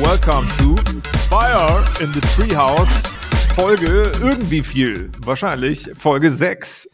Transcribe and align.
welcome 0.00 0.48
to 0.56 0.76
Fire 1.28 1.84
in 2.00 2.10
the 2.14 2.20
Treehouse. 2.20 3.02
Folge 3.54 4.10
irgendwie 4.22 4.62
viel. 4.62 5.12
Wahrscheinlich 5.18 5.90
Folge 5.94 6.30
6. 6.30 6.88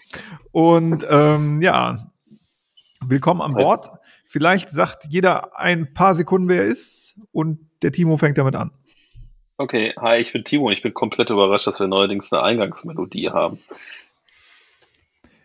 Und 0.50 1.06
ähm, 1.08 1.62
ja, 1.62 2.10
willkommen 3.00 3.42
an 3.42 3.54
Bord. 3.54 3.88
Vielleicht 4.24 4.70
sagt 4.70 5.06
jeder 5.08 5.56
ein 5.56 5.94
paar 5.94 6.16
Sekunden, 6.16 6.48
wer 6.48 6.62
er 6.62 6.66
ist. 6.66 7.14
Und 7.30 7.70
der 7.82 7.92
Timo 7.92 8.16
fängt 8.16 8.38
damit 8.38 8.56
an. 8.56 8.72
Okay, 9.56 9.94
hi, 10.00 10.16
ich 10.16 10.32
bin 10.32 10.42
Timo 10.42 10.66
und 10.66 10.72
ich 10.72 10.82
bin 10.82 10.92
komplett 10.92 11.30
überrascht, 11.30 11.68
dass 11.68 11.78
wir 11.78 11.86
neuerdings 11.86 12.32
eine 12.32 12.42
Eingangsmelodie 12.42 13.30
haben. 13.30 13.60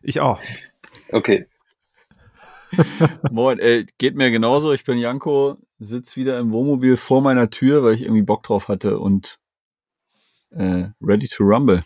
Ich 0.02 0.20
auch. 0.20 0.41
Okay. 1.12 1.46
Moin, 3.32 3.59
äh, 3.59 3.86
geht 4.00 4.16
mir 4.16 4.32
genauso. 4.32 4.73
Ich 4.73 4.84
bin 4.84 4.98
Janko, 4.98 5.58
sitz 5.81 6.16
wieder 6.16 6.40
im 6.40 6.52
Wohnmobil 6.52 6.95
vor 6.95 7.21
meiner 7.21 7.49
Tür, 7.49 7.84
weil 7.84 7.95
ich 7.95 8.03
irgendwie 8.03 8.22
Bock 8.22 8.44
drauf 8.44 8.67
hatte 8.67 8.99
und 8.99 9.39
äh, 10.52 10.89
ready 11.02 11.27
to 11.27 11.44
rumble. 11.44 11.84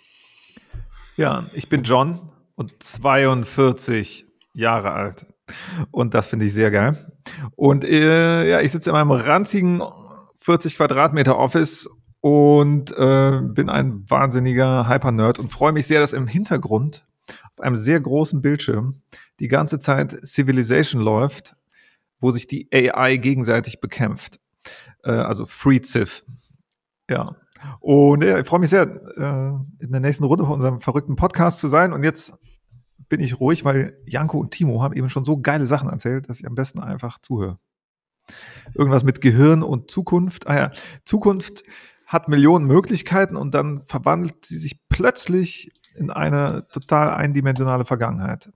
Ja, 1.15 1.45
ich 1.53 1.69
bin 1.69 1.83
John 1.83 2.29
und 2.55 2.83
42 2.83 4.25
Jahre 4.53 4.91
alt. 4.91 5.25
Und 5.91 6.13
das 6.13 6.27
finde 6.27 6.45
ich 6.45 6.53
sehr 6.53 6.71
geil. 6.71 7.13
Und 7.55 7.85
äh, 7.85 8.49
ja, 8.49 8.61
ich 8.61 8.71
sitze 8.71 8.89
in 8.89 8.95
meinem 8.95 9.11
ranzigen 9.11 9.81
40 10.37 10.75
Quadratmeter 10.75 11.37
Office 11.37 11.87
und 12.19 12.91
äh, 12.97 13.39
bin 13.41 13.69
ein 13.69 14.09
wahnsinniger 14.09 14.89
Hyper-Nerd 14.89 15.39
und 15.39 15.49
freue 15.49 15.71
mich 15.71 15.87
sehr, 15.87 15.99
dass 15.99 16.13
im 16.13 16.27
Hintergrund 16.27 17.05
auf 17.53 17.61
einem 17.61 17.75
sehr 17.75 17.99
großen 17.99 18.41
Bildschirm 18.41 19.01
die 19.39 19.47
ganze 19.47 19.79
Zeit 19.79 20.19
Civilization 20.25 21.01
läuft, 21.01 21.55
wo 22.19 22.31
sich 22.31 22.47
die 22.47 22.69
AI 22.71 23.17
gegenseitig 23.17 23.79
bekämpft. 23.79 24.39
Äh, 25.03 25.11
also 25.11 25.45
Free 25.45 25.81
Civ. 25.81 26.25
Ja. 27.09 27.25
Und 27.79 28.23
ja, 28.23 28.39
ich 28.39 28.47
freue 28.47 28.59
mich 28.59 28.69
sehr, 28.69 28.83
äh, 28.83 29.83
in 29.83 29.91
der 29.91 30.01
nächsten 30.01 30.23
Runde 30.23 30.45
von 30.45 30.55
unserem 30.55 30.79
verrückten 30.79 31.15
Podcast 31.15 31.59
zu 31.59 31.67
sein. 31.67 31.93
Und 31.93 32.03
jetzt 32.03 32.33
bin 33.09 33.19
ich 33.19 33.39
ruhig, 33.39 33.65
weil 33.65 33.99
Janko 34.05 34.39
und 34.39 34.51
Timo 34.51 34.81
haben 34.81 34.95
eben 34.95 35.09
schon 35.09 35.25
so 35.25 35.39
geile 35.39 35.67
Sachen 35.67 35.89
erzählt, 35.89 36.29
dass 36.29 36.39
ich 36.39 36.47
am 36.47 36.55
besten 36.55 36.79
einfach 36.79 37.19
zuhöre. 37.19 37.59
Irgendwas 38.73 39.03
mit 39.03 39.21
Gehirn 39.21 39.61
und 39.61 39.91
Zukunft. 39.91 40.47
Ah 40.47 40.55
ja, 40.55 40.71
Zukunft 41.05 41.63
hat 42.07 42.27
Millionen 42.27 42.65
Möglichkeiten 42.65 43.35
und 43.35 43.53
dann 43.53 43.81
verwandelt 43.81 44.45
sie 44.45 44.57
sich 44.57 44.79
plötzlich 44.89 45.71
in 45.95 46.11
eine 46.11 46.67
total 46.69 47.11
eindimensionale 47.11 47.85
Vergangenheit. 47.85 48.51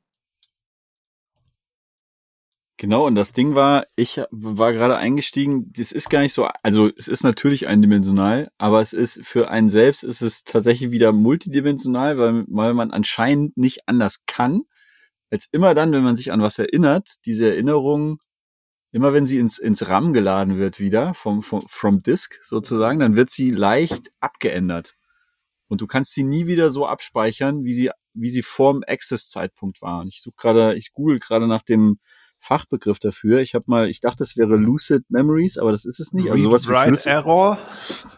Genau, 2.81 3.05
und 3.05 3.15
das 3.15 3.33
Ding 3.33 3.55
war, 3.55 3.87
ich 3.97 4.21
war 4.31 4.71
gerade 4.71 4.95
eingestiegen, 4.95 5.69
das 5.73 5.91
ist 5.91 6.09
gar 6.09 6.21
nicht 6.21 6.31
so, 6.31 6.47
also 6.63 6.89
es 6.95 7.09
ist 7.09 7.23
natürlich 7.23 7.67
eindimensional, 7.67 8.49
aber 8.57 8.79
es 8.79 8.93
ist 8.93 9.19
für 9.27 9.49
einen 9.49 9.69
selbst 9.69 10.01
ist 10.05 10.21
es 10.21 10.45
tatsächlich 10.45 10.89
wieder 10.89 11.11
multidimensional, 11.11 12.17
weil, 12.17 12.45
weil 12.47 12.73
man 12.73 12.91
anscheinend 12.91 13.57
nicht 13.57 13.89
anders 13.89 14.23
kann, 14.27 14.61
als 15.29 15.49
immer 15.51 15.73
dann, 15.73 15.91
wenn 15.91 16.03
man 16.03 16.15
sich 16.15 16.31
an 16.31 16.41
was 16.41 16.57
erinnert, 16.57 17.15
diese 17.25 17.49
Erinnerung, 17.49 18.21
immer 18.93 19.11
wenn 19.11 19.27
sie 19.27 19.39
ins, 19.39 19.59
ins 19.59 19.89
RAM 19.89 20.13
geladen 20.13 20.57
wird 20.57 20.79
wieder, 20.79 21.13
vom, 21.15 21.43
vom, 21.43 21.63
from 21.67 22.01
Disk 22.01 22.39
sozusagen, 22.43 22.99
dann 22.99 23.17
wird 23.17 23.29
sie 23.29 23.51
leicht 23.51 24.13
abgeändert. 24.21 24.95
Und 25.67 25.81
du 25.81 25.87
kannst 25.87 26.13
sie 26.13 26.23
nie 26.23 26.47
wieder 26.47 26.71
so 26.71 26.87
abspeichern, 26.87 27.65
wie 27.65 27.73
sie, 27.73 27.91
wie 28.13 28.29
sie 28.29 28.41
vorm 28.41 28.83
Access-Zeitpunkt 28.87 29.81
war. 29.81 29.99
Und 29.99 30.07
ich 30.07 30.21
suche 30.21 30.35
gerade, 30.37 30.75
ich 30.75 30.93
google 30.93 31.19
gerade 31.19 31.45
nach 31.45 31.61
dem, 31.61 31.99
Fachbegriff 32.39 32.99
dafür. 32.99 33.39
Ich 33.39 33.53
habe 33.53 33.65
mal, 33.67 33.89
ich 33.89 34.01
dachte, 34.01 34.23
es 34.23 34.37
wäre 34.37 34.55
Lucid 34.55 35.03
Memories, 35.09 35.57
aber 35.57 35.71
das 35.71 35.85
ist 35.85 35.99
es 35.99 36.13
nicht. 36.13 36.31
Also 36.31 36.49
sowas 36.49 36.67
wie 36.67 36.87
Flüssig 36.87 37.11
Error. 37.11 37.59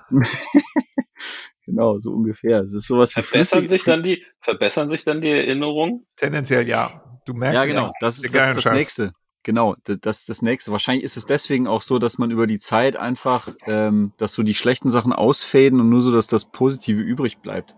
genau, 1.66 2.00
so 2.00 2.12
ungefähr. 2.12 2.60
Es 2.60 2.74
ist 2.74 2.88
sowas 2.88 3.14
verbessern 3.14 3.68
sich 3.68 3.84
dann 3.84 4.04
die 4.04 4.24
verbessern 4.40 4.90
sich 4.90 5.04
dann 5.04 5.22
die 5.22 5.30
Erinnerungen? 5.30 6.06
Tendenziell 6.16 6.68
ja. 6.68 6.90
Du 7.26 7.34
merkst 7.34 7.56
ja 7.56 7.66
genau. 7.66 7.92
Das, 8.00 8.22
das, 8.22 8.32
das 8.32 8.58
ist 8.58 8.66
das 8.66 8.74
nächste. 8.74 9.14
Genau, 9.44 9.76
das 9.86 10.26
das 10.26 10.44
nächste. 10.44 10.72
Wahrscheinlich 10.72 11.04
ist 11.04 11.18
es 11.18 11.26
deswegen 11.26 11.68
auch 11.68 11.82
so, 11.82 11.98
dass 11.98 12.20
man 12.20 12.30
über 12.30 12.46
die 12.46 12.60
Zeit 12.60 12.96
einfach, 12.96 13.48
ähm, 13.66 14.14
dass 14.18 14.34
so 14.34 14.44
die 14.44 14.54
schlechten 14.54 14.92
Sachen 14.92 15.14
ausfaden 15.14 15.80
und 15.80 15.90
nur 15.90 16.02
so, 16.02 16.12
dass 16.12 16.28
das 16.28 16.46
Positive 16.46 17.02
übrig 17.02 17.40
bleibt. 17.40 17.74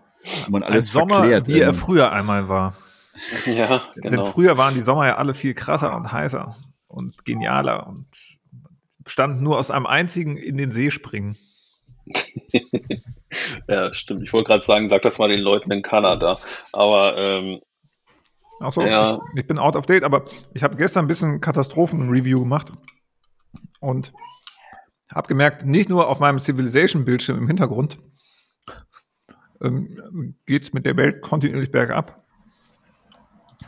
Und 0.46 0.52
man 0.52 0.62
alles 0.62 0.88
Ein 0.88 0.92
Sommer, 0.92 1.14
verklärt. 1.16 1.48
Wie 1.48 1.60
er 1.60 1.72
früher 1.72 2.12
einmal 2.12 2.48
war. 2.48 2.76
Ja, 3.46 3.82
genau. 3.94 4.22
Denn 4.22 4.32
früher 4.32 4.58
waren 4.58 4.74
die 4.74 4.80
Sommer 4.80 5.06
ja 5.06 5.16
alle 5.16 5.34
viel 5.34 5.54
krasser 5.54 5.94
und 5.94 6.10
heißer 6.12 6.56
und 6.88 7.24
genialer 7.24 7.86
und 7.86 8.06
bestanden 9.02 9.42
nur 9.42 9.58
aus 9.58 9.70
einem 9.70 9.86
einzigen 9.86 10.36
in 10.36 10.56
den 10.56 10.70
See 10.70 10.90
springen. 10.90 11.36
ja, 13.68 13.92
stimmt. 13.92 14.22
Ich 14.24 14.32
wollte 14.32 14.48
gerade 14.48 14.64
sagen, 14.64 14.88
sag 14.88 15.02
das 15.02 15.18
mal 15.18 15.28
den 15.28 15.40
Leuten 15.40 15.70
in 15.70 15.82
Kanada. 15.82 16.38
Aber 16.72 17.16
ähm, 17.16 17.60
Achso, 18.60 18.82
ja. 18.82 19.20
ich, 19.34 19.40
ich 19.40 19.46
bin 19.46 19.58
out 19.58 19.76
of 19.76 19.86
date, 19.86 20.04
aber 20.04 20.26
ich 20.54 20.62
habe 20.62 20.76
gestern 20.76 21.04
ein 21.04 21.08
bisschen 21.08 21.40
Katastrophen-Review 21.40 22.40
gemacht 22.40 22.72
und 23.80 24.12
habe 25.12 25.28
gemerkt, 25.28 25.64
nicht 25.64 25.88
nur 25.88 26.08
auf 26.08 26.20
meinem 26.20 26.38
Civilization-Bildschirm 26.38 27.38
im 27.38 27.46
Hintergrund 27.46 27.98
ähm, 29.62 30.36
geht 30.46 30.62
es 30.62 30.72
mit 30.72 30.86
der 30.86 30.96
Welt 30.96 31.20
kontinuierlich 31.22 31.70
bergab, 31.70 32.23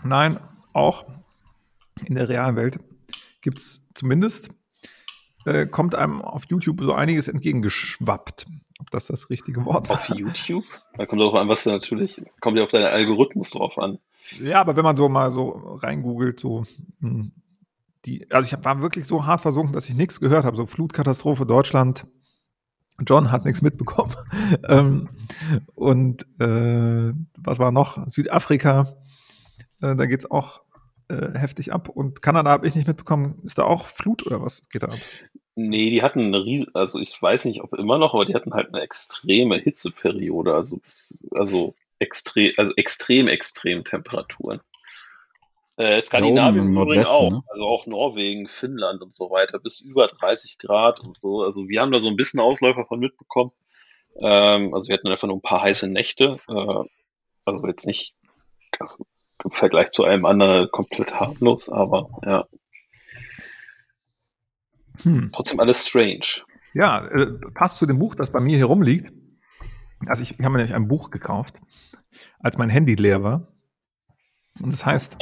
Nein, 0.04 0.38
auch 0.72 1.06
in 2.04 2.14
der 2.14 2.28
realen 2.28 2.56
Welt 2.56 2.78
gibt 3.40 3.58
es 3.58 3.82
zumindest, 3.94 4.50
äh, 5.44 5.66
kommt 5.66 5.94
einem 5.94 6.20
auf 6.20 6.44
YouTube 6.46 6.80
so 6.82 6.92
einiges 6.92 7.28
entgegengeschwappt. 7.28 8.46
Ob 8.78 8.90
das 8.90 9.06
das 9.06 9.30
richtige 9.30 9.64
Wort 9.64 9.88
war. 9.88 9.96
Auf 9.96 10.08
YouTube? 10.10 10.64
Da 10.98 11.06
kommt 11.06 11.22
auch 11.22 11.34
an, 11.34 11.48
was 11.48 11.64
du 11.64 11.70
natürlich, 11.70 12.22
kommt 12.40 12.58
ja 12.58 12.64
auf 12.64 12.70
deinen 12.70 12.86
Algorithmus 12.86 13.50
drauf 13.50 13.78
an. 13.78 13.98
Ja, 14.38 14.60
aber 14.60 14.76
wenn 14.76 14.84
man 14.84 14.96
so 14.96 15.08
mal 15.08 15.30
so 15.30 15.48
reingoogelt, 15.80 16.40
so 16.40 16.66
hm, 17.00 17.32
die, 18.04 18.30
also 18.30 18.54
ich 18.54 18.64
war 18.64 18.82
wirklich 18.82 19.06
so 19.06 19.24
hart 19.24 19.40
versunken, 19.40 19.72
dass 19.72 19.88
ich 19.88 19.94
nichts 19.94 20.20
gehört 20.20 20.44
habe. 20.44 20.56
So 20.56 20.66
Flutkatastrophe 20.66 21.46
Deutschland. 21.46 22.06
John 23.06 23.30
hat 23.30 23.44
nichts 23.44 23.62
mitbekommen. 23.62 24.14
ähm, 24.68 25.08
und 25.74 26.26
äh, 26.40 27.12
was 27.38 27.58
war 27.58 27.72
noch? 27.72 28.06
Südafrika 28.08 28.96
äh, 29.81 29.97
da 29.97 30.06
geht 30.06 30.20
es 30.20 30.31
auch 30.31 30.62
äh, 31.09 31.38
heftig 31.38 31.72
ab. 31.72 31.88
Und 31.88 32.22
Kanada 32.22 32.50
habe 32.50 32.66
ich 32.66 32.75
nicht 32.75 32.88
mitbekommen. 32.88 33.41
Ist 33.44 33.59
da 33.59 33.64
auch 33.64 33.87
Flut 33.87 34.26
oder 34.26 34.42
was 34.42 34.69
geht 34.69 34.82
da 34.82 34.88
ab? 34.88 34.98
Nee, 35.54 35.91
die 35.91 36.03
hatten 36.03 36.20
eine 36.20 36.44
riesen, 36.44 36.75
also 36.75 36.98
ich 36.98 37.20
weiß 37.20 37.47
nicht, 37.47 37.62
ob 37.62 37.72
immer 37.75 37.97
noch, 37.97 38.12
aber 38.12 38.26
die 38.26 38.34
hatten 38.34 38.53
halt 38.53 38.75
eine 38.75 38.82
extreme 38.82 39.56
Hitzeperiode, 39.56 40.54
also 40.54 40.76
bis, 40.76 41.19
also 41.31 41.75
extrem, 41.98 42.53
also 42.59 42.72
extrem, 42.76 43.26
extrem 43.26 43.82
Temperaturen. 43.82 44.60
Äh, 45.78 46.03
Skandinavien 46.03 46.66
im 46.66 46.76
Übrigen 46.76 47.06
auch, 47.06 47.31
ne? 47.31 47.42
also 47.48 47.65
auch 47.65 47.86
Norwegen, 47.86 48.48
Finnland 48.48 49.00
und 49.00 49.12
so 49.12 49.31
weiter, 49.31 49.59
bis 49.59 49.81
über 49.81 50.06
30 50.06 50.59
Grad 50.59 51.00
und 51.00 51.16
so. 51.16 51.42
Also 51.42 51.69
wir 51.69 51.81
haben 51.81 51.92
da 51.92 52.00
so 52.00 52.09
ein 52.09 52.16
bisschen 52.16 52.41
Ausläufer 52.41 52.84
von 52.84 52.98
mitbekommen. 52.98 53.53
Ähm, 54.22 54.75
also 54.75 54.88
wir 54.88 54.94
hatten 54.94 55.09
einfach 55.09 55.28
nur 55.28 55.36
ein 55.36 55.42
paar 55.42 55.62
heiße 55.62 55.88
Nächte. 55.88 56.38
Äh, 56.48 56.84
also 57.44 57.66
jetzt 57.66 57.86
nicht, 57.86 58.15
also 58.78 59.06
im 59.46 59.52
Vergleich 59.52 59.90
zu 59.90 60.04
einem 60.04 60.24
anderen 60.26 60.68
komplett 60.70 61.18
harmlos, 61.18 61.68
aber 61.68 62.08
ja. 62.24 62.44
Hm. 65.02 65.30
Trotzdem 65.32 65.60
alles 65.60 65.86
strange. 65.86 66.42
Ja, 66.74 67.06
äh, 67.06 67.38
passt 67.54 67.78
zu 67.78 67.86
dem 67.86 67.98
Buch, 67.98 68.14
das 68.14 68.30
bei 68.30 68.40
mir 68.40 68.56
hier 68.56 68.66
rumliegt. 68.66 69.12
Also 70.06 70.22
ich, 70.22 70.32
ich 70.32 70.38
habe 70.38 70.50
mir 70.50 70.58
nämlich 70.58 70.74
ein 70.74 70.88
Buch 70.88 71.10
gekauft, 71.10 71.54
als 72.40 72.58
mein 72.58 72.70
Handy 72.70 72.94
leer 72.96 73.22
war. 73.22 73.48
Und 74.60 74.72
es 74.72 74.80
das 74.80 74.86
heißt 74.86 75.16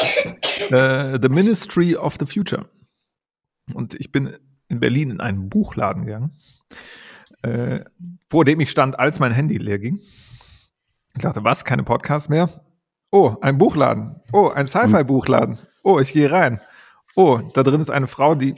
äh, 0.71 1.19
The 1.21 1.29
Ministry 1.29 1.97
of 1.97 2.17
the 2.19 2.27
Future. 2.27 2.69
Und 3.73 3.95
ich 3.95 4.11
bin 4.11 4.37
in 4.69 4.81
Berlin 4.81 5.11
in 5.11 5.21
einen 5.21 5.49
Buchladen 5.49 6.07
gegangen, 6.07 6.39
äh, 7.43 7.85
vor 8.29 8.45
dem 8.45 8.61
ich 8.61 8.71
stand, 8.71 8.99
als 8.99 9.21
mein 9.21 9.33
Handy 9.33 9.59
leer 9.59 9.79
ging. 9.79 10.01
Ich 11.15 11.23
dachte, 11.23 11.45
was? 11.45 11.65
Keine 11.65 11.85
Podcasts 11.85 12.29
mehr? 12.29 12.64
Oh, 13.15 13.37
ein 13.43 13.59
Buchladen. 13.59 14.17
Oh, 14.33 14.49
ein 14.49 14.67
Sci-Fi-Buchladen. 14.67 15.61
Oh, 15.85 16.01
ich 16.01 16.13
gehe 16.13 16.33
rein. 16.33 16.61
Oh, 17.15 17.39
da 17.55 17.63
drin 17.63 17.81
ist 17.81 17.89
eine 17.89 18.09
Frau, 18.09 18.35
die 18.35 18.57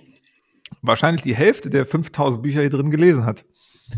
wahrscheinlich 0.80 1.20
die 1.20 1.36
Hälfte 1.36 1.68
der 1.68 1.84
5000 1.84 2.42
Bücher 2.42 2.60
hier 2.60 2.70
drin 2.70 2.90
gelesen 2.90 3.26
hat. 3.26 3.44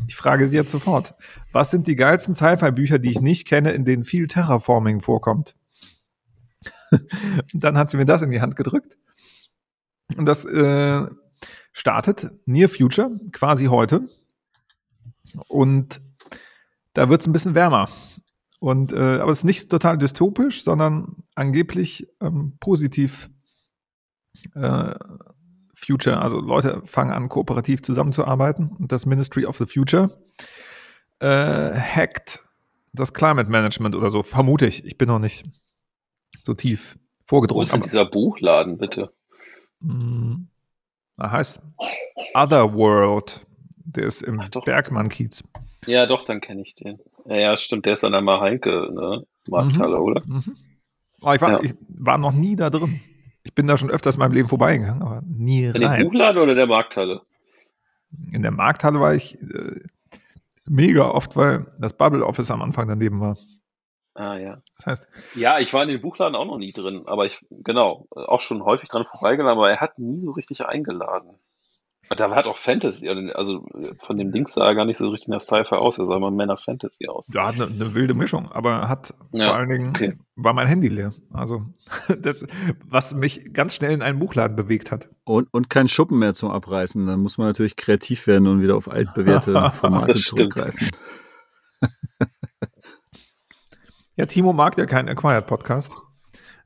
Ich 0.08 0.16
frage 0.16 0.48
sie 0.48 0.56
jetzt 0.56 0.72
sofort. 0.72 1.14
Was 1.52 1.70
sind 1.70 1.86
die 1.86 1.94
geilsten 1.94 2.34
Sci-Fi-Bücher, 2.34 2.98
die 2.98 3.10
ich 3.10 3.20
nicht 3.20 3.46
kenne, 3.46 3.70
in 3.70 3.84
denen 3.84 4.02
viel 4.02 4.26
Terraforming 4.26 4.98
vorkommt? 4.98 5.54
Und 6.90 7.04
dann 7.54 7.78
hat 7.78 7.90
sie 7.90 7.96
mir 7.96 8.04
das 8.04 8.22
in 8.22 8.32
die 8.32 8.40
Hand 8.40 8.56
gedrückt. 8.56 8.98
Und 10.16 10.26
das 10.26 10.44
äh, 10.44 11.06
startet 11.72 12.32
Near 12.46 12.68
Future, 12.68 13.12
quasi 13.30 13.66
heute. 13.66 14.08
Und 15.46 16.00
da 16.94 17.08
wird 17.08 17.20
es 17.20 17.28
ein 17.28 17.32
bisschen 17.32 17.54
wärmer. 17.54 17.88
Und, 18.60 18.92
äh, 18.92 18.96
aber 19.20 19.30
es 19.30 19.38
ist 19.38 19.44
nicht 19.44 19.70
total 19.70 19.98
dystopisch, 19.98 20.64
sondern 20.64 21.16
angeblich 21.34 22.08
ähm, 22.20 22.56
positiv 22.58 23.30
äh, 24.54 24.94
Future, 25.74 26.20
also 26.20 26.40
Leute 26.40 26.80
fangen 26.84 27.12
an, 27.12 27.28
kooperativ 27.28 27.82
zusammenzuarbeiten 27.82 28.70
und 28.78 28.90
das 28.90 29.06
Ministry 29.06 29.46
of 29.46 29.56
the 29.58 29.66
Future 29.66 30.20
äh, 31.20 31.26
hackt 31.72 32.42
das 32.92 33.12
Climate 33.14 33.48
Management 33.48 33.94
oder 33.94 34.10
so, 34.10 34.24
vermute 34.24 34.66
ich. 34.66 34.84
Ich 34.84 34.98
bin 34.98 35.06
noch 35.08 35.20
nicht 35.20 35.44
so 36.42 36.54
tief 36.54 36.98
Wo 37.28 37.36
vorgedrungen. 37.36 37.62
ist 37.62 37.72
denn 37.74 37.82
dieser 37.82 38.06
Buchladen, 38.06 38.76
bitte? 38.78 39.12
Mm, 39.80 40.46
Er 41.16 41.30
heißt 41.30 41.60
Otherworld. 42.34 43.46
Der 43.84 44.04
ist 44.06 44.22
im. 44.22 44.42
Bergmann-Kiez. 44.64 45.44
Ja, 45.86 46.06
doch, 46.06 46.24
dann 46.24 46.40
kenne 46.40 46.62
ich 46.62 46.74
den. 46.74 46.98
Ja, 47.28 47.56
stimmt, 47.56 47.86
der 47.86 47.94
ist 47.94 48.04
an 48.04 48.12
der 48.12 48.22
Maheinke, 48.22 48.88
ne? 48.92 49.24
Markthalle, 49.48 49.98
oder? 50.00 50.22
Mhm. 50.26 50.56
Aber 51.20 51.34
ich 51.34 51.40
war, 51.40 51.50
Ja. 51.50 51.60
ich 51.62 51.74
war 51.88 52.18
noch 52.18 52.32
nie 52.32 52.56
da 52.56 52.70
drin. 52.70 53.00
Ich 53.42 53.54
bin 53.54 53.66
da 53.66 53.76
schon 53.76 53.90
öfters 53.90 54.16
in 54.16 54.20
meinem 54.20 54.32
Leben 54.32 54.48
vorbeigegangen, 54.48 55.02
aber 55.02 55.22
nie 55.26 55.64
In 55.64 55.72
dem 55.74 55.82
rein. 55.84 56.04
Buchladen 56.04 56.42
oder 56.42 56.54
der 56.54 56.66
Markthalle? 56.66 57.22
In 58.32 58.42
der 58.42 58.50
Markthalle 58.50 59.00
war 59.00 59.14
ich 59.14 59.34
äh, 59.42 59.80
mega 60.66 61.08
oft, 61.10 61.36
weil 61.36 61.66
das 61.78 61.92
Bubble 61.92 62.24
Office 62.24 62.50
am 62.50 62.62
Anfang 62.62 62.88
daneben 62.88 63.20
war. 63.20 63.36
Ah, 64.14 64.36
ja. 64.36 64.62
Das 64.76 64.86
heißt, 64.86 65.08
Ja, 65.34 65.58
ich 65.58 65.72
war 65.74 65.82
in 65.82 65.88
den 65.90 66.00
Buchladen 66.00 66.34
auch 66.34 66.46
noch 66.46 66.58
nie 66.58 66.72
drin, 66.72 67.02
aber 67.06 67.26
ich, 67.26 67.44
genau, 67.50 68.06
auch 68.10 68.40
schon 68.40 68.64
häufig 68.64 68.88
dran 68.88 69.04
vorbeigelaufen, 69.04 69.58
aber 69.58 69.70
er 69.70 69.80
hat 69.80 69.98
nie 69.98 70.18
so 70.18 70.32
richtig 70.32 70.64
eingeladen. 70.66 71.36
Da 72.16 72.34
hat 72.34 72.46
auch 72.46 72.56
Fantasy, 72.56 73.08
also 73.34 73.66
von 73.98 74.16
dem 74.16 74.32
Dings 74.32 74.54
sah 74.54 74.66
er 74.66 74.74
gar 74.74 74.84
nicht 74.84 74.96
so 74.96 75.08
richtig 75.08 75.28
nach 75.28 75.40
Sci-Fi 75.40 75.74
aus, 75.74 75.98
er 75.98 76.06
sah 76.06 76.16
immer 76.16 76.30
mehr 76.30 76.46
nach 76.46 76.60
Fantasy 76.60 77.06
aus. 77.06 77.28
ja, 77.34 77.48
eine, 77.48 77.66
eine 77.66 77.94
wilde 77.94 78.14
Mischung, 78.14 78.50
aber 78.50 78.88
hat 78.88 79.14
Ja, 79.32 79.46
vor 79.46 79.56
allen 79.56 79.68
Dingen 79.68 79.88
okay. 79.90 80.14
war 80.36 80.54
mein 80.54 80.66
Handy 80.66 80.88
leer. 80.88 81.12
Also 81.32 81.66
das, 82.18 82.46
was 82.84 83.14
mich 83.14 83.52
ganz 83.52 83.74
schnell 83.74 83.92
in 83.92 84.02
einen 84.02 84.18
Buchladen 84.18 84.56
bewegt 84.56 84.90
hat. 84.90 85.08
Und, 85.24 85.48
und 85.52 85.68
kein 85.68 85.88
Schuppen 85.88 86.18
mehr 86.18 86.34
zum 86.34 86.50
Abreißen. 86.50 87.06
Dann 87.06 87.20
muss 87.20 87.36
man 87.36 87.48
natürlich 87.48 87.76
kreativ 87.76 88.26
werden 88.26 88.48
und 88.48 88.62
wieder 88.62 88.76
auf 88.76 88.90
altbewährte 88.90 89.70
Formate 89.72 90.14
zurückgreifen. 90.14 90.90
Ja, 94.16 94.26
Timo 94.26 94.52
mag 94.52 94.76
ja 94.76 94.84
keinen 94.86 95.08
Acquired 95.08 95.46
Podcast. 95.46 95.96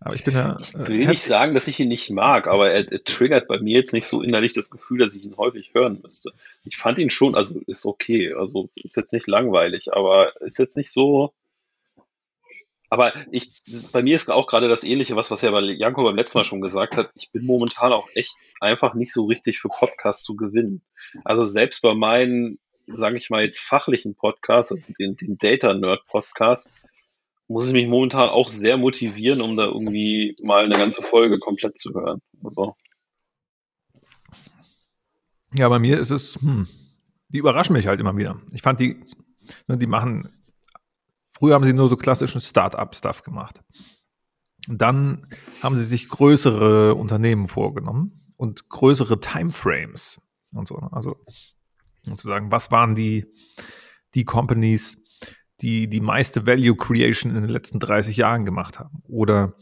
Aber 0.05 0.15
ich 0.15 0.25
bin 0.25 0.35
ja. 0.35 0.57
Ich 0.61 0.75
äh, 0.75 0.89
will 0.89 1.07
nicht 1.07 1.23
sagen, 1.23 1.55
dass 1.55 1.69
ich 1.69 1.79
ihn 1.79 1.89
nicht 1.89 2.11
mag, 2.11 2.49
aber 2.49 2.71
er, 2.71 2.91
er 2.91 3.05
triggert 3.05 3.49
bei 3.49 3.59
mir 3.59 3.77
jetzt 3.77 3.93
nicht 3.93 4.07
so 4.07 4.23
innerlich 4.23 4.53
das 4.53 4.71
Gefühl, 4.71 4.99
dass 4.99 5.15
ich 5.15 5.25
ihn 5.25 5.37
häufig 5.37 5.75
hören 5.75 6.01
müsste. 6.03 6.33
Ich 6.65 6.77
fand 6.77 6.99
ihn 6.99 7.11
schon, 7.11 7.35
also 7.35 7.61
ist 7.67 7.87
okay, 7.87 8.35
also 8.35 8.69
ist 8.75 8.97
jetzt 8.97 9.13
nicht 9.13 9.27
langweilig, 9.27 9.93
aber 9.93 10.41
ist 10.43 10.59
jetzt 10.59 10.77
nicht 10.77 10.91
so. 10.91 11.33
Aber 12.91 13.15
ich, 13.31 13.51
bei 13.93 14.03
mir 14.03 14.15
ist 14.15 14.31
auch 14.31 14.47
gerade 14.47 14.69
das 14.69 14.85
Ähnliche, 14.85 15.17
was, 15.17 15.31
was 15.31 15.41
ja 15.41 15.51
bei 15.51 15.61
Janko 15.61 16.05
beim 16.05 16.17
letzten 16.17 16.39
Mal 16.39 16.45
schon 16.45 16.61
gesagt 16.61 16.97
hat. 16.99 17.11
Ich 17.15 17.31
bin 17.31 17.47
momentan 17.47 17.91
auch 17.91 18.07
echt 18.15 18.37
einfach 18.61 18.93
nicht 18.93 19.15
so 19.15 19.25
richtig 19.25 19.61
für 19.61 19.69
Podcasts 19.69 20.25
zu 20.25 20.37
gewinnen. 20.37 20.83
Also 21.25 21.45
selbst 21.45 21.81
bei 21.81 21.95
meinen, 21.95 22.59
sage 22.87 23.17
ich 23.17 23.31
mal 23.31 23.43
jetzt 23.43 23.61
fachlichen 23.61 24.15
Podcasts, 24.15 24.73
also 24.73 24.93
den, 24.99 25.17
den 25.17 25.39
Data 25.39 25.73
Nerd 25.73 26.05
Podcast, 26.07 26.75
muss 27.53 27.69
ich 27.69 27.73
mich 27.73 27.87
momentan 27.87 28.29
auch 28.29 28.49
sehr 28.49 28.77
motivieren, 28.77 29.41
um 29.41 29.57
da 29.57 29.67
irgendwie 29.67 30.37
mal 30.43 30.65
eine 30.65 30.75
ganze 30.75 31.03
Folge 31.03 31.39
komplett 31.39 31.79
zu 31.79 31.93
hören. 31.95 32.21
Also, 32.43 32.75
Ja, 35.55 35.69
bei 35.69 35.79
mir 35.79 35.99
ist 35.99 36.11
es, 36.11 36.37
hm, 36.37 36.67
die 37.29 37.39
überraschen 37.39 37.75
mich 37.75 37.87
halt 37.87 38.01
immer 38.01 38.17
wieder. 38.17 38.41
Ich 38.53 38.63
fand 38.63 38.81
die, 38.81 39.05
ne, 39.69 39.77
die 39.77 39.87
machen, 39.87 40.29
früher 41.29 41.55
haben 41.55 41.65
sie 41.65 41.75
nur 41.75 41.89
so 41.89 41.97
klassischen 41.97 42.41
Start-up-Stuff 42.41 43.23
gemacht. 43.23 43.61
Dann 44.69 45.27
haben 45.63 45.77
sie 45.77 45.85
sich 45.85 46.09
größere 46.09 46.95
Unternehmen 46.95 47.49
vorgenommen 47.49 48.33
und 48.37 48.69
größere 48.69 49.21
Timeframes 49.21 50.21
und 50.55 50.69
so. 50.69 50.77
ne? 50.79 50.89
Also, 50.93 51.17
um 52.07 52.17
zu 52.17 52.29
sagen, 52.29 52.51
was 52.51 52.71
waren 52.71 52.95
die, 52.95 53.27
die 54.15 54.25
Companies, 54.25 55.02
die 55.62 55.88
die 55.88 56.00
meiste 56.00 56.47
Value 56.47 56.76
Creation 56.76 57.35
in 57.35 57.43
den 57.43 57.50
letzten 57.50 57.79
30 57.79 58.17
Jahren 58.17 58.44
gemacht 58.44 58.79
haben? 58.79 59.03
Oder 59.09 59.55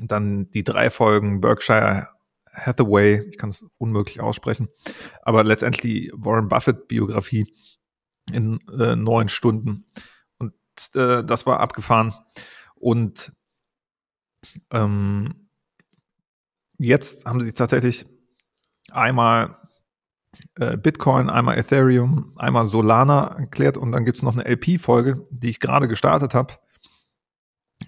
dann 0.00 0.50
die 0.50 0.64
drei 0.64 0.90
Folgen 0.90 1.40
Berkshire 1.40 2.08
Hathaway, 2.52 3.28
ich 3.28 3.38
kann 3.38 3.50
es 3.50 3.66
unmöglich 3.78 4.20
aussprechen, 4.20 4.68
aber 5.22 5.44
letztendlich 5.44 5.82
die 5.82 6.12
Warren 6.14 6.48
Buffett 6.48 6.88
Biografie 6.88 7.52
in 8.32 8.58
äh, 8.78 8.96
neun 8.96 9.28
Stunden. 9.28 9.86
Und 10.38 10.54
äh, 10.94 11.24
das 11.24 11.46
war 11.46 11.60
abgefahren. 11.60 12.14
Und 12.74 13.32
ähm, 14.70 15.48
jetzt 16.78 17.26
haben 17.26 17.40
sie 17.40 17.52
tatsächlich 17.52 18.06
einmal 18.90 19.56
äh, 20.56 20.76
Bitcoin, 20.76 21.30
einmal 21.30 21.58
Ethereum, 21.58 22.32
einmal 22.36 22.66
Solana 22.66 23.36
erklärt 23.38 23.76
und 23.76 23.92
dann 23.92 24.04
gibt 24.04 24.18
es 24.18 24.22
noch 24.22 24.36
eine 24.36 24.48
LP-Folge, 24.48 25.26
die 25.30 25.48
ich 25.48 25.60
gerade 25.60 25.88
gestartet 25.88 26.34
habe, 26.34 26.54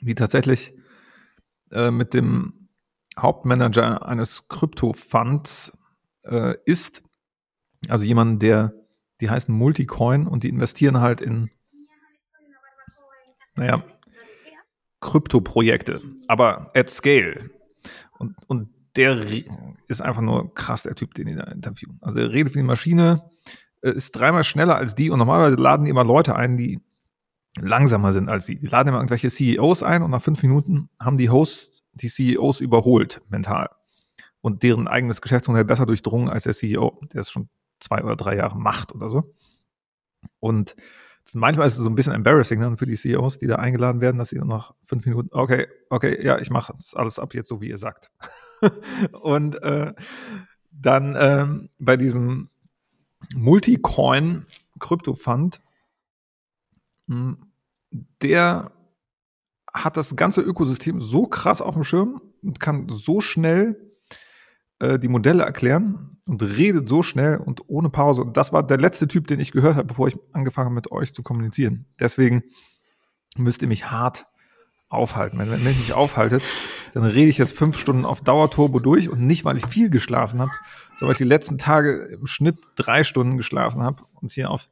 die 0.01 0.15
tatsächlich 0.15 0.75
äh, 1.71 1.91
mit 1.91 2.15
dem 2.15 2.69
Hauptmanager 3.19 4.07
eines 4.07 4.49
Krypto-Funds 4.49 5.77
äh, 6.25 6.55
ist. 6.65 7.03
Also 7.89 8.05
jemand, 8.05 8.43
der, 8.43 8.73
die 9.21 9.31
heißen 9.31 9.55
Multicoin 9.55 10.27
und 10.27 10.45
die 10.45 10.49
investieren 10.49 11.01
halt 11.01 11.21
in, 11.21 11.51
naja, 13.57 13.83
Krypto-Projekte, 15.01 16.03
aber 16.29 16.71
at 16.75 16.91
scale. 16.91 17.51
Und, 18.19 18.37
und 18.49 18.69
der 18.97 19.25
ist 19.89 20.03
einfach 20.03 20.23
nur 20.23 20.55
krass, 20.55 20.83
der 20.83 20.95
Typ, 20.95 21.15
den 21.15 21.27
die 21.27 21.35
da 21.35 21.45
interviewen. 21.45 21.99
Also 22.01 22.21
er 22.21 22.31
redet 22.31 22.55
wie 22.55 22.59
eine 22.59 22.69
Maschine, 22.69 23.31
äh, 23.83 23.93
ist 23.93 24.13
dreimal 24.13 24.45
schneller 24.45 24.77
als 24.77 24.95
die 24.95 25.11
und 25.11 25.19
normalerweise 25.19 25.57
laden 25.57 25.85
die 25.85 25.91
immer 25.91 26.05
Leute 26.05 26.37
ein, 26.37 26.57
die 26.57 26.81
langsamer 27.61 28.13
sind 28.13 28.29
als 28.29 28.47
sie. 28.47 28.57
Die 28.57 28.67
laden 28.67 28.89
immer 28.89 28.99
irgendwelche 28.99 29.29
CEOs 29.29 29.83
ein 29.83 30.03
und 30.03 30.11
nach 30.11 30.23
fünf 30.23 30.43
Minuten 30.43 30.89
haben 30.99 31.19
die 31.19 31.31
Hosts 31.31 31.83
die 31.93 32.09
CEOs 32.09 32.61
überholt 32.61 33.21
mental 33.29 33.69
und 34.41 34.63
deren 34.63 34.89
eigenes 34.89 35.21
Geschäftsmodell 35.21 35.65
besser 35.65 35.87
durchdrungen 35.87 36.29
als 36.29 36.45
der 36.45 36.55
CEO, 36.55 37.01
der 37.13 37.23
es 37.23 37.31
schon 37.31 37.49
zwei 37.81 38.03
oder 38.03 38.17
drei 38.17 38.37
Jahre 38.37 38.59
macht 38.59 38.95
oder 38.95 39.11
so. 39.11 39.35
Und 40.39 40.77
manchmal 41.33 41.67
ist 41.67 41.75
es 41.75 41.85
so 41.85 41.91
ein 41.91 41.95
bisschen 41.95 42.13
embarrassing 42.13 42.61
dann 42.61 42.77
für 42.77 42.87
die 42.87 42.97
CEOs, 42.97 43.39
die 43.39 43.47
da 43.47 43.57
eingeladen 43.57 44.01
werden, 44.01 44.19
dass 44.19 44.31
sie 44.31 44.39
dann 44.39 44.49
nach 44.49 44.75
fünf 44.83 45.05
Minuten, 45.07 45.29
okay, 45.33 45.67
okay, 45.89 46.25
ja, 46.25 46.39
ich 46.39 46.51
mache 46.51 46.75
alles 46.95 47.19
ab 47.19 47.35
jetzt 47.35 47.49
so, 47.49 47.61
wie 47.61 47.69
ihr 47.69 47.79
sagt. 47.79 48.11
und 49.23 49.63
äh, 49.63 49.95
dann 50.71 51.17
ähm, 51.19 51.69
bei 51.79 51.97
diesem 51.97 52.49
Multicoin 53.35 54.47
Krypto 54.79 55.15
Fund, 55.15 55.61
mh, 57.07 57.37
der 58.23 58.73
hat 59.73 59.97
das 59.97 60.17
ganze 60.17 60.41
Ökosystem 60.41 60.99
so 60.99 61.27
krass 61.27 61.61
auf 61.61 61.75
dem 61.75 61.85
Schirm 61.85 62.21
und 62.43 62.61
kann 62.61 62.89
so 62.89 63.21
schnell 63.21 63.95
äh, 64.81 64.99
die 64.99 65.09
Modelle 65.09 65.45
erklären 65.45 66.19
und 66.27 66.43
redet 66.43 66.89
so 66.89 67.03
schnell 67.03 67.37
und 67.37 67.69
ohne 67.69 67.91
Pause. 67.91 68.23
Und 68.23 68.37
das 68.37 68.53
war 68.53 68.67
der 68.67 68.79
letzte 68.79 69.07
Typ, 69.07 69.27
den 69.27 69.41
ich 69.41 69.53
gehört 69.53 69.77
habe, 69.77 69.87
bevor 69.87 70.09
ich 70.09 70.19
angefangen 70.33 70.67
habe, 70.67 70.75
mit 70.75 70.91
euch 70.91 71.13
zu 71.15 71.23
kommunizieren. 71.23 71.87
Deswegen 71.99 72.43
müsst 73.37 73.63
ihr 73.63 73.69
mich 73.69 73.91
hart 73.91 74.27
aufhalten. 74.91 75.39
Wenn, 75.39 75.51
wenn 75.51 75.61
ihr 75.61 75.69
mich 75.69 75.79
nicht 75.79 75.95
aufhaltet, 75.95 76.43
dann 76.93 77.05
rede 77.05 77.29
ich 77.29 77.39
jetzt 77.39 77.57
fünf 77.57 77.79
Stunden 77.79 78.05
auf 78.05 78.21
Dauerturbo 78.21 78.81
durch 78.81 79.09
und 79.09 79.27
nicht, 79.27 79.45
weil 79.47 79.57
ich 79.57 79.67
viel 79.67 79.89
geschlafen 79.89 80.41
habe, 80.41 80.51
sondern 80.97 81.07
weil 81.09 81.13
ich 81.13 81.19
die 81.19 81.25
letzten 81.25 81.57
Tage 81.57 82.09
im 82.13 82.27
Schnitt 82.27 82.59
drei 82.77 83.05
Stunden 83.05 83.39
geschlafen 83.39 83.83
habe 83.83 84.03
und 84.21 84.33
hier 84.33 84.51
auf 84.51 84.67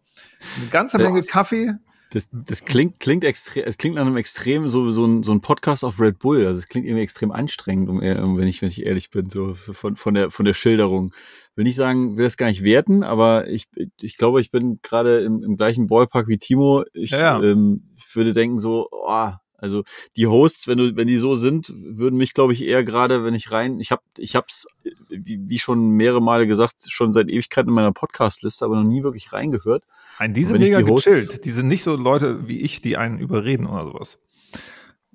eine 0.61 0.67
ganze 0.69 0.99
Menge 0.99 1.23
Kaffee 1.23 1.75
Das, 2.11 2.27
das 2.33 2.65
klingt, 2.65 3.01
klingt 3.01 3.23
extrem, 3.23 3.65
es 3.67 3.77
klingt 3.77 3.97
nach 3.97 4.07
einem 4.07 4.17
extrem, 4.17 4.69
so, 4.69 4.91
so 4.91 5.05
ein, 5.05 5.23
so 5.23 5.31
ein 5.33 5.43
Podcast 5.43 5.85
auf 5.85 6.01
Red 6.01 6.19
Bull. 6.19 6.47
Also 6.47 6.59
es 6.59 6.67
klingt 6.67 6.87
irgendwie 6.87 7.03
extrem 7.03 7.31
anstrengend, 7.31 7.89
um, 7.91 8.01
ehr- 8.01 8.21
wenn 8.21 8.49
ich, 8.49 8.63
wenn 8.63 8.71
ich 8.71 8.87
ehrlich 8.87 9.11
bin, 9.11 9.29
so 9.29 9.53
von, 9.55 9.95
von 9.97 10.15
der, 10.15 10.31
von 10.31 10.47
der 10.47 10.55
Schilderung. 10.55 11.13
Will 11.55 11.65
nicht 11.65 11.77
sagen, 11.77 12.17
will 12.17 12.25
das 12.25 12.37
gar 12.37 12.47
nicht 12.47 12.63
werten, 12.63 13.03
aber 13.03 13.49
ich, 13.49 13.69
ich 14.01 14.17
glaube, 14.17 14.41
ich 14.41 14.51
bin 14.51 14.81
gerade 14.83 15.21
im, 15.21 15.43
im 15.43 15.57
gleichen 15.57 15.87
Ballpark 15.87 16.29
wie 16.29 16.39
Timo. 16.39 16.85
Ich, 16.95 17.11
Ja, 17.11 17.19
ja. 17.19 17.43
Ähm, 17.43 17.91
ich 17.97 18.17
würde 18.17 18.33
denken 18.33 18.59
so, 18.59 18.89
oh, 18.91 19.31
also 19.61 19.83
die 20.17 20.27
Hosts, 20.27 20.67
wenn 20.69 20.79
du, 20.79 20.97
wenn 20.97 21.07
die 21.09 21.19
so 21.19 21.35
sind, 21.35 21.73
würden 21.77 22.17
mich, 22.17 22.33
glaube 22.33 22.53
ich, 22.53 22.63
eher 22.65 22.85
gerade, 22.85 23.25
wenn 23.25 23.35
ich 23.35 23.51
rein, 23.51 23.81
ich 23.81 23.91
habe, 23.91 24.03
ich 24.17 24.35
hab's, 24.37 24.67
wie, 25.11 25.41
wie 25.49 25.59
schon 25.59 25.91
mehrere 25.91 26.23
Male 26.23 26.47
gesagt, 26.47 26.77
schon 26.89 27.13
seit 27.13 27.29
Ewigkeiten 27.29 27.69
in 27.69 27.75
meiner 27.75 27.93
Podcast-Liste, 27.93 28.65
aber 28.65 28.77
noch 28.77 28.85
nie 28.89 29.03
wirklich 29.03 29.33
reingehört. 29.33 29.83
Nein, 30.21 30.33
die 30.33 30.45
sind 30.45 30.59
mega 30.61 30.81
die 30.81 30.91
Hosts- 30.91 31.05
gechillt. 31.05 31.45
Die 31.45 31.51
sind 31.51 31.69
nicht 31.69 31.83
so 31.83 31.97
Leute 31.97 32.47
wie 32.49 32.61
ich, 32.61 32.81
die 32.83 32.97
einen 32.97 33.19
überreden 33.19 33.67
oder 33.67 33.85
sowas. 33.85 34.19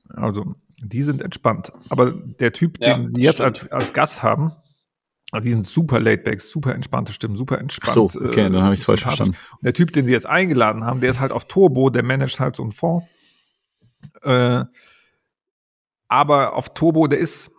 Also, 0.10 0.56
die 0.82 1.02
sind 1.02 1.22
entspannt. 1.22 1.72
Aber 1.90 2.12
der 2.12 2.52
Typ, 2.54 2.78
Ja, 2.80 2.96
den 2.98 3.08
sie 3.08 3.22
jetzt 3.22 3.36
stimmt. 3.36 3.48
als, 3.48 3.72
als 3.72 3.94
Gast 3.94 4.24
haben, 4.24 4.52
also 5.32 5.46
die 5.46 5.52
sind 5.52 5.66
super 5.66 6.00
laidback, 6.00 6.42
super 6.42 6.76
entspannte 6.76 7.12
Stimmen, 7.14 7.36
super 7.36 7.56
Ach 7.58 7.62
entspannt. 7.62 7.94
so, 7.94 8.04
okay, 8.22 8.42
äh, 8.42 8.50
dann 8.52 8.62
habe 8.62 8.74
ich 8.74 8.82
es 8.82 8.86
falsch 8.86 9.02
verstanden. 9.02 9.36
Und 9.54 9.64
der 9.64 9.74
Typ, 9.74 9.92
den 9.94 10.06
sie 10.06 10.12
jetzt 10.14 10.28
eingeladen 10.28 10.84
haben, 10.84 11.00
der 11.00 11.10
ist 11.10 11.20
halt 11.20 11.32
auf 11.32 11.46
Turbo, 11.46 11.90
der 11.90 12.04
managt 12.04 12.40
halt 12.40 12.56
so 12.56 12.64
einen 12.64 12.72
Fonds. 12.72 13.08
Äh, 14.22 14.66
aber 16.08 16.56
auf 16.56 16.74
Turbo, 16.74 17.08
der 17.08 17.20
ist, 17.20 17.52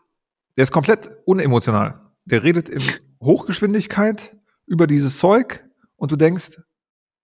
der 0.57 0.65
ist 0.65 0.73
komplett 0.73 1.11
unemotional. 1.25 2.01
Der 2.25 2.43
redet 2.43 2.69
in 2.69 2.83
Hochgeschwindigkeit 3.23 4.37
über 4.67 4.87
dieses 4.87 5.19
Zeug 5.19 5.65
und 5.97 6.13
du 6.13 6.17
denkst, 6.17 6.61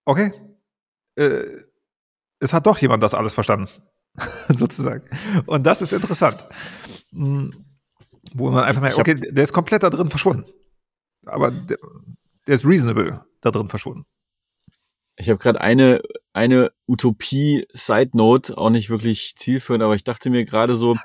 okay, 0.04 0.32
äh, 1.16 1.44
es 2.38 2.52
hat 2.52 2.66
doch 2.66 2.78
jemand 2.78 3.02
das 3.02 3.14
alles 3.14 3.34
verstanden. 3.34 3.68
sozusagen. 4.48 5.08
Und 5.46 5.64
das 5.64 5.82
ist 5.82 5.92
interessant. 5.92 6.46
Hm, 7.12 7.52
wo 8.34 8.50
man 8.50 8.64
einfach 8.64 8.82
merkt, 8.82 8.98
okay, 8.98 9.14
der 9.14 9.44
ist 9.44 9.52
komplett 9.52 9.82
da 9.82 9.90
drin 9.90 10.08
verschwunden. 10.08 10.44
Aber 11.26 11.50
der, 11.50 11.78
der 12.46 12.54
ist 12.54 12.64
reasonable 12.64 13.24
da 13.40 13.50
drin 13.50 13.68
verschwunden. 13.68 14.06
Ich 15.20 15.28
habe 15.28 15.38
gerade 15.38 15.60
eine, 15.60 16.00
eine 16.32 16.72
Utopie-Side-Note, 16.88 18.56
auch 18.56 18.70
nicht 18.70 18.88
wirklich 18.88 19.34
zielführend, 19.36 19.84
aber 19.84 19.94
ich 19.94 20.02
dachte 20.02 20.30
mir 20.30 20.46
gerade 20.46 20.76
so, 20.76 20.96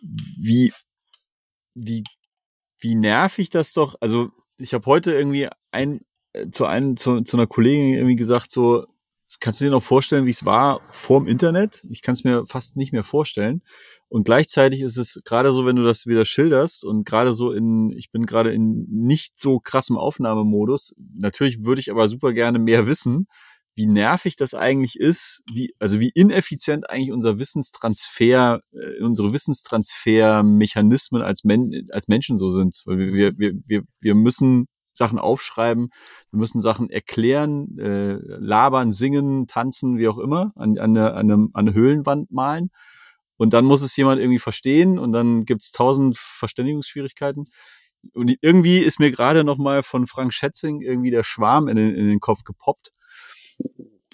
wie, 0.00 0.72
wie, 1.74 2.04
wie 2.78 2.94
nervig 2.94 3.50
das 3.50 3.72
doch, 3.72 3.96
also 4.00 4.30
ich 4.58 4.74
habe 4.74 4.86
heute 4.86 5.12
irgendwie 5.12 5.48
ein, 5.72 6.02
äh, 6.34 6.50
zu, 6.50 6.66
einem, 6.66 6.96
zu, 6.96 7.22
zu 7.22 7.36
einer 7.36 7.48
Kollegin 7.48 7.94
irgendwie 7.94 8.14
gesagt, 8.14 8.52
so, 8.52 8.86
kannst 9.42 9.60
du 9.60 9.64
dir 9.64 9.72
noch 9.72 9.82
vorstellen, 9.82 10.24
wie 10.24 10.30
es 10.30 10.44
war 10.44 10.80
vorm 10.88 11.26
Internet? 11.26 11.82
Ich 11.90 12.00
kann 12.00 12.14
es 12.14 12.22
mir 12.22 12.46
fast 12.46 12.76
nicht 12.76 12.92
mehr 12.92 13.02
vorstellen. 13.02 13.62
Und 14.08 14.24
gleichzeitig 14.24 14.82
ist 14.82 14.96
es 14.96 15.20
gerade 15.24 15.50
so, 15.52 15.66
wenn 15.66 15.74
du 15.74 15.82
das 15.82 16.06
wieder 16.06 16.24
schilderst 16.24 16.84
und 16.84 17.04
gerade 17.04 17.34
so 17.34 17.50
in, 17.50 17.90
ich 17.90 18.12
bin 18.12 18.24
gerade 18.24 18.52
in 18.52 18.86
nicht 18.88 19.40
so 19.40 19.58
krassem 19.58 19.98
Aufnahmemodus. 19.98 20.94
Natürlich 21.14 21.64
würde 21.64 21.80
ich 21.80 21.90
aber 21.90 22.06
super 22.06 22.32
gerne 22.32 22.60
mehr 22.60 22.86
wissen, 22.86 23.26
wie 23.74 23.86
nervig 23.86 24.36
das 24.36 24.54
eigentlich 24.54 24.96
ist, 24.96 25.42
wie, 25.52 25.74
also 25.80 25.98
wie 25.98 26.12
ineffizient 26.14 26.88
eigentlich 26.88 27.10
unser 27.10 27.40
Wissenstransfer, 27.40 28.60
äh, 28.72 29.02
unsere 29.02 29.32
Wissenstransfermechanismen 29.32 31.20
als, 31.20 31.42
Men 31.42 31.88
als 31.90 32.06
Menschen 32.06 32.36
so 32.36 32.50
sind. 32.50 32.80
Weil 32.84 32.98
wir, 32.98 33.38
wir, 33.38 33.54
wir, 33.66 33.82
wir 34.00 34.14
müssen 34.14 34.66
Sachen 34.92 35.18
aufschreiben, 35.18 35.90
wir 36.30 36.38
müssen 36.38 36.60
Sachen 36.60 36.90
erklären, 36.90 37.78
äh, 37.78 38.14
labern, 38.14 38.92
singen, 38.92 39.46
tanzen, 39.46 39.98
wie 39.98 40.08
auch 40.08 40.18
immer, 40.18 40.52
an, 40.56 40.78
an, 40.78 40.96
eine, 40.96 41.14
an, 41.14 41.30
an 41.30 41.50
eine 41.54 41.74
Höhlenwand 41.74 42.30
malen. 42.30 42.70
Und 43.36 43.52
dann 43.52 43.64
muss 43.64 43.82
es 43.82 43.96
jemand 43.96 44.20
irgendwie 44.20 44.38
verstehen 44.38 44.98
und 44.98 45.12
dann 45.12 45.44
gibt's 45.44 45.72
tausend 45.72 46.16
Verständigungsschwierigkeiten. 46.18 47.46
Und 48.14 48.36
irgendwie 48.40 48.78
ist 48.78 49.00
mir 49.00 49.10
gerade 49.10 49.44
noch 49.44 49.58
mal 49.58 49.82
von 49.82 50.06
Frank 50.06 50.32
Schätzing 50.32 50.80
irgendwie 50.80 51.10
der 51.10 51.22
Schwarm 51.22 51.68
in 51.68 51.76
den, 51.76 51.94
in 51.94 52.08
den 52.08 52.20
Kopf 52.20 52.44
gepoppt. 52.44 52.92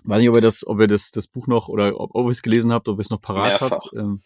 Weiß 0.05 0.21
nicht, 0.21 0.29
ob 0.29 0.37
ihr 0.37 0.41
das, 0.41 0.67
ob 0.67 0.81
ihr 0.81 0.87
das, 0.87 1.11
das 1.11 1.27
Buch 1.27 1.47
noch 1.47 1.69
oder 1.69 1.99
ob, 2.01 2.15
ob 2.15 2.27
ihr 2.27 2.31
es 2.31 2.43
gelesen 2.43 2.73
habt, 2.73 2.89
ob 2.89 2.99
ihr 2.99 3.03
es 3.03 3.11
noch 3.11 3.21
parat 3.21 3.61
Mehrfach. 3.61 3.71
habt. 3.71 3.89
Ähm, 3.95 4.23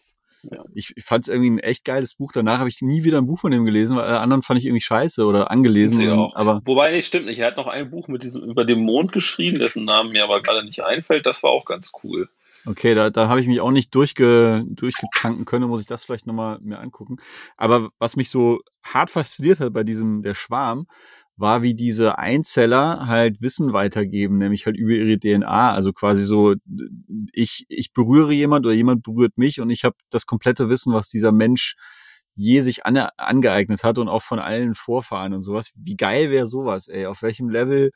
ja. 0.51 0.63
Ich, 0.73 0.93
ich 0.95 1.03
fand 1.03 1.25
es 1.25 1.29
irgendwie 1.29 1.51
ein 1.51 1.59
echt 1.59 1.85
geiles 1.85 2.15
Buch. 2.15 2.31
Danach 2.33 2.59
habe 2.59 2.69
ich 2.69 2.81
nie 2.81 3.03
wieder 3.03 3.17
ein 3.17 3.25
Buch 3.25 3.39
von 3.39 3.51
dem 3.51 3.65
gelesen, 3.65 3.97
weil 3.97 4.05
alle 4.05 4.19
anderen 4.19 4.43
fand 4.43 4.59
ich 4.59 4.65
irgendwie 4.65 4.81
scheiße 4.81 5.25
oder 5.25 5.51
angelesen. 5.51 6.09
Und, 6.09 6.35
aber 6.35 6.61
Wobei, 6.65 6.91
nee, 6.91 7.01
stimmt 7.01 7.27
nicht. 7.27 7.39
Er 7.39 7.47
hat 7.47 7.57
noch 7.57 7.67
ein 7.67 7.89
Buch 7.89 8.07
mit 8.07 8.23
diesem 8.23 8.43
über 8.43 8.65
dem 8.65 8.81
Mond 8.81 9.11
geschrieben, 9.11 9.59
dessen 9.59 9.85
Namen 9.85 10.11
mir 10.11 10.23
aber 10.23 10.41
gerade 10.41 10.65
nicht 10.65 10.83
einfällt. 10.83 11.25
Das 11.25 11.43
war 11.43 11.51
auch 11.51 11.65
ganz 11.65 11.91
cool. 12.03 12.29
Okay, 12.65 12.95
da, 12.95 13.09
da 13.09 13.27
habe 13.27 13.41
ich 13.41 13.47
mich 13.47 13.59
auch 13.59 13.71
nicht 13.71 13.93
durchge, 13.93 14.63
durchgetanken 14.67 15.43
können, 15.43 15.67
muss 15.67 15.81
ich 15.81 15.87
das 15.87 16.03
vielleicht 16.03 16.27
nochmal 16.27 16.59
mir 16.61 16.79
angucken. 16.79 17.17
Aber 17.57 17.89
was 17.99 18.15
mich 18.15 18.29
so 18.29 18.61
hart 18.83 19.09
fasziniert 19.09 19.59
hat 19.59 19.73
bei 19.73 19.83
diesem, 19.83 20.23
der 20.23 20.33
Schwarm, 20.33 20.87
war, 21.35 21.63
wie 21.63 21.73
diese 21.73 22.17
Einzeller 22.17 23.07
halt 23.07 23.41
Wissen 23.41 23.73
weitergeben, 23.73 24.37
nämlich 24.37 24.65
halt 24.65 24.77
über 24.77 24.91
ihre 24.93 25.17
DNA. 25.19 25.73
Also 25.73 25.91
quasi 25.93 26.23
so, 26.23 26.55
ich, 27.31 27.65
ich 27.69 27.91
berühre 27.93 28.33
jemand 28.33 28.65
oder 28.65 28.75
jemand 28.75 29.03
berührt 29.03 29.37
mich 29.37 29.59
und 29.59 29.69
ich 29.69 29.83
habe 29.83 29.95
das 30.09 30.25
komplette 30.25 30.69
Wissen, 30.69 30.93
was 30.93 31.09
dieser 31.09 31.31
Mensch 31.31 31.75
je 32.35 32.61
sich 32.61 32.85
an, 32.85 32.97
angeeignet 33.17 33.83
hat 33.83 33.97
und 33.97 34.09
auch 34.09 34.23
von 34.23 34.39
allen 34.39 34.75
Vorfahren 34.75 35.33
und 35.33 35.41
sowas. 35.41 35.71
Wie 35.75 35.95
geil 35.95 36.31
wäre 36.31 36.47
sowas, 36.47 36.87
ey? 36.87 37.05
Auf 37.05 37.21
welchem 37.21 37.49
Level 37.49 37.91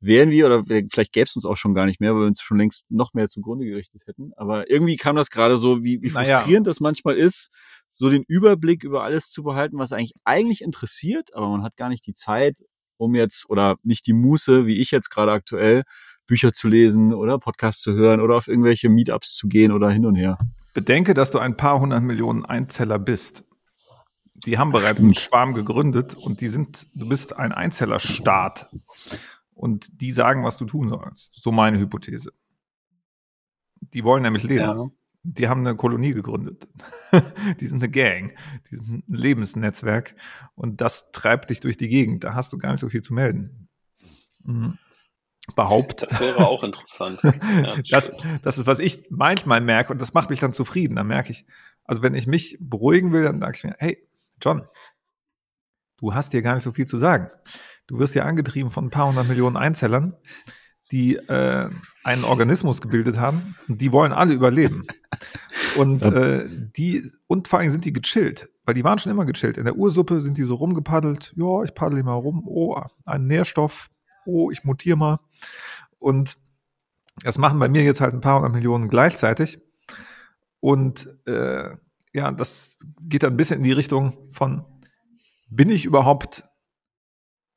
wären 0.00 0.30
wir, 0.30 0.46
oder 0.46 0.64
vielleicht 0.64 1.12
gäbe 1.12 1.26
es 1.26 1.36
uns 1.36 1.44
auch 1.44 1.56
schon 1.56 1.74
gar 1.74 1.84
nicht 1.84 2.00
mehr, 2.00 2.14
weil 2.14 2.22
wir 2.22 2.26
uns 2.26 2.40
schon 2.40 2.58
längst 2.58 2.90
noch 2.90 3.12
mehr 3.12 3.28
zugrunde 3.28 3.66
gerichtet 3.66 4.02
hätten. 4.06 4.32
Aber 4.36 4.70
irgendwie 4.70 4.96
kam 4.96 5.16
das 5.16 5.30
gerade 5.30 5.58
so, 5.58 5.84
wie, 5.84 6.00
wie 6.02 6.08
frustrierend 6.08 6.48
naja. 6.48 6.70
das 6.70 6.80
manchmal 6.80 7.16
ist, 7.16 7.50
so 7.90 8.08
den 8.08 8.24
Überblick 8.26 8.82
über 8.82 9.02
alles 9.02 9.30
zu 9.30 9.42
behalten, 9.42 9.78
was 9.78 9.92
eigentlich 9.92 10.14
eigentlich 10.24 10.62
interessiert, 10.62 11.34
aber 11.34 11.48
man 11.48 11.62
hat 11.62 11.76
gar 11.76 11.90
nicht 11.90 12.06
die 12.06 12.14
Zeit, 12.14 12.64
um 12.96 13.14
jetzt, 13.14 13.48
oder 13.50 13.76
nicht 13.82 14.06
die 14.06 14.12
Muße, 14.12 14.66
wie 14.66 14.80
ich 14.80 14.90
jetzt 14.90 15.10
gerade 15.10 15.32
aktuell, 15.32 15.82
Bücher 16.26 16.52
zu 16.52 16.68
lesen 16.68 17.12
oder 17.12 17.38
Podcasts 17.38 17.82
zu 17.82 17.92
hören 17.92 18.20
oder 18.20 18.36
auf 18.36 18.48
irgendwelche 18.48 18.88
Meetups 18.88 19.34
zu 19.34 19.48
gehen 19.48 19.72
oder 19.72 19.90
hin 19.90 20.06
und 20.06 20.14
her. 20.14 20.38
Bedenke, 20.74 21.12
dass 21.12 21.30
du 21.30 21.38
ein 21.38 21.56
paar 21.56 21.80
hundert 21.80 22.02
Millionen 22.02 22.44
Einzeller 22.44 22.98
bist. 22.98 23.44
Die 24.46 24.56
haben 24.56 24.72
bereits 24.72 25.00
einen 25.00 25.14
Schwarm 25.14 25.52
gegründet 25.52 26.14
und 26.14 26.40
die 26.40 26.48
sind, 26.48 26.86
du 26.94 27.08
bist 27.08 27.36
ein 27.36 27.52
Einzellerstaat 27.52 28.70
und 29.60 30.00
die 30.00 30.10
sagen, 30.10 30.42
was 30.42 30.56
du 30.56 30.64
tun 30.64 30.88
sollst. 30.88 31.42
So 31.42 31.52
meine 31.52 31.78
Hypothese. 31.78 32.32
Die 33.92 34.04
wollen 34.04 34.22
nämlich 34.22 34.42
leben. 34.42 34.62
Ja. 34.62 34.90
Die 35.22 35.48
haben 35.48 35.66
eine 35.66 35.76
Kolonie 35.76 36.12
gegründet. 36.12 36.66
die 37.60 37.66
sind 37.66 37.82
eine 37.82 37.90
Gang. 37.90 38.34
Die 38.70 38.76
sind 38.76 39.06
ein 39.06 39.14
Lebensnetzwerk. 39.14 40.16
Und 40.54 40.80
das 40.80 41.12
treibt 41.12 41.50
dich 41.50 41.60
durch 41.60 41.76
die 41.76 41.90
Gegend. 41.90 42.24
Da 42.24 42.32
hast 42.32 42.54
du 42.54 42.56
gar 42.58 42.70
nicht 42.70 42.80
so 42.80 42.88
viel 42.88 43.02
zu 43.02 43.12
melden. 43.12 43.68
Mhm. 44.44 44.78
Behaupt. 45.54 46.06
Das 46.08 46.20
wäre 46.20 46.46
auch 46.46 46.64
interessant. 46.64 47.20
Ja, 47.22 47.76
das, 47.90 48.12
das 48.42 48.56
ist, 48.56 48.66
was 48.66 48.78
ich 48.78 49.08
manchmal 49.10 49.60
merke, 49.60 49.92
und 49.92 50.00
das 50.00 50.14
macht 50.14 50.30
mich 50.30 50.40
dann 50.40 50.54
zufrieden. 50.54 50.96
Dann 50.96 51.06
merke 51.06 51.32
ich, 51.32 51.44
also 51.84 52.00
wenn 52.02 52.14
ich 52.14 52.26
mich 52.26 52.56
beruhigen 52.60 53.12
will, 53.12 53.24
dann 53.24 53.40
sage 53.40 53.56
ich 53.56 53.64
mir, 53.64 53.76
hey, 53.78 54.08
John, 54.40 54.66
du 55.98 56.14
hast 56.14 56.32
dir 56.32 56.40
gar 56.40 56.54
nicht 56.54 56.64
so 56.64 56.72
viel 56.72 56.86
zu 56.86 56.96
sagen. 56.96 57.30
Du 57.90 57.98
wirst 57.98 58.14
ja 58.14 58.24
angetrieben 58.24 58.70
von 58.70 58.84
ein 58.86 58.90
paar 58.90 59.08
hundert 59.08 59.26
Millionen 59.26 59.56
Einzellern, 59.56 60.14
die 60.92 61.16
äh, 61.16 61.68
einen 62.04 62.24
Organismus 62.24 62.80
gebildet 62.80 63.18
haben 63.18 63.56
und 63.66 63.80
die 63.80 63.90
wollen 63.90 64.12
alle 64.12 64.32
überleben. 64.32 64.86
Und 65.76 66.02
äh, 66.04 66.48
die, 66.48 67.10
und 67.26 67.48
vor 67.48 67.58
allem 67.58 67.70
sind 67.70 67.84
die 67.84 67.92
gechillt, 67.92 68.48
weil 68.64 68.74
die 68.74 68.84
waren 68.84 69.00
schon 69.00 69.10
immer 69.10 69.24
gechillt. 69.24 69.58
In 69.58 69.64
der 69.64 69.74
Ursuppe 69.74 70.20
sind 70.20 70.38
die 70.38 70.44
so 70.44 70.54
rumgepaddelt, 70.54 71.34
ja, 71.36 71.64
ich 71.64 71.74
paddel 71.74 72.00
mal 72.04 72.12
rum, 72.12 72.44
oh, 72.46 72.80
ein 73.06 73.26
Nährstoff, 73.26 73.90
oh, 74.24 74.52
ich 74.52 74.62
mutiere 74.62 74.96
mal. 74.96 75.18
Und 75.98 76.38
das 77.24 77.38
machen 77.38 77.58
bei 77.58 77.68
mir 77.68 77.82
jetzt 77.82 78.00
halt 78.00 78.14
ein 78.14 78.20
paar 78.20 78.36
hundert 78.36 78.52
Millionen 78.52 78.86
gleichzeitig. 78.86 79.58
Und 80.60 81.08
äh, 81.26 81.70
ja, 82.12 82.30
das 82.30 82.78
geht 83.00 83.24
dann 83.24 83.32
ein 83.32 83.36
bisschen 83.36 83.58
in 83.58 83.64
die 83.64 83.72
Richtung 83.72 84.28
von, 84.30 84.64
bin 85.48 85.70
ich 85.70 85.86
überhaupt 85.86 86.44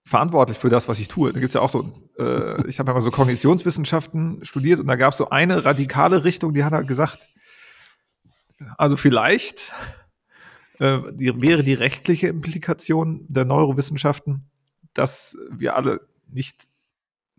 verantwortlich 0.03 0.57
für 0.57 0.69
das, 0.69 0.88
was 0.88 1.00
ich 1.00 1.07
tue. 1.07 1.31
Da 1.31 1.39
gibt's 1.39 1.55
ja 1.55 1.62
auch 1.62 1.69
so, 1.69 1.91
äh, 2.17 2.67
ich 2.67 2.79
habe 2.79 2.91
ja 2.91 2.93
mal 2.93 3.01
so 3.01 3.12
Kognitionswissenschaften 3.12 4.43
studiert 4.43 4.79
und 4.79 4.88
da 4.88 4.95
gab 4.95 5.13
es 5.13 5.17
so 5.17 5.29
eine 5.29 5.65
radikale 5.65 6.24
Richtung, 6.24 6.53
die 6.53 6.63
hat 6.63 6.74
halt 6.74 6.88
gesagt, 6.88 7.19
also 8.77 8.98
vielleicht 8.98 9.72
äh, 10.79 11.00
die, 11.13 11.41
wäre 11.41 11.63
die 11.63 11.74
rechtliche 11.74 12.27
Implikation 12.27 13.25
der 13.29 13.45
Neurowissenschaften, 13.45 14.50
dass 14.93 15.38
wir 15.50 15.75
alle 15.75 16.01
nicht 16.27 16.67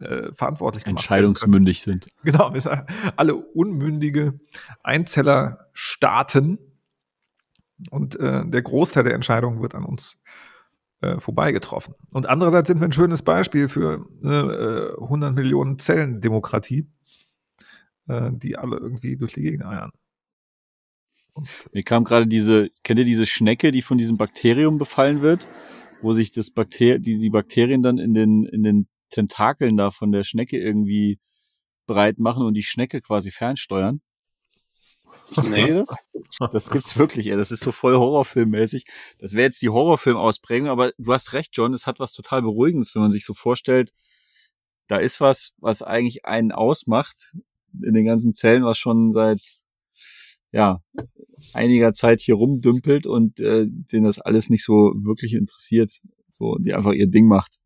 äh, 0.01 0.33
verantwortlich 0.33 0.87
entscheidungsmündig 0.87 1.83
sind. 1.83 2.09
Genau, 2.25 2.53
wir 2.55 2.61
sind 2.61 2.85
alle 3.17 3.35
unmündige 3.35 4.41
Einzellerstaaten 4.83 6.59
und 7.91 8.19
äh, 8.19 8.47
der 8.47 8.63
Großteil 8.63 9.05
der 9.05 9.15
Entscheidungen 9.15 9.61
wird 9.61 9.75
an 9.75 9.85
uns 9.85 10.15
äh, 10.15 10.54
vorbeigetroffen. 11.21 11.95
Und 12.13 12.27
andererseits 12.27 12.69
sind 12.69 12.81
wir 12.81 12.89
ein 12.89 12.93
schönes 12.93 13.23
Beispiel 13.23 13.69
für 13.69 14.07
äh, 14.23 15.03
100 15.03 15.35
Millionen 15.35 15.79
Zellen 15.79 16.21
Demokratie, 16.21 16.87
äh, 18.09 18.31
die 18.33 18.57
alle 18.57 18.77
irgendwie 18.77 19.17
durch 19.17 19.33
die 19.35 19.43
Gegend 19.43 19.65
eiern. 19.65 19.91
Und 21.35 21.49
Mir 21.73 21.83
kam 21.83 22.05
gerade 22.05 22.27
diese, 22.27 22.71
kennt 22.85 22.99
ihr 22.99 23.05
diese 23.05 23.27
Schnecke, 23.27 23.73
die 23.73 23.83
von 23.83 23.99
diesem 23.99 24.17
Bakterium 24.17 24.79
befallen 24.79 25.21
wird, 25.21 25.49
wo 26.01 26.13
sich 26.13 26.31
das 26.31 26.51
Bakter 26.51 26.99
die, 26.99 27.19
die 27.19 27.31
Bakterien 27.31 27.83
dann 27.83 27.99
in 27.99 28.15
den, 28.15 28.45
in 28.45 28.63
den 28.63 28.89
Tentakeln 29.11 29.77
da 29.77 29.91
von 29.91 30.13
der 30.13 30.25
Schnecke 30.25 30.59
irgendwie 30.59 31.19
breit 31.87 32.19
machen 32.19 32.45
und 32.47 32.55
die 32.55 32.63
Schnecke 32.63 33.01
quasi 33.01 33.31
fernsteuern? 33.31 34.01
Nee, 35.49 35.73
das? 35.73 35.95
Das 36.53 36.71
gibt's 36.71 36.97
wirklich, 36.97 37.29
ey. 37.29 37.37
Das 37.37 37.53
ist 37.53 37.61
so 37.61 37.71
voll 37.71 37.95
Horrorfilmmäßig. 37.95 38.87
Das 39.19 39.35
wäre 39.35 39.45
jetzt 39.45 39.63
die 39.63 39.69
Horrorfilm-Ausprägung, 39.69 40.69
aber 40.69 40.93
du 40.99 41.13
hast 41.13 41.33
recht, 41.33 41.51
John. 41.53 41.75
Es 41.75 41.87
hat 41.87 42.01
was 42.01 42.13
total 42.13 42.43
Beruhigendes, 42.43 42.95
wenn 42.95 43.03
man 43.03 43.13
sich 43.13 43.25
so 43.25 43.35
vorstellt, 43.35 43.93
da 44.89 44.97
ist 44.97 45.21
was, 45.21 45.55
was 45.61 45.83
eigentlich 45.83 46.25
einen 46.25 46.53
ausmacht 46.53 47.37
in 47.83 47.95
den 47.95 48.05
ganzen 48.05 48.33
Zellen, 48.33 48.65
was 48.65 48.79
schon 48.79 49.13
seit, 49.13 49.41
ja, 50.53 50.83
einiger 51.53 51.93
Zeit 51.93 52.21
hier 52.21 52.35
rumdümpelt 52.35 53.07
und 53.07 53.41
äh, 53.41 53.67
den 53.69 54.05
das 54.05 54.19
alles 54.19 54.51
nicht 54.51 54.65
so 54.65 54.93
wirklich 54.97 55.35
interessiert. 55.35 56.01
So, 56.31 56.57
die 56.59 56.75
einfach 56.75 56.93
ihr 56.93 57.07
Ding 57.07 57.27
macht. 57.27 57.59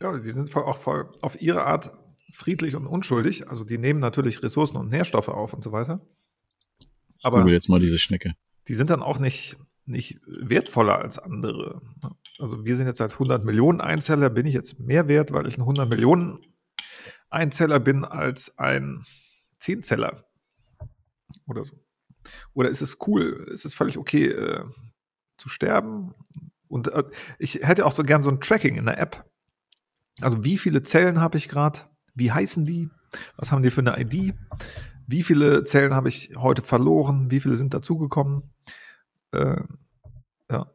Ja, 0.00 0.16
die 0.16 0.30
sind 0.30 0.54
auch 0.54 0.78
voll 0.78 1.10
auf 1.22 1.40
ihre 1.40 1.64
Art 1.64 1.90
friedlich 2.32 2.76
und 2.76 2.86
unschuldig. 2.86 3.48
Also 3.48 3.64
die 3.64 3.78
nehmen 3.78 4.00
natürlich 4.00 4.42
Ressourcen 4.42 4.76
und 4.76 4.90
Nährstoffe 4.90 5.28
auf 5.28 5.52
und 5.54 5.62
so 5.62 5.72
weiter. 5.72 6.00
Ich 7.20 7.26
aber 7.26 7.46
jetzt 7.50 7.68
mal 7.68 7.80
diese 7.80 7.98
Schnecke. 7.98 8.34
Die 8.68 8.74
sind 8.74 8.90
dann 8.90 9.02
auch 9.02 9.18
nicht 9.18 9.56
nicht 9.90 10.18
wertvoller 10.26 10.98
als 10.98 11.18
andere. 11.18 11.82
Also 12.38 12.64
wir 12.64 12.76
sind 12.76 12.86
jetzt 12.86 13.00
als 13.00 13.14
100 13.14 13.44
Millionen 13.44 13.80
Einzeller, 13.80 14.30
bin 14.30 14.46
ich 14.46 14.54
jetzt 14.54 14.78
mehr 14.78 15.08
wert, 15.08 15.32
weil 15.32 15.46
ich 15.46 15.58
ein 15.58 15.62
100 15.62 15.88
Millionen 15.88 16.38
Einzeller 17.28 17.80
bin 17.80 18.04
als 18.04 18.56
ein 18.58 19.04
Zehnzeller 19.58 20.24
oder 21.46 21.64
so. 21.64 21.76
Oder 22.54 22.70
ist 22.70 22.80
es 22.80 22.98
cool, 23.06 23.48
ist 23.52 23.64
es 23.64 23.74
völlig 23.74 23.98
okay 23.98 24.28
äh, 24.28 24.64
zu 25.36 25.48
sterben? 25.48 26.14
Und 26.68 26.88
äh, 26.88 27.04
ich 27.38 27.54
hätte 27.62 27.84
auch 27.86 27.92
so 27.92 28.04
gern 28.04 28.22
so 28.22 28.30
ein 28.30 28.40
Tracking 28.40 28.76
in 28.76 28.86
der 28.86 28.98
App. 28.98 29.24
Also 30.20 30.44
wie 30.44 30.58
viele 30.58 30.82
Zellen 30.82 31.20
habe 31.20 31.38
ich 31.38 31.48
gerade? 31.48 31.80
Wie 32.14 32.32
heißen 32.32 32.64
die? 32.64 32.88
Was 33.36 33.50
haben 33.50 33.62
die 33.62 33.70
für 33.70 33.80
eine 33.80 34.00
ID? 34.00 34.34
Wie 35.10 35.24
viele 35.24 35.64
Zellen 35.64 35.92
habe 35.92 36.08
ich 36.08 36.32
heute 36.36 36.62
verloren? 36.62 37.32
Wie 37.32 37.40
viele 37.40 37.56
sind 37.56 37.74
dazugekommen? 37.74 38.44
Äh, 39.32 39.60
ja. 40.48 40.70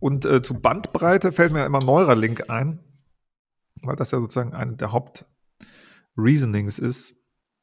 Und 0.00 0.24
äh, 0.24 0.42
zu 0.42 0.54
Bandbreite 0.54 1.30
fällt 1.30 1.52
mir 1.52 1.64
immer 1.64 1.78
Neuralink 1.78 2.50
ein, 2.50 2.80
weil 3.82 3.94
das 3.94 4.10
ja 4.10 4.20
sozusagen 4.20 4.54
eine 4.54 4.74
der 4.74 4.90
Hauptreasonings 4.90 6.80
ist 6.80 7.14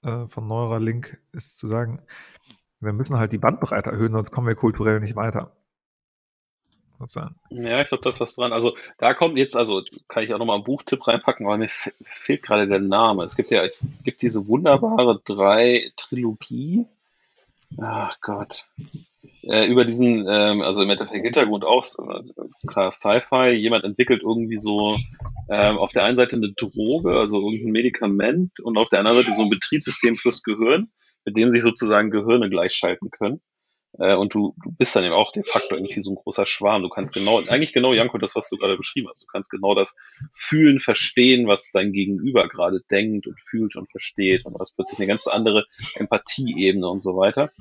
äh, 0.01 0.27
von 0.27 0.47
Neuralink, 0.47 1.21
ist 1.33 1.57
zu 1.57 1.67
sagen, 1.67 2.01
wir 2.79 2.93
müssen 2.93 3.17
halt 3.17 3.33
die 3.33 3.37
Bandbreite 3.37 3.91
erhöhen, 3.91 4.13
sonst 4.13 4.31
kommen 4.31 4.47
wir 4.47 4.55
kulturell 4.55 5.01
nicht 5.01 5.17
weiter. 5.17 5.57
Sozusagen. 6.99 7.35
Ja, 7.49 7.81
ich 7.81 7.87
glaube, 7.87 8.03
das 8.03 8.15
ist 8.15 8.21
was 8.21 8.35
dran. 8.35 8.53
Also 8.53 8.75
da 8.97 9.13
kommt 9.13 9.37
jetzt, 9.37 9.55
also 9.55 9.83
kann 10.07 10.23
ich 10.23 10.33
auch 10.33 10.39
nochmal 10.39 10.55
einen 10.55 10.63
Buchtipp 10.63 11.07
reinpacken, 11.07 11.45
weil 11.45 11.57
mir 11.57 11.69
fehlt 12.05 12.43
gerade 12.43 12.67
der 12.67 12.79
Name. 12.79 13.23
Es 13.23 13.35
gibt 13.35 13.51
ja, 13.51 13.63
es 13.63 13.77
gibt 14.03 14.21
diese 14.21 14.47
wunderbare 14.47 15.21
drei 15.25 15.91
Trilogie. 15.97 16.85
Ach 17.77 18.15
Gott 18.21 18.63
äh, 19.43 19.67
über 19.67 19.85
diesen, 19.85 20.25
ähm, 20.27 20.61
also 20.61 20.81
im 20.81 20.89
Endeffekt 20.89 21.23
Hintergrund 21.23 21.63
auch 21.63 21.83
äh, 21.83 22.91
Sci-Fi. 22.91 23.49
Jemand 23.51 23.83
entwickelt 23.83 24.21
irgendwie 24.23 24.57
so 24.57 24.97
ähm, 25.49 25.77
auf 25.77 25.91
der 25.91 26.03
einen 26.03 26.15
Seite 26.15 26.35
eine 26.35 26.51
Droge, 26.53 27.17
also 27.17 27.41
irgendein 27.41 27.71
Medikament 27.71 28.59
und 28.61 28.77
auf 28.77 28.89
der 28.89 28.99
anderen 28.99 29.21
Seite 29.21 29.35
so 29.35 29.43
ein 29.43 29.49
Betriebssystem 29.49 30.15
fürs 30.15 30.43
Gehirn, 30.43 30.89
mit 31.25 31.37
dem 31.37 31.49
sich 31.49 31.63
sozusagen 31.63 32.09
Gehirne 32.09 32.49
gleichschalten 32.49 33.09
können. 33.11 33.41
Äh, 33.99 34.15
und 34.15 34.33
du, 34.33 34.53
du 34.63 34.71
bist 34.71 34.95
dann 34.95 35.03
eben 35.03 35.13
auch 35.13 35.31
de 35.31 35.43
facto 35.43 35.75
irgendwie 35.75 36.01
so 36.01 36.11
ein 36.11 36.15
großer 36.15 36.45
Schwarm. 36.45 36.83
Du 36.83 36.89
kannst 36.89 37.13
genau, 37.13 37.39
eigentlich 37.39 37.73
genau, 37.73 37.93
Janko, 37.93 38.17
das, 38.17 38.35
was 38.35 38.49
du 38.49 38.57
gerade 38.57 38.77
beschrieben 38.77 39.07
hast. 39.09 39.23
Du 39.23 39.27
kannst 39.27 39.49
genau 39.49 39.75
das 39.75 39.95
fühlen, 40.33 40.79
verstehen, 40.79 41.47
was 41.47 41.71
dein 41.71 41.91
Gegenüber 41.91 42.47
gerade 42.47 42.81
denkt 42.91 43.27
und 43.27 43.39
fühlt 43.39 43.75
und 43.75 43.89
versteht. 43.89 44.45
Und 44.45 44.53
du 44.53 44.59
hast 44.59 44.75
plötzlich 44.75 44.99
eine 44.99 45.07
ganz 45.07 45.27
andere 45.27 45.65
Empathieebene 45.95 46.87
und 46.87 47.01
so 47.01 47.15
weiter. 47.15 47.51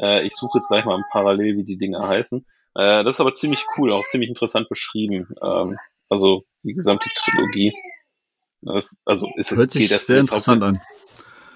Äh, 0.00 0.26
ich 0.26 0.34
suche 0.34 0.58
jetzt 0.58 0.68
gleich 0.68 0.84
mal 0.84 1.02
parallel, 1.10 1.56
wie 1.56 1.64
die 1.64 1.78
Dinge 1.78 1.98
heißen. 2.06 2.44
Äh, 2.74 3.04
das 3.04 3.16
ist 3.16 3.20
aber 3.20 3.34
ziemlich 3.34 3.64
cool, 3.76 3.92
auch 3.92 4.04
ziemlich 4.04 4.28
interessant 4.28 4.68
beschrieben. 4.68 5.28
Ähm, 5.42 5.78
also 6.08 6.44
die 6.62 6.72
gesamte 6.72 7.08
Trilogie. 7.14 7.74
Das, 8.62 9.02
also 9.04 9.28
ist, 9.36 9.52
Hört 9.52 9.70
sich 9.70 9.88
sehr 9.88 10.18
interessant 10.18 10.62
an. 10.62 10.80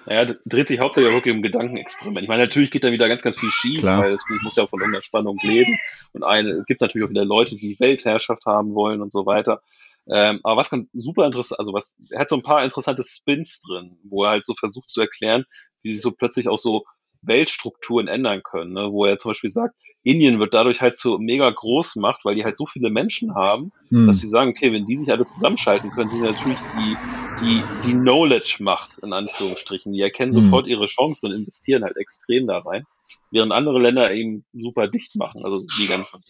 Naja, 0.05 0.35
dreht 0.45 0.67
sich 0.67 0.79
hauptsächlich 0.79 1.13
wirklich 1.13 1.33
um 1.33 1.41
Gedankenexperiment. 1.41 2.23
Ich 2.23 2.27
meine, 2.27 2.43
natürlich 2.43 2.71
geht 2.71 2.83
da 2.83 2.91
wieder 2.91 3.07
ganz, 3.07 3.21
ganz 3.21 3.37
viel 3.37 3.49
schief, 3.49 3.79
Klar. 3.79 3.99
weil 3.99 4.13
es 4.13 4.23
muss 4.43 4.55
ja 4.55 4.67
von 4.67 4.79
irgendeiner 4.79 5.03
Spannung 5.03 5.37
leben. 5.41 5.77
Und 6.11 6.23
eine, 6.23 6.51
es 6.51 6.65
gibt 6.65 6.81
natürlich 6.81 7.05
auch 7.05 7.11
wieder 7.11 7.25
Leute, 7.25 7.55
die 7.55 7.79
Weltherrschaft 7.79 8.45
haben 8.45 8.73
wollen 8.73 9.01
und 9.01 9.11
so 9.13 9.25
weiter. 9.25 9.61
Ähm, 10.07 10.41
aber 10.43 10.57
was 10.57 10.69
ganz 10.69 10.91
super 10.93 11.25
interessant, 11.25 11.59
also 11.59 11.73
was, 11.73 11.97
er 12.09 12.21
hat 12.21 12.29
so 12.29 12.35
ein 12.35 12.43
paar 12.43 12.63
interessante 12.63 13.03
Spins 13.03 13.61
drin, 13.61 13.97
wo 14.03 14.25
er 14.25 14.31
halt 14.31 14.45
so 14.45 14.53
versucht 14.53 14.89
zu 14.89 14.99
erklären, 14.99 15.45
wie 15.81 15.93
sich 15.93 16.01
so 16.01 16.11
plötzlich 16.11 16.49
auch 16.49 16.57
so 16.57 16.83
Weltstrukturen 17.25 18.07
ändern 18.07 18.41
können, 18.43 18.73
ne? 18.73 18.89
wo 18.91 19.05
er 19.05 19.17
zum 19.17 19.31
Beispiel 19.31 19.49
sagt, 19.49 19.75
Indien 20.03 20.39
wird 20.39 20.53
dadurch 20.53 20.81
halt 20.81 20.97
so 20.97 21.17
mega 21.17 21.49
groß 21.49 21.95
macht, 21.95 22.25
weil 22.25 22.35
die 22.35 22.43
halt 22.43 22.57
so 22.57 22.65
viele 22.65 22.89
Menschen 22.89 23.35
haben, 23.35 23.71
hm. 23.89 24.07
dass 24.07 24.19
sie 24.19 24.27
sagen, 24.27 24.49
okay, 24.51 24.73
wenn 24.73 24.85
die 24.85 24.97
sich 24.97 25.09
alle 25.11 25.23
zusammenschalten 25.23 25.91
können, 25.91 26.09
sind 26.09 26.21
natürlich 26.21 26.67
die, 26.73 26.97
die, 27.39 27.63
die 27.85 27.93
Knowledge-Macht, 27.93 28.99
in 28.99 29.13
Anführungsstrichen. 29.13 29.93
Die 29.93 30.01
erkennen 30.01 30.35
hm. 30.35 30.43
sofort 30.43 30.67
ihre 30.67 30.87
Chancen 30.87 31.31
und 31.31 31.37
investieren 31.37 31.83
halt 31.83 31.95
extrem 31.95 32.47
da 32.47 32.59
rein, 32.59 32.85
während 33.31 33.53
andere 33.53 33.79
Länder 33.79 34.13
eben 34.13 34.43
super 34.53 34.89
dicht 34.89 35.15
machen, 35.15 35.45
also 35.45 35.65
die 35.79 35.87
ganzen 35.87 36.21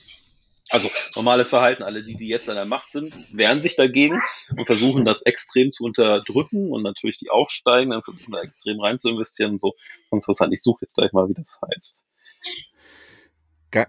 also 0.73 0.89
normales 1.15 1.49
Verhalten, 1.49 1.83
alle 1.83 2.03
die, 2.03 2.15
die 2.15 2.27
jetzt 2.27 2.49
an 2.49 2.55
der 2.55 2.65
Macht 2.65 2.91
sind, 2.91 3.15
wehren 3.31 3.61
sich 3.61 3.75
dagegen 3.75 4.19
und 4.57 4.65
versuchen 4.65 5.05
das 5.05 5.21
extrem 5.21 5.71
zu 5.71 5.83
unterdrücken 5.83 6.71
und 6.71 6.83
natürlich 6.83 7.19
die 7.19 7.29
Aufsteigenden 7.29 8.01
versuchen 8.01 8.31
da 8.31 8.41
extrem 8.41 8.79
rein 8.79 8.97
zu 8.97 9.09
investieren 9.09 9.51
und 9.51 9.59
so. 9.59 9.73
Interessant, 10.11 10.51
ich 10.51 10.63
suche 10.63 10.85
jetzt 10.85 10.95
gleich 10.95 11.13
mal, 11.13 11.29
wie 11.29 11.35
das 11.35 11.59
heißt. 11.71 12.05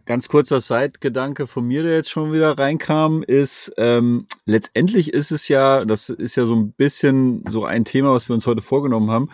Ganz 0.06 0.28
kurzer 0.28 0.60
Zeitgedanke 0.60 1.46
von 1.46 1.66
mir, 1.66 1.82
der 1.82 1.96
jetzt 1.96 2.08
schon 2.08 2.32
wieder 2.32 2.56
reinkam, 2.56 3.22
ist, 3.22 3.70
ähm, 3.76 4.26
letztendlich 4.46 5.12
ist 5.12 5.30
es 5.30 5.48
ja, 5.48 5.84
das 5.84 6.08
ist 6.08 6.36
ja 6.36 6.46
so 6.46 6.54
ein 6.54 6.72
bisschen 6.72 7.44
so 7.50 7.66
ein 7.66 7.84
Thema, 7.84 8.14
was 8.14 8.30
wir 8.30 8.34
uns 8.34 8.46
heute 8.46 8.62
vorgenommen 8.62 9.10
haben, 9.10 9.28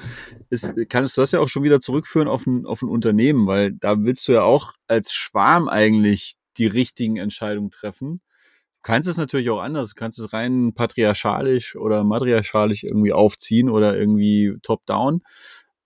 ist, 0.49 0.75
kannst 0.89 1.17
du 1.17 1.21
das 1.21 1.31
ja 1.31 1.39
auch 1.39 1.49
schon 1.49 1.63
wieder 1.63 1.81
zurückführen 1.81 2.27
auf 2.27 2.47
ein, 2.49 2.67
auf 2.67 2.83
ein 2.83 2.89
Unternehmen, 2.89 3.47
weil 3.47 3.71
da 3.71 4.03
willst 4.03 4.27
du 4.27 4.33
ja 4.33 4.43
auch 4.43 4.73
als 4.89 5.13
Schwarm 5.13 5.69
eigentlich 5.69 6.35
die 6.57 6.67
richtigen 6.67 7.17
Entscheidungen 7.17 7.71
treffen. 7.71 8.21
Du 8.75 8.81
kannst 8.83 9.09
es 9.09 9.19
natürlich 9.19 9.51
auch 9.51 9.61
anders. 9.61 9.91
Du 9.91 9.95
kannst 9.95 10.19
es 10.19 10.33
rein 10.33 10.73
patriarchalisch 10.75 11.77
oder 11.77 12.03
matriarchalisch 12.05 12.85
irgendwie 12.85 13.13
aufziehen 13.13 13.69
oder 13.69 13.97
irgendwie 13.97 14.57
top-down. 14.63 15.23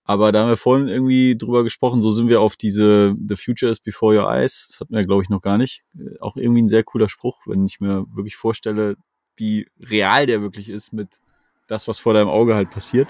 Aber 0.07 0.31
da 0.31 0.43
haben 0.43 0.49
wir 0.49 0.57
vorhin 0.57 0.87
irgendwie 0.87 1.35
drüber 1.35 1.63
gesprochen, 1.63 1.99
so 1.99 2.11
sind 2.11 2.29
wir 2.29 2.39
auf 2.39 2.55
diese 2.55 3.15
The 3.27 3.35
Future 3.35 3.71
is 3.71 3.79
Before 3.79 4.15
Your 4.15 4.31
Eyes. 4.31 4.67
Das 4.69 4.79
hatten 4.79 4.93
wir, 4.93 5.03
glaube 5.03 5.23
ich, 5.23 5.29
noch 5.29 5.41
gar 5.41 5.57
nicht. 5.57 5.83
Äh, 5.97 6.19
auch 6.19 6.37
irgendwie 6.37 6.61
ein 6.61 6.67
sehr 6.67 6.83
cooler 6.83 7.09
Spruch, 7.09 7.41
wenn 7.47 7.65
ich 7.65 7.79
mir 7.79 8.05
wirklich 8.13 8.35
vorstelle, 8.35 8.97
wie 9.35 9.67
real 9.79 10.27
der 10.27 10.43
wirklich 10.43 10.69
ist 10.69 10.93
mit 10.93 11.19
das, 11.67 11.87
was 11.87 11.97
vor 11.97 12.13
deinem 12.13 12.29
Auge 12.29 12.53
halt 12.53 12.69
passiert. 12.69 13.09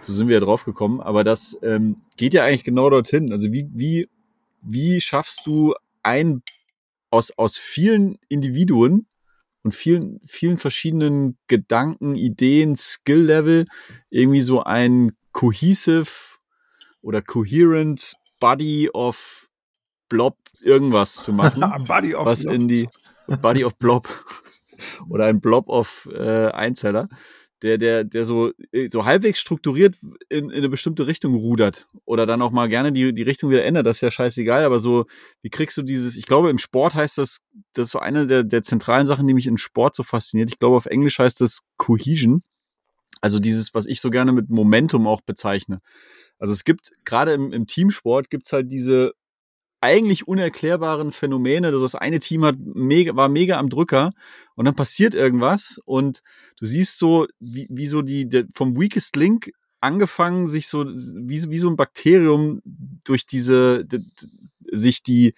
So 0.00 0.12
sind 0.12 0.26
wir 0.26 0.34
ja 0.34 0.40
drauf 0.40 0.64
gekommen. 0.64 1.00
Aber 1.00 1.22
das 1.22 1.56
ähm, 1.62 2.02
geht 2.16 2.34
ja 2.34 2.44
eigentlich 2.44 2.64
genau 2.64 2.90
dorthin. 2.90 3.32
Also 3.32 3.52
wie, 3.52 3.70
wie, 3.72 4.08
wie 4.60 5.00
schaffst 5.00 5.46
du 5.46 5.74
ein 6.02 6.42
aus, 7.14 7.30
aus 7.38 7.56
vielen 7.56 8.18
Individuen 8.28 9.06
und 9.62 9.72
vielen, 9.72 10.20
vielen 10.26 10.58
verschiedenen 10.58 11.38
Gedanken, 11.46 12.16
Ideen, 12.16 12.74
Skill-Level 12.74 13.66
irgendwie 14.10 14.40
so 14.40 14.64
ein 14.64 15.12
cohesive 15.30 16.10
oder 17.02 17.22
coherent 17.22 18.14
Body 18.40 18.90
of 18.92 19.48
Blob 20.08 20.36
irgendwas 20.60 21.14
zu 21.14 21.32
machen. 21.32 21.60
Body 21.86 22.16
of 22.16 22.26
was 22.26 22.42
Blob. 22.42 22.54
in 22.54 22.68
die 22.68 22.88
Body 23.40 23.64
of 23.64 23.78
Blob 23.78 24.08
oder 25.08 25.26
ein 25.26 25.40
Blob 25.40 25.68
of 25.68 26.08
äh, 26.12 26.48
Einzeller 26.48 27.08
der, 27.64 27.78
der, 27.78 28.04
der 28.04 28.26
so, 28.26 28.52
äh, 28.72 28.88
so 28.90 29.06
halbwegs 29.06 29.40
strukturiert 29.40 29.96
in, 30.28 30.50
in 30.50 30.58
eine 30.58 30.68
bestimmte 30.68 31.06
Richtung 31.06 31.34
rudert 31.34 31.88
oder 32.04 32.26
dann 32.26 32.42
auch 32.42 32.50
mal 32.50 32.68
gerne 32.68 32.92
die, 32.92 33.14
die 33.14 33.22
Richtung 33.22 33.48
wieder 33.48 33.64
ändert, 33.64 33.86
das 33.86 33.96
ist 33.96 34.00
ja 34.02 34.10
scheißegal, 34.10 34.64
aber 34.64 34.78
so, 34.78 35.06
wie 35.40 35.48
kriegst 35.48 35.78
du 35.78 35.82
dieses, 35.82 36.18
ich 36.18 36.26
glaube, 36.26 36.50
im 36.50 36.58
Sport 36.58 36.94
heißt 36.94 37.16
das, 37.16 37.40
das 37.72 37.86
ist 37.86 37.92
so 37.92 38.00
eine 38.00 38.26
der, 38.26 38.44
der 38.44 38.62
zentralen 38.62 39.06
Sachen, 39.06 39.26
die 39.26 39.32
mich 39.32 39.46
in 39.46 39.56
Sport 39.56 39.94
so 39.94 40.02
fasziniert. 40.02 40.50
Ich 40.50 40.58
glaube, 40.58 40.76
auf 40.76 40.84
Englisch 40.84 41.18
heißt 41.18 41.40
das 41.40 41.62
Cohesion. 41.78 42.42
Also 43.22 43.38
dieses, 43.38 43.72
was 43.72 43.86
ich 43.86 44.02
so 44.02 44.10
gerne 44.10 44.32
mit 44.32 44.50
Momentum 44.50 45.06
auch 45.06 45.22
bezeichne. 45.22 45.80
Also 46.38 46.52
es 46.52 46.64
gibt, 46.64 46.92
gerade 47.06 47.32
im, 47.32 47.50
im 47.54 47.66
Teamsport 47.66 48.28
gibt's 48.28 48.52
halt 48.52 48.70
diese 48.70 49.14
eigentlich 49.84 50.26
unerklärbaren 50.26 51.12
Phänomene. 51.12 51.66
Also 51.66 51.82
das 51.82 51.94
eine 51.94 52.18
Team 52.18 52.42
hat 52.42 52.56
mega, 52.58 53.14
war 53.16 53.28
mega 53.28 53.58
am 53.58 53.68
Drücker 53.68 54.12
und 54.54 54.64
dann 54.64 54.74
passiert 54.74 55.14
irgendwas 55.14 55.78
und 55.84 56.20
du 56.58 56.64
siehst 56.64 56.96
so, 56.96 57.26
wie, 57.38 57.66
wie 57.70 57.86
so 57.86 58.00
die, 58.00 58.26
der, 58.26 58.46
vom 58.54 58.80
Weakest 58.80 59.14
Link 59.16 59.50
angefangen, 59.80 60.46
sich 60.46 60.68
so, 60.68 60.86
wie, 60.86 61.50
wie 61.50 61.58
so 61.58 61.68
ein 61.68 61.76
Bakterium 61.76 62.62
durch 63.04 63.26
diese, 63.26 63.84
die, 63.84 64.00
sich 64.72 65.02
die, 65.02 65.34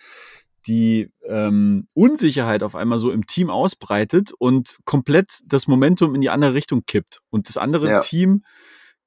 die 0.69 1.11
ähm, 1.25 1.89
Unsicherheit 1.93 2.63
auf 2.63 2.77
einmal 2.77 2.99
so 2.99 3.11
im 3.11 3.27
Team 3.27 3.51
ausbreitet 3.51 4.31
und 4.39 4.79
komplett 4.85 5.41
das 5.47 5.67
Momentum 5.67 6.15
in 6.15 6.21
die 6.21 6.31
andere 6.31 6.55
Richtung 6.55 6.85
kippt. 6.87 7.19
Und 7.31 7.49
das 7.49 7.57
andere 7.57 7.89
ja. 7.89 7.99
Team 7.99 8.45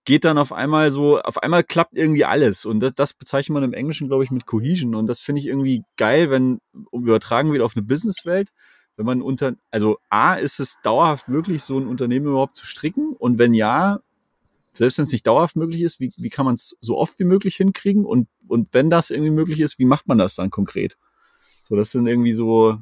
geht 0.10 0.26
dann 0.26 0.40
auf 0.40 0.52
einmal 0.52 0.90
so, 0.90 1.22
auf 1.22 1.38
einmal 1.44 1.64
klappt 1.64 1.96
irgendwie 1.96 2.26
alles. 2.26 2.66
Und 2.66 2.80
das, 2.80 2.96
das 2.96 3.14
bezeichnet 3.14 3.54
man 3.54 3.64
im 3.64 3.74
Englischen, 3.74 4.08
glaube 4.08 4.24
ich, 4.24 4.32
mit 4.32 4.48
Cohesion. 4.48 4.96
Und 4.96 5.06
das 5.06 5.22
finde 5.22 5.40
ich 5.40 5.46
irgendwie 5.46 5.84
geil, 5.98 6.32
wenn 6.32 6.62
übertragen 6.92 7.52
wird 7.52 7.62
auf 7.62 7.76
eine 7.76 7.86
Businesswelt. 7.86 8.50
Wenn 8.98 9.06
man 9.06 9.22
unter, 9.22 9.54
also 9.70 10.00
A, 10.10 10.34
ist 10.34 10.60
es 10.60 10.78
dauerhaft 10.82 11.28
möglich, 11.28 11.62
so 11.62 11.78
ein 11.78 11.86
Unternehmen 11.86 12.26
überhaupt 12.26 12.56
zu 12.56 12.66
stricken? 12.66 13.16
Und 13.20 13.38
wenn 13.38 13.54
ja, 13.54 14.00
selbst 14.74 14.98
wenn 14.98 15.04
es 15.04 15.12
nicht 15.12 15.28
dauerhaft 15.28 15.56
möglich 15.56 15.84
ist, 15.84 16.00
wie, 16.00 16.12
wie 16.18 16.30
kann 16.32 16.46
man 16.46 16.56
es 16.56 16.76
so 16.82 16.98
oft 16.98 17.20
wie 17.20 17.26
möglich 17.26 17.56
hinkriegen? 17.58 18.04
Und, 18.04 18.30
und 18.48 18.70
wenn 18.72 18.90
das 18.90 19.12
irgendwie 19.12 19.30
möglich 19.30 19.60
ist, 19.60 19.78
wie 19.78 19.86
macht 19.86 20.08
man 20.08 20.18
das 20.18 20.34
dann 20.34 20.50
konkret? 20.50 20.98
So, 21.66 21.76
das 21.76 21.92
sind 21.92 22.08
irgendwie 22.08 22.34
so 22.34 22.80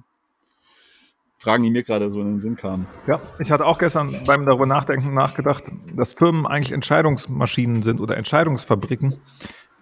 Fragen, 1.39 1.63
die 1.63 1.69
mir 1.69 1.83
gerade 1.83 2.09
so 2.09 2.19
in 2.19 2.27
den 2.27 2.39
Sinn 2.39 2.55
kamen. 2.55 2.87
Ja, 3.05 3.21
ich 3.39 3.51
hatte 3.51 3.65
auch 3.65 3.77
gestern 3.77 4.15
beim 4.25 4.45
darüber 4.45 4.65
nachdenken 4.65 5.13
nachgedacht, 5.13 5.63
dass 5.95 6.13
Firmen 6.13 6.47
eigentlich 6.47 6.71
Entscheidungsmaschinen 6.71 7.83
sind 7.83 8.01
oder 8.01 8.17
Entscheidungsfabriken, 8.17 9.21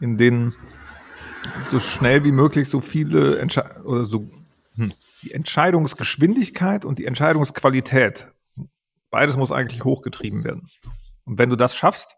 in 0.02 0.18
denen 0.18 0.54
so 1.70 1.80
schnell 1.80 2.24
wie 2.24 2.32
möglich 2.32 2.70
so 2.70 2.82
viele 2.82 3.38
Entsche 3.39 3.63
oder 3.86 4.06
so 4.06 4.30
hm, 4.76 4.94
die 5.22 5.32
Entscheidungsgeschwindigkeit 5.32 6.84
und 6.84 7.00
die 7.00 7.06
Entscheidungsqualität. 7.06 8.32
Beides 9.10 9.38
muss 9.38 9.52
eigentlich 9.52 9.84
hochgetrieben 9.84 10.44
werden. 10.44 10.68
Und 11.24 11.39
wenn 11.39 11.50
du 11.50 11.56
das 11.56 11.76
schaffst, 11.76 12.18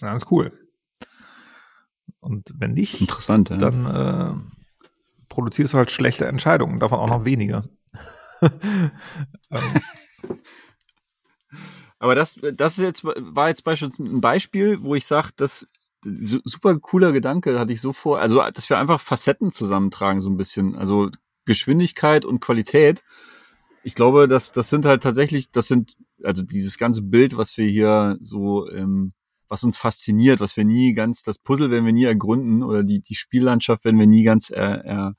dann 0.00 0.16
ist 0.16 0.30
cool. 0.32 0.52
Und 2.18 2.52
wenn 2.56 2.72
nicht, 2.72 3.00
Interessant, 3.00 3.50
ja. 3.50 3.58
dann 3.58 3.86
äh, 3.86 4.34
produzierst 5.28 5.74
du 5.74 5.78
halt 5.78 5.90
schlechte 5.90 6.26
Entscheidungen, 6.26 6.80
davon 6.80 6.98
auch 6.98 7.08
noch 7.08 7.24
weniger. 7.24 7.64
ähm. 9.50 9.60
Aber 11.98 12.14
das, 12.14 12.38
das 12.54 12.78
ist 12.78 12.84
jetzt, 12.84 13.04
war 13.04 13.48
jetzt 13.48 13.64
beispielsweise 13.64 14.04
ein 14.04 14.20
Beispiel, 14.20 14.82
wo 14.82 14.94
ich 14.94 15.06
sage, 15.06 15.30
das 15.36 15.66
super 16.04 16.78
cooler 16.78 17.12
Gedanke, 17.12 17.58
hatte 17.58 17.72
ich 17.72 17.80
so 17.80 17.92
vor, 17.92 18.20
also 18.20 18.42
dass 18.50 18.68
wir 18.68 18.78
einfach 18.78 19.00
Facetten 19.00 19.52
zusammentragen, 19.52 20.20
so 20.20 20.28
ein 20.28 20.36
bisschen. 20.36 20.76
Also 20.76 21.10
Geschwindigkeit 21.44 22.24
und 22.24 22.40
Qualität. 22.40 23.02
Ich 23.82 23.94
glaube, 23.94 24.28
dass 24.28 24.52
das 24.52 24.70
sind 24.70 24.86
halt 24.86 25.02
tatsächlich, 25.02 25.50
das 25.50 25.66
sind, 25.66 25.96
also 26.22 26.42
dieses 26.42 26.78
ganze 26.78 27.02
Bild, 27.02 27.36
was 27.36 27.56
wir 27.56 27.66
hier 27.66 28.16
so, 28.22 28.68
ähm, 28.70 29.12
was 29.48 29.62
uns 29.62 29.76
fasziniert, 29.76 30.40
was 30.40 30.56
wir 30.56 30.64
nie 30.64 30.94
ganz, 30.94 31.22
das 31.22 31.38
Puzzle 31.38 31.70
werden 31.70 31.84
wir 31.84 31.92
nie 31.92 32.04
ergründen 32.04 32.62
oder 32.62 32.82
die, 32.82 33.00
die 33.00 33.14
Spiellandschaft 33.14 33.84
werden 33.84 33.98
wir 33.98 34.06
nie 34.06 34.24
ganz 34.24 34.50
er, 34.50 34.84
er, 34.84 35.14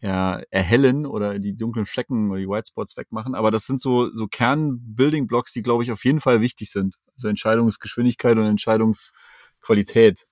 er, 0.00 0.44
erhellen 0.50 1.06
oder 1.06 1.38
die 1.38 1.56
dunklen 1.56 1.86
Flecken 1.86 2.30
oder 2.30 2.40
die 2.40 2.48
White 2.48 2.68
Spots 2.70 2.96
wegmachen. 2.96 3.34
Aber 3.34 3.50
das 3.50 3.66
sind 3.66 3.80
so, 3.80 4.12
so 4.12 4.26
Kern-Building-Blocks, 4.28 5.52
die, 5.52 5.62
glaube 5.62 5.82
ich, 5.82 5.92
auf 5.92 6.04
jeden 6.04 6.20
Fall 6.20 6.40
wichtig 6.40 6.70
sind. 6.70 6.96
Also 7.14 7.28
Entscheidungsgeschwindigkeit 7.28 8.36
und 8.36 8.44
Entscheidungsqualität. 8.44 10.26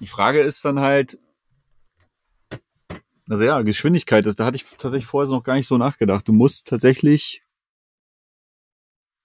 Die 0.00 0.06
Frage 0.06 0.40
ist 0.40 0.64
dann 0.64 0.80
halt, 0.80 1.18
also 3.28 3.42
ja, 3.42 3.62
Geschwindigkeit, 3.62 4.26
das, 4.26 4.36
da 4.36 4.44
hatte 4.44 4.56
ich 4.56 4.64
tatsächlich 4.64 5.06
vorher 5.06 5.30
noch 5.30 5.42
gar 5.42 5.54
nicht 5.54 5.66
so 5.66 5.78
nachgedacht. 5.78 6.28
Du 6.28 6.32
musst 6.32 6.66
tatsächlich, 6.66 7.42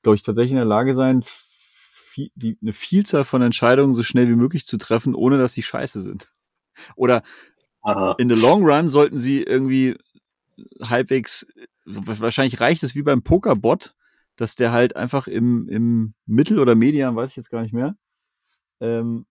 glaube 0.04 0.16
ich, 0.16 0.22
tatsächlich 0.22 0.52
in 0.52 0.58
der 0.58 0.66
Lage 0.66 0.94
sein, 0.94 1.24
viel, 1.26 2.32
die, 2.36 2.58
eine 2.62 2.74
Vielzahl 2.74 3.26
von 3.26 3.42
Entscheidungen 3.42 3.94
so 3.94 4.04
schnell 4.04 4.28
wie 4.30 4.36
möglich 4.36 4.66
zu 4.66 4.78
treffen, 4.78 5.16
ohne 5.16 5.38
dass 5.38 5.54
sie 5.54 5.64
scheiße 5.64 6.02
sind. 6.02 6.30
Oder 6.96 7.24
Aha. 7.82 8.16
in 8.18 8.30
the 8.30 8.36
long 8.36 8.64
run 8.64 8.90
sollten 8.90 9.18
sie 9.18 9.44
irgendwie 9.44 9.98
halbwegs, 10.82 11.48
wahrscheinlich 11.86 12.60
reicht 12.60 12.84
es 12.84 12.96
wie 12.96 13.04
beim 13.04 13.24
Pokerbot, 13.24 13.96
dass 14.36 14.56
der 14.56 14.72
halt 14.72 14.96
einfach 14.96 15.28
im, 15.28 15.68
im 15.70 16.14
Mittel- 16.26 16.60
oder 16.60 16.76
Median, 16.76 17.16
weiß 17.16 17.32
ich 17.32 17.36
jetzt 17.38 17.52
gar 17.52 17.62
nicht 17.62 17.74
mehr, 17.74 17.96
ähm, 18.80 19.26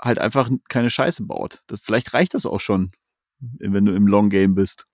halt 0.00 0.18
einfach 0.18 0.50
keine 0.68 0.90
Scheiße 0.90 1.24
baut. 1.24 1.62
Das, 1.68 1.80
vielleicht 1.80 2.12
reicht 2.14 2.34
das 2.34 2.46
auch 2.46 2.60
schon 2.60 2.92
wenn 3.58 3.84
du 3.84 3.94
im 3.94 4.06
Long 4.06 4.30
Game 4.30 4.54
bist. 4.54 4.86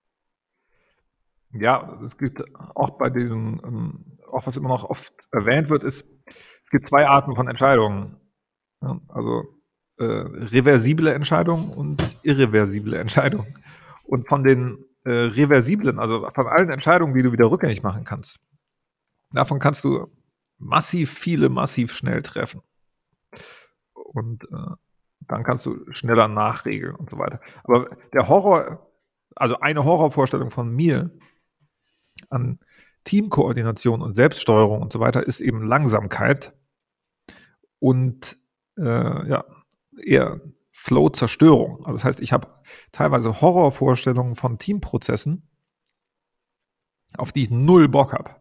Ja, 1.51 1.99
es 2.03 2.17
gibt 2.17 2.43
auch 2.75 2.91
bei 2.91 3.09
diesem, 3.09 3.61
ähm, 3.63 4.19
auch 4.31 4.45
was 4.45 4.57
immer 4.57 4.69
noch 4.69 4.83
oft 4.83 5.13
erwähnt 5.31 5.69
wird, 5.69 5.83
ist, 5.83 6.05
es 6.63 6.69
gibt 6.69 6.87
zwei 6.87 7.07
Arten 7.07 7.35
von 7.35 7.47
Entscheidungen. 7.47 8.17
Also 9.07 9.43
äh, 9.99 10.03
reversible 10.03 11.13
Entscheidungen 11.13 11.69
und 11.69 12.17
irreversible 12.23 12.97
Entscheidungen. 12.97 13.53
Und 14.03 14.27
von 14.27 14.43
den 14.43 14.85
äh, 15.03 15.11
reversiblen, 15.11 15.99
also 15.99 16.29
von 16.31 16.47
allen 16.47 16.69
Entscheidungen, 16.69 17.13
die 17.13 17.21
du 17.21 17.31
wieder 17.31 17.51
rückgängig 17.51 17.83
machen 17.83 18.03
kannst, 18.05 18.39
davon 19.31 19.59
kannst 19.59 19.83
du 19.83 20.07
massiv 20.57 21.11
viele, 21.11 21.49
massiv 21.49 21.93
schnell 21.93 22.21
treffen. 22.21 22.61
Und 23.93 24.43
äh, 24.45 24.75
dann 25.27 25.43
kannst 25.43 25.65
du 25.65 25.85
schneller 25.91 26.27
nachregeln 26.27 26.95
und 26.95 27.09
so 27.09 27.17
weiter. 27.17 27.39
Aber 27.63 27.89
der 28.13 28.27
Horror, 28.27 28.89
also 29.35 29.59
eine 29.59 29.83
Horrorvorstellung 29.83 30.49
von 30.49 30.73
mir 30.73 31.11
an 32.29 32.59
Teamkoordination 33.03 34.01
und 34.01 34.15
Selbststeuerung 34.15 34.81
und 34.81 34.91
so 34.91 34.99
weiter 34.99 35.25
ist 35.25 35.39
eben 35.41 35.63
Langsamkeit 35.65 36.53
und 37.79 38.37
äh, 38.77 39.29
ja, 39.29 39.45
eher 40.03 40.41
Flow-Zerstörung. 40.71 41.79
Also 41.79 41.93
das 41.93 42.03
heißt, 42.03 42.21
ich 42.21 42.31
habe 42.31 42.47
teilweise 42.91 43.41
Horrorvorstellungen 43.41 44.35
von 44.35 44.57
Teamprozessen, 44.57 45.43
auf 47.17 47.31
die 47.31 47.43
ich 47.43 47.49
null 47.49 47.87
Bock 47.89 48.13
habe. 48.13 48.35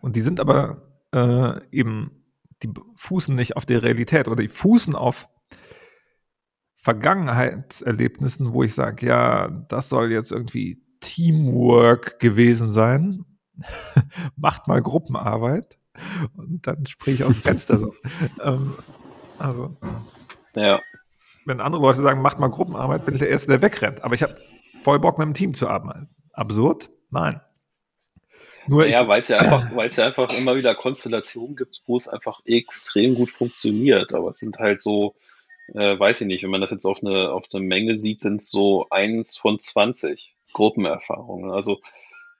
Und 0.00 0.16
die 0.16 0.20
sind 0.20 0.40
aber 0.40 0.82
äh, 1.12 1.60
eben, 1.70 2.24
die 2.62 2.70
fußen 2.96 3.34
nicht 3.34 3.56
auf 3.56 3.66
der 3.66 3.82
Realität 3.82 4.28
oder 4.28 4.42
die 4.42 4.48
fußen 4.48 4.94
auf 4.94 5.28
Vergangenheitserlebnissen, 6.76 8.52
wo 8.52 8.62
ich 8.62 8.74
sage, 8.74 9.06
ja, 9.06 9.48
das 9.48 9.88
soll 9.88 10.12
jetzt 10.12 10.32
irgendwie 10.32 10.82
Teamwork 11.00 12.18
gewesen 12.20 12.72
sein. 12.72 13.24
Macht 14.36 14.68
mal 14.68 14.82
Gruppenarbeit. 14.82 15.78
Und 16.34 16.66
dann 16.66 16.86
spreche 16.86 17.16
ich 17.16 17.24
aus 17.24 17.34
dem 17.34 17.42
Fenster 17.42 17.78
so. 17.78 17.94
ähm, 18.42 18.74
also, 19.38 19.76
ja. 20.60 20.80
wenn 21.44 21.60
andere 21.60 21.82
Leute 21.82 22.00
sagen, 22.00 22.22
macht 22.22 22.38
mal 22.38 22.48
Gruppenarbeit, 22.48 23.04
bin 23.04 23.14
ich 23.14 23.20
der 23.20 23.30
Erste, 23.30 23.48
der 23.48 23.62
wegrennt. 23.62 24.02
Aber 24.04 24.14
ich 24.14 24.22
habe 24.22 24.36
voll 24.82 24.98
Bock, 24.98 25.18
mit 25.18 25.26
dem 25.26 25.34
Team 25.34 25.54
zu 25.54 25.68
arbeiten. 25.68 26.08
Absurd? 26.32 26.90
Nein. 27.10 27.40
Nur 28.68 28.86
ja, 28.86 29.08
weil 29.08 29.22
es 29.22 29.28
ja 29.28 29.38
einfach, 29.38 29.70
weil 29.74 29.86
es 29.86 29.96
ja 29.96 30.06
einfach 30.06 30.32
immer 30.36 30.56
wieder 30.56 30.74
Konstellationen 30.74 31.56
gibt, 31.56 31.82
wo 31.86 31.96
es 31.96 32.08
einfach 32.08 32.40
extrem 32.44 33.14
gut 33.14 33.30
funktioniert. 33.30 34.12
Aber 34.12 34.30
es 34.30 34.38
sind 34.38 34.58
halt 34.58 34.80
so, 34.80 35.14
äh, 35.74 35.98
weiß 35.98 36.20
ich 36.20 36.26
nicht, 36.26 36.42
wenn 36.42 36.50
man 36.50 36.60
das 36.60 36.70
jetzt 36.70 36.84
auf 36.84 37.02
eine, 37.02 37.30
auf 37.30 37.44
eine 37.52 37.64
Menge 37.64 37.96
sieht, 37.96 38.20
sind 38.20 38.42
es 38.42 38.50
so 38.50 38.86
eins 38.90 39.36
von 39.36 39.58
20 39.58 40.34
Gruppenerfahrungen. 40.52 41.50
Also 41.50 41.80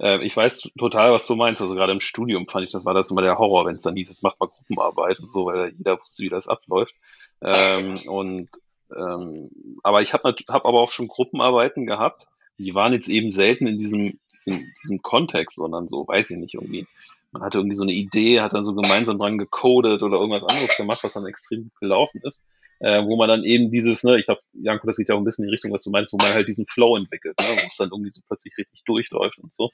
äh, 0.01 0.25
ich 0.25 0.37
weiß 0.37 0.71
total, 0.79 1.13
was 1.13 1.27
du 1.27 1.35
meinst. 1.35 1.61
Also 1.61 1.75
gerade 1.75 1.93
im 1.93 2.01
Studium 2.01 2.47
fand 2.47 2.67
ich, 2.67 2.73
das 2.73 2.85
war 2.85 2.95
das 2.95 3.11
immer 3.11 3.23
der 3.23 3.39
Horror, 3.39 3.67
wenn 3.67 3.77
es 3.77 3.83
dann 3.83 3.97
hieß, 3.97 4.11
es 4.11 4.23
macht 4.23 4.39
mal 4.39 4.49
Gruppenarbeit 4.49 5.19
und 5.21 5.33
so, 5.33 5.47
weil 5.47 5.73
jeder 5.77 6.01
wusste, 6.01 6.25
wie 6.25 6.29
das 6.29 6.49
abläuft. 6.49 6.95
Ähm, 7.42 7.98
und 8.09 8.48
ähm, 8.96 9.51
aber 9.83 10.03
ich 10.03 10.12
habe 10.12 10.35
hab 10.48 10.64
aber 10.64 10.81
auch 10.81 10.90
schon 10.90 11.09
Gruppenarbeiten 11.09 11.87
gehabt. 11.87 12.27
Die 12.59 12.74
waren 12.74 12.92
jetzt 12.92 13.09
eben 13.09 13.31
selten 13.31 13.66
in 13.66 13.77
diesem, 13.77 14.18
diesem, 14.35 14.66
diesem 14.83 15.03
Kontext, 15.03 15.57
sondern 15.57 15.88
so, 15.88 16.09
weiß 16.09 16.31
ich 16.31 16.38
nicht, 16.38 16.55
irgendwie 16.55 16.87
man 17.33 17.42
hatte 17.42 17.59
irgendwie 17.59 17.77
so 17.77 17.83
eine 17.83 17.92
Idee, 17.92 18.40
hat 18.40 18.55
dann 18.55 18.64
so 18.64 18.74
gemeinsam 18.74 19.18
dran 19.18 19.38
gecodet 19.38 20.03
oder 20.03 20.18
irgendwas 20.18 20.44
anderes 20.44 20.77
gemacht, 20.77 21.05
was 21.05 21.12
dann 21.12 21.27
extrem 21.27 21.64
gut 21.64 21.81
gelaufen 21.81 22.20
ist, 22.24 22.46
äh, 22.81 23.05
wo 23.05 23.16
man 23.16 23.29
dann 23.29 23.44
eben 23.44 23.70
dieses, 23.70 24.03
ne, 24.03 24.18
ich 24.18 24.27
glaube, 24.27 24.40
Janko, 24.55 24.87
das 24.87 24.96
geht 24.96 25.09
ja 25.09 25.14
auch 25.14 25.18
ein 25.18 25.24
bisschen 25.24 25.44
in 25.44 25.48
die 25.48 25.55
Richtung, 25.55 25.72
was 25.72 25.83
du 25.83 25.90
meinst, 25.90 26.12
wo 26.12 26.16
man 26.16 26.33
halt 26.33 26.48
diesen 26.48 26.66
Flow 26.66 26.96
entwickelt, 26.96 27.38
ne, 27.40 27.46
wo 27.61 27.66
es 27.66 27.77
dann 27.77 27.90
irgendwie 27.90 28.11
so 28.11 28.22
plötzlich 28.27 28.57
richtig 28.57 28.83
durchläuft 28.85 29.38
und 29.38 29.53
so. 29.53 29.70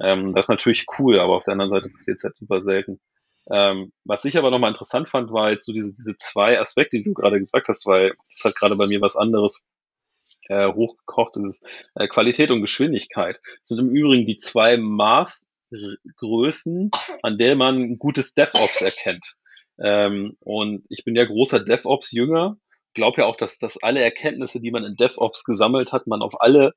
Ähm, 0.00 0.34
das 0.34 0.46
ist 0.46 0.50
natürlich 0.50 0.86
cool, 0.98 1.20
aber 1.20 1.36
auf 1.36 1.44
der 1.44 1.52
anderen 1.52 1.70
Seite 1.70 1.88
passiert 1.88 2.18
es 2.18 2.24
halt 2.24 2.34
super 2.34 2.60
selten. 2.60 2.98
Ähm, 3.50 3.92
was 4.04 4.24
ich 4.24 4.36
aber 4.38 4.50
nochmal 4.50 4.70
interessant 4.70 5.08
fand, 5.08 5.30
war 5.32 5.50
jetzt 5.50 5.66
so 5.66 5.72
diese, 5.72 5.92
diese 5.92 6.16
zwei 6.16 6.60
Aspekte, 6.60 6.98
die 6.98 7.04
du 7.04 7.14
gerade 7.14 7.38
gesagt 7.38 7.68
hast, 7.68 7.86
weil 7.86 8.10
das 8.10 8.44
hat 8.44 8.56
gerade 8.56 8.76
bei 8.76 8.86
mir 8.86 9.00
was 9.00 9.16
anderes 9.16 9.64
äh, 10.48 10.72
hochgekocht, 10.72 11.36
das 11.36 11.44
ist 11.44 11.66
äh, 11.94 12.08
Qualität 12.08 12.50
und 12.50 12.60
Geschwindigkeit. 12.60 13.40
Das 13.60 13.68
sind 13.68 13.78
im 13.78 13.90
Übrigen 13.90 14.26
die 14.26 14.36
zwei 14.36 14.76
Maß 14.76 15.52
Größen, 16.16 16.90
an 17.22 17.38
der 17.38 17.56
man 17.56 17.98
gutes 17.98 18.34
DevOps 18.34 18.82
erkennt. 18.82 19.34
Ähm, 19.78 20.36
und 20.40 20.86
ich 20.88 21.04
bin 21.04 21.16
ja 21.16 21.24
großer 21.24 21.60
DevOps-Jünger, 21.60 22.56
glaube 22.94 23.22
ja 23.22 23.26
auch, 23.26 23.36
dass, 23.36 23.58
dass 23.58 23.82
alle 23.82 24.00
Erkenntnisse, 24.02 24.60
die 24.60 24.70
man 24.70 24.84
in 24.84 24.96
DevOps 24.96 25.44
gesammelt 25.44 25.92
hat, 25.92 26.06
man 26.06 26.22
auf 26.22 26.40
alle 26.40 26.72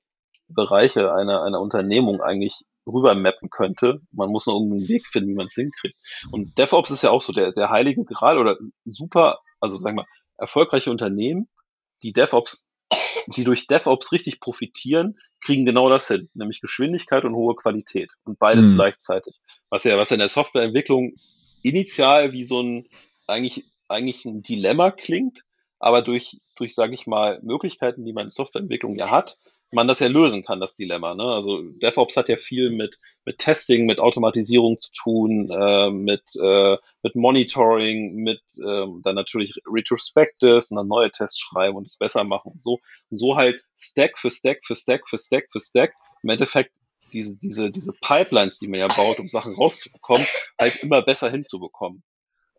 Bereiche 0.47 1.13
einer, 1.13 1.43
einer 1.43 1.61
Unternehmung 1.61 2.21
eigentlich 2.21 2.65
rübermappen 2.93 3.49
könnte. 3.49 4.01
Man 4.11 4.29
muss 4.29 4.45
nur 4.45 4.55
irgendeinen 4.55 4.87
Weg 4.87 5.07
finden, 5.07 5.29
wie 5.29 5.35
man 5.35 5.47
es 5.47 5.55
hinkriegt. 5.55 5.97
Und 6.31 6.57
DevOps 6.57 6.91
ist 6.91 7.03
ja 7.03 7.11
auch 7.11 7.21
so 7.21 7.33
der, 7.33 7.51
der 7.51 7.69
heilige 7.69 8.03
Gral 8.05 8.37
oder 8.37 8.57
super, 8.85 9.39
also 9.59 9.77
sagen 9.77 9.97
wir, 9.97 10.05
erfolgreiche 10.37 10.91
Unternehmen, 10.91 11.47
die 12.03 12.13
DevOps 12.13 12.69
die 13.35 13.43
durch 13.43 13.67
DevOps 13.67 14.11
richtig 14.11 14.39
profitieren, 14.39 15.19
kriegen 15.41 15.65
genau 15.65 15.89
das 15.89 16.07
hin, 16.07 16.29
nämlich 16.33 16.61
Geschwindigkeit 16.61 17.25
und 17.25 17.35
hohe 17.35 17.55
Qualität 17.55 18.13
und 18.23 18.39
beides 18.39 18.71
mhm. 18.71 18.75
gleichzeitig. 18.75 19.39
Was 19.69 19.83
ja, 19.83 19.97
was 19.97 20.11
in 20.11 20.19
der 20.19 20.27
Softwareentwicklung 20.27 21.13
initial 21.61 22.31
wie 22.31 22.43
so 22.43 22.61
ein 22.61 22.87
eigentlich 23.27 23.65
eigentlich 23.87 24.25
ein 24.25 24.41
Dilemma 24.41 24.91
klingt, 24.91 25.43
aber 25.79 26.01
durch 26.01 26.39
durch 26.55 26.75
sage 26.75 26.93
ich 26.93 27.07
mal 27.07 27.39
Möglichkeiten, 27.41 28.05
die 28.05 28.13
man 28.13 28.25
in 28.25 28.29
Softwareentwicklung 28.29 28.95
ja 28.95 29.09
hat, 29.09 29.37
man 29.71 29.87
das 29.87 29.99
ja 29.99 30.07
lösen 30.07 30.43
kann, 30.43 30.59
das 30.59 30.75
Dilemma. 30.75 31.15
Ne? 31.15 31.23
Also 31.23 31.61
DevOps 31.61 32.17
hat 32.17 32.29
ja 32.29 32.37
viel 32.37 32.71
mit, 32.71 32.99
mit 33.25 33.37
Testing, 33.37 33.85
mit 33.85 33.99
Automatisierung 33.99 34.77
zu 34.77 34.91
tun, 34.91 35.49
äh, 35.51 35.89
mit, 35.91 36.23
äh, 36.41 36.77
mit 37.03 37.15
Monitoring, 37.15 38.15
mit 38.15 38.41
äh, 38.59 38.85
dann 39.03 39.15
natürlich 39.15 39.61
Retrospectives 39.65 40.71
und 40.71 40.77
dann 40.77 40.87
neue 40.87 41.11
Tests 41.11 41.39
schreiben 41.39 41.75
und 41.77 41.87
es 41.87 41.97
besser 41.97 42.23
machen 42.23 42.53
so. 42.57 42.79
So 43.09 43.35
halt 43.35 43.61
Stack 43.77 44.17
für 44.17 44.29
Stack 44.29 44.65
für 44.65 44.75
Stack 44.75 45.07
für 45.07 45.17
Stack 45.17 45.47
für 45.51 45.59
Stack. 45.59 45.93
Im 46.23 46.29
Endeffekt 46.29 46.71
diese, 47.13 47.37
diese, 47.37 47.71
diese 47.71 47.93
Pipelines, 48.01 48.59
die 48.59 48.67
man 48.67 48.79
ja 48.79 48.87
baut, 48.87 49.19
um 49.19 49.29
Sachen 49.29 49.55
rauszubekommen, 49.55 50.25
halt 50.59 50.77
immer 50.83 51.01
besser 51.01 51.29
hinzubekommen. 51.29 52.03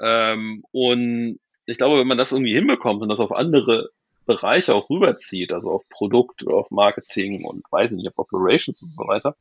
Ähm, 0.01 0.65
und 0.73 1.39
ich 1.67 1.79
glaube, 1.79 1.99
wenn 1.99 2.09
man 2.09 2.19
das 2.19 2.33
irgendwie 2.33 2.55
hinbekommt 2.55 3.03
und 3.03 3.09
das 3.09 3.21
auf 3.21 3.33
andere 3.33 3.91
Bereiche 4.27 4.75
auch 4.75 4.91
rüberzieht, 4.91 5.53
also 5.53 5.73
auf 5.73 5.89
Produkt 5.89 6.45
oder 6.45 6.57
auf 6.57 6.71
Marketing 6.71 7.45
und 7.45 7.65
weiß 7.71 7.93
ich 7.93 7.99
nicht, 7.99 8.09
auf 8.09 8.19
Operations 8.19 8.83
und 8.83 8.91
so 8.91 9.03
weiter, 9.09 9.37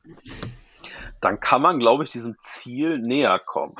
dann 1.20 1.40
kann 1.40 1.62
man, 1.62 1.78
glaube 1.78 2.04
ich, 2.04 2.10
diesem 2.10 2.36
Ziel 2.40 2.98
näher 2.98 3.38
kommen. 3.38 3.76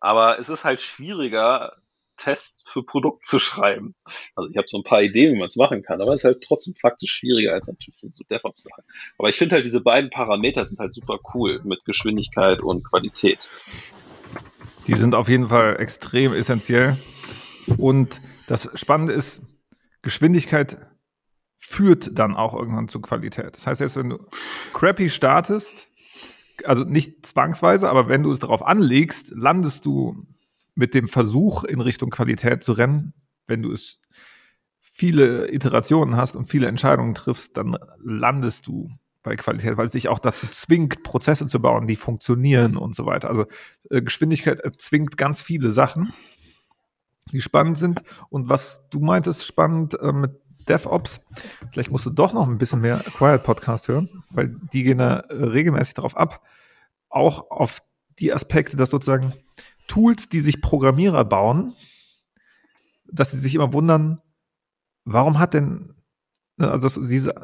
Aber 0.00 0.38
es 0.38 0.48
ist 0.50 0.64
halt 0.64 0.82
schwieriger, 0.82 1.76
Tests 2.16 2.64
für 2.66 2.82
Produkt 2.82 3.26
zu 3.26 3.38
schreiben. 3.38 3.94
Also 4.34 4.48
ich 4.50 4.56
habe 4.56 4.68
so 4.68 4.78
ein 4.78 4.84
paar 4.84 5.02
Ideen, 5.02 5.34
wie 5.34 5.38
man 5.38 5.46
es 5.46 5.56
machen 5.56 5.82
kann, 5.82 6.00
aber 6.00 6.12
es 6.12 6.20
ist 6.20 6.24
halt 6.24 6.44
trotzdem 6.46 6.74
faktisch 6.74 7.12
schwieriger 7.12 7.52
als 7.52 7.68
natürlich 7.68 7.98
so 8.10 8.24
DevOps-Sachen. 8.30 8.84
Aber 9.18 9.28
ich 9.28 9.36
finde 9.36 9.56
halt, 9.56 9.64
diese 9.64 9.80
beiden 9.80 10.10
Parameter 10.10 10.64
sind 10.64 10.78
halt 10.78 10.94
super 10.94 11.18
cool 11.34 11.60
mit 11.64 11.84
Geschwindigkeit 11.84 12.60
und 12.60 12.84
Qualität. 12.84 13.48
Die 14.86 14.94
sind 14.94 15.14
auf 15.14 15.28
jeden 15.28 15.48
Fall 15.48 15.80
extrem 15.80 16.34
essentiell. 16.34 16.96
Und 17.78 18.20
das 18.46 18.70
Spannende 18.74 19.14
ist, 19.14 19.40
Geschwindigkeit 20.04 20.76
führt 21.58 22.16
dann 22.18 22.36
auch 22.36 22.54
irgendwann 22.54 22.88
zu 22.88 23.00
Qualität. 23.00 23.56
Das 23.56 23.66
heißt, 23.66 23.80
jetzt, 23.80 23.96
wenn 23.96 24.10
du 24.10 24.18
crappy 24.74 25.08
startest, 25.08 25.88
also 26.64 26.84
nicht 26.84 27.26
zwangsweise, 27.26 27.88
aber 27.88 28.08
wenn 28.08 28.22
du 28.22 28.30
es 28.30 28.38
darauf 28.38 28.64
anlegst, 28.64 29.32
landest 29.34 29.86
du 29.86 30.26
mit 30.74 30.94
dem 30.94 31.08
Versuch 31.08 31.64
in 31.64 31.80
Richtung 31.80 32.10
Qualität 32.10 32.62
zu 32.62 32.72
rennen, 32.72 33.14
wenn 33.46 33.62
du 33.62 33.72
es 33.72 34.02
viele 34.80 35.52
Iterationen 35.52 36.16
hast 36.16 36.36
und 36.36 36.44
viele 36.44 36.68
Entscheidungen 36.68 37.14
triffst, 37.14 37.56
dann 37.56 37.76
landest 38.02 38.66
du 38.66 38.90
bei 39.22 39.34
Qualität, 39.36 39.78
weil 39.78 39.86
es 39.86 39.92
dich 39.92 40.08
auch 40.08 40.18
dazu 40.18 40.46
zwingt, 40.48 41.02
Prozesse 41.02 41.46
zu 41.46 41.60
bauen, 41.60 41.86
die 41.86 41.96
funktionieren 41.96 42.76
und 42.76 42.94
so 42.94 43.06
weiter. 43.06 43.30
Also 43.30 43.46
äh, 43.88 44.02
Geschwindigkeit 44.02 44.60
zwingt 44.76 45.16
ganz 45.16 45.42
viele 45.42 45.70
Sachen, 45.70 46.12
die 47.34 47.42
spannend 47.42 47.76
sind. 47.76 48.02
Und 48.30 48.48
was 48.48 48.82
du 48.90 49.00
meintest, 49.00 49.46
spannend 49.46 49.98
äh, 50.00 50.12
mit 50.12 50.40
DevOps, 50.68 51.20
vielleicht 51.72 51.90
musst 51.90 52.06
du 52.06 52.10
doch 52.10 52.32
noch 52.32 52.48
ein 52.48 52.56
bisschen 52.58 52.80
mehr 52.80 52.96
Acquired 52.96 53.42
Podcast 53.42 53.88
hören, 53.88 54.24
weil 54.30 54.56
die 54.72 54.82
gehen 54.82 54.98
da 54.98 55.24
regelmäßig 55.28 55.94
darauf 55.94 56.16
ab, 56.16 56.42
auch 57.10 57.50
auf 57.50 57.80
die 58.18 58.32
Aspekte, 58.32 58.76
dass 58.76 58.90
sozusagen 58.90 59.34
Tools, 59.88 60.30
die 60.30 60.40
sich 60.40 60.62
Programmierer 60.62 61.24
bauen, 61.24 61.74
dass 63.12 63.32
sie 63.32 63.38
sich 63.38 63.54
immer 63.54 63.72
wundern, 63.74 64.20
warum 65.04 65.38
hat 65.38 65.52
denn, 65.52 65.94
ne, 66.56 66.70
also 66.70 67.02
diese, 67.02 67.34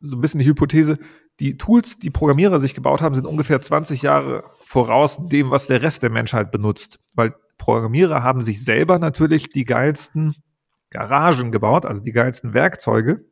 so 0.00 0.16
ein 0.16 0.20
bisschen 0.20 0.40
die 0.40 0.46
Hypothese, 0.46 0.98
die 1.40 1.56
Tools, 1.56 1.98
die 1.98 2.10
Programmierer 2.10 2.58
sich 2.58 2.74
gebaut 2.74 3.00
haben, 3.00 3.14
sind 3.14 3.26
ungefähr 3.26 3.60
20 3.60 4.02
Jahre 4.02 4.44
voraus 4.62 5.18
dem, 5.26 5.50
was 5.50 5.66
der 5.66 5.82
Rest 5.82 6.02
der 6.02 6.10
Menschheit 6.10 6.50
benutzt. 6.50 7.00
Weil 7.14 7.34
Programmierer 7.60 8.22
haben 8.22 8.40
sich 8.42 8.64
selber 8.64 8.98
natürlich 8.98 9.50
die 9.50 9.64
geilsten 9.64 10.34
Garagen 10.88 11.52
gebaut, 11.52 11.84
also 11.84 12.02
die 12.02 12.10
geilsten 12.10 12.54
Werkzeuge, 12.54 13.24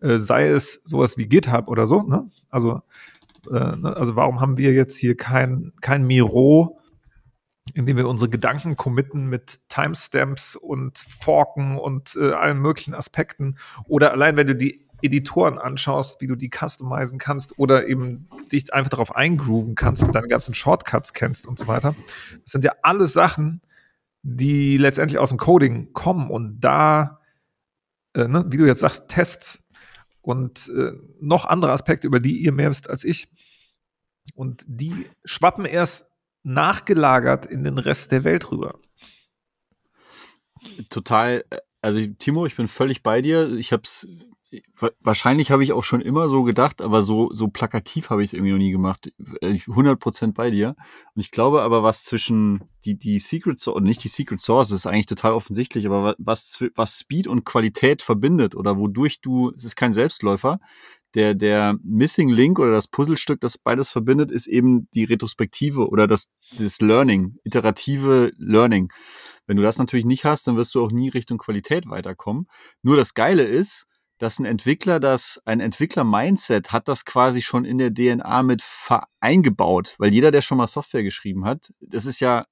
äh, 0.00 0.18
sei 0.18 0.48
es 0.48 0.80
sowas 0.84 1.18
wie 1.18 1.28
GitHub 1.28 1.68
oder 1.68 1.86
so. 1.86 2.02
Ne? 2.02 2.30
Also, 2.48 2.80
äh, 3.50 3.76
ne? 3.76 3.94
also 3.94 4.16
warum 4.16 4.40
haben 4.40 4.56
wir 4.56 4.72
jetzt 4.72 4.96
hier 4.96 5.14
kein, 5.14 5.72
kein 5.82 6.06
Miro, 6.06 6.80
indem 7.74 7.98
wir 7.98 8.08
unsere 8.08 8.30
Gedanken 8.30 8.76
committen 8.76 9.26
mit 9.26 9.60
Timestamps 9.68 10.56
und 10.56 10.98
Forken 10.98 11.78
und 11.78 12.16
äh, 12.16 12.32
allen 12.32 12.58
möglichen 12.58 12.94
Aspekten. 12.94 13.58
Oder 13.86 14.12
allein, 14.12 14.38
wenn 14.38 14.46
du 14.46 14.56
die 14.56 14.86
Editoren 15.02 15.58
anschaust, 15.58 16.20
wie 16.20 16.26
du 16.26 16.36
die 16.36 16.50
customizen 16.50 17.18
kannst 17.18 17.58
oder 17.58 17.86
eben 17.86 18.28
dich 18.52 18.72
einfach 18.72 18.90
darauf 18.90 19.14
eingrooven 19.14 19.74
kannst 19.74 20.02
und 20.02 20.14
deine 20.14 20.28
ganzen 20.28 20.54
Shortcuts 20.54 21.12
kennst 21.12 21.46
und 21.46 21.58
so 21.58 21.66
weiter. 21.66 21.94
Das 22.42 22.52
sind 22.52 22.64
ja 22.64 22.72
alles 22.82 23.12
Sachen, 23.12 23.62
die 24.22 24.76
letztendlich 24.76 25.18
aus 25.18 25.30
dem 25.30 25.38
Coding 25.38 25.92
kommen 25.92 26.30
und 26.30 26.60
da, 26.60 27.20
äh, 28.14 28.28
ne, 28.28 28.44
wie 28.48 28.56
du 28.56 28.66
jetzt 28.66 28.80
sagst, 28.80 29.08
Tests 29.08 29.64
und 30.20 30.68
äh, 30.68 30.92
noch 31.20 31.44
andere 31.44 31.72
Aspekte, 31.72 32.06
über 32.06 32.20
die 32.20 32.38
ihr 32.38 32.52
mehr 32.52 32.70
wisst 32.70 32.90
als 32.90 33.04
ich. 33.04 33.28
Und 34.34 34.64
die 34.66 35.06
schwappen 35.24 35.64
erst 35.64 36.06
nachgelagert 36.42 37.46
in 37.46 37.64
den 37.64 37.78
Rest 37.78 38.12
der 38.12 38.24
Welt 38.24 38.50
rüber. 38.50 38.78
Total, 40.90 41.44
äh, 41.50 41.58
also 41.82 42.04
Timo, 42.18 42.46
ich 42.46 42.56
bin 42.56 42.68
völlig 42.68 43.02
bei 43.02 43.22
dir. 43.22 43.50
Ich 43.56 43.72
habe 43.72 43.82
es 43.84 44.06
wahrscheinlich 45.00 45.50
habe 45.50 45.62
ich 45.62 45.72
auch 45.72 45.84
schon 45.84 46.00
immer 46.00 46.28
so 46.28 46.42
gedacht, 46.42 46.82
aber 46.82 47.02
so, 47.02 47.28
so 47.32 47.48
plakativ 47.48 48.10
habe 48.10 48.22
ich 48.22 48.30
es 48.30 48.32
irgendwie 48.32 48.52
noch 48.52 48.58
nie 48.58 48.72
gemacht. 48.72 49.12
100% 49.20 50.34
bei 50.34 50.50
dir. 50.50 50.74
Und 51.14 51.20
ich 51.20 51.30
glaube 51.30 51.62
aber, 51.62 51.82
was 51.82 52.04
zwischen 52.04 52.64
die, 52.84 52.98
die 52.98 53.18
Secret 53.18 53.58
Source, 53.58 53.82
nicht 53.82 54.02
die 54.02 54.08
Secret 54.08 54.40
Source, 54.40 54.72
ist 54.72 54.86
eigentlich 54.86 55.06
total 55.06 55.32
offensichtlich, 55.32 55.86
aber 55.86 56.14
was, 56.18 56.64
was 56.74 56.98
Speed 56.98 57.26
und 57.26 57.44
Qualität 57.44 58.02
verbindet 58.02 58.54
oder 58.56 58.76
wodurch 58.78 59.20
du, 59.20 59.50
es 59.54 59.64
ist 59.64 59.76
kein 59.76 59.92
Selbstläufer, 59.92 60.58
der, 61.14 61.34
der 61.34 61.76
Missing 61.82 62.28
Link 62.28 62.58
oder 62.58 62.72
das 62.72 62.88
Puzzlestück, 62.88 63.40
das 63.40 63.58
beides 63.58 63.90
verbindet, 63.90 64.30
ist 64.30 64.46
eben 64.46 64.88
die 64.94 65.04
Retrospektive 65.04 65.88
oder 65.88 66.06
das, 66.06 66.30
das 66.56 66.80
Learning, 66.80 67.36
iterative 67.44 68.32
Learning. 68.36 68.92
Wenn 69.46 69.56
du 69.56 69.62
das 69.62 69.78
natürlich 69.78 70.04
nicht 70.04 70.24
hast, 70.24 70.46
dann 70.46 70.56
wirst 70.56 70.74
du 70.74 70.84
auch 70.84 70.92
nie 70.92 71.08
Richtung 71.08 71.38
Qualität 71.38 71.88
weiterkommen. 71.88 72.46
Nur 72.82 72.96
das 72.96 73.14
Geile 73.14 73.42
ist, 73.42 73.86
dass 74.20 74.38
ein 74.38 74.44
Entwickler 74.44 75.00
das, 75.00 75.40
ein 75.46 75.60
Entwickler-Mindset 75.60 76.72
hat 76.72 76.88
das 76.88 77.06
quasi 77.06 77.40
schon 77.40 77.64
in 77.64 77.78
der 77.78 77.92
DNA 77.92 78.42
mit 78.42 78.62
eingebaut, 79.18 79.94
weil 79.96 80.12
jeder, 80.12 80.30
der 80.30 80.42
schon 80.42 80.58
mal 80.58 80.66
Software 80.66 81.02
geschrieben 81.02 81.46
hat, 81.46 81.72
das 81.80 82.04
ist 82.04 82.20
ja, 82.20 82.44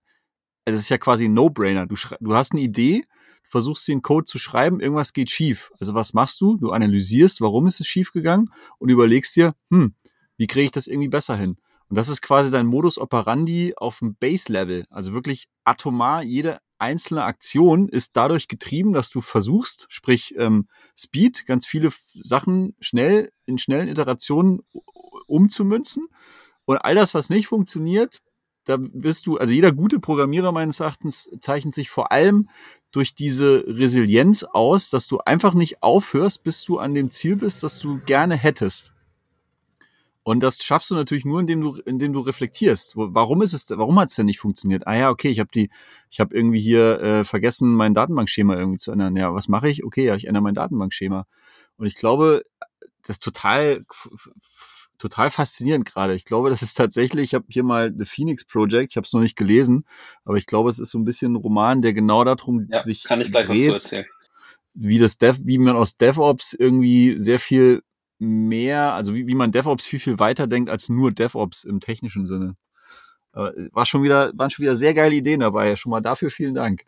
das 0.64 0.76
ist 0.76 0.88
ja 0.88 0.96
quasi 0.96 1.26
ein 1.26 1.35
No-Brainer. 1.35 1.87
Du, 1.87 1.94
du 2.20 2.35
hast 2.35 2.52
eine 2.52 2.62
Idee, 2.62 3.04
versuchst 3.44 3.87
den 3.87 4.00
Code 4.00 4.24
zu 4.24 4.38
schreiben, 4.38 4.81
irgendwas 4.81 5.12
geht 5.12 5.31
schief. 5.31 5.70
Also 5.78 5.92
was 5.92 6.14
machst 6.14 6.40
du? 6.40 6.57
Du 6.57 6.70
analysierst, 6.70 7.42
warum 7.42 7.66
ist 7.66 7.81
es 7.81 7.87
schief 7.87 8.12
gegangen 8.12 8.50
und 8.78 8.88
überlegst 8.88 9.37
dir, 9.37 9.52
hm, 9.70 9.94
wie 10.38 10.46
kriege 10.46 10.64
ich 10.64 10.72
das 10.72 10.87
irgendwie 10.87 11.09
besser 11.09 11.37
hin? 11.37 11.59
Und 11.90 11.98
das 11.98 12.09
ist 12.09 12.22
quasi 12.22 12.50
dein 12.50 12.66
Modus 12.66 12.96
operandi 12.96 13.74
auf 13.76 13.98
dem 13.98 14.16
Base-Level. 14.16 14.87
Also 14.88 15.12
wirklich 15.12 15.48
atomar, 15.64 16.22
jede 16.22 16.61
einzelne 16.78 17.24
Aktion 17.24 17.88
ist 17.88 18.16
dadurch 18.16 18.48
getrieben, 18.48 18.92
dass 18.92 19.10
du 19.10 19.20
versuchst, 19.20 19.86
sprich 19.88 20.34
ähm, 20.36 20.68
Speed, 20.96 21.46
ganz 21.46 21.66
viele 21.66 21.90
Sachen 22.22 22.74
schnell 22.80 23.32
in 23.46 23.58
schnellen 23.58 23.88
Iterationen 23.88 24.60
umzumünzen. 25.26 26.06
Und 26.64 26.78
all 26.78 26.94
das, 26.94 27.14
was 27.14 27.30
nicht 27.30 27.46
funktioniert, 27.46 28.20
da 28.64 28.76
wirst 28.78 29.26
du, 29.26 29.38
also 29.38 29.52
jeder 29.52 29.72
gute 29.72 29.98
Programmierer 29.98 30.52
meines 30.52 30.80
Erachtens 30.80 31.30
zeichnet 31.40 31.74
sich 31.74 31.88
vor 31.88 32.12
allem 32.12 32.50
durch 32.90 33.14
diese 33.14 33.64
Resilienz 33.66 34.44
aus, 34.44 34.90
dass 34.90 35.06
du 35.06 35.18
einfach 35.18 35.54
nicht 35.54 35.82
aufhörst, 35.82 36.42
bis 36.42 36.64
du 36.64 36.78
an 36.78 36.94
dem 36.94 37.10
Ziel 37.10 37.36
bist, 37.36 37.62
das 37.62 37.78
du 37.78 37.98
gerne 38.04 38.36
hättest. 38.36 38.92
Und 40.28 40.40
das 40.40 40.62
schaffst 40.62 40.90
du 40.90 40.94
natürlich 40.94 41.24
nur, 41.24 41.40
indem 41.40 41.62
du, 41.62 41.76
indem 41.86 42.12
du 42.12 42.20
reflektierst. 42.20 42.92
Warum 42.96 43.40
ist 43.40 43.54
es, 43.54 43.70
warum 43.70 43.98
hat 43.98 44.10
es 44.10 44.14
denn 44.16 44.26
nicht 44.26 44.40
funktioniert? 44.40 44.86
Ah 44.86 44.94
ja, 44.94 45.08
okay, 45.08 45.30
ich 45.30 45.40
habe 45.40 45.48
die, 45.54 45.70
ich 46.10 46.20
habe 46.20 46.36
irgendwie 46.36 46.60
hier 46.60 47.00
äh, 47.00 47.24
vergessen, 47.24 47.74
mein 47.74 47.94
Datenbankschema 47.94 48.54
irgendwie 48.54 48.76
zu 48.76 48.92
ändern. 48.92 49.16
Ja, 49.16 49.32
was 49.32 49.48
mache 49.48 49.70
ich? 49.70 49.84
Okay, 49.84 50.04
ja, 50.04 50.16
ich 50.16 50.26
ändere 50.26 50.42
mein 50.42 50.52
Datenbankschema. 50.52 51.26
Und 51.78 51.86
ich 51.86 51.94
glaube, 51.94 52.44
das 53.06 53.16
ist 53.16 53.22
total, 53.22 53.86
total 54.98 55.30
faszinierend 55.30 55.86
gerade. 55.86 56.14
Ich 56.14 56.26
glaube, 56.26 56.50
das 56.50 56.60
ist 56.60 56.74
tatsächlich, 56.74 57.28
ich 57.28 57.34
habe 57.34 57.46
hier 57.48 57.64
mal 57.64 57.90
The 57.96 58.04
Phoenix 58.04 58.44
Project, 58.44 58.92
ich 58.92 58.96
habe 58.98 59.06
es 59.06 59.14
noch 59.14 59.22
nicht 59.22 59.34
gelesen, 59.34 59.86
aber 60.26 60.36
ich 60.36 60.44
glaube, 60.44 60.68
es 60.68 60.78
ist 60.78 60.90
so 60.90 60.98
ein 60.98 61.06
bisschen 61.06 61.32
ein 61.32 61.36
Roman, 61.36 61.80
der 61.80 61.94
genau 61.94 62.22
darum 62.24 62.68
ja, 62.70 62.82
sich 62.82 63.04
kann 63.04 63.22
ich 63.22 63.30
gleich 63.30 63.46
dreht, 63.46 63.72
was 63.72 63.84
zu 63.84 63.96
erzählen. 63.96 64.06
wie 64.74 64.98
das 64.98 65.16
Dev, 65.16 65.40
wie 65.44 65.56
man 65.56 65.74
aus 65.74 65.96
DevOps 65.96 66.52
irgendwie 66.52 67.18
sehr 67.18 67.40
viel 67.40 67.82
mehr, 68.18 68.92
also 68.94 69.14
wie, 69.14 69.26
wie 69.26 69.35
man 69.35 69.52
DevOps 69.52 69.87
viel, 69.87 70.00
viel 70.00 70.18
weiter 70.18 70.46
denkt 70.46 70.70
als 70.70 70.88
nur 70.88 71.12
DevOps 71.12 71.64
im 71.64 71.81
technischen 71.81 72.26
Sinne. 72.26 72.57
Aber 73.33 73.52
war 73.72 73.87
schon 73.87 74.02
wieder, 74.02 74.33
waren 74.35 74.50
schon 74.50 74.64
wieder 74.64 74.76
sehr 74.76 74.94
geile 74.94 75.14
Ideen 75.14 75.40
dabei. 75.40 75.76
Schon 75.76 75.90
mal 75.90 76.00
dafür 76.00 76.31
vielen 76.31 76.54
Dank. 76.54 76.85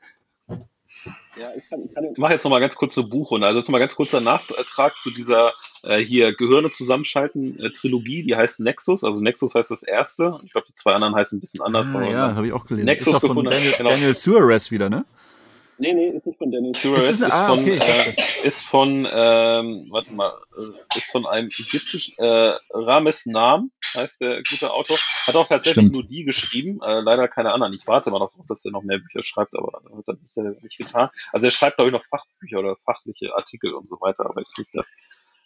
Ja, 1.37 1.47
ich, 1.57 1.69
kann, 1.71 1.81
ich, 1.85 1.95
kann, 1.95 2.05
ich 2.13 2.19
mache 2.19 2.33
jetzt 2.33 2.45
noch 2.45 2.51
mal 2.51 2.61
ganz 2.61 2.75
kurz 2.75 2.99
eine 2.99 3.07
Buchrunde. 3.07 3.47
Also 3.47 3.59
jetzt 3.59 3.69
noch 3.69 3.73
mal 3.73 3.79
ganz 3.79 3.95
kurzer 3.95 4.21
Nachtrag 4.21 4.99
zu 5.01 5.11
dieser 5.11 5.53
äh, 5.85 5.99
hier 5.99 6.35
Gehirne 6.35 6.71
zusammenschalten 6.71 7.59
äh, 7.59 7.71
Trilogie. 7.71 8.23
Die 8.23 8.35
heißt 8.35 8.61
Nexus. 8.61 9.05
Also 9.05 9.21
Nexus 9.21 9.55
heißt 9.55 9.71
das 9.71 9.83
erste. 9.83 10.41
Ich 10.45 10.53
glaube, 10.53 10.67
die 10.69 10.75
zwei 10.75 10.93
anderen 10.93 11.15
heißen 11.15 11.39
ein 11.39 11.41
bisschen 11.41 11.63
anders. 11.63 11.95
Ah, 11.95 12.05
ja, 12.05 12.35
habe 12.35 12.49
ich 12.49 12.53
auch 12.53 12.67
gelesen. 12.67 12.87
Nexus 12.87 13.15
ist 13.15 13.21
gefunden. 13.21 13.51
Daniel, 13.51 13.73
genau. 13.77 13.91
Daniel 13.91 14.15
Suarez 14.15 14.71
wieder, 14.71 14.91
ne? 14.91 15.07
Nee, 15.81 15.95
nee, 15.95 16.09
ist 16.11 16.27
nicht 16.27 16.37
von 16.39 16.53
Daniel 16.53 16.75
Suarez. 16.75 17.05
Ist, 17.05 17.11
ist, 17.11 17.23
es- 17.23 17.33
ah, 17.33 17.47
von, 17.49 17.61
okay, 17.61 17.79
äh, 17.79 18.47
ist 18.47 18.63
von, 18.63 19.09
ähm, 19.11 19.87
warte 19.91 20.13
mal, 20.13 20.31
äh, 20.59 20.97
ist 20.99 21.11
von 21.11 21.25
einem 21.27 21.49
ägyptischen, 21.49 22.15
äh, 22.19 22.53
Rames 22.71 23.25
Nam, 23.25 23.71
heißt 23.95 24.21
der 24.21 24.43
gute 24.43 24.71
Autor. 24.73 24.99
Hat 25.27 25.35
auch 25.37 25.49
tatsächlich 25.49 25.85
Stimmt. 25.87 25.95
nur 25.95 26.05
die 26.05 26.25
geschrieben, 26.25 26.81
äh, 26.83 27.01
leider 27.01 27.29
keine 27.29 27.53
anderen. 27.53 27.73
Ich 27.73 27.87
warte 27.87 28.11
mal 28.11 28.19
darauf, 28.19 28.35
dass 28.47 28.63
er 28.67 28.73
noch 28.73 28.83
mehr 28.83 28.99
Bücher 28.99 29.23
schreibt, 29.23 29.55
aber 29.57 29.73
hat 29.97 30.05
er 30.07 30.15
bisher 30.15 30.55
nicht 30.63 30.77
getan. 30.77 31.09
Also 31.33 31.47
er 31.47 31.51
schreibt, 31.51 31.77
glaube 31.77 31.89
ich, 31.89 31.95
noch 31.95 32.05
Fachbücher 32.05 32.59
oder 32.59 32.77
fachliche 32.85 33.35
Artikel 33.35 33.73
und 33.73 33.89
so 33.89 33.97
weiter, 34.03 34.27
aber 34.27 34.43
jetzt 34.43 34.59
nicht 34.59 34.71
das. 34.75 34.87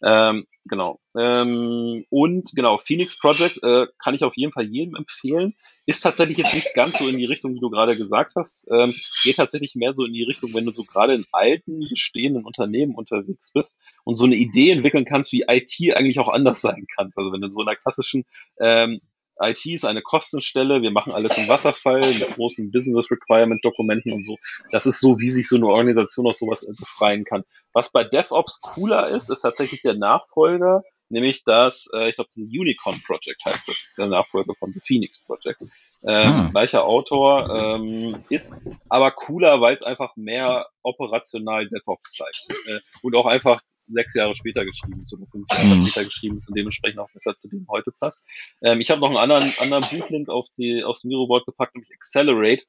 Ähm, 0.05 0.47
genau. 0.67 1.01
Ähm, 1.17 2.05
und 2.11 2.51
genau, 2.55 2.77
Phoenix 2.77 3.19
Project 3.19 3.59
äh, 3.63 3.87
kann 3.99 4.15
ich 4.15 4.23
auf 4.23 4.37
jeden 4.37 4.53
Fall 4.53 4.67
jedem 4.67 4.97
empfehlen. 4.97 5.55
Ist 5.87 6.03
tatsächlich 6.03 6.37
jetzt 6.37 6.55
nicht 6.55 6.75
ganz 6.75 6.99
so 6.99 7.09
in 7.09 7.17
die 7.17 7.25
Richtung, 7.25 7.55
wie 7.55 7.61
du 7.61 7.71
gerade 7.71 7.97
gesagt 7.97 8.35
hast. 8.37 8.69
Ähm, 8.71 8.95
geht 9.23 9.37
tatsächlich 9.37 9.75
mehr 9.77 9.95
so 9.95 10.05
in 10.05 10.13
die 10.13 10.25
Richtung, 10.25 10.53
wenn 10.53 10.67
du 10.67 10.73
so 10.73 10.85
gerade 10.85 11.15
in 11.15 11.25
alten, 11.33 11.81
bestehenden 11.89 12.45
Unternehmen 12.45 12.95
unterwegs 12.95 13.53
bist 13.53 13.81
und 14.05 14.17
so 14.17 14.25
eine 14.25 14.35
Idee 14.35 14.73
entwickeln 14.73 15.07
kannst, 15.07 15.33
wie 15.33 15.45
IT 15.49 15.97
eigentlich 15.97 16.19
auch 16.19 16.29
anders 16.29 16.61
sein 16.61 16.87
kann. 16.95 17.11
Also 17.17 17.33
wenn 17.33 17.41
du 17.41 17.49
so 17.49 17.63
in 17.63 17.69
einer 17.69 17.77
klassischen 17.77 18.25
ähm, 18.61 19.01
IT 19.41 19.67
ist 19.67 19.85
eine 19.85 20.03
Kostenstelle, 20.03 20.83
wir 20.83 20.91
machen 20.91 21.13
alles 21.13 21.37
im 21.39 21.49
Wasserfall 21.49 22.01
mit 22.01 22.35
großen 22.35 22.71
Business 22.71 23.11
Requirement 23.11 23.65
Dokumenten 23.65 24.13
und 24.13 24.23
so. 24.23 24.37
Das 24.71 24.87
ist 24.87 25.01
so, 25.01 25.21
wie 25.21 25.29
sich 25.29 25.49
so 25.49 25.57
eine 25.57 25.67
Organisation 25.67 26.27
aus 26.27 26.39
sowas 26.39 26.67
befreien 26.79 27.25
kann. 27.25 27.45
Was 27.73 27.91
bei 27.91 28.05
DevOps 28.05 28.61
cooler 28.61 29.09
ist, 29.09 29.31
ist 29.31 29.41
tatsächlich 29.41 29.83
der 29.83 29.95
Nachfolger, 29.95 30.83
nämlich 31.09 31.45
das, 31.45 31.89
äh, 31.95 32.11
ich 32.11 32.17
glaube, 32.17 32.31
das 32.35 32.45
Unicorn 32.45 33.01
Project 33.05 33.45
heißt 33.45 33.69
das, 33.69 33.95
der 33.99 34.07
Nachfolger 34.07 34.55
von 34.55 34.73
The 34.73 34.81
Phoenix 34.81 35.25
Project. 35.25 35.61
Ähm, 36.07 36.29
ah. 36.33 36.49
Gleicher 36.51 36.85
Autor, 36.85 37.77
ähm, 37.77 38.17
ist 38.29 38.57
aber 38.89 39.11
cooler, 39.11 39.61
weil 39.61 39.75
es 39.75 39.83
einfach 39.83 40.17
mehr 40.17 40.69
operational 40.83 41.69
DevOps 41.69 42.13
zeigt. 42.13 42.47
Äh, 42.69 42.81
und 43.03 43.17
auch 43.17 43.27
einfach 43.27 43.61
sechs 43.89 44.15
Jahre 44.15 44.35
später 44.35 44.65
geschrieben 44.65 45.01
ist 45.01 45.13
oder 45.15 45.27
fünf 45.31 45.47
Jahre 45.53 45.67
mhm. 45.67 45.87
später 45.87 46.05
geschrieben 46.05 46.37
ist 46.37 46.49
und 46.49 46.57
dementsprechend 46.57 47.01
auch 47.01 47.11
besser 47.13 47.37
zu 47.37 47.49
dem 47.49 47.67
heute 47.69 47.93
passt. 47.93 48.23
Ähm, 48.63 48.81
ich 48.81 48.91
habe 48.91 49.01
noch 49.01 49.09
einen 49.09 49.19
anderen, 49.19 49.45
anderen 49.61 49.85
Buchlink 49.91 50.29
auf 50.29 50.47
die, 50.57 50.83
aufs 50.85 51.05
Miroboard 51.05 51.47
gepackt, 51.47 51.75
nämlich 51.75 51.93
Accelerate. 51.93 52.65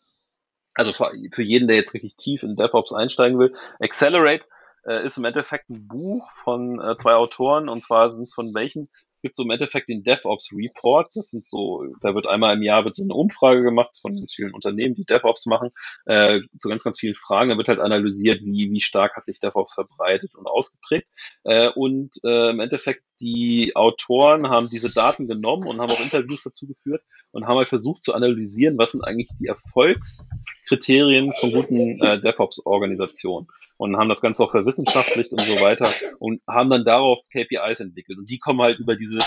Also 0.73 0.91
für, 0.91 1.11
für 1.31 1.43
jeden, 1.43 1.67
der 1.67 1.77
jetzt 1.77 1.93
richtig 1.93 2.15
tief 2.17 2.43
in 2.43 2.55
DevOps 2.55 2.91
einsteigen 2.93 3.39
will. 3.39 3.53
Accelerate 3.79 4.45
äh, 4.87 5.05
ist 5.05 5.17
im 5.17 5.25
Endeffekt 5.25 5.69
ein 5.69 5.87
Buch 5.87 6.29
von 6.43 6.79
äh, 6.79 6.95
zwei 6.95 7.15
Autoren 7.15 7.69
und 7.69 7.81
zwar 7.81 8.09
sind 8.09 8.23
es 8.23 8.33
von 8.33 8.53
welchen? 8.53 8.89
Es 9.11 9.21
gibt 9.21 9.35
so 9.35 9.43
im 9.43 9.49
Endeffekt 9.49 9.89
den 9.89 10.03
DevOps 10.03 10.51
Report. 10.53 11.09
Das 11.15 11.31
sind 11.31 11.43
so, 11.43 11.85
da 12.01 12.13
wird 12.13 12.27
einmal 12.27 12.55
im 12.55 12.63
Jahr 12.63 12.85
wird 12.85 12.95
so 12.95 13.03
eine 13.03 13.13
Umfrage 13.13 13.63
gemacht 13.63 13.97
von 14.01 14.15
ganz 14.15 14.33
vielen 14.33 14.53
Unternehmen, 14.53 14.95
die 14.95 15.05
DevOps 15.05 15.45
machen, 15.47 15.71
äh, 16.05 16.39
zu 16.59 16.69
ganz, 16.69 16.83
ganz 16.83 16.99
vielen 16.99 17.15
Fragen. 17.15 17.49
Da 17.49 17.57
wird 17.57 17.67
halt 17.67 17.79
analysiert, 17.79 18.41
wie, 18.41 18.69
wie 18.71 18.79
stark 18.79 19.15
hat 19.15 19.25
sich 19.25 19.39
DevOps 19.39 19.73
verbreitet 19.73 20.35
und 20.35 20.47
ausgeprägt. 20.47 21.07
Äh, 21.43 21.69
und 21.69 22.15
äh, 22.23 22.49
im 22.49 22.59
Endeffekt 22.59 23.01
die 23.21 23.71
Autoren 23.75 24.49
haben 24.49 24.69
diese 24.69 24.93
Daten 24.93 25.27
genommen 25.27 25.67
und 25.67 25.79
haben 25.79 25.91
auch 25.91 26.01
Interviews 26.01 26.43
dazu 26.43 26.67
geführt 26.67 27.01
und 27.31 27.47
haben 27.47 27.57
halt 27.57 27.69
versucht 27.69 28.03
zu 28.03 28.13
analysieren, 28.13 28.77
was 28.77 28.91
sind 28.91 29.03
eigentlich 29.03 29.29
die 29.39 29.47
Erfolgskriterien 29.47 31.31
von 31.31 31.51
guten 31.51 32.01
äh, 32.01 32.19
DevOps-Organisationen 32.19 33.47
und 33.77 33.97
haben 33.97 34.09
das 34.09 34.21
Ganze 34.21 34.43
auch 34.43 34.51
verwissenschaftlicht 34.51 35.31
und 35.31 35.41
so 35.41 35.59
weiter 35.61 35.89
und 36.19 36.41
haben 36.47 36.69
dann 36.69 36.85
darauf 36.85 37.19
KPIs 37.31 37.81
entwickelt. 37.81 38.17
Und 38.17 38.29
die 38.29 38.37
kommen 38.37 38.61
halt 38.61 38.79
über 38.79 38.95
diese 38.95 39.19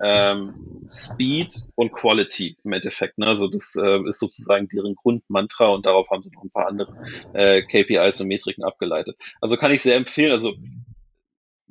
ähm, 0.00 0.84
Speed 0.88 1.64
und 1.74 1.92
Quality 1.92 2.56
im 2.62 2.72
Endeffekt. 2.72 3.18
Ne? 3.18 3.26
Also 3.26 3.48
das 3.48 3.76
äh, 3.76 4.08
ist 4.08 4.20
sozusagen 4.20 4.68
deren 4.68 4.94
Grundmantra 4.94 5.68
und 5.68 5.86
darauf 5.86 6.10
haben 6.10 6.22
sie 6.22 6.30
noch 6.30 6.44
ein 6.44 6.50
paar 6.50 6.68
andere 6.68 6.94
äh, 7.32 7.62
KPIs 7.62 8.20
und 8.20 8.28
Metriken 8.28 8.64
abgeleitet. 8.64 9.16
Also 9.40 9.56
kann 9.56 9.72
ich 9.72 9.82
sehr 9.82 9.96
empfehlen. 9.96 10.32
Also 10.32 10.54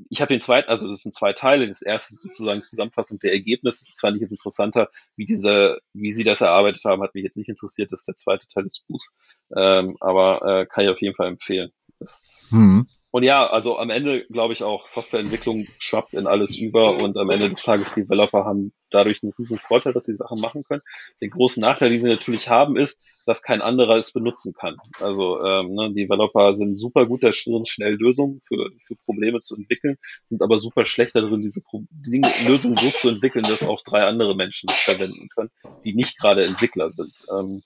ich 0.10 0.21
habe 0.21 0.34
den 0.34 0.39
zweiten, 0.39 0.69
also 0.69 0.89
das 0.89 1.02
sind 1.02 1.13
zwei 1.13 1.34
Teile. 1.34 1.67
Das 1.67 1.82
erste 1.82 2.13
ist 2.13 2.21
sozusagen 2.21 2.62
Zusammenfassung 2.63 3.19
der 3.19 3.32
Ergebnisse. 3.32 3.86
Das 3.86 4.00
fand 4.00 4.17
ich 4.17 4.21
jetzt 4.21 4.32
interessanter, 4.32 4.89
wie 5.15 5.26
diese, 5.26 5.80
wie 5.93 6.12
sie 6.12 6.24
das 6.24 6.41
erarbeitet 6.41 6.84
haben, 6.86 7.02
hat 7.02 7.15
mich 7.15 7.24
jetzt 7.24 7.38
nicht 7.38 7.50
interessiert. 7.50 7.91
Das 7.91 8.02
ist 8.02 8.08
der 8.08 8.15
zweite 8.15 8.48
Teil 8.48 8.63
des 8.63 8.82
Buchs. 8.82 9.13
Ähm, 9.56 9.95
aber 10.02 10.41
äh, 10.62 10.65
kann 10.65 10.84
ich 10.84 10.91
auf 10.91 11.02
jeden 11.02 11.15
Fall 11.15 11.28
empfehlen. 11.28 11.71
Das, 12.00 12.48
mhm. 12.52 12.88
Und 13.16 13.24
ja, 13.24 13.48
also 13.48 13.78
am 13.78 13.92
Ende 13.92 14.26
glaube 14.26 14.52
ich 14.52 14.62
auch, 14.62 14.86
Softwareentwicklung 14.86 15.66
schwappt 15.80 16.16
in 16.16 16.28
alles 16.28 16.58
über 16.58 17.02
und 17.02 17.18
am 17.18 17.30
Ende 17.30 17.48
des 17.50 17.64
Tages 17.64 17.96
Developer 17.96 18.44
haben 18.44 18.74
dadurch 18.92 19.24
einen 19.24 19.32
riesen 19.40 19.58
Vorteil, 19.58 19.94
dass 19.94 20.04
sie 20.04 20.16
Sachen 20.16 20.42
machen 20.42 20.66
können. 20.66 20.82
Den 21.22 21.30
großen 21.30 21.62
Nachteil, 21.62 21.92
den 21.92 22.02
sie 22.02 22.10
natürlich 22.10 22.50
haben, 22.50 22.76
ist, 22.76 23.06
dass 23.26 23.42
kein 23.42 23.62
anderer 23.62 23.96
es 23.96 24.12
benutzen 24.12 24.54
kann. 24.54 24.76
Also 25.00 25.42
ähm, 25.44 25.76
ne, 25.76 25.94
Developer 25.94 26.54
sind 26.54 26.76
super 26.76 27.06
gut 27.06 27.24
darin, 27.24 27.66
schnell 27.66 27.94
Lösungen 27.98 28.42
für, 28.46 28.70
für 28.86 28.96
Probleme 29.06 29.40
zu 29.40 29.56
entwickeln, 29.56 29.96
sind 30.26 30.42
aber 30.42 30.60
super 30.60 30.84
schlecht 30.84 31.16
darin, 31.16 31.40
diese 31.40 31.62
Pro 31.62 31.86
Dinge, 31.92 32.28
Lösungen 32.46 32.76
so 32.76 32.90
zu 32.90 33.08
entwickeln, 33.08 33.44
dass 33.44 33.64
auch 33.64 33.82
drei 33.84 34.04
andere 34.04 34.36
Menschen 34.36 34.68
es 34.70 34.82
verwenden 34.82 35.30
können, 35.34 35.52
die 35.86 35.94
nicht 35.94 36.20
gerade 36.20 36.44
Entwickler 36.44 36.90
sind. 36.90 37.14
Ähm, 37.32 37.64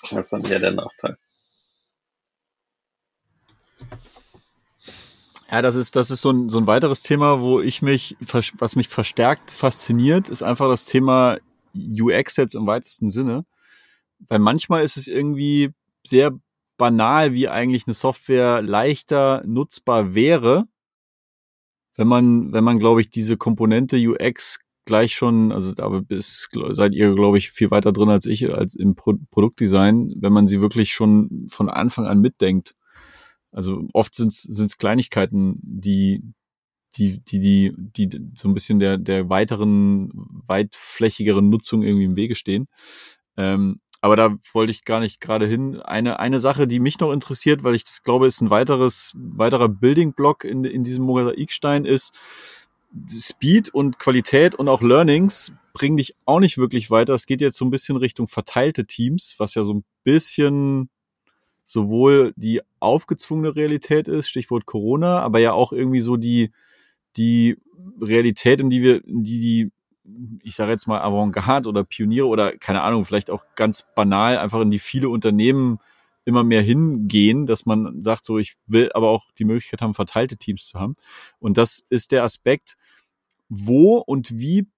das 0.00 0.12
ist 0.12 0.32
dann 0.32 0.50
eher 0.50 0.60
der 0.60 0.72
Nachteil. 0.72 1.18
Ja, 5.50 5.62
das 5.62 5.76
ist, 5.76 5.96
das 5.96 6.10
ist 6.10 6.20
so 6.20 6.30
ein, 6.30 6.50
so 6.50 6.58
ein 6.58 6.66
weiteres 6.66 7.02
Thema, 7.02 7.40
wo 7.40 7.60
ich 7.60 7.80
mich, 7.80 8.16
was 8.20 8.76
mich 8.76 8.88
verstärkt 8.88 9.50
fasziniert, 9.50 10.28
ist 10.28 10.42
einfach 10.42 10.68
das 10.68 10.84
Thema 10.84 11.38
UX 11.74 12.36
jetzt 12.36 12.54
im 12.54 12.66
weitesten 12.66 13.10
Sinne. 13.10 13.46
Weil 14.28 14.40
manchmal 14.40 14.84
ist 14.84 14.96
es 14.96 15.06
irgendwie 15.06 15.70
sehr 16.04 16.32
banal, 16.76 17.32
wie 17.32 17.48
eigentlich 17.48 17.86
eine 17.86 17.94
Software 17.94 18.60
leichter 18.62 19.42
nutzbar 19.46 20.14
wäre, 20.14 20.64
wenn 21.96 22.08
man, 22.08 22.52
wenn 22.52 22.64
man, 22.64 22.78
glaube 22.78 23.00
ich, 23.00 23.10
diese 23.10 23.36
Komponente 23.36 23.96
UX 23.96 24.60
gleich 24.84 25.14
schon, 25.14 25.52
also 25.52 25.74
da 25.74 25.88
bis, 25.88 26.48
seid 26.70 26.94
ihr, 26.94 27.14
glaube 27.14 27.36
ich, 27.36 27.50
viel 27.50 27.70
weiter 27.70 27.92
drin 27.92 28.08
als 28.08 28.24
ich, 28.24 28.52
als 28.54 28.74
im 28.74 28.94
Pro 28.94 29.14
Produktdesign, 29.30 30.14
wenn 30.16 30.32
man 30.32 30.48
sie 30.48 30.60
wirklich 30.60 30.92
schon 30.92 31.46
von 31.50 31.68
Anfang 31.68 32.06
an 32.06 32.20
mitdenkt. 32.20 32.74
Also 33.52 33.88
oft 33.92 34.14
sind 34.14 34.32
es 34.32 34.78
Kleinigkeiten, 34.78 35.58
die, 35.62 36.22
die, 36.96 37.20
die, 37.24 37.72
die, 37.76 38.08
die 38.08 38.20
so 38.34 38.48
ein 38.48 38.54
bisschen 38.54 38.78
der, 38.78 38.98
der 38.98 39.28
weiteren, 39.28 40.10
weitflächigeren 40.46 41.48
Nutzung 41.48 41.82
irgendwie 41.82 42.04
im 42.04 42.16
Wege 42.16 42.34
stehen. 42.34 42.68
Ähm, 43.36 43.80
aber 44.00 44.16
da 44.16 44.36
wollte 44.52 44.70
ich 44.70 44.84
gar 44.84 45.00
nicht 45.00 45.20
gerade 45.20 45.46
hin. 45.46 45.80
Eine, 45.80 46.20
eine 46.20 46.38
Sache, 46.38 46.66
die 46.66 46.78
mich 46.78 47.00
noch 47.00 47.12
interessiert, 47.12 47.64
weil 47.64 47.74
ich 47.74 47.84
das 47.84 48.02
glaube, 48.02 48.26
ist 48.26 48.40
ein 48.40 48.50
weiteres, 48.50 49.12
weiterer 49.16 49.68
Building 49.68 50.12
Block 50.12 50.44
in, 50.44 50.64
in 50.64 50.84
diesem 50.84 51.04
Mosaikstein 51.04 51.84
ist, 51.84 52.14
Speed 53.08 53.68
und 53.68 53.98
Qualität 53.98 54.54
und 54.54 54.68
auch 54.68 54.82
Learnings 54.82 55.52
bringen 55.74 55.96
dich 55.96 56.14
auch 56.24 56.40
nicht 56.40 56.58
wirklich 56.58 56.90
weiter. 56.90 57.14
Es 57.14 57.26
geht 57.26 57.40
jetzt 57.40 57.58
so 57.58 57.64
ein 57.64 57.70
bisschen 57.70 57.96
Richtung 57.96 58.28
verteilte 58.28 58.86
Teams, 58.86 59.34
was 59.38 59.54
ja 59.54 59.62
so 59.62 59.74
ein 59.74 59.84
bisschen 60.04 60.90
sowohl 61.68 62.32
die 62.36 62.62
aufgezwungene 62.80 63.54
Realität 63.54 64.08
ist, 64.08 64.30
Stichwort 64.30 64.64
Corona, 64.64 65.20
aber 65.20 65.38
ja 65.38 65.52
auch 65.52 65.72
irgendwie 65.72 66.00
so 66.00 66.16
die, 66.16 66.50
die 67.18 67.58
Realität, 68.00 68.60
in 68.60 68.70
die 68.70 68.82
wir, 68.82 69.04
in 69.06 69.22
die 69.22 69.38
die, 69.38 69.72
ich 70.42 70.54
sage 70.54 70.72
jetzt 70.72 70.86
mal 70.86 71.02
Avantgarde 71.02 71.68
oder 71.68 71.84
Pioniere 71.84 72.26
oder 72.26 72.56
keine 72.56 72.80
Ahnung, 72.80 73.04
vielleicht 73.04 73.30
auch 73.30 73.44
ganz 73.54 73.84
banal, 73.94 74.38
einfach 74.38 74.62
in 74.62 74.70
die 74.70 74.78
viele 74.78 75.10
Unternehmen 75.10 75.78
immer 76.24 76.42
mehr 76.42 76.62
hingehen, 76.62 77.44
dass 77.44 77.66
man 77.66 78.02
sagt, 78.02 78.24
so 78.24 78.38
ich 78.38 78.54
will 78.66 78.90
aber 78.94 79.10
auch 79.10 79.30
die 79.38 79.44
Möglichkeit 79.44 79.82
haben, 79.82 79.92
verteilte 79.92 80.38
Teams 80.38 80.68
zu 80.68 80.80
haben. 80.80 80.96
Und 81.38 81.58
das 81.58 81.84
ist 81.90 82.12
der 82.12 82.24
Aspekt, 82.24 82.78
wo 83.50 83.98
und 83.98 84.40
wie 84.40 84.68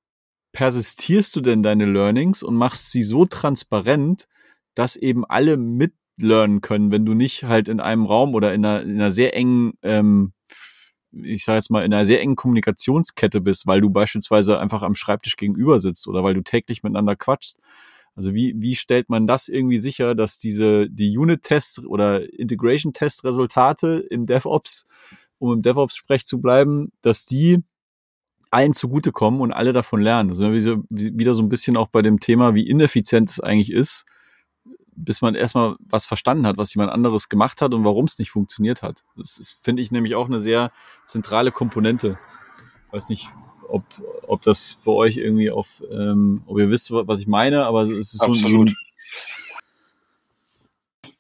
persistierst 0.51 1.37
du 1.37 1.41
denn 1.41 1.63
deine 1.63 1.87
Learnings 1.87 2.43
und 2.43 2.57
machst 2.57 2.91
sie 2.91 3.05
so 3.05 3.27
transparent, 3.27 4.27
dass 4.75 4.97
eben 4.97 5.25
alle 5.25 5.57
mit 5.57 5.93
lernen 6.23 6.61
können, 6.61 6.91
wenn 6.91 7.05
du 7.05 7.15
nicht 7.15 7.45
halt 7.45 7.69
in 7.69 7.81
einem 7.81 8.07
Raum 8.07 8.35
oder 8.35 8.55
in 8.55 8.65
einer, 8.65 8.83
in 8.83 8.95
einer 8.95 9.11
sehr 9.11 9.35
engen, 9.37 9.75
ähm, 9.83 10.33
ich 11.13 11.45
sage 11.45 11.57
jetzt 11.57 11.71
mal, 11.71 11.85
in 11.85 11.93
einer 11.93 12.05
sehr 12.05 12.21
engen 12.21 12.37
Kommunikationskette 12.37 13.41
bist, 13.41 13.67
weil 13.67 13.81
du 13.81 13.91
beispielsweise 13.91 14.59
einfach 14.59 14.83
am 14.83 14.95
Schreibtisch 14.95 15.37
gegenüber 15.37 15.81
sitzt 15.81 16.07
oder 16.09 16.23
weil 16.23 16.35
du 16.35 16.43
täglich 16.43 16.83
miteinander 16.83 17.17
quatschst. 17.17 17.61
Also 18.15 18.35
wie, 18.35 18.55
wie 18.57 18.75
stellt 18.75 19.09
man 19.09 19.27
das 19.27 19.49
irgendwie 19.49 19.79
sicher, 19.79 20.15
dass 20.15 20.39
diese 20.39 20.91
die 20.91 21.17
Unit-Tests 21.17 21.85
oder 21.85 22.23
Integration-Test-Resultate 22.33 24.05
im 24.11 24.27
DevOps, 24.27 24.87
um 25.39 25.53
im 25.55 25.63
DevOps-Sprech 25.63 26.27
zu 26.27 26.41
bleiben, 26.41 26.93
dass 27.03 27.25
die 27.25 27.65
allen 28.51 28.73
zugutekommen 28.73 29.41
und 29.41 29.53
alle 29.53 29.73
davon 29.73 30.01
lernen. 30.01 30.31
Also 30.31 30.53
wieder 30.53 31.35
so 31.35 31.43
ein 31.43 31.49
bisschen 31.49 31.77
auch 31.77 31.89
bei 31.89 32.03
dem 32.03 32.21
Thema, 32.21 32.55
wie 32.55 32.67
ineffizient 32.67 33.31
es 33.31 33.41
eigentlich 33.41 33.73
ist, 33.73 34.07
bis 35.05 35.21
man 35.21 35.35
erstmal 35.35 35.77
was 35.81 36.07
verstanden 36.07 36.47
hat, 36.47 36.57
was 36.57 36.75
jemand 36.75 36.93
anderes 36.93 37.29
gemacht 37.29 37.61
hat 37.61 37.75
und 37.75 37.85
warum 37.85 38.05
es 38.05 38.19
nicht 38.19 38.31
funktioniert 38.31 38.83
hat. 38.83 39.05
Das 39.17 39.59
finde 39.61 39.83
ich, 39.83 39.91
nämlich 39.91 40.15
auch 40.15 40.27
eine 40.27 40.41
sehr 40.41 40.73
zentrale 41.07 41.53
Komponente. 41.53 42.19
Weiß 42.91 43.09
nicht, 43.09 43.29
ob, 43.69 43.85
ob 44.27 44.43
das 44.43 44.79
für 44.83 44.93
euch 44.93 45.17
irgendwie 45.17 45.51
auf, 45.51 45.83
ähm, 45.91 46.43
ob 46.47 46.59
ihr 46.59 46.71
wisst, 46.71 46.91
was 46.91 47.21
ich 47.21 47.27
meine, 47.27 47.67
aber 47.67 47.83
es 47.83 47.91
ist 47.91 48.19
so, 48.19 48.35
so 48.35 48.65
ein, 48.65 48.75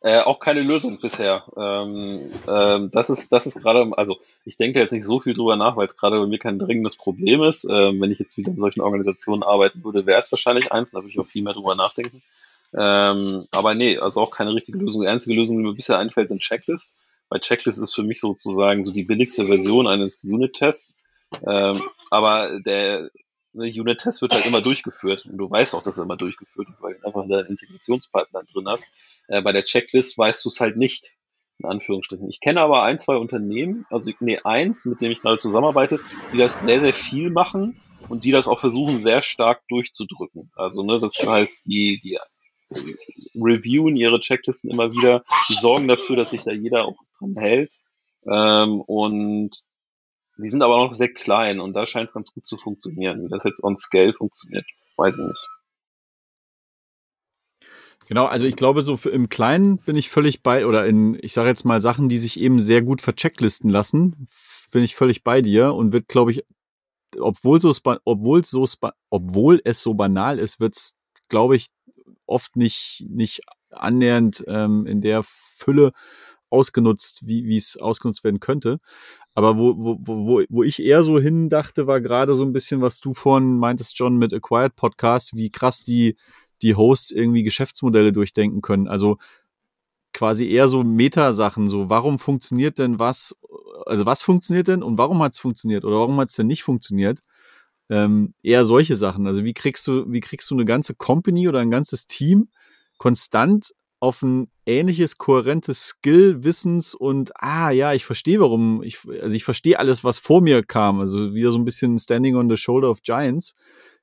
äh, 0.02 0.20
auch 0.20 0.40
keine 0.40 0.62
Lösung 0.62 0.98
bisher. 0.98 1.44
Ähm, 1.56 2.30
ähm, 2.48 2.90
das 2.90 3.10
ist, 3.10 3.32
das 3.32 3.46
ist 3.46 3.60
gerade, 3.60 3.90
also 3.98 4.18
ich 4.46 4.56
denke 4.56 4.78
jetzt 4.78 4.92
nicht 4.92 5.04
so 5.04 5.20
viel 5.20 5.34
drüber 5.34 5.56
nach, 5.56 5.76
weil 5.76 5.86
es 5.86 5.96
gerade 5.96 6.18
bei 6.18 6.26
mir 6.26 6.38
kein 6.38 6.58
dringendes 6.58 6.96
Problem 6.96 7.42
ist. 7.42 7.68
Ähm, 7.70 8.00
wenn 8.00 8.10
ich 8.10 8.18
jetzt 8.18 8.36
wieder 8.38 8.50
in 8.50 8.58
solchen 8.58 8.80
Organisationen 8.80 9.42
arbeiten 9.42 9.84
würde, 9.84 10.06
wäre 10.06 10.18
es 10.18 10.32
wahrscheinlich 10.32 10.72
eins, 10.72 10.92
da 10.92 11.00
würde 11.00 11.10
ich 11.10 11.20
auch 11.20 11.26
viel 11.26 11.42
mehr 11.42 11.52
drüber 11.52 11.74
nachdenken. 11.74 12.22
Ähm, 12.72 13.46
aber 13.50 13.74
nee, 13.74 13.98
also 13.98 14.20
auch 14.20 14.30
keine 14.30 14.54
richtige 14.54 14.78
Lösung. 14.78 15.02
Die 15.02 15.08
einzige 15.08 15.34
Lösung, 15.34 15.58
die 15.58 15.64
mir 15.64 15.74
bisher 15.74 15.98
einfällt, 15.98 16.28
sind 16.28 16.40
Checklists. 16.40 16.96
Weil 17.28 17.40
Checklist 17.40 17.80
ist 17.80 17.94
für 17.94 18.02
mich 18.02 18.20
sozusagen 18.20 18.84
so 18.84 18.92
die 18.92 19.04
billigste 19.04 19.46
Version 19.46 19.86
eines 19.86 20.24
Unit-Tests. 20.24 20.98
Ähm, 21.46 21.80
aber 22.10 22.60
der 22.60 23.08
ne, 23.52 23.72
Unit-Test 23.72 24.20
wird 24.20 24.34
halt 24.34 24.46
immer 24.46 24.60
durchgeführt 24.60 25.26
und 25.26 25.38
du 25.38 25.48
weißt 25.48 25.74
auch, 25.74 25.82
dass 25.82 25.98
er 25.98 26.04
immer 26.04 26.16
durchgeführt 26.16 26.68
wird, 26.68 26.82
weil 26.82 26.94
du 26.94 27.06
einfach 27.06 27.22
einen 27.22 27.46
Integrationspartner 27.46 28.42
drin 28.52 28.68
hast. 28.68 28.90
Äh, 29.28 29.42
bei 29.42 29.52
der 29.52 29.62
Checklist 29.62 30.18
weißt 30.18 30.44
du 30.44 30.48
es 30.48 30.60
halt 30.60 30.76
nicht, 30.76 31.16
in 31.58 31.66
Anführungsstrichen. 31.68 32.28
Ich 32.28 32.40
kenne 32.40 32.60
aber 32.60 32.82
ein, 32.82 32.98
zwei 32.98 33.16
Unternehmen, 33.16 33.86
also 33.90 34.10
nee, 34.18 34.40
eins, 34.42 34.86
mit 34.86 35.00
dem 35.00 35.12
ich 35.12 35.20
gerade 35.20 35.38
zusammenarbeite, 35.38 36.00
die 36.32 36.38
das 36.38 36.62
sehr, 36.62 36.80
sehr 36.80 36.94
viel 36.94 37.30
machen 37.30 37.80
und 38.08 38.24
die 38.24 38.32
das 38.32 38.48
auch 38.48 38.58
versuchen, 38.58 38.98
sehr 38.98 39.22
stark 39.22 39.62
durchzudrücken. 39.68 40.50
Also, 40.56 40.82
ne, 40.82 40.98
das 40.98 41.14
heißt, 41.24 41.66
die, 41.66 42.00
die 42.02 42.18
reviewen 43.34 43.96
ihre 43.96 44.20
Checklisten 44.20 44.70
immer 44.70 44.92
wieder, 44.92 45.24
die 45.48 45.54
sorgen 45.54 45.88
dafür, 45.88 46.16
dass 46.16 46.30
sich 46.30 46.44
da 46.44 46.52
jeder 46.52 46.84
auch 46.84 46.96
dran 47.18 47.36
hält. 47.36 47.70
Ähm, 48.26 48.80
und 48.80 49.50
die 50.38 50.48
sind 50.48 50.62
aber 50.62 50.78
noch 50.78 50.94
sehr 50.94 51.12
klein 51.12 51.60
und 51.60 51.74
da 51.74 51.86
scheint 51.86 52.08
es 52.08 52.14
ganz 52.14 52.32
gut 52.32 52.46
zu 52.46 52.56
funktionieren. 52.56 53.24
Wie 53.24 53.28
das 53.28 53.44
jetzt 53.44 53.62
on 53.62 53.76
Scale 53.76 54.12
funktioniert, 54.12 54.64
weiß 54.96 55.18
ich 55.18 55.24
nicht. 55.24 55.48
Genau, 58.10 58.26
also 58.26 58.46
ich 58.46 58.56
glaube, 58.56 58.82
so 58.82 58.98
im 59.08 59.28
Kleinen 59.28 59.78
bin 59.78 59.94
ich 59.94 60.10
völlig 60.10 60.42
bei, 60.42 60.66
oder 60.66 60.84
in, 60.84 61.16
ich 61.22 61.32
sage 61.32 61.48
jetzt 61.48 61.64
mal 61.64 61.80
Sachen, 61.80 62.08
die 62.08 62.18
sich 62.18 62.40
eben 62.40 62.58
sehr 62.58 62.82
gut 62.82 63.00
verchecklisten 63.00 63.70
lassen, 63.70 64.26
bin 64.72 64.82
ich 64.82 64.96
völlig 64.96 65.22
bei 65.22 65.42
dir 65.42 65.74
und 65.74 65.92
wird, 65.92 66.08
glaube 66.08 66.32
ich, 66.32 66.44
obwohl, 67.20 67.60
so, 67.60 67.72
obwohl, 68.04 68.44
so, 68.44 68.66
obwohl 69.10 69.60
es 69.64 69.82
so 69.82 69.94
banal 69.94 70.40
ist, 70.40 70.58
wird 70.58 70.74
es, 70.76 70.96
glaube 71.28 71.54
ich, 71.54 71.68
oft 72.26 72.56
nicht, 72.56 73.04
nicht 73.08 73.40
annähernd 73.70 74.44
ähm, 74.46 74.86
in 74.86 75.00
der 75.00 75.22
Fülle 75.24 75.92
ausgenutzt, 76.50 77.26
wie 77.26 77.56
es 77.56 77.76
ausgenutzt 77.76 78.24
werden 78.24 78.40
könnte. 78.40 78.80
Aber 79.34 79.56
wo, 79.56 79.76
wo, 79.78 79.98
wo, 80.00 80.42
wo 80.48 80.62
ich 80.62 80.82
eher 80.82 81.02
so 81.02 81.20
hin 81.20 81.48
dachte, 81.48 81.86
war 81.86 82.00
gerade 82.00 82.34
so 82.34 82.44
ein 82.44 82.52
bisschen, 82.52 82.80
was 82.80 83.00
du 83.00 83.14
vorhin 83.14 83.58
meintest, 83.58 83.98
John, 83.98 84.16
mit 84.16 84.34
Acquired 84.34 84.74
Podcast, 84.74 85.36
wie 85.36 85.50
krass 85.50 85.82
die, 85.82 86.16
die 86.62 86.74
Hosts 86.74 87.12
irgendwie 87.12 87.44
Geschäftsmodelle 87.44 88.12
durchdenken 88.12 88.60
können. 88.60 88.88
Also 88.88 89.18
quasi 90.12 90.48
eher 90.48 90.66
so 90.66 90.82
Metasachen, 90.82 91.68
so 91.68 91.88
warum 91.88 92.18
funktioniert 92.18 92.78
denn 92.78 92.98
was, 92.98 93.36
also 93.86 94.04
was 94.06 94.22
funktioniert 94.22 94.68
denn 94.68 94.82
und 94.82 94.98
warum 94.98 95.22
hat 95.22 95.34
es 95.34 95.38
funktioniert 95.38 95.84
oder 95.84 95.96
warum 95.96 96.18
hat 96.18 96.28
es 96.28 96.34
denn 96.34 96.48
nicht 96.48 96.64
funktioniert? 96.64 97.20
Ähm, 97.90 98.34
eher 98.42 98.64
solche 98.64 98.94
Sachen. 98.94 99.26
Also 99.26 99.44
wie 99.44 99.52
kriegst 99.52 99.86
du, 99.86 100.04
wie 100.10 100.20
kriegst 100.20 100.50
du 100.50 100.54
eine 100.54 100.64
ganze 100.64 100.94
Company 100.94 101.48
oder 101.48 101.58
ein 101.58 101.70
ganzes 101.70 102.06
Team 102.06 102.48
konstant 102.98 103.74
auf 103.98 104.22
ein 104.22 104.48
ähnliches, 104.64 105.18
kohärentes 105.18 105.88
Skill, 105.88 106.42
Wissens 106.42 106.94
und 106.94 107.32
ah 107.34 107.70
ja, 107.70 107.92
ich 107.92 108.06
verstehe, 108.06 108.40
warum, 108.40 108.82
ich, 108.82 108.98
also 109.20 109.36
ich 109.36 109.44
verstehe 109.44 109.78
alles, 109.78 110.04
was 110.04 110.18
vor 110.18 110.40
mir 110.40 110.62
kam. 110.62 111.00
Also 111.00 111.34
wieder 111.34 111.50
so 111.50 111.58
ein 111.58 111.64
bisschen 111.64 111.98
Standing 111.98 112.36
on 112.36 112.48
the 112.48 112.56
Shoulder 112.56 112.90
of 112.90 113.02
Giants. 113.02 113.54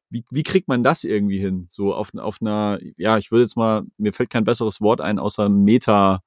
Wie, 0.10 0.24
wie 0.30 0.44
kriegt 0.44 0.68
man 0.68 0.84
das 0.84 1.04
irgendwie 1.04 1.40
hin? 1.40 1.66
So 1.68 1.94
auf, 1.94 2.14
auf 2.16 2.38
einer, 2.42 2.80
ja, 2.98 3.18
ich 3.18 3.32
würde 3.32 3.44
jetzt 3.44 3.58
mal, 3.58 3.84
mir 3.98 4.14
fällt 4.14 4.30
kein 4.30 4.44
besseres 4.44 4.82
Wort 4.82 5.02
ein, 5.02 5.18
außer 5.18 5.50
Meta, 5.50 6.22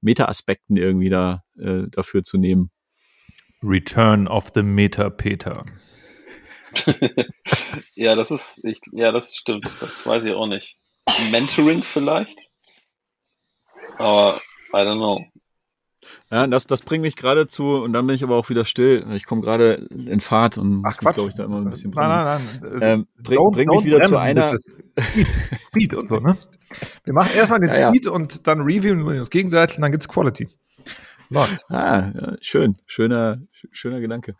Meta-Aspekten 0.00 0.76
irgendwie 0.76 1.08
da 1.08 1.42
äh, 1.58 1.84
dafür 1.90 2.22
zu 2.22 2.36
nehmen. 2.36 2.70
Return 3.62 4.26
of 4.26 4.50
the 4.54 4.62
Meta-Peter. 4.62 5.64
ja, 7.94 8.14
das 8.14 8.30
ist, 8.30 8.64
ich, 8.64 8.80
ja, 8.92 9.12
das 9.12 9.34
stimmt. 9.34 9.64
Das 9.80 10.06
weiß 10.06 10.24
ich 10.24 10.32
auch 10.32 10.46
nicht. 10.46 10.76
Mentoring 11.30 11.82
vielleicht? 11.82 12.38
Aber 13.98 14.40
I 14.72 14.78
don't 14.78 14.96
know. 14.96 15.24
Ja, 16.30 16.46
das, 16.46 16.66
das 16.66 16.82
bringt 16.82 17.02
mich 17.02 17.16
gerade 17.16 17.46
zu, 17.46 17.82
und 17.82 17.92
dann 17.92 18.06
bin 18.06 18.16
ich 18.16 18.22
aber 18.22 18.36
auch 18.36 18.48
wieder 18.50 18.64
still. 18.64 19.06
Ich 19.14 19.24
komme 19.24 19.40
gerade 19.40 19.86
in 19.90 20.20
Fahrt 20.20 20.58
und 20.58 20.82
Ach, 20.84 20.96
Quatsch. 20.96 21.14
glaube 21.14 21.30
ich, 21.30 21.36
da 21.36 21.44
immer 21.44 21.58
ein 21.58 21.70
bisschen 21.70 21.90
Nein, 21.92 22.08
nein, 22.08 22.24
nein. 22.60 22.82
Ähm, 22.82 23.06
bring, 23.16 23.38
don't, 23.38 23.52
bring 23.52 23.68
mich 23.68 23.84
wieder 23.84 24.02
zu 24.02 24.16
einer. 24.16 24.56
Speed, 24.98 25.26
Speed 25.66 25.94
und 25.94 26.08
so, 26.08 26.16
ne? 26.16 26.36
Wir 27.04 27.12
machen 27.12 27.30
erstmal 27.36 27.60
den 27.60 27.70
ja, 27.70 27.88
Speed 27.88 28.06
ja. 28.06 28.12
und 28.12 28.46
dann 28.46 28.60
reviewen 28.62 29.08
wir 29.08 29.18
uns 29.18 29.30
gegenseitig 29.30 29.78
und 29.78 29.82
dann 29.82 29.92
gibt's 29.92 30.08
Quality. 30.08 30.48
Läuft. 31.30 31.64
Ah, 31.70 32.12
ja, 32.14 32.36
schön. 32.40 32.76
Schöner, 32.86 33.38
schöner 33.72 34.00
Gedanke. 34.00 34.36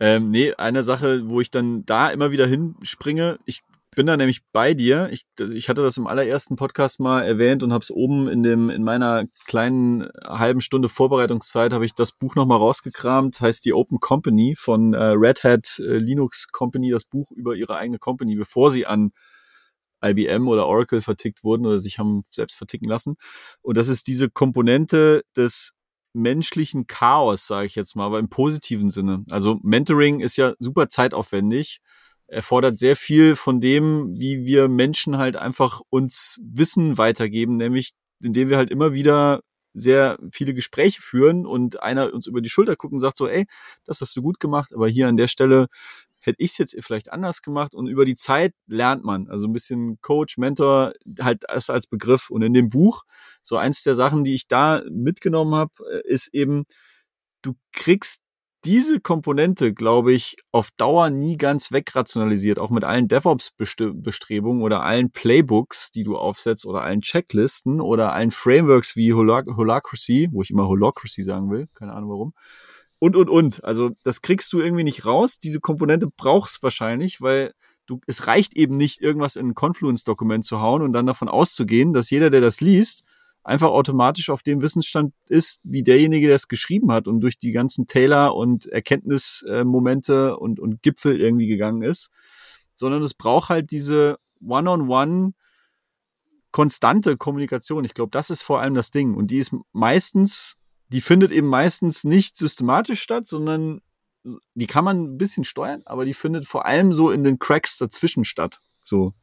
Ähm, 0.00 0.28
nee, 0.28 0.52
eine 0.54 0.82
Sache, 0.82 1.28
wo 1.28 1.40
ich 1.40 1.50
dann 1.50 1.84
da 1.84 2.10
immer 2.10 2.30
wieder 2.30 2.46
hinspringe, 2.46 3.38
ich 3.46 3.62
bin 3.98 4.06
da 4.06 4.16
nämlich 4.16 4.42
bei 4.52 4.74
dir. 4.74 5.08
Ich, 5.10 5.24
ich 5.40 5.68
hatte 5.68 5.82
das 5.82 5.96
im 5.96 6.06
allerersten 6.06 6.54
Podcast 6.54 7.00
mal 7.00 7.22
erwähnt 7.22 7.64
und 7.64 7.72
habe 7.72 7.82
es 7.82 7.90
oben 7.90 8.28
in 8.28 8.44
dem 8.44 8.70
in 8.70 8.84
meiner 8.84 9.24
kleinen 9.46 10.08
halben 10.24 10.60
Stunde 10.60 10.88
Vorbereitungszeit 10.88 11.72
habe 11.72 11.84
ich 11.84 11.94
das 11.94 12.12
Buch 12.12 12.36
noch 12.36 12.46
mal 12.46 12.56
rausgekramt. 12.56 13.40
Heißt 13.40 13.64
die 13.64 13.72
Open 13.72 13.98
Company 13.98 14.54
von 14.56 14.94
äh, 14.94 15.02
Red 15.02 15.42
Hat 15.42 15.80
äh, 15.80 15.98
Linux 15.98 16.46
Company. 16.52 16.90
Das 16.90 17.06
Buch 17.06 17.32
über 17.32 17.56
ihre 17.56 17.76
eigene 17.76 17.98
Company, 17.98 18.36
bevor 18.36 18.70
sie 18.70 18.86
an 18.86 19.10
IBM 20.00 20.46
oder 20.46 20.66
Oracle 20.68 21.00
vertickt 21.00 21.42
wurden 21.42 21.66
oder 21.66 21.80
sich 21.80 21.98
haben 21.98 22.22
selbst 22.30 22.56
verticken 22.56 22.88
lassen. 22.88 23.16
Und 23.62 23.76
das 23.76 23.88
ist 23.88 24.06
diese 24.06 24.30
Komponente 24.30 25.22
des 25.36 25.72
menschlichen 26.18 26.86
Chaos, 26.86 27.46
sage 27.46 27.66
ich 27.66 27.74
jetzt 27.74 27.96
mal, 27.96 28.06
aber 28.06 28.18
im 28.18 28.28
positiven 28.28 28.90
Sinne. 28.90 29.24
Also 29.30 29.58
Mentoring 29.62 30.20
ist 30.20 30.36
ja 30.36 30.54
super 30.58 30.88
zeitaufwendig 30.88 31.80
erfordert 32.28 32.78
sehr 32.78 32.94
viel 32.94 33.34
von 33.36 33.60
dem, 33.60 34.14
wie 34.20 34.44
wir 34.44 34.68
Menschen 34.68 35.16
halt 35.16 35.36
einfach 35.36 35.80
uns 35.88 36.38
Wissen 36.42 36.98
weitergeben, 36.98 37.56
nämlich 37.56 37.92
indem 38.22 38.50
wir 38.50 38.58
halt 38.58 38.70
immer 38.70 38.92
wieder 38.92 39.40
sehr 39.74 40.18
viele 40.30 40.54
Gespräche 40.54 41.00
führen 41.00 41.46
und 41.46 41.82
einer 41.82 42.12
uns 42.12 42.26
über 42.26 42.40
die 42.40 42.50
Schulter 42.50 42.76
guckt 42.76 42.92
und 42.92 43.00
sagt 43.00 43.16
so, 43.16 43.28
ey, 43.28 43.46
das 43.84 44.00
hast 44.00 44.14
du 44.16 44.22
gut 44.22 44.40
gemacht, 44.40 44.72
aber 44.74 44.88
hier 44.88 45.08
an 45.08 45.16
der 45.16 45.28
Stelle 45.28 45.68
hätte 46.28 46.42
ich 46.42 46.52
es 46.52 46.58
jetzt 46.58 46.76
vielleicht 46.80 47.12
anders 47.12 47.42
gemacht 47.42 47.74
und 47.74 47.86
über 47.88 48.04
die 48.04 48.14
Zeit 48.14 48.54
lernt 48.66 49.04
man, 49.04 49.28
also 49.28 49.46
ein 49.46 49.52
bisschen 49.52 49.98
Coach, 50.00 50.38
Mentor, 50.38 50.92
halt 51.20 51.44
das 51.48 51.70
als 51.70 51.86
Begriff 51.86 52.30
und 52.30 52.42
in 52.42 52.54
dem 52.54 52.70
Buch, 52.70 53.04
so 53.42 53.56
eins 53.56 53.82
der 53.82 53.94
Sachen, 53.94 54.24
die 54.24 54.34
ich 54.34 54.46
da 54.46 54.82
mitgenommen 54.90 55.54
habe, 55.54 55.72
äh, 55.90 56.08
ist 56.08 56.32
eben, 56.32 56.64
du 57.42 57.54
kriegst 57.72 58.22
diese 58.64 59.00
Komponente, 59.00 59.72
glaube 59.72 60.12
ich, 60.12 60.36
auf 60.50 60.70
Dauer 60.76 61.10
nie 61.10 61.36
ganz 61.36 61.70
wegrationalisiert, 61.70 62.58
auch 62.58 62.70
mit 62.70 62.84
allen 62.84 63.06
DevOps-Bestrebungen 63.06 64.62
oder 64.62 64.82
allen 64.82 65.12
Playbooks, 65.12 65.92
die 65.92 66.02
du 66.02 66.16
aufsetzt 66.16 66.66
oder 66.66 66.82
allen 66.82 67.00
Checklisten 67.00 67.80
oder 67.80 68.12
allen 68.12 68.32
Frameworks 68.32 68.96
wie 68.96 69.12
Holac 69.14 69.46
Holacracy, 69.46 70.28
wo 70.32 70.42
ich 70.42 70.50
immer 70.50 70.66
Holacracy 70.66 71.22
sagen 71.22 71.50
will, 71.50 71.68
keine 71.74 71.92
Ahnung 71.92 72.10
warum. 72.10 72.34
Und, 72.98 73.16
und, 73.16 73.28
und. 73.28 73.64
Also, 73.64 73.90
das 74.02 74.22
kriegst 74.22 74.52
du 74.52 74.60
irgendwie 74.60 74.84
nicht 74.84 75.04
raus. 75.04 75.38
Diese 75.38 75.60
Komponente 75.60 76.08
brauchst 76.08 76.62
wahrscheinlich, 76.62 77.20
weil 77.20 77.52
du, 77.86 78.00
es 78.06 78.26
reicht 78.26 78.56
eben 78.56 78.76
nicht, 78.76 79.00
irgendwas 79.00 79.36
in 79.36 79.48
ein 79.48 79.54
Confluence-Dokument 79.54 80.44
zu 80.44 80.60
hauen 80.60 80.82
und 80.82 80.92
dann 80.92 81.06
davon 81.06 81.28
auszugehen, 81.28 81.92
dass 81.92 82.10
jeder, 82.10 82.30
der 82.30 82.40
das 82.40 82.60
liest, 82.60 83.04
einfach 83.44 83.70
automatisch 83.70 84.28
auf 84.28 84.42
dem 84.42 84.60
Wissensstand 84.60 85.14
ist, 85.26 85.60
wie 85.64 85.82
derjenige, 85.82 86.26
der 86.26 86.36
es 86.36 86.48
geschrieben 86.48 86.92
hat 86.92 87.08
und 87.08 87.20
durch 87.20 87.38
die 87.38 87.52
ganzen 87.52 87.86
Taylor 87.86 88.36
und 88.36 88.66
Erkenntnismomente 88.66 90.36
und, 90.36 90.60
und 90.60 90.82
Gipfel 90.82 91.18
irgendwie 91.18 91.46
gegangen 91.46 91.82
ist, 91.82 92.10
sondern 92.74 93.02
es 93.02 93.14
braucht 93.14 93.48
halt 93.48 93.70
diese 93.70 94.18
One-on-One 94.46 95.32
konstante 96.52 97.16
Kommunikation. 97.16 97.84
Ich 97.84 97.94
glaube, 97.94 98.10
das 98.10 98.28
ist 98.28 98.42
vor 98.42 98.60
allem 98.60 98.74
das 98.74 98.90
Ding. 98.90 99.14
Und 99.14 99.30
die 99.30 99.38
ist 99.38 99.54
meistens, 99.72 100.57
die 100.88 101.00
findet 101.00 101.30
eben 101.30 101.48
meistens 101.48 102.04
nicht 102.04 102.36
systematisch 102.36 103.02
statt, 103.02 103.26
sondern 103.26 103.80
die 104.54 104.66
kann 104.66 104.84
man 104.84 105.02
ein 105.04 105.18
bisschen 105.18 105.44
steuern, 105.44 105.82
aber 105.86 106.04
die 106.04 106.14
findet 106.14 106.46
vor 106.46 106.66
allem 106.66 106.92
so 106.92 107.10
in 107.10 107.24
den 107.24 107.38
Cracks 107.38 107.78
dazwischen 107.78 108.24
statt. 108.24 108.60
So. 108.84 109.14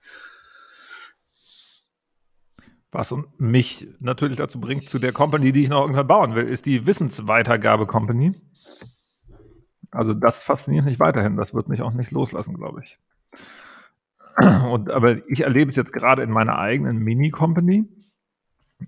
Was 2.91 3.13
mich 3.38 3.88
natürlich 3.99 4.38
dazu 4.38 4.59
bringt, 4.59 4.88
zu 4.88 4.99
der 4.99 5.11
Company, 5.11 5.51
die 5.51 5.63
ich 5.63 5.70
noch 5.70 5.82
irgendwann 5.82 6.07
bauen 6.07 6.36
will, 6.36 6.45
ist 6.45 6.66
die 6.66 6.86
Wissensweitergabe-Company. 6.86 8.39
Also 9.91 10.13
das 10.13 10.43
fasziniert 10.43 10.86
mich 10.86 10.99
weiterhin. 10.99 11.36
Das 11.36 11.53
wird 11.53 11.68
mich 11.68 11.82
auch 11.82 11.93
nicht 11.93 12.11
loslassen, 12.11 12.55
glaube 12.55 12.82
ich. 12.84 12.99
Und, 14.70 14.89
aber 14.91 15.30
ich 15.30 15.41
erlebe 15.41 15.70
es 15.70 15.76
jetzt 15.76 15.93
gerade 15.93 16.22
in 16.22 16.32
meiner 16.32 16.57
eigenen 16.57 16.97
Mini-Company. 16.97 17.86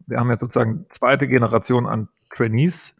Wir 0.05 0.19
haben 0.19 0.29
jetzt 0.29 0.41
sozusagen 0.41 0.85
zweite 0.91 1.27
Generation 1.27 1.85
an 1.85 2.09
Trainees 2.33 2.95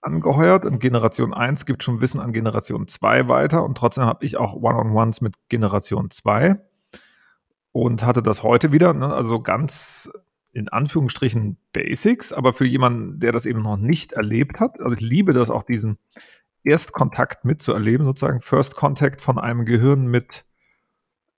angeheuert. 0.00 0.64
Und 0.64 0.78
Generation 0.78 1.34
1 1.34 1.66
gibt 1.66 1.82
schon 1.82 2.00
Wissen 2.00 2.20
an 2.20 2.32
Generation 2.32 2.86
2 2.86 3.28
weiter. 3.28 3.64
Und 3.64 3.76
trotzdem 3.76 4.04
habe 4.04 4.24
ich 4.24 4.36
auch 4.36 4.54
One-on-Ones 4.54 5.20
mit 5.20 5.34
Generation 5.48 6.10
2 6.10 6.60
und 7.72 8.04
hatte 8.04 8.22
das 8.22 8.42
heute 8.42 8.72
wieder. 8.72 8.92
Ne? 8.94 9.12
Also 9.12 9.40
ganz 9.40 10.10
in 10.52 10.68
Anführungsstrichen 10.68 11.56
Basics, 11.72 12.32
aber 12.32 12.52
für 12.52 12.66
jemanden, 12.66 13.20
der 13.20 13.32
das 13.32 13.46
eben 13.46 13.62
noch 13.62 13.76
nicht 13.76 14.12
erlebt 14.12 14.60
hat, 14.60 14.80
also 14.80 14.96
ich 14.96 15.00
liebe 15.00 15.32
das 15.32 15.50
auch, 15.50 15.62
diesen 15.62 15.98
Erstkontakt 16.64 17.44
mitzuerleben, 17.44 18.04
sozusagen 18.04 18.40
First 18.40 18.74
Contact 18.74 19.20
von 19.20 19.38
einem 19.38 19.64
Gehirn 19.64 20.06
mit, 20.06 20.46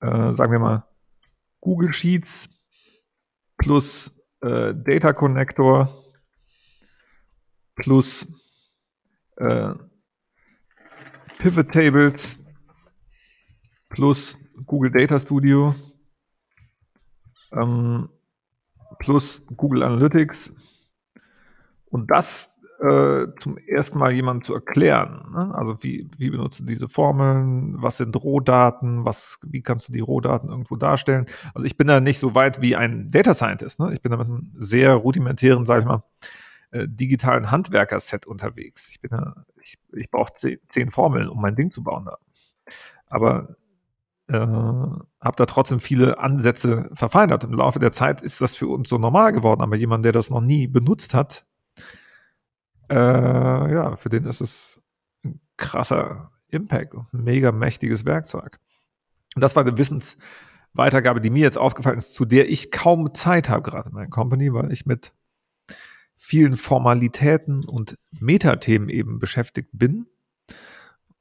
äh, 0.01 0.33
sagen 0.33 0.53
wir 0.53 0.59
mal, 0.59 0.85
Google 1.61 1.93
Sheets 1.93 2.49
plus 3.59 4.15
äh, 4.41 4.75
Data 4.75 5.13
Connector 5.13 6.00
plus 7.81 8.29
äh, 9.37 9.75
Pivot 11.39 11.73
Tables 11.73 12.39
plus 13.89 14.39
Google 14.67 14.91
Data 14.91 15.21
Studio 15.21 15.75
ähm, 17.53 18.09
plus 18.99 19.43
Google 19.57 19.83
Analytics 19.83 20.53
und 21.87 22.11
das 22.11 22.61
äh, 22.81 23.27
zum 23.39 23.59
ersten 23.59 23.99
Mal 23.99 24.13
jemandem 24.13 24.43
zu 24.43 24.55
erklären. 24.55 25.31
Ne? 25.33 25.55
Also 25.55 25.83
wie, 25.83 26.09
wie 26.17 26.31
benutzt 26.31 26.61
du 26.61 26.65
diese 26.65 26.89
Formeln, 26.89 27.75
was 27.77 27.99
sind 27.99 28.17
Rohdaten, 28.17 29.05
was, 29.05 29.39
wie 29.47 29.63
kannst 29.63 29.89
du 29.89 29.93
die 29.93 30.01
Rohdaten 30.01 30.49
irgendwo 30.49 30.77
darstellen? 30.77 31.27
Also 31.55 31.67
ich 31.67 31.77
bin 31.77 31.87
da 31.87 32.01
nicht 32.01 32.19
so 32.19 32.35
weit 32.35 32.63
wie 32.63 32.77
ein 32.77 33.11
Data 33.11 33.35
Scientist. 33.35 33.81
Ne? 33.81 33.93
Ich 33.93 34.01
bin 34.01 34.13
da 34.13 34.17
mit 34.17 34.29
einem 34.29 34.53
sehr 34.55 34.95
rudimentären, 34.95 35.67
sag 35.67 35.81
ich 35.81 35.87
mal, 35.87 36.03
äh, 36.71 36.87
digitalen 36.89 37.51
Handwerker-Set 37.51 38.27
unterwegs. 38.27 38.89
Ich 38.91 39.01
bin 39.01 39.11
da, 39.11 39.45
ich, 39.61 39.79
ich 39.93 40.11
brauche 40.11 40.35
zehn, 40.35 40.59
zehn 40.69 40.91
Formeln, 40.91 41.29
um 41.29 41.41
mein 41.41 41.57
Ding 41.57 41.71
zu 41.71 41.83
bauen 41.83 42.05
da. 42.05 42.19
Aber 43.07 43.57
äh, 44.29 44.39
habe 44.39 45.37
da 45.37 45.47
trotzdem 45.47 45.81
viele 45.81 46.19
Ansätze 46.19 46.89
verfeinert. 46.93 47.45
Im 47.45 47.53
Laufe 47.53 47.79
der 47.79 47.93
Zeit 47.93 48.21
ist 48.23 48.41
das 48.41 48.55
für 48.57 48.69
uns 48.69 48.89
so 48.89 48.99
normal 48.99 49.33
geworden, 49.33 49.63
aber 49.63 49.77
jemand, 49.77 50.05
der 50.05 50.13
das 50.13 50.31
noch 50.31 50.41
nie 50.41 50.67
benutzt 50.67 51.15
hat, 51.15 51.45
äh, 52.89 52.95
ja, 52.95 53.97
für 53.97 54.09
den 54.09 54.25
ist 54.25 54.41
es 54.41 54.83
ein 55.25 55.41
krasser 55.57 56.31
Impact 56.49 56.95
ein 56.95 57.07
mega 57.13 57.53
mächtiges 57.53 58.05
Werkzeug. 58.07 58.59
Und 59.35 59.43
das 59.43 59.55
war 59.55 59.65
eine 59.65 59.79
Wissensweitergabe, 59.79 61.21
die 61.21 61.31
mir 61.31 61.43
jetzt 61.43 61.59
aufgefallen 61.59 61.99
ist, 61.99 62.15
zu 62.15 62.25
der 62.25 62.51
ich 62.51 62.71
kaum 62.71 63.15
Zeit 63.15 63.49
habe, 63.49 63.63
gerade 63.63 63.89
in 63.89 63.95
meiner 63.95 64.11
Company, 64.11 64.53
weil 64.53 64.73
ich 64.73 64.87
mit 64.87 65.13
vielen 66.23 66.59
Formalitäten 66.59 67.65
und 67.65 67.97
Metathemen 68.21 68.91
eben 68.91 69.19
beschäftigt 69.19 69.71
bin. 69.73 70.07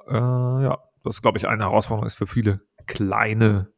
Äh, 0.05 0.13
ja, 0.13 0.83
das 1.03 1.21
glaube 1.21 1.37
ich 1.37 1.47
eine 1.47 1.63
Herausforderung 1.63 2.05
ist 2.05 2.15
für 2.15 2.27
viele 2.27 2.59
kleine 2.85 3.71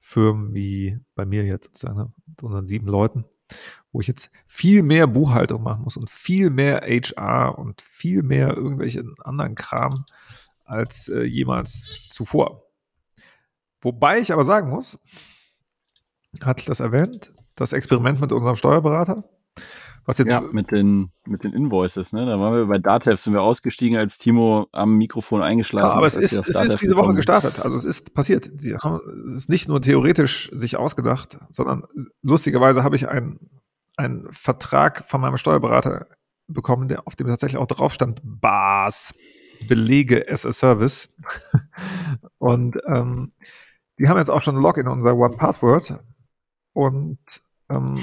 Firmen 0.00 0.52
wie 0.52 0.98
bei 1.14 1.24
mir 1.24 1.44
jetzt 1.44 1.66
sozusagen, 1.66 1.96
ne, 1.96 2.12
mit 2.26 2.42
unseren 2.42 2.66
sieben 2.66 2.88
Leuten, 2.88 3.24
wo 3.92 4.00
ich 4.00 4.08
jetzt 4.08 4.32
viel 4.46 4.82
mehr 4.82 5.06
Buchhaltung 5.06 5.62
machen 5.62 5.84
muss 5.84 5.96
und 5.96 6.10
viel 6.10 6.50
mehr 6.50 6.82
HR 6.82 7.56
und 7.56 7.80
viel 7.80 8.24
mehr 8.24 8.56
irgendwelche 8.56 9.04
anderen 9.22 9.54
Kram 9.54 10.04
als 10.64 11.08
äh, 11.08 11.22
jemals 11.22 12.08
zuvor. 12.10 12.66
Wobei 13.80 14.18
ich 14.18 14.32
aber 14.32 14.44
sagen 14.44 14.70
muss, 14.70 14.98
hatte 16.42 16.60
ich 16.60 16.66
das 16.66 16.80
erwähnt, 16.80 17.32
das 17.54 17.72
Experiment 17.72 18.20
mit 18.20 18.32
unserem 18.32 18.56
Steuerberater, 18.56 19.22
was 20.06 20.18
jetzt 20.18 20.30
ja, 20.30 20.40
mit 20.40 20.70
den, 20.70 21.10
mit 21.26 21.44
den 21.44 21.52
Invoices, 21.52 22.12
ne? 22.12 22.26
Da 22.26 22.38
waren 22.38 22.54
wir 22.54 22.66
bei 22.66 22.78
Datev, 22.78 23.20
sind 23.20 23.32
wir 23.32 23.42
ausgestiegen, 23.42 23.96
als 23.96 24.18
Timo 24.18 24.66
am 24.72 24.96
Mikrofon 24.96 25.42
eingeschlafen 25.42 25.88
ja, 25.88 25.96
aber 25.96 26.06
ist. 26.06 26.16
Aber 26.16 26.24
es 26.24 26.32
ist, 26.32 26.48
es 26.48 26.72
ist 26.72 26.82
diese 26.82 26.96
Woche 26.96 27.14
gestartet. 27.14 27.60
Also 27.60 27.76
es 27.78 27.84
ist 27.84 28.12
passiert. 28.14 28.50
Sie 28.58 28.76
haben 28.76 29.00
es 29.26 29.34
ist 29.34 29.48
nicht 29.48 29.68
nur 29.68 29.80
theoretisch 29.80 30.50
sich 30.52 30.76
ausgedacht, 30.76 31.38
sondern 31.50 31.84
lustigerweise 32.22 32.82
habe 32.82 32.96
ich 32.96 33.08
einen, 33.08 33.50
einen 33.96 34.28
Vertrag 34.30 35.04
von 35.08 35.20
meinem 35.20 35.38
Steuerberater 35.38 36.06
bekommen, 36.46 36.88
der, 36.88 37.06
auf 37.06 37.16
dem 37.16 37.26
tatsächlich 37.26 37.58
auch 37.58 37.66
drauf 37.66 37.94
stand, 37.94 38.20
BAS, 38.22 39.14
Belege 39.68 40.24
as 40.28 40.44
a 40.44 40.52
Service. 40.52 41.10
und 42.38 42.76
ähm, 42.86 43.32
die 43.98 44.08
haben 44.08 44.18
jetzt 44.18 44.30
auch 44.30 44.42
schon 44.42 44.56
ein 44.56 44.62
Login 44.62 44.86
in 44.86 44.92
unser 44.92 45.16
One-Password. 45.16 46.00
Und 46.74 47.18
ähm, 47.68 47.94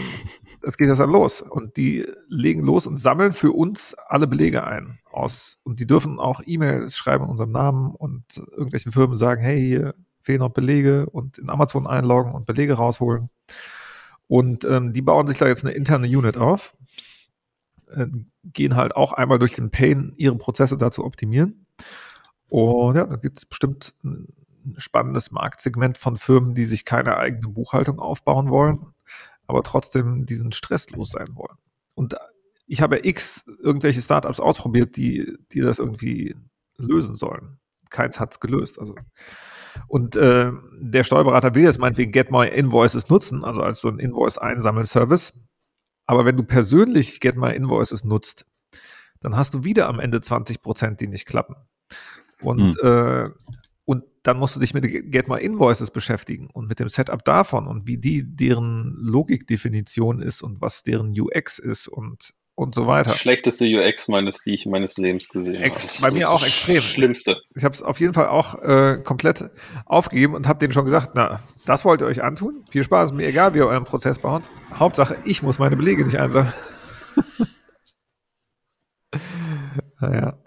es 0.62 0.78
geht 0.78 0.88
jetzt 0.88 0.99
dann 0.99 1.12
los. 1.12 1.41
Und 1.41 1.78
die 1.78 2.05
legen 2.28 2.64
los 2.64 2.88
und 2.88 2.97
sammeln 2.97 3.34
für 3.34 3.51
uns 3.51 3.95
alle 4.07 4.28
Belege 4.28 4.66
ein. 4.66 4.99
Aus, 5.12 5.59
und 5.64 5.80
die 5.80 5.88
dürfen 5.88 6.20
auch 6.20 6.41
E-Mails 6.45 6.95
schreiben 6.95 7.26
in 7.26 7.32
unserem 7.32 7.51
Namen 7.51 7.93
und 7.95 8.38
irgendwelchen 8.51 8.91
Firmen 8.91 9.18
sagen, 9.18 9.41
hey, 9.41 9.59
hier 9.59 9.95
fehlen 10.22 10.39
noch 10.39 10.51
Belege 10.51 11.09
und 11.09 11.38
in 11.38 11.49
Amazon 11.49 11.88
einloggen 11.88 12.34
und 12.34 12.45
Belege 12.45 12.74
rausholen. 12.74 13.30
Und 14.28 14.64
ähm, 14.64 14.93
die 14.93 15.01
bauen 15.01 15.28
sich 15.28 15.38
da 15.38 15.47
jetzt 15.47 15.66
eine 15.66 15.74
interne 15.74 16.07
Unit 16.07 16.38
auf, 16.38 16.76
äh, 17.89 18.07
gehen 18.45 18.76
halt 18.76 18.95
auch 18.95 19.12
einmal 19.12 19.39
durch 19.39 19.55
den 19.55 19.72
Pain, 19.72 20.14
ihre 20.16 20.38
Prozesse 20.38 20.78
da 20.78 20.91
zu 20.91 21.03
optimieren. 21.03 21.66
Und 22.47 22.95
ja, 22.95 23.05
da 23.05 23.16
gibt 23.18 23.39
es 23.39 23.45
bestimmt 23.45 23.93
ein 24.03 24.28
spannendes 24.78 25.32
Marktsegment 25.32 25.97
von 25.97 26.16
Firmen, 26.16 26.53
die 26.53 26.66
sich 26.66 26.86
keine 26.86 27.18
eigene 27.18 27.49
Buchhaltung 27.49 27.99
aufbauen 27.99 28.49
wollen, 28.49 28.86
aber 29.52 29.64
trotzdem 29.64 30.26
diesen 30.26 30.52
Stress 30.52 30.89
los 30.91 31.10
sein 31.12 31.36
wollen. 31.36 31.58
Und 31.93 32.16
ich 32.66 32.82
habe 32.82 33.06
x 33.06 33.45
irgendwelche 33.60 34.02
Startups 34.02 34.39
ausprobiert, 34.39 34.95
die, 34.95 35.38
die 35.52 35.60
das 35.60 35.80
irgendwie 35.80 36.36
lösen 36.78 37.16
sollen. 37.16 37.60
Keins 37.89 38.20
hat 38.20 38.32
es 38.32 38.39
gelöst. 38.39 38.80
Also. 38.80 38.95
Und 39.88 40.16
äh, 40.16 40.52
der 40.80 41.04
Steuerberater 41.04 41.54
will 41.54 41.64
jetzt 41.64 41.80
meinetwegen 41.80 42.14
Get 42.14 42.32
My 42.32 42.47
Invoices 42.47 43.10
nutzen, 43.10 43.43
also 43.43 43.62
als 43.62 43.82
so 43.82 43.89
ein 43.89 43.99
Invoice-Einsammelservice. 43.99 45.34
Aber 46.06 46.24
wenn 46.26 46.38
du 46.38 46.43
persönlich 46.43 47.20
Get 47.20 47.36
My 47.36 47.54
Invoices 47.54 48.06
nutzt, 48.06 48.47
dann 49.20 49.36
hast 49.36 49.54
du 49.54 49.66
wieder 49.66 49.89
am 49.89 49.99
Ende 49.99 50.22
20 50.22 50.62
Prozent, 50.62 51.02
die 51.02 51.08
nicht 51.08 51.26
klappen. 51.26 51.56
Und 52.41 52.78
hm. 52.82 52.88
äh, 52.88 53.30
und 53.30 53.61
dann 54.24 54.38
musst 54.38 54.56
du 54.56 54.60
dich 54.60 54.74
mit 54.74 54.84
Get 55.12 55.28
My 55.28 55.40
Invoices 55.40 55.92
beschäftigen 55.92 56.50
und 56.52 56.68
mit 56.68 56.80
dem 56.80 56.90
Setup 56.90 57.24
davon 57.26 57.68
und 57.68 57.88
wie 57.88 57.98
die 57.98 58.24
deren 58.24 58.94
Logikdefinition 58.96 60.22
ist 60.22 60.44
und 60.44 60.62
was 60.62 60.84
deren 60.84 61.12
UX 61.20 61.60
ist 61.60 61.88
und 61.88 62.34
und 62.62 62.76
so 62.76 62.86
weiter. 62.86 63.14
Schlechteste 63.14 63.66
UX 63.66 64.08
meines, 64.08 64.44
die 64.44 64.54
ich 64.54 64.66
meines 64.66 64.98
Lebens 64.98 65.30
gesehen 65.30 65.64
Ex 65.64 66.00
habe. 66.00 66.12
Bei 66.12 66.18
mir 66.18 66.30
auch 66.30 66.44
extrem. 66.44 66.82
Schlimmste. 66.82 67.42
Ich 67.56 67.64
habe 67.64 67.74
es 67.74 67.82
auf 67.82 68.00
jeden 68.00 68.14
Fall 68.14 68.28
auch 68.28 68.56
äh, 68.62 69.00
komplett 69.04 69.50
aufgegeben 69.86 70.36
und 70.36 70.48
habe 70.48 70.60
denen 70.60 70.74
schon 70.74 70.86
gesagt, 70.86 71.14
na, 71.16 71.42
das 71.66 71.86
wollt 71.86 72.02
ihr 72.02 72.08
euch 72.08 72.24
antun? 72.24 72.64
Viel 72.70 72.84
Spaß, 72.84 73.14
mir 73.14 73.28
egal, 73.28 73.54
wie 73.54 73.60
ihr 73.60 73.68
euren 73.68 73.86
Prozess 73.86 74.20
baut. 74.20 74.44
Hauptsache, 74.74 75.18
ich 75.26 75.42
muss 75.42 75.58
meine 75.58 75.76
Belege 75.76 76.06
nicht 76.06 76.20
einsammeln. 76.20 76.54
naja. 80.00 80.38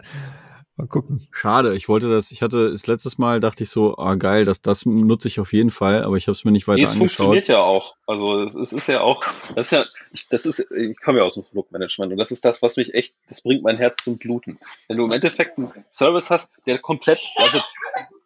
Mal 0.77 0.87
gucken. 0.87 1.25
Schade, 1.31 1.73
ich 1.73 1.87
wollte 1.87 2.09
das, 2.09 2.31
ich 2.31 2.41
hatte 2.41 2.69
das 2.69 2.85
letztes 2.85 3.17
Mal, 3.17 3.39
dachte 3.39 3.63
ich 3.63 3.69
so, 3.69 3.97
ah 3.97 4.15
geil, 4.15 4.43
das, 4.43 4.61
das 4.61 4.85
nutze 4.85 5.29
ich 5.29 5.39
auf 5.39 5.53
jeden 5.53 5.71
Fall, 5.71 6.03
aber 6.03 6.17
ich 6.17 6.27
habe 6.27 6.33
es 6.33 6.43
mir 6.43 6.51
nicht 6.51 6.67
weiter 6.67 6.79
nee, 6.79 6.83
es 6.83 6.91
angeschaut. 6.91 7.11
Es 7.11 7.15
funktioniert 7.15 7.47
ja 7.47 7.59
auch. 7.59 7.95
Also 8.05 8.41
es, 8.43 8.55
es, 8.55 8.73
ist 8.73 8.87
ja 8.87 8.99
auch, 8.99 9.23
das 9.55 9.67
ist 9.67 9.71
ja, 9.71 9.85
ich, 10.11 10.27
das 10.27 10.45
ist, 10.45 10.67
ich 10.71 10.99
komme 10.99 11.19
ja 11.19 11.23
aus 11.23 11.35
dem 11.35 11.45
Produktmanagement 11.45 12.11
und 12.11 12.17
das 12.17 12.31
ist 12.31 12.43
das, 12.43 12.61
was 12.61 12.75
mich 12.75 12.93
echt, 12.93 13.15
das 13.29 13.41
bringt 13.41 13.63
mein 13.63 13.77
Herz 13.77 14.03
zum 14.03 14.17
Bluten. 14.17 14.59
Wenn 14.89 14.97
du 14.97 15.05
im 15.05 15.11
Endeffekt 15.13 15.57
einen 15.57 15.71
Service 15.91 16.29
hast, 16.29 16.51
der 16.65 16.77
komplett, 16.79 17.21
also 17.37 17.61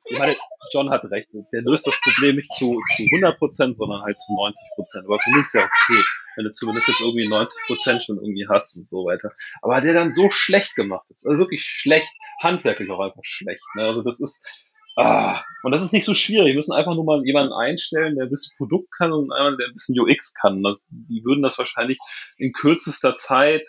ich 0.06 0.18
meine, 0.18 0.36
John 0.74 0.90
hat 0.90 1.06
recht, 1.06 1.30
der 1.54 1.62
löst 1.62 1.86
das 1.86 2.00
Problem 2.02 2.36
nicht 2.36 2.52
zu, 2.54 2.82
zu 2.96 3.04
100 3.04 3.38
Prozent, 3.38 3.78
sondern 3.78 4.02
halt 4.02 4.20
zu 4.20 4.34
90 4.34 4.68
Prozent. 4.74 5.06
Aber 5.06 5.20
für 5.20 5.30
mich 5.30 5.44
ist 5.44 5.54
ja 5.54 5.66
okay 5.66 6.04
wenn 6.40 6.46
du 6.46 6.52
zumindest 6.52 6.88
jetzt 6.88 7.02
irgendwie 7.02 7.28
90 7.28 7.68
Prozent 7.68 8.04
schon 8.04 8.16
irgendwie 8.16 8.48
hast 8.48 8.78
und 8.78 8.88
so 8.88 9.04
weiter. 9.04 9.34
Aber 9.62 9.82
der 9.82 9.94
dann 9.94 10.10
so 10.10 10.30
schlecht 10.30 10.74
gemacht 10.74 11.06
ist, 11.10 11.28
also 11.28 11.38
wirklich 11.38 11.64
schlecht, 11.64 12.16
handwerklich 12.42 12.90
auch 12.90 13.02
einfach 13.02 13.24
schlecht. 13.24 13.64
Ne? 13.76 13.84
Also 13.84 14.02
das 14.02 14.22
ist, 14.22 14.72
ah, 14.96 15.44
und 15.64 15.74
das 15.74 15.84
ist 15.84 15.92
nicht 15.92 16.06
so 16.06 16.14
schwierig. 16.14 16.48
Wir 16.48 16.56
müssen 16.56 16.72
einfach 16.72 16.96
nur 16.96 17.04
mal 17.04 17.26
jemanden 17.26 17.52
einstellen, 17.52 18.16
der 18.16 18.26
ein 18.26 18.30
bisschen 18.30 18.56
Produkt 18.58 18.90
kann 18.98 19.12
und 19.12 19.34
einmal 19.34 19.58
der 19.58 19.68
ein 19.68 19.74
bisschen 19.74 20.00
UX 20.00 20.34
kann. 20.34 20.64
Das, 20.64 20.88
die 20.90 21.26
würden 21.26 21.44
das 21.44 21.58
wahrscheinlich 21.58 22.00
in 22.38 22.54
kürzester 22.54 23.18
Zeit 23.18 23.68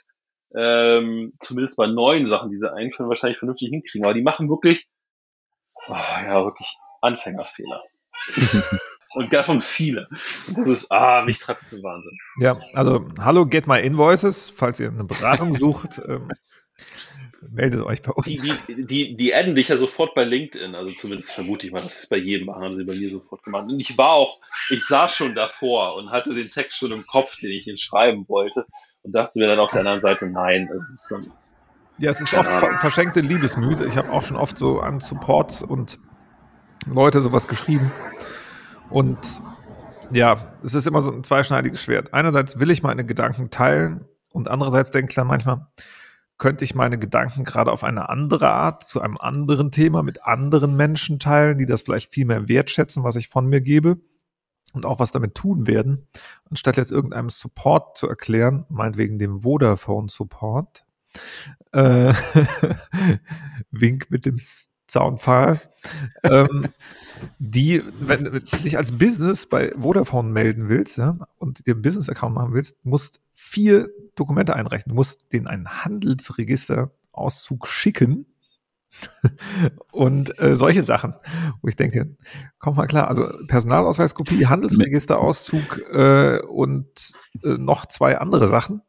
ähm, 0.55 1.33
zumindest 1.41 1.77
bei 1.77 1.89
neuen 1.89 2.29
Sachen, 2.29 2.51
die 2.51 2.57
sie 2.57 2.73
einführen, 2.73 3.09
wahrscheinlich 3.09 3.39
vernünftig 3.39 3.71
hinkriegen. 3.71 4.05
Aber 4.05 4.15
die 4.15 4.23
machen 4.23 4.49
wirklich, 4.49 4.87
oh, 5.89 5.93
ja, 5.93 6.45
wirklich 6.45 6.77
Anfängerfehler. 7.01 7.83
und 9.13 9.33
davon 9.33 9.61
viele. 9.61 10.05
Das 10.57 10.69
ist, 10.69 10.91
ah, 10.93 11.23
mich 11.25 11.39
treibt 11.39 11.63
es 11.63 11.83
Wahnsinn. 11.83 12.17
Ja, 12.39 12.53
also 12.75 13.07
hallo, 13.19 13.47
get 13.47 13.67
my 13.67 13.81
invoices, 13.81 14.51
falls 14.51 14.81
ihr 14.81 14.89
eine 14.89 15.05
Beratung 15.05 15.55
sucht. 15.59 16.01
Ähm, 16.07 16.29
meldet 17.51 17.83
euch 17.83 18.03
bei 18.03 18.13
uns. 18.13 18.27
Die, 18.27 18.39
die, 18.69 18.87
die, 18.87 19.17
die 19.17 19.35
adden 19.35 19.55
dich 19.55 19.69
ja 19.69 19.77
sofort 19.77 20.15
bei 20.15 20.25
LinkedIn, 20.25 20.75
also 20.75 20.93
zumindest 20.93 21.33
vermute 21.33 21.67
ich 21.67 21.73
mal, 21.73 21.83
das 21.83 22.01
ist 22.01 22.11
bei 22.11 22.17
jedem 22.17 22.47
machen, 22.47 22.63
haben 22.63 22.75
sie 22.75 22.85
bei 22.85 22.95
mir 22.95 23.11
sofort 23.11 23.43
gemacht. 23.43 23.65
Und 23.69 23.81
ich 23.81 23.97
war 23.99 24.11
auch, 24.11 24.39
ich 24.69 24.85
saß 24.85 25.15
schon 25.15 25.35
davor 25.35 25.97
und 25.97 26.11
hatte 26.11 26.35
den 26.35 26.51
Text 26.51 26.79
schon 26.79 26.93
im 26.93 27.05
Kopf, 27.07 27.39
den 27.41 27.51
ich 27.51 27.67
ihnen 27.67 27.79
schreiben 27.79 28.29
wollte 28.29 28.67
und 29.03 29.13
dachte 29.13 29.39
mir 29.39 29.49
dann 29.49 29.59
auf 29.59 29.73
der 29.73 29.81
anderen 29.81 30.01
Seite, 30.01 30.27
nein, 30.27 30.69
das 30.73 30.91
ist 30.91 31.11
dann. 31.11 31.33
Ja, 31.99 32.11
es 32.11 32.21
ist 32.21 32.33
oft 32.35 32.49
ver 32.49 32.79
verschenkte 32.79 33.21
Liebesmüde. 33.21 33.87
Ich 33.87 33.97
habe 33.97 34.11
auch 34.11 34.23
schon 34.23 34.37
oft 34.37 34.57
so 34.57 34.81
an 34.81 35.01
Supports 35.01 35.63
und 35.63 35.99
Leute 36.87 37.21
sowas 37.21 37.47
geschrieben. 37.47 37.93
Und 38.91 39.41
ja, 40.13 40.55
es 40.65 40.75
ist 40.75 40.87
immer 40.87 41.03
so 41.03 41.13
ein 41.13 41.25
zweischneidiges 41.25 41.83
Schwert. 41.83 42.13
Einerseits 42.13 42.59
will 42.59 42.71
ich 42.71 42.83
meine 42.83 43.05
Gedanken 43.05 43.51
teilen 43.51 44.05
und 44.33 44.49
andererseits 44.49 44.91
denke 44.91 45.11
ich 45.11 45.15
dann 45.15 45.29
manchmal, 45.29 45.69
könnte 46.39 46.65
ich 46.65 46.75
meine 46.75 46.99
Gedanken 46.99 47.45
gerade 47.45 47.71
auf 47.71 47.85
eine 47.85 48.09
andere 48.09 48.51
Art 48.51 48.85
zu 48.85 49.01
einem 49.01 49.19
anderen 49.19 49.71
Thema 49.71 50.03
mit 50.03 50.25
anderen 50.25 50.77
Menschen 50.77 51.19
teilen, 51.19 51.59
die 51.59 51.67
das 51.67 51.83
vielleicht 51.83 52.13
viel 52.13 52.25
mehr 52.25 52.49
wertschätzen, 52.49 53.05
was 53.05 53.17
ich 53.17 53.29
von 53.29 53.47
mir 53.47 53.61
gebe 53.61 53.99
und 54.73 54.87
auch 54.87 54.99
was 54.99 55.13
damit 55.13 55.35
tun 55.35 55.67
werden, 55.67 56.09
anstatt 56.49 56.77
jetzt 56.77 56.93
irgendeinem 56.93 57.31
Support 57.31 57.99
zu 57.99 58.09
erklären, 58.09 58.65
meinetwegen 58.69 59.19
dem 59.19 59.43
Vodafone 59.43 60.09
Support, 60.09 60.85
äh, 61.73 62.15
Wink 63.71 64.11
mit 64.11 64.27
dem 64.27 64.39
Zaunpfahl, 64.91 65.61
ähm, 66.25 66.69
die, 67.39 67.83
wenn 68.01 68.25
du 68.25 68.41
dich 68.41 68.77
als 68.77 68.93
Business 68.93 69.47
bei 69.47 69.73
Vodafone 69.77 70.31
melden 70.31 70.69
willst 70.69 70.99
ja, 70.99 71.19
und 71.39 71.67
dir 71.67 71.75
einen 71.75 71.83
Business-Account 71.83 72.35
machen 72.35 72.53
willst, 72.53 72.85
musst 72.85 73.21
vier 73.33 73.89
Dokumente 74.15 74.57
einreichen. 74.57 74.91
Du 74.91 74.95
musst 74.95 75.33
denen 75.33 75.47
einen 75.47 75.85
Handelsregisterauszug 75.85 77.67
schicken 77.67 78.27
und 79.93 80.39
äh, 80.41 80.57
solche 80.57 80.83
Sachen, 80.83 81.15
wo 81.63 81.69
ich 81.69 81.77
denke, 81.77 82.17
komm 82.59 82.77
mal 82.77 82.89
klar, 82.89 83.09
also 83.09 83.29
Personalausweiskopie, 83.47 84.47
Handelsregisterauszug 84.47 85.79
äh, 85.93 86.41
und 86.41 87.13
äh, 87.45 87.57
noch 87.57 87.87
zwei 87.87 88.19
andere 88.19 88.49
Sachen. 88.49 88.83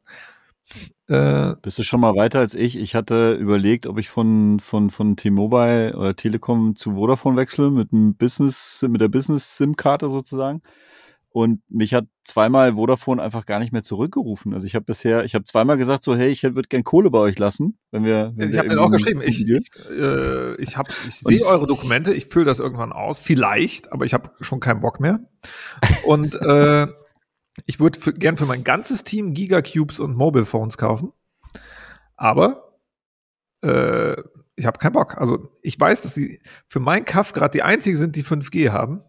Äh, 1.11 1.55
Bist 1.61 1.77
du 1.77 1.83
schon 1.83 1.99
mal 1.99 2.15
weiter 2.15 2.39
als 2.39 2.53
ich? 2.53 2.77
Ich 2.77 2.95
hatte 2.95 3.33
überlegt, 3.33 3.85
ob 3.85 3.97
ich 3.97 4.07
von, 4.07 4.61
von, 4.61 4.89
von 4.89 5.17
T-Mobile 5.17 5.97
oder 5.97 6.15
Telekom 6.15 6.77
zu 6.77 6.93
Vodafone 6.93 7.35
wechsle 7.35 7.69
mit 7.69 7.91
dem 7.91 8.15
Business, 8.15 8.85
mit 8.87 9.01
der 9.01 9.09
Business-SIM-Karte 9.09 10.07
sozusagen. 10.07 10.61
Und 11.33 11.61
mich 11.67 11.93
hat 11.93 12.05
zweimal 12.23 12.75
Vodafone 12.75 13.21
einfach 13.21 13.45
gar 13.45 13.59
nicht 13.59 13.73
mehr 13.73 13.83
zurückgerufen. 13.83 14.53
Also 14.53 14.65
ich 14.67 14.73
habe 14.75 14.85
bisher, 14.85 15.25
ich 15.25 15.35
habe 15.35 15.43
zweimal 15.43 15.77
gesagt 15.77 16.03
so, 16.03 16.15
hey, 16.15 16.29
ich 16.29 16.43
würde 16.43 16.69
gern 16.69 16.85
Kohle 16.85 17.09
bei 17.09 17.19
euch 17.19 17.37
lassen, 17.37 17.77
wenn 17.91 18.05
wir. 18.05 18.31
Wenn 18.35 18.49
ich 18.49 18.57
habe 18.57 18.69
den 18.69 18.79
auch 18.79 18.89
geschrieben. 18.89 19.21
Ich, 19.21 19.41
ich, 19.41 19.69
äh, 19.89 20.55
ich, 20.61 20.77
hab, 20.77 20.87
ich 21.05 21.19
sehe 21.19 21.45
eure 21.45 21.67
Dokumente, 21.67 22.13
ich 22.13 22.27
fülle 22.27 22.45
das 22.45 22.59
irgendwann 22.59 22.93
aus, 22.93 23.19
vielleicht, 23.19 23.91
aber 23.91 24.05
ich 24.05 24.13
habe 24.13 24.31
schon 24.39 24.61
keinen 24.61 24.79
Bock 24.79 25.01
mehr. 25.01 25.19
Und 26.05 26.35
äh, 26.35 26.87
ich 27.65 27.79
würde 27.79 27.99
für, 27.99 28.13
gern 28.13 28.37
für 28.37 28.45
mein 28.45 28.63
ganzes 28.63 29.03
Team 29.03 29.33
Gigacubes 29.33 29.99
und 29.99 30.15
Mobile 30.15 30.45
Phones 30.45 30.77
kaufen, 30.77 31.11
aber 32.15 32.77
äh, 33.61 34.15
ich 34.55 34.65
habe 34.65 34.77
keinen 34.79 34.93
Bock. 34.93 35.17
Also 35.17 35.49
ich 35.61 35.79
weiß, 35.79 36.01
dass 36.01 36.13
sie 36.13 36.41
für 36.65 36.79
meinen 36.79 37.05
Kaff 37.05 37.33
gerade 37.33 37.51
die 37.51 37.63
einzigen 37.63 37.97
sind, 37.97 38.15
die 38.15 38.23
5G 38.23 38.71
haben. 38.71 39.01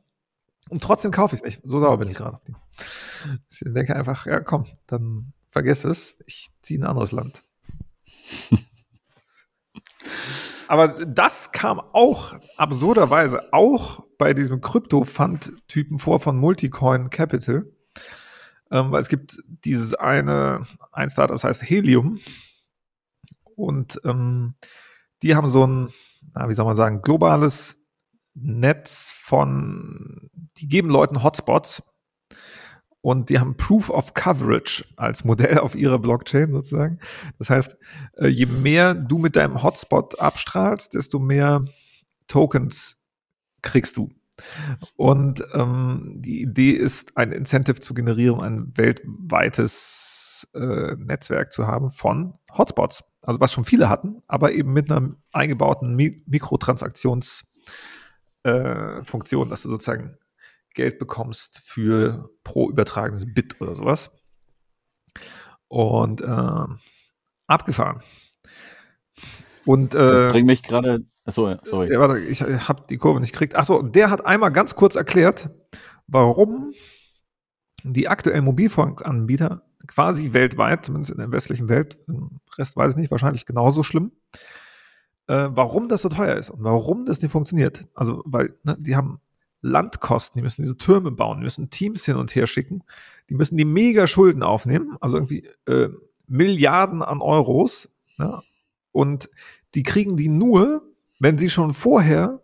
Und 0.71 0.83
trotzdem 0.83 1.11
kaufe 1.11 1.35
ich 1.35 1.43
es 1.43 1.45
nicht. 1.45 1.61
So 1.65 1.81
sauer 1.81 1.99
bin 1.99 2.09
ich 2.09 2.15
gerade 2.15 2.37
auf 2.37 2.45
die. 2.45 2.55
Ich 3.51 3.61
denke 3.65 3.95
einfach, 3.95 4.27
ja 4.27 4.41
komm, 4.41 4.67
dann 4.87 5.33
vergiss 5.51 5.85
es. 5.85 6.19
Ich 6.27 6.51
ziehe 6.63 6.79
in 6.79 6.85
ein 6.85 6.91
anderes 6.91 7.13
Land. 7.13 7.45
Aber 10.69 11.05
das 11.05 11.53
kam 11.53 11.81
auch 11.81 12.35
absurderweise 12.57 13.53
auch 13.53 14.05
bei 14.17 14.33
diesem 14.33 14.63
Krypto-Fund-Typen 14.63 15.99
vor 15.99 16.19
von 16.19 16.39
Multicoin 16.39 17.11
Capital. 17.11 17.67
Ähm, 18.73 18.91
weil 18.91 19.03
es 19.03 19.09
gibt 19.09 19.39
dieses 19.47 19.95
eine, 19.95 20.65
ein 20.91 21.11
Startup, 21.11 21.35
das 21.35 21.45
heißt 21.45 21.63
Helium. 21.63 22.19
Und 23.55 24.01
ähm, 24.05 24.55
die 25.23 25.37
haben 25.37 25.51
so 25.51 25.67
ein, 25.67 25.91
na, 26.35 26.49
wie 26.49 26.55
soll 26.55 26.65
man 26.65 26.75
sagen, 26.75 27.03
globales 27.03 27.79
Netz 28.35 29.13
von, 29.15 30.31
die 30.57 30.69
geben 30.69 30.89
Leuten 30.89 31.23
Hotspots 31.23 31.83
und 33.03 33.29
die 33.29 33.39
haben 33.39 33.57
Proof 33.57 33.91
of 33.91 34.15
Coverage 34.15 34.85
als 34.97 35.25
Modell 35.25 35.59
auf 35.59 35.75
ihrer 35.75 35.99
Blockchain 35.99 36.51
sozusagen. 36.53 36.99
Das 37.39 37.51
heißt, 37.51 37.77
äh, 38.17 38.29
je 38.29 38.47
mehr 38.47 38.95
du 38.95 39.19
mit 39.19 39.37
deinem 39.37 39.63
Hotspot 39.63 40.19
abstrahlst, 40.19 40.95
desto 40.95 41.19
mehr 41.19 41.67
Tokens 42.27 42.97
kriegst 43.61 43.99
du. 43.99 44.11
Und 44.97 45.45
ähm, 45.53 46.15
die 46.17 46.43
Idee 46.43 46.73
ist, 46.73 47.17
ein 47.17 47.33
Incentive 47.33 47.81
zu 47.81 47.95
generieren, 47.95 48.41
ein 48.41 48.77
weltweites 48.77 50.49
äh, 50.55 50.97
Netzwerk 50.97 51.53
zu 51.53 51.67
haben 51.67 51.91
von 51.91 52.35
Hotspots. 52.57 53.05
Also 53.23 53.41
was 53.41 53.53
schon 53.53 53.65
viele 53.65 53.89
hatten, 53.89 54.23
aber 54.27 54.53
eben 54.53 54.73
mit 54.73 54.91
einer 54.91 55.15
eingebauten 55.33 55.95
Mi 55.95 56.23
Mikrotransaktions- 56.29 57.45
äh, 58.45 59.03
dass 59.03 59.63
du 59.63 59.69
sozusagen 59.69 60.19
Geld 60.75 60.99
bekommst 60.99 61.61
für 61.65 62.31
pro 62.45 62.71
übertragenes 62.71 63.33
Bit 63.33 63.61
oder 63.61 63.75
sowas. 63.75 64.11
Und 65.69 66.21
äh, 66.23 66.67
abgefahren. 67.47 68.03
Und 69.65 69.95
äh, 69.95 69.99
das 69.99 70.33
bringt 70.33 70.47
mich 70.47 70.63
gerade. 70.63 71.05
Achso, 71.25 71.55
sorry. 71.63 71.93
Ja, 71.93 72.01
warte, 72.01 72.19
ich 72.19 72.43
habe 72.43 72.85
die 72.91 72.99
Kurve 72.99 73.21
nicht 73.21 73.33
gekriegt. 73.33 73.55
Achso, 73.55 73.83
der 73.83 74.11
hat 74.11 74.27
einmal 74.27 74.51
ganz 74.51 74.75
kurz 74.75 74.97
erklärt, 74.97 75.51
warum 76.07 76.73
die 77.85 78.09
aktuellen 78.09 78.45
Mobilfunkanbieter 78.45 79.63
quasi 79.87 80.33
weltweit, 80.33 80.85
zumindest 80.85 81.13
in 81.13 81.19
der 81.19 81.33
westlichen 81.33 81.69
Welt, 81.69 81.99
im 82.07 82.41
Rest 82.57 82.77
weiß 82.77 82.93
ich 82.93 82.97
nicht, 82.97 83.11
wahrscheinlich 83.11 83.47
genauso 83.47 83.83
schlimm, 83.83 84.13
äh, 85.27 85.49
warum 85.51 85.89
das 85.89 86.03
so 86.03 86.09
teuer 86.09 86.37
ist 86.37 86.51
und 86.51 86.63
warum 86.63 87.07
das 87.07 87.23
nicht 87.23 87.33
funktioniert. 87.33 87.87
Also, 87.95 88.23
weil 88.25 88.55
ne, 88.65 88.77
die 88.79 88.97
haben 88.97 89.21
Landkosten, 89.61 90.39
die 90.39 90.43
müssen 90.43 90.63
diese 90.63 90.77
Türme 90.77 91.13
bauen, 91.13 91.39
die 91.39 91.45
müssen 91.45 91.71
Teams 91.71 92.05
hin 92.05 92.17
und 92.17 92.35
her 92.35 92.47
schicken, 92.47 92.83
die 93.29 93.35
müssen 93.35 93.57
die 93.57 93.65
mega 93.65 94.07
Schulden 94.07 94.43
aufnehmen, 94.43 94.97
also 95.01 95.17
irgendwie 95.17 95.49
äh, 95.67 95.89
Milliarden 96.27 97.03
an 97.03 97.21
Euros. 97.21 97.89
Ne? 98.19 98.43
Und 98.91 99.31
die 99.75 99.85
kriegen 99.85 100.17
die 100.17 100.29
nur, 100.29 100.83
wenn 101.23 101.39
sie 101.39 101.51
schon 101.51 101.73
vorher 101.73 102.41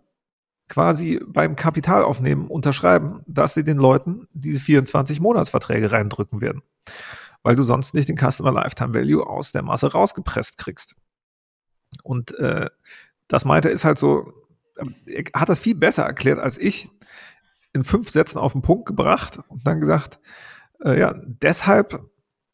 quasi 0.69 1.21
beim 1.27 1.57
Kapitalaufnehmen 1.57 2.47
unterschreiben, 2.47 3.23
dass 3.27 3.55
sie 3.55 3.65
den 3.65 3.77
Leuten 3.77 4.29
diese 4.33 4.61
24 4.61 5.19
Monatsverträge 5.19 5.91
reindrücken 5.91 6.41
werden. 6.41 6.63
Weil 7.43 7.57
du 7.57 7.65
sonst 7.65 7.93
nicht 7.93 8.09
den 8.09 8.17
Customer 8.17 8.53
Lifetime 8.53 8.95
Value 8.95 9.27
aus 9.27 9.51
der 9.51 9.63
Masse 9.63 9.91
rausgepresst 9.91 10.59
kriegst. 10.59 10.95
Und 12.05 12.39
äh, 12.39 12.71
das 13.27 13.45
meinte 13.45 13.69
ist 13.69 13.85
halt 13.85 13.99
so, 13.99 14.33
er 15.07 15.25
hat 15.35 15.49
das 15.49 15.59
viel 15.59 15.75
besser 15.75 16.05
erklärt 16.05 16.39
als 16.39 16.57
ich, 16.57 16.89
in 17.73 17.83
fünf 17.83 18.11
Sätzen 18.11 18.39
auf 18.39 18.53
den 18.53 18.63
Punkt 18.63 18.87
gebracht 18.87 19.41
und 19.49 19.67
dann 19.67 19.81
gesagt, 19.81 20.21
äh, 20.85 21.01
ja, 21.01 21.17
deshalb 21.17 22.01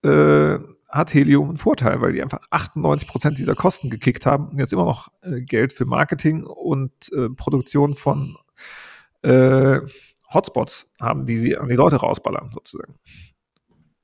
äh, 0.02 0.58
hat 0.94 1.12
Helium 1.12 1.48
einen 1.48 1.56
Vorteil, 1.56 2.00
weil 2.00 2.12
die 2.12 2.22
einfach 2.22 2.40
98 2.50 3.08
Prozent 3.08 3.38
dieser 3.38 3.56
Kosten 3.56 3.90
gekickt 3.90 4.26
haben 4.26 4.48
und 4.48 4.58
jetzt 4.58 4.72
immer 4.72 4.84
noch 4.84 5.08
äh, 5.22 5.40
Geld 5.40 5.72
für 5.72 5.86
Marketing 5.86 6.44
und 6.44 6.92
äh, 7.12 7.28
Produktion 7.30 7.96
von 7.96 8.36
äh, 9.22 9.80
Hotspots 10.32 10.88
haben, 11.00 11.26
die 11.26 11.36
sie 11.36 11.56
an 11.56 11.68
die 11.68 11.74
Leute 11.74 11.96
rausballern, 11.96 12.52
sozusagen. 12.52 12.94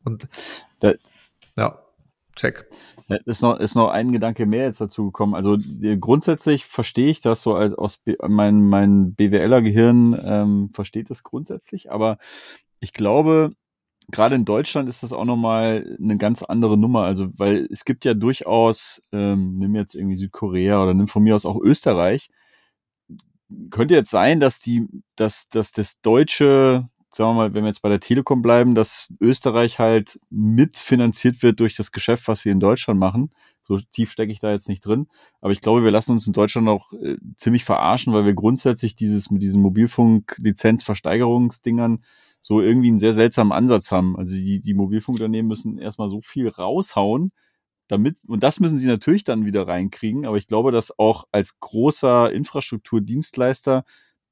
Und 0.04 0.28
da, 0.80 0.94
ja, 1.56 1.78
check. 2.34 2.68
Ist 3.24 3.42
noch, 3.42 3.58
ist 3.58 3.74
noch 3.74 3.90
ein 3.90 4.12
Gedanke 4.12 4.46
mehr 4.46 4.64
jetzt 4.64 4.80
dazu 4.80 5.06
gekommen. 5.06 5.34
Also 5.34 5.58
grundsätzlich 6.00 6.64
verstehe 6.64 7.10
ich 7.10 7.20
das 7.20 7.42
so 7.42 7.54
als 7.54 7.74
aus 7.74 8.02
mein, 8.26 8.62
mein 8.62 9.14
BWLer-Gehirn 9.14 10.20
ähm, 10.24 10.70
versteht 10.70 11.10
das 11.10 11.24
grundsätzlich, 11.24 11.90
aber 11.90 12.18
ich 12.78 12.92
glaube, 12.92 13.50
gerade 14.10 14.34
in 14.34 14.44
Deutschland 14.44 14.88
ist 14.88 15.02
das 15.02 15.12
auch 15.12 15.24
nochmal 15.24 15.96
eine 16.00 16.18
ganz 16.18 16.42
andere 16.42 16.78
Nummer. 16.78 17.04
Also, 17.04 17.28
weil 17.36 17.66
es 17.70 17.84
gibt 17.84 18.04
ja 18.04 18.14
durchaus, 18.14 19.02
ähm, 19.12 19.58
nimm 19.58 19.74
jetzt 19.74 19.94
irgendwie 19.94 20.16
Südkorea 20.16 20.82
oder 20.82 20.94
nimm 20.94 21.08
von 21.08 21.22
mir 21.22 21.34
aus 21.34 21.46
auch 21.46 21.60
Österreich. 21.60 22.30
Könnte 23.70 23.94
jetzt 23.94 24.10
sein, 24.10 24.40
dass 24.40 24.60
die, 24.60 24.86
dass, 25.16 25.48
dass 25.48 25.72
das 25.72 26.00
deutsche 26.00 26.88
sagen 27.12 27.30
wir 27.30 27.34
mal, 27.34 27.54
wenn 27.54 27.64
wir 27.64 27.68
jetzt 27.68 27.82
bei 27.82 27.88
der 27.88 28.00
Telekom 28.00 28.42
bleiben, 28.42 28.74
dass 28.74 29.12
Österreich 29.20 29.78
halt 29.78 30.18
mitfinanziert 30.30 31.42
wird 31.42 31.60
durch 31.60 31.74
das 31.74 31.92
Geschäft, 31.92 32.28
was 32.28 32.40
sie 32.40 32.50
in 32.50 32.60
Deutschland 32.60 33.00
machen. 33.00 33.30
So 33.62 33.78
tief 33.78 34.12
stecke 34.12 34.32
ich 34.32 34.40
da 34.40 34.50
jetzt 34.50 34.68
nicht 34.68 34.84
drin. 34.86 35.08
Aber 35.40 35.52
ich 35.52 35.60
glaube, 35.60 35.84
wir 35.84 35.90
lassen 35.90 36.12
uns 36.12 36.26
in 36.26 36.32
Deutschland 36.32 36.68
auch 36.68 36.92
äh, 36.92 37.16
ziemlich 37.36 37.64
verarschen, 37.64 38.12
weil 38.12 38.26
wir 38.26 38.34
grundsätzlich 38.34 38.96
dieses 38.96 39.30
mit 39.30 39.42
diesen 39.42 39.62
Mobilfunk-Lizenzversteigerungsdingern 39.62 42.04
so 42.40 42.60
irgendwie 42.60 42.88
einen 42.88 42.98
sehr 42.98 43.12
seltsamen 43.12 43.52
Ansatz 43.52 43.90
haben. 43.90 44.16
Also 44.16 44.34
die, 44.34 44.60
die 44.60 44.74
Mobilfunkunternehmen 44.74 45.48
müssen 45.48 45.78
erstmal 45.78 46.08
so 46.08 46.20
viel 46.22 46.48
raushauen, 46.48 47.32
damit, 47.88 48.16
und 48.26 48.42
das 48.42 48.60
müssen 48.60 48.78
sie 48.78 48.86
natürlich 48.86 49.24
dann 49.24 49.44
wieder 49.44 49.66
reinkriegen. 49.66 50.24
Aber 50.24 50.36
ich 50.36 50.46
glaube, 50.46 50.72
dass 50.72 50.96
auch 50.98 51.24
als 51.32 51.58
großer 51.58 52.32
Infrastrukturdienstleister 52.32 53.84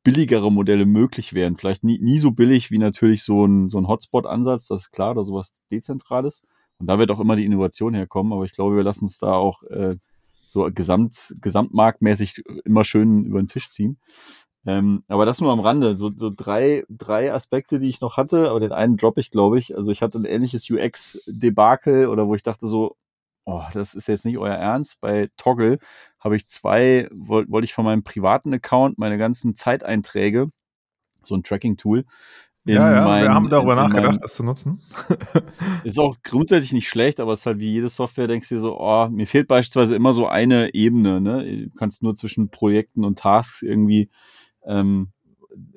billigere 0.05 0.51
Modelle 0.53 0.87
möglich 0.87 1.35
wären. 1.35 1.57
Vielleicht 1.57 1.85
nie, 1.85 1.99
nie 1.99 2.19
so 2.19 2.31
billig 2.31 2.71
wie 2.71 2.79
natürlich 2.79 3.25
so 3.25 3.45
ein, 3.45 3.69
so 3.69 3.79
ein 3.79 3.89
Hotspot-Ansatz, 3.89 4.69
das 4.69 4.83
ist 4.83 4.91
klar, 4.93 5.11
oder 5.11 5.25
sowas 5.25 5.53
Dezentrales. 5.71 6.43
Und 6.79 6.87
da 6.87 6.99
wird 6.99 7.11
auch 7.11 7.21
immer 7.21 7.35
die 7.35 7.45
Innovation 7.45 7.95
herkommen, 7.95 8.33
aber 8.33 8.45
ich 8.45 8.53
glaube, 8.53 8.77
wir 8.77 8.85
lassen 8.85 9.05
uns 9.05 9.19
da 9.19 9.33
auch 9.33 9.65
äh, 9.65 9.97
so 10.47 10.69
gesamt, 10.73 11.35
gesamtmarktmäßig 11.41 12.45
immer 12.65 12.85
schön 12.85 13.25
über 13.25 13.43
den 13.43 13.49
Tisch 13.49 13.69
ziehen. 13.69 13.99
Ähm, 14.67 15.03
aber 15.09 15.25
das 15.25 15.41
nur 15.41 15.53
am 15.53 15.61
Rande. 15.61 15.97
So, 15.97 16.11
so 16.15 16.31
drei, 16.35 16.85
drei 16.89 17.33
Aspekte, 17.33 17.79
die 17.79 17.89
ich 17.89 18.01
noch 18.01 18.17
hatte, 18.17 18.51
aber 18.51 18.61
den 18.61 18.73
einen 18.73 18.97
droppe 18.97 19.21
ich, 19.21 19.31
glaube 19.31 19.59
ich. 19.59 19.77
Also 19.77 19.91
ich 19.91 20.03
hatte 20.03 20.19
ein 20.19 20.25
ähnliches 20.25 20.69
UX-Debakel 20.69 22.09
oder 22.09 22.27
wo 22.27 22.35
ich 22.35 22.43
dachte 22.43 22.69
so, 22.69 22.97
oh, 23.45 23.63
das 23.73 23.95
ist 23.95 24.09
jetzt 24.09 24.25
nicht 24.25 24.39
euer 24.39 24.55
Ernst. 24.55 25.01
Bei 25.01 25.31
Toggle 25.37 25.79
habe 26.21 26.37
ich 26.37 26.47
zwei, 26.49 27.09
wollte 27.13 27.51
wollt 27.51 27.65
ich 27.65 27.73
von 27.73 27.85
meinem 27.85 28.03
privaten 28.03 28.53
Account 28.53 28.99
meine 28.99 29.17
ganzen 29.17 29.55
Zeiteinträge, 29.55 30.49
so 31.23 31.35
ein 31.35 31.43
Tracking-Tool, 31.43 32.05
in 32.69 32.75
ja, 32.75 32.93
ja, 32.93 33.05
mein, 33.05 33.23
wir 33.23 33.33
haben 33.33 33.49
darüber 33.49 33.75
nachgedacht, 33.75 34.11
mein, 34.11 34.19
das 34.19 34.35
zu 34.35 34.45
nutzen. 34.45 34.83
ist 35.85 35.99
auch 35.99 36.17
grundsätzlich 36.23 36.75
nicht 36.75 36.89
schlecht, 36.89 37.19
aber 37.19 37.33
es 37.33 37.41
ist 37.41 37.47
halt 37.47 37.59
wie 37.61 37.73
jede 37.73 37.89
Software, 37.89 38.27
denkst 38.27 38.51
du 38.51 38.57
dir 38.57 38.61
so, 38.61 38.79
oh, 38.79 39.09
mir 39.09 39.27
fehlt 39.27 39.49
beispielsweise 39.49 39.97
immer 39.97 40.13
so 40.13 40.27
eine 40.27 40.75
Ebene, 40.75 41.19
ne? 41.23 41.67
Du 41.69 41.71
kannst 41.79 42.03
nur 42.03 42.15
zwischen 42.15 42.51
Projekten 42.51 43.07
und 43.07 43.19
Tasks 43.21 43.63
irgendwie 43.63 44.11
ähm, 44.69 45.13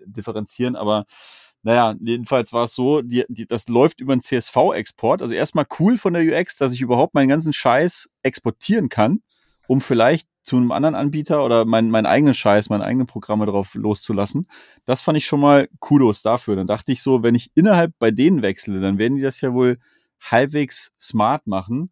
differenzieren, 0.06 0.76
aber 0.76 1.06
naja, 1.64 1.96
jedenfalls 2.00 2.54
war 2.54 2.64
es 2.64 2.74
so, 2.74 3.02
die, 3.02 3.24
die, 3.30 3.46
das 3.46 3.68
läuft 3.68 4.02
über 4.02 4.14
einen 4.14 4.24
CSV-Export. 4.24 5.22
Also 5.22 5.36
erstmal 5.36 5.66
cool 5.80 5.98
von 5.98 6.14
der 6.14 6.24
UX, 6.24 6.58
dass 6.58 6.74
ich 6.74 6.82
überhaupt 6.82 7.14
meinen 7.14 7.30
ganzen 7.30 7.54
Scheiß 7.54 8.10
exportieren 8.24 8.90
kann, 8.90 9.22
um 9.68 9.80
vielleicht 9.80 10.28
zu 10.44 10.58
einem 10.58 10.72
anderen 10.72 10.96
Anbieter 10.96 11.46
oder 11.46 11.66
meinen 11.66 11.92
mein 11.92 12.08
eigenen 12.08 12.34
Scheiß, 12.34 12.70
meine 12.70 12.84
eigenen 12.84 13.06
Programme 13.06 13.46
drauf 13.46 13.76
loszulassen. 13.76 14.48
Das 14.86 15.04
fand 15.04 15.20
ich 15.20 15.28
schon 15.28 15.40
mal 15.40 15.70
Kudos 15.80 16.24
dafür. 16.24 16.56
Dann 16.56 16.66
dachte 16.66 16.92
ich 16.92 17.04
so, 17.04 17.22
wenn 17.22 17.36
ich 17.36 17.52
innerhalb 17.54 17.94
bei 18.00 18.10
denen 18.10 18.42
wechsle, 18.42 18.80
dann 18.80 18.98
werden 18.98 19.18
die 19.18 19.22
das 19.22 19.40
ja 19.42 19.54
wohl 19.54 19.78
halbwegs 20.20 20.94
smart 21.00 21.46
machen. 21.46 21.92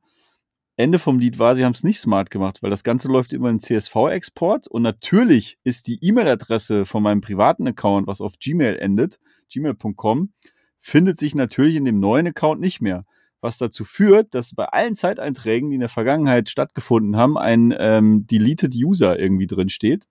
Ende 0.80 0.98
vom 0.98 1.20
Lied 1.20 1.40
war, 1.40 1.56
sie 1.56 1.66
haben 1.66 1.74
es 1.74 1.84
nicht 1.84 2.00
smart 2.00 2.32
gemacht, 2.32 2.64
weil 2.64 2.70
das 2.70 2.86
Ganze 2.86 3.10
läuft 3.10 3.34
über 3.34 3.50
einen 3.50 3.60
CSV-Export 3.60 4.70
und 4.70 4.82
natürlich 4.82 5.58
ist 5.66 5.88
die 5.88 6.00
E-Mail-Adresse 6.02 6.86
von 6.86 7.04
meinem 7.04 7.20
privaten 7.20 7.68
Account, 7.68 8.08
was 8.08 8.22
auf 8.22 8.40
Gmail 8.40 8.78
endet, 8.78 9.20
gmail.com, 9.52 10.32
findet 10.80 11.20
sich 11.20 11.36
natürlich 11.36 11.76
in 11.76 11.84
dem 11.84 12.00
neuen 12.00 12.28
Account 12.28 12.62
nicht 12.62 12.80
mehr. 12.80 13.06
Was 13.42 13.58
dazu 13.58 13.84
führt, 13.84 14.34
dass 14.34 14.56
bei 14.56 14.68
allen 14.68 14.96
Zeiteinträgen, 14.96 15.70
die 15.70 15.76
in 15.76 15.82
der 15.82 15.90
Vergangenheit 15.90 16.50
stattgefunden 16.50 17.18
haben, 17.18 17.38
ein 17.38 17.76
ähm, 17.78 18.26
Deleted 18.26 18.74
User 18.74 19.20
irgendwie 19.20 19.48
drin 19.48 19.68
steht. 19.68 20.08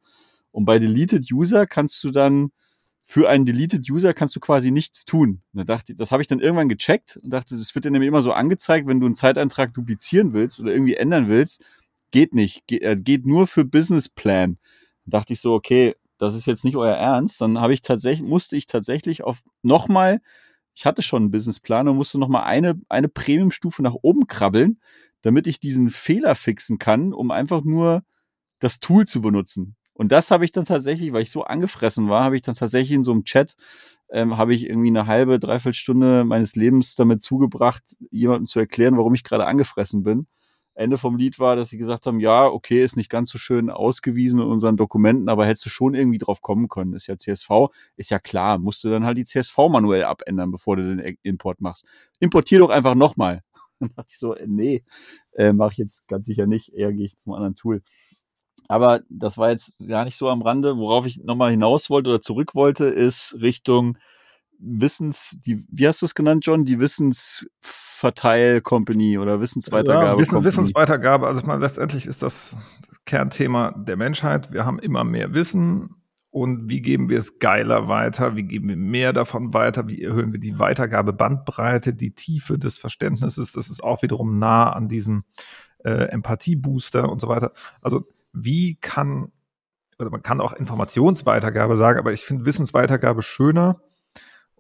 Und 0.50 0.66
bei 0.66 0.78
Deleted 0.78 1.32
User 1.32 1.66
kannst 1.66 2.04
du 2.04 2.10
dann 2.10 2.50
für 3.10 3.26
einen 3.26 3.46
Deleted 3.46 3.90
User 3.90 4.12
kannst 4.12 4.36
du 4.36 4.40
quasi 4.40 4.70
nichts 4.70 5.06
tun. 5.06 5.40
Da 5.54 5.64
dachte, 5.64 5.94
das 5.94 6.12
habe 6.12 6.22
ich 6.22 6.26
dann 6.26 6.40
irgendwann 6.40 6.68
gecheckt 6.68 7.18
und 7.22 7.30
dachte, 7.30 7.54
es 7.54 7.74
wird 7.74 7.86
dir 7.86 7.90
nämlich 7.90 8.08
immer 8.08 8.20
so 8.20 8.32
angezeigt, 8.32 8.86
wenn 8.86 9.00
du 9.00 9.06
einen 9.06 9.14
Zeiteintrag 9.14 9.72
duplizieren 9.72 10.34
willst 10.34 10.60
oder 10.60 10.72
irgendwie 10.72 10.94
ändern 10.94 11.26
willst, 11.26 11.64
geht 12.10 12.34
nicht, 12.34 12.66
Ge 12.66 12.80
äh, 12.80 12.96
geht 12.96 13.24
nur 13.24 13.46
für 13.46 13.64
Business 13.64 14.10
Plan. 14.10 14.58
Da 15.06 15.20
dachte 15.20 15.32
ich 15.32 15.40
so, 15.40 15.54
okay, 15.54 15.96
das 16.18 16.34
ist 16.34 16.44
jetzt 16.44 16.66
nicht 16.66 16.76
euer 16.76 16.96
Ernst. 16.96 17.40
Dann 17.40 17.58
habe 17.58 17.72
ich 17.72 17.80
tatsächlich, 17.80 18.28
musste 18.28 18.58
ich 18.58 18.66
tatsächlich 18.66 19.24
auf 19.24 19.42
nochmal, 19.62 20.20
ich 20.74 20.84
hatte 20.84 21.00
schon 21.00 21.22
einen 21.22 21.30
Businessplan 21.30 21.88
und 21.88 21.96
musste 21.96 22.18
nochmal 22.18 22.44
eine, 22.44 22.78
eine 22.90 23.08
Premium-Stufe 23.08 23.82
nach 23.82 23.94
oben 24.02 24.26
krabbeln, 24.26 24.80
damit 25.22 25.46
ich 25.46 25.60
diesen 25.60 25.88
Fehler 25.88 26.34
fixen 26.34 26.78
kann, 26.78 27.14
um 27.14 27.30
einfach 27.30 27.64
nur 27.64 28.02
das 28.58 28.80
Tool 28.80 29.06
zu 29.06 29.22
benutzen. 29.22 29.76
Und 29.98 30.12
das 30.12 30.30
habe 30.30 30.44
ich 30.44 30.52
dann 30.52 30.64
tatsächlich, 30.64 31.12
weil 31.12 31.22
ich 31.22 31.32
so 31.32 31.42
angefressen 31.42 32.08
war, 32.08 32.22
habe 32.22 32.36
ich 32.36 32.42
dann 32.42 32.54
tatsächlich 32.54 32.92
in 32.92 33.02
so 33.02 33.10
einem 33.10 33.24
Chat, 33.24 33.56
ähm, 34.10 34.36
habe 34.38 34.54
ich 34.54 34.64
irgendwie 34.68 34.88
eine 34.90 35.08
halbe, 35.08 35.40
dreiviertel 35.40 35.74
Stunde 35.74 36.24
meines 36.24 36.54
Lebens 36.54 36.94
damit 36.94 37.20
zugebracht, 37.20 37.82
jemandem 38.12 38.46
zu 38.46 38.60
erklären, 38.60 38.96
warum 38.96 39.14
ich 39.14 39.24
gerade 39.24 39.46
angefressen 39.46 40.04
bin. 40.04 40.28
Ende 40.74 40.98
vom 40.98 41.16
Lied 41.16 41.40
war, 41.40 41.56
dass 41.56 41.70
sie 41.70 41.78
gesagt 41.78 42.06
haben, 42.06 42.20
ja, 42.20 42.46
okay, 42.46 42.84
ist 42.84 42.96
nicht 42.96 43.10
ganz 43.10 43.30
so 43.30 43.38
schön 43.38 43.70
ausgewiesen 43.70 44.40
in 44.40 44.46
unseren 44.46 44.76
Dokumenten, 44.76 45.28
aber 45.28 45.46
hättest 45.46 45.66
du 45.66 45.70
schon 45.70 45.96
irgendwie 45.96 46.18
drauf 46.18 46.42
kommen 46.42 46.68
können. 46.68 46.92
Ist 46.94 47.08
ja 47.08 47.18
CSV, 47.18 47.50
ist 47.96 48.10
ja 48.10 48.20
klar, 48.20 48.58
musst 48.58 48.84
du 48.84 48.90
dann 48.90 49.04
halt 49.04 49.18
die 49.18 49.24
CSV 49.24 49.58
manuell 49.68 50.04
abändern, 50.04 50.52
bevor 50.52 50.76
du 50.76 50.94
den 50.96 51.18
Import 51.24 51.60
machst. 51.60 51.84
Importier 52.20 52.60
doch 52.60 52.70
einfach 52.70 52.94
nochmal. 52.94 53.42
Dann 53.80 53.90
dachte 53.90 54.10
ich 54.10 54.18
so, 54.18 54.34
äh, 54.34 54.46
nee, 54.46 54.84
äh, 55.32 55.52
mache 55.52 55.72
ich 55.72 55.78
jetzt 55.78 56.06
ganz 56.08 56.26
sicher 56.26 56.46
nicht, 56.46 56.72
eher 56.72 56.92
gehe 56.92 57.06
ich 57.06 57.16
zum 57.16 57.32
anderen 57.32 57.54
Tool. 57.54 57.82
Aber 58.68 59.00
das 59.08 59.38
war 59.38 59.50
jetzt 59.50 59.72
gar 59.84 60.04
nicht 60.04 60.16
so 60.16 60.28
am 60.28 60.42
Rande. 60.42 60.76
Worauf 60.76 61.06
ich 61.06 61.24
nochmal 61.24 61.50
hinaus 61.50 61.90
wollte 61.90 62.10
oder 62.10 62.20
zurück 62.20 62.54
wollte, 62.54 62.84
ist 62.84 63.36
Richtung 63.40 63.98
Wissens, 64.60 65.38
die, 65.46 65.64
wie 65.70 65.86
hast 65.86 66.02
du 66.02 66.06
es 66.06 66.14
genannt, 66.14 66.44
John? 66.44 66.64
Die 66.64 66.80
Wissensverteil-Company 66.80 69.18
oder 69.18 69.40
Wissensweitergabe. 69.40 70.06
Ja, 70.06 70.18
Wissen, 70.18 70.44
Wissensweitergabe. 70.44 71.26
Also 71.26 71.40
ich 71.40 71.46
meine, 71.46 71.60
letztendlich 71.60 72.06
ist 72.06 72.22
das 72.22 72.58
Kernthema 73.06 73.72
der 73.72 73.96
Menschheit. 73.96 74.52
Wir 74.52 74.66
haben 74.66 74.78
immer 74.78 75.04
mehr 75.04 75.32
Wissen. 75.32 75.94
Und 76.30 76.68
wie 76.68 76.82
geben 76.82 77.08
wir 77.08 77.16
es 77.18 77.38
geiler 77.38 77.88
weiter? 77.88 78.36
Wie 78.36 78.42
geben 78.42 78.68
wir 78.68 78.76
mehr 78.76 79.14
davon 79.14 79.54
weiter? 79.54 79.88
Wie 79.88 80.02
erhöhen 80.02 80.32
wir 80.32 80.40
die 80.40 80.58
Weitergabebandbreite, 80.58 81.94
die 81.94 82.14
Tiefe 82.14 82.58
des 82.58 82.78
Verständnisses? 82.78 83.52
Das 83.52 83.70
ist 83.70 83.82
auch 83.82 84.02
wiederum 84.02 84.38
nah 84.38 84.70
an 84.70 84.88
diesem 84.88 85.24
äh, 85.84 86.10
Empathie-Booster 86.10 87.08
und 87.08 87.20
so 87.20 87.28
weiter. 87.28 87.52
Also 87.80 88.04
wie 88.44 88.76
kann, 88.80 89.32
oder 89.98 90.10
man 90.10 90.22
kann 90.22 90.40
auch 90.40 90.52
Informationsweitergabe 90.52 91.76
sagen, 91.76 91.98
aber 91.98 92.12
ich 92.12 92.24
finde 92.24 92.44
Wissensweitergabe 92.44 93.22
schöner. 93.22 93.80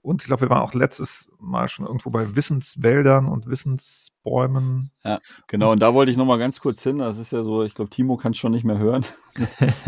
Und 0.00 0.22
ich 0.22 0.28
glaube, 0.28 0.42
wir 0.42 0.50
waren 0.50 0.62
auch 0.62 0.74
letztes 0.74 1.30
Mal 1.38 1.68
schon 1.68 1.84
irgendwo 1.84 2.10
bei 2.10 2.36
Wissenswäldern 2.36 3.26
und 3.26 3.46
Wissensbäumen. 3.48 4.90
Ja, 5.04 5.18
genau. 5.48 5.72
Und 5.72 5.80
da 5.80 5.92
wollte 5.92 6.10
ich 6.10 6.16
noch 6.16 6.24
mal 6.24 6.38
ganz 6.38 6.60
kurz 6.60 6.82
hin. 6.82 6.98
Das 6.98 7.18
ist 7.18 7.32
ja 7.32 7.42
so, 7.42 7.62
ich 7.64 7.74
glaube, 7.74 7.90
Timo 7.90 8.16
kann 8.16 8.32
es 8.32 8.38
schon 8.38 8.52
nicht 8.52 8.64
mehr 8.64 8.78
hören. 8.78 9.04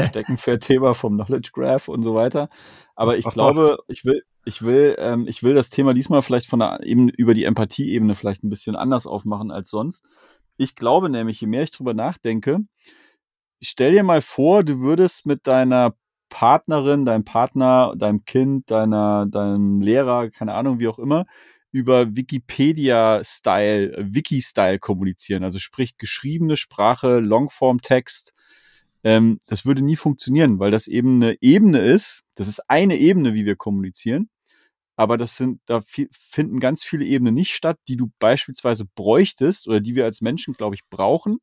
Steckenpferd-Thema 0.09 0.95
vom 0.95 1.15
Knowledge 1.15 1.51
Graph 1.55 1.89
und 1.89 2.03
so 2.03 2.15
weiter. 2.15 2.49
Aber 2.97 3.17
ich 3.19 3.25
glaube, 3.25 3.79
ich 3.87 4.05
will, 4.05 4.23
ich 4.45 4.63
will, 4.63 4.97
ähm, 4.99 5.27
ich 5.27 5.43
will 5.43 5.55
das 5.55 5.71
Thema 5.71 5.95
diesmal 5.95 6.23
vielleicht 6.23 6.49
von 6.49 6.59
der 6.59 6.81
eben 6.83 7.09
über 7.09 7.33
die 7.33 7.45
Empathie-Ebene 7.45 8.15
vielleicht 8.15 8.43
ein 8.43 8.51
bisschen 8.51 8.77
anders 8.77 9.07
aufmachen 9.07 9.51
als 9.51 9.71
sonst. 9.71 10.05
Ich 10.57 10.75
glaube 10.75 11.09
nämlich, 11.09 11.41
je 11.41 11.47
mehr 11.47 11.63
ich 11.63 11.71
drüber 11.71 11.95
nachdenke, 11.95 12.61
stell 13.61 13.93
dir 13.93 14.03
mal 14.03 14.21
vor, 14.21 14.65
du 14.65 14.81
würdest 14.81 15.27
mit 15.27 15.47
deiner 15.47 15.95
Partnerin, 16.29 17.05
deinem 17.05 17.25
Partner, 17.25 17.95
deinem 17.97 18.25
Kind, 18.25 18.71
deiner, 18.71 19.27
deinem 19.27 19.81
Lehrer, 19.81 20.31
keine 20.31 20.55
Ahnung, 20.55 20.79
wie 20.79 20.89
auch 20.89 20.99
immer, 20.99 21.27
über 21.73 22.17
Wikipedia-Style, 22.17 23.97
Wiki-Style 24.13 24.79
kommunizieren. 24.79 25.45
Also 25.45 25.59
sprich 25.59 25.97
geschriebene 25.99 26.57
Sprache, 26.57 27.21
Longform-Text. 27.21 28.33
Ähm, 29.05 29.39
das 29.47 29.65
würde 29.67 29.83
nie 29.83 29.97
funktionieren, 29.97 30.59
weil 30.59 30.71
das 30.71 30.89
eben 30.89 31.23
eine 31.23 31.37
Ebene 31.41 31.81
ist. 31.81 32.25
Das 32.35 32.49
ist 32.49 32.61
eine 32.69 32.97
Ebene, 32.97 33.35
wie 33.35 33.45
wir 33.45 33.57
kommunizieren. 33.57 34.31
Aber 34.97 35.17
das 35.17 35.37
sind, 35.37 35.61
da 35.67 35.81
finden 35.83 36.61
ganz 36.61 36.85
viele 36.85 37.07
Ebenen 37.07 37.35
nicht 37.35 37.55
statt, 37.55 37.79
die 37.89 37.97
du 37.97 38.11
beispielsweise 38.19 38.85
bräuchtest 38.95 39.67
oder 39.67 39.81
die 39.81 39.95
wir 39.95 40.05
als 40.05 40.21
Menschen, 40.21 40.55
glaube 40.55 40.75
ich, 40.75 40.83
brauchen, 40.91 41.39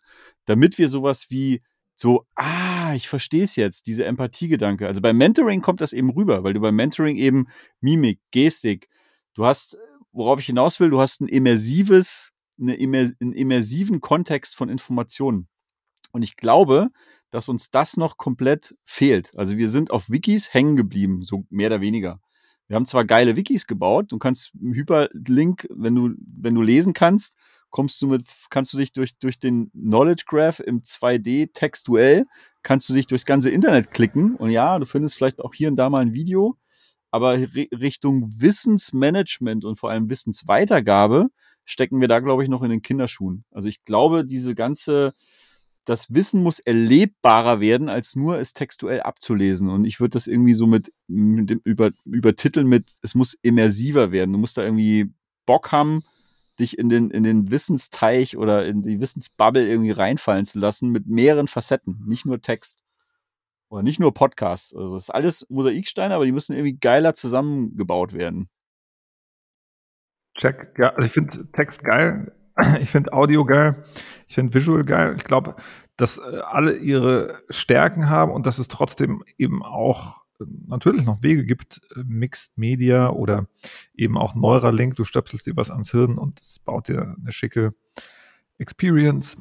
damit 0.45 0.77
wir 0.77 0.89
sowas 0.89 1.27
wie 1.29 1.63
so, 1.99 2.25
ah, 2.35 2.93
ich 2.93 3.09
verstehe 3.09 3.43
es 3.43 3.55
jetzt, 3.55 3.87
diese 3.87 4.05
Empathiegedanke. 4.05 4.87
Also 4.87 5.01
beim 5.01 5.17
Mentoring 5.17 5.61
kommt 5.61 5.81
das 5.81 5.93
eben 5.93 6.11
rüber, 6.11 6.43
weil 6.43 6.53
du 6.53 6.59
beim 6.59 6.75
Mentoring 6.75 7.17
eben 7.17 7.47
Mimik, 7.81 8.21
Gestik, 8.29 8.87
du 9.33 9.45
hast, 9.45 9.77
worauf 10.11 10.39
ich 10.39 10.45
hinaus 10.45 10.79
will, 10.79 10.91
du 10.91 11.01
hast 11.01 11.21
ein 11.21 11.27
immersives, 11.27 12.33
eine 12.61 12.73
einen 12.73 13.33
immersiven 13.33 13.99
Kontext 13.99 14.55
von 14.55 14.69
Informationen. 14.69 15.47
Und 16.11 16.21
ich 16.21 16.37
glaube, 16.37 16.89
dass 17.31 17.49
uns 17.49 17.71
das 17.71 17.97
noch 17.97 18.17
komplett 18.17 18.75
fehlt. 18.85 19.33
Also 19.35 19.57
wir 19.57 19.67
sind 19.67 19.89
auf 19.89 20.09
Wikis 20.09 20.53
hängen 20.53 20.75
geblieben, 20.75 21.23
so 21.23 21.45
mehr 21.49 21.67
oder 21.67 21.81
weniger. 21.81 22.21
Wir 22.67 22.75
haben 22.75 22.85
zwar 22.85 23.05
geile 23.05 23.35
Wikis 23.35 23.65
gebaut, 23.65 24.11
du 24.11 24.19
kannst 24.19 24.51
einen 24.61 24.73
Hyperlink, 24.73 25.67
wenn 25.71 25.95
du, 25.95 26.11
wenn 26.19 26.53
du 26.53 26.61
lesen 26.61 26.93
kannst, 26.93 27.37
kommst 27.69 28.01
du 28.01 28.07
mit, 28.07 28.27
kannst 28.49 28.73
du 28.73 28.77
dich 28.77 28.93
durch, 28.93 29.17
durch 29.17 29.39
den 29.39 29.71
Knowledge 29.71 30.23
Graph 30.27 30.59
im 30.59 30.81
2D 30.81 31.51
textuell, 31.53 32.23
kannst 32.63 32.89
du 32.89 32.93
dich 32.93 33.07
durchs 33.07 33.25
ganze 33.25 33.49
Internet 33.49 33.91
klicken 33.91 34.35
und 34.35 34.49
ja, 34.49 34.79
du 34.79 34.85
findest 34.85 35.15
vielleicht 35.15 35.39
auch 35.39 35.53
hier 35.53 35.69
und 35.69 35.75
da 35.75 35.89
mal 35.89 36.01
ein 36.01 36.13
Video, 36.13 36.57
aber 37.11 37.37
Richtung 37.37 38.33
Wissensmanagement 38.37 39.65
und 39.65 39.77
vor 39.77 39.89
allem 39.89 40.09
Wissensweitergabe 40.09 41.27
stecken 41.67 42.01
wir 42.01 42.07
da, 42.07 42.19
glaube 42.19 42.43
ich, 42.43 42.49
noch 42.49 42.63
in 42.63 42.69
den 42.69 42.81
Kinderschuhen. 42.81 43.43
Also 43.51 43.67
ich 43.67 43.83
glaube, 43.83 44.25
diese 44.25 44.55
ganze, 44.55 45.13
das 45.85 46.13
Wissen 46.13 46.41
muss 46.41 46.59
erlebbarer 46.59 47.59
werden, 47.59 47.89
als 47.89 48.15
nur 48.15 48.39
es 48.39 48.53
textuell 48.53 49.01
abzulesen. 49.01 49.69
Und 49.69 49.85
ich 49.85 49.99
würde 49.99 50.11
das 50.11 50.27
irgendwie 50.27 50.53
so 50.53 50.65
mit, 50.65 50.93
mit 51.07 51.49
dem 51.49 51.61
über, 51.63 51.91
übertiteln 52.05 52.67
mit, 52.67 52.91
es 53.01 53.15
muss 53.15 53.33
immersiver 53.33 54.11
werden. 54.11 54.31
Du 54.31 54.39
musst 54.39 54.57
da 54.57 54.63
irgendwie 54.63 55.11
Bock 55.45 55.71
haben, 55.71 56.03
dich 56.59 56.77
in 56.77 56.89
den, 56.89 57.11
in 57.11 57.23
den 57.23 57.51
Wissensteich 57.51 58.37
oder 58.37 58.65
in 58.65 58.81
die 58.81 58.99
Wissensbubble 58.99 59.67
irgendwie 59.67 59.91
reinfallen 59.91 60.45
zu 60.45 60.59
lassen 60.59 60.89
mit 60.89 61.07
mehreren 61.07 61.47
Facetten, 61.47 62.03
nicht 62.05 62.25
nur 62.25 62.41
Text. 62.41 62.83
Oder 63.69 63.83
nicht 63.83 63.99
nur 63.99 64.13
Podcasts. 64.13 64.73
Also 64.73 64.93
das 64.93 65.03
ist 65.03 65.09
alles 65.09 65.45
Mosaiksteine, 65.49 66.15
aber 66.15 66.25
die 66.25 66.31
müssen 66.31 66.53
irgendwie 66.53 66.77
geiler 66.77 67.13
zusammengebaut 67.13 68.13
werden. 68.13 68.49
Check, 70.37 70.75
ja, 70.77 70.93
also 70.93 71.05
ich 71.05 71.11
finde 71.11 71.51
Text 71.51 71.83
geil, 71.83 72.33
ich 72.79 72.89
finde 72.89 73.11
Audio 73.11 73.43
geil, 73.43 73.83
ich 74.27 74.35
finde 74.35 74.53
Visual 74.53 74.85
geil. 74.85 75.15
Ich 75.17 75.23
glaube, 75.23 75.55
dass 75.97 76.19
äh, 76.19 76.21
alle 76.21 76.77
ihre 76.77 77.41
Stärken 77.49 78.09
haben 78.09 78.31
und 78.31 78.45
dass 78.45 78.59
es 78.59 78.67
trotzdem 78.67 79.23
eben 79.37 79.63
auch 79.63 80.26
natürlich 80.39 81.05
noch 81.05 81.23
Wege 81.23 81.45
gibt, 81.45 81.81
äh, 81.95 82.03
Mixed 82.05 82.57
Media 82.57 83.09
oder 83.09 83.47
eben 83.95 84.17
auch 84.17 84.35
Neuralink, 84.35 84.95
du 84.95 85.03
stöpselst 85.03 85.47
dir 85.47 85.55
was 85.55 85.71
ans 85.71 85.91
Hirn 85.91 86.17
und 86.17 86.39
es 86.39 86.59
baut 86.59 86.87
dir 86.87 87.15
eine 87.19 87.31
schicke 87.31 87.73
Experience. 88.57 89.37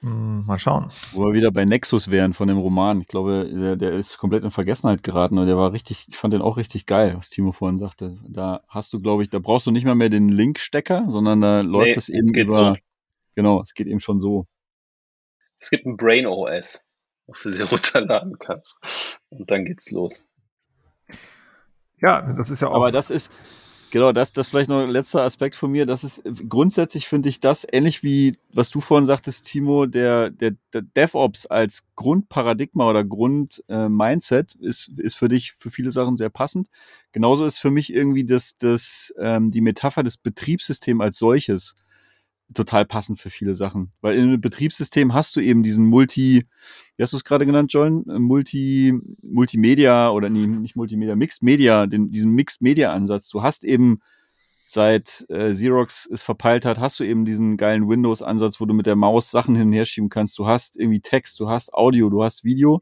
Hm, 0.00 0.44
mal 0.46 0.58
schauen. 0.58 0.90
Wo 1.12 1.26
wir 1.26 1.32
wieder 1.32 1.50
bei 1.50 1.64
Nexus 1.64 2.10
wären 2.10 2.32
von 2.32 2.46
dem 2.46 2.58
Roman. 2.58 3.00
Ich 3.00 3.08
glaube, 3.08 3.50
der, 3.52 3.76
der 3.76 3.92
ist 3.94 4.18
komplett 4.18 4.44
in 4.44 4.50
Vergessenheit 4.50 5.02
geraten 5.02 5.38
und 5.38 5.46
der 5.46 5.56
war 5.56 5.72
richtig, 5.72 6.06
ich 6.08 6.16
fand 6.16 6.34
den 6.34 6.42
auch 6.42 6.56
richtig 6.56 6.86
geil, 6.86 7.14
was 7.16 7.30
Timo 7.30 7.52
vorhin 7.52 7.78
sagte. 7.78 8.16
Da 8.28 8.62
hast 8.68 8.92
du, 8.92 9.00
glaube 9.00 9.24
ich, 9.24 9.30
da 9.30 9.40
brauchst 9.40 9.66
du 9.66 9.70
nicht 9.70 9.84
mal 9.84 9.96
mehr 9.96 10.08
den 10.08 10.28
Linkstecker, 10.28 11.06
sondern 11.08 11.40
da 11.40 11.60
läuft 11.60 11.96
es 11.96 12.08
eben 12.08 12.32
über. 12.32 12.52
So. 12.52 12.76
Genau, 13.34 13.62
es 13.62 13.74
geht 13.74 13.86
eben 13.86 14.00
schon 14.00 14.20
so. 14.20 14.46
Es 15.60 15.70
gibt 15.70 15.86
ein 15.86 15.96
Brain 15.96 16.26
OS, 16.26 16.86
was 17.26 17.42
du 17.42 17.50
dir 17.50 17.64
runterladen 17.70 18.38
kannst. 18.38 19.18
Und 19.30 19.50
dann 19.50 19.64
geht's 19.64 19.90
los. 19.90 20.24
Ja, 22.00 22.22
das 22.32 22.50
ist 22.50 22.60
ja 22.60 22.68
auch. 22.68 22.74
Aber 22.74 22.92
das 22.92 23.10
ist, 23.10 23.32
Genau, 23.90 24.12
das, 24.12 24.32
das 24.32 24.48
vielleicht 24.48 24.68
noch 24.68 24.82
ein 24.82 24.90
letzter 24.90 25.22
Aspekt 25.22 25.56
von 25.56 25.70
mir. 25.70 25.86
Das 25.86 26.04
ist 26.04 26.22
grundsätzlich 26.48 27.08
finde 27.08 27.30
ich 27.30 27.40
das 27.40 27.66
ähnlich 27.70 28.02
wie 28.02 28.36
was 28.52 28.68
du 28.70 28.80
vorhin 28.80 29.06
sagtest, 29.06 29.46
Timo, 29.46 29.86
der, 29.86 30.30
der, 30.30 30.52
der 30.74 30.82
DevOps 30.82 31.46
als 31.46 31.86
Grundparadigma 31.96 32.88
oder 32.88 33.02
Grundmindset 33.04 34.56
äh, 34.60 34.66
ist, 34.66 34.90
ist 34.98 35.14
für 35.14 35.28
dich 35.28 35.54
für 35.58 35.70
viele 35.70 35.90
Sachen 35.90 36.18
sehr 36.18 36.28
passend. 36.28 36.68
Genauso 37.12 37.46
ist 37.46 37.58
für 37.58 37.70
mich 37.70 37.92
irgendwie 37.92 38.24
das, 38.24 38.58
das, 38.58 39.14
ähm, 39.18 39.50
die 39.50 39.62
Metapher 39.62 40.02
des 40.02 40.18
Betriebssystems 40.18 41.00
als 41.00 41.18
solches 41.18 41.74
total 42.54 42.84
passend 42.84 43.20
für 43.20 43.30
viele 43.30 43.54
Sachen. 43.54 43.92
Weil 44.00 44.16
in 44.16 44.24
einem 44.24 44.40
Betriebssystem 44.40 45.14
hast 45.14 45.36
du 45.36 45.40
eben 45.40 45.62
diesen 45.62 45.86
Multi, 45.86 46.44
wie 46.96 47.02
hast 47.02 47.12
du 47.12 47.16
es 47.16 47.24
gerade 47.24 47.46
genannt, 47.46 47.72
John? 47.72 48.04
Multi, 48.06 48.94
Multimedia 49.22 50.10
oder 50.10 50.30
nee, 50.30 50.46
nicht 50.46 50.76
Multimedia, 50.76 51.14
Mixed 51.14 51.42
Media, 51.42 51.86
den, 51.86 52.10
diesen 52.10 52.32
Mixed 52.34 52.62
Media 52.62 52.92
Ansatz. 52.92 53.28
Du 53.28 53.42
hast 53.42 53.64
eben 53.64 54.00
seit 54.64 55.24
äh, 55.30 55.50
Xerox 55.52 56.08
es 56.12 56.22
verpeilt 56.22 56.64
hat, 56.64 56.78
hast 56.78 57.00
du 57.00 57.04
eben 57.04 57.24
diesen 57.24 57.56
geilen 57.56 57.88
Windows-Ansatz, 57.88 58.60
wo 58.60 58.66
du 58.66 58.74
mit 58.74 58.86
der 58.86 58.96
Maus 58.96 59.30
Sachen 59.30 59.54
hin 59.54 59.68
und 59.68 59.72
her 59.72 59.86
schieben 59.86 60.10
kannst. 60.10 60.38
Du 60.38 60.46
hast 60.46 60.76
irgendwie 60.76 61.00
Text, 61.00 61.40
du 61.40 61.48
hast 61.48 61.72
Audio, 61.72 62.10
du 62.10 62.22
hast 62.22 62.44
Video 62.44 62.80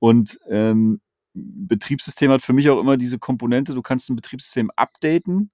und 0.00 0.38
ähm, 0.48 1.00
Betriebssystem 1.34 2.30
hat 2.30 2.42
für 2.42 2.52
mich 2.52 2.68
auch 2.70 2.80
immer 2.80 2.96
diese 2.96 3.18
Komponente, 3.18 3.74
du 3.74 3.82
kannst 3.82 4.10
ein 4.10 4.16
Betriebssystem 4.16 4.70
updaten 4.74 5.50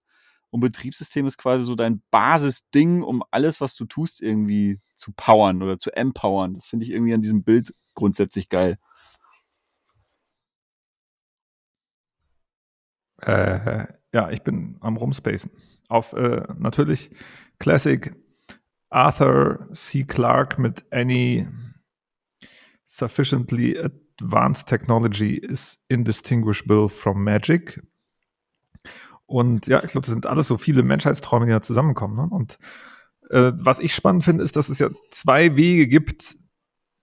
und 0.51 0.61
Betriebssystem 0.61 1.27
ist 1.27 1.39
quasi 1.39 1.65
so 1.65 1.75
dein 1.75 2.03
Basisding, 2.11 3.03
um 3.03 3.23
alles, 3.31 3.61
was 3.61 3.77
du 3.77 3.85
tust, 3.85 4.23
irgendwie 4.23 4.81
zu 4.95 5.13
powern 5.13 5.63
oder 5.63 5.79
zu 5.79 5.91
empowern. 5.91 6.55
Das 6.55 6.67
finde 6.67 6.85
ich 6.85 6.91
irgendwie 6.91 7.15
an 7.15 7.23
diesem 7.23 7.43
Bild 7.43 7.75
grundsätzlich 7.95 8.49
geil. 8.49 8.79
Äh, 13.21 13.87
ja, 14.15 14.31
ich 14.31 14.43
bin 14.43 14.77
am 14.81 14.97
Rumspacen. 14.97 15.51
Auf 15.89 16.13
äh, 16.13 16.43
natürlich 16.57 17.11
Classic 17.59 18.15
Arthur 18.91 19.69
C. 19.73 20.05
Clarke 20.05 20.61
mit 20.61 20.85
Any 20.93 21.47
Sufficiently 22.87 23.79
Advanced 23.79 24.67
Technology 24.67 25.37
is 25.37 25.79
Indistinguishable 25.89 26.89
from 26.89 27.23
Magic 27.23 27.83
und 29.29 29.67
ja, 29.67 29.85
ich 29.85 29.93
glaube, 29.93 30.07
das 30.07 30.13
sind 30.13 30.25
alles 30.25 30.49
so 30.49 30.57
viele 30.57 30.83
Menschheitsträume, 30.83 31.45
die 31.45 31.53
da 31.53 31.61
zusammenkommen. 31.61 32.17
Ne? 32.17 32.35
Und 32.35 32.59
äh, 33.29 33.53
was 33.57 33.79
ich 33.79 33.95
spannend 33.95 34.25
finde, 34.25 34.43
ist, 34.43 34.57
dass 34.57 34.71
es 34.71 34.79
ja 34.79 34.89
zwei 35.11 35.55
Wege 35.55 35.87
gibt, 35.87 36.39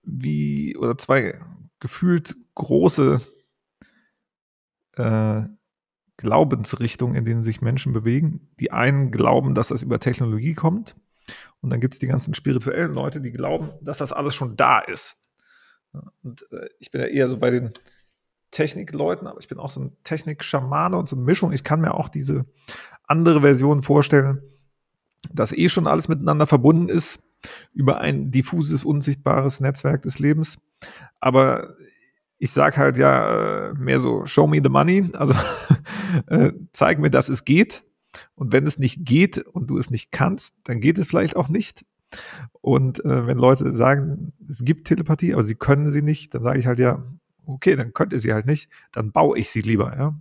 wie, 0.01 0.75
oder 0.75 0.97
zwei 0.97 1.39
gefühlt 1.79 2.35
große 2.55 3.21
äh, 4.93 5.41
Glaubensrichtungen, 6.17 7.15
in 7.15 7.25
denen 7.25 7.43
sich 7.43 7.61
Menschen 7.61 7.93
bewegen. 7.93 8.49
Die 8.59 8.71
einen 8.71 9.11
glauben, 9.11 9.53
dass 9.53 9.67
das 9.67 9.83
über 9.83 9.99
Technologie 9.99 10.55
kommt. 10.55 10.95
Und 11.61 11.69
dann 11.69 11.79
gibt 11.79 11.93
es 11.93 11.99
die 11.99 12.07
ganzen 12.07 12.33
spirituellen 12.33 12.95
Leute, 12.95 13.21
die 13.21 13.31
glauben, 13.31 13.69
dass 13.81 13.99
das 13.99 14.11
alles 14.11 14.33
schon 14.33 14.57
da 14.57 14.79
ist. 14.79 15.19
Und 16.23 16.43
äh, 16.51 16.69
ich 16.79 16.89
bin 16.89 17.01
ja 17.01 17.07
eher 17.07 17.29
so 17.29 17.37
bei 17.37 17.51
den 17.51 17.71
Technikleuten, 18.55 19.27
aber 19.27 19.41
ich 19.41 19.49
bin 19.49 19.59
auch 19.59 19.69
so 19.69 19.81
ein 19.81 19.97
Technik-Schamane 20.05 20.97
und 20.97 21.09
so 21.09 21.17
eine 21.17 21.25
Mischung. 21.25 21.51
Ich 21.51 21.65
kann 21.65 21.81
mir 21.81 21.93
auch 21.93 22.07
diese 22.07 22.45
andere 23.03 23.41
Version 23.41 23.81
vorstellen, 23.83 24.41
dass 25.29 25.51
eh 25.51 25.67
schon 25.67 25.87
alles 25.87 26.07
miteinander 26.07 26.47
verbunden 26.47 26.87
ist 26.87 27.21
über 27.73 27.99
ein 27.99 28.31
diffuses, 28.31 28.85
unsichtbares 28.85 29.59
Netzwerk 29.59 30.03
des 30.03 30.19
Lebens. 30.19 30.57
Aber 31.19 31.75
ich 32.37 32.51
sage 32.51 32.77
halt 32.77 32.97
ja 32.97 33.71
äh, 33.71 33.73
mehr 33.73 33.99
so, 33.99 34.25
show 34.25 34.47
me 34.47 34.61
the 34.63 34.69
money, 34.69 35.09
also 35.11 35.33
äh, 36.27 36.53
zeig 36.71 36.99
mir, 36.99 37.09
dass 37.09 37.27
es 37.27 37.43
geht. 37.43 37.83
Und 38.35 38.53
wenn 38.53 38.65
es 38.65 38.79
nicht 38.79 39.05
geht 39.05 39.39
und 39.39 39.69
du 39.69 39.77
es 39.77 39.89
nicht 39.89 40.13
kannst, 40.13 40.55
dann 40.63 40.79
geht 40.79 40.97
es 40.97 41.07
vielleicht 41.07 41.35
auch 41.35 41.49
nicht. 41.49 41.85
Und 42.61 43.03
äh, 43.03 43.27
wenn 43.27 43.37
Leute 43.37 43.73
sagen, 43.73 44.31
es 44.47 44.63
gibt 44.63 44.87
Telepathie, 44.87 45.33
aber 45.33 45.43
sie 45.43 45.55
können 45.55 45.89
sie 45.89 46.01
nicht, 46.01 46.33
dann 46.33 46.43
sage 46.43 46.57
ich 46.57 46.67
halt 46.67 46.79
ja, 46.79 47.03
okay, 47.45 47.75
dann 47.75 47.93
könnt 47.93 48.13
ihr 48.13 48.19
sie 48.19 48.33
halt 48.33 48.45
nicht, 48.45 48.69
dann 48.91 49.11
baue 49.11 49.37
ich 49.37 49.49
sie 49.49 49.61
lieber, 49.61 49.95
ja. 49.97 50.15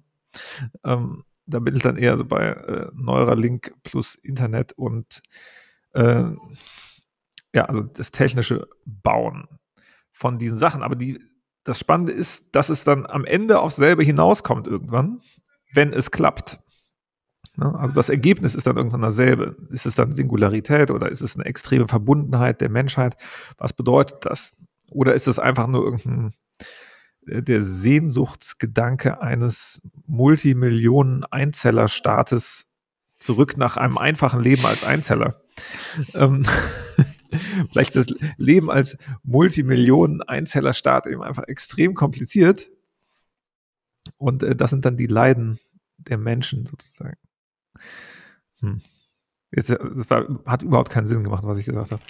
Ähm, 0.85 1.25
da 1.47 1.59
bin 1.59 1.77
ich 1.77 1.83
dann 1.83 1.97
eher 1.97 2.17
so 2.17 2.25
bei 2.25 2.49
äh, 2.49 2.91
Neuralink 2.95 3.75
plus 3.83 4.15
Internet 4.15 4.73
und 4.73 5.23
äh, 5.93 6.25
ja, 7.53 7.67
also 7.67 7.83
das 7.83 8.11
technische 8.11 8.67
Bauen 8.85 9.47
von 10.11 10.39
diesen 10.39 10.59
Sachen. 10.59 10.83
Aber 10.83 10.97
die, 10.97 11.21
das 11.65 11.79
Spannende 11.79 12.13
ist, 12.13 12.47
dass 12.53 12.69
es 12.69 12.85
dann 12.85 13.07
am 13.07 13.25
Ende 13.25 13.61
aufs 13.61 13.77
selbe 13.77 14.03
hinauskommt 14.03 14.67
irgendwann, 14.67 15.21
wenn 15.73 15.93
es 15.93 16.11
klappt. 16.11 16.61
Ne? 17.57 17.73
Also 17.79 17.95
das 17.95 18.09
Ergebnis 18.09 18.55
ist 18.55 18.67
dann 18.67 18.77
irgendwann 18.77 19.03
dasselbe. 19.03 19.57
Ist 19.71 19.87
es 19.87 19.95
dann 19.95 20.15
Singularität 20.15 20.91
oder 20.91 21.11
ist 21.11 21.21
es 21.21 21.37
eine 21.37 21.45
extreme 21.45 21.89
Verbundenheit 21.89 22.61
der 22.61 22.71
Menschheit? 22.71 23.17
Was 23.59 23.73
bedeutet 23.73 24.25
das? 24.25 24.55
Oder 24.91 25.15
ist 25.15 25.29
es 25.29 25.39
einfach 25.39 25.67
nur 25.67 25.85
irgendein 25.85 26.33
der 27.27 27.61
Sehnsuchtsgedanke 27.61 29.21
eines 29.21 29.83
Multimillionen-Einzeller-Staates 30.07 32.67
zurück 33.19 33.57
nach 33.57 33.77
einem 33.77 33.99
einfachen 33.99 34.41
Leben 34.41 34.65
als 34.67 34.85
Einzeller. 34.85 35.41
ähm, 36.15 36.45
vielleicht 37.71 37.97
das 37.97 38.07
Leben 38.37 38.71
als 38.71 38.97
Multimillionen-Einzeller-Staat 39.23 41.07
eben 41.07 41.23
einfach 41.23 41.45
extrem 41.45 41.95
kompliziert. 41.95 42.71
Und 44.17 44.43
äh, 44.43 44.55
das 44.55 44.71
sind 44.71 44.85
dann 44.85 44.97
die 44.97 45.07
Leiden 45.07 45.59
der 45.97 46.19
Menschen 46.19 46.67
sozusagen. 46.67 47.17
Hm. 48.61 48.83
Jetzt, 49.57 49.71
äh, 49.71 49.79
das 49.97 50.11
war, 50.11 50.27
hat 50.47 50.63
überhaupt 50.63 50.91
keinen 50.91 51.07
Sinn 51.07 51.25
gemacht, 51.25 51.45
was 51.45 51.59
ich 51.59 51.67
gesagt 51.67 51.93
habe. 51.93 52.03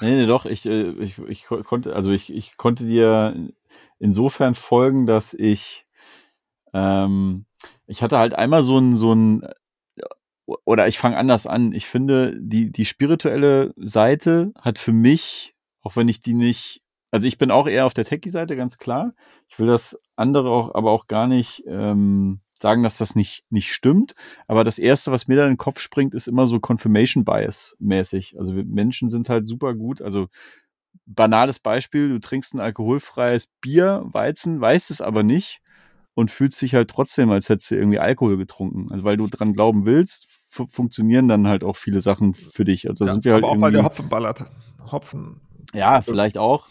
Nee, 0.00 0.16
nee, 0.16 0.26
doch, 0.26 0.46
ich, 0.46 0.66
äh, 0.66 0.90
ich, 0.92 1.18
ich 1.18 1.44
konnte, 1.44 1.94
also 1.94 2.10
ich, 2.10 2.32
ich 2.32 2.56
konnte 2.56 2.84
dir 2.84 3.50
insofern 3.98 4.54
folgen, 4.54 5.06
dass 5.06 5.34
ich, 5.34 5.86
ähm, 6.72 7.46
ich 7.86 8.02
hatte 8.02 8.18
halt 8.18 8.34
einmal 8.34 8.62
so 8.62 8.78
ein, 8.78 8.94
so 8.94 9.14
ein, 9.14 9.42
oder 10.64 10.88
ich 10.88 10.98
fange 10.98 11.18
anders 11.18 11.46
an. 11.46 11.72
Ich 11.72 11.86
finde, 11.86 12.34
die, 12.40 12.72
die 12.72 12.84
spirituelle 12.84 13.74
Seite 13.76 14.52
hat 14.58 14.78
für 14.78 14.92
mich, 14.92 15.54
auch 15.82 15.96
wenn 15.96 16.08
ich 16.08 16.20
die 16.20 16.34
nicht, 16.34 16.82
also 17.10 17.26
ich 17.26 17.38
bin 17.38 17.50
auch 17.50 17.66
eher 17.66 17.86
auf 17.86 17.94
der 17.94 18.04
Techie-Seite, 18.04 18.56
ganz 18.56 18.78
klar. 18.78 19.14
Ich 19.48 19.58
will 19.58 19.66
das 19.66 19.98
andere 20.16 20.50
auch, 20.50 20.74
aber 20.74 20.90
auch 20.90 21.06
gar 21.06 21.26
nicht, 21.26 21.64
ähm, 21.66 22.40
sagen, 22.60 22.82
dass 22.82 22.96
das 22.96 23.14
nicht, 23.14 23.44
nicht 23.50 23.72
stimmt. 23.72 24.14
Aber 24.46 24.64
das 24.64 24.78
erste, 24.78 25.12
was 25.12 25.28
mir 25.28 25.36
da 25.36 25.44
in 25.44 25.52
den 25.52 25.58
Kopf 25.58 25.80
springt, 25.80 26.14
ist 26.14 26.28
immer 26.28 26.46
so 26.46 26.60
Confirmation 26.60 27.24
Bias 27.24 27.76
mäßig. 27.78 28.36
Also 28.38 28.56
wir 28.56 28.64
Menschen 28.64 29.08
sind 29.08 29.28
halt 29.28 29.46
super 29.48 29.74
gut. 29.74 30.02
Also 30.02 30.28
banales 31.06 31.58
Beispiel, 31.58 32.08
du 32.08 32.18
trinkst 32.20 32.54
ein 32.54 32.60
alkoholfreies 32.60 33.48
Bier, 33.60 34.04
Weizen, 34.12 34.60
weißt 34.60 34.90
es 34.90 35.00
aber 35.00 35.22
nicht 35.22 35.60
und 36.14 36.30
fühlst 36.30 36.60
dich 36.60 36.74
halt 36.74 36.90
trotzdem, 36.90 37.30
als 37.30 37.48
hättest 37.48 37.70
du 37.70 37.76
irgendwie 37.76 38.00
Alkohol 38.00 38.36
getrunken. 38.36 38.90
Also 38.90 39.04
weil 39.04 39.16
du 39.16 39.26
dran 39.28 39.54
glauben 39.54 39.86
willst, 39.86 40.26
funktionieren 40.48 41.28
dann 41.28 41.46
halt 41.46 41.62
auch 41.62 41.76
viele 41.76 42.00
Sachen 42.00 42.34
für 42.34 42.64
dich. 42.64 42.88
Also 42.88 43.04
ja, 43.04 43.12
sind 43.12 43.24
wir 43.24 43.34
halt 43.34 43.44
aber 43.44 43.52
auch 43.52 43.60
weil 43.60 43.72
der 43.72 43.84
Hopfen 43.84 44.08
ballert. 44.08 44.44
Hopfen. 44.90 45.40
Ja, 45.74 46.00
vielleicht 46.00 46.38
auch. 46.38 46.66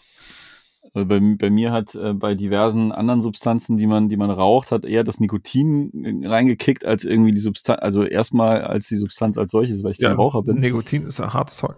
Äh, 0.98 1.04
bei, 1.04 1.20
bei 1.38 1.50
mir 1.50 1.72
hat 1.72 1.94
äh, 1.94 2.14
bei 2.14 2.34
diversen 2.34 2.92
anderen 2.92 3.20
Substanzen, 3.20 3.76
die 3.76 3.86
man, 3.86 4.08
die 4.08 4.16
man 4.16 4.30
raucht, 4.30 4.70
hat 4.70 4.84
eher 4.84 5.04
das 5.04 5.20
Nikotin 5.20 6.22
äh, 6.22 6.26
reingekickt 6.26 6.84
als 6.84 7.04
irgendwie 7.04 7.32
die 7.32 7.40
Substanz, 7.40 7.80
also 7.80 8.04
erstmal 8.04 8.62
als 8.62 8.88
die 8.88 8.96
Substanz 8.96 9.38
als 9.38 9.50
solches, 9.50 9.82
weil 9.82 9.92
ich 9.92 9.98
ja, 9.98 10.08
kein 10.08 10.16
Raucher 10.16 10.42
bin. 10.42 10.60
Nikotin 10.60 11.06
ist 11.06 11.20
ein 11.20 11.32
hartes 11.32 11.56
Zeug. 11.56 11.76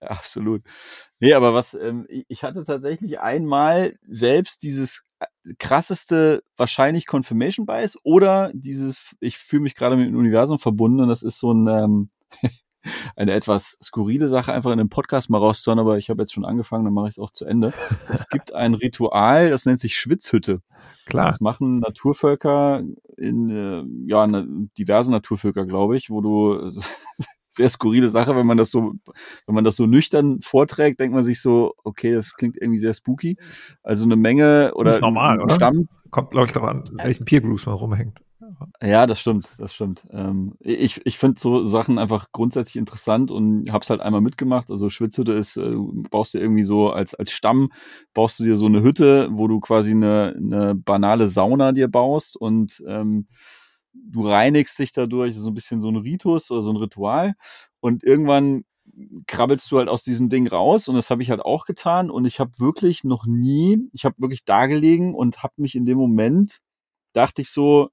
Absolut. 0.00 0.62
Nee, 1.20 1.32
aber 1.32 1.54
was, 1.54 1.74
ähm, 1.74 2.06
ich 2.08 2.42
hatte 2.42 2.64
tatsächlich 2.64 3.20
einmal 3.20 3.94
selbst 4.06 4.62
dieses 4.62 5.04
äh, 5.20 5.26
krasseste 5.58 6.42
wahrscheinlich 6.56 7.06
Confirmation 7.06 7.66
Bias 7.66 7.96
oder 8.02 8.50
dieses, 8.54 9.14
ich 9.20 9.38
fühle 9.38 9.62
mich 9.62 9.74
gerade 9.74 9.96
mit 9.96 10.08
dem 10.08 10.16
Universum 10.16 10.58
verbunden 10.58 11.00
und 11.00 11.08
das 11.08 11.22
ist 11.22 11.38
so 11.38 11.52
ein, 11.52 11.68
ähm, 11.68 12.08
eine 13.16 13.32
etwas 13.32 13.78
skurrile 13.82 14.28
Sache, 14.28 14.52
einfach 14.52 14.72
in 14.72 14.80
einem 14.80 14.88
Podcast 14.88 15.30
mal 15.30 15.38
rauszuhauen, 15.38 15.78
aber 15.78 15.98
ich 15.98 16.10
habe 16.10 16.22
jetzt 16.22 16.32
schon 16.32 16.44
angefangen, 16.44 16.84
dann 16.84 16.94
mache 16.94 17.08
ich 17.08 17.14
es 17.14 17.18
auch 17.18 17.30
zu 17.30 17.44
Ende. 17.44 17.72
es 18.12 18.28
gibt 18.28 18.54
ein 18.54 18.74
Ritual, 18.74 19.50
das 19.50 19.66
nennt 19.66 19.80
sich 19.80 19.96
Schwitzhütte. 19.96 20.60
Klar. 21.06 21.26
Das 21.26 21.40
machen 21.40 21.78
Naturvölker 21.78 22.82
in, 23.16 23.50
äh, 23.50 23.84
ja, 24.06 24.26
ne, 24.26 24.46
diverse 24.78 25.10
Naturvölker, 25.10 25.66
glaube 25.66 25.96
ich, 25.96 26.10
wo 26.10 26.20
du 26.20 26.70
sehr 27.54 27.68
skurrile 27.68 28.08
Sache, 28.08 28.34
wenn 28.36 28.46
man 28.46 28.56
das 28.56 28.70
so, 28.70 28.94
wenn 29.46 29.54
man 29.54 29.64
das 29.64 29.76
so 29.76 29.86
nüchtern 29.86 30.40
vorträgt, 30.42 31.00
denkt 31.00 31.14
man 31.14 31.22
sich 31.22 31.40
so, 31.40 31.74
okay, 31.84 32.14
das 32.14 32.34
klingt 32.34 32.56
irgendwie 32.56 32.78
sehr 32.78 32.94
spooky. 32.94 33.36
Also 33.82 34.04
eine 34.04 34.16
Menge 34.16 34.72
oder 34.74 34.98
normal, 35.00 35.36
ein 35.36 35.42
oder? 35.42 35.54
Stamm. 35.54 35.88
Kommt, 36.10 36.30
glaube 36.30 36.46
ich, 36.46 36.52
darauf 36.52 36.70
an, 36.70 36.84
welchen 37.02 37.24
Peer 37.24 37.40
Groups 37.40 37.66
man 37.66 37.74
rumhängt. 37.74 38.20
Ja, 38.82 39.06
das 39.06 39.20
stimmt, 39.20 39.48
das 39.58 39.74
stimmt. 39.74 40.06
Ähm, 40.10 40.54
ich 40.60 41.00
ich 41.06 41.18
finde 41.18 41.40
so 41.40 41.64
Sachen 41.64 41.98
einfach 41.98 42.30
grundsätzlich 42.32 42.76
interessant 42.76 43.30
und 43.30 43.70
hab's 43.72 43.90
halt 43.90 44.00
einmal 44.00 44.20
mitgemacht. 44.20 44.70
Also 44.70 44.90
Schwitzhütte 44.90 45.32
ist, 45.32 45.56
äh, 45.56 45.70
du 45.70 46.02
baust 46.10 46.34
dir 46.34 46.40
irgendwie 46.40 46.64
so 46.64 46.90
als, 46.90 47.14
als 47.14 47.32
Stamm, 47.32 47.70
baust 48.12 48.38
du 48.40 48.44
dir 48.44 48.56
so 48.56 48.66
eine 48.66 48.82
Hütte, 48.82 49.28
wo 49.32 49.48
du 49.48 49.60
quasi 49.60 49.92
eine, 49.92 50.34
eine 50.36 50.74
banale 50.74 51.28
Sauna 51.28 51.72
dir 51.72 51.88
baust 51.88 52.36
und 52.36 52.82
ähm, 52.86 53.26
du 53.94 54.26
reinigst 54.28 54.78
dich 54.78 54.92
dadurch, 54.92 55.36
so 55.36 55.50
ein 55.50 55.54
bisschen 55.54 55.80
so 55.80 55.88
ein 55.88 55.96
Ritus 55.96 56.50
oder 56.50 56.62
so 56.62 56.70
ein 56.70 56.76
Ritual. 56.76 57.34
Und 57.80 58.02
irgendwann 58.04 58.64
krabbelst 59.26 59.70
du 59.70 59.78
halt 59.78 59.88
aus 59.88 60.02
diesem 60.04 60.28
Ding 60.28 60.46
raus 60.46 60.88
und 60.88 60.94
das 60.96 61.10
habe 61.10 61.22
ich 61.22 61.30
halt 61.30 61.40
auch 61.40 61.64
getan 61.66 62.10
und 62.10 62.26
ich 62.26 62.38
habe 62.40 62.50
wirklich 62.58 63.02
noch 63.04 63.24
nie, 63.26 63.78
ich 63.92 64.04
habe 64.04 64.16
wirklich 64.18 64.44
da 64.44 64.66
gelegen 64.66 65.14
und 65.14 65.42
habe 65.42 65.54
mich 65.56 65.74
in 65.74 65.86
dem 65.86 65.98
Moment, 65.98 66.60
dachte 67.14 67.42
ich 67.42 67.50
so, 67.50 67.90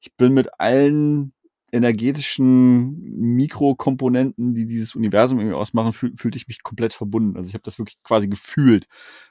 ich 0.00 0.16
bin 0.16 0.32
mit 0.34 0.60
allen 0.60 1.32
energetischen 1.72 3.00
Mikrokomponenten, 3.36 4.54
die 4.54 4.66
dieses 4.66 4.94
Universum 4.94 5.38
irgendwie 5.38 5.56
ausmachen, 5.56 5.92
fühl, 5.92 6.12
fühlte 6.16 6.36
ich 6.36 6.48
mich 6.48 6.62
komplett 6.62 6.92
verbunden. 6.92 7.36
Also 7.36 7.48
ich 7.48 7.54
habe 7.54 7.62
das 7.62 7.78
wirklich 7.78 7.98
quasi 8.02 8.28
gefühlt. 8.28 8.86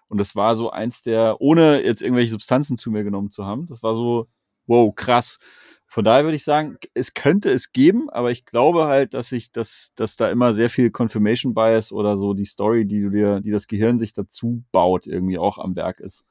Und 0.08 0.20
das 0.20 0.36
war 0.36 0.56
so 0.56 0.72
eins 0.72 1.02
der, 1.04 1.42
ohne 1.42 1.84
jetzt 1.84 2.02
irgendwelche 2.02 2.32
Substanzen 2.32 2.78
zu 2.78 2.92
mir 2.92 3.04
genommen 3.04 3.30
zu 3.30 3.46
haben, 3.46 3.66
das 3.66 3.84
war 3.84 3.94
so, 3.94 4.28
wow, 4.68 4.94
krass. 4.96 5.40
Von 5.88 6.06
daher 6.06 6.24
würde 6.24 6.36
ich 6.36 6.44
sagen, 6.44 6.78
es 6.94 7.14
könnte 7.16 7.50
es 7.52 7.72
geben, 7.72 8.10
aber 8.12 8.32
ich 8.32 8.46
glaube 8.46 8.86
halt, 8.86 9.16
dass 9.16 9.30
sich, 9.30 9.52
dass, 9.52 9.92
dass 9.96 10.16
da 10.18 10.30
immer 10.30 10.54
sehr 10.54 10.70
viel 10.70 10.92
Confirmation 10.92 11.56
Bias 11.56 11.92
oder 11.92 12.16
so 12.16 12.34
die 12.36 12.46
Story, 12.46 12.86
die 12.86 13.02
du 13.02 13.10
dir, 13.10 13.42
die 13.42 13.52
das 13.52 13.68
Gehirn 13.68 13.98
sich 13.98 14.14
dazu 14.14 14.64
baut, 14.72 15.08
irgendwie 15.08 15.40
auch 15.40 15.58
am 15.58 15.76
Werk 15.76 16.00
ist. 16.00 16.26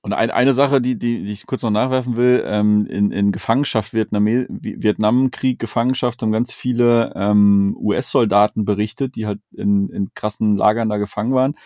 Und 0.00 0.12
ein, 0.12 0.30
eine 0.30 0.52
Sache, 0.52 0.80
die, 0.80 0.96
die, 0.96 1.24
die 1.24 1.32
ich 1.32 1.46
kurz 1.46 1.62
noch 1.64 1.70
nachwerfen 1.70 2.16
will, 2.16 2.44
ähm, 2.46 2.86
in, 2.86 3.10
in 3.10 3.32
Gefangenschaft, 3.32 3.92
Vietnam, 3.92 4.26
Vietnamkrieg, 4.26 5.58
Gefangenschaft 5.58 6.22
haben 6.22 6.30
ganz 6.30 6.54
viele 6.54 7.12
ähm, 7.16 7.76
US-Soldaten 7.80 8.64
berichtet, 8.64 9.16
die 9.16 9.26
halt 9.26 9.40
in, 9.52 9.88
in 9.90 10.14
krassen 10.14 10.56
Lagern 10.56 10.88
da 10.88 10.98
gefangen 10.98 11.34
waren, 11.34 11.56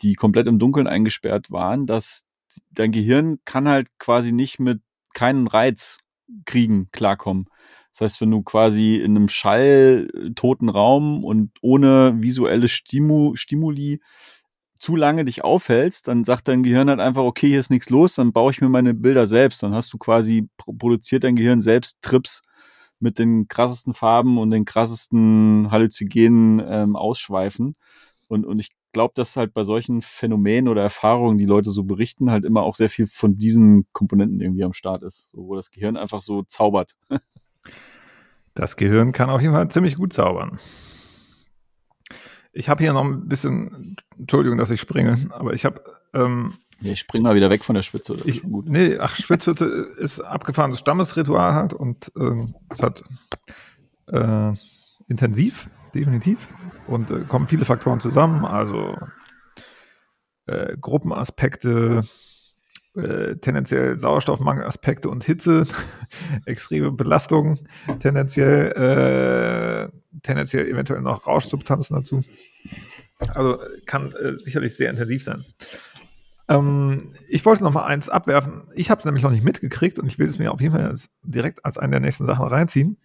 die 0.00 0.14
komplett 0.14 0.48
im 0.48 0.58
Dunkeln 0.58 0.86
eingesperrt 0.86 1.50
waren, 1.50 1.86
dass 1.86 2.26
dein 2.70 2.92
Gehirn 2.92 3.38
kann 3.44 3.68
halt 3.68 3.88
quasi 3.98 4.32
nicht 4.32 4.58
mit 4.58 4.80
keinen 5.12 5.46
Reiz 5.46 5.98
kriegen, 6.46 6.88
klarkommen. 6.92 7.46
Das 7.92 8.00
heißt, 8.00 8.20
wenn 8.22 8.30
du 8.30 8.42
quasi 8.42 8.96
in 8.96 9.16
einem 9.16 9.28
schalltoten 9.28 10.70
Raum 10.70 11.24
und 11.24 11.50
ohne 11.60 12.14
visuelle 12.22 12.68
Stimu, 12.68 13.36
Stimuli 13.36 14.00
zu 14.82 14.96
lange 14.96 15.24
dich 15.24 15.44
aufhältst, 15.44 16.08
dann 16.08 16.24
sagt 16.24 16.48
dein 16.48 16.64
Gehirn 16.64 16.88
halt 16.88 16.98
einfach, 16.98 17.22
okay, 17.22 17.46
hier 17.46 17.60
ist 17.60 17.70
nichts 17.70 17.88
los, 17.88 18.16
dann 18.16 18.32
baue 18.32 18.50
ich 18.50 18.60
mir 18.60 18.68
meine 18.68 18.94
Bilder 18.94 19.26
selbst. 19.26 19.62
Dann 19.62 19.74
hast 19.74 19.92
du 19.92 19.98
quasi, 19.98 20.48
produziert 20.56 21.22
dein 21.22 21.36
Gehirn 21.36 21.60
selbst 21.60 22.02
Trips 22.02 22.42
mit 22.98 23.20
den 23.20 23.46
krassesten 23.46 23.94
Farben 23.94 24.38
und 24.38 24.50
den 24.50 24.64
krassesten 24.64 25.70
halluzigenen 25.70 26.60
ähm, 26.66 26.96
Ausschweifen. 26.96 27.74
Und, 28.26 28.44
und 28.44 28.58
ich 28.58 28.70
glaube, 28.92 29.12
dass 29.14 29.36
halt 29.36 29.54
bei 29.54 29.62
solchen 29.62 30.02
Phänomenen 30.02 30.66
oder 30.66 30.82
Erfahrungen, 30.82 31.38
die 31.38 31.46
Leute 31.46 31.70
so 31.70 31.84
berichten, 31.84 32.32
halt 32.32 32.44
immer 32.44 32.64
auch 32.64 32.74
sehr 32.74 32.90
viel 32.90 33.06
von 33.06 33.36
diesen 33.36 33.86
Komponenten 33.92 34.40
irgendwie 34.40 34.64
am 34.64 34.72
Start 34.72 35.04
ist, 35.04 35.30
wo 35.32 35.54
das 35.54 35.70
Gehirn 35.70 35.96
einfach 35.96 36.22
so 36.22 36.42
zaubert. 36.42 36.96
Das 38.54 38.76
Gehirn 38.76 39.12
kann 39.12 39.30
auf 39.30 39.40
jeden 39.40 39.54
Fall 39.54 39.70
ziemlich 39.70 39.96
gut 39.96 40.12
zaubern. 40.12 40.58
Ich 42.52 42.68
habe 42.68 42.82
hier 42.82 42.92
noch 42.92 43.04
ein 43.04 43.28
bisschen, 43.28 43.96
Entschuldigung, 44.18 44.58
dass 44.58 44.70
ich 44.70 44.80
springe, 44.80 45.28
aber 45.30 45.54
ich 45.54 45.64
habe. 45.64 45.82
Ähm, 46.12 46.54
ich 46.80 46.98
spring 46.98 47.22
mal 47.22 47.36
wieder 47.36 47.48
weg 47.48 47.64
von 47.64 47.74
der 47.76 47.82
Schwitzhütte. 47.82 48.28
Ich, 48.28 48.42
nee, 48.44 48.98
ach, 48.98 49.14
Schwitzhütte 49.14 49.64
ist 49.98 50.20
abgefahrenes 50.20 50.80
Stammesritual 50.80 51.54
halt 51.54 51.74
und 51.74 52.10
ähm, 52.16 52.54
es 52.68 52.82
hat 52.82 53.04
äh, 54.08 54.52
intensiv, 55.08 55.70
definitiv. 55.94 56.48
Und 56.88 57.10
äh, 57.10 57.20
kommen 57.20 57.46
viele 57.46 57.64
Faktoren 57.64 58.00
zusammen, 58.00 58.44
also 58.44 58.96
äh, 60.46 60.76
Gruppenaspekte, 60.80 62.02
äh, 62.94 63.36
tendenziell 63.36 63.96
Sauerstoffmangelaspekte 63.96 65.08
und 65.08 65.24
Hitze, 65.24 65.66
extreme 66.44 66.92
Belastung, 66.92 67.58
tendenziell, 68.00 68.72
äh, 68.72 69.88
tendenziell 70.22 70.68
eventuell 70.68 71.00
noch 71.00 71.26
Rauschsubstanzen 71.26 71.96
dazu. 71.96 72.22
Also 73.34 73.58
kann 73.86 74.12
äh, 74.12 74.36
sicherlich 74.36 74.76
sehr 74.76 74.90
intensiv 74.90 75.22
sein. 75.22 75.44
Ähm, 76.48 77.14
ich 77.28 77.44
wollte 77.44 77.64
noch 77.64 77.72
mal 77.72 77.84
eins 77.84 78.08
abwerfen. 78.08 78.64
Ich 78.74 78.90
habe 78.90 78.98
es 78.98 79.04
nämlich 79.04 79.22
noch 79.22 79.30
nicht 79.30 79.44
mitgekriegt 79.44 79.98
und 79.98 80.06
ich 80.06 80.18
will 80.18 80.28
es 80.28 80.38
mir 80.38 80.52
auf 80.52 80.60
jeden 80.60 80.74
Fall 80.74 80.86
als, 80.86 81.10
direkt 81.22 81.64
als 81.64 81.78
eine 81.78 81.92
der 81.92 82.00
nächsten 82.00 82.26
Sachen 82.26 82.46
reinziehen. 82.46 82.98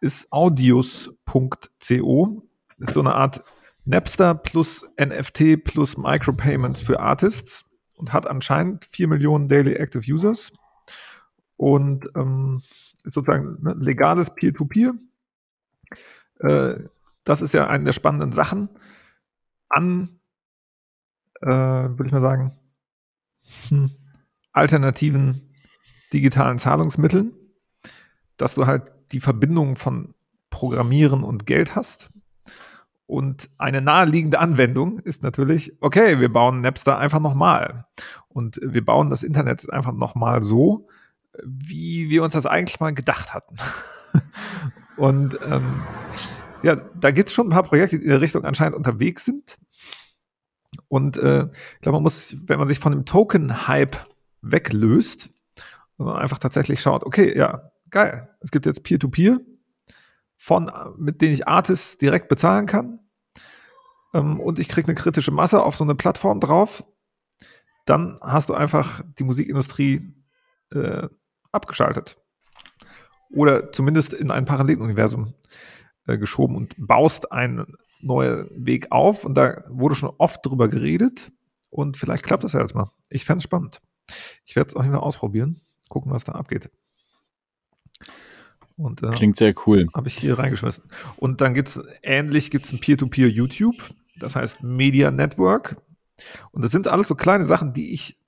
Ist 0.00 0.32
audius.co. 0.32 2.42
Ist 2.78 2.94
so 2.94 3.00
eine 3.00 3.14
Art 3.14 3.44
Napster 3.84 4.34
plus 4.34 4.86
NFT 4.98 5.62
plus 5.62 5.96
Micropayments 5.96 6.80
für 6.80 7.00
Artists 7.00 7.64
und 8.00 8.12
hat 8.14 8.26
anscheinend 8.26 8.86
4 8.86 9.08
Millionen 9.08 9.46
Daily 9.46 9.74
Active 9.74 10.02
Users 10.10 10.52
und 11.56 12.08
ähm, 12.16 12.62
sozusagen 13.04 13.58
ne, 13.62 13.74
legales 13.78 14.34
Peer-to-Peer. 14.34 14.94
Äh, 16.40 16.74
das 17.24 17.42
ist 17.42 17.52
ja 17.52 17.68
eine 17.68 17.84
der 17.84 17.92
spannenden 17.92 18.32
Sachen 18.32 18.70
an, 19.68 20.18
äh, 21.42 21.46
würde 21.46 22.06
ich 22.06 22.12
mal 22.12 22.22
sagen, 22.22 22.58
hm, 23.68 23.90
alternativen 24.52 25.52
digitalen 26.12 26.58
Zahlungsmitteln, 26.58 27.34
dass 28.38 28.54
du 28.54 28.66
halt 28.66 28.92
die 29.12 29.20
Verbindung 29.20 29.76
von 29.76 30.14
Programmieren 30.48 31.22
und 31.22 31.46
Geld 31.46 31.76
hast 31.76 32.10
und 33.10 33.50
eine 33.58 33.80
naheliegende 33.80 34.38
Anwendung 34.38 35.00
ist 35.00 35.24
natürlich, 35.24 35.76
okay, 35.80 36.20
wir 36.20 36.32
bauen 36.32 36.60
Napster 36.60 36.96
einfach 36.96 37.18
nochmal. 37.18 37.86
Und 38.28 38.60
wir 38.62 38.84
bauen 38.84 39.10
das 39.10 39.24
Internet 39.24 39.68
einfach 39.72 39.92
nochmal 39.92 40.44
so, 40.44 40.86
wie 41.44 42.08
wir 42.08 42.22
uns 42.22 42.34
das 42.34 42.46
eigentlich 42.46 42.78
mal 42.78 42.94
gedacht 42.94 43.34
hatten. 43.34 43.56
und 44.96 45.36
ähm, 45.44 45.82
ja, 46.62 46.76
da 46.76 47.10
gibt 47.10 47.30
es 47.30 47.34
schon 47.34 47.48
ein 47.48 47.50
paar 47.50 47.64
Projekte, 47.64 47.98
die 47.98 48.04
in 48.04 48.10
der 48.10 48.20
Richtung 48.20 48.44
anscheinend 48.44 48.76
unterwegs 48.76 49.24
sind. 49.24 49.58
Und 50.86 51.16
äh, 51.16 51.48
ich 51.74 51.80
glaube, 51.80 51.96
man 51.96 52.04
muss, 52.04 52.36
wenn 52.46 52.60
man 52.60 52.68
sich 52.68 52.78
von 52.78 52.92
dem 52.92 53.06
Token-Hype 53.06 54.06
weglöst, 54.40 55.30
und 55.96 56.08
einfach 56.08 56.38
tatsächlich 56.38 56.80
schaut, 56.80 57.02
okay, 57.02 57.36
ja, 57.36 57.72
geil, 57.90 58.28
es 58.40 58.52
gibt 58.52 58.66
jetzt 58.66 58.84
Peer-to-Peer, 58.84 59.32
-Peer, 59.32 59.49
von, 60.40 60.72
mit 60.96 61.20
denen 61.20 61.34
ich 61.34 61.46
Artists 61.46 61.98
direkt 61.98 62.28
bezahlen 62.28 62.64
kann. 62.64 62.98
Ähm, 64.14 64.40
und 64.40 64.58
ich 64.58 64.68
kriege 64.68 64.88
eine 64.88 64.94
kritische 64.94 65.32
Masse 65.32 65.62
auf 65.62 65.76
so 65.76 65.84
eine 65.84 65.94
Plattform 65.94 66.40
drauf. 66.40 66.82
Dann 67.84 68.18
hast 68.22 68.48
du 68.48 68.54
einfach 68.54 69.02
die 69.18 69.24
Musikindustrie 69.24 70.14
äh, 70.72 71.08
abgeschaltet. 71.52 72.16
Oder 73.28 73.70
zumindest 73.70 74.14
in 74.14 74.30
ein 74.30 74.46
Paralleluniversum 74.46 75.34
äh, 76.06 76.16
geschoben 76.16 76.56
und 76.56 76.74
baust 76.78 77.30
einen 77.30 77.76
neuen 78.00 78.48
Weg 78.54 78.90
auf. 78.90 79.26
Und 79.26 79.34
da 79.34 79.62
wurde 79.68 79.94
schon 79.94 80.14
oft 80.16 80.44
drüber 80.44 80.68
geredet. 80.68 81.30
Und 81.68 81.98
vielleicht 81.98 82.24
klappt 82.24 82.44
das 82.44 82.54
ja 82.54 82.60
jetzt 82.60 82.74
mal. 82.74 82.90
Ich 83.10 83.26
fände 83.26 83.38
es 83.38 83.44
spannend. 83.44 83.82
Ich 84.46 84.56
werde 84.56 84.68
es 84.68 84.74
auch 84.76 84.84
immer 84.84 85.02
ausprobieren. 85.02 85.60
Gucken, 85.90 86.10
was 86.12 86.24
da 86.24 86.32
abgeht. 86.32 86.70
Und, 88.80 89.02
äh, 89.02 89.10
Klingt 89.10 89.36
sehr 89.36 89.54
cool. 89.66 89.88
Habe 89.92 90.08
ich 90.08 90.16
hier 90.16 90.38
reingeschmissen. 90.38 90.84
Und 91.16 91.42
dann 91.42 91.52
gibt 91.52 91.68
es, 91.68 91.82
ähnlich 92.02 92.50
gibt 92.50 92.64
es 92.64 92.72
ein 92.72 92.80
Peer-to-Peer 92.80 93.28
YouTube, 93.28 93.76
das 94.18 94.36
heißt 94.36 94.62
Media 94.62 95.10
Network. 95.10 95.76
Und 96.50 96.62
das 96.62 96.70
sind 96.70 96.88
alles 96.88 97.08
so 97.08 97.14
kleine 97.14 97.44
Sachen, 97.44 97.74
die 97.74 97.92
ich 97.92 98.18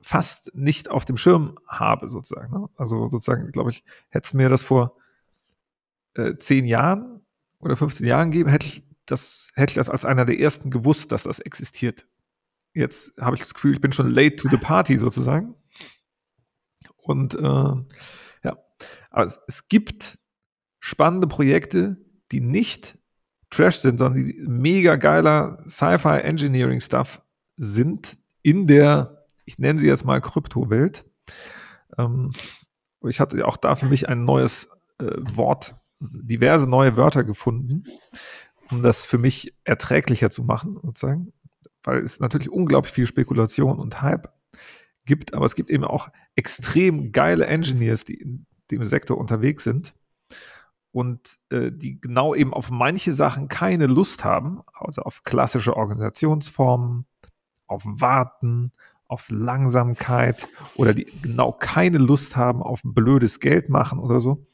fast 0.00 0.54
nicht 0.54 0.90
auf 0.90 1.04
dem 1.04 1.18
Schirm 1.18 1.58
habe, 1.66 2.08
sozusagen. 2.08 2.50
Ne? 2.50 2.68
Also 2.76 3.08
sozusagen, 3.08 3.52
glaube 3.52 3.68
ich, 3.68 3.84
hätte 4.08 4.26
es 4.26 4.32
mir 4.32 4.48
das 4.48 4.62
vor 4.62 4.96
äh, 6.14 6.36
zehn 6.38 6.64
Jahren 6.64 7.20
oder 7.58 7.76
15 7.76 8.06
Jahren 8.06 8.30
gegeben, 8.30 8.48
hätte 8.48 8.66
ich 8.66 8.84
das, 9.04 9.50
hätte 9.54 9.72
ich 9.72 9.76
das 9.76 9.90
als 9.90 10.06
einer 10.06 10.24
der 10.24 10.40
ersten 10.40 10.70
gewusst, 10.70 11.12
dass 11.12 11.24
das 11.24 11.40
existiert. 11.40 12.06
Jetzt 12.72 13.12
habe 13.20 13.36
ich 13.36 13.42
das 13.42 13.52
Gefühl, 13.52 13.74
ich 13.74 13.82
bin 13.82 13.92
schon 13.92 14.08
late 14.10 14.36
to 14.36 14.48
the 14.48 14.56
party 14.56 14.96
sozusagen. 14.96 15.54
Und 16.96 17.34
äh, 17.34 17.74
aber 19.18 19.26
es, 19.26 19.40
es 19.48 19.68
gibt 19.68 20.16
spannende 20.78 21.26
Projekte, 21.26 21.96
die 22.30 22.40
nicht 22.40 22.96
Trash 23.50 23.78
sind, 23.78 23.98
sondern 23.98 24.24
die 24.24 24.34
mega 24.46 24.94
geiler 24.94 25.64
Sci-Fi 25.66 26.20
Engineering 26.20 26.80
Stuff 26.80 27.20
sind 27.56 28.16
in 28.42 28.68
der, 28.68 29.26
ich 29.44 29.58
nenne 29.58 29.80
sie 29.80 29.88
jetzt 29.88 30.04
mal 30.04 30.20
Kryptowelt. 30.20 31.04
Ähm, 31.98 32.32
ich 33.08 33.18
hatte 33.18 33.44
auch 33.44 33.56
da 33.56 33.74
für 33.74 33.86
mich 33.86 34.08
ein 34.08 34.24
neues 34.24 34.68
äh, 34.98 35.10
Wort 35.18 35.74
diverse 35.98 36.68
neue 36.68 36.96
Wörter 36.96 37.24
gefunden, 37.24 37.82
um 38.70 38.84
das 38.84 39.02
für 39.02 39.18
mich 39.18 39.52
erträglicher 39.64 40.30
zu 40.30 40.44
machen, 40.44 40.78
sozusagen. 40.80 41.32
Weil 41.82 42.04
es 42.04 42.20
natürlich 42.20 42.50
unglaublich 42.50 42.92
viel 42.92 43.06
Spekulation 43.06 43.80
und 43.80 44.00
Hype 44.00 44.28
gibt, 45.06 45.34
aber 45.34 45.46
es 45.46 45.56
gibt 45.56 45.70
eben 45.70 45.84
auch 45.84 46.08
extrem 46.36 47.10
geile 47.10 47.46
Engineers, 47.46 48.04
die 48.04 48.44
dem 48.70 48.84
Sektor 48.84 49.18
unterwegs 49.18 49.64
sind 49.64 49.94
und 50.92 51.38
äh, 51.50 51.70
die 51.70 52.00
genau 52.00 52.34
eben 52.34 52.54
auf 52.54 52.70
manche 52.70 53.12
Sachen 53.12 53.48
keine 53.48 53.86
Lust 53.86 54.24
haben, 54.24 54.62
also 54.74 55.02
auf 55.02 55.24
klassische 55.24 55.76
Organisationsformen, 55.76 57.06
auf 57.66 57.82
Warten, 57.84 58.72
auf 59.06 59.30
Langsamkeit 59.30 60.48
oder 60.76 60.92
die 60.94 61.06
genau 61.22 61.52
keine 61.52 61.98
Lust 61.98 62.36
haben 62.36 62.62
auf 62.62 62.80
blödes 62.84 63.40
Geld 63.40 63.68
machen 63.68 63.98
oder 63.98 64.20
so. 64.20 64.46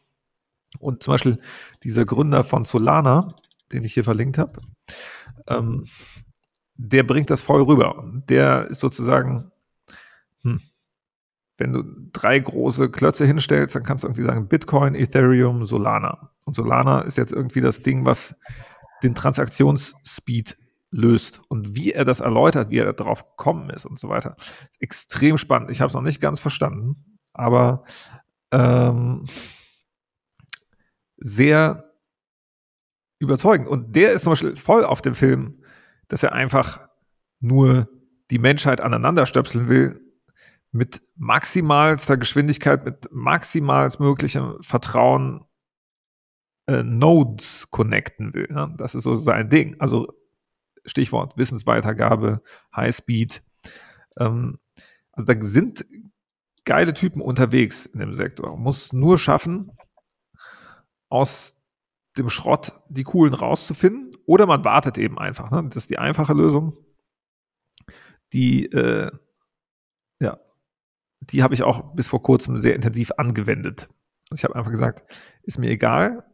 Und 0.79 1.03
zum 1.03 1.15
Beispiel 1.15 1.39
dieser 1.83 2.05
Gründer 2.05 2.45
von 2.45 2.65
Solana, 2.65 3.29
den 3.73 3.85
ich 3.85 3.95
hier 3.95 4.05
verlinkt 4.05 4.39
habe, 4.39 4.61
ähm, 5.47 5.87
der 6.77 7.05
bringt 7.05 7.31
das 7.31 7.43
voll 7.43 7.63
rüber. 7.63 8.05
Der 8.29 8.69
ist 8.69 8.81
sozusagen, 8.81 9.51
wenn 11.57 11.73
du 11.73 11.83
drei 12.13 12.39
große 12.39 12.91
Klötze 12.91 13.27
hinstellst, 13.27 13.75
dann 13.75 13.85
kannst 13.85 14.05
du 14.05 14.09
irgendwie 14.09 14.25
sagen 14.25 14.49
Bitcoin, 14.49 14.95
Ethereum, 14.95 15.65
Solana. 15.65 16.31
Und 16.45 16.55
Solana 16.55 17.03
ist 17.03 17.17
jetzt 17.17 17.33
irgendwie 17.33 17.61
das 17.61 17.81
Ding, 17.81 18.05
was 18.05 18.35
den 19.03 19.15
Transaktionsspeed 19.15 20.57
löst 20.91 21.41
und 21.49 21.75
wie 21.75 21.93
er 21.93 22.05
das 22.05 22.21
erläutert, 22.21 22.71
wie 22.71 22.79
er 22.79 22.93
darauf 22.93 23.25
gekommen 23.25 23.71
ist 23.71 23.85
und 23.85 23.99
so 23.99 24.09
weiter. 24.09 24.37
Extrem 24.81 25.39
spannend. 25.39 25.71
Ich 25.71 25.81
habe 25.81 25.89
es 25.89 25.95
noch 25.95 26.03
nicht 26.03 26.21
ganz 26.21 26.41
verstanden, 26.41 27.19
aber 27.33 27.85
ähm, 28.53 29.25
sehr 31.17 31.93
überzeugend. 33.19 33.69
Und 33.69 33.97
der 33.97 34.13
ist 34.13 34.25
zum 34.25 34.33
Beispiel 34.33 34.57
voll 34.57 34.85
auf 34.85 35.03
dem 35.03 35.15
Film, 35.15 35.63
dass 36.09 36.23
er 36.23 36.33
einfach 36.33 36.81
nur 37.41 37.89
die 38.31 38.39
Menschheit 38.39 38.81
aneinanderstöpseln 38.81 39.69
will 39.69 40.04
mit 40.75 41.03
maximalster 41.15 42.17
Geschwindigkeit, 42.17 42.85
mit 42.85 43.09
maximalst 43.13 44.01
möglichem 44.01 44.61
Vertrauen 44.61 45.45
äh, 46.67 46.83
Nodes 46.83 47.71
connecten 47.71 48.35
will. 48.35 48.49
Ne? 48.51 48.75
Das 48.77 48.97
ist 48.97 49.05
so 49.05 49.15
sein 49.15 49.49
Ding. 49.49 49.77
Also 49.79 50.13
Stichwort 50.85 51.37
Wissensweitergabe, 51.37 52.43
Highspeed. 52.75 53.45
Ähm, 54.19 54.59
also 55.13 55.33
da 55.33 55.41
sind 55.43 55.87
geile 56.65 56.93
Typen 56.93 57.23
unterwegs 57.23 57.87
in 57.87 58.01
dem 58.01 58.13
Sektor. 58.13 58.57
Muss 58.57 58.93
nur 58.93 59.17
schaffen, 59.19 59.71
aus 61.09 61.57
dem 62.19 62.29
Schrott 62.29 62.73
die 62.89 63.05
coolen 63.05 63.35
rauszufinden. 63.35 64.17
Oder 64.27 64.47
man 64.47 64.65
wartet 64.65 64.99
eben 64.99 65.21
einfach. 65.21 65.53
Ne? 65.53 65.63
Das 65.69 65.85
ist 65.85 65.91
die 65.91 65.99
einfache 65.99 66.33
Lösung. 66.33 66.77
Die, 68.33 68.67
äh, 68.73 69.13
ja, 70.19 70.41
die 71.31 71.43
habe 71.43 71.55
ich 71.55 71.63
auch 71.63 71.95
bis 71.95 72.09
vor 72.09 72.23
kurzem 72.23 72.59
sehr 72.59 72.75
intensiv 72.75 73.13
angewendet. 73.17 73.89
Also 74.31 74.41
ich 74.41 74.45
habe 74.45 74.57
einfach 74.57 74.71
gesagt, 74.71 75.13
ist 75.43 75.59
mir 75.59 75.71
egal. 75.71 76.25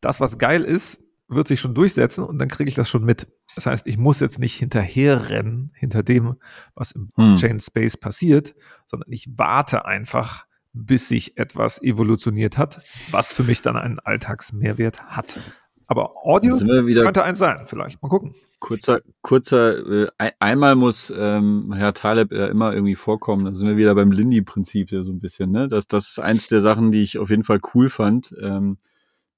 Das, 0.00 0.20
was 0.20 0.38
geil 0.38 0.62
ist, 0.62 1.00
wird 1.28 1.48
sich 1.48 1.60
schon 1.60 1.74
durchsetzen 1.74 2.24
und 2.24 2.38
dann 2.38 2.48
kriege 2.48 2.68
ich 2.68 2.74
das 2.74 2.88
schon 2.88 3.04
mit. 3.04 3.28
Das 3.54 3.66
heißt, 3.66 3.86
ich 3.86 3.96
muss 3.96 4.20
jetzt 4.20 4.38
nicht 4.38 4.54
hinterherrennen 4.56 5.72
hinter 5.74 6.02
dem, 6.02 6.36
was 6.74 6.92
im 6.92 7.10
hm. 7.16 7.36
Chain 7.36 7.60
Space 7.60 7.96
passiert, 7.96 8.54
sondern 8.86 9.10
ich 9.10 9.28
warte 9.36 9.84
einfach, 9.86 10.46
bis 10.72 11.08
sich 11.08 11.38
etwas 11.38 11.80
evolutioniert 11.82 12.58
hat, 12.58 12.82
was 13.10 13.32
für 13.32 13.44
mich 13.44 13.62
dann 13.62 13.76
einen 13.76 14.00
Alltagsmehrwert 14.00 15.04
hat. 15.04 15.38
Aber 15.86 16.12
Audio 16.24 16.56
könnte 16.56 17.24
eins 17.24 17.38
sein, 17.38 17.66
vielleicht. 17.66 18.02
Mal 18.02 18.08
gucken. 18.08 18.34
Kurzer, 18.60 19.00
kurzer, 19.20 20.06
äh, 20.18 20.30
einmal 20.38 20.74
muss 20.74 21.12
ähm, 21.14 21.72
Herr 21.74 21.92
Taleb 21.92 22.32
äh, 22.32 22.46
immer 22.46 22.72
irgendwie 22.72 22.94
vorkommen. 22.94 23.44
Da 23.44 23.54
sind 23.54 23.68
wir 23.68 23.76
wieder 23.76 23.94
beim 23.94 24.10
Lindy-Prinzip 24.10 24.90
so 24.90 25.10
ein 25.10 25.20
bisschen. 25.20 25.50
Ne? 25.50 25.68
Das, 25.68 25.86
das 25.86 26.08
ist 26.08 26.18
eins 26.18 26.48
der 26.48 26.62
Sachen, 26.62 26.90
die 26.90 27.02
ich 27.02 27.18
auf 27.18 27.28
jeden 27.28 27.44
Fall 27.44 27.60
cool 27.74 27.90
fand. 27.90 28.34
Ähm, 28.40 28.78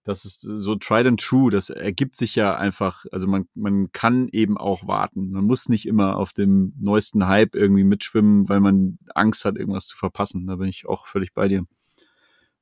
das 0.06 0.24
ist 0.24 0.42
so 0.42 0.76
tried 0.76 1.06
and 1.06 1.20
true. 1.20 1.50
Das 1.50 1.68
ergibt 1.68 2.14
sich 2.16 2.36
ja 2.36 2.56
einfach. 2.56 3.04
Also 3.10 3.26
man, 3.26 3.48
man 3.54 3.90
kann 3.90 4.28
eben 4.28 4.56
auch 4.56 4.86
warten. 4.86 5.32
Man 5.32 5.44
muss 5.44 5.68
nicht 5.68 5.86
immer 5.86 6.16
auf 6.16 6.32
dem 6.32 6.74
neuesten 6.78 7.26
Hype 7.26 7.56
irgendwie 7.56 7.82
mitschwimmen, 7.82 8.48
weil 8.48 8.60
man 8.60 8.98
Angst 9.16 9.44
hat, 9.44 9.56
irgendwas 9.56 9.88
zu 9.88 9.96
verpassen. 9.96 10.46
Da 10.46 10.56
bin 10.56 10.68
ich 10.68 10.86
auch 10.86 11.08
völlig 11.08 11.34
bei 11.34 11.48
dir. 11.48 11.64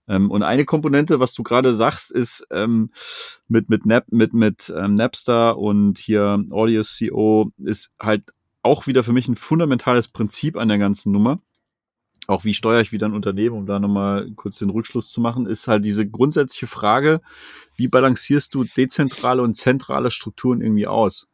Ähm, 0.08 0.30
und 0.30 0.42
eine 0.42 0.64
Komponente, 0.64 1.20
was 1.20 1.34
du 1.34 1.42
gerade 1.42 1.72
sagst, 1.72 2.10
ist 2.10 2.46
ähm, 2.50 2.90
mit 3.48 3.70
mit 3.70 3.86
Nap, 3.86 4.06
mit 4.10 4.34
mit 4.34 4.72
ähm, 4.76 4.94
Napster 4.94 5.56
und 5.58 5.98
hier 5.98 6.44
Audio 6.50 6.82
CO 6.82 7.50
ist 7.58 7.92
halt 8.00 8.24
auch 8.62 8.86
wieder 8.86 9.04
für 9.04 9.12
mich 9.12 9.28
ein 9.28 9.36
fundamentales 9.36 10.08
Prinzip 10.08 10.56
an 10.56 10.68
der 10.68 10.78
ganzen 10.78 11.12
Nummer 11.12 11.40
auch 12.26 12.44
wie 12.44 12.54
steuere 12.54 12.80
ich 12.80 12.92
wieder 12.92 13.06
ein 13.06 13.14
Unternehmen, 13.14 13.56
um 13.56 13.66
da 13.66 13.78
nochmal 13.78 14.30
kurz 14.36 14.58
den 14.58 14.70
Rückschluss 14.70 15.10
zu 15.10 15.20
machen, 15.20 15.46
ist 15.46 15.68
halt 15.68 15.84
diese 15.84 16.08
grundsätzliche 16.08 16.66
Frage, 16.66 17.20
wie 17.76 17.88
balancierst 17.88 18.54
du 18.54 18.64
dezentrale 18.64 19.42
und 19.42 19.54
zentrale 19.54 20.10
Strukturen 20.10 20.60
irgendwie 20.60 20.86
aus? 20.86 21.28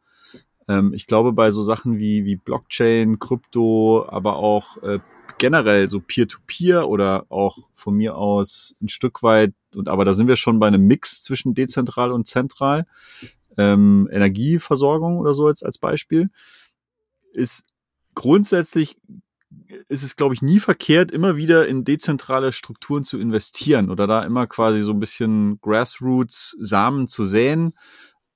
Ähm, 0.67 0.93
ich 0.93 1.07
glaube, 1.07 1.31
bei 1.33 1.51
so 1.51 1.61
Sachen 1.61 1.97
wie, 1.97 2.25
wie 2.25 2.35
Blockchain, 2.35 3.19
Krypto, 3.19 4.05
aber 4.09 4.35
auch 4.35 4.77
äh, 4.83 4.99
generell 5.41 5.89
so 5.89 5.99
Peer-to-Peer 5.99 6.81
-Peer 6.81 6.87
oder 6.87 7.25
auch 7.29 7.57
von 7.73 7.95
mir 7.95 8.15
aus 8.15 8.75
ein 8.79 8.89
Stück 8.89 9.23
weit, 9.23 9.53
und 9.73 9.87
aber 9.87 10.05
da 10.05 10.13
sind 10.13 10.27
wir 10.27 10.35
schon 10.35 10.59
bei 10.59 10.67
einem 10.67 10.85
Mix 10.85 11.23
zwischen 11.23 11.55
dezentral 11.55 12.11
und 12.11 12.27
zentral, 12.27 12.85
ähm, 13.57 14.07
Energieversorgung 14.11 15.17
oder 15.17 15.33
so 15.33 15.49
jetzt 15.49 15.65
als 15.65 15.79
Beispiel, 15.79 16.29
ist 17.33 17.65
grundsätzlich 18.13 18.97
ist 19.87 20.03
es, 20.03 20.15
glaube 20.15 20.35
ich, 20.35 20.41
nie 20.41 20.59
verkehrt, 20.59 21.11
immer 21.11 21.37
wieder 21.37 21.67
in 21.67 21.83
dezentrale 21.83 22.51
Strukturen 22.51 23.03
zu 23.03 23.17
investieren 23.17 23.89
oder 23.89 24.05
da 24.05 24.23
immer 24.23 24.45
quasi 24.45 24.79
so 24.79 24.91
ein 24.91 24.99
bisschen 24.99 25.59
Grassroots-Samen 25.61 27.07
zu 27.07 27.25
säen. 27.25 27.73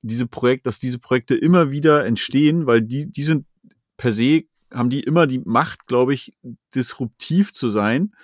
Diese 0.02 0.28
Projekte, 0.28 0.68
dass 0.68 0.80
diese 0.80 1.00
Projekte 1.00 1.36
immer 1.36 1.72
wieder 1.72 2.06
entstehen, 2.06 2.66
weil 2.66 2.82
die, 2.82 3.10
die 3.10 3.24
sind 3.24 3.46
per 3.96 4.12
se, 4.12 4.46
haben 4.74 4.90
die 4.90 5.02
immer 5.02 5.28
die 5.28 5.40
Macht, 5.40 5.88
glaube 5.88 6.14
ich, 6.14 6.34
disruptiv 6.74 7.54
zu 7.54 7.70
sein, 7.70 8.16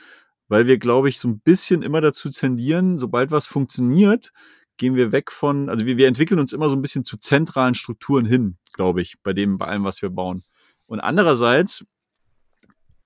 weil 0.48 0.68
wir, 0.68 0.78
glaube 0.78 1.10
ich, 1.10 1.20
so 1.20 1.28
ein 1.28 1.40
bisschen 1.40 1.82
immer 1.82 2.02
dazu 2.02 2.30
tendieren, 2.30 2.98
sobald 2.98 3.32
was 3.32 3.48
funktioniert, 3.48 4.32
gehen 4.78 4.96
wir 4.96 5.12
weg 5.12 5.32
von, 5.32 5.70
also 5.70 5.86
wir, 5.86 5.98
wir 5.98 6.08
entwickeln 6.08 6.40
uns 6.40 6.54
immer 6.54 6.70
so 6.70 6.76
ein 6.76 6.82
bisschen 6.82 7.04
zu 7.04 7.18
zentralen 7.18 7.76
Strukturen 7.76 8.26
hin, 8.26 8.58
glaube 8.74 9.02
ich, 9.02 9.22
bei 9.24 9.34
dem, 9.34 9.58
bei 9.58 9.68
allem, 9.68 9.84
was 9.84 10.02
wir 10.02 10.10
bauen. 10.10 10.44
Und 10.88 11.00
andererseits 11.00 11.86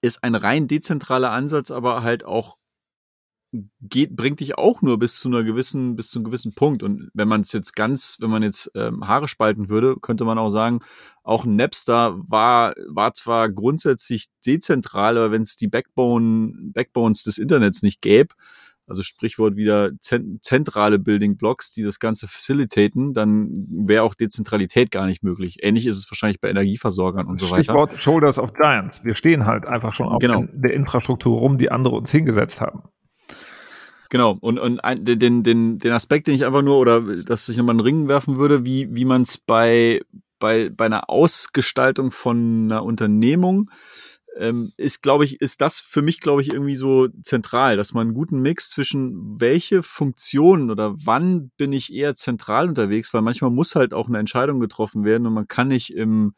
ist 0.01 0.23
ein 0.23 0.35
rein 0.35 0.67
dezentraler 0.67 1.31
Ansatz, 1.31 1.71
aber 1.71 2.03
halt 2.03 2.23
auch 2.25 2.57
geht, 3.81 4.15
bringt 4.15 4.39
dich 4.39 4.57
auch 4.57 4.81
nur 4.81 4.99
bis 4.99 5.19
zu 5.19 5.27
einer 5.27 5.43
gewissen, 5.43 5.95
bis 5.95 6.09
zu 6.09 6.19
einem 6.19 6.25
gewissen 6.25 6.53
Punkt. 6.53 6.83
Und 6.83 7.09
wenn 7.13 7.27
man 7.27 7.41
es 7.41 7.53
jetzt 7.53 7.75
ganz, 7.75 8.17
wenn 8.19 8.29
man 8.29 8.43
jetzt 8.43 8.71
ähm, 8.75 9.07
Haare 9.07 9.27
spalten 9.27 9.69
würde, 9.69 9.95
könnte 10.01 10.25
man 10.25 10.37
auch 10.37 10.49
sagen, 10.49 10.79
auch 11.23 11.45
Napster 11.45 12.17
war, 12.27 12.73
war 12.87 13.13
zwar 13.13 13.49
grundsätzlich 13.49 14.27
dezentral, 14.45 15.17
aber 15.17 15.31
wenn 15.31 15.41
es 15.41 15.55
die 15.55 15.67
Backbone, 15.67 16.53
Backbones 16.73 17.23
des 17.23 17.37
Internets 17.37 17.81
nicht 17.81 18.01
gäbe, 18.01 18.35
also 18.87 19.01
Sprichwort 19.01 19.55
wieder 19.55 19.91
zentrale 19.99 20.99
Building 20.99 21.37
Blocks, 21.37 21.71
die 21.71 21.81
das 21.81 21.99
Ganze 21.99 22.27
facilitaten, 22.27 23.13
dann 23.13 23.65
wäre 23.69 24.03
auch 24.03 24.13
Dezentralität 24.13 24.91
gar 24.91 25.07
nicht 25.07 25.23
möglich. 25.23 25.57
Ähnlich 25.61 25.87
ist 25.87 25.97
es 25.97 26.11
wahrscheinlich 26.11 26.39
bei 26.39 26.49
Energieversorgern 26.49 27.25
und 27.25 27.39
so 27.39 27.47
weiter. 27.47 27.63
Stichwort 27.63 28.01
Shoulders 28.01 28.37
of 28.37 28.53
Giants. 28.53 29.03
Wir 29.03 29.15
stehen 29.15 29.45
halt 29.45 29.65
einfach 29.65 29.95
schon 29.95 30.07
auf 30.07 30.19
genau. 30.19 30.45
der 30.53 30.73
Infrastruktur 30.73 31.37
rum, 31.37 31.57
die 31.57 31.71
andere 31.71 31.95
uns 31.95 32.11
hingesetzt 32.11 32.61
haben. 32.61 32.83
Genau, 34.09 34.37
und, 34.39 34.59
und 34.59 34.79
ein, 34.79 35.03
den, 35.03 35.43
den, 35.43 35.79
den 35.79 35.91
Aspekt, 35.91 36.27
den 36.27 36.35
ich 36.35 36.45
einfach 36.45 36.61
nur, 36.61 36.77
oder 36.77 37.01
dass 37.23 37.49
ich 37.49 37.57
nochmal 37.57 37.73
einen 37.73 37.81
Ring 37.81 38.07
werfen 38.07 38.37
würde, 38.37 38.65
wie, 38.65 38.93
wie 38.95 39.05
man 39.05 39.23
es 39.23 39.37
bei, 39.37 40.01
bei, 40.39 40.69
bei 40.69 40.85
einer 40.85 41.09
Ausgestaltung 41.09 42.11
von 42.11 42.65
einer 42.65 42.83
Unternehmung 42.83 43.69
ähm, 44.37 44.73
ist, 44.77 45.01
glaube 45.01 45.23
ich, 45.23 45.41
ist 45.41 45.61
das 45.61 45.79
für 45.79 46.01
mich, 46.01 46.19
glaube 46.19 46.41
ich, 46.41 46.51
irgendwie 46.51 46.75
so 46.75 47.07
zentral, 47.23 47.77
dass 47.77 47.93
man 47.93 48.07
einen 48.07 48.15
guten 48.15 48.41
Mix 48.41 48.69
zwischen 48.69 49.39
welche 49.39 49.81
Funktionen 49.81 50.69
oder 50.69 50.95
wann 51.03 51.51
bin 51.57 51.71
ich 51.71 51.93
eher 51.93 52.15
zentral 52.15 52.67
unterwegs, 52.67 53.13
weil 53.13 53.21
manchmal 53.21 53.51
muss 53.51 53.75
halt 53.75 53.93
auch 53.93 54.07
eine 54.07 54.19
Entscheidung 54.19 54.59
getroffen 54.59 55.05
werden 55.05 55.25
und 55.25 55.33
man 55.33 55.47
kann 55.47 55.69
nicht 55.69 55.93
im 55.93 56.35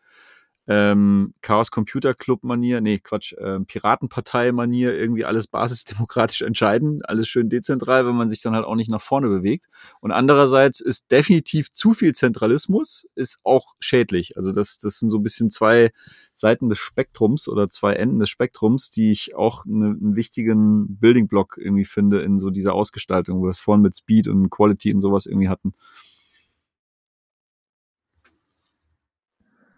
ähm, 0.68 1.34
Chaos 1.42 1.72
Computer 1.72 2.14
Club 2.14 2.44
Manier, 2.44 2.82
nee, 2.82 3.00
Quatsch, 3.00 3.34
ähm, 3.40 3.66
Piratenpartei 3.66 4.52
Manier 4.52 4.94
irgendwie 4.94 5.24
alles 5.24 5.48
basisdemokratisch 5.48 6.42
entscheiden, 6.42 7.02
alles 7.06 7.30
schön 7.30 7.50
dezentral, 7.50 8.06
wenn 8.06 8.16
man 8.16 8.28
sich 8.28 8.42
dann 8.42 8.54
halt 8.54 8.66
auch 8.66 8.76
nicht 8.76 8.90
nach 8.90 9.02
vorne 9.02 9.30
bewegt. 9.30 9.70
Und 10.02 10.12
andererseits 10.12 10.82
ist 10.82 11.12
definitiv 11.12 11.72
zu 11.72 11.94
viel 11.94 12.14
Zentralismus 12.14 13.08
ist 13.16 13.40
auch 13.44 13.76
schädlich. 13.80 14.36
Also 14.36 14.52
das, 14.52 14.78
das 14.78 15.00
sind 15.00 15.10
so 15.10 15.18
ein 15.18 15.24
bisschen 15.24 15.52
zwei 15.52 15.92
Seiten 16.34 16.68
des 16.68 16.80
Spektrums 16.80 17.48
oder 17.48 17.70
zwei 17.70 17.94
Enden 17.94 18.20
des 18.20 18.30
Spektrums, 18.30 18.92
die 18.92 19.12
ich 19.12 19.36
auch 19.36 19.66
ne, 19.66 19.98
einen 20.00 20.16
wichtigen 20.16 20.98
Building 20.98 21.28
Block 21.28 21.58
irgendwie 21.58 21.86
finde 21.86 22.22
in 22.22 22.40
so 22.40 22.50
dieser 22.50 22.74
Ausgestaltung, 22.74 23.40
wo 23.40 23.46
wir 23.46 23.52
es 23.52 23.60
vorhin 23.60 23.82
mit 23.82 23.96
Speed 23.96 24.28
und 24.28 24.50
Quality 24.50 24.94
und 24.94 25.02
sowas 25.02 25.26
irgendwie 25.26 25.50
hatten. 25.50 25.74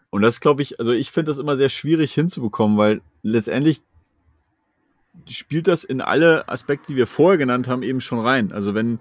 Und 0.09 0.21
das 0.21 0.39
glaube 0.39 0.61
ich, 0.61 0.79
also 0.79 0.91
ich 0.91 1.11
finde 1.11 1.31
das 1.31 1.39
immer 1.39 1.55
sehr 1.55 1.69
schwierig 1.69 2.13
hinzubekommen, 2.13 2.77
weil 2.77 3.01
letztendlich 3.21 3.81
spielt 5.27 5.67
das 5.67 5.83
in 5.83 6.01
alle 6.01 6.47
Aspekte, 6.49 6.87
die 6.87 6.95
wir 6.95 7.07
vorher 7.07 7.37
genannt 7.37 7.67
haben, 7.67 7.83
eben 7.83 8.01
schon 8.01 8.19
rein. 8.19 8.51
Also 8.51 8.73
wenn 8.73 8.99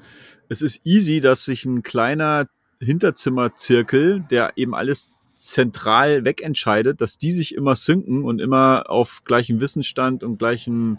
es 0.48 0.62
ist 0.62 0.84
easy, 0.84 1.20
dass 1.20 1.44
sich 1.44 1.64
ein 1.64 1.82
kleiner 1.82 2.48
Hinterzimmerzirkel, 2.80 4.20
der 4.30 4.52
eben 4.56 4.74
alles 4.74 5.10
zentral 5.34 6.24
wegentscheidet, 6.24 7.00
dass 7.00 7.18
die 7.18 7.32
sich 7.32 7.54
immer 7.54 7.76
sinken 7.76 8.24
und 8.24 8.40
immer 8.40 8.84
auf 8.88 9.22
gleichem 9.24 9.60
Wissensstand 9.60 10.24
und 10.24 10.38
gleichen 10.38 10.98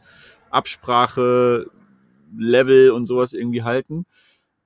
Absprache 0.49 1.69
Level 2.37 2.91
und 2.91 3.05
sowas 3.05 3.33
irgendwie 3.33 3.63
halten. 3.63 4.05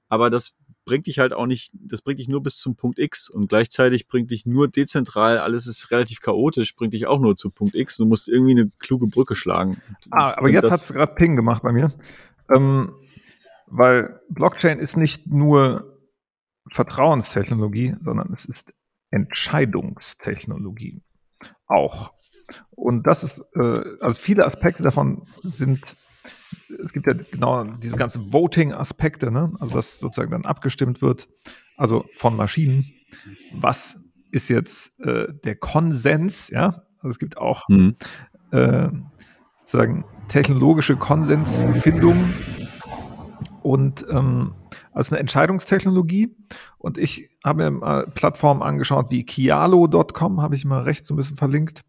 Aber 0.09 0.29
das 0.29 0.53
bringt 0.85 1.07
dich 1.07 1.19
halt 1.19 1.33
auch 1.33 1.45
nicht, 1.45 1.71
das 1.73 2.01
bringt 2.01 2.19
dich 2.19 2.27
nur 2.27 2.43
bis 2.43 2.57
zum 2.57 2.75
Punkt 2.75 2.99
X 2.99 3.29
und 3.29 3.47
gleichzeitig 3.47 4.07
bringt 4.07 4.31
dich 4.31 4.45
nur 4.45 4.67
dezentral, 4.67 5.37
alles 5.37 5.67
ist 5.67 5.91
relativ 5.91 6.21
chaotisch, 6.21 6.75
bringt 6.75 6.93
dich 6.93 7.07
auch 7.07 7.19
nur 7.19 7.35
zu 7.35 7.49
Punkt 7.49 7.75
X. 7.75 7.97
Du 7.97 8.05
musst 8.05 8.27
irgendwie 8.27 8.51
eine 8.51 8.71
kluge 8.79 9.07
Brücke 9.07 9.35
schlagen. 9.35 9.81
Ah, 10.11 10.33
aber 10.37 10.49
jetzt 10.49 10.65
hat 10.65 10.79
es 10.79 10.93
gerade 10.93 11.13
Ping 11.15 11.35
gemacht 11.35 11.63
bei 11.63 11.71
mir. 11.71 11.93
Ähm, 12.53 12.93
weil 13.67 14.19
Blockchain 14.29 14.79
ist 14.79 14.97
nicht 14.97 15.27
nur 15.27 15.99
Vertrauenstechnologie, 16.71 17.95
sondern 18.03 18.31
es 18.33 18.45
ist 18.45 18.73
Entscheidungstechnologie 19.11 21.01
auch. 21.67 22.13
Und 22.71 23.07
das 23.07 23.23
ist, 23.23 23.43
äh, 23.55 23.83
also 24.01 24.13
viele 24.13 24.45
Aspekte 24.45 24.83
davon 24.83 25.25
sind 25.43 25.95
es 26.83 26.93
gibt 26.93 27.07
ja 27.07 27.13
genau 27.13 27.63
diese 27.63 27.97
ganzen 27.97 28.31
Voting-Aspekte, 28.33 29.31
ne? 29.31 29.53
also 29.59 29.75
dass 29.75 29.99
sozusagen 29.99 30.31
dann 30.31 30.45
abgestimmt 30.45 31.01
wird, 31.01 31.27
also 31.77 32.05
von 32.15 32.35
Maschinen, 32.35 32.85
was 33.51 33.99
ist 34.31 34.49
jetzt 34.49 34.99
äh, 34.99 35.27
der 35.43 35.55
Konsens, 35.55 36.49
ja, 36.49 36.83
also 36.97 37.09
es 37.09 37.19
gibt 37.19 37.37
auch 37.37 37.67
mhm. 37.69 37.95
äh, 38.51 38.89
sozusagen 39.59 40.05
technologische 40.27 40.95
Konsensfindung 40.95 42.17
und 43.61 44.05
ähm, 44.09 44.53
als 44.91 45.11
eine 45.11 45.19
Entscheidungstechnologie. 45.19 46.35
Und 46.77 46.97
ich 46.97 47.29
habe 47.43 47.63
mir 47.63 47.71
mal 47.71 48.07
Plattformen 48.07 48.61
angeschaut 48.61 49.11
wie 49.11 49.25
Kialo.com, 49.25 50.41
habe 50.41 50.55
ich 50.55 50.65
mal 50.65 50.83
rechts 50.83 51.07
so 51.07 51.13
ein 51.13 51.17
bisschen 51.17 51.37
verlinkt. 51.37 51.81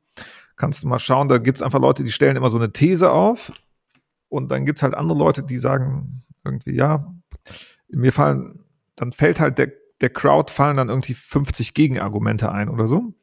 Kannst 0.56 0.84
du 0.84 0.88
mal 0.88 0.98
schauen, 0.98 1.28
da 1.28 1.38
gibt 1.38 1.58
es 1.58 1.62
einfach 1.62 1.80
Leute, 1.80 2.04
die 2.04 2.12
stellen 2.12 2.36
immer 2.36 2.50
so 2.50 2.58
eine 2.58 2.72
These 2.72 3.10
auf 3.10 3.52
und 4.34 4.50
dann 4.50 4.66
gibt 4.66 4.80
es 4.80 4.82
halt 4.82 4.94
andere 4.94 5.16
Leute, 5.16 5.44
die 5.44 5.58
sagen 5.58 6.24
irgendwie, 6.44 6.72
ja, 6.72 7.14
mir 7.88 8.10
fallen, 8.10 8.64
dann 8.96 9.12
fällt 9.12 9.38
halt 9.38 9.58
der, 9.58 9.70
der 10.00 10.10
Crowd 10.10 10.52
fallen 10.52 10.74
dann 10.74 10.88
irgendwie 10.88 11.14
50 11.14 11.72
Gegenargumente 11.72 12.50
ein 12.50 12.68
oder 12.68 12.88
so. 12.88 13.14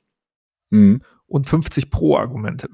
Mhm. 0.70 1.02
Und 1.28 1.48
50 1.48 1.92
Pro-Argumente. 1.92 2.70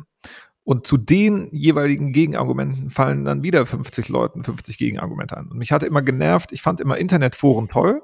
Und 0.63 0.85
zu 0.85 0.97
den 0.97 1.49
jeweiligen 1.51 2.11
Gegenargumenten 2.11 2.91
fallen 2.91 3.25
dann 3.25 3.41
wieder 3.41 3.65
50 3.65 4.07
Leuten 4.09 4.43
50 4.43 4.77
Gegenargumente 4.77 5.35
ein. 5.35 5.47
Und 5.47 5.57
mich 5.57 5.71
hatte 5.71 5.87
immer 5.87 6.03
genervt, 6.03 6.51
ich 6.51 6.61
fand 6.61 6.79
immer 6.79 6.99
Internetforen 6.99 7.69
toll. 7.69 8.03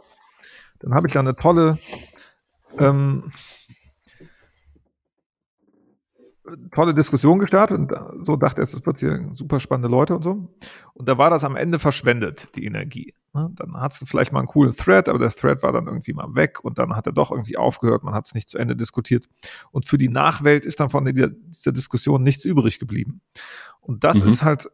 Dann 0.80 0.96
habe 0.96 1.06
ich 1.06 1.14
da 1.14 1.20
eine 1.20 1.36
tolle 1.36 1.78
ähm, 2.80 3.32
tolle 6.72 6.94
Diskussion 6.94 7.40
gestartet 7.40 7.78
und 7.78 8.26
so 8.26 8.36
dachte 8.36 8.62
jetzt, 8.62 8.74
es 8.74 8.86
wird 8.86 9.00
hier 9.00 9.30
super 9.32 9.60
spannende 9.60 9.88
Leute 9.88 10.16
und 10.16 10.24
so. 10.24 10.54
Und 10.94 11.08
da 11.08 11.18
war 11.18 11.30
das 11.30 11.44
am 11.44 11.56
Ende 11.56 11.80
verschwendet, 11.80 12.50
die 12.56 12.66
Energie. 12.66 13.14
Ne? 13.34 13.50
Dann 13.56 13.74
hast 13.80 14.02
du 14.02 14.06
vielleicht 14.06 14.34
mal 14.34 14.40
einen 14.40 14.48
coolen 14.48 14.76
Thread, 14.76 15.08
aber 15.08 15.20
der 15.20 15.30
Thread 15.30 15.64
war 15.64 15.72
dann 15.72 15.88
irgendwie 15.88 16.14
mal 16.14 16.36
weg 16.36 16.64
und 16.64 16.78
dann 16.78 16.96
hat 16.96 17.08
er 17.08 17.14
doch 17.14 17.32
irgendwie 17.32 17.56
aufgehört, 17.56 18.04
man 18.04 18.14
hat 18.14 18.28
es 18.28 18.34
nicht 18.34 18.50
zu 18.50 18.58
Ende 18.58 18.76
diskutiert. 18.76 19.30
Und 19.72 19.86
für 19.86 19.98
die 19.98 20.10
Nachwelt 20.10 20.66
ist 20.66 20.80
dann 20.80 20.90
von 20.90 21.06
dieser, 21.06 21.30
dieser 21.30 21.72
Diskussion 21.72 22.24
nichts 22.24 22.44
übrig 22.44 22.78
geblieben. 22.78 23.22
Und 23.80 24.04
das 24.04 24.22
mhm. 24.22 24.28
ist 24.28 24.44
halt, 24.44 24.70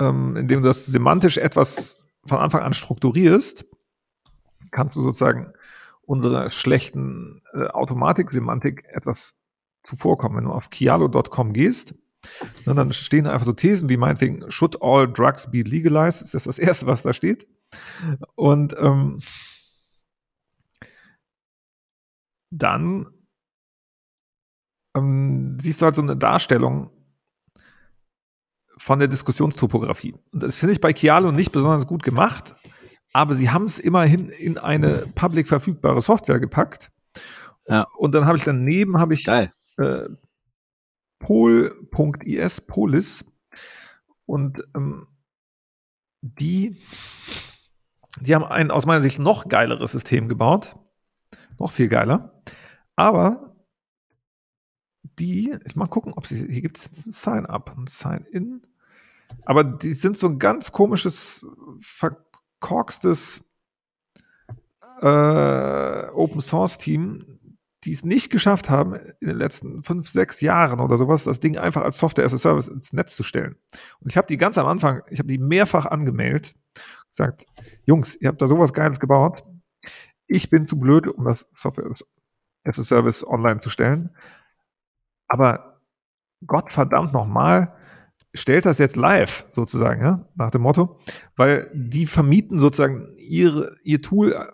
ähm, 0.00 0.36
indem 0.36 0.62
du 0.62 0.68
das 0.68 0.86
semantisch 0.86 1.38
etwas 1.38 2.04
von 2.24 2.38
Anfang 2.38 2.62
an 2.62 2.74
strukturierst, 2.74 3.66
kannst 4.72 4.96
du 4.96 5.00
sozusagen 5.00 5.52
unsere 6.02 6.50
schlechten 6.50 7.42
äh, 7.52 7.66
Automatik-Semantik 7.68 8.84
etwas 8.88 9.34
zuvorkommen. 9.86 10.38
Wenn 10.38 10.44
du 10.44 10.52
auf 10.52 10.70
kialo.com 10.70 11.52
gehst, 11.52 11.94
ne, 12.66 12.74
dann 12.74 12.92
stehen 12.92 13.26
einfach 13.26 13.46
so 13.46 13.52
Thesen 13.52 13.88
wie 13.88 13.96
meinetwegen, 13.96 14.50
should 14.50 14.82
all 14.82 15.10
drugs 15.10 15.50
be 15.50 15.62
legalized? 15.62 16.22
Ist 16.22 16.34
das 16.34 16.44
das 16.44 16.58
Erste, 16.58 16.86
was 16.86 17.02
da 17.02 17.12
steht? 17.12 17.46
Und 18.34 18.74
ähm, 18.78 19.20
dann 22.50 23.06
ähm, 24.96 25.58
siehst 25.60 25.80
du 25.80 25.86
halt 25.86 25.96
so 25.96 26.02
eine 26.02 26.16
Darstellung 26.16 26.90
von 28.78 28.98
der 28.98 29.08
Diskussionstopographie. 29.08 30.14
Und 30.32 30.42
das 30.42 30.56
finde 30.56 30.74
ich 30.74 30.80
bei 30.80 30.92
Kialo 30.92 31.32
nicht 31.32 31.52
besonders 31.52 31.86
gut 31.86 32.02
gemacht, 32.02 32.54
aber 33.12 33.34
sie 33.34 33.50
haben 33.50 33.64
es 33.64 33.78
immerhin 33.78 34.28
in 34.28 34.58
eine 34.58 35.06
public 35.14 35.48
verfügbare 35.48 36.00
Software 36.00 36.38
gepackt. 36.38 36.92
Ja. 37.66 37.86
Und 37.96 38.14
dann 38.14 38.26
habe 38.26 38.36
ich 38.36 38.44
daneben 38.44 38.98
habe 38.98 39.14
ich 39.14 39.24
Geil 39.24 39.52
äh, 39.76 40.08
pol.is, 41.18 42.60
Polis. 42.60 43.24
Und 44.26 44.62
ähm, 44.74 45.06
die, 46.20 46.80
die 48.20 48.34
haben 48.34 48.44
ein 48.44 48.70
aus 48.70 48.86
meiner 48.86 49.00
Sicht 49.00 49.18
noch 49.18 49.48
geileres 49.48 49.92
System 49.92 50.28
gebaut. 50.28 50.76
Noch 51.58 51.70
viel 51.70 51.88
geiler. 51.88 52.42
Aber 52.96 53.56
die, 55.18 55.56
ich 55.64 55.76
mal 55.76 55.86
gucken, 55.86 56.12
ob 56.14 56.26
sie, 56.26 56.46
hier 56.50 56.62
gibt 56.62 56.78
es 56.78 57.06
ein 57.06 57.12
Sign-up, 57.12 57.74
ein 57.76 57.86
Sign-in. 57.86 58.62
Aber 59.44 59.64
die 59.64 59.92
sind 59.92 60.18
so 60.18 60.28
ein 60.28 60.38
ganz 60.38 60.72
komisches, 60.72 61.46
verkorkstes 61.80 63.42
äh, 65.00 66.08
Open 66.10 66.40
Source 66.40 66.78
Team, 66.78 67.35
die 67.86 67.92
es 67.92 68.04
nicht 68.04 68.30
geschafft 68.30 68.68
haben, 68.68 68.94
in 69.20 69.28
den 69.28 69.36
letzten 69.36 69.82
fünf, 69.82 70.08
sechs 70.08 70.40
Jahren 70.40 70.80
oder 70.80 70.98
sowas, 70.98 71.24
das 71.24 71.38
Ding 71.38 71.56
einfach 71.56 71.82
als 71.82 71.98
Software 71.98 72.24
as 72.24 72.34
a 72.34 72.38
Service 72.38 72.66
ins 72.66 72.92
Netz 72.92 73.14
zu 73.14 73.22
stellen. 73.22 73.56
Und 74.00 74.10
ich 74.10 74.16
habe 74.16 74.26
die 74.26 74.36
ganz 74.36 74.58
am 74.58 74.66
Anfang, 74.66 75.02
ich 75.08 75.20
habe 75.20 75.28
die 75.28 75.38
mehrfach 75.38 75.86
angemeldet, 75.86 76.56
gesagt, 77.10 77.46
Jungs, 77.84 78.16
ihr 78.16 78.28
habt 78.28 78.42
da 78.42 78.48
sowas 78.48 78.72
Geiles 78.72 78.98
gebaut. 78.98 79.44
Ich 80.26 80.50
bin 80.50 80.66
zu 80.66 80.78
blöd, 80.78 81.06
um 81.06 81.24
das 81.24 81.48
Software 81.52 81.88
as 82.64 82.78
a 82.78 82.82
Service 82.82 83.24
online 83.24 83.60
zu 83.60 83.70
stellen. 83.70 84.10
Aber 85.28 85.80
Gott 86.44 86.72
verdammt 86.72 87.12
nochmal, 87.12 87.72
stellt 88.34 88.66
das 88.66 88.78
jetzt 88.78 88.96
live 88.96 89.46
sozusagen, 89.50 90.02
ja, 90.02 90.28
nach 90.34 90.50
dem 90.50 90.62
Motto, 90.62 90.98
weil 91.36 91.70
die 91.72 92.06
vermieten 92.06 92.58
sozusagen 92.58 93.14
ihre, 93.16 93.76
ihr 93.84 94.02
Tool 94.02 94.52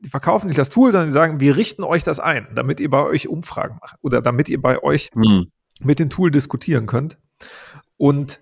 die 0.00 0.10
verkaufen 0.10 0.46
nicht 0.46 0.58
das 0.58 0.70
Tool, 0.70 0.92
sondern 0.92 1.08
die 1.08 1.12
sagen, 1.12 1.40
wir 1.40 1.56
richten 1.56 1.82
euch 1.84 2.04
das 2.04 2.20
ein, 2.20 2.48
damit 2.54 2.80
ihr 2.80 2.90
bei 2.90 3.02
euch 3.02 3.28
Umfragen 3.28 3.78
macht 3.80 3.96
oder 4.00 4.22
damit 4.22 4.48
ihr 4.48 4.60
bei 4.60 4.82
euch 4.82 5.10
mhm. 5.14 5.50
mit 5.82 5.98
dem 5.98 6.10
Tool 6.10 6.30
diskutieren 6.30 6.86
könnt. 6.86 7.18
Und 7.96 8.40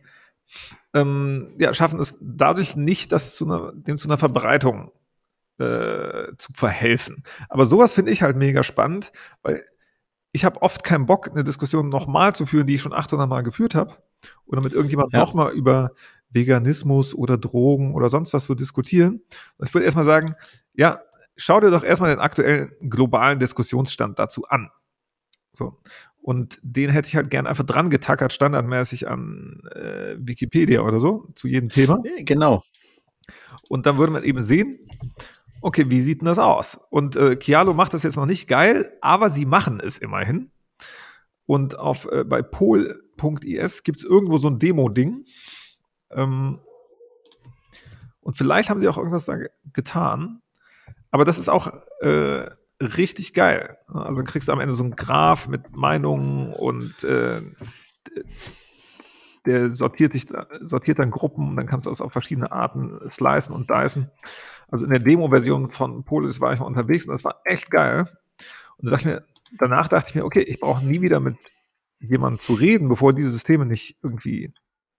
ähm, 0.95 1.55
ja, 1.59 1.73
schaffen 1.74 2.01
es 2.01 2.16
dadurch 2.20 2.77
nicht, 2.77 3.12
das 3.12 3.37
zu 3.37 3.47
einer, 3.47 3.73
dem 3.73 3.99
zu 3.99 4.09
einer 4.09 4.19
Verbreitung 4.19 4.93
äh, 5.59 6.33
zu 6.37 6.53
verhelfen. 6.55 7.23
Aber 7.49 7.66
sowas 7.66 7.95
finde 7.95 8.12
ich 8.12 8.23
halt 8.23 8.37
mega 8.37 8.62
spannend, 8.62 9.12
weil 9.43 9.65
ich 10.33 10.45
habe 10.45 10.61
oft 10.61 10.85
keinen 10.85 11.07
Bock, 11.07 11.31
eine 11.31 11.45
Diskussion 11.45 11.89
nochmal 11.89 12.35
zu 12.35 12.45
führen, 12.45 12.66
die 12.66 12.74
ich 12.74 12.83
schon 12.83 12.93
800 12.93 13.28
Mal 13.28 13.43
geführt 13.43 13.74
habe, 13.74 13.97
oder 14.45 14.62
mit 14.62 14.73
irgendjemandem 14.73 15.19
ja. 15.19 15.24
nochmal 15.24 15.53
über 15.53 15.93
Veganismus 16.31 17.15
oder 17.15 17.39
Drogen 17.39 17.95
oder 17.95 18.11
sonst 18.11 18.35
was 18.35 18.45
zu 18.45 18.55
diskutieren. 18.55 19.23
ich 19.62 19.73
würde 19.73 19.85
erstmal 19.85 20.05
sagen, 20.05 20.35
ja, 20.74 21.01
schau 21.37 21.61
dir 21.61 21.71
doch 21.71 21.85
erstmal 21.85 22.11
den 22.11 22.21
aktuellen 22.21 22.73
globalen 22.89 23.39
Diskussionsstand 23.39 24.19
dazu 24.19 24.45
an. 24.47 24.71
So. 25.53 25.81
Und 26.21 26.59
den 26.63 26.91
hätte 26.91 27.09
ich 27.09 27.17
halt 27.17 27.31
gern 27.31 27.47
einfach 27.47 27.65
dran 27.65 27.89
getackert, 27.89 28.33
standardmäßig 28.33 29.09
an 29.09 29.63
äh, 29.75 30.17
Wikipedia 30.19 30.81
oder 30.81 30.99
so, 30.99 31.29
zu 31.35 31.47
jedem 31.47 31.69
Thema. 31.69 32.03
Genau. 32.19 32.65
Und 33.69 33.87
dann 33.87 33.99
würde 33.99 34.13
man 34.13 34.25
eben 34.25 34.41
sehen, 34.41 34.81
okay, 35.63 35.87
wie 35.89 36.01
sieht 36.01 36.21
denn 36.21 36.27
das 36.27 36.39
aus? 36.39 36.81
Und 36.91 37.17
äh, 37.17 37.37
Kialo 37.37 37.75
macht 37.75 37.95
das 37.95 38.03
jetzt 38.03 38.17
noch 38.17 38.27
nicht 38.27 38.49
geil, 38.49 38.97
aber 39.01 39.31
sie 39.31 39.47
machen 39.47 39.81
es 39.81 39.99
immerhin. 39.99 40.51
Und 41.47 41.79
auf, 41.79 42.07
äh, 42.11 42.25
bei 42.25 42.43
pol.is 42.43 43.83
gibt 43.85 43.99
es 43.99 44.05
irgendwo 44.05 44.39
so 44.39 44.49
ein 44.49 44.59
Demo-Ding. 44.59 45.25
Ähm, 46.11 46.61
und 48.21 48.37
vielleicht 48.37 48.69
haben 48.69 48.81
sie 48.81 48.89
auch 48.89 48.99
irgendwas 48.99 49.27
da 49.27 49.39
getan. 49.73 50.43
Aber 51.16 51.24
das 51.24 51.38
ist 51.38 51.48
auch 51.48 51.72
äh, 52.02 52.44
richtig 52.78 53.32
geil. 53.32 53.78
Also 53.88 54.18
dann 54.18 54.26
kriegst 54.26 54.48
du 54.48 54.52
am 54.52 54.60
Ende 54.60 54.74
so 54.74 54.84
einen 54.84 54.97
Graph 54.97 55.48
mit 55.48 55.74
Meinungen 55.74 56.52
und 56.52 57.05
äh, 57.05 57.40
der 59.47 59.74
sortiert, 59.74 60.12
dich, 60.12 60.26
sortiert 60.60 60.98
dann 60.98 61.10
Gruppen 61.10 61.48
und 61.48 61.56
dann 61.56 61.66
kannst 61.66 61.86
du 61.86 61.90
es 61.90 62.02
auf 62.02 62.12
verschiedene 62.12 62.52
Arten 62.52 63.01
slicen 63.09 63.55
und 63.55 63.70
dicen. 63.70 64.10
Also 64.68 64.84
in 64.84 64.90
der 64.90 65.01
Demo-Version 65.01 65.70
von 65.70 66.05
Polis 66.05 66.43
war 66.43 66.52
ich 66.52 66.60
mal 66.60 66.66
unterwegs 66.66 67.06
und 67.06 67.14
das 67.14 67.24
war 67.24 67.40
echt 67.47 67.70
geil. 67.70 68.14
Und 68.76 68.84
da 68.84 68.90
dachte 68.90 69.09
mir, 69.09 69.24
danach 69.59 69.88
dachte 69.88 70.10
ich 70.10 70.14
mir, 70.16 70.26
okay, 70.26 70.43
ich 70.43 70.60
brauche 70.60 70.84
nie 70.84 71.01
wieder 71.01 71.18
mit 71.18 71.38
jemandem 71.98 72.40
zu 72.40 72.52
reden, 72.52 72.90
bevor 72.90 73.14
diese 73.14 73.30
Systeme 73.30 73.64
nicht 73.64 73.97
irgendwie 74.02 74.52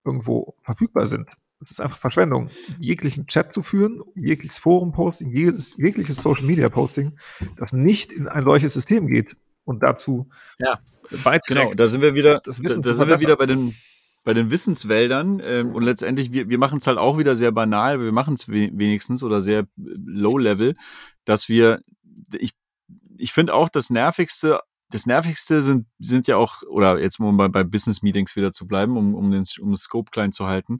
irgendwo 0.03 0.55
verfügbar 0.61 1.05
sind. 1.05 1.37
Es 1.59 1.71
ist 1.71 1.81
einfach 1.81 1.97
Verschwendung, 1.97 2.49
jeglichen 2.79 3.25
Chat 3.27 3.53
zu 3.53 3.63
führen, 3.63 4.01
jegliches 4.15 4.59
Forum-Posting, 4.59 5.31
jegliches, 5.31 5.75
jegliches 5.77 6.17
Social-Media-Posting, 6.17 7.17
das 7.55 7.73
nicht 7.73 8.11
in 8.11 8.27
ein 8.27 8.43
solches 8.43 8.73
System 8.73 9.07
geht 9.07 9.35
und 9.65 9.81
dazu 9.81 10.29
ja. 10.59 10.79
beiträgt. 11.23 11.47
Genau, 11.47 11.71
da 11.71 11.85
sind 11.85 12.01
wir 12.01 12.13
wieder, 12.13 12.41
da, 12.43 12.51
da 12.51 12.93
sind 12.93 13.09
wir 13.09 13.19
wieder 13.19 13.37
bei 13.37 13.47
den, 13.47 13.75
bei 14.23 14.35
den 14.35 14.51
Wissenswäldern 14.51 15.41
ähm, 15.43 15.73
und 15.73 15.83
letztendlich, 15.83 16.31
wir, 16.31 16.47
wir 16.47 16.59
machen 16.59 16.77
es 16.77 16.85
halt 16.85 16.99
auch 16.99 17.17
wieder 17.17 17.35
sehr 17.35 17.51
banal, 17.51 17.99
wir 18.01 18.11
machen 18.11 18.35
es 18.35 18.47
wenigstens 18.47 19.23
oder 19.23 19.41
sehr 19.41 19.65
low-level, 19.75 20.75
dass 21.25 21.49
wir, 21.49 21.81
ich, 22.33 22.51
ich 23.17 23.33
finde 23.33 23.55
auch 23.55 23.69
das 23.69 23.89
Nervigste 23.89 24.59
das 24.89 25.05
Nervigste 25.05 25.61
sind, 25.61 25.85
sind 25.99 26.27
ja 26.27 26.37
auch, 26.37 26.61
oder 26.63 26.99
jetzt 26.99 27.19
um 27.19 27.35
bei, 27.35 27.47
bei 27.47 27.63
Business 27.63 28.01
Meetings 28.01 28.35
wieder 28.35 28.53
zu 28.53 28.67
bleiben, 28.67 28.97
um, 28.97 29.15
um 29.15 29.31
den 29.31 29.43
um 29.59 29.71
das 29.71 29.81
Scope 29.81 30.11
klein 30.11 30.31
zu 30.31 30.47
halten, 30.47 30.77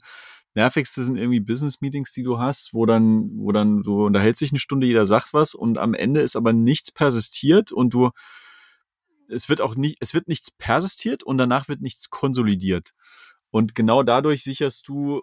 nervigste 0.58 1.04
sind 1.04 1.18
irgendwie 1.18 1.40
Business-Meetings, 1.40 2.12
die 2.12 2.24
du 2.24 2.40
hast, 2.40 2.74
wo 2.74 2.86
dann, 2.86 3.30
wo 3.38 3.52
dann 3.52 3.84
du 3.84 4.06
unterhältst 4.06 4.42
dich 4.42 4.52
eine 4.52 4.60
Stunde, 4.60 4.88
jeder 4.88 5.06
sagt 5.06 5.34
was 5.34 5.54
und 5.54 5.78
am 5.78 5.94
Ende 5.94 6.20
ist 6.22 6.36
aber 6.36 6.52
nichts 6.52 6.92
persistiert 6.92 7.72
und 7.72 7.94
du, 7.94 8.10
es 9.30 9.50
wird 9.50 9.62
auch 9.62 9.76
nicht, 9.76 9.98
es 10.02 10.14
wird 10.14 10.28
nichts 10.28 10.52
persistiert 10.52 11.24
und 11.24 11.38
danach 11.38 11.68
wird 11.68 11.82
nichts 11.82 12.10
konsolidiert. 12.10 12.92
Und 13.52 13.76
genau 13.76 14.04
dadurch 14.04 14.44
sicherst 14.44 14.88
du 14.88 15.22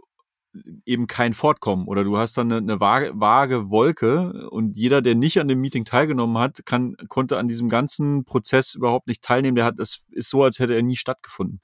eben 0.86 1.08
kein 1.08 1.34
Fortkommen 1.34 1.88
oder 1.88 2.04
du 2.04 2.16
hast 2.16 2.36
dann 2.38 2.52
eine, 2.52 2.58
eine 2.58 2.80
vage, 2.80 3.12
vage 3.14 3.70
Wolke 3.70 4.48
und 4.50 4.76
jeder, 4.76 5.02
der 5.02 5.16
nicht 5.16 5.40
an 5.40 5.48
dem 5.48 5.60
Meeting 5.60 5.84
teilgenommen 5.84 6.38
hat, 6.38 6.64
kann, 6.64 6.94
konnte 7.08 7.38
an 7.38 7.48
diesem 7.48 7.68
ganzen 7.68 8.24
Prozess 8.24 8.74
überhaupt 8.74 9.08
nicht 9.08 9.22
teilnehmen. 9.22 9.56
Der 9.56 9.64
hat, 9.64 9.80
es 9.80 10.04
ist 10.10 10.30
so, 10.30 10.44
als 10.44 10.60
hätte 10.60 10.74
er 10.74 10.82
nie 10.82 10.96
stattgefunden. 10.96 11.60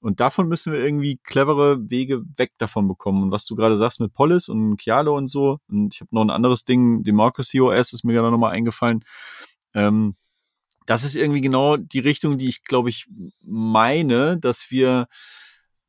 Und 0.00 0.20
davon 0.20 0.48
müssen 0.48 0.72
wir 0.72 0.80
irgendwie 0.80 1.18
clevere 1.22 1.90
Wege 1.90 2.22
weg 2.36 2.52
davon 2.58 2.88
bekommen. 2.88 3.22
Und 3.22 3.30
was 3.30 3.46
du 3.46 3.54
gerade 3.54 3.76
sagst 3.76 4.00
mit 4.00 4.14
Polis 4.14 4.48
und 4.48 4.78
Kialo 4.78 5.16
und 5.16 5.26
so, 5.26 5.58
und 5.68 5.94
ich 5.94 6.00
habe 6.00 6.14
noch 6.14 6.22
ein 6.22 6.30
anderes 6.30 6.64
Ding, 6.64 7.02
Democracy 7.02 7.60
OS 7.60 7.92
ist 7.92 8.04
mir 8.04 8.14
gerade 8.14 8.30
nochmal 8.30 8.52
eingefallen. 8.52 9.04
Ähm, 9.74 10.16
das 10.86 11.04
ist 11.04 11.16
irgendwie 11.16 11.42
genau 11.42 11.76
die 11.76 12.00
Richtung, 12.00 12.38
die 12.38 12.48
ich, 12.48 12.64
glaube 12.64 12.88
ich, 12.88 13.06
meine, 13.42 14.38
dass 14.38 14.70
wir 14.70 15.06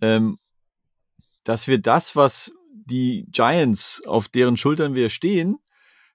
ähm, 0.02 0.38
dass 1.44 1.68
wir 1.68 1.80
das, 1.80 2.16
was 2.16 2.52
die 2.86 3.26
Giants, 3.32 4.02
auf 4.06 4.28
deren 4.28 4.58
Schultern 4.58 4.96
wir 4.96 5.10
stehen, 5.10 5.58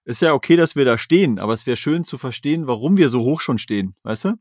ist 0.05 0.23
ja 0.23 0.35
okay, 0.35 0.57
dass 0.57 0.77
wir 0.77 0.85
da 0.85 0.99
stehen, 0.99 1.39
aber 1.39 1.53
es 1.53 1.67
wäre 1.67 1.77
schön 1.77 2.05
zu 2.05 2.19
verstehen, 2.19 2.67
warum 2.67 2.97
wir 2.97 3.09
so 3.09 3.21
hoch 3.21 3.41
schon 3.41 3.59
stehen, 3.59 3.97
weißt 4.03 4.27
du? 4.27 4.35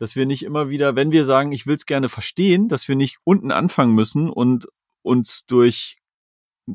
Dass 0.00 0.16
wir 0.16 0.24
nicht 0.24 0.42
immer 0.42 0.70
wieder, 0.70 0.96
wenn 0.96 1.12
wir 1.12 1.26
sagen, 1.26 1.52
ich 1.52 1.66
will 1.66 1.74
es 1.74 1.84
gerne 1.84 2.08
verstehen, 2.08 2.68
dass 2.68 2.88
wir 2.88 2.96
nicht 2.96 3.18
unten 3.22 3.52
anfangen 3.52 3.94
müssen 3.94 4.30
und 4.30 4.66
uns 5.02 5.44
durch 5.44 5.98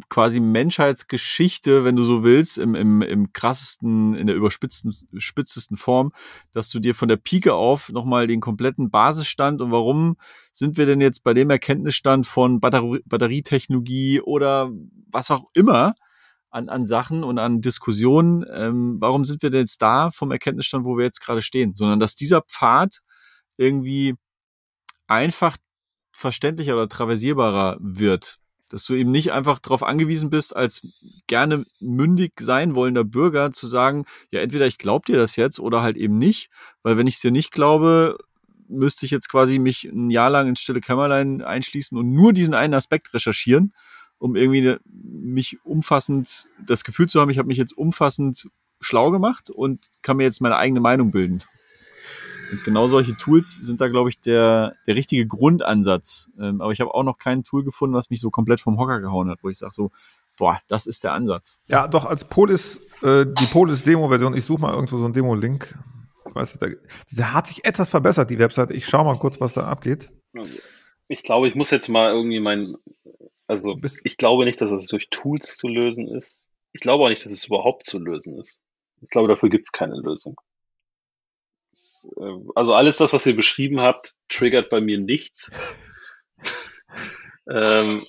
quasi 0.09 0.39
Menschheitsgeschichte, 0.39 1.83
wenn 1.83 1.95
du 1.95 2.03
so 2.03 2.23
willst, 2.23 2.59
im, 2.59 2.75
im, 2.75 3.01
im 3.01 3.33
krassesten, 3.33 4.13
in 4.13 4.27
der 4.27 4.35
überspitzesten 4.35 5.77
Form, 5.77 6.11
dass 6.51 6.69
du 6.69 6.79
dir 6.79 6.93
von 6.93 7.07
der 7.07 7.17
Pike 7.17 7.53
auf 7.53 7.89
nochmal 7.89 8.27
den 8.27 8.41
kompletten 8.41 8.91
Basisstand 8.91 9.61
und 9.61 9.71
warum 9.71 10.17
sind 10.51 10.77
wir 10.77 10.85
denn 10.85 11.01
jetzt 11.01 11.23
bei 11.23 11.33
dem 11.33 11.49
Erkenntnisstand 11.49 12.27
von 12.27 12.59
Batterie, 12.59 13.01
Batterietechnologie 13.05 14.21
oder 14.21 14.69
was 15.09 15.31
auch 15.31 15.45
immer 15.53 15.95
an, 16.49 16.69
an 16.69 16.85
Sachen 16.85 17.23
und 17.23 17.39
an 17.39 17.61
Diskussionen, 17.61 18.45
ähm, 18.53 18.97
warum 18.99 19.25
sind 19.25 19.41
wir 19.43 19.49
denn 19.49 19.61
jetzt 19.61 19.81
da 19.81 20.11
vom 20.11 20.31
Erkenntnisstand, 20.31 20.85
wo 20.85 20.97
wir 20.97 21.05
jetzt 21.05 21.21
gerade 21.21 21.41
stehen, 21.41 21.73
sondern 21.75 21.99
dass 21.99 22.15
dieser 22.15 22.41
Pfad 22.41 22.99
irgendwie 23.57 24.15
einfach 25.07 25.57
verständlicher 26.11 26.73
oder 26.73 26.89
traversierbarer 26.89 27.77
wird 27.79 28.39
dass 28.69 28.85
du 28.85 28.93
eben 28.93 29.11
nicht 29.11 29.31
einfach 29.31 29.59
darauf 29.59 29.83
angewiesen 29.83 30.29
bist, 30.29 30.55
als 30.55 30.85
gerne 31.27 31.65
mündig 31.79 32.33
sein 32.39 32.75
wollender 32.75 33.03
Bürger 33.03 33.51
zu 33.51 33.67
sagen, 33.67 34.05
ja, 34.31 34.41
entweder 34.41 34.67
ich 34.67 34.77
glaube 34.77 35.05
dir 35.05 35.17
das 35.17 35.35
jetzt 35.35 35.59
oder 35.59 35.81
halt 35.81 35.97
eben 35.97 36.17
nicht, 36.17 36.49
weil 36.83 36.97
wenn 36.97 37.07
ich 37.07 37.15
es 37.15 37.21
dir 37.21 37.31
nicht 37.31 37.51
glaube, 37.51 38.17
müsste 38.67 39.05
ich 39.05 39.11
jetzt 39.11 39.29
quasi 39.29 39.59
mich 39.59 39.85
ein 39.85 40.09
Jahr 40.09 40.29
lang 40.29 40.49
ins 40.49 40.61
stille 40.61 40.81
Kämmerlein 40.81 41.41
einschließen 41.41 41.97
und 41.97 42.11
nur 42.11 42.33
diesen 42.33 42.55
einen 42.55 42.73
Aspekt 42.73 43.13
recherchieren, 43.13 43.73
um 44.17 44.35
irgendwie 44.35 44.77
mich 44.91 45.63
umfassend, 45.63 46.47
das 46.65 46.83
Gefühl 46.83 47.07
zu 47.07 47.21
haben, 47.21 47.29
ich 47.29 47.37
habe 47.37 47.47
mich 47.47 47.57
jetzt 47.57 47.77
umfassend 47.77 48.49
schlau 48.81 49.11
gemacht 49.11 49.49
und 49.51 49.87
kann 50.01 50.17
mir 50.17 50.23
jetzt 50.23 50.41
meine 50.41 50.57
eigene 50.57 50.79
Meinung 50.79 51.11
bilden. 51.11 51.43
Und 52.51 52.63
genau 52.63 52.87
solche 52.87 53.15
Tools 53.15 53.53
sind 53.53 53.81
da, 53.81 53.87
glaube 53.87 54.09
ich, 54.09 54.19
der, 54.21 54.75
der 54.87 54.95
richtige 54.95 55.25
Grundansatz. 55.27 56.29
Ähm, 56.39 56.61
aber 56.61 56.71
ich 56.71 56.79
habe 56.79 56.93
auch 56.93 57.03
noch 57.03 57.17
kein 57.17 57.43
Tool 57.43 57.63
gefunden, 57.63 57.95
was 57.95 58.09
mich 58.09 58.21
so 58.21 58.29
komplett 58.29 58.59
vom 58.59 58.77
Hocker 58.77 58.99
gehauen 58.99 59.29
hat, 59.29 59.39
wo 59.43 59.49
ich 59.49 59.57
sage 59.57 59.73
so, 59.73 59.91
boah, 60.37 60.59
das 60.67 60.87
ist 60.87 61.03
der 61.03 61.13
Ansatz. 61.13 61.61
Ja, 61.67 61.87
doch, 61.87 62.05
als 62.05 62.25
Polis, 62.25 62.81
äh, 63.01 63.25
die 63.25 63.45
Polis-Demo-Version, 63.45 64.35
ich 64.35 64.45
suche 64.45 64.61
mal 64.61 64.73
irgendwo 64.73 64.97
so 64.97 65.05
einen 65.05 65.13
Demo-Link. 65.13 65.77
Weißt 66.33 66.61
du, 66.61 66.75
da, 67.11 67.33
hat 67.33 67.47
sich 67.47 67.65
etwas 67.65 67.89
verbessert, 67.89 68.29
die 68.29 68.39
Website. 68.39 68.71
Ich 68.71 68.87
schaue 68.87 69.05
mal 69.05 69.17
kurz, 69.17 69.39
was 69.39 69.53
da 69.53 69.67
abgeht. 69.67 70.09
Ich 71.07 71.23
glaube, 71.23 71.47
ich 71.47 71.55
muss 71.55 71.71
jetzt 71.71 71.87
mal 71.87 72.11
irgendwie 72.11 72.39
mein, 72.39 72.75
also 73.47 73.77
ich 74.03 74.17
glaube 74.17 74.45
nicht, 74.45 74.59
dass 74.61 74.71
es 74.71 74.87
durch 74.87 75.09
Tools 75.09 75.55
zu 75.55 75.67
lösen 75.67 76.07
ist. 76.07 76.49
Ich 76.73 76.81
glaube 76.81 77.05
auch 77.05 77.09
nicht, 77.09 77.23
dass 77.23 77.31
es 77.31 77.45
überhaupt 77.45 77.85
zu 77.85 77.99
lösen 77.99 78.37
ist. 78.39 78.61
Ich 79.01 79.09
glaube, 79.09 79.27
dafür 79.27 79.49
gibt 79.49 79.67
es 79.67 79.71
keine 79.71 79.95
Lösung. 79.95 80.35
Äh, 82.17 82.39
also 82.55 82.73
alles 82.73 82.97
das, 82.97 83.13
was 83.13 83.25
ihr 83.25 83.35
beschrieben 83.35 83.81
habt, 83.81 84.15
triggert 84.29 84.69
bei 84.69 84.81
mir 84.81 84.99
nichts. 84.99 85.51
ähm, 87.49 88.05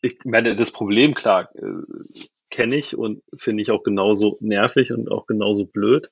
ich 0.00 0.18
meine, 0.24 0.54
das 0.54 0.72
Problem, 0.72 1.14
klar, 1.14 1.50
äh, 1.56 2.26
kenne 2.50 2.76
ich 2.76 2.96
und 2.96 3.22
finde 3.36 3.62
ich 3.62 3.70
auch 3.70 3.82
genauso 3.82 4.36
nervig 4.40 4.92
und 4.92 5.10
auch 5.10 5.26
genauso 5.26 5.66
blöd. 5.66 6.10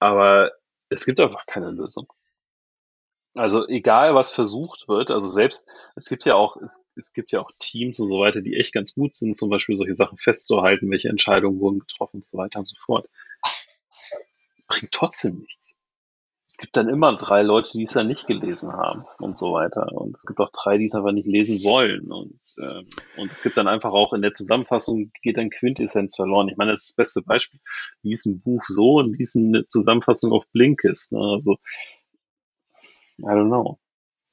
Aber 0.00 0.52
es 0.88 1.04
gibt 1.04 1.20
einfach 1.20 1.46
keine 1.46 1.70
Lösung. 1.70 2.12
Also 3.34 3.68
egal, 3.68 4.14
was 4.14 4.32
versucht 4.32 4.88
wird, 4.88 5.10
also 5.10 5.28
selbst, 5.28 5.68
es 5.94 6.08
gibt 6.08 6.24
ja 6.24 6.34
auch, 6.34 6.56
es, 6.56 6.82
es 6.96 7.12
gibt 7.12 7.30
ja 7.30 7.40
auch 7.40 7.52
Teams 7.58 8.00
und 8.00 8.08
so 8.08 8.18
weiter, 8.18 8.40
die 8.40 8.56
echt 8.56 8.72
ganz 8.72 8.94
gut 8.94 9.14
sind, 9.14 9.36
zum 9.36 9.48
Beispiel 9.48 9.76
solche 9.76 9.94
Sachen 9.94 10.18
festzuhalten, 10.18 10.90
welche 10.90 11.08
Entscheidungen 11.08 11.60
wurden 11.60 11.80
getroffen 11.80 12.16
und 12.16 12.24
so 12.24 12.36
weiter 12.38 12.58
und 12.58 12.66
so 12.66 12.76
fort. 12.80 13.08
Bringt 14.66 14.92
trotzdem 14.92 15.38
nichts 15.38 15.78
es 16.58 16.62
gibt 16.62 16.76
dann 16.76 16.88
immer 16.88 17.14
drei 17.14 17.42
Leute, 17.42 17.70
die 17.74 17.84
es 17.84 17.92
dann 17.92 18.08
nicht 18.08 18.26
gelesen 18.26 18.72
haben 18.72 19.04
und 19.18 19.36
so 19.36 19.52
weiter. 19.52 19.92
Und 19.92 20.16
es 20.16 20.26
gibt 20.26 20.40
auch 20.40 20.50
drei, 20.50 20.76
die 20.76 20.86
es 20.86 20.94
einfach 20.96 21.12
nicht 21.12 21.28
lesen 21.28 21.62
wollen. 21.62 22.10
Und, 22.10 22.40
ähm, 22.60 22.88
und 23.16 23.30
es 23.30 23.42
gibt 23.42 23.56
dann 23.56 23.68
einfach 23.68 23.92
auch 23.92 24.12
in 24.12 24.22
der 24.22 24.32
Zusammenfassung 24.32 25.12
geht 25.22 25.38
dann 25.38 25.50
Quintessenz 25.50 26.16
verloren. 26.16 26.48
Ich 26.48 26.56
meine, 26.56 26.72
das 26.72 26.80
ist 26.80 26.88
das 26.90 26.96
beste 26.96 27.22
Beispiel. 27.22 27.60
Wie 28.02 28.10
ist 28.10 28.26
ein 28.26 28.40
Buch 28.40 28.60
so 28.66 28.96
und 28.96 29.16
wie 29.16 29.22
ist 29.22 29.36
eine 29.36 29.66
Zusammenfassung 29.66 30.32
auf 30.32 30.48
Blinkist? 30.50 31.12
Ne? 31.12 31.20
Also, 31.20 31.58
I 33.20 33.26
don't 33.26 33.46
know. 33.46 33.78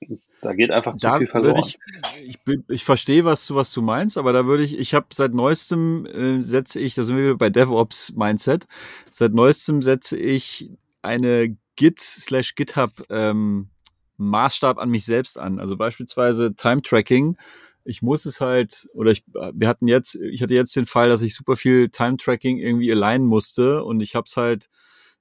Das, 0.10 0.31
da 0.41 0.53
geht 0.53 0.72
einfach 0.72 0.95
zu 0.95 1.06
da 1.06 1.19
viel 1.19 1.27
verloren. 1.27 1.60
Ich, 1.60 1.77
ich, 2.23 2.39
ich, 2.69 2.84
verstehe, 2.84 3.23
was 3.23 3.45
du, 3.45 3.53
was 3.53 3.72
du 3.72 3.84
meinst, 3.84 4.18
aber 4.18 4.34
da 4.34 4.47
würde 4.47 4.64
ich, 4.64 4.80
ich 4.80 4.95
habe 4.95 5.06
seit 5.14 5.35
neuestem 5.35 6.07
äh, 6.07 6.41
setze 6.41 6.80
ich, 6.80 6.95
da 6.95 7.03
sind 7.03 7.18
wir 7.18 7.38
bei 7.38 7.52
DevOps 7.52 8.14
Mindset, 8.15 8.65
seit 9.11 9.34
neuestem 9.34 9.84
setze 9.84 10.18
ich 10.18 10.72
eine 11.03 11.56
Git 11.76 11.99
slash 11.99 12.56
GitHub 12.56 12.91
ähm, 13.10 13.69
Maßstab 14.18 14.77
an 14.77 14.89
mich 14.89 15.06
selbst 15.06 15.38
an. 15.38 15.60
Also 15.60 15.77
beispielsweise 15.77 16.56
Time 16.56 16.81
Tracking. 16.81 17.38
Ich 17.84 18.02
muss 18.02 18.26
es 18.26 18.41
halt, 18.41 18.88
oder 18.93 19.11
ich, 19.11 19.23
wir 19.53 19.68
hatten 19.68 19.88
jetzt, 19.88 20.15
ich 20.15 20.41
hatte 20.41 20.56
jetzt 20.56 20.76
den 20.76 20.85
Fall, 20.85 21.10
dass 21.10 21.22
ich 21.22 21.35
super 21.35 21.56
viel 21.56 21.89
Time 21.89 22.18
Tracking 22.18 22.57
irgendwie 22.57 22.91
alignen 22.91 23.27
musste 23.27 23.84
und 23.84 24.02
ich 24.02 24.15
habe 24.15 24.26
es 24.26 24.38
halt 24.38 24.69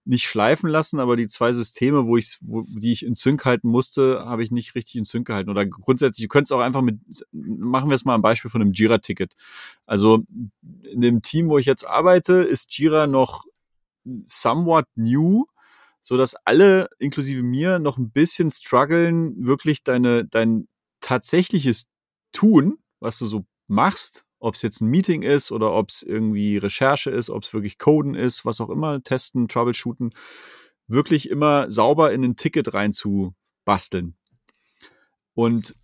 nicht 0.06 0.24
schleifen 0.24 0.68
lassen, 0.68 1.01
aber 1.01 1.16
die 1.16 1.26
zwei 1.26 1.52
Systeme, 1.52 2.06
wo 2.06 2.16
ich, 2.18 2.36
wo, 2.43 2.62
die 2.62 2.93
ich 2.93 3.05
in 3.05 3.14
Sync 3.14 3.44
halten 3.44 3.68
musste, 3.68 4.24
habe 4.26 4.43
ich 4.43 4.51
nicht 4.51 4.74
richtig 4.74 4.97
in 4.97 5.05
Sync 5.05 5.26
gehalten. 5.26 5.51
Oder 5.51 5.64
grundsätzlich, 5.64 6.26
du 6.26 6.28
könntest 6.28 6.52
auch 6.52 6.60
einfach 6.60 6.82
mit, 6.82 6.98
machen 7.32 7.89
wir 7.89 7.94
es 7.94 8.05
mal 8.05 8.14
am 8.14 8.22
Beispiel 8.22 8.51
von 8.51 8.60
einem 8.60 8.72
Jira-Ticket. 8.72 9.35
Also 9.86 10.24
in 10.82 11.01
dem 11.01 11.22
Team, 11.22 11.48
wo 11.48 11.59
ich 11.59 11.66
jetzt 11.66 11.86
arbeite, 11.86 12.35
ist 12.35 12.76
Jira 12.78 13.06
noch 13.06 13.47
somewhat 14.26 14.86
new 14.94 15.47
so 16.05 16.18
dass 16.18 16.35
alle, 16.44 16.90
inklusive 16.98 17.43
mir, 17.43 17.78
noch 17.78 17.97
ein 17.97 18.10
bisschen 18.10 18.51
strugglen, 18.51 19.47
wirklich 19.47 19.82
deine, 19.82 20.26
dein 20.26 20.68
tatsächliches 21.01 21.86
Tun, 22.31 22.78
was 23.01 23.18
du 23.18 23.26
so 23.26 23.47
machst, 23.68 24.26
ob 24.39 24.55
es 24.55 24.60
jetzt 24.60 24.82
ein 24.82 24.89
Meeting 24.89 25.22
ist 25.22 25.51
oder 25.51 25.72
ob 25.72 25.89
es 25.89 26.02
irgendwie 26.02 26.59
Recherche 26.59 27.10
ist, 27.10 27.31
ob 27.31 27.44
es 27.44 27.55
wirklich 27.55 27.78
Coden 27.78 28.14
ist, 28.14 28.44
was 28.44 28.60
auch 28.60 28.68
immer, 28.68 29.02
testen, 29.02 29.48
troubleshooten, 29.48 30.10
wirklich 30.89 31.31
immer 31.31 31.70
sauber 31.70 32.12
in 32.12 32.22
ein 32.22 32.36
Ticket 32.36 32.74
reinzubasteln. 32.74 34.14
Und 35.32 35.74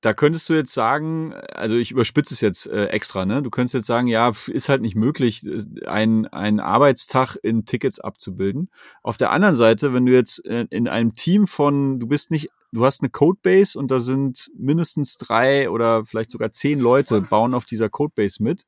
da 0.00 0.14
könntest 0.14 0.48
du 0.48 0.54
jetzt 0.54 0.72
sagen, 0.72 1.34
also 1.52 1.76
ich 1.76 1.90
überspitze 1.90 2.32
es 2.32 2.40
jetzt 2.40 2.66
äh, 2.66 2.86
extra, 2.86 3.26
ne? 3.26 3.42
Du 3.42 3.50
könntest 3.50 3.74
jetzt 3.74 3.86
sagen, 3.86 4.06
ja, 4.06 4.30
ist 4.46 4.68
halt 4.68 4.80
nicht 4.80 4.94
möglich, 4.94 5.44
äh, 5.44 5.86
einen, 5.86 6.26
einen 6.26 6.60
Arbeitstag 6.60 7.36
in 7.42 7.64
Tickets 7.64 7.98
abzubilden. 7.98 8.70
Auf 9.02 9.16
der 9.16 9.32
anderen 9.32 9.56
Seite, 9.56 9.92
wenn 9.92 10.06
du 10.06 10.12
jetzt 10.12 10.44
äh, 10.46 10.66
in 10.70 10.86
einem 10.86 11.14
Team 11.14 11.48
von, 11.48 11.98
du 11.98 12.06
bist 12.06 12.30
nicht, 12.30 12.48
du 12.70 12.84
hast 12.84 13.02
eine 13.02 13.10
Codebase 13.10 13.76
und 13.78 13.90
da 13.90 13.98
sind 13.98 14.50
mindestens 14.56 15.16
drei 15.16 15.68
oder 15.68 16.04
vielleicht 16.04 16.30
sogar 16.30 16.52
zehn 16.52 16.78
Leute 16.78 17.20
bauen 17.20 17.54
auf 17.54 17.64
dieser 17.64 17.88
Codebase 17.88 18.42
mit, 18.42 18.64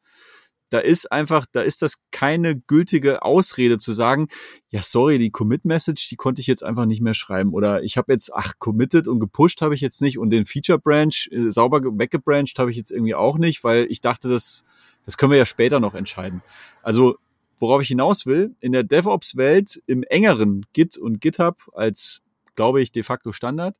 da 0.70 0.78
ist 0.78 1.10
einfach, 1.10 1.46
da 1.50 1.60
ist 1.60 1.82
das 1.82 1.98
keine 2.10 2.56
gültige 2.56 3.22
Ausrede 3.22 3.78
zu 3.78 3.92
sagen, 3.92 4.28
ja, 4.68 4.82
sorry, 4.82 5.18
die 5.18 5.30
Commit-Message, 5.30 6.08
die 6.08 6.16
konnte 6.16 6.40
ich 6.40 6.46
jetzt 6.46 6.64
einfach 6.64 6.86
nicht 6.86 7.02
mehr 7.02 7.14
schreiben. 7.14 7.52
Oder 7.52 7.82
ich 7.82 7.96
habe 7.96 8.12
jetzt, 8.12 8.32
ach, 8.34 8.54
committed 8.58 9.08
und 9.08 9.20
gepusht 9.20 9.60
habe 9.62 9.74
ich 9.74 9.80
jetzt 9.80 10.00
nicht 10.00 10.18
und 10.18 10.30
den 10.30 10.46
Feature-Branch 10.46 11.28
äh, 11.30 11.50
sauber 11.50 11.80
weggebranched 11.82 12.58
habe 12.58 12.70
ich 12.70 12.76
jetzt 12.76 12.90
irgendwie 12.90 13.14
auch 13.14 13.36
nicht, 13.36 13.62
weil 13.64 13.86
ich 13.90 14.00
dachte, 14.00 14.28
das, 14.28 14.64
das 15.04 15.16
können 15.16 15.32
wir 15.32 15.38
ja 15.38 15.46
später 15.46 15.80
noch 15.80 15.94
entscheiden. 15.94 16.42
Also, 16.82 17.16
worauf 17.58 17.82
ich 17.82 17.88
hinaus 17.88 18.24
will, 18.24 18.54
in 18.60 18.72
der 18.72 18.84
DevOps-Welt 18.84 19.82
im 19.86 20.02
engeren 20.04 20.64
Git 20.72 20.96
und 20.96 21.20
GitHub 21.20 21.70
als, 21.74 22.22
glaube 22.54 22.80
ich, 22.80 22.90
de 22.92 23.02
facto 23.02 23.32
Standard, 23.32 23.76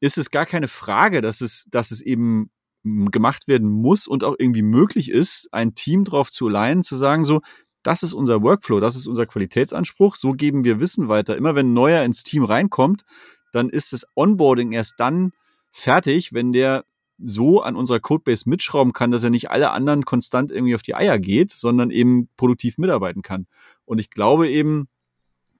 ist 0.00 0.18
es 0.18 0.30
gar 0.30 0.46
keine 0.46 0.68
Frage, 0.68 1.20
dass 1.20 1.40
es, 1.40 1.66
dass 1.70 1.90
es 1.90 2.00
eben 2.00 2.50
gemacht 2.82 3.48
werden 3.48 3.68
muss 3.68 4.06
und 4.06 4.24
auch 4.24 4.34
irgendwie 4.38 4.62
möglich 4.62 5.10
ist, 5.10 5.48
ein 5.52 5.74
Team 5.74 6.04
drauf 6.04 6.30
zu 6.30 6.48
leihen, 6.48 6.82
zu 6.82 6.96
sagen 6.96 7.24
so, 7.24 7.40
das 7.82 8.02
ist 8.02 8.12
unser 8.12 8.42
Workflow, 8.42 8.80
das 8.80 8.96
ist 8.96 9.06
unser 9.06 9.26
Qualitätsanspruch, 9.26 10.16
so 10.16 10.32
geben 10.32 10.64
wir 10.64 10.80
Wissen 10.80 11.08
weiter. 11.08 11.36
Immer 11.36 11.54
wenn 11.54 11.70
ein 11.70 11.74
neuer 11.74 12.02
ins 12.04 12.22
Team 12.22 12.44
reinkommt, 12.44 13.04
dann 13.52 13.68
ist 13.68 13.92
das 13.92 14.06
Onboarding 14.14 14.72
erst 14.72 15.00
dann 15.00 15.32
fertig, 15.70 16.32
wenn 16.32 16.52
der 16.52 16.84
so 17.22 17.60
an 17.62 17.76
unserer 17.76 18.00
Codebase 18.00 18.48
mitschrauben 18.48 18.92
kann, 18.92 19.10
dass 19.10 19.22
er 19.22 19.30
nicht 19.30 19.50
alle 19.50 19.70
anderen 19.70 20.04
konstant 20.04 20.50
irgendwie 20.50 20.74
auf 20.74 20.82
die 20.82 20.94
Eier 20.94 21.18
geht, 21.18 21.50
sondern 21.50 21.90
eben 21.90 22.28
produktiv 22.36 22.78
mitarbeiten 22.78 23.22
kann. 23.22 23.46
Und 23.84 23.98
ich 23.98 24.10
glaube 24.10 24.48
eben, 24.48 24.88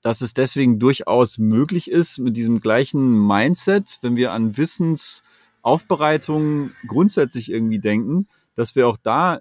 dass 0.01 0.22
es 0.22 0.32
deswegen 0.32 0.78
durchaus 0.78 1.36
möglich 1.36 1.90
ist, 1.90 2.18
mit 2.18 2.36
diesem 2.36 2.60
gleichen 2.60 3.26
Mindset, 3.26 3.98
wenn 4.01 4.16
wir 4.16 4.32
an 4.32 4.56
Wissens 4.56 5.22
Aufbereitung 5.62 6.70
grundsätzlich 6.87 7.51
irgendwie 7.51 7.81
denken, 7.81 8.28
dass 8.55 8.74
wir 8.74 8.89
auch 8.89 8.97
da 8.97 9.41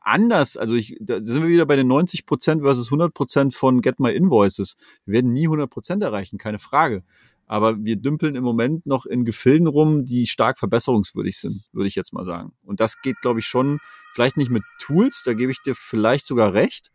anders, 0.00 0.56
also 0.56 0.74
ich, 0.74 0.96
da 1.00 1.22
sind 1.22 1.42
wir 1.42 1.50
wieder 1.50 1.66
bei 1.66 1.76
den 1.76 1.86
90 1.86 2.26
Prozent 2.26 2.62
versus 2.62 2.86
100 2.86 3.12
Prozent 3.12 3.54
von 3.54 3.82
Get 3.82 4.00
My 4.00 4.10
Invoices. 4.10 4.76
Wir 5.04 5.14
werden 5.14 5.32
nie 5.32 5.46
100 5.46 5.70
Prozent 5.70 6.02
erreichen, 6.02 6.38
keine 6.38 6.58
Frage. 6.58 7.04
Aber 7.46 7.82
wir 7.82 7.96
dümpeln 7.96 8.34
im 8.34 8.44
Moment 8.44 8.86
noch 8.86 9.06
in 9.06 9.24
Gefilden 9.24 9.66
rum, 9.66 10.04
die 10.04 10.26
stark 10.26 10.58
verbesserungswürdig 10.58 11.38
sind, 11.38 11.62
würde 11.72 11.88
ich 11.88 11.94
jetzt 11.94 12.12
mal 12.12 12.24
sagen. 12.24 12.52
Und 12.62 12.80
das 12.80 13.00
geht, 13.00 13.20
glaube 13.22 13.40
ich, 13.40 13.46
schon, 13.46 13.78
vielleicht 14.12 14.36
nicht 14.36 14.50
mit 14.50 14.64
Tools, 14.78 15.22
da 15.24 15.32
gebe 15.32 15.50
ich 15.50 15.62
dir 15.62 15.74
vielleicht 15.74 16.26
sogar 16.26 16.52
recht, 16.52 16.90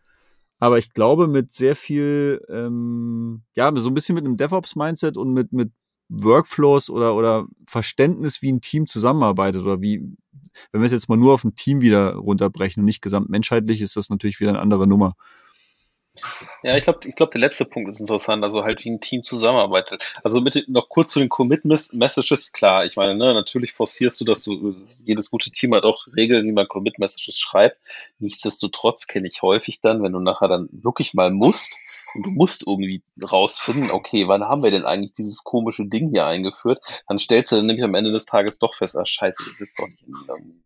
aber 0.60 0.78
ich 0.78 0.94
glaube 0.94 1.28
mit 1.28 1.52
sehr 1.52 1.76
viel, 1.76 2.40
ähm, 2.50 3.42
ja, 3.56 3.72
so 3.76 3.90
ein 3.90 3.96
bisschen 3.96 4.16
mit 4.16 4.26
einem 4.26 4.38
DevOps-Mindset 4.38 5.18
und 5.18 5.34
mit, 5.34 5.54
mit 5.54 5.72
Workflows 6.10 6.90
oder, 6.90 7.16
oder 7.16 7.48
Verständnis, 7.66 8.42
wie 8.42 8.52
ein 8.52 8.62
Team 8.62 8.88
zusammenarbeitet 8.88 9.64
oder 9.64 9.82
wie, 9.82 10.00
wenn 10.72 10.82
wir 10.82 10.86
es 10.86 10.92
jetzt 10.92 11.10
mal 11.10 11.18
nur 11.18 11.34
auf 11.34 11.44
ein 11.44 11.56
Team 11.56 11.82
wieder 11.82 12.16
runterbrechen 12.16 12.82
und 12.82 12.86
nicht 12.86 13.02
gesamtmenschheitlich, 13.02 13.82
ist 13.82 13.96
das 13.96 14.10
natürlich 14.10 14.40
wieder 14.40 14.52
eine 14.52 14.60
andere 14.60 14.88
Nummer. 14.88 15.16
Ja, 16.64 16.78
ich 16.78 16.86
glaube, 16.86 17.08
ich 17.08 17.16
glaub, 17.16 17.32
der 17.32 17.42
letzte 17.42 17.66
Punkt 17.66 17.90
ist 17.90 18.00
interessant, 18.00 18.44
also 18.44 18.64
halt 18.64 18.84
wie 18.84 18.90
ein 18.90 19.02
Team 19.02 19.24
zusammenarbeitet. 19.24 20.16
Also 20.24 20.42
mit, 20.42 20.66
noch 20.68 20.90
kurz 20.90 21.14
zu 21.14 21.20
den 21.20 21.30
Commit-Messages, 21.30 22.52
klar, 22.52 22.86
ich 22.86 22.96
meine, 22.96 23.16
ne, 23.16 23.34
natürlich 23.34 23.74
forcierst 23.74 24.22
du, 24.22 24.26
dass 24.26 24.44
du, 24.44 24.76
jedes 25.04 25.30
gute 25.30 25.52
Team 25.52 25.74
hat 25.74 25.84
auch 25.84 26.08
Regeln, 26.16 26.46
wie 26.46 26.52
man 26.52 26.68
Commit-Messages 26.68 27.38
schreibt. 27.38 27.78
Nichtsdestotrotz 28.20 29.08
kenne 29.08 29.28
ich 29.28 29.42
häufig 29.42 29.82
dann, 29.82 30.04
wenn 30.04 30.14
du 30.14 30.20
nachher 30.20 30.48
dann 30.48 30.70
wirklich 30.72 31.14
mal 31.14 31.32
musst 31.32 31.80
und 32.14 32.26
du 32.26 32.32
musst 32.32 32.66
irgendwie 32.66 33.02
rausfinden, 33.22 33.92
okay, 33.92 34.28
wann 34.28 34.44
haben 34.44 34.64
wir 34.64 34.72
denn 34.72 34.86
eigentlich 34.86 35.14
dieses 35.14 35.44
komische 35.44 35.86
Ding 35.86 36.10
hier 36.10 36.26
eingeführt, 36.26 36.80
dann 37.08 37.20
stellst 37.20 37.52
du 37.52 37.58
dann 37.58 37.66
nämlich 37.66 37.84
am 37.84 37.96
Ende 37.96 38.12
des 38.12 38.26
Tages 38.26 38.60
doch 38.60 38.76
fest, 38.76 38.98
ah 38.98 39.06
scheiße, 39.06 39.44
das 39.50 39.62
ist 39.62 39.78
doch 39.78 39.88
nicht 39.88 40.04
in, 40.04 40.64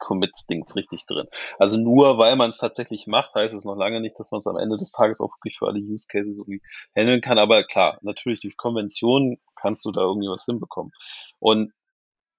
Commits-Dings 0.00 0.74
richtig 0.74 1.06
drin. 1.06 1.28
Also 1.58 1.76
nur 1.76 2.18
weil 2.18 2.34
man 2.36 2.50
es 2.50 2.58
tatsächlich 2.58 3.06
macht, 3.06 3.34
heißt 3.34 3.54
es 3.54 3.64
noch 3.64 3.76
lange 3.76 4.00
nicht, 4.00 4.18
dass 4.18 4.32
man 4.32 4.38
es 4.38 4.46
am 4.46 4.56
Ende 4.56 4.76
des 4.76 4.90
Tages 4.90 5.20
auch 5.20 5.36
wirklich 5.38 5.58
für 5.58 5.68
alle 5.68 5.78
Use 5.78 6.06
Cases 6.10 6.38
irgendwie 6.38 6.62
handeln 6.96 7.20
kann. 7.20 7.38
Aber 7.38 7.62
klar, 7.62 7.98
natürlich 8.02 8.40
durch 8.40 8.56
Konvention 8.56 9.38
kannst 9.54 9.84
du 9.84 9.92
da 9.92 10.00
irgendwie 10.00 10.28
was 10.28 10.44
hinbekommen. 10.44 10.92
Und 11.38 11.72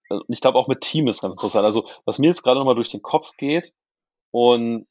äh, 0.09 0.19
ich 0.27 0.41
glaube 0.41 0.57
auch 0.57 0.67
mit 0.67 0.81
Team 0.81 1.07
ist 1.07 1.21
ganz 1.21 1.35
interessant. 1.35 1.65
Also 1.65 1.87
was 2.05 2.19
mir 2.19 2.27
jetzt 2.27 2.43
gerade 2.43 2.59
nochmal 2.59 2.75
durch 2.75 2.91
den 2.91 3.01
Kopf 3.01 3.37
geht 3.37 3.73
und 4.31 4.87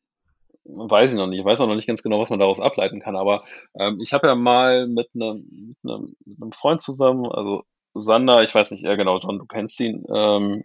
weiß 0.64 1.12
ich 1.12 1.18
noch 1.18 1.26
nicht, 1.26 1.40
ich 1.40 1.44
weiß 1.44 1.60
auch 1.60 1.66
noch 1.66 1.74
nicht 1.74 1.86
ganz 1.86 2.02
genau, 2.02 2.20
was 2.20 2.30
man 2.30 2.38
daraus 2.38 2.60
ableiten 2.60 3.00
kann, 3.00 3.16
aber 3.16 3.44
ähm, 3.74 3.98
ich 4.00 4.12
habe 4.12 4.28
ja 4.28 4.34
mal 4.34 4.86
mit 4.86 5.08
einem, 5.14 5.76
mit, 5.82 5.90
einem, 5.90 6.16
mit 6.24 6.42
einem 6.42 6.52
Freund 6.52 6.82
zusammen, 6.82 7.26
also 7.26 7.64
Sander, 7.94 8.42
ich 8.42 8.54
weiß 8.54 8.70
nicht, 8.70 8.84
ja 8.84 8.94
genau, 8.94 9.18
John, 9.18 9.38
du 9.38 9.46
kennst 9.46 9.80
ihn, 9.80 10.04
ähm, 10.14 10.64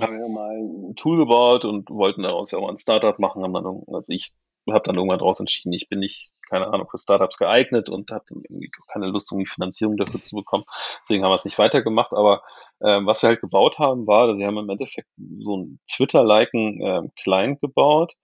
haben 0.00 0.18
wir 0.18 0.28
mal 0.28 0.56
ein 0.56 0.96
Tool 0.96 1.16
gebaut 1.18 1.64
und 1.64 1.90
wollten 1.90 2.22
daraus 2.22 2.50
ja 2.50 2.58
auch 2.58 2.68
ein 2.68 2.78
Startup 2.78 3.18
machen, 3.18 3.42
haben 3.42 3.54
dann, 3.54 3.82
also 3.88 4.12
ich 4.12 4.32
habe 4.72 4.82
dann 4.84 4.96
irgendwann 4.96 5.18
daraus 5.18 5.40
entschieden, 5.40 5.72
ich 5.72 5.88
bin 5.88 6.00
nicht, 6.00 6.30
keine 6.48 6.66
Ahnung, 6.66 6.88
für 6.90 6.98
Startups 6.98 7.38
geeignet 7.38 7.88
und 7.88 8.10
habe 8.10 8.24
dann 8.28 8.42
irgendwie 8.48 8.70
keine 8.92 9.06
Lust, 9.06 9.30
um 9.32 9.38
die 9.38 9.46
Finanzierung 9.46 9.96
dafür 9.96 10.20
zu 10.20 10.36
bekommen. 10.36 10.64
Deswegen 11.02 11.24
haben 11.24 11.30
wir 11.30 11.36
es 11.36 11.44
nicht 11.44 11.58
weitergemacht. 11.58 12.12
Aber 12.14 12.42
ähm, 12.82 13.06
was 13.06 13.22
wir 13.22 13.28
halt 13.28 13.40
gebaut 13.40 13.78
haben, 13.78 14.06
war, 14.06 14.36
wir 14.36 14.46
haben 14.46 14.58
im 14.58 14.68
Endeffekt 14.68 15.08
so 15.16 15.56
ein 15.56 15.80
Twitter-liken 15.90 16.80
ähm, 16.82 17.12
Client 17.20 17.60
gebaut, 17.60 18.14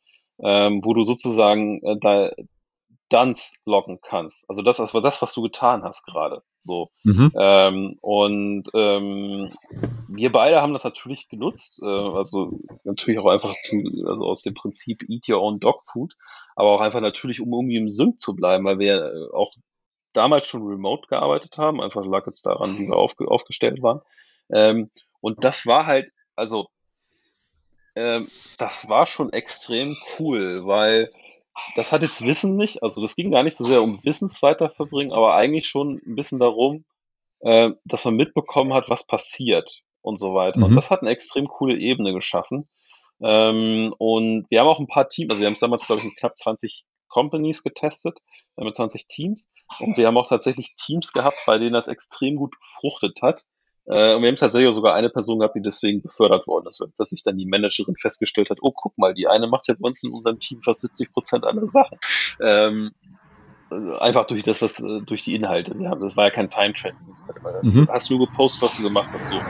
ähm, 0.42 0.80
wo 0.84 0.94
du 0.94 1.04
sozusagen 1.04 1.82
äh, 1.82 1.96
da, 2.00 2.30
Dunce 3.08 3.58
loggen 3.64 4.00
kannst. 4.02 4.48
Also 4.48 4.62
das, 4.62 4.78
das 4.78 4.94
war 4.94 5.02
das, 5.02 5.20
was 5.22 5.34
du 5.34 5.42
getan 5.42 5.82
hast 5.84 6.04
gerade. 6.04 6.42
So. 6.62 6.90
Mhm. 7.02 7.32
Ähm, 7.38 7.98
und 8.00 8.64
ähm, 8.74 9.50
wir 10.08 10.32
beide 10.32 10.62
haben 10.62 10.72
das 10.72 10.84
natürlich 10.84 11.28
genutzt, 11.28 11.80
äh, 11.82 11.86
also 11.86 12.58
natürlich 12.84 13.20
auch 13.20 13.26
einfach 13.26 13.54
zu, 13.64 13.76
also 14.08 14.24
aus 14.24 14.42
dem 14.42 14.54
Prinzip 14.54 15.04
Eat 15.08 15.28
Your 15.28 15.42
Own 15.42 15.60
Dog 15.60 15.82
Food, 15.92 16.14
aber 16.56 16.70
auch 16.70 16.80
einfach 16.80 17.00
natürlich, 17.00 17.40
um 17.40 17.52
irgendwie 17.52 17.76
im 17.76 17.88
Sync 17.88 18.20
zu 18.20 18.34
bleiben, 18.34 18.64
weil 18.64 18.78
wir 18.78 18.96
äh, 18.96 19.34
auch 19.34 19.52
damals 20.14 20.46
schon 20.46 20.66
remote 20.66 21.06
gearbeitet 21.08 21.58
haben, 21.58 21.82
einfach 21.82 22.04
lag 22.06 22.26
jetzt 22.26 22.46
daran, 22.46 22.78
wie 22.78 22.86
wir 22.86 22.96
aufge 22.96 23.28
aufgestellt 23.28 23.82
waren. 23.82 24.00
Ähm, 24.50 24.90
und 25.20 25.44
das 25.44 25.66
war 25.66 25.86
halt, 25.86 26.10
also 26.36 26.68
ähm, 27.96 28.28
das 28.56 28.88
war 28.88 29.06
schon 29.06 29.32
extrem 29.32 29.96
cool, 30.18 30.66
weil 30.66 31.10
das 31.76 31.92
hat 31.92 32.02
jetzt 32.02 32.24
Wissen 32.24 32.56
nicht, 32.56 32.82
also 32.82 33.00
das 33.00 33.16
ging 33.16 33.30
gar 33.30 33.42
nicht 33.42 33.56
so 33.56 33.64
sehr 33.64 33.82
um 33.82 34.04
Wissensweiterverbringen, 34.04 35.12
aber 35.12 35.34
eigentlich 35.34 35.66
schon 35.66 36.00
ein 36.06 36.14
bisschen 36.14 36.38
darum, 36.38 36.84
äh, 37.40 37.70
dass 37.84 38.04
man 38.04 38.16
mitbekommen 38.16 38.74
hat, 38.74 38.90
was 38.90 39.06
passiert 39.06 39.82
und 40.02 40.18
so 40.18 40.34
weiter. 40.34 40.58
Mhm. 40.58 40.64
Und 40.64 40.76
das 40.76 40.90
hat 40.90 41.02
eine 41.02 41.10
extrem 41.10 41.48
coole 41.48 41.76
Ebene 41.76 42.12
geschaffen. 42.12 42.68
Ähm, 43.20 43.94
und 43.98 44.46
wir 44.50 44.60
haben 44.60 44.66
auch 44.66 44.80
ein 44.80 44.86
paar 44.86 45.08
Teams, 45.08 45.30
also 45.30 45.40
wir 45.40 45.46
haben 45.46 45.54
es 45.54 45.60
damals, 45.60 45.86
glaube 45.86 46.00
ich, 46.00 46.06
mit 46.06 46.16
knapp 46.16 46.36
20 46.36 46.84
Companies 47.08 47.62
getestet, 47.62 48.18
äh, 48.56 48.64
mit 48.64 48.74
20 48.74 49.06
Teams. 49.06 49.50
Und 49.78 49.96
wir 49.96 50.06
haben 50.06 50.16
auch 50.16 50.28
tatsächlich 50.28 50.74
Teams 50.76 51.12
gehabt, 51.12 51.38
bei 51.46 51.58
denen 51.58 51.72
das 51.72 51.88
extrem 51.88 52.36
gut 52.36 52.56
gefruchtet 52.60 53.22
hat. 53.22 53.44
Äh, 53.86 54.14
und 54.14 54.22
wir 54.22 54.28
haben 54.28 54.36
tatsächlich 54.36 54.74
sogar 54.74 54.94
eine 54.94 55.10
Person 55.10 55.38
gehabt, 55.38 55.56
die 55.56 55.62
deswegen 55.62 56.02
befördert 56.02 56.46
worden 56.46 56.66
ist, 56.66 56.80
weil 56.80 56.88
plötzlich 56.96 57.22
dann 57.22 57.36
die 57.36 57.46
Managerin 57.46 57.96
festgestellt 57.96 58.50
hat, 58.50 58.58
oh, 58.62 58.72
guck 58.72 58.96
mal, 58.96 59.14
die 59.14 59.28
eine 59.28 59.46
macht 59.46 59.68
ja 59.68 59.74
bei 59.78 59.86
uns 59.86 60.02
in 60.02 60.12
unserem 60.12 60.38
Team 60.38 60.62
fast 60.62 60.80
70 60.80 61.12
Prozent 61.12 61.44
aller 61.44 61.66
Sachen. 61.66 61.98
Ähm, 62.40 62.92
einfach 64.00 64.26
durch 64.26 64.42
das, 64.42 64.62
was, 64.62 64.80
äh, 64.80 65.00
durch 65.04 65.22
die 65.22 65.34
Inhalte. 65.34 65.78
Wir 65.78 65.90
haben, 65.90 66.00
das 66.00 66.16
war 66.16 66.24
ja 66.24 66.30
kein 66.30 66.48
Time-Trend. 66.50 66.96
Mhm. 67.62 67.88
Hast 67.90 68.10
du 68.10 68.18
gepostet, 68.18 68.62
was 68.62 68.76
du 68.76 68.82
gemacht 68.84 69.10
hast, 69.12 69.30
so. 69.30 69.40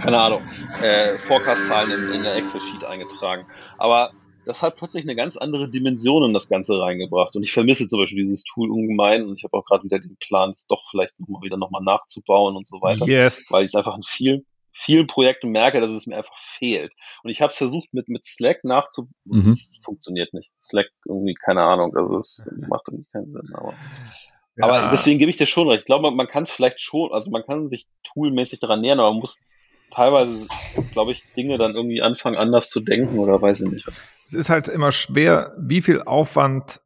Keine 0.00 0.20
Ahnung. 0.20 0.42
Äh, 0.80 1.18
Forecast-Zahlen 1.18 1.90
in, 1.90 2.12
in 2.14 2.22
der 2.22 2.36
Excel-Sheet 2.36 2.84
eingetragen. 2.84 3.46
Aber 3.78 4.12
das 4.48 4.62
hat 4.62 4.76
plötzlich 4.76 5.04
eine 5.04 5.14
ganz 5.14 5.36
andere 5.36 5.68
Dimension 5.68 6.24
in 6.24 6.32
das 6.32 6.48
Ganze 6.48 6.78
reingebracht. 6.80 7.36
Und 7.36 7.42
ich 7.42 7.52
vermisse 7.52 7.86
zum 7.86 8.00
Beispiel 8.00 8.22
dieses 8.22 8.44
Tool 8.44 8.70
ungemein 8.70 9.26
und 9.26 9.36
ich 9.36 9.44
habe 9.44 9.54
auch 9.56 9.64
gerade 9.64 9.84
wieder 9.84 9.98
den 9.98 10.16
Plan, 10.16 10.50
es 10.50 10.66
doch 10.66 10.82
vielleicht 10.90 11.20
nochmal 11.20 11.42
wieder 11.42 11.58
nochmal 11.58 11.82
nachzubauen 11.82 12.56
und 12.56 12.66
so 12.66 12.80
weiter. 12.80 13.06
Yes. 13.06 13.48
Weil 13.50 13.64
ich 13.64 13.68
es 13.68 13.74
einfach 13.74 13.94
in 13.94 14.02
vielen, 14.02 14.46
vielen 14.72 15.06
Projekten 15.06 15.50
merke, 15.50 15.82
dass 15.82 15.90
es 15.90 16.06
mir 16.06 16.16
einfach 16.16 16.38
fehlt. 16.38 16.94
Und 17.22 17.30
ich 17.30 17.42
habe 17.42 17.52
es 17.52 17.58
versucht 17.58 17.92
mit, 17.92 18.08
mit 18.08 18.24
Slack 18.24 18.64
nachzu... 18.64 19.08
Mhm. 19.24 19.50
Das 19.50 19.70
funktioniert 19.84 20.32
nicht. 20.32 20.50
Slack 20.60 20.88
irgendwie, 21.06 21.34
keine 21.34 21.62
Ahnung, 21.62 21.94
also 21.94 22.16
es 22.16 22.42
macht 22.68 22.88
irgendwie 22.88 23.10
keinen 23.12 23.30
Sinn, 23.30 23.52
aber 23.52 23.74
Aber 24.60 24.88
deswegen 24.90 25.18
gebe 25.18 25.30
ich 25.30 25.36
dir 25.36 25.46
schon 25.46 25.68
recht. 25.68 25.80
Ich 25.80 25.86
glaube, 25.86 26.04
man, 26.04 26.16
man 26.16 26.26
kann 26.26 26.44
es 26.44 26.50
vielleicht 26.50 26.80
schon, 26.80 27.12
also 27.12 27.30
man 27.30 27.44
kann 27.44 27.68
sich 27.68 27.86
toolmäßig 28.02 28.60
daran 28.60 28.80
nähern, 28.80 28.98
aber 28.98 29.10
man 29.10 29.20
muss 29.20 29.38
teilweise, 29.90 30.46
glaube 30.92 31.12
ich, 31.12 31.24
Dinge 31.36 31.58
dann 31.58 31.74
irgendwie 31.74 32.02
anfangen, 32.02 32.36
anders 32.36 32.70
zu 32.70 32.80
denken 32.80 33.18
oder 33.18 33.40
weiß 33.40 33.62
ich 33.62 33.70
nicht 33.70 33.86
was. 33.86 34.08
Es 34.28 34.34
ist 34.34 34.50
halt 34.50 34.68
immer 34.68 34.92
schwer, 34.92 35.54
wie 35.58 35.82
viel 35.82 36.02
Aufwand 36.02 36.80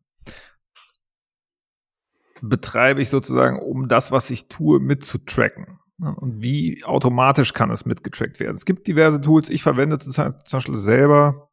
betreibe 2.41 3.01
ich 3.01 3.11
sozusagen, 3.11 3.61
um 3.61 3.89
das, 3.89 4.11
was 4.11 4.31
ich 4.31 4.49
tue, 4.49 4.81
mitzutracken. 4.81 5.79
Und 5.99 6.43
wie 6.43 6.83
automatisch 6.85 7.53
kann 7.53 7.71
es 7.71 7.85
mitgetrackt 7.85 8.41
werden? 8.41 8.57
Es 8.57 8.65
gibt 8.65 8.89
diverse 8.89 9.21
Tools. 9.21 9.49
Ich 9.49 9.63
verwende 9.63 9.99
zum 9.99 10.35
Beispiel 10.51 10.77
selber 10.77 11.49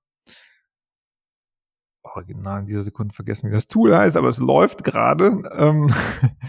original 2.02 2.62
in 2.62 2.66
dieser 2.66 2.82
Sekunde 2.82 3.14
vergessen, 3.14 3.50
wie 3.50 3.54
das 3.54 3.68
Tool 3.68 3.96
heißt, 3.96 4.18
aber 4.18 4.30
es 4.30 4.40
läuft 4.40 4.84
gerade. 4.84 5.44
Ähm, 5.56 5.94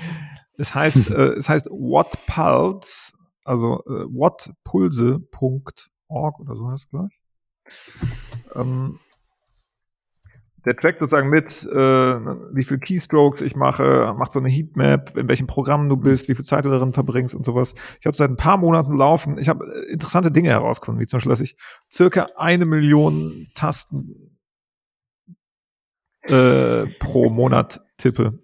es 0.57 0.75
heißt, 0.75 1.11
äh, 1.11 1.35
es 1.35 1.49
heißt 1.49 1.67
What 1.67 2.19
Pulse 2.27 3.13
also 3.45 3.85
äh, 3.87 4.07
whatpulse.org 4.07 6.41
oder 6.41 6.57
so 6.57 6.71
heißt 6.71 6.85
es, 6.85 6.91
glaube 6.91 7.09
ich. 7.11 7.21
Ähm, 8.55 8.99
der 10.65 10.77
trackt 10.77 11.01
sozusagen 11.01 11.31
mit, 11.31 11.65
äh, 11.65 11.75
wie 11.75 12.65
viel 12.65 12.79
Keystrokes 12.79 13.41
ich 13.41 13.57
mache, 13.57 14.15
macht 14.19 14.33
so 14.33 14.41
eine 14.41 14.51
Heatmap, 14.51 15.17
in 15.17 15.29
welchem 15.29 15.47
Programm 15.47 15.89
du 15.89 15.97
bist, 15.97 16.29
wie 16.29 16.35
viel 16.35 16.45
Zeit 16.45 16.67
du 16.67 16.69
darin 16.69 16.93
verbringst 16.93 17.35
und 17.35 17.47
sowas. 17.47 17.75
Ich 17.99 18.07
habe 18.07 18.17
seit 18.17 18.31
ein 18.31 18.37
paar 18.37 18.59
Monaten 18.59 18.95
laufen. 18.95 19.39
Ich 19.39 19.49
habe 19.49 19.65
äh, 19.65 19.93
interessante 19.93 20.31
Dinge 20.31 20.51
herausgefunden, 20.51 21.01
wie 21.01 21.07
zum 21.07 21.17
Beispiel, 21.17 21.31
dass 21.31 21.41
ich 21.41 21.57
circa 21.91 22.27
eine 22.37 22.67
Million 22.67 23.49
Tasten 23.55 24.37
äh, 26.23 26.87
pro 26.99 27.31
Monat 27.31 27.81
tippe. 27.97 28.39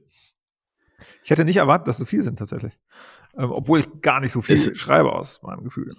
Ich 1.22 1.30
hätte 1.30 1.44
nicht 1.44 1.56
erwartet, 1.56 1.88
dass 1.88 1.98
so 1.98 2.06
viel 2.06 2.22
sind 2.22 2.38
tatsächlich. 2.38 2.78
Ähm, 3.38 3.50
obwohl 3.50 3.80
ich 3.80 4.00
gar 4.00 4.20
nicht 4.20 4.32
so 4.32 4.40
viel 4.40 4.56
ist, 4.56 4.78
schreibe 4.78 5.12
aus 5.12 5.42
meinem 5.42 5.64
Gefühl. 5.64 5.94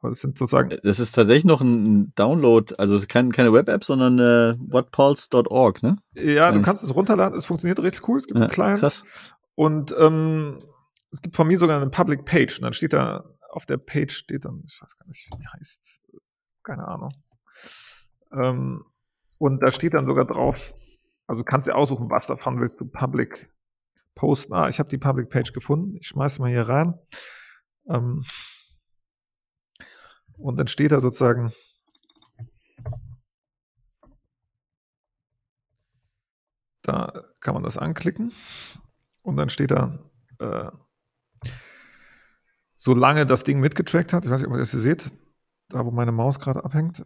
Aber 0.00 0.12
es 0.12 0.20
sind 0.20 0.38
sozusagen. 0.38 0.76
Das 0.82 0.98
ist 0.98 1.12
tatsächlich 1.12 1.44
noch 1.44 1.60
ein 1.60 2.12
Download, 2.14 2.74
also 2.78 2.98
kein, 3.06 3.32
keine 3.32 3.52
Web-App, 3.52 3.84
sondern 3.84 4.18
äh, 4.18 4.56
whatpulse.org, 4.58 5.82
ne? 5.82 5.98
Ja, 6.14 6.52
du 6.52 6.62
kannst 6.62 6.82
es 6.82 6.94
runterladen, 6.94 7.36
es 7.36 7.44
funktioniert 7.44 7.78
richtig 7.80 8.08
cool, 8.08 8.18
es 8.18 8.26
gibt 8.26 8.38
ja, 8.38 8.46
einen 8.46 8.52
Client. 8.52 8.80
Krass. 8.80 9.04
Und 9.54 9.94
ähm, 9.98 10.56
es 11.10 11.20
gibt 11.20 11.36
von 11.36 11.46
mir 11.46 11.58
sogar 11.58 11.80
eine 11.80 11.90
Public 11.90 12.24
Page 12.24 12.58
und 12.58 12.64
dann 12.64 12.72
steht 12.72 12.92
da, 12.92 13.24
auf 13.50 13.66
der 13.66 13.76
Page 13.76 14.12
steht 14.12 14.46
dann, 14.46 14.62
ich 14.66 14.80
weiß 14.80 14.96
gar 14.96 15.06
nicht, 15.06 15.28
wie 15.30 15.38
die 15.38 15.48
heißt, 15.48 16.00
keine 16.62 16.88
Ahnung. 16.88 17.12
Ähm, 18.32 18.84
und 19.38 19.60
da 19.60 19.72
steht 19.72 19.94
dann 19.94 20.06
sogar 20.06 20.24
drauf, 20.24 20.74
also 21.26 21.44
kannst 21.44 21.68
du 21.68 21.74
aussuchen, 21.74 22.10
was 22.10 22.26
davon 22.26 22.60
willst 22.60 22.80
du 22.80 22.86
public 22.86 23.52
posten. 24.20 24.52
Ah, 24.52 24.68
ich 24.68 24.78
habe 24.78 24.90
die 24.90 24.98
Public 24.98 25.30
Page 25.30 25.54
gefunden. 25.54 25.96
Ich 25.96 26.08
schmeiße 26.08 26.42
mal 26.42 26.50
hier 26.50 26.68
rein. 26.68 26.94
Ähm, 27.88 28.22
und 30.36 30.58
dann 30.58 30.68
steht 30.68 30.92
da 30.92 31.00
sozusagen 31.00 31.52
da 36.82 37.24
kann 37.40 37.54
man 37.54 37.62
das 37.62 37.78
anklicken 37.78 38.32
und 39.22 39.36
dann 39.36 39.48
steht 39.48 39.70
da 39.70 39.98
äh, 40.38 40.70
solange 42.74 43.24
das 43.24 43.44
Ding 43.44 43.60
mitgetrackt 43.60 44.12
hat, 44.12 44.24
ich 44.24 44.30
weiß 44.30 44.40
nicht, 44.40 44.48
ob 44.48 44.54
ihr 44.54 44.60
das 44.60 44.72
hier 44.72 44.80
seht, 44.80 45.10
da 45.70 45.86
wo 45.86 45.90
meine 45.90 46.12
Maus 46.12 46.38
gerade 46.38 46.62
abhängt, 46.62 47.02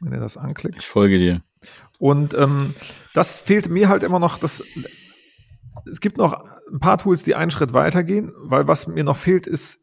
wenn 0.00 0.12
ihr 0.12 0.20
das 0.20 0.36
anklickt. 0.36 0.78
Ich 0.78 0.86
folge 0.86 1.18
dir. 1.18 1.42
Und 1.98 2.34
ähm, 2.34 2.74
das 3.14 3.38
fehlt 3.38 3.68
mir 3.68 3.88
halt 3.88 4.02
immer 4.02 4.18
noch, 4.18 4.38
das 4.38 4.62
es 5.90 6.00
gibt 6.00 6.16
noch 6.18 6.44
ein 6.72 6.80
paar 6.80 6.98
Tools, 6.98 7.22
die 7.22 7.34
einen 7.34 7.50
Schritt 7.50 7.72
weitergehen, 7.72 8.32
weil 8.36 8.68
was 8.68 8.86
mir 8.86 9.04
noch 9.04 9.16
fehlt, 9.16 9.46
ist 9.46 9.80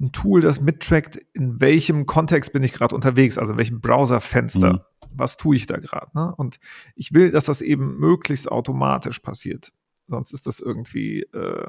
ein 0.00 0.12
Tool, 0.12 0.40
das 0.40 0.60
mittrackt, 0.60 1.16
in 1.32 1.60
welchem 1.60 2.04
Kontext 2.04 2.52
bin 2.52 2.62
ich 2.62 2.72
gerade 2.72 2.94
unterwegs, 2.94 3.38
also 3.38 3.52
in 3.52 3.58
welchem 3.58 3.80
Browserfenster, 3.80 4.74
mhm. 4.74 4.80
was 5.10 5.36
tue 5.36 5.56
ich 5.56 5.66
da 5.66 5.78
gerade. 5.78 6.08
Ne? 6.14 6.34
Und 6.36 6.58
ich 6.94 7.14
will, 7.14 7.30
dass 7.30 7.46
das 7.46 7.62
eben 7.62 7.98
möglichst 7.98 8.50
automatisch 8.50 9.20
passiert. 9.20 9.72
Sonst 10.06 10.32
ist 10.32 10.46
das 10.46 10.60
irgendwie 10.60 11.22
äh, 11.22 11.66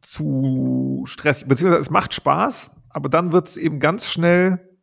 zu 0.00 1.02
stressig. 1.06 1.48
Beziehungsweise 1.48 1.80
es 1.80 1.90
macht 1.90 2.14
Spaß, 2.14 2.70
aber 2.88 3.08
dann 3.08 3.32
wird 3.32 3.48
es 3.48 3.56
eben 3.56 3.80
ganz 3.80 4.08
schnell 4.08 4.78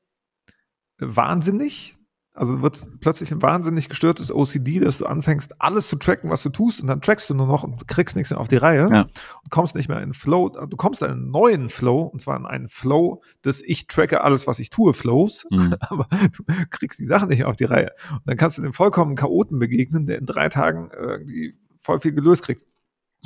wahnsinnig. 0.98 1.98
Also 2.36 2.64
wird 2.64 3.00
plötzlich 3.00 3.32
ein 3.32 3.44
wahnsinnig 3.44 3.90
gestörtes 3.90 4.34
OCD, 4.34 4.80
dass 4.80 4.98
du 4.98 5.06
anfängst, 5.06 5.62
alles 5.62 5.88
zu 5.88 5.98
tracken, 5.98 6.32
was 6.32 6.42
du 6.42 6.50
tust, 6.50 6.82
und 6.82 6.88
dann 6.88 7.00
trackst 7.00 7.30
du 7.30 7.36
nur 7.36 7.46
noch 7.46 7.64
und 7.64 7.88
kriegst 7.88 8.16
nichts 8.16 8.32
mehr 8.32 8.40
auf 8.40 8.48
die 8.48 8.58
Reihe 8.58 8.90
ja. 8.92 9.02
und 9.02 9.52
kommst 9.52 9.76
nicht 9.76 9.88
mehr 9.88 10.02
in 10.02 10.14
Flow. 10.14 10.50
Du 10.50 10.76
kommst 10.76 11.04
in 11.04 11.12
einen 11.12 11.30
neuen 11.30 11.70
Flow, 11.70 12.02
und 12.02 12.22
zwar 12.22 12.36
in 12.36 12.48
einen 12.48 12.70
Flow 12.70 13.22
des 13.46 13.62
Ich 13.62 13.86
tracke 13.86 14.22
alles, 14.22 14.48
was 14.48 14.58
ich 14.58 14.72
tue, 14.72 14.96
Flows, 14.96 15.46
mhm. 15.52 15.76
aber 15.80 16.08
du 16.36 16.44
kriegst 16.72 16.98
die 16.98 17.06
Sachen 17.06 17.30
nicht 17.30 17.40
mehr 17.40 17.50
auf 17.50 17.56
die 17.56 17.66
Reihe. 17.66 17.92
Und 18.10 18.22
dann 18.26 18.38
kannst 18.38 18.58
du 18.58 18.64
dem 18.64 18.74
vollkommen 18.74 19.16
Chaoten 19.16 19.60
begegnen, 19.60 20.08
der 20.08 20.18
in 20.18 20.26
drei 20.26 20.50
Tagen 20.50 20.90
irgendwie 20.92 21.56
voll 21.78 22.00
viel 22.00 22.14
gelöst 22.14 22.44
kriegt. 22.44 22.66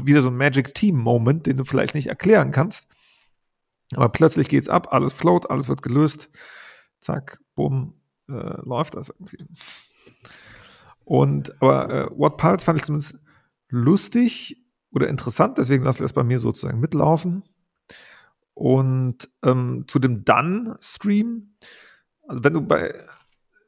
Wieder 0.03 0.21
so 0.21 0.29
ein 0.29 0.35
Magic 0.35 0.75
Team 0.75 0.97
Moment, 0.97 1.47
den 1.47 1.55
du 1.55 1.63
vielleicht 1.63 1.95
nicht 1.95 2.07
erklären 2.07 2.51
kannst. 2.51 2.87
Aber 3.95 4.09
plötzlich 4.09 4.49
geht's 4.49 4.67
ab, 4.67 4.91
alles 4.91 5.13
float, 5.13 5.49
alles 5.49 5.69
wird 5.69 5.81
gelöst. 5.81 6.29
Zack, 6.99 7.39
bumm, 7.55 7.93
äh, 8.29 8.61
läuft 8.65 8.95
das 8.95 9.09
irgendwie. 9.09 9.37
Und 11.03 11.61
aber 11.61 11.89
äh, 11.89 12.09
What 12.17 12.37
Pulse 12.37 12.65
fand 12.65 12.79
ich 12.79 12.85
zumindest 12.85 13.17
lustig 13.69 14.57
oder 14.91 15.07
interessant, 15.07 15.57
deswegen 15.57 15.83
lasse 15.83 15.99
ich 15.99 16.05
das 16.05 16.13
bei 16.13 16.23
mir 16.23 16.39
sozusagen 16.39 16.79
mitlaufen. 16.79 17.43
Und 18.53 19.29
ähm, 19.43 19.85
zu 19.87 19.99
dem 19.99 20.25
Done-Stream, 20.25 21.53
also 22.27 22.43
wenn 22.43 22.53
du 22.53 22.61
bei, 22.61 22.93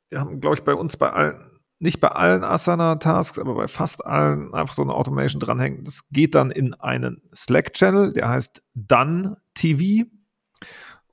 wir 0.09 0.19
haben, 0.19 0.39
glaube 0.39 0.55
ich, 0.55 0.63
bei 0.63 0.73
uns 0.73 0.97
bei 0.97 1.11
allen, 1.11 1.59
nicht 1.77 1.99
bei 1.99 2.09
allen 2.09 2.43
Asana-Tasks, 2.43 3.39
aber 3.39 3.55
bei 3.55 3.67
fast 3.67 4.03
allen 4.05 4.53
einfach 4.53 4.73
so 4.73 4.81
eine 4.81 4.93
Automation 4.93 5.39
dranhängen. 5.39 5.85
Das 5.85 6.09
geht 6.09 6.35
dann 6.35 6.51
in 6.51 6.73
einen 6.73 7.21
Slack-Channel, 7.33 8.13
der 8.13 8.29
heißt 8.29 8.63
Done 8.73 9.37
TV. 9.53 10.09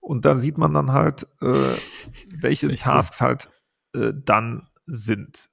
Und 0.06 0.24
da 0.24 0.36
sieht 0.36 0.56
man 0.56 0.72
dann 0.72 0.92
halt, 0.92 1.26
äh, 1.42 1.46
welche 2.40 2.72
Tasks 2.76 3.20
cool. 3.20 3.26
halt 3.26 3.48
äh, 3.92 4.12
dann 4.14 4.68
sind. 4.86 5.50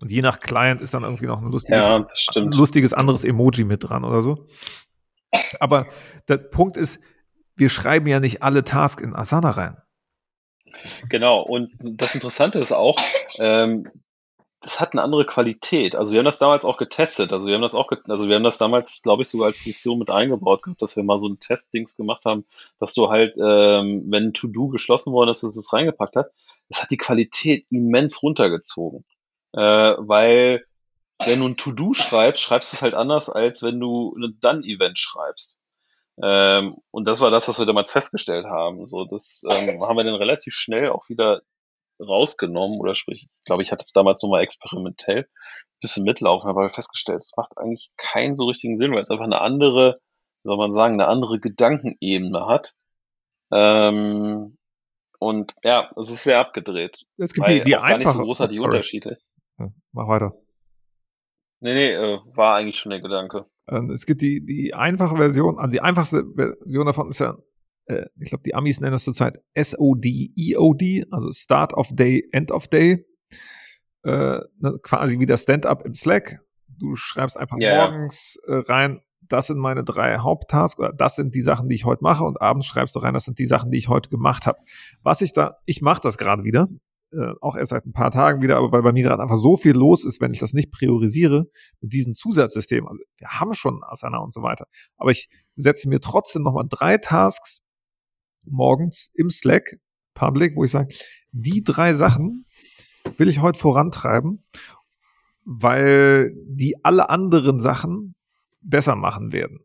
Und 0.00 0.12
je 0.12 0.22
nach 0.22 0.38
Client 0.38 0.80
ist 0.80 0.94
dann 0.94 1.02
irgendwie 1.02 1.26
noch 1.26 1.42
ein 1.42 1.50
lustiges, 1.50 1.80
ja, 1.82 1.96
ein 1.96 2.52
lustiges 2.52 2.92
anderes 2.92 3.24
Emoji 3.24 3.64
mit 3.64 3.82
dran 3.82 4.04
oder 4.04 4.22
so. 4.22 4.46
Aber 5.58 5.88
der 6.28 6.36
Punkt 6.36 6.76
ist, 6.76 7.00
wir 7.56 7.68
schreiben 7.68 8.06
ja 8.06 8.20
nicht 8.20 8.44
alle 8.44 8.62
Tasks 8.62 9.02
in 9.02 9.12
Asana 9.12 9.50
rein. 9.50 9.76
Genau, 11.08 11.42
und 11.42 11.72
das 11.80 12.14
Interessante 12.14 12.60
ist 12.60 12.70
auch, 12.70 12.96
ähm, 13.38 13.90
das 14.60 14.78
hat 14.78 14.92
eine 14.92 15.02
andere 15.02 15.24
Qualität. 15.24 15.96
Also 15.96 16.12
wir 16.12 16.18
haben 16.18 16.26
das 16.26 16.38
damals 16.38 16.64
auch 16.66 16.76
getestet. 16.76 17.32
Also 17.32 17.48
wir 17.48 17.54
haben 17.54 17.62
das 17.62 17.74
auch, 17.74 17.90
also 18.08 18.28
wir 18.28 18.36
haben 18.36 18.44
das 18.44 18.58
damals, 18.58 19.00
glaube 19.02 19.22
ich, 19.22 19.28
sogar 19.28 19.46
als 19.46 19.60
Funktion 19.60 19.98
mit 19.98 20.10
eingebaut 20.10 20.62
gehabt, 20.62 20.82
dass 20.82 20.96
wir 20.96 21.02
mal 21.02 21.18
so 21.18 21.28
ein 21.28 21.40
Testdings 21.40 21.96
gemacht 21.96 22.26
haben, 22.26 22.44
dass 22.78 22.92
du 22.94 23.08
halt, 23.08 23.36
ähm, 23.38 24.04
wenn 24.08 24.34
To-Do 24.34 24.68
geschlossen 24.68 25.12
worden 25.12 25.30
ist, 25.30 25.42
dass 25.42 25.50
es 25.50 25.56
das 25.56 25.72
reingepackt 25.72 26.16
hat. 26.16 26.30
Das 26.68 26.82
hat 26.82 26.90
die 26.90 26.98
Qualität 26.98 27.66
immens 27.70 28.22
runtergezogen. 28.22 29.04
Äh, 29.52 29.60
weil 29.60 30.64
wenn 31.26 31.40
du 31.40 31.46
ein 31.46 31.56
To-Do 31.56 31.94
schreibst, 31.94 32.42
schreibst 32.42 32.72
du 32.72 32.76
es 32.76 32.82
halt 32.82 32.94
anders, 32.94 33.30
als 33.30 33.62
wenn 33.62 33.80
du 33.80 34.14
ein 34.16 34.38
Done-Event 34.40 34.98
schreibst. 34.98 35.56
Ähm, 36.22 36.76
und 36.90 37.06
das 37.06 37.20
war 37.20 37.30
das, 37.30 37.48
was 37.48 37.58
wir 37.58 37.66
damals 37.66 37.90
festgestellt 37.90 38.44
haben. 38.44 38.84
So, 38.86 39.04
das 39.06 39.42
ähm, 39.50 39.82
haben 39.82 39.96
wir 39.96 40.04
dann 40.04 40.14
relativ 40.16 40.54
schnell 40.54 40.90
auch 40.90 41.08
wieder 41.08 41.40
rausgenommen 42.00 42.80
oder 42.80 42.94
sprich, 42.94 43.28
ich 43.30 43.44
glaube, 43.44 43.62
ich 43.62 43.72
hatte 43.72 43.82
es 43.82 43.92
damals 43.92 44.22
nochmal 44.22 44.42
experimentell 44.42 45.20
ein 45.20 45.80
bisschen 45.80 46.04
mitlaufen, 46.04 46.48
aber 46.50 46.68
festgestellt, 46.70 47.20
es 47.20 47.34
macht 47.36 47.58
eigentlich 47.58 47.90
keinen 47.96 48.36
so 48.36 48.46
richtigen 48.46 48.76
Sinn, 48.76 48.92
weil 48.92 49.00
es 49.00 49.10
einfach 49.10 49.24
eine 49.24 49.40
andere, 49.40 50.00
wie 50.42 50.48
soll 50.48 50.56
man 50.56 50.72
sagen, 50.72 50.94
eine 50.94 51.08
andere 51.08 51.38
Gedankenebene 51.38 52.46
hat. 52.46 52.74
Ähm, 53.52 54.56
und 55.18 55.54
ja, 55.62 55.90
es 55.98 56.10
ist 56.10 56.24
sehr 56.24 56.40
abgedreht. 56.40 57.04
Es 57.18 57.32
gibt 57.32 57.48
die, 57.48 57.62
die 57.62 57.76
auch 57.76 57.86
gar 57.86 57.98
nicht 57.98 58.08
so 58.08 58.20
großartige 58.20 58.62
oh, 58.62 58.64
Unterschiede. 58.64 59.18
Ja, 59.58 59.68
mach 59.92 60.08
weiter. 60.08 60.32
Nee, 61.60 61.74
nee, 61.74 61.92
äh, 61.92 62.18
war 62.34 62.56
eigentlich 62.56 62.78
schon 62.78 62.90
der 62.90 63.02
Gedanke. 63.02 63.44
Ähm, 63.68 63.90
es 63.90 64.06
gibt 64.06 64.22
die, 64.22 64.44
die 64.44 64.72
einfache 64.72 65.16
Version, 65.16 65.58
also 65.58 65.70
die 65.70 65.82
einfachste 65.82 66.24
Version 66.34 66.86
davon 66.86 67.10
ist 67.10 67.20
ja 67.20 67.36
äh, 67.90 68.06
ich 68.20 68.28
glaube, 68.28 68.42
die 68.44 68.54
Amis 68.54 68.80
nennen 68.80 68.92
das 68.92 69.04
zurzeit 69.04 69.42
SOD, 69.60 70.06
EOD, 70.36 71.06
also 71.10 71.32
Start 71.32 71.74
of 71.74 71.88
Day, 71.92 72.28
End 72.32 72.52
of 72.52 72.68
Day. 72.68 73.04
Äh, 74.02 74.40
ne, 74.58 74.78
quasi 74.82 75.18
wie 75.18 75.26
der 75.26 75.36
Stand-up 75.36 75.84
im 75.84 75.94
Slack. 75.94 76.40
Du 76.68 76.96
schreibst 76.96 77.36
einfach 77.36 77.58
yeah. 77.60 77.90
morgens 77.90 78.38
äh, 78.46 78.54
rein, 78.54 79.00
das 79.28 79.48
sind 79.48 79.58
meine 79.58 79.84
drei 79.84 80.18
Haupttasks 80.18 80.78
oder 80.80 80.92
das 80.92 81.16
sind 81.16 81.34
die 81.34 81.42
Sachen, 81.42 81.68
die 81.68 81.74
ich 81.74 81.84
heute 81.84 82.02
mache 82.02 82.24
und 82.24 82.40
abends 82.40 82.66
schreibst 82.66 82.96
du 82.96 83.00
rein, 83.00 83.12
das 83.12 83.24
sind 83.24 83.38
die 83.38 83.46
Sachen, 83.46 83.70
die 83.70 83.76
ich 83.78 83.88
heute 83.88 84.08
gemacht 84.08 84.46
habe. 84.46 84.58
Was 85.02 85.20
ich 85.20 85.32
da, 85.32 85.56
ich 85.66 85.82
mache 85.82 86.00
das 86.02 86.16
gerade 86.16 86.44
wieder. 86.44 86.68
äh, 87.12 87.32
auch 87.40 87.56
erst 87.56 87.70
seit 87.70 87.84
ein 87.86 87.92
paar 87.92 88.10
Tagen 88.10 88.40
wieder, 88.40 88.56
aber 88.56 88.72
weil 88.72 88.82
bei 88.82 88.92
mir 88.92 89.02
gerade 89.02 89.22
einfach 89.22 89.36
so 89.36 89.56
viel 89.56 89.72
los 89.72 90.04
ist, 90.04 90.20
wenn 90.20 90.32
ich 90.32 90.38
das 90.38 90.52
nicht 90.52 90.70
priorisiere 90.70 91.46
mit 91.80 91.92
diesem 91.92 92.14
Zusatzsystem. 92.14 92.86
Also 92.86 93.02
wir 93.18 93.28
haben 93.28 93.52
schon 93.52 93.82
Asana 93.82 94.18
und 94.18 94.32
so 94.32 94.42
weiter. 94.42 94.66
Aber 94.96 95.10
ich 95.10 95.28
setze 95.56 95.88
mir 95.88 96.00
trotzdem 96.00 96.42
nochmal 96.42 96.64
drei 96.68 96.98
Tasks 96.98 97.62
morgens 98.44 99.10
im 99.14 99.30
Slack 99.30 99.78
Public, 100.14 100.56
wo 100.56 100.64
ich 100.64 100.70
sage, 100.70 100.94
die 101.32 101.62
drei 101.62 101.94
Sachen 101.94 102.46
will 103.16 103.28
ich 103.28 103.40
heute 103.40 103.58
vorantreiben, 103.58 104.44
weil 105.44 106.34
die 106.46 106.84
alle 106.84 107.08
anderen 107.08 107.60
Sachen 107.60 108.14
besser 108.60 108.96
machen 108.96 109.32
werden 109.32 109.60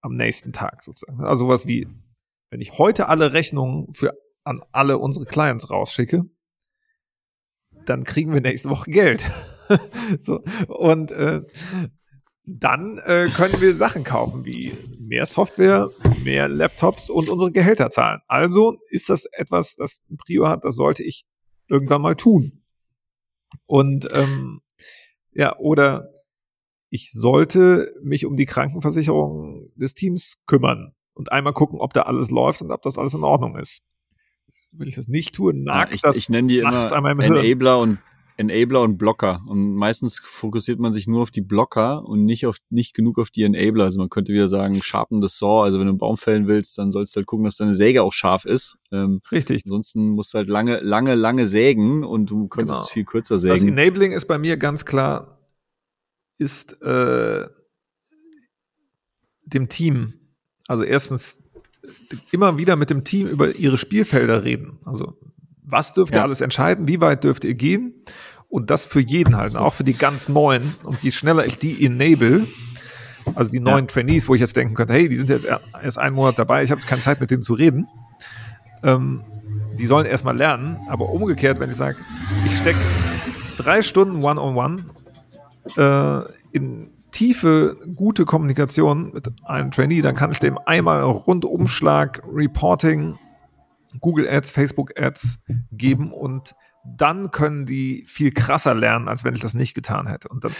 am 0.00 0.16
nächsten 0.16 0.52
Tag 0.52 0.82
sozusagen. 0.82 1.24
Also 1.24 1.48
was 1.48 1.66
wie, 1.66 1.88
wenn 2.50 2.60
ich 2.60 2.78
heute 2.78 3.08
alle 3.08 3.32
Rechnungen 3.32 3.92
für 3.92 4.14
an 4.44 4.62
alle 4.72 4.98
unsere 4.98 5.24
Clients 5.24 5.70
rausschicke, 5.70 6.24
dann 7.84 8.04
kriegen 8.04 8.32
wir 8.32 8.40
nächste 8.40 8.70
Woche 8.70 8.90
Geld. 8.90 9.30
so, 10.18 10.42
und 10.68 11.10
äh, 11.12 11.42
dann 12.44 12.98
äh, 12.98 13.28
können 13.34 13.60
wir 13.60 13.76
Sachen 13.76 14.04
kaufen 14.04 14.44
wie 14.44 14.72
mehr 14.98 15.26
Software, 15.26 15.90
mehr 16.24 16.48
Laptops 16.48 17.08
und 17.08 17.30
unsere 17.30 17.52
Gehälter 17.52 17.90
zahlen. 17.90 18.20
Also 18.26 18.78
ist 18.90 19.10
das 19.10 19.26
etwas, 19.26 19.76
das 19.76 20.00
ein 20.10 20.16
Prio 20.16 20.48
hat, 20.48 20.64
das 20.64 20.74
sollte 20.74 21.04
ich 21.04 21.24
irgendwann 21.68 22.02
mal 22.02 22.16
tun. 22.16 22.62
Und 23.66 24.08
ähm, 24.14 24.60
ja, 25.32 25.56
oder 25.58 26.08
ich 26.90 27.12
sollte 27.12 27.94
mich 28.02 28.26
um 28.26 28.36
die 28.36 28.46
Krankenversicherung 28.46 29.70
des 29.76 29.94
Teams 29.94 30.34
kümmern 30.46 30.94
und 31.14 31.30
einmal 31.30 31.52
gucken, 31.52 31.78
ob 31.80 31.92
da 31.92 32.02
alles 32.02 32.30
läuft 32.30 32.60
und 32.62 32.70
ob 32.70 32.82
das 32.82 32.98
alles 32.98 33.14
in 33.14 33.24
Ordnung 33.24 33.56
ist. 33.56 33.82
Wenn 34.72 34.88
ich 34.88 34.96
das 34.96 35.08
nicht 35.08 35.34
tue, 35.34 35.54
nagt 35.54 35.90
ja, 35.90 35.94
ich, 35.94 36.02
das 36.02 36.16
ich 36.16 36.28
nenne 36.28 36.48
die 36.48 36.58
immer 36.58 36.90
Enabler 37.20 37.78
und 37.78 37.98
Enabler 38.42 38.82
und 38.82 38.98
Blocker. 38.98 39.42
Und 39.46 39.74
meistens 39.74 40.18
fokussiert 40.18 40.78
man 40.78 40.92
sich 40.92 41.06
nur 41.06 41.22
auf 41.22 41.30
die 41.30 41.40
Blocker 41.40 42.04
und 42.04 42.24
nicht 42.24 42.46
auf 42.46 42.58
nicht 42.70 42.94
genug 42.94 43.18
auf 43.18 43.30
die 43.30 43.42
Enabler. 43.44 43.84
Also 43.84 43.98
man 43.98 44.10
könnte 44.10 44.32
wieder 44.32 44.48
sagen, 44.48 44.82
sharpen 44.82 45.22
the 45.22 45.28
saw. 45.28 45.62
Also 45.64 45.78
wenn 45.78 45.86
du 45.86 45.92
einen 45.92 45.98
Baum 45.98 46.16
fällen 46.16 46.46
willst, 46.46 46.76
dann 46.78 46.92
sollst 46.92 47.14
du 47.14 47.18
halt 47.18 47.26
gucken, 47.26 47.44
dass 47.44 47.56
deine 47.56 47.74
Säge 47.74 48.02
auch 48.02 48.12
scharf 48.12 48.44
ist. 48.44 48.78
Ähm, 48.90 49.20
Richtig. 49.30 49.62
Ansonsten 49.64 50.10
musst 50.10 50.34
du 50.34 50.38
halt 50.38 50.48
lange, 50.48 50.80
lange, 50.80 51.14
lange 51.14 51.46
sägen 51.46 52.04
und 52.04 52.30
du 52.30 52.48
könntest 52.48 52.80
genau. 52.80 52.90
viel 52.90 53.04
kürzer 53.04 53.38
sägen. 53.38 53.54
Das 53.54 53.64
Enabling 53.64 54.12
ist 54.12 54.26
bei 54.26 54.38
mir 54.38 54.56
ganz 54.56 54.84
klar, 54.84 55.38
ist 56.38 56.80
äh, 56.82 57.46
dem 59.44 59.68
Team. 59.68 60.14
Also 60.66 60.84
erstens 60.84 61.38
immer 62.30 62.58
wieder 62.58 62.76
mit 62.76 62.90
dem 62.90 63.04
Team 63.04 63.26
über 63.26 63.54
ihre 63.54 63.78
Spielfelder 63.78 64.44
reden. 64.44 64.78
Also 64.84 65.16
was 65.64 65.94
dürft 65.94 66.12
ihr 66.14 66.18
ja. 66.18 66.24
alles 66.24 66.40
entscheiden? 66.40 66.88
Wie 66.88 67.00
weit 67.00 67.24
dürft 67.24 67.44
ihr 67.44 67.54
gehen? 67.54 68.04
Und 68.52 68.68
das 68.68 68.84
für 68.84 69.00
jeden 69.00 69.38
halt, 69.38 69.56
auch 69.56 69.72
für 69.72 69.82
die 69.82 69.94
ganz 69.94 70.28
Neuen. 70.28 70.74
Und 70.84 71.02
je 71.02 71.10
schneller 71.10 71.46
ich 71.46 71.58
die 71.58 71.86
enable, 71.86 72.46
also 73.34 73.50
die 73.50 73.60
neuen 73.60 73.86
ja. 73.86 73.90
Trainees, 73.90 74.28
wo 74.28 74.34
ich 74.34 74.42
jetzt 74.42 74.54
denken 74.54 74.74
könnte, 74.74 74.92
hey, 74.92 75.08
die 75.08 75.16
sind 75.16 75.30
jetzt 75.30 75.48
erst 75.82 75.98
einen 75.98 76.14
Monat 76.14 76.38
dabei, 76.38 76.62
ich 76.62 76.70
habe 76.70 76.78
jetzt 76.78 76.86
keine 76.86 77.00
Zeit 77.00 77.18
mit 77.18 77.30
denen 77.30 77.40
zu 77.40 77.54
reden. 77.54 77.88
Ähm, 78.82 79.24
die 79.78 79.86
sollen 79.86 80.04
erstmal 80.04 80.36
lernen, 80.36 80.76
aber 80.90 81.08
umgekehrt, 81.08 81.60
wenn 81.60 81.70
ich 81.70 81.78
sage, 81.78 81.96
ich 82.44 82.54
stecke 82.58 82.78
drei 83.56 83.80
Stunden 83.80 84.22
One-on-One 84.22 84.84
-on 85.64 85.74
-one, 85.74 86.26
äh, 86.26 86.32
in 86.52 86.90
tiefe, 87.10 87.78
gute 87.96 88.26
Kommunikation 88.26 89.14
mit 89.14 89.30
einem 89.44 89.70
Trainee, 89.70 90.02
dann 90.02 90.14
kann 90.14 90.30
ich 90.30 90.40
dem 90.40 90.58
einmal 90.58 91.02
Rundumschlag, 91.04 92.22
Reporting, 92.30 93.18
Google 93.98 94.28
Ads, 94.28 94.50
Facebook 94.50 94.92
Ads 95.00 95.40
geben 95.72 96.12
und 96.12 96.54
dann 96.84 97.30
können 97.30 97.66
die 97.66 98.04
viel 98.06 98.32
krasser 98.32 98.74
lernen, 98.74 99.08
als 99.08 99.24
wenn 99.24 99.34
ich 99.34 99.40
das 99.40 99.54
nicht 99.54 99.74
getan 99.74 100.06
hätte. 100.06 100.28
Und 100.28 100.44
dann 100.44 100.52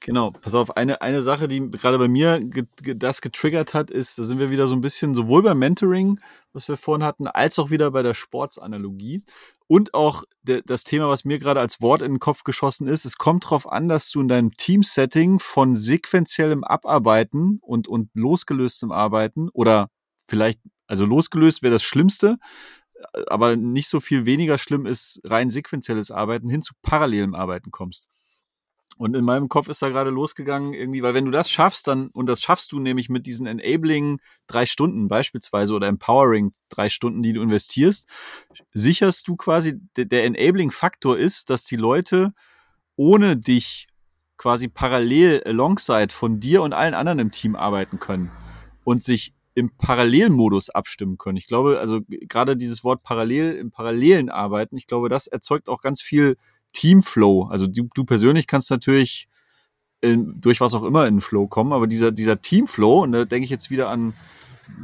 Genau, 0.00 0.30
pass 0.30 0.54
auf, 0.54 0.76
eine, 0.76 1.02
eine 1.02 1.22
Sache, 1.22 1.48
die 1.48 1.70
gerade 1.72 1.98
bei 1.98 2.06
mir 2.06 2.38
ge, 2.40 2.66
ge, 2.82 2.94
das 2.94 3.20
getriggert 3.20 3.74
hat, 3.74 3.90
ist, 3.90 4.16
da 4.16 4.22
sind 4.22 4.38
wir 4.38 4.48
wieder 4.48 4.68
so 4.68 4.76
ein 4.76 4.80
bisschen 4.80 5.12
sowohl 5.12 5.42
beim 5.42 5.58
Mentoring, 5.58 6.20
was 6.52 6.68
wir 6.68 6.76
vorhin 6.76 7.04
hatten, 7.04 7.26
als 7.26 7.58
auch 7.58 7.70
wieder 7.70 7.90
bei 7.90 8.02
der 8.02 8.14
Sportsanalogie. 8.14 9.24
Und 9.66 9.94
auch 9.94 10.24
das 10.42 10.84
Thema, 10.84 11.08
was 11.08 11.24
mir 11.24 11.38
gerade 11.38 11.60
als 11.60 11.82
Wort 11.82 12.00
in 12.00 12.12
den 12.12 12.20
Kopf 12.20 12.44
geschossen 12.44 12.86
ist, 12.86 13.04
es 13.04 13.18
kommt 13.18 13.44
darauf 13.44 13.70
an, 13.70 13.88
dass 13.88 14.10
du 14.10 14.20
in 14.20 14.28
deinem 14.28 14.52
Teamsetting 14.52 15.40
von 15.40 15.74
sequenziellem 15.74 16.64
Abarbeiten 16.64 17.58
und, 17.60 17.88
und 17.88 18.08
losgelöstem 18.14 18.92
Arbeiten 18.92 19.48
oder 19.50 19.90
vielleicht, 20.26 20.60
also 20.86 21.04
losgelöst 21.04 21.62
wäre 21.62 21.74
das 21.74 21.82
Schlimmste, 21.82 22.38
aber 23.28 23.56
nicht 23.56 23.88
so 23.88 24.00
viel 24.00 24.26
weniger 24.26 24.58
schlimm 24.58 24.86
ist 24.86 25.20
rein 25.24 25.50
sequenzielles 25.50 26.10
Arbeiten 26.10 26.50
hin 26.50 26.62
zu 26.62 26.74
parallelem 26.82 27.34
Arbeiten 27.34 27.70
kommst. 27.70 28.08
Und 28.96 29.14
in 29.14 29.24
meinem 29.24 29.48
Kopf 29.48 29.68
ist 29.68 29.80
da 29.80 29.90
gerade 29.90 30.10
losgegangen, 30.10 30.74
irgendwie, 30.74 31.04
weil 31.04 31.14
wenn 31.14 31.24
du 31.24 31.30
das 31.30 31.48
schaffst, 31.50 31.86
dann, 31.86 32.08
und 32.08 32.26
das 32.26 32.40
schaffst 32.40 32.72
du 32.72 32.80
nämlich 32.80 33.08
mit 33.08 33.26
diesen 33.26 33.46
Enabling 33.46 34.18
drei 34.48 34.66
Stunden 34.66 35.06
beispielsweise 35.06 35.74
oder 35.74 35.86
Empowering 35.86 36.52
drei 36.68 36.88
Stunden, 36.88 37.22
die 37.22 37.32
du 37.32 37.40
investierst, 37.40 38.08
sicherst 38.72 39.28
du 39.28 39.36
quasi, 39.36 39.74
der 39.96 40.24
Enabling-Faktor 40.24 41.16
ist, 41.16 41.48
dass 41.48 41.64
die 41.64 41.76
Leute 41.76 42.32
ohne 42.96 43.36
dich 43.36 43.86
quasi 44.36 44.66
parallel 44.66 45.44
alongside 45.44 46.12
von 46.12 46.40
dir 46.40 46.62
und 46.62 46.72
allen 46.72 46.94
anderen 46.94 47.20
im 47.20 47.30
Team 47.30 47.54
arbeiten 47.54 48.00
können 48.00 48.32
und 48.82 49.04
sich 49.04 49.32
im 49.58 49.70
Parallelmodus 49.76 50.70
abstimmen 50.70 51.18
können. 51.18 51.36
Ich 51.36 51.48
glaube, 51.48 51.80
also 51.80 52.00
gerade 52.08 52.56
dieses 52.56 52.84
Wort 52.84 53.02
parallel, 53.02 53.56
im 53.56 53.72
parallelen 53.72 54.30
Arbeiten, 54.30 54.76
ich 54.76 54.86
glaube, 54.86 55.08
das 55.08 55.26
erzeugt 55.26 55.68
auch 55.68 55.82
ganz 55.82 56.00
viel 56.00 56.36
Teamflow. 56.72 57.48
Also 57.50 57.66
du, 57.66 57.88
du 57.92 58.04
persönlich 58.04 58.46
kannst 58.46 58.70
natürlich 58.70 59.26
in, 60.00 60.40
durch 60.40 60.60
was 60.60 60.74
auch 60.74 60.84
immer 60.84 61.08
in 61.08 61.16
den 61.16 61.20
Flow 61.20 61.48
kommen, 61.48 61.72
aber 61.72 61.88
dieser, 61.88 62.12
dieser 62.12 62.40
Teamflow, 62.40 63.02
und 63.02 63.10
da 63.10 63.24
denke 63.24 63.46
ich 63.46 63.50
jetzt 63.50 63.68
wieder 63.68 63.88
an, 63.88 64.14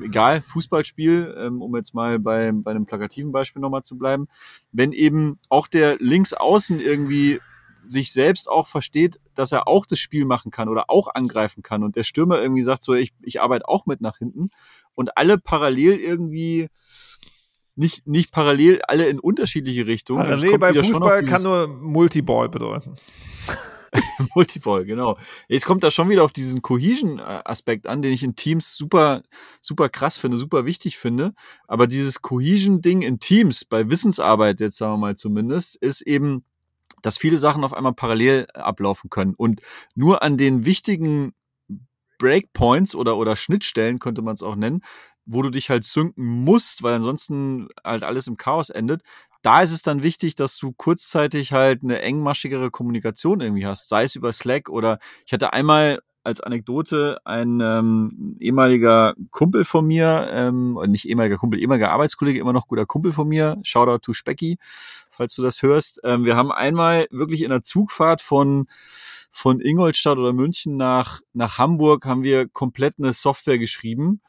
egal, 0.02 0.42
Fußballspiel, 0.42 1.36
ähm, 1.38 1.62
um 1.62 1.76
jetzt 1.76 1.94
mal 1.94 2.18
bei, 2.18 2.51
bei 2.52 2.72
einem 2.72 2.84
plakativen 2.86 3.30
Beispiel 3.30 3.62
nochmal 3.62 3.84
zu 3.84 3.96
bleiben, 3.96 4.26
wenn 4.72 4.90
eben 4.90 5.38
auch 5.51 5.68
der 5.68 5.98
Linksaußen 6.01 6.80
irgendwie 6.80 7.38
sich 7.86 8.12
selbst 8.12 8.48
auch 8.48 8.69
versteht, 8.69 9.20
dass 9.35 9.52
er 9.52 9.69
auch 9.69 9.86
das 9.86 9.98
Spiel 9.98 10.24
machen 10.24 10.51
kann 10.51 10.69
oder 10.69 10.85
auch 10.89 11.09
angreifen 11.15 11.62
kann 11.62 11.82
und 11.82 11.97
der 11.97 12.05
Stürmer 12.05 12.40
irgendwie 12.40 12.62
sagt 12.62 12.82
so, 12.82 12.94
ich, 12.94 13.12
ich 13.23 13.40
arbeite 13.40 13.69
auch 13.69 13.86
mit 13.86 14.01
nach 14.01 14.19
hinten 14.19 14.51
und 14.94 15.16
alle 15.16 15.39
parallel 15.39 15.98
irgendwie 15.98 16.69
nicht, 17.77 18.06
nicht 18.06 18.31
parallel, 18.31 18.82
alle 18.82 19.06
in 19.06 19.19
unterschiedliche 19.19 19.86
Richtungen. 19.86 20.23
Also 20.23 20.47
parallel 20.51 20.59
bei 20.59 20.89
Fußball 20.89 21.23
kann 21.24 21.43
nur 21.43 21.66
Multiball 21.66 22.48
bedeuten. 22.48 22.97
Multiball, 24.35 24.85
genau. 24.85 25.19
Jetzt 25.48 25.66
kommt 25.66 25.82
da 25.82 25.90
schon 25.90 26.09
wieder 26.09 26.24
auf 26.24 26.32
diesen 26.32 26.62
Cohesion-Aspekt 26.62 27.86
an, 27.86 28.02
den 28.02 28.12
ich 28.12 28.23
in 28.23 28.36
Teams 28.36 28.77
super, 28.77 29.23
super 29.61 29.89
krass 29.89 30.19
finde, 30.19 30.36
super 30.36 30.65
wichtig 30.65 30.98
finde. 30.98 31.35
Aber 31.66 31.86
dieses 31.86 32.23
Cohesion-Ding 32.23 33.02
in 33.02 33.20
Teams, 33.20 33.65
bei 33.65 33.90
Wissensarbeit 33.90 34.61
jetzt 34.61 34.78
sagen 34.78 34.94
wir 34.94 34.98
mal 34.98 35.16
zumindest, 35.16 35.77
ist 35.77 36.02
eben, 36.02 36.44
dass 37.05 37.18
viele 37.18 37.36
Sachen 37.36 37.64
auf 37.64 37.74
einmal 37.74 37.93
parallel 37.93 38.47
ablaufen 38.55 39.10
können. 39.10 39.35
Und 39.36 39.60
nur 39.94 40.22
an 40.22 40.39
den 40.39 40.64
wichtigen 40.64 41.35
Breakpoints 42.18 42.94
oder, 42.94 43.18
oder 43.18 43.36
Schnittstellen 43.36 43.98
könnte 43.98 44.22
man 44.22 44.35
es 44.35 44.43
auch 44.43 44.56
nennen, 44.56 44.81
wo 45.26 45.43
du 45.43 45.51
dich 45.51 45.68
halt 45.68 45.85
synken 45.85 46.24
musst, 46.44 46.82
weil 46.82 46.94
ansonsten 46.94 47.68
halt 47.85 48.05
alles 48.05 48.26
im 48.26 48.39
Chaos 48.39 48.70
endet. 48.70 49.02
Da 49.43 49.60
ist 49.60 49.72
es 49.72 49.82
dann 49.82 50.02
wichtig, 50.02 50.35
dass 50.35 50.56
du 50.56 50.72
kurzzeitig 50.72 51.52
halt 51.52 51.82
eine 51.82 52.01
engmaschigere 52.01 52.70
Kommunikation 52.70 53.43
irgendwie 53.43 53.66
hast, 53.66 53.89
sei 53.90 54.05
es 54.05 54.16
über 54.16 54.32
Slack 54.32 54.70
oder 54.70 54.98
ich 55.26 55.35
hatte 55.35 55.52
einmal 55.52 56.01
als 56.24 56.40
Anekdote 56.40 57.18
ein 57.24 57.60
ähm, 57.60 58.36
ehemaliger 58.40 59.14
Kumpel 59.31 59.64
von 59.64 59.86
mir, 59.86 60.28
ähm, 60.32 60.78
nicht 60.86 61.06
ehemaliger 61.06 61.36
Kumpel, 61.36 61.60
ehemaliger 61.60 61.90
Arbeitskollege, 61.90 62.40
immer 62.40 62.55
noch 62.55 62.66
guter 62.66 62.86
Kumpel 62.86 63.12
von 63.12 63.28
mir, 63.28 63.59
Shoutout 63.62 63.98
to 63.98 64.14
Specky, 64.14 64.56
falls 65.16 65.35
du 65.35 65.43
das 65.43 65.62
hörst. 65.62 66.01
Ähm, 66.05 66.24
wir 66.24 66.36
haben 66.36 66.53
einmal 66.53 67.07
wirklich 67.11 67.43
in 67.43 67.51
der 67.51 67.62
Zugfahrt 67.62 68.20
von 68.20 68.66
von 69.31 69.61
Ingolstadt 69.61 70.19
oder 70.19 70.32
München 70.32 70.77
nach 70.77 71.20
nach 71.32 71.59
Hamburg 71.59 72.07
haben 72.07 72.23
wir 72.23 72.49
komplett 72.49 72.95
eine 72.99 73.12
Software 73.12 73.59
geschrieben, 73.59 74.20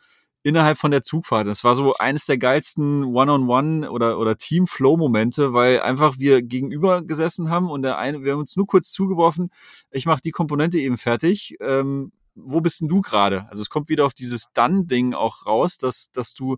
innerhalb 0.46 0.78
von 0.78 0.92
der 0.92 1.02
Zugfahrt. 1.02 1.48
Das 1.48 1.64
war 1.64 1.76
so 1.76 1.96
eines 1.96 2.28
der 2.28 2.38
geilsten 2.38 3.04
One-on-One 3.04 3.90
oder, 3.90 4.20
oder 4.20 4.38
Team-Flow-Momente, 4.38 5.54
weil 5.54 5.82
einfach 5.82 6.20
wir 6.20 6.44
gegenüber 6.44 7.02
gesessen 7.02 7.50
haben 7.50 7.72
und 7.72 7.82
der 7.82 7.98
eine, 7.98 8.24
wir 8.24 8.34
haben 8.34 8.42
uns 8.42 8.56
nur 8.56 8.68
kurz 8.68 8.92
zugeworfen, 8.92 9.50
ich 9.90 10.06
mache 10.06 10.22
die 10.24 10.30
Komponente 10.30 10.78
eben 10.78 11.00
fertig. 11.00 11.56
Ähm, 11.62 12.12
wo 12.36 12.62
bist 12.62 12.82
denn 12.82 12.90
du 12.90 13.02
gerade? 13.02 13.48
Also 13.50 13.64
es 13.64 13.70
kommt 13.70 13.90
wieder 13.90 14.06
auf 14.06 14.14
dieses 14.14 14.52
Done-Ding 14.54 15.16
auch 15.16 15.48
raus, 15.48 15.80
dass, 15.80 16.12
dass 16.12 16.36
du 16.36 16.58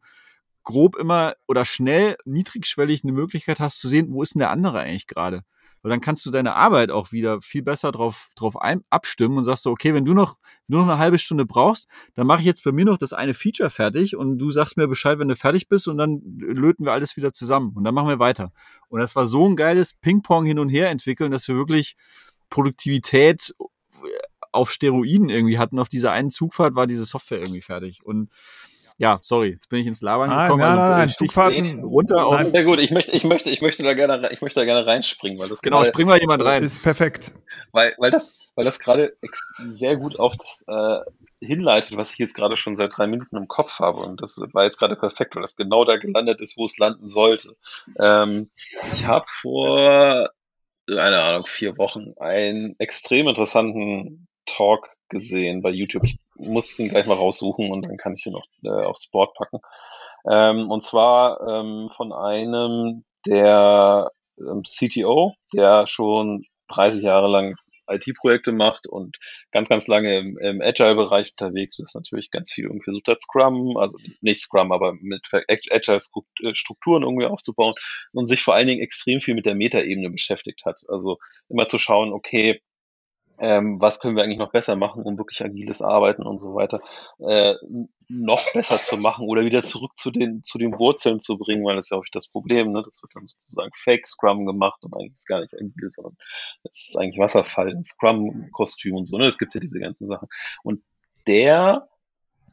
grob 0.67 0.97
immer 0.97 1.35
oder 1.47 1.63
schnell 1.63 2.17
niedrigschwellig 2.25 3.05
eine 3.05 3.13
Möglichkeit 3.13 3.61
hast 3.61 3.79
zu 3.79 3.87
sehen, 3.87 4.11
wo 4.11 4.21
ist 4.21 4.35
denn 4.35 4.39
der 4.39 4.51
andere 4.51 4.81
eigentlich 4.81 5.07
gerade? 5.07 5.43
weil 5.81 5.91
dann 5.91 6.01
kannst 6.01 6.25
du 6.25 6.31
deine 6.31 6.55
Arbeit 6.55 6.91
auch 6.91 7.13
wieder 7.13 7.41
viel 7.41 7.63
besser 7.63 7.93
drauf, 7.93 8.27
drauf 8.35 8.59
ein, 8.59 8.81
abstimmen 8.89 9.37
und 9.37 9.45
sagst 9.45 9.63
so, 9.63 9.71
okay, 9.71 9.93
wenn 9.93 10.03
du 10.03 10.13
noch, 10.13 10.37
nur 10.67 10.81
noch 10.81 10.89
eine 10.89 10.97
halbe 10.97 11.17
Stunde 11.17 11.45
brauchst, 11.45 11.87
dann 12.15 12.27
mache 12.27 12.39
ich 12.39 12.45
jetzt 12.45 12.65
bei 12.65 12.73
mir 12.73 12.83
noch 12.83 12.97
das 12.97 13.13
eine 13.13 13.33
Feature 13.33 13.69
fertig 13.69 14.17
und 14.17 14.37
du 14.37 14.51
sagst 14.51 14.75
mir 14.75 14.89
Bescheid, 14.89 15.17
wenn 15.17 15.29
du 15.29 15.37
fertig 15.37 15.69
bist 15.69 15.87
und 15.87 15.97
dann 15.97 16.21
löten 16.39 16.83
wir 16.83 16.91
alles 16.91 17.15
wieder 17.15 17.31
zusammen 17.31 17.71
und 17.73 17.85
dann 17.85 17.93
machen 17.93 18.09
wir 18.09 18.19
weiter. 18.19 18.51
Und 18.89 18.99
das 18.99 19.15
war 19.15 19.25
so 19.25 19.47
ein 19.47 19.55
geiles 19.55 19.93
Ping-Pong 19.93 20.45
hin 20.45 20.59
und 20.59 20.67
her 20.67 20.89
entwickeln, 20.89 21.31
dass 21.31 21.47
wir 21.47 21.55
wirklich 21.55 21.95
Produktivität 22.49 23.53
auf 24.51 24.71
Steroiden 24.71 25.29
irgendwie 25.29 25.57
hatten. 25.57 25.79
Auf 25.79 25.89
dieser 25.89 26.11
einen 26.11 26.31
Zugfahrt 26.31 26.75
war 26.75 26.87
diese 26.87 27.05
Software 27.05 27.39
irgendwie 27.39 27.61
fertig. 27.61 28.03
Und 28.03 28.29
ja, 28.99 29.19
sorry, 29.21 29.51
jetzt 29.51 29.69
bin 29.69 29.79
ich 29.79 29.87
ins 29.87 30.01
Labern 30.01 30.29
nein, 30.29 30.47
gekommen. 30.47 30.61
Nein, 30.61 30.79
also, 30.79 30.89
nein, 30.89 30.99
nein, 30.99 31.09
Zugfahrten 31.09 31.83
runter 31.83 32.25
auf. 32.25 32.41
Sehr 32.41 32.63
gut, 32.63 32.79
ich 32.79 32.89
möchte, 32.89 33.11
ich 33.11 33.23
möchte, 33.23 33.51
ich 33.51 33.61
möchte 33.61 33.83
da 33.83 33.93
gerne, 33.93 34.29
ich 34.31 34.41
möchte 34.41 34.59
da 34.59 34.65
gerne 34.65 34.87
reinspringen, 34.87 35.37
weil 35.37 35.49
das 35.49 35.61
genau, 35.61 35.77
gerade, 35.77 35.89
springen 35.89 36.09
wir 36.09 36.19
jemand 36.19 36.43
rein. 36.43 36.63
Ist 36.63 36.81
perfekt. 36.81 37.31
Weil, 37.71 37.93
weil 37.99 38.09
das, 38.09 38.35
weil 38.55 38.65
das 38.65 38.79
gerade 38.79 39.15
sehr 39.69 39.97
gut 39.97 40.17
auf 40.17 40.35
das 40.35 40.65
äh, 40.67 41.45
hinleitet, 41.45 41.95
was 41.95 42.13
ich 42.13 42.17
jetzt 42.17 42.33
gerade 42.33 42.55
schon 42.55 42.73
seit 42.73 42.97
drei 42.97 43.05
Minuten 43.05 43.37
im 43.37 43.47
Kopf 43.47 43.79
habe. 43.79 43.99
Und 43.99 44.21
das 44.21 44.41
war 44.53 44.63
jetzt 44.63 44.79
gerade 44.79 44.95
perfekt, 44.95 45.35
weil 45.35 45.43
das 45.43 45.55
genau 45.55 45.85
da 45.85 45.97
gelandet 45.97 46.41
ist, 46.41 46.57
wo 46.57 46.65
es 46.65 46.79
landen 46.79 47.07
sollte. 47.07 47.55
Ähm, 47.99 48.49
ich 48.91 49.05
habe 49.05 49.25
vor, 49.27 50.31
keine 50.87 51.21
Ahnung, 51.21 51.45
vier 51.45 51.77
Wochen 51.77 52.13
einen 52.19 52.75
extrem 52.79 53.27
interessanten 53.27 54.27
Talk 54.47 54.89
gesehen 55.09 55.61
bei 55.61 55.71
YouTube. 55.71 56.03
Ich 56.03 56.17
muss 56.35 56.77
ihn 56.79 56.89
gleich 56.89 57.05
mal 57.05 57.15
raussuchen 57.15 57.71
und 57.71 57.83
dann 57.83 57.97
kann 57.97 58.13
ich 58.15 58.25
ihn 58.25 58.33
noch 58.33 58.45
äh, 58.63 58.69
aufs 58.69 59.09
Board 59.09 59.33
packen. 59.35 59.59
Ähm, 60.29 60.69
und 60.69 60.81
zwar 60.81 61.39
ähm, 61.47 61.89
von 61.89 62.13
einem 62.13 63.03
der 63.25 64.11
ähm, 64.39 64.63
CTO, 64.63 65.33
der 65.53 65.87
schon 65.87 66.45
30 66.69 67.01
Jahre 67.01 67.27
lang 67.27 67.55
IT-Projekte 67.89 68.51
macht 68.51 68.87
und 68.87 69.17
ganz, 69.51 69.69
ganz 69.69 69.87
lange 69.87 70.17
im, 70.17 70.37
im 70.37 70.61
Agile-Bereich 70.61 71.31
unterwegs 71.31 71.79
ist, 71.79 71.95
natürlich 71.95 72.31
ganz 72.31 72.51
viel 72.51 72.65
irgendwie 72.65 72.83
versucht 72.83 73.07
hat, 73.07 73.21
Scrum, 73.21 73.77
also 73.77 73.97
nicht 74.21 74.41
Scrum, 74.41 74.71
aber 74.71 74.93
mit 74.99 75.27
Agile-Strukturen 75.31 77.03
irgendwie 77.03 77.25
aufzubauen 77.25 77.73
und 78.11 78.25
sich 78.25 78.41
vor 78.41 78.55
allen 78.55 78.67
Dingen 78.67 78.81
extrem 78.81 79.19
viel 79.19 79.35
mit 79.35 79.45
der 79.45 79.55
Metaebene 79.55 80.09
beschäftigt 80.09 80.65
hat. 80.65 80.81
Also 80.87 81.17
immer 81.49 81.67
zu 81.67 81.77
schauen, 81.77 82.11
okay, 82.11 82.61
ähm, 83.39 83.79
was 83.79 83.99
können 83.99 84.15
wir 84.15 84.23
eigentlich 84.23 84.39
noch 84.39 84.51
besser 84.51 84.75
machen, 84.75 85.03
um 85.03 85.17
wirklich 85.17 85.43
agiles 85.43 85.81
Arbeiten 85.81 86.23
und 86.23 86.39
so 86.39 86.55
weiter 86.55 86.81
äh, 87.19 87.53
noch 88.09 88.51
besser 88.53 88.77
zu 88.77 88.97
machen 88.97 89.27
oder 89.27 89.43
wieder 89.43 89.61
zurück 89.61 89.91
zu 89.95 90.11
den, 90.11 90.43
zu 90.43 90.57
den 90.57 90.77
Wurzeln 90.79 91.19
zu 91.19 91.37
bringen, 91.37 91.63
weil 91.65 91.75
das 91.75 91.85
ist 91.85 91.91
ja 91.91 91.97
auch 91.97 92.05
das 92.11 92.27
Problem, 92.27 92.71
ne? 92.71 92.81
das 92.83 93.01
wird 93.03 93.15
dann 93.15 93.25
sozusagen 93.25 93.71
Fake 93.73 94.07
Scrum 94.07 94.45
gemacht 94.45 94.83
und 94.83 94.95
eigentlich 94.95 95.13
ist 95.13 95.27
gar 95.27 95.41
nicht 95.41 95.53
agil, 95.53 95.89
sondern 95.89 96.17
es 96.63 96.87
ist 96.89 96.97
eigentlich 96.97 97.19
Wasserfall 97.19 97.71
in 97.71 97.83
Scrum-Kostüm 97.83 98.95
und 98.95 99.05
so, 99.05 99.17
ne? 99.17 99.27
es 99.27 99.37
gibt 99.37 99.53
ja 99.53 99.61
diese 99.61 99.79
ganzen 99.79 100.07
Sachen. 100.07 100.27
Und 100.63 100.81
der 101.27 101.87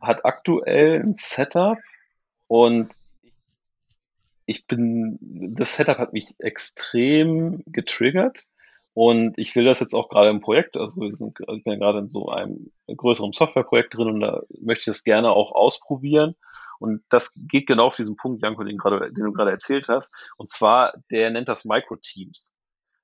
hat 0.01 0.24
aktuell 0.24 1.01
ein 1.01 1.15
Setup 1.15 1.78
und 2.47 2.94
ich 4.47 4.66
bin, 4.66 5.19
das 5.55 5.77
Setup 5.77 5.97
hat 5.97 6.12
mich 6.12 6.35
extrem 6.39 7.62
getriggert 7.66 8.48
und 8.95 9.37
ich 9.39 9.55
will 9.57 9.65
das 9.65 9.81
jetzt 9.81 9.95
auch 9.95 10.09
gerade 10.09 10.31
im 10.31 10.41
Projekt, 10.41 10.77
also 10.77 11.01
wir 11.01 11.12
sind, 11.12 11.37
ich 11.41 11.65
bin 11.65 11.81
gerade 11.81 11.99
in 11.99 12.09
so 12.09 12.29
einem 12.29 12.71
größeren 12.87 13.33
Softwareprojekt 13.33 13.95
drin 13.95 14.09
und 14.09 14.21
da 14.21 14.43
möchte 14.61 14.83
ich 14.83 14.97
das 14.97 15.05
gerne 15.05 15.31
auch 15.31 15.53
ausprobieren. 15.53 16.37
Und 16.79 17.03
das 17.09 17.35
geht 17.37 17.66
genau 17.66 17.87
auf 17.87 17.97
diesen 17.97 18.16
Punkt, 18.16 18.43
Janko, 18.43 18.62
den, 18.62 18.79
gerade, 18.79 19.12
den 19.12 19.25
du 19.25 19.33
gerade 19.33 19.51
erzählt 19.51 19.89
hast. 19.89 20.15
Und 20.37 20.49
zwar, 20.49 20.95
der 21.11 21.31
nennt 21.31 21.49
das 21.49 21.65
Micro-Teams. 21.65 22.57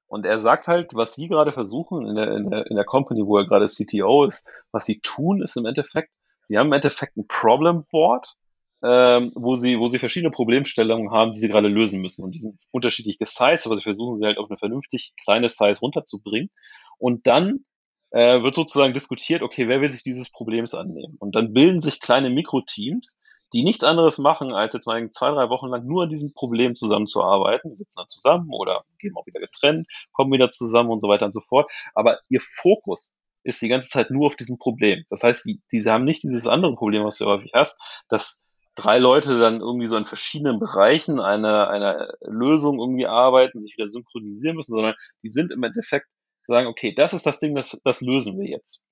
Und 0.07 0.27
er 0.27 0.39
sagt 0.39 0.69
halt, 0.69 0.95
was 0.95 1.15
sie 1.15 1.29
gerade 1.29 1.53
versuchen 1.53 2.07
in 2.07 2.15
der, 2.15 2.37
in 2.37 2.51
der, 2.51 2.67
in 2.67 2.77
der 2.77 2.85
Company, 2.85 3.25
wo 3.25 3.39
er 3.39 3.47
gerade 3.47 3.67
CTO 3.67 4.25
ist, 4.25 4.47
was 4.71 4.85
sie 4.85 5.01
tun, 5.01 5.43
ist 5.43 5.57
im 5.57 5.67
Endeffekt, 5.67 6.11
sie 6.43 6.59
haben 6.59 6.69
im 6.69 6.73
Endeffekt 6.73 7.17
ein 7.17 7.27
Problem 7.27 7.85
Board, 7.91 8.37
ähm, 8.82 9.32
wo 9.35 9.57
sie, 9.57 9.78
wo 9.78 9.89
sie 9.89 9.98
verschiedene 9.98 10.31
Problemstellungen 10.31 11.11
haben, 11.11 11.32
die 11.32 11.39
sie 11.39 11.48
gerade 11.48 11.69
lösen 11.69 12.01
müssen. 12.01 12.24
Und 12.24 12.35
die 12.35 12.39
sind 12.39 12.61
unterschiedlich 12.70 13.19
gesized, 13.19 13.66
aber 13.66 13.77
sie 13.77 13.82
versuchen 13.82 14.16
sie 14.16 14.24
halt 14.24 14.39
auf 14.39 14.51
eine 14.51 14.59
vernünftig 14.59 15.12
kleine 15.23 15.48
Size 15.48 15.81
runterzubringen. 15.81 16.51
Und 16.98 17.27
dann 17.27 17.65
äh, 18.11 18.43
wird 18.43 18.55
sozusagen 18.55 18.94
diskutiert, 18.94 19.43
okay, 19.43 19.69
wer 19.69 19.81
will 19.81 19.90
sich 19.90 20.02
dieses 20.02 20.31
Problems 20.31 20.74
annehmen? 20.74 21.16
Und 21.19 21.36
dann 21.36 21.52
bilden 21.52 21.81
sich 21.81 22.01
kleine 22.01 22.31
Mikroteams, 22.31 23.19
die 23.52 23.65
nichts 23.65 23.85
anderes 23.85 24.19
machen, 24.19 24.52
als 24.52 24.73
jetzt 24.73 24.86
mal 24.86 25.11
zwei, 25.11 25.31
drei 25.31 25.48
Wochen 25.51 25.69
lang 25.69 25.85
nur 25.86 26.05
an 26.05 26.09
diesem 26.09 26.32
Problem 26.32 26.77
zusammenzuarbeiten. 26.77 27.70
Die 27.70 27.77
sitzen 27.77 28.01
dann 28.01 28.09
zusammen 28.09 28.48
oder 28.51 28.85
gehen 28.98 29.15
auch 29.16 29.27
wieder 29.27 29.40
getrennt, 29.40 29.89
kommen 30.12 30.32
wieder 30.32 30.48
zusammen 30.51 30.90
und 30.90 31.01
so 31.01 31.09
weiter 31.09 31.27
und 31.27 31.32
so 31.32 31.40
fort. 31.40 31.70
Aber 31.94 32.20
ihr 32.28 32.40
Fokus 32.40 33.16
ist 33.43 33.61
die 33.62 33.69
ganze 33.69 33.89
Zeit 33.89 34.11
nur 34.11 34.27
auf 34.27 34.36
diesem 34.36 34.59
Problem. 34.59 35.05
Das 35.11 35.23
heißt, 35.23 35.44
die, 35.47 35.61
diese 35.73 35.93
haben 35.93 36.05
nicht 36.05 36.23
dieses 36.23 36.47
andere 36.47 36.74
Problem, 36.74 37.05
was 37.05 37.19
du 37.19 37.27
häufig 37.27 37.52
hast, 37.55 37.81
dass 38.09 38.44
drei 38.75 38.99
Leute 38.99 39.39
dann 39.39 39.61
irgendwie 39.61 39.87
so 39.87 39.97
in 39.97 40.05
verschiedenen 40.05 40.59
Bereichen 40.59 41.21
einer, 41.21 41.69
einer 41.69 42.13
Lösung 42.23 42.79
irgendwie 42.79 43.07
arbeiten, 43.07 43.61
sich 43.61 43.77
wieder 43.77 43.89
synchronisieren 43.89 44.57
müssen, 44.57 44.75
sondern 44.75 44.95
die 45.23 45.31
sind 45.31 45.53
im 45.53 45.63
Endeffekt 45.63 46.07
sagen, 46.47 46.67
okay, 46.67 46.95
das 46.95 47.13
ist 47.13 47.27
das 47.27 47.41
Ding, 47.41 47.55
das, 47.55 47.79
das 47.85 48.01
lösen 48.01 48.39
wir 48.39 48.49
jetzt. 48.49 48.85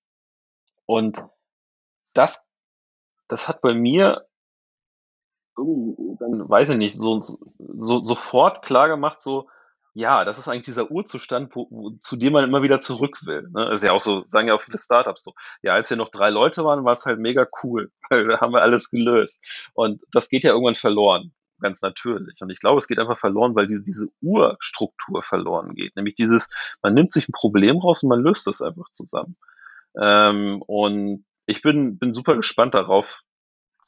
Und 0.86 1.22
das, 2.14 2.48
das 3.28 3.48
hat 3.48 3.60
bei 3.60 3.74
mir 3.74 4.26
dann 5.56 6.48
weiß 6.48 6.70
ich 6.70 6.78
nicht, 6.78 6.94
so, 6.94 7.18
so 7.18 7.98
sofort 7.98 8.62
klar 8.62 8.88
gemacht, 8.88 9.20
so, 9.20 9.48
ja, 9.98 10.24
das 10.24 10.38
ist 10.38 10.46
eigentlich 10.46 10.64
dieser 10.64 10.92
Urzustand, 10.92 11.56
wo, 11.56 11.66
wo, 11.70 11.90
zu 11.98 12.14
dem 12.14 12.32
man 12.32 12.44
immer 12.44 12.62
wieder 12.62 12.78
zurück 12.78 13.26
will. 13.26 13.42
Ne? 13.50 13.64
Das 13.64 13.80
ist 13.80 13.82
ja 13.82 13.90
auch 13.90 14.00
so, 14.00 14.22
sagen 14.28 14.46
ja 14.46 14.54
auch 14.54 14.62
viele 14.62 14.78
Startups 14.78 15.24
so. 15.24 15.34
Ja, 15.60 15.74
als 15.74 15.90
wir 15.90 15.96
noch 15.96 16.10
drei 16.10 16.30
Leute 16.30 16.64
waren, 16.64 16.84
war 16.84 16.92
es 16.92 17.04
halt 17.04 17.18
mega 17.18 17.48
cool, 17.64 17.90
da 18.10 18.40
haben 18.40 18.52
wir 18.52 18.62
alles 18.62 18.90
gelöst. 18.90 19.44
Und 19.74 20.04
das 20.12 20.28
geht 20.28 20.44
ja 20.44 20.52
irgendwann 20.52 20.76
verloren, 20.76 21.32
ganz 21.60 21.82
natürlich. 21.82 22.40
Und 22.40 22.50
ich 22.50 22.60
glaube, 22.60 22.78
es 22.78 22.86
geht 22.86 23.00
einfach 23.00 23.18
verloren, 23.18 23.56
weil 23.56 23.66
diese, 23.66 23.82
diese 23.82 24.06
Urstruktur 24.22 25.24
verloren 25.24 25.74
geht. 25.74 25.96
Nämlich 25.96 26.14
dieses, 26.14 26.48
man 26.80 26.94
nimmt 26.94 27.10
sich 27.10 27.28
ein 27.28 27.32
Problem 27.32 27.78
raus 27.78 28.04
und 28.04 28.08
man 28.08 28.22
löst 28.22 28.46
es 28.46 28.62
einfach 28.62 28.90
zusammen. 28.92 29.36
Ähm, 30.00 30.62
und 30.62 31.24
ich 31.46 31.60
bin, 31.60 31.98
bin 31.98 32.12
super 32.12 32.36
gespannt 32.36 32.74
darauf, 32.74 33.22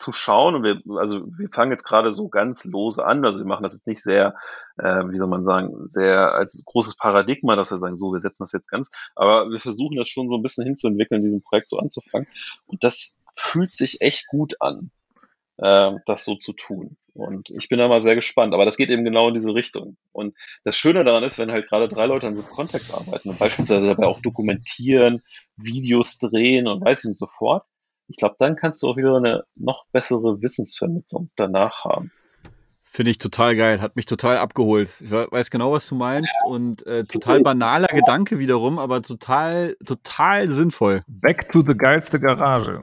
zu 0.01 0.13
schauen. 0.13 0.55
Und 0.55 0.63
wir, 0.65 0.81
also 0.99 1.27
wir 1.37 1.49
fangen 1.51 1.71
jetzt 1.71 1.85
gerade 1.85 2.11
so 2.11 2.29
ganz 2.29 2.65
lose 2.65 3.05
an. 3.05 3.25
Also 3.25 3.39
wir 3.39 3.47
machen 3.47 3.63
das 3.63 3.75
jetzt 3.75 3.87
nicht 3.87 4.03
sehr, 4.03 4.35
äh, 4.79 5.05
wie 5.09 5.17
soll 5.17 5.29
man 5.29 5.45
sagen, 5.45 5.87
sehr 5.87 6.33
als 6.33 6.65
großes 6.65 6.97
Paradigma, 6.97 7.55
dass 7.55 7.71
wir 7.71 7.79
sagen, 7.79 7.97
so, 7.97 8.13
wir 8.13 8.21
setzen 8.21 8.43
das 8.43 8.53
jetzt 8.53 8.71
ganz. 8.71 8.91
Aber 9.15 9.51
wir 9.51 9.61
versuchen 9.61 9.97
das 9.97 10.09
schon 10.09 10.29
so 10.29 10.37
ein 10.37 10.43
bisschen 10.43 10.65
hinzuentwickeln, 10.65 11.23
diesem 11.23 11.43
Projekt 11.43 11.69
so 11.69 11.79
anzufangen. 11.79 12.27
Und 12.67 12.83
das 12.83 13.19
fühlt 13.37 13.75
sich 13.75 14.01
echt 14.01 14.27
gut 14.29 14.55
an, 14.61 14.91
äh, 15.59 15.93
das 16.07 16.25
so 16.25 16.35
zu 16.35 16.55
tun. 16.55 16.97
Und 17.13 17.51
ich 17.51 17.69
bin 17.69 17.79
da 17.79 17.89
mal 17.89 18.01
sehr 18.01 18.15
gespannt. 18.15 18.55
Aber 18.55 18.65
das 18.65 18.79
geht 18.79 18.89
eben 18.89 19.05
genau 19.05 19.29
in 19.29 19.35
diese 19.35 19.55
Richtung. 19.55 19.99
Und 20.13 20.35
das 20.65 20.77
Schöne 20.77 21.05
daran 21.05 21.25
ist, 21.25 21.39
wenn 21.39 21.53
halt 21.53 21.69
gerade 21.69 21.89
drei 21.89 22.07
Leute 22.07 22.27
an 22.27 22.37
so 22.37 22.43
einem 22.43 22.53
Kontext 22.53 22.95
arbeiten 22.95 23.29
und 23.29 23.39
beispielsweise 23.39 23.89
dabei 23.89 24.07
auch 24.07 24.21
dokumentieren, 24.21 25.23
Videos 25.57 26.19
drehen 26.19 26.67
und 26.67 26.83
weiß 26.83 27.01
ich 27.01 27.09
nicht 27.09 27.19
so 27.19 27.27
fort, 27.27 27.65
ich 28.11 28.17
glaube, 28.17 28.35
dann 28.39 28.57
kannst 28.57 28.83
du 28.83 28.89
auch 28.89 28.97
wieder 28.97 29.17
eine 29.17 29.45
noch 29.55 29.85
bessere 29.93 30.43
Wissensvermittlung 30.43 31.31
danach 31.37 31.85
haben. 31.85 32.11
Finde 32.83 33.13
ich 33.13 33.19
total 33.19 33.55
geil, 33.55 33.81
hat 33.81 33.95
mich 33.95 34.05
total 34.07 34.39
abgeholt. 34.39 34.97
Ich 35.01 35.13
weiß 35.13 35.53
genau, 35.53 35.71
was 35.71 35.87
du 35.87 35.95
meinst 35.95 36.35
und 36.45 36.85
äh, 36.89 37.05
total 37.05 37.41
banaler 37.41 37.87
Gedanke 37.87 38.41
wiederum, 38.41 38.81
aber 38.81 39.01
total, 39.01 39.77
total 39.87 40.51
sinnvoll. 40.51 41.03
Back 41.07 41.53
to 41.53 41.63
the 41.63 41.77
geilste 41.77 42.19
Garage. 42.19 42.83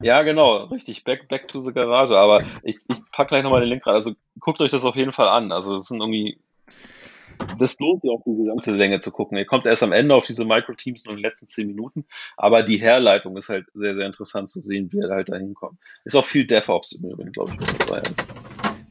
Ja, 0.00 0.22
genau, 0.22 0.64
richtig. 0.66 1.02
Back, 1.02 1.26
back 1.28 1.48
to 1.48 1.60
the 1.60 1.72
Garage. 1.72 2.16
Aber 2.16 2.44
ich, 2.62 2.76
ich 2.88 2.98
pack 3.10 3.28
gleich 3.28 3.42
nochmal 3.42 3.60
den 3.60 3.68
Link 3.68 3.84
rein. 3.84 3.94
Also 3.94 4.12
guckt 4.38 4.60
euch 4.60 4.70
das 4.70 4.84
auf 4.84 4.94
jeden 4.94 5.12
Fall 5.12 5.28
an. 5.28 5.50
Also 5.50 5.76
es 5.76 5.86
sind 5.86 6.00
irgendwie 6.00 6.38
das 7.58 7.78
lohnt 7.78 8.02
sich 8.02 8.10
auch 8.10 8.22
die 8.24 8.36
gesamte 8.36 8.74
Länge 8.74 9.00
zu 9.00 9.10
gucken. 9.10 9.38
Ihr 9.38 9.46
kommt 9.46 9.66
erst 9.66 9.82
am 9.82 9.92
Ende 9.92 10.14
auf 10.14 10.24
diese 10.26 10.44
Micro-Teams 10.44 11.06
in 11.06 11.16
den 11.16 11.22
letzten 11.22 11.46
zehn 11.46 11.66
Minuten, 11.66 12.04
aber 12.36 12.62
die 12.62 12.76
Herleitung 12.76 13.36
ist 13.36 13.48
halt 13.48 13.66
sehr, 13.74 13.94
sehr 13.94 14.06
interessant 14.06 14.50
zu 14.50 14.60
sehen, 14.60 14.92
wie 14.92 15.00
er 15.00 15.10
halt 15.10 15.30
da 15.30 15.36
hinkommt. 15.36 15.78
Ist 16.04 16.16
auch 16.16 16.24
viel 16.24 16.46
DevOps 16.46 16.92
im 16.92 17.10
Übrigen, 17.10 17.32
glaube 17.32 17.52
ich, 17.52 17.60
was 17.60 17.78
dabei 17.78 18.00
ist. 18.00 18.24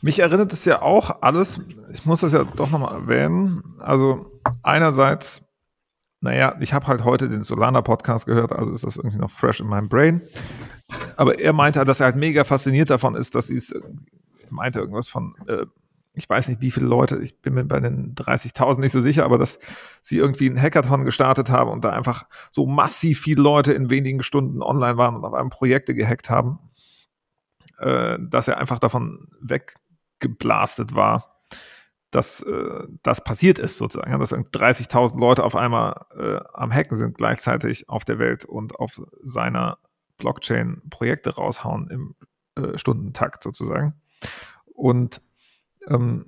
Mich 0.01 0.19
erinnert 0.19 0.51
es 0.51 0.65
ja 0.65 0.81
auch 0.81 1.21
alles, 1.21 1.59
ich 1.91 2.05
muss 2.05 2.21
das 2.21 2.33
ja 2.33 2.43
doch 2.43 2.71
nochmal 2.71 2.95
erwähnen, 3.01 3.75
also 3.79 4.25
einerseits, 4.63 5.43
naja, 6.21 6.55
ich 6.59 6.73
habe 6.73 6.87
halt 6.87 7.03
heute 7.03 7.29
den 7.29 7.43
Solana-Podcast 7.43 8.25
gehört, 8.25 8.51
also 8.51 8.71
ist 8.71 8.83
das 8.83 8.97
irgendwie 8.97 9.19
noch 9.19 9.29
fresh 9.29 9.59
in 9.59 9.67
meinem 9.67 9.89
Brain, 9.89 10.21
aber 11.17 11.39
er 11.39 11.53
meinte, 11.53 11.85
dass 11.85 11.99
er 11.99 12.05
halt 12.05 12.15
mega 12.15 12.43
fasziniert 12.43 12.89
davon 12.89 13.13
ist, 13.13 13.35
dass 13.35 13.47
sie 13.47 13.57
es, 13.57 13.75
meinte 14.49 14.79
irgendwas 14.79 15.07
von 15.07 15.35
äh, 15.47 15.65
ich 16.13 16.29
weiß 16.29 16.49
nicht, 16.49 16.61
wie 16.61 16.71
viele 16.71 16.87
Leute, 16.87 17.19
ich 17.19 17.41
bin 17.41 17.53
mir 17.53 17.63
bei 17.63 17.79
den 17.79 18.15
30.000 18.15 18.79
nicht 18.79 18.91
so 18.91 18.99
sicher, 18.99 19.23
aber 19.23 19.37
dass 19.37 19.59
sie 20.01 20.17
irgendwie 20.17 20.47
einen 20.47 20.61
Hackathon 20.61 21.05
gestartet 21.05 21.49
haben 21.49 21.71
und 21.71 21.85
da 21.85 21.91
einfach 21.91 22.25
so 22.51 22.65
massiv 22.65 23.21
viele 23.21 23.41
Leute 23.41 23.73
in 23.73 23.89
wenigen 23.89 24.21
Stunden 24.21 24.61
online 24.61 24.97
waren 24.97 25.15
und 25.15 25.23
auf 25.23 25.33
einem 25.33 25.49
Projekte 25.49 25.95
gehackt 25.95 26.29
haben, 26.29 26.59
äh, 27.79 28.17
dass 28.19 28.49
er 28.49 28.57
einfach 28.57 28.79
davon 28.79 29.29
weggeblastet 29.41 30.95
war. 30.95 31.27
dass 32.11 32.41
äh, 32.43 32.87
das 33.03 33.23
passiert 33.23 33.57
ist 33.57 33.77
sozusagen, 33.77 34.19
dass 34.19 34.33
30.000 34.33 35.17
Leute 35.17 35.45
auf 35.45 35.55
einmal 35.55 36.05
äh, 36.13 36.41
am 36.53 36.73
Hacken 36.73 36.97
sind 36.97 37.17
gleichzeitig 37.17 37.87
auf 37.87 38.03
der 38.03 38.19
Welt 38.19 38.43
und 38.43 38.75
auf 38.77 39.01
seiner 39.23 39.77
Blockchain 40.17 40.81
Projekte 40.89 41.35
raushauen 41.35 41.87
im 41.89 42.15
äh, 42.55 42.77
Stundentakt 42.77 43.43
sozusagen. 43.43 43.93
Und 44.65 45.21
ähm, 45.87 46.25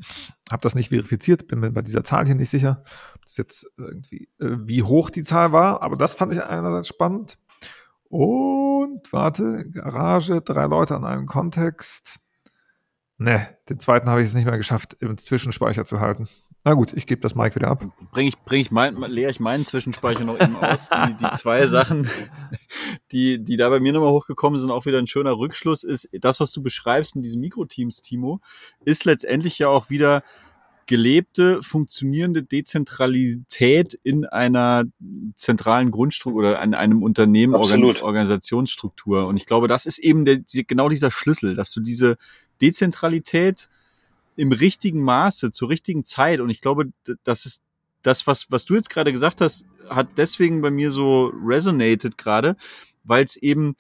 habe 0.50 0.62
das 0.62 0.76
nicht 0.76 0.90
verifiziert, 0.90 1.48
bin 1.48 1.60
mir 1.60 1.72
bei 1.72 1.82
dieser 1.82 2.04
Zahl 2.04 2.26
hier 2.26 2.36
nicht 2.36 2.50
sicher, 2.50 2.84
das 3.24 3.38
jetzt 3.38 3.68
irgendwie, 3.78 4.30
äh, 4.40 4.58
wie 4.66 4.84
hoch 4.84 5.10
die 5.10 5.24
Zahl 5.24 5.52
war, 5.52 5.82
aber 5.82 5.96
das 5.96 6.14
fand 6.14 6.34
ich 6.34 6.44
einerseits 6.44 6.88
spannend. 6.88 7.38
Und 8.10 9.12
warte, 9.12 9.70
Garage, 9.70 10.42
drei 10.42 10.66
Leute 10.66 10.96
an 10.96 11.06
einem 11.06 11.26
Kontext. 11.26 12.20
Ne, 13.18 13.58
den 13.70 13.80
zweiten 13.80 14.10
habe 14.10 14.22
ich 14.22 14.28
es 14.28 14.34
nicht 14.34 14.46
mehr 14.46 14.58
geschafft, 14.58 14.98
im 15.00 15.18
Zwischenspeicher 15.18 15.86
zu 15.86 16.00
halten. 16.00 16.28
Na 16.66 16.74
gut, 16.76 16.94
ich 16.94 17.06
gebe 17.08 17.20
das 17.20 17.36
Mic 17.36 17.56
wieder 17.56 17.68
ab. 17.68 17.86
Bring 18.12 18.28
ich, 18.28 18.38
bring 18.40 18.62
ich 18.62 18.72
mein, 18.72 18.96
leere 18.96 19.30
ich 19.30 19.42
meinen 19.42 19.66
Zwischenspeicher 19.66 20.24
noch 20.24 20.40
eben 20.40 20.56
aus. 20.56 20.90
Die, 20.90 21.14
die 21.16 21.32
zwei 21.32 21.68
Sachen, 21.68 22.08
die, 23.12 23.44
die 23.44 23.58
da 23.58 23.68
bei 23.70 23.82
mir 23.82 23.92
nochmal 23.92 24.12
hochgekommen 24.12 24.58
sind, 24.58 24.72
auch 24.72 24.86
wieder 24.86 24.98
ein 24.98 25.08
schöner 25.08 25.38
Rückschluss, 25.38 25.84
ist 25.84 26.10
das, 26.14 26.40
was 26.40 26.54
du 26.54 26.64
beschreibst 26.64 27.16
mit 27.16 27.26
diesen 27.26 27.42
Mikroteams, 27.42 28.02
Timo, 28.02 28.40
ist 28.86 29.04
letztendlich 29.04 29.60
ja 29.60 29.68
auch 29.68 29.90
wieder 29.90 30.24
gelebte, 30.86 31.62
funktionierende 31.64 32.44
Dezentralität 32.44 34.00
in 34.04 34.26
einer 34.26 34.86
zentralen 35.36 35.92
Grundstruktur 35.92 36.40
oder 36.40 36.62
in 36.62 36.74
einem 36.74 37.04
Unternehmen, 37.04 37.56
Organ 37.56 37.84
Organisationsstruktur. 37.84 39.28
Und 39.28 39.36
ich 39.36 39.46
glaube, 39.46 39.68
das 39.68 39.86
ist 39.86 40.00
eben 40.00 40.26
der, 40.26 40.40
genau 40.68 40.90
dieser 40.90 41.12
Schlüssel, 41.12 41.56
dass 41.56 41.74
du 41.74 41.82
diese 41.82 42.18
Dezentralität 42.62 43.70
im 44.36 44.52
richtigen 44.52 45.02
Maße, 45.02 45.52
zur 45.52 45.70
richtigen 45.70 46.06
Zeit. 46.06 46.40
Und 46.40 46.50
ich 46.50 46.62
glaube, 46.62 46.92
das 47.24 47.46
ist 47.46 47.64
das, 48.02 48.28
was, 48.28 48.52
was 48.52 48.66
du 48.66 48.76
jetzt 48.76 48.90
gerade 48.90 49.12
gesagt 49.12 49.42
hast, 49.42 49.66
hat 49.90 50.10
deswegen 50.18 50.62
bei 50.62 50.72
mir 50.72 50.92
so 50.92 51.32
resonated 51.44 52.18
gerade, 52.18 52.56
weil 53.04 53.24
es 53.24 53.36
eben 53.38 53.76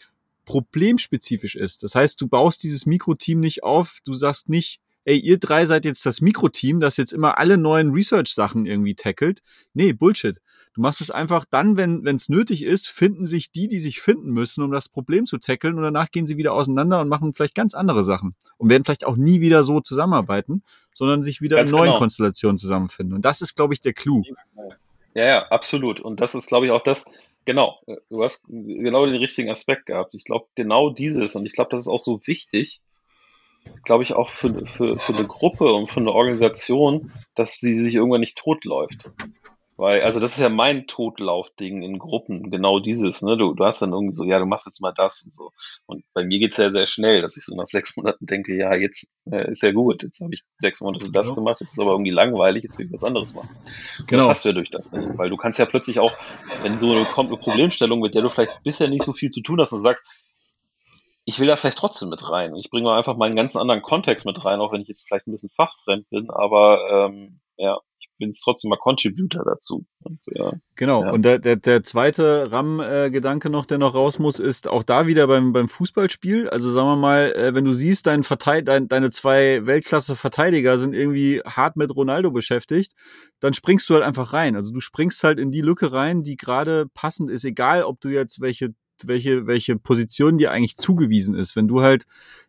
problemspezifisch 0.46 1.56
ist. 1.56 1.84
Das 1.84 1.96
heißt, 1.96 2.20
du 2.20 2.28
baust 2.28 2.64
dieses 2.64 2.86
Mikroteam 2.86 3.40
nicht 3.40 3.64
auf, 3.64 4.00
du 4.04 4.14
sagst 4.14 4.50
nicht, 4.50 4.82
ey, 5.06 5.18
ihr 5.18 5.38
drei 5.38 5.66
seid 5.66 5.86
jetzt 5.86 6.06
das 6.06 6.22
Mikroteam, 6.22 6.80
das 6.80 6.98
jetzt 6.98 7.14
immer 7.14 7.38
alle 7.38 7.58
neuen 7.58 7.92
Research-Sachen 7.92 8.66
irgendwie 8.66 8.96
tackelt. 8.96 9.42
Nee, 9.74 9.94
Bullshit. 9.94 10.40
Du 10.74 10.82
machst 10.82 11.02
es 11.02 11.12
einfach 11.12 11.46
dann, 11.46 11.78
wenn 11.78 12.04
es 12.16 12.30
nötig 12.30 12.64
ist, 12.64 12.88
finden 12.88 13.28
sich 13.28 13.52
die, 13.52 13.68
die 13.68 13.80
sich 13.80 14.02
finden 14.02 14.32
müssen, 14.32 14.64
um 14.64 14.72
das 14.72 14.90
Problem 14.90 15.28
zu 15.28 15.38
tackeln 15.38 15.76
und 15.76 15.84
danach 15.84 16.10
gehen 16.10 16.26
sie 16.26 16.36
wieder 16.38 16.54
auseinander 16.54 17.00
und 17.00 17.10
machen 17.10 17.36
vielleicht 17.36 17.54
ganz 17.54 17.76
andere 17.76 18.04
Sachen 18.04 18.36
und 18.58 18.70
werden 18.70 18.84
vielleicht 18.84 19.06
auch 19.06 19.16
nie 19.16 19.40
wieder 19.40 19.64
so 19.64 19.82
zusammenarbeiten, 19.82 20.64
sondern 20.92 21.22
sich 21.22 21.42
wieder 21.42 21.58
ganz 21.58 21.70
in 21.70 21.78
neuen 21.78 21.90
genau. 21.90 22.00
Konstellationen 22.00 22.58
zusammenfinden. 22.58 23.16
Und 23.16 23.24
das 23.24 23.42
ist, 23.42 23.56
glaube 23.56 23.76
ich, 23.76 23.82
der 23.82 23.94
Clou. 23.94 24.24
Ja, 25.14 25.26
ja, 25.26 25.48
absolut. 25.50 26.00
Und 26.00 26.20
das 26.22 26.34
ist, 26.34 26.48
glaube 26.48 26.66
ich, 26.66 26.72
auch 26.72 26.82
das, 26.82 27.06
genau, 27.46 27.80
du 28.10 28.24
hast 28.24 28.46
genau 28.48 29.06
den 29.06 29.18
richtigen 29.18 29.52
Aspekt 29.52 29.86
gehabt. 29.86 30.16
Ich 30.16 30.24
glaube, 30.24 30.48
genau 30.56 30.90
dieses, 30.90 31.36
und 31.36 31.46
ich 31.46 31.54
glaube, 31.54 31.70
das 31.70 31.82
ist 31.82 31.88
auch 31.88 32.00
so 32.00 32.20
wichtig, 32.26 32.82
glaube 33.84 34.04
ich, 34.04 34.14
auch 34.14 34.30
für, 34.30 34.66
für, 34.66 34.98
für 34.98 35.16
eine 35.16 35.28
Gruppe 35.28 35.74
und 35.74 35.90
für 35.90 36.00
eine 36.00 36.12
Organisation, 36.12 37.12
dass 37.36 37.60
sie 37.60 37.76
sich 37.76 37.96
irgendwann 37.96 38.22
nicht 38.22 38.38
totläuft. 38.38 39.10
Weil, 39.76 40.04
also 40.04 40.20
das 40.20 40.34
ist 40.34 40.40
ja 40.40 40.50
mein 40.50 40.86
Totlaufding 40.86 41.82
in 41.82 41.98
Gruppen, 41.98 42.52
genau 42.52 42.80
dieses, 42.80 43.24
ne? 43.24 43.38
Du, 43.38 43.54
du 43.56 43.66
hast 43.66 43.82
dann 43.82 43.92
irgendwie 43.92 44.14
so, 44.14 44.24
ja, 44.24 44.38
du 44.38 44.46
machst 44.46 44.68
jetzt 44.68 44.82
mal 44.82 44.94
das 44.94 45.24
und 45.26 45.34
so. 45.34 45.52
Und 45.88 46.04
bei 46.14 46.24
mir 46.24 46.38
geht's 46.38 46.58
ja 46.58 46.70
sehr 46.70 46.86
schnell, 46.86 47.22
dass 47.22 47.38
ich 47.38 47.44
so 47.44 47.56
nach 47.56 47.66
sechs 47.66 47.98
Monaten 47.98 48.24
denke, 48.28 48.56
ja, 48.56 48.76
jetzt 48.76 49.08
äh, 49.32 49.50
ist 49.50 49.64
ja 49.64 49.72
gut, 49.72 50.04
jetzt 50.04 50.22
habe 50.22 50.34
ich 50.34 50.44
sechs 50.58 50.80
Monate 50.82 51.10
das 51.12 51.30
genau. 51.30 51.38
gemacht, 51.38 51.60
jetzt 51.60 51.74
ist 51.74 51.80
aber 51.80 51.92
irgendwie 51.92 52.12
langweilig, 52.12 52.64
jetzt 52.64 52.78
will 52.78 52.86
ich 52.86 52.94
was 52.94 53.04
anderes 53.04 53.34
machen. 53.34 53.50
Genau. 54.06 54.28
Das 54.28 54.30
hast 54.30 54.46
du 54.46 54.50
ja 54.50 54.54
durch 54.54 54.70
das 54.70 54.92
nicht. 54.92 55.10
Weil 55.18 55.32
du 55.32 55.38
kannst 55.38 55.58
ja 55.58 55.66
plötzlich 55.66 56.00
auch, 56.00 56.14
wenn 56.62 56.78
so 56.78 56.92
eine, 56.92 57.06
kommt 57.06 57.30
eine 57.30 57.40
Problemstellung, 57.40 58.00
mit 58.00 58.14
der 58.14 58.22
du 58.22 58.30
vielleicht 58.30 58.62
bisher 58.64 58.90
nicht 58.90 59.04
so 59.04 59.12
viel 59.12 59.32
zu 59.32 59.42
tun 59.42 59.60
hast 59.60 59.74
und 59.74 59.82
sagst, 59.82 60.06
ich 61.26 61.40
will 61.40 61.48
da 61.48 61.56
vielleicht 61.56 61.78
trotzdem 61.78 62.10
mit 62.10 62.30
rein. 62.30 62.56
Ich 62.56 62.70
bringe 62.70 62.86
mal 62.86 62.98
einfach 62.98 63.18
meinen 63.18 63.36
ganz 63.36 63.56
anderen 63.56 63.82
Kontext 63.82 64.26
mit 64.26 64.44
rein, 64.46 64.60
auch 64.60 64.74
wenn 64.74 64.82
ich 64.82 64.88
jetzt 64.88 65.08
vielleicht 65.08 65.28
ein 65.28 65.32
bisschen 65.32 65.52
fachfremd 65.52 66.10
bin, 66.10 66.30
aber 66.30 67.08
ähm, 67.08 67.40
ja, 67.58 67.80
ich 68.00 68.10
bin 68.18 68.30
jetzt 68.30 68.42
trotzdem 68.42 68.70
mal 68.70 68.78
Contributor 68.78 69.44
dazu. 69.46 69.86
Und, 70.04 70.20
ja, 70.36 70.52
genau, 70.76 71.04
ja. 71.04 71.12
und 71.12 71.22
der, 71.22 71.40
der, 71.40 71.56
der 71.56 71.84
zweite 71.84 72.52
RAM-Gedanke 72.52 73.50
noch, 73.50 73.66
der 73.66 73.78
noch 73.78 73.94
raus 73.94 74.20
muss, 74.20 74.40
ist 74.40 74.68
auch 74.68 74.84
da 74.84 75.08
wieder 75.08 75.28
beim, 75.28 75.54
beim 75.54 75.70
Fußballspiel. 75.70 76.50
Also 76.50 76.70
sagen 76.70 76.88
wir 76.88 76.96
mal, 76.98 77.32
äh, 77.34 77.54
wenn 77.54 77.64
du 77.64 77.72
siehst, 77.72 78.08
dein 78.08 78.24
Verteid 78.24 78.68
dein, 78.68 78.88
deine 78.88 79.12
zwei 79.12 79.66
Weltklasse-Verteidiger 79.66 80.78
sind 80.78 80.94
irgendwie 80.94 81.42
hart 81.46 81.78
mit 81.78 81.96
Ronaldo 81.96 82.32
beschäftigt, 82.32 82.94
dann 83.40 83.54
springst 83.54 83.90
du 83.90 83.94
halt 83.94 84.04
einfach 84.04 84.34
rein. 84.34 84.56
Also 84.56 84.74
du 84.74 84.82
springst 84.82 85.24
halt 85.24 85.40
in 85.40 85.52
die 85.52 85.62
Lücke 85.62 85.94
rein, 85.94 86.24
die 86.24 86.36
gerade 86.36 86.88
passend 86.94 87.30
ist, 87.30 87.46
egal 87.46 87.84
ob 87.84 88.02
du 88.02 88.10
jetzt 88.10 88.42
welche 88.42 88.74
welche, 89.08 89.48
welche 89.48 89.78
Position 89.78 90.38
dir 90.38 90.52
eigentlich 90.52 90.78
zugewiesen 90.78 91.36
ist. 91.36 91.56
Wenn 91.56 91.68
du 91.68 91.82
halt 91.82 92.06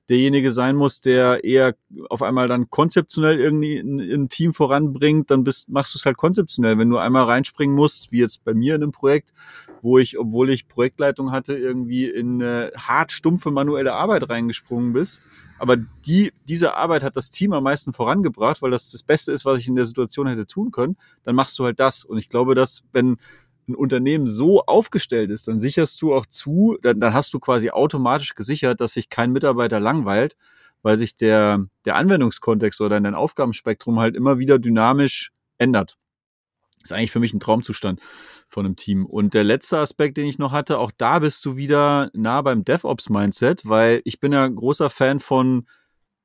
derjenige 0.09 0.51
sein 0.51 0.77
musst, 0.77 1.07
der 1.07 1.45
eher 1.45 1.75
auf 2.11 2.23
einmal 2.23 2.47
dann 2.47 2.69
konzeptionell 2.69 3.41
irgendwie 3.41 3.79
ein, 3.79 4.01
ein 4.01 4.29
Team 4.29 4.53
voranbringt, 4.53 5.31
dann 5.31 5.45
bist, 5.45 5.71
machst 5.71 5.95
du 5.95 5.99
es 5.99 6.05
halt 6.05 6.17
konzeptionell. 6.17 6.77
Wenn 6.79 6.91
du 6.91 6.99
einmal 6.99 7.25
reinspringen 7.25 7.75
musst, 7.75 8.13
wie 8.13 8.19
jetzt 8.19 8.45
bei 8.45 8.53
mir 8.53 8.75
in 8.75 8.83
einem 8.83 8.93
Projekt, 8.93 9.33
wo 9.81 9.99
ich, 9.99 10.19
obwohl 10.19 10.51
ich 10.51 10.69
Projektleitung 10.69 11.31
hatte, 11.31 11.57
irgendwie 11.57 12.07
in 12.07 12.43
eine 12.43 12.73
hart 12.77 13.13
stumpfe 13.13 13.51
manuelle 13.51 13.95
Arbeit 13.95 14.29
reingesprungen 14.29 14.93
bist. 14.93 15.27
Aber 15.59 15.77
die, 15.77 16.33
diese 16.49 16.75
Arbeit 16.75 17.03
hat 17.03 17.17
das 17.17 17.31
Team 17.31 17.53
am 17.53 17.65
meisten 17.65 17.93
vorangebracht, 17.93 18.61
weil 18.61 18.71
das 18.71 18.91
das 18.91 19.03
Beste 19.03 19.33
ist, 19.33 19.45
was 19.45 19.61
ich 19.61 19.69
in 19.69 19.77
der 19.77 19.87
Situation 19.87 20.27
hätte 20.27 20.47
tun 20.47 20.71
können. 20.71 20.97
Dann 21.23 21.35
machst 21.35 21.59
du 21.59 21.65
halt 21.65 21.81
das. 21.81 22.05
Und 22.05 22.19
ich 22.19 22.29
glaube, 22.29 22.55
dass 22.55 22.83
wenn 22.93 23.17
ein 23.69 23.75
Unternehmen 23.75 24.27
so 24.27 24.65
aufgestellt 24.65 25.31
ist, 25.31 25.49
dann 25.49 25.61
sicherst 25.61 26.01
du 26.03 26.15
auch 26.15 26.27
zu, 26.27 26.79
dann, 26.83 27.01
dann 27.01 27.15
hast 27.15 27.33
du 27.35 27.41
quasi 27.41 27.71
automatisch 27.71 28.35
gesichert, 28.35 28.81
dass 28.81 28.95
sich 28.95 29.09
kein 29.09 29.33
Mitarbeiter 29.33 29.81
langweilt, 29.81 30.37
weil 30.83 30.97
sich 30.97 31.17
der, 31.17 31.67
der 31.85 31.97
Anwendungskontext 31.97 32.81
oder 32.81 33.01
dein 33.01 33.15
Aufgabenspektrum 33.15 34.01
halt 34.01 34.17
immer 34.17 34.39
wieder 34.39 34.59
dynamisch 34.59 35.33
ändert. 35.59 35.97
Ist 36.83 36.93
eigentlich 36.93 37.11
für 37.11 37.21
mich 37.21 37.33
ein 37.33 37.41
Traumzustand 37.41 38.01
von 38.49 38.67
einem 38.67 38.77
Team. 38.77 39.07
Und 39.07 39.33
der 39.33 39.45
letzte 39.45 39.79
Aspekt, 39.79 40.19
den 40.19 40.27
ich 40.27 40.39
noch 40.39 40.53
hatte, 40.53 40.79
auch 40.79 40.93
da 40.97 41.19
bist 41.19 41.45
du 41.47 41.57
wieder 41.57 42.11
nah 42.13 42.43
beim 42.43 42.65
DevOps-Mindset, 42.65 43.67
weil 43.67 44.03
ich 44.05 44.21
bin 44.21 44.33
ja 44.33 44.47
großer 44.47 44.91
Fan 44.91 45.21
von 45.21 45.67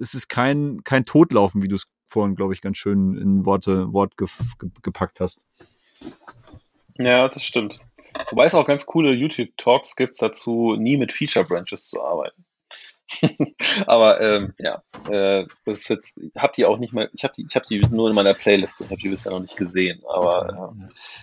es 0.00 0.14
ist 0.14 0.28
kein, 0.28 0.82
kein 0.84 1.04
Totlaufen, 1.04 1.62
wie 1.62 1.68
du 1.68 1.76
es 1.76 1.84
vorhin, 2.08 2.34
glaube 2.34 2.54
ich, 2.54 2.62
ganz 2.62 2.78
schön 2.78 3.16
in 3.16 3.44
Worte, 3.44 3.92
Wort 3.92 4.16
ge, 4.16 4.26
ge, 4.58 4.70
gepackt 4.82 5.20
hast. 5.20 5.44
Ja, 6.98 7.28
das 7.28 7.44
stimmt. 7.44 7.78
Wobei 8.30 8.46
es 8.46 8.54
auch 8.54 8.66
ganz 8.66 8.86
coole 8.86 9.12
YouTube-Talks 9.12 9.96
gibt 9.96 10.20
dazu, 10.22 10.76
nie 10.78 10.96
mit 10.96 11.12
Feature-Branches 11.12 11.88
zu 11.88 12.02
arbeiten. 12.02 12.45
Aber 13.86 14.20
ähm, 14.20 14.54
ja, 14.58 14.82
äh, 15.08 15.46
das 15.64 15.80
ist 15.80 15.88
jetzt, 15.88 16.20
habt 16.36 16.58
ihr 16.58 16.68
auch 16.68 16.78
nicht 16.78 16.92
mal, 16.92 17.08
ich 17.12 17.24
habe 17.24 17.34
die, 17.36 17.46
ich 17.48 17.54
habe 17.54 17.66
die 17.66 17.78
nur 17.94 18.08
in 18.08 18.14
meiner 18.14 18.34
Playlist, 18.34 18.80
ich 18.80 18.90
habe 18.90 19.00
die 19.00 19.08
bisher 19.08 19.32
noch 19.32 19.40
nicht 19.40 19.56
gesehen, 19.56 20.02
aber 20.12 20.74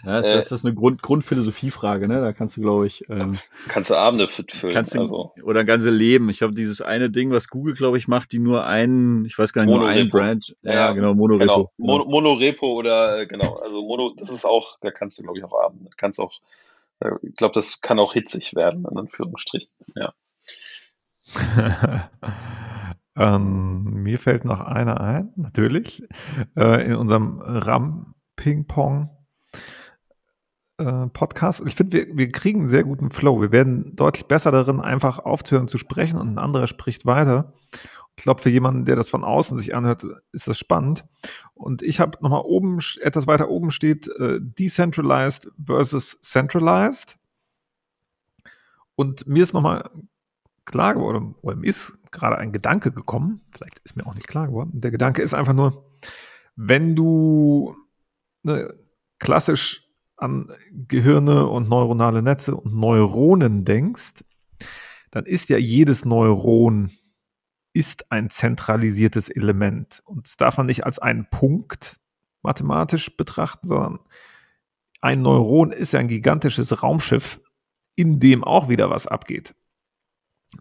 äh, 0.05 0.07
ja, 0.07 0.21
das, 0.21 0.49
das 0.49 0.51
ist 0.51 0.65
eine 0.65 0.73
Grund, 0.73 1.01
Grundphilosophie-Frage, 1.01 2.07
ne? 2.07 2.21
Da 2.21 2.33
kannst 2.33 2.57
du, 2.57 2.61
glaube 2.61 2.87
ich, 2.87 3.03
ähm, 3.09 3.37
kannst 3.67 3.89
du 3.89 3.95
Abende 3.95 4.27
füllen. 4.27 4.73
Kannst 4.73 4.95
du, 4.95 5.01
also. 5.01 5.33
Oder 5.43 5.61
ein 5.61 5.65
ganzes 5.65 5.93
Leben. 5.93 6.29
Ich 6.29 6.41
habe 6.41 6.53
dieses 6.53 6.81
eine 6.81 7.09
Ding, 7.09 7.31
was 7.31 7.49
Google, 7.49 7.73
glaube 7.73 7.97
ich, 7.97 8.07
macht, 8.07 8.31
die 8.31 8.39
nur 8.39 8.65
einen, 8.65 9.25
ich 9.25 9.37
weiß 9.37 9.53
gar 9.53 9.65
nicht, 9.65 9.73
Monorepo. 9.73 9.93
nur 9.93 10.01
einen 10.01 10.09
Branch. 10.09 10.55
Ja, 10.61 10.73
ja 10.73 10.91
genau, 10.91 11.13
Monorepo. 11.13 11.43
Genau. 11.43 11.71
Mon 11.77 12.07
Monorepo 12.09 12.73
oder 12.73 13.19
äh, 13.19 13.27
genau, 13.27 13.55
also 13.55 13.81
Mono, 13.81 14.13
das 14.17 14.29
ist 14.29 14.45
auch, 14.45 14.77
da 14.81 14.91
kannst 14.91 15.19
du, 15.19 15.23
glaube 15.23 15.37
ich, 15.37 15.43
auch 15.43 15.59
Abende, 15.61 15.89
kannst 15.97 16.19
auch, 16.19 16.33
äh, 16.99 17.11
ich 17.21 17.35
glaube, 17.35 17.53
das 17.53 17.81
kann 17.81 17.99
auch 17.99 18.13
hitzig 18.13 18.55
werden, 18.55 18.85
in 18.89 18.97
Anführungsstrichen, 18.97 19.71
ja. 19.95 20.13
ähm, 23.15 23.83
mir 24.03 24.17
fällt 24.19 24.45
noch 24.45 24.59
einer 24.61 25.01
ein, 25.01 25.31
natürlich. 25.35 26.03
Äh, 26.55 26.85
in 26.85 26.95
unserem 26.95 27.39
RAM-Ping-Pong. 27.41 29.09
Äh, 30.79 31.07
Podcast. 31.07 31.61
Ich 31.67 31.75
finde, 31.75 31.97
wir, 31.97 32.17
wir 32.17 32.31
kriegen 32.31 32.61
einen 32.61 32.69
sehr 32.69 32.83
guten 32.83 33.11
Flow. 33.11 33.39
Wir 33.41 33.51
werden 33.51 33.95
deutlich 33.95 34.25
besser 34.25 34.51
darin, 34.51 34.81
einfach 34.81 35.19
aufzuhören 35.19 35.67
zu 35.67 35.77
sprechen 35.77 36.19
und 36.19 36.33
ein 36.33 36.39
anderer 36.39 36.65
spricht 36.65 37.05
weiter. 37.05 37.53
Ich 38.15 38.23
glaube, 38.23 38.41
für 38.41 38.49
jemanden, 38.49 38.85
der 38.85 38.95
das 38.95 39.09
von 39.09 39.23
außen 39.23 39.57
sich 39.57 39.75
anhört, 39.75 40.05
ist 40.31 40.47
das 40.47 40.57
spannend. 40.57 41.05
Und 41.53 41.83
ich 41.83 41.99
habe 41.99 42.17
nochmal 42.21 42.41
oben, 42.43 42.79
etwas 43.01 43.27
weiter 43.27 43.49
oben 43.49 43.69
steht, 43.69 44.07
äh, 44.19 44.39
Decentralized 44.41 45.51
versus 45.63 46.19
Centralized. 46.21 47.17
Und 48.95 49.27
mir 49.27 49.43
ist 49.43 49.53
nochmal 49.53 49.89
klar 50.65 50.93
geworden, 50.93 51.35
oder 51.41 51.55
mir 51.55 51.67
ist 51.67 51.97
gerade 52.11 52.37
ein 52.37 52.51
Gedanke 52.51 52.91
gekommen, 52.91 53.41
vielleicht 53.51 53.79
ist 53.79 53.95
mir 53.95 54.05
auch 54.05 54.15
nicht 54.15 54.27
klar 54.27 54.47
geworden. 54.47 54.81
Der 54.81 54.91
Gedanke 54.91 55.21
ist 55.21 55.33
einfach 55.33 55.53
nur, 55.53 55.85
wenn 56.55 56.95
du 56.95 57.75
ne, 58.43 58.73
klassisch 59.19 59.89
an 60.15 60.49
Gehirne 60.71 61.47
und 61.47 61.69
neuronale 61.69 62.21
Netze 62.21 62.55
und 62.55 62.75
Neuronen 62.75 63.65
denkst, 63.65 64.23
dann 65.11 65.25
ist 65.25 65.49
ja 65.49 65.57
jedes 65.57 66.05
Neuron 66.05 66.91
ist 67.73 68.11
ein 68.11 68.29
zentralisiertes 68.29 69.29
Element. 69.29 70.03
Und 70.05 70.27
das 70.27 70.37
darf 70.37 70.57
man 70.57 70.67
nicht 70.67 70.85
als 70.85 70.99
einen 70.99 71.27
Punkt 71.29 71.99
mathematisch 72.43 73.17
betrachten, 73.17 73.67
sondern 73.67 73.99
ein 75.01 75.21
Neuron 75.21 75.71
ist 75.71 75.93
ja 75.93 75.99
ein 75.99 76.07
gigantisches 76.07 76.83
Raumschiff, 76.83 77.41
in 77.95 78.19
dem 78.19 78.43
auch 78.43 78.69
wieder 78.69 78.89
was 78.89 79.07
abgeht. 79.07 79.55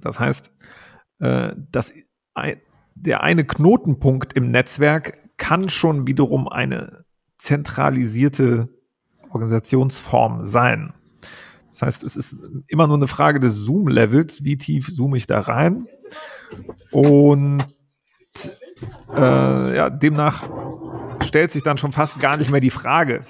Das 0.01 0.19
heißt, 0.19 0.51
äh, 1.21 1.53
dass 1.71 1.93
der 2.95 3.23
eine 3.23 3.45
Knotenpunkt 3.45 4.33
im 4.35 4.51
Netzwerk 4.51 5.19
kann 5.37 5.69
schon 5.69 6.07
wiederum 6.07 6.49
eine 6.49 7.05
zentralisierte 7.39 8.69
Organisationsform 9.31 10.45
sein. 10.45 10.93
Das 11.71 11.83
heißt, 11.83 12.05
es 12.05 12.17
ist 12.17 12.37
immer 12.67 12.87
nur 12.87 12.97
eine 12.97 13.07
Frage 13.07 13.41
des 13.41 13.55
Zoom-Levels, 13.57 14.45
wie 14.45 14.59
tief 14.59 14.95
zoome 14.95 15.17
ich 15.17 15.27
da 15.27 15.41
rein. 15.41 15.87
Und 16.91 17.65
äh, 19.15 19.77
ja, 19.77 19.91
demnach 19.91 20.49
stellt 21.23 21.51
sich 21.51 21.63
dann 21.63 21.79
schon 21.79 21.93
fast 21.93 22.21
gar 22.21 22.37
nicht 22.37 22.51
mehr 22.51 22.61
die 22.61 22.71
Frage, 22.71 23.25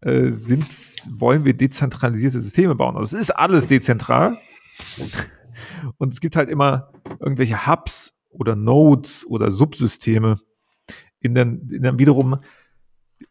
äh, 0.00 0.30
sind, 0.30 0.66
wollen 1.10 1.44
wir 1.44 1.54
dezentralisierte 1.54 2.40
Systeme 2.40 2.74
bauen? 2.74 2.96
Also 2.96 3.16
es 3.16 3.22
ist 3.24 3.30
alles 3.30 3.66
dezentral. 3.66 4.38
Und 5.98 6.12
es 6.12 6.20
gibt 6.20 6.36
halt 6.36 6.48
immer 6.48 6.92
irgendwelche 7.20 7.66
Hubs 7.66 8.12
oder 8.30 8.54
Nodes 8.56 9.26
oder 9.26 9.50
Subsysteme, 9.50 10.38
in 11.20 11.34
denen, 11.34 11.68
in 11.70 11.82
denen 11.82 11.98
wiederum 11.98 12.40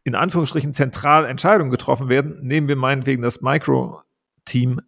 in 0.03 0.15
Anführungsstrichen 0.15 0.73
zentral 0.73 1.25
Entscheidungen 1.25 1.71
getroffen 1.71 2.09
werden. 2.09 2.39
Nehmen 2.41 2.67
wir 2.67 2.75
meinetwegen 2.75 3.21
das 3.21 3.41
Micro-Team 3.41 4.81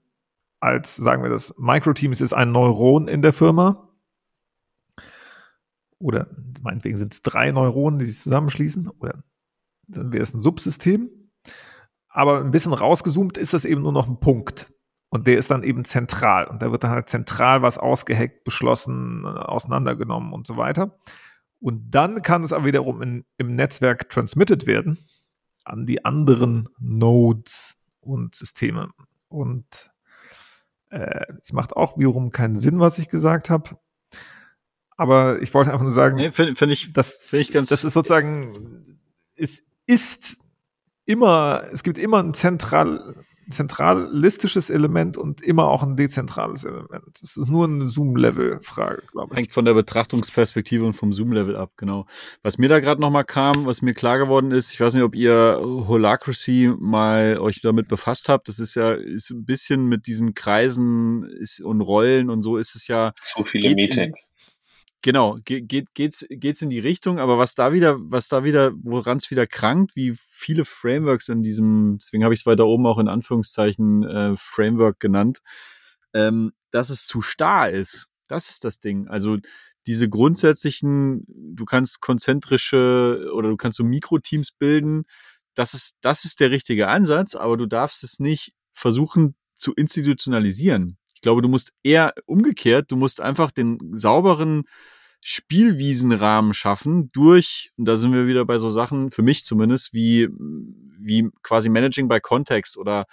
als, 0.60 0.96
sagen 0.96 1.24
wir 1.24 1.30
das, 1.30 1.54
Micro-Team 1.58 2.12
ist 2.12 2.34
ein 2.34 2.52
Neuron 2.52 3.08
in 3.08 3.22
der 3.22 3.34
Firma. 3.34 3.90
Oder 6.00 6.28
meinetwegen 6.62 6.98
sind 6.98 7.14
es 7.14 7.22
drei 7.22 7.52
Neuronen, 7.52 8.00
die 8.00 8.06
sich 8.06 8.20
zusammenschließen. 8.20 8.88
Oder 8.88 9.24
dann 9.88 10.12
wäre 10.12 10.24
es 10.24 10.34
ein 10.34 10.42
Subsystem. 10.42 11.10
Aber 12.10 12.40
ein 12.40 12.52
bisschen 12.52 12.74
rausgezoomt 12.74 13.38
ist 13.38 13.54
das 13.54 13.66
eben 13.66 13.82
nur 13.82 13.92
noch 13.92 14.08
ein 14.08 14.20
Punkt. 14.20 14.74
Und 15.10 15.28
der 15.28 15.38
ist 15.38 15.52
dann 15.52 15.64
eben 15.64 15.86
zentral. 15.86 16.46
Und 16.46 16.62
da 16.62 16.72
wird 16.72 16.84
dann 16.84 16.92
halt 16.92 17.08
zentral 17.10 17.62
was 17.62 17.78
ausgeheckt, 17.78 18.44
beschlossen, 18.44 19.26
auseinandergenommen 19.26 20.34
und 20.34 20.46
so 20.46 20.58
weiter. 20.58 20.98
Und 21.60 21.92
dann 21.92 22.22
kann 22.22 22.44
es 22.44 22.54
aber 22.54 22.66
wiederum 22.66 23.02
in, 23.02 23.26
im 23.38 23.56
Netzwerk 23.56 24.10
transmitted 24.10 24.68
werden 24.68 24.98
an 25.64 25.86
die 25.86 26.06
anderen 26.06 26.70
Nodes 26.80 27.78
und 28.00 28.36
Systeme. 28.36 28.90
Und 29.28 29.92
äh, 30.90 31.26
es 31.42 31.54
macht 31.54 31.76
auch 31.76 31.98
wiederum 31.98 32.32
keinen 32.32 32.58
Sinn, 32.58 32.80
was 32.80 33.00
ich 33.00 33.10
gesagt 33.10 33.50
habe. 33.50 33.78
Aber 34.96 35.42
ich 35.42 35.54
wollte 35.54 35.72
einfach 35.72 35.84
nur 35.84 35.94
sagen, 35.94 36.16
nee, 36.16 36.32
finde 36.32 36.56
find 36.56 36.72
ich, 36.72 36.94
das, 36.94 37.28
find 37.28 37.44
ich 37.44 37.52
ganz 37.52 37.70
das 37.70 37.84
ist 37.84 37.94
sozusagen, 37.94 39.00
es 39.36 39.64
ist 39.86 40.38
immer, 41.06 41.64
es 41.72 41.84
gibt 41.84 41.98
immer 41.98 42.24
ein 42.24 42.34
zentral, 42.34 43.24
zentralistisches 43.50 44.70
Element 44.70 45.18
und 45.18 45.42
immer 45.42 45.68
auch 45.68 45.84
ein 45.84 45.96
dezentrales 45.96 46.64
Element. 46.64 47.04
Das 47.22 47.38
ist 47.38 47.48
nur 47.48 47.66
eine 47.66 47.88
Zoom-Level-Frage, 47.88 49.04
glaube 49.12 49.34
ich. 49.34 49.40
Hängt 49.40 49.52
von 49.52 49.66
der 49.66 49.74
Betrachtungsperspektive 49.74 50.86
und 50.86 50.94
vom 50.94 51.14
Zoom-Level 51.14 51.56
ab, 51.56 51.72
genau. 51.78 52.06
Was 52.44 52.58
mir 52.58 52.70
da 52.70 52.80
gerade 52.80 53.02
nochmal 53.02 53.26
kam, 53.26 53.66
was 53.66 53.82
mir 53.82 53.94
klar 53.94 54.18
geworden 54.18 54.52
ist, 54.52 54.74
ich 54.74 54.80
weiß 54.80 54.94
nicht, 54.94 55.04
ob 55.04 55.16
ihr 55.16 55.60
Holacracy 55.62 56.74
mal 56.80 57.38
euch 57.40 57.62
damit 57.62 57.88
befasst 57.88 58.30
habt. 58.30 58.48
Das 58.48 58.60
ist 58.60 58.76
ja 58.76 58.94
ist 58.94 59.32
ein 59.32 59.46
bisschen 59.46 59.88
mit 59.88 60.08
diesen 60.08 60.34
Kreisen 60.34 61.24
ist, 61.24 61.62
und 61.62 61.82
Rollen 61.82 62.30
und 62.30 62.42
so 62.42 62.58
ist 62.58 62.76
es 62.76 62.88
ja. 62.88 63.14
Zu 63.22 63.44
viele 63.44 63.76
Meetings. 63.76 64.27
Genau, 65.08 65.38
geht, 65.46 65.70
geht, 65.70 65.94
geht's, 65.94 66.26
geht's 66.30 66.62
in 66.62 66.70
die 66.70 66.80
Richtung, 66.80 67.18
aber 67.18 67.38
was 67.38 67.56
da 67.56 67.72
wieder, 67.72 67.96
was 67.98 68.28
da 68.28 68.44
wieder, 68.44 68.74
woran 68.84 69.16
es 69.16 69.32
wieder 69.32 69.48
krankt, 69.48 69.96
wie 69.96 70.18
viele 70.28 70.66
Frameworks 70.66 71.30
in 71.30 71.44
diesem, 71.44 71.98
deswegen 72.02 72.26
habe 72.26 72.34
ich 72.34 72.42
es 72.42 72.46
weiter 72.46 72.66
oben 72.66 72.86
auch 72.86 72.98
in 72.98 73.08
Anführungszeichen 73.08 74.04
äh, 74.04 74.36
Framework 74.36 75.00
genannt, 75.00 75.40
ähm, 76.14 76.52
dass 76.72 76.90
es 76.90 77.08
zu 77.08 77.22
starr 77.22 77.70
ist. 77.70 78.10
Das 78.28 78.50
ist 78.50 78.66
das 78.66 78.82
Ding. 78.82 79.08
Also 79.08 79.38
diese 79.86 80.10
grundsätzlichen, 80.10 81.24
du 81.56 81.64
kannst 81.64 82.02
konzentrische 82.02 83.32
oder 83.34 83.48
du 83.48 83.56
kannst 83.56 83.78
so 83.78 83.86
Mikroteams 83.86 84.52
bilden, 84.52 85.06
das 85.54 85.74
ist, 85.74 85.96
das 86.02 86.26
ist 86.26 86.42
der 86.42 86.52
richtige 86.52 86.90
Ansatz, 86.90 87.34
aber 87.34 87.56
du 87.56 87.66
darfst 87.66 88.04
es 88.04 88.20
nicht 88.20 88.52
versuchen 88.74 89.36
zu 89.56 89.74
institutionalisieren. 89.74 90.98
Ich 91.16 91.22
glaube, 91.22 91.42
du 91.42 91.48
musst 91.48 91.72
eher 91.82 92.14
umgekehrt, 92.26 92.92
du 92.92 92.98
musst 92.98 93.22
einfach 93.22 93.52
den 93.52 93.80
sauberen 93.94 94.66
Spielwiesenrahmen 95.22 96.54
schaffen 96.54 97.12
durch, 97.12 97.72
und 97.78 97.86
da 97.86 97.96
sind 97.96 98.14
wir 98.14 98.28
wieder 98.28 98.46
bei 98.46 98.58
so 98.58 98.70
Sachen, 98.70 99.12
für 99.12 99.22
mich 99.24 99.44
zumindest, 99.44 99.94
wie, 99.94 100.30
wie 101.00 101.30
quasi 101.44 101.70
Managing 101.70 102.08
by 102.08 102.20
Context 102.22 102.78
oder 102.78 103.06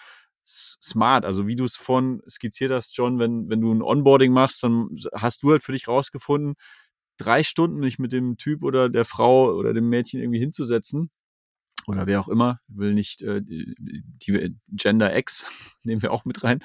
smart, 0.46 1.24
also 1.24 1.46
wie 1.46 1.56
du 1.56 1.64
es 1.64 1.76
von 1.76 2.22
skizziert 2.28 2.70
hast, 2.70 2.96
John, 2.96 3.18
wenn, 3.18 3.48
wenn 3.48 3.60
du 3.60 3.72
ein 3.72 3.82
Onboarding 3.82 4.32
machst, 4.32 4.62
dann 4.62 4.88
hast 5.14 5.42
du 5.42 5.50
halt 5.50 5.62
für 5.62 5.72
dich 5.72 5.88
rausgefunden, 5.88 6.54
drei 7.16 7.42
Stunden 7.42 7.80
mich 7.80 7.98
mit 7.98 8.12
dem 8.12 8.36
Typ 8.36 8.62
oder 8.62 8.88
der 8.90 9.04
Frau 9.04 9.52
oder 9.54 9.72
dem 9.72 9.88
Mädchen 9.88 10.20
irgendwie 10.20 10.40
hinzusetzen 10.40 11.10
oder 11.86 12.06
wer 12.06 12.20
auch 12.20 12.28
immer, 12.28 12.60
will 12.68 12.94
nicht 12.94 13.22
äh, 13.22 13.40
die 13.42 14.56
Gender 14.70 15.16
X, 15.16 15.46
nehmen 15.82 16.02
wir 16.02 16.12
auch 16.12 16.24
mit 16.24 16.44
rein. 16.44 16.60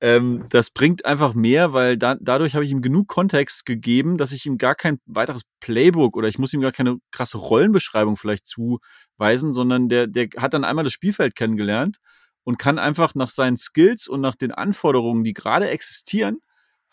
Ähm, 0.00 0.46
das 0.50 0.70
bringt 0.70 1.04
einfach 1.04 1.34
mehr, 1.34 1.72
weil 1.72 1.96
da, 1.96 2.16
dadurch 2.20 2.54
habe 2.54 2.64
ich 2.64 2.70
ihm 2.70 2.82
genug 2.82 3.08
Kontext 3.08 3.66
gegeben, 3.66 4.16
dass 4.16 4.32
ich 4.32 4.46
ihm 4.46 4.58
gar 4.58 4.74
kein 4.74 4.98
weiteres 5.06 5.42
Playbook 5.60 6.16
oder 6.16 6.28
ich 6.28 6.38
muss 6.38 6.52
ihm 6.52 6.60
gar 6.60 6.72
keine 6.72 6.98
krasse 7.10 7.38
Rollenbeschreibung 7.38 8.16
vielleicht 8.16 8.46
zuweisen, 8.46 9.52
sondern 9.52 9.88
der, 9.88 10.06
der 10.06 10.28
hat 10.36 10.54
dann 10.54 10.64
einmal 10.64 10.84
das 10.84 10.92
Spielfeld 10.92 11.34
kennengelernt 11.34 11.98
und 12.44 12.58
kann 12.58 12.78
einfach 12.78 13.14
nach 13.14 13.30
seinen 13.30 13.56
Skills 13.56 14.08
und 14.08 14.20
nach 14.20 14.36
den 14.36 14.52
Anforderungen, 14.52 15.24
die 15.24 15.32
gerade 15.32 15.68
existieren, 15.68 16.40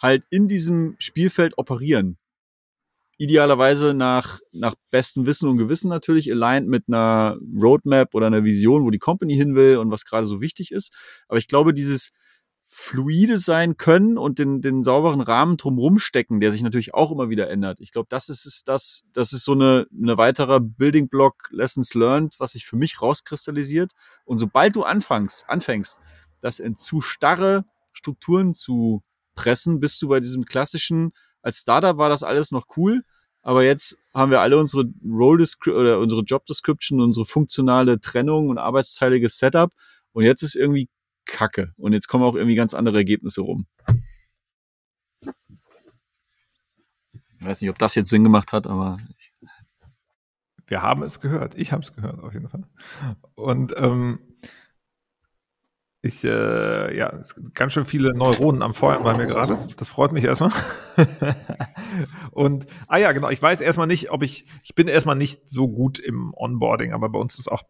halt 0.01 0.25
in 0.29 0.47
diesem 0.47 0.95
Spielfeld 0.99 1.57
operieren 1.57 2.17
idealerweise 3.17 3.93
nach, 3.93 4.39
nach 4.51 4.75
bestem 4.89 5.25
Wissen 5.25 5.49
und 5.49 5.57
Gewissen 5.57 5.89
natürlich, 5.89 6.31
aligned 6.31 6.67
mit 6.67 6.85
einer 6.87 7.37
Roadmap 7.61 8.13
oder 8.15 8.27
einer 8.27 8.43
Vision, 8.43 8.83
wo 8.83 8.89
die 8.89 8.99
Company 8.99 9.35
hin 9.35 9.55
will 9.55 9.77
und 9.77 9.91
was 9.91 10.05
gerade 10.05 10.25
so 10.25 10.41
wichtig 10.41 10.71
ist. 10.71 10.91
Aber 11.27 11.37
ich 11.37 11.47
glaube, 11.47 11.73
dieses 11.73 12.11
fluide 12.65 13.37
sein 13.37 13.77
können 13.77 14.17
und 14.17 14.39
den, 14.39 14.61
den 14.61 14.81
sauberen 14.81 15.21
Rahmen 15.21 15.57
drumherum 15.57 15.99
stecken, 15.99 16.39
der 16.39 16.51
sich 16.51 16.63
natürlich 16.63 16.95
auch 16.95 17.11
immer 17.11 17.29
wieder 17.29 17.47
ändert. 17.49 17.79
Ich 17.79 17.91
glaube, 17.91 18.07
das 18.09 18.29
ist 18.29 18.47
es, 18.47 18.63
das, 18.63 19.03
das 19.13 19.31
ist 19.31 19.43
so 19.43 19.51
eine, 19.51 19.85
eine 19.95 20.17
weiterer 20.17 20.59
Building 20.59 21.07
Block 21.07 21.49
Lessons 21.51 21.93
Learned, 21.93 22.35
was 22.39 22.53
sich 22.53 22.65
für 22.65 22.75
mich 22.75 22.99
rauskristallisiert. 22.99 23.91
Und 24.25 24.39
sobald 24.39 24.75
du 24.75 24.83
anfängst, 24.83 25.45
anfängst, 25.47 25.99
das 26.41 26.57
in 26.57 26.75
zu 26.75 26.99
starre 26.99 27.65
Strukturen 27.91 28.55
zu 28.55 29.03
pressen, 29.35 29.79
bist 29.79 30.01
du 30.01 30.07
bei 30.07 30.19
diesem 30.19 30.43
klassischen 30.45 31.11
als 31.43 31.59
Startup 31.59 31.97
war 31.97 32.09
das 32.09 32.23
alles 32.23 32.51
noch 32.51 32.65
cool, 32.77 33.03
aber 33.43 33.63
jetzt 33.63 33.97
haben 34.13 34.31
wir 34.31 34.41
alle 34.41 34.57
unsere 34.57 34.85
Role 35.05 35.45
oder 35.67 35.99
unsere 35.99 36.21
Job 36.21 36.45
Description, 36.45 37.01
unsere 37.01 37.25
funktionale 37.25 37.99
Trennung 37.99 38.49
und 38.49 38.57
arbeitsteiliges 38.57 39.37
Setup 39.37 39.71
und 40.13 40.23
jetzt 40.23 40.41
ist 40.41 40.55
irgendwie 40.55 40.89
Kacke 41.25 41.73
und 41.77 41.93
jetzt 41.93 42.07
kommen 42.07 42.23
auch 42.23 42.35
irgendwie 42.35 42.55
ganz 42.55 42.73
andere 42.73 42.97
Ergebnisse 42.97 43.41
rum. 43.41 43.67
Ich 47.39 47.45
weiß 47.45 47.61
nicht, 47.61 47.69
ob 47.69 47.77
das 47.77 47.95
jetzt 47.95 48.09
Sinn 48.09 48.23
gemacht 48.23 48.53
hat, 48.53 48.67
aber 48.67 48.97
wir 50.67 50.81
haben 50.81 51.03
es 51.03 51.19
gehört. 51.19 51.55
Ich 51.55 51.71
habe 51.73 51.83
es 51.83 51.93
gehört, 51.93 52.19
auf 52.19 52.33
jeden 52.33 52.47
Fall. 52.47 52.63
Und 53.35 53.73
ähm, 53.77 54.32
ich, 56.05 56.25
äh, 56.25 56.97
ja, 56.97 57.13
es 57.15 57.29
sind 57.29 57.55
ganz 57.55 57.71
schön 57.71 57.85
viele 57.85 58.13
Neuronen 58.13 58.61
am 58.61 58.73
Feuern 58.73 59.03
bei 59.03 59.15
mir 59.15 59.25
gerade. 59.25 59.57
Das 59.77 59.87
freut 59.87 60.11
mich 60.11 60.25
erstmal. 60.25 60.51
und, 62.31 62.67
ah 62.89 62.97
ja, 62.97 63.13
genau, 63.13 63.29
ich 63.29 63.41
weiß 63.41 63.61
erstmal 63.61 63.87
nicht, 63.87 64.11
ob 64.11 64.21
ich, 64.21 64.45
ich 64.63 64.75
bin 64.75 64.89
erstmal 64.89 65.15
nicht 65.15 65.49
so 65.49 65.69
gut 65.69 65.99
im 65.99 66.33
Onboarding, 66.33 66.91
aber 66.91 67.07
bei 67.07 67.19
uns 67.19 67.39
ist 67.39 67.49
auch 67.49 67.63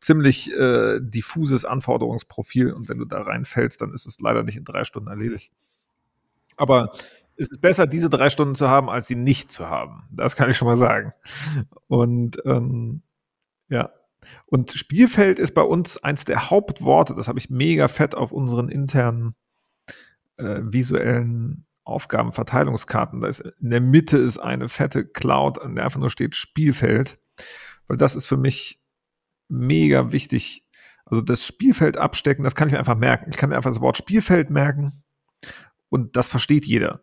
ziemlich 0.00 0.52
äh, 0.52 0.98
diffuses 1.00 1.64
Anforderungsprofil 1.64 2.72
und 2.72 2.88
wenn 2.88 2.98
du 2.98 3.04
da 3.04 3.22
reinfällst, 3.22 3.80
dann 3.80 3.94
ist 3.94 4.06
es 4.06 4.18
leider 4.18 4.42
nicht 4.42 4.56
in 4.56 4.64
drei 4.64 4.82
Stunden 4.82 5.08
erledigt. 5.08 5.52
Aber 6.56 6.90
es 7.36 7.48
ist 7.48 7.60
besser, 7.60 7.86
diese 7.86 8.10
drei 8.10 8.30
Stunden 8.30 8.56
zu 8.56 8.68
haben, 8.68 8.90
als 8.90 9.06
sie 9.06 9.14
nicht 9.14 9.52
zu 9.52 9.68
haben. 9.68 10.08
Das 10.10 10.34
kann 10.34 10.50
ich 10.50 10.56
schon 10.56 10.66
mal 10.66 10.76
sagen. 10.76 11.12
Und 11.86 12.42
ähm, 12.46 13.02
ja. 13.68 13.90
Und 14.46 14.72
Spielfeld 14.72 15.38
ist 15.38 15.54
bei 15.54 15.62
uns 15.62 15.96
eins 15.98 16.24
der 16.24 16.50
Hauptworte. 16.50 17.14
Das 17.14 17.28
habe 17.28 17.38
ich 17.38 17.50
mega 17.50 17.88
fett 17.88 18.14
auf 18.14 18.32
unseren 18.32 18.68
internen 18.68 19.34
äh, 20.36 20.60
visuellen 20.62 21.66
Aufgabenverteilungskarten. 21.84 23.20
Da 23.20 23.28
ist 23.28 23.40
in 23.40 23.70
der 23.70 23.80
Mitte 23.80 24.18
ist 24.18 24.38
eine 24.38 24.68
fette 24.68 25.06
Cloud, 25.06 25.60
an 25.60 25.76
der 25.76 25.84
einfach 25.84 26.00
nur 26.00 26.10
steht 26.10 26.34
Spielfeld. 26.34 27.18
Weil 27.86 27.96
das 27.96 28.16
ist 28.16 28.26
für 28.26 28.36
mich 28.36 28.80
mega 29.48 30.12
wichtig. 30.12 30.66
Also 31.04 31.22
das 31.22 31.46
Spielfeld 31.46 31.96
abstecken, 31.96 32.42
das 32.42 32.56
kann 32.56 32.68
ich 32.68 32.72
mir 32.72 32.78
einfach 32.78 32.96
merken. 32.96 33.30
Ich 33.30 33.36
kann 33.36 33.50
mir 33.50 33.56
einfach 33.56 33.70
das 33.70 33.80
Wort 33.80 33.96
Spielfeld 33.96 34.50
merken 34.50 35.04
und 35.88 36.16
das 36.16 36.28
versteht 36.28 36.66
jeder. 36.66 37.00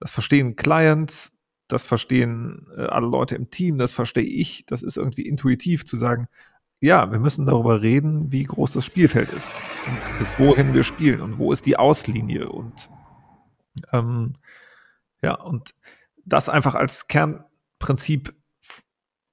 Das 0.00 0.10
verstehen 0.10 0.56
Clients, 0.56 1.32
das 1.68 1.84
verstehen 1.84 2.66
äh, 2.76 2.82
alle 2.86 3.06
Leute 3.06 3.36
im 3.36 3.50
Team, 3.50 3.78
das 3.78 3.92
verstehe 3.92 4.24
ich. 4.24 4.64
Das 4.66 4.82
ist 4.82 4.96
irgendwie 4.96 5.26
intuitiv 5.26 5.84
zu 5.84 5.96
sagen, 5.96 6.28
ja, 6.82 7.10
wir 7.10 7.18
müssen 7.18 7.46
darüber 7.46 7.80
reden, 7.80 8.30
wie 8.30 8.44
groß 8.44 8.72
das 8.72 8.84
Spielfeld 8.84 9.30
ist 9.32 9.56
bis 10.18 10.38
wohin 10.38 10.74
wir 10.74 10.84
spielen 10.84 11.20
und 11.20 11.38
wo 11.38 11.52
ist 11.52 11.66
die 11.66 11.76
Auslinie 11.76 12.48
und 12.48 12.90
ähm, 13.92 14.34
ja, 15.22 15.34
und 15.34 15.74
das 16.24 16.48
einfach 16.48 16.74
als 16.74 17.08
Kernprinzip 17.08 18.34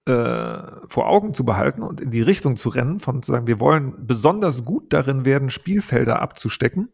äh, 0.06 0.88
vor 0.88 1.10
Augen 1.10 1.34
zu 1.34 1.44
behalten 1.44 1.84
und 1.84 2.02
in 2.02 2.12
die 2.12 2.22
Richtung 2.22 2.56
zu 2.56 2.70
rennen, 2.70 3.00
von 3.00 3.22
zu 3.22 3.32
sagen, 3.32 3.48
wir 3.48 3.60
wollen 3.60 4.08
besonders 4.08 4.64
gut 4.64 4.94
darin 4.94 5.26
werden, 5.26 5.50
Spielfelder 5.50 6.22
abzustecken 6.22 6.90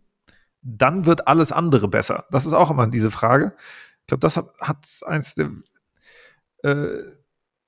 dann 0.66 1.06
wird 1.06 1.28
alles 1.28 1.52
andere 1.52 1.88
besser. 1.88 2.26
Das 2.32 2.46
ist 2.46 2.54
auch 2.54 2.72
immer 2.72 2.88
diese 2.88 3.12
Frage. 3.12 3.54
Ich 4.02 4.08
glaube, 4.08 4.22
das 4.22 4.36
hat, 4.36 4.50
hat 4.60 4.88
eins 5.06 5.36
der, 5.36 5.52
äh, 6.64 7.04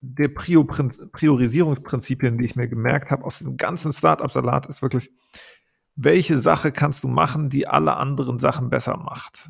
der 0.01 0.29
Priorisierungsprinzipien, 0.29 2.37
die 2.37 2.45
ich 2.45 2.55
mir 2.55 2.67
gemerkt 2.67 3.11
habe 3.11 3.25
aus 3.25 3.39
dem 3.39 3.57
ganzen 3.57 3.91
Startup-Salat, 3.91 4.67
ist 4.67 4.81
wirklich, 4.81 5.11
welche 5.95 6.37
Sache 6.37 6.71
kannst 6.71 7.03
du 7.03 7.07
machen, 7.07 7.49
die 7.49 7.67
alle 7.67 7.97
anderen 7.97 8.39
Sachen 8.39 8.69
besser 8.69 8.97
macht? 8.97 9.49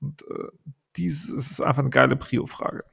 Und 0.00 0.22
äh, 0.22 0.48
dies 0.96 1.28
ist 1.28 1.60
einfach 1.60 1.82
eine 1.82 1.90
geile 1.90 2.16
Prio-Frage. 2.16 2.84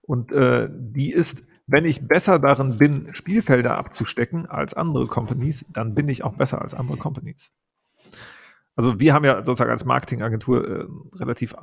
Und 0.00 0.32
äh, 0.32 0.70
die 0.70 1.12
ist 1.12 1.44
wenn 1.68 1.84
ich 1.84 2.08
besser 2.08 2.38
darin 2.38 2.78
bin, 2.78 3.14
Spielfelder 3.14 3.76
abzustecken 3.76 4.46
als 4.46 4.72
andere 4.72 5.06
Companies, 5.06 5.66
dann 5.70 5.94
bin 5.94 6.08
ich 6.08 6.24
auch 6.24 6.32
besser 6.32 6.62
als 6.62 6.72
andere 6.72 6.96
Companies. 6.96 7.52
Also 8.74 8.98
wir 8.98 9.12
haben 9.12 9.26
ja 9.26 9.44
sozusagen 9.44 9.70
als 9.70 9.84
Marketingagentur 9.84 10.66
äh, 10.66 10.86
relativ 11.16 11.54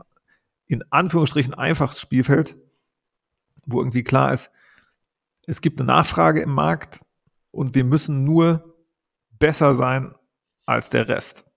in 0.68 0.84
Anführungsstrichen 0.92 1.56
einfaches 1.56 2.00
Spielfeld, 2.00 2.56
wo 3.66 3.80
irgendwie 3.80 4.04
klar 4.04 4.34
ist, 4.34 4.52
es 5.48 5.62
gibt 5.62 5.80
eine 5.80 5.88
Nachfrage 5.88 6.42
im 6.42 6.52
Markt 6.52 7.06
und 7.52 7.76
wir 7.76 7.84
müssen 7.84 8.24
nur 8.24 8.76
besser 9.40 9.76
sein 9.76 10.14
als 10.66 10.90
der 10.90 11.08
Rest. 11.08 11.50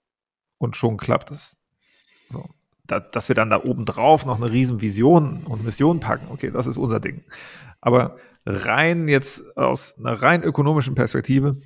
Und 0.59 0.77
schon 0.77 0.97
klappt 0.97 1.31
es. 1.31 1.57
So. 2.31 2.49
Da, 2.85 3.01
dass 3.01 3.29
wir 3.29 3.35
dann 3.35 3.51
da 3.51 3.63
oben 3.63 3.85
drauf 3.85 4.27
noch 4.27 4.37
eine 4.37 4.51
riesen 4.51 4.81
Vision 4.81 5.45
und 5.45 5.65
Mission 5.65 6.01
packen, 6.01 6.29
okay, 6.31 6.51
das 6.51 6.67
ist 6.67 6.79
unser 6.79 7.01
Ding. 7.01 7.23
Aber 7.81 8.17
rein 8.45 9.09
jetzt 9.09 9.57
aus 9.57 9.97
einer 9.99 10.23
rein 10.23 10.43
ökonomischen 10.43 10.95
Perspektive 10.95 11.61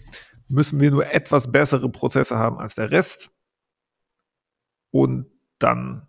müssen 0.48 0.80
wir 0.80 0.90
nur 0.90 1.06
etwas 1.06 1.50
bessere 1.50 1.88
Prozesse 1.88 2.36
haben 2.36 2.58
als 2.58 2.74
der 2.74 2.90
Rest 2.90 3.30
und 4.90 5.26
dann 5.58 6.08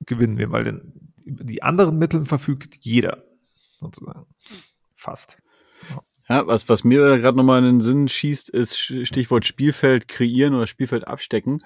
gewinnen 0.00 0.38
wir, 0.38 0.52
weil 0.52 0.64
den, 0.64 0.92
die 1.24 1.62
anderen 1.62 1.98
Mittel 1.98 2.24
verfügt 2.24 2.76
jeder 2.82 3.25
sozusagen. 3.86 4.26
Fast. 4.94 5.38
Ja, 6.28 6.46
was, 6.46 6.68
was 6.68 6.82
mir 6.82 7.18
gerade 7.18 7.36
nochmal 7.36 7.60
in 7.60 7.66
den 7.66 7.80
Sinn 7.80 8.08
schießt, 8.08 8.50
ist 8.50 8.76
Stichwort 8.76 9.46
Spielfeld 9.46 10.08
kreieren 10.08 10.54
oder 10.54 10.66
Spielfeld 10.66 11.06
abstecken. 11.06 11.62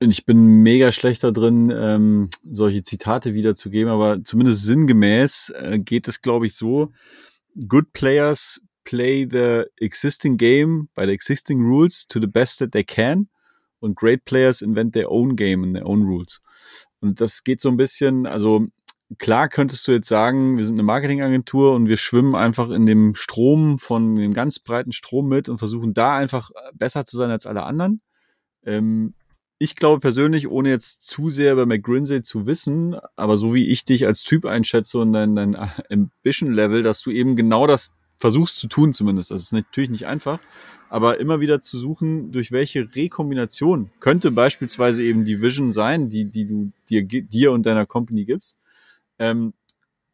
Ich 0.00 0.24
bin 0.24 0.62
mega 0.62 0.92
schlechter 0.92 1.32
drin, 1.32 1.72
ähm, 1.76 2.30
solche 2.48 2.82
Zitate 2.82 3.34
wiederzugeben, 3.34 3.92
aber 3.92 4.22
zumindest 4.22 4.64
sinngemäß 4.64 5.50
äh, 5.50 5.78
geht 5.78 6.08
es, 6.08 6.22
glaube 6.22 6.46
ich, 6.46 6.54
so. 6.54 6.92
Good 7.66 7.92
players 7.92 8.60
play 8.84 9.26
the 9.28 9.64
existing 9.80 10.36
game 10.36 10.88
by 10.94 11.04
the 11.04 11.12
existing 11.12 11.62
rules 11.62 12.06
to 12.06 12.20
the 12.20 12.26
best 12.26 12.60
that 12.60 12.72
they 12.72 12.84
can 12.84 13.28
und 13.80 13.96
great 13.96 14.24
players 14.24 14.62
invent 14.62 14.92
their 14.92 15.10
own 15.10 15.36
game 15.36 15.62
and 15.62 15.74
their 15.74 15.86
own 15.86 16.02
rules. 16.02 16.40
Und 17.00 17.20
das 17.20 17.44
geht 17.44 17.60
so 17.60 17.68
ein 17.68 17.76
bisschen, 17.76 18.26
also 18.26 18.66
klar 19.16 19.48
könntest 19.48 19.88
du 19.88 19.92
jetzt 19.92 20.08
sagen, 20.08 20.56
wir 20.56 20.64
sind 20.64 20.74
eine 20.74 20.82
Marketingagentur 20.82 21.74
und 21.74 21.88
wir 21.88 21.96
schwimmen 21.96 22.34
einfach 22.34 22.68
in 22.70 22.84
dem 22.84 23.14
Strom 23.14 23.78
von 23.78 24.16
dem 24.16 24.34
ganz 24.34 24.58
breiten 24.58 24.92
Strom 24.92 25.28
mit 25.28 25.48
und 25.48 25.58
versuchen 25.58 25.94
da 25.94 26.16
einfach 26.16 26.50
besser 26.74 27.04
zu 27.06 27.16
sein 27.16 27.30
als 27.30 27.46
alle 27.46 27.62
anderen. 27.62 28.02
Ähm, 28.64 29.14
ich 29.58 29.74
glaube 29.74 30.00
persönlich, 30.00 30.48
ohne 30.48 30.68
jetzt 30.68 31.04
zu 31.04 31.30
sehr 31.30 31.52
über 31.52 31.66
McGrinsey 31.66 32.22
zu 32.22 32.46
wissen, 32.46 32.96
aber 33.16 33.36
so 33.36 33.54
wie 33.54 33.66
ich 33.66 33.84
dich 33.84 34.06
als 34.06 34.22
Typ 34.22 34.44
einschätze 34.44 34.98
und 34.98 35.12
dein, 35.12 35.34
dein 35.34 35.56
Ambition-Level, 35.90 36.82
dass 36.82 37.02
du 37.02 37.10
eben 37.10 37.34
genau 37.34 37.66
das 37.66 37.92
versuchst 38.18 38.58
zu 38.58 38.68
tun 38.68 38.92
zumindest. 38.92 39.30
Das 39.30 39.42
ist 39.42 39.52
natürlich 39.52 39.90
nicht 39.90 40.06
einfach, 40.06 40.38
aber 40.88 41.18
immer 41.18 41.40
wieder 41.40 41.60
zu 41.60 41.78
suchen, 41.78 42.30
durch 42.30 42.52
welche 42.52 42.94
Rekombination 42.94 43.90
könnte 44.00 44.30
beispielsweise 44.30 45.02
eben 45.02 45.24
die 45.24 45.40
Vision 45.40 45.72
sein, 45.72 46.08
die, 46.08 46.26
die 46.26 46.46
du 46.46 46.72
dir, 46.88 47.04
dir 47.04 47.52
und 47.52 47.66
deiner 47.66 47.86
Company 47.86 48.24
gibst. 48.24 48.58
Ähm, 49.18 49.54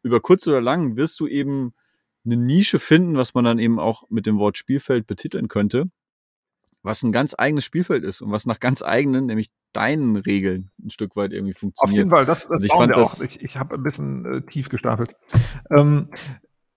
über 0.01 0.21
kurz 0.21 0.47
oder 0.47 0.61
lang 0.61 0.95
wirst 0.95 1.19
du 1.19 1.27
eben 1.27 1.73
eine 2.25 2.37
Nische 2.37 2.79
finden, 2.79 3.17
was 3.17 3.33
man 3.33 3.45
dann 3.45 3.59
eben 3.59 3.79
auch 3.79 4.03
mit 4.09 4.25
dem 4.25 4.37
Wort 4.39 4.57
Spielfeld 4.57 5.07
betiteln 5.07 5.47
könnte 5.47 5.89
was 6.85 7.03
ein 7.03 7.11
ganz 7.11 7.35
eigenes 7.37 7.65
Spielfeld 7.65 8.03
ist 8.03 8.21
und 8.21 8.31
was 8.31 8.45
nach 8.45 8.59
ganz 8.59 8.83
eigenen, 8.83 9.25
nämlich 9.25 9.49
deinen 9.73 10.15
Regeln 10.15 10.69
ein 10.81 10.91
Stück 10.91 11.15
weit 11.15 11.33
irgendwie 11.33 11.53
funktioniert. 11.53 11.93
Auf 11.93 11.97
jeden 11.97 12.09
Fall, 12.09 12.25
das, 12.25 12.43
das 12.43 12.51
also 12.51 12.65
ich 12.65 12.71
fand 12.71 12.95
das 12.95 13.19
auch. 13.19 13.25
Ich, 13.25 13.41
ich 13.41 13.57
habe 13.57 13.75
ein 13.75 13.83
bisschen 13.83 14.25
äh, 14.25 14.41
tief 14.43 14.69
gestapelt. 14.69 15.15
Ähm, 15.75 16.09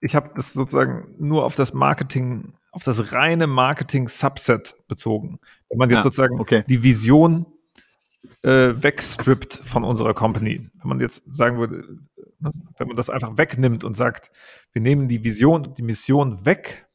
ich 0.01 0.17
habe 0.17 0.31
das 0.35 0.55
sozusagen 0.55 1.15
nur 1.19 1.45
auf 1.45 1.55
das 1.55 1.75
Marketing, 1.75 2.55
auf 2.73 2.85
das 2.85 3.13
reine 3.13 3.47
Marketing-Subset 3.47 4.77
bezogen. 4.89 5.41
Wenn 5.69 5.79
man 5.79 5.91
jetzt 5.91 5.99
ja, 5.99 6.03
sozusagen 6.05 6.41
okay. 6.41 6.65
die 6.69 6.83
Vision 6.83 7.47
äh, 8.43 8.75
wegstrippt 8.77 9.55
von 9.55 9.85
unserer 9.85 10.15
Company. 10.15 10.71
Wenn 10.81 10.89
man 10.89 11.01
jetzt 11.01 11.23
sagen 11.27 11.59
würde, 11.59 11.99
wenn 12.41 12.89
man 12.89 12.97
das 12.97 13.11
einfach 13.11 13.37
wegnimmt 13.37 13.85
und 13.85 13.95
sagt, 13.95 14.31
wir 14.73 14.83
nehmen 14.83 15.09
die 15.09 15.25
Vision 15.25 15.67
und 15.67 15.79
die 15.79 15.83
Mission 15.83 16.45
weg 16.45 16.87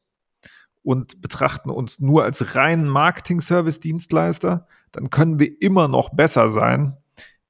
und 0.82 1.20
betrachten 1.20 1.70
uns 1.70 2.00
nur 2.00 2.24
als 2.24 2.54
reinen 2.54 2.88
Marketing-Service-Dienstleister, 2.88 4.66
dann 4.92 5.10
können 5.10 5.38
wir 5.38 5.60
immer 5.60 5.88
noch 5.88 6.10
besser 6.10 6.48
sein, 6.48 6.96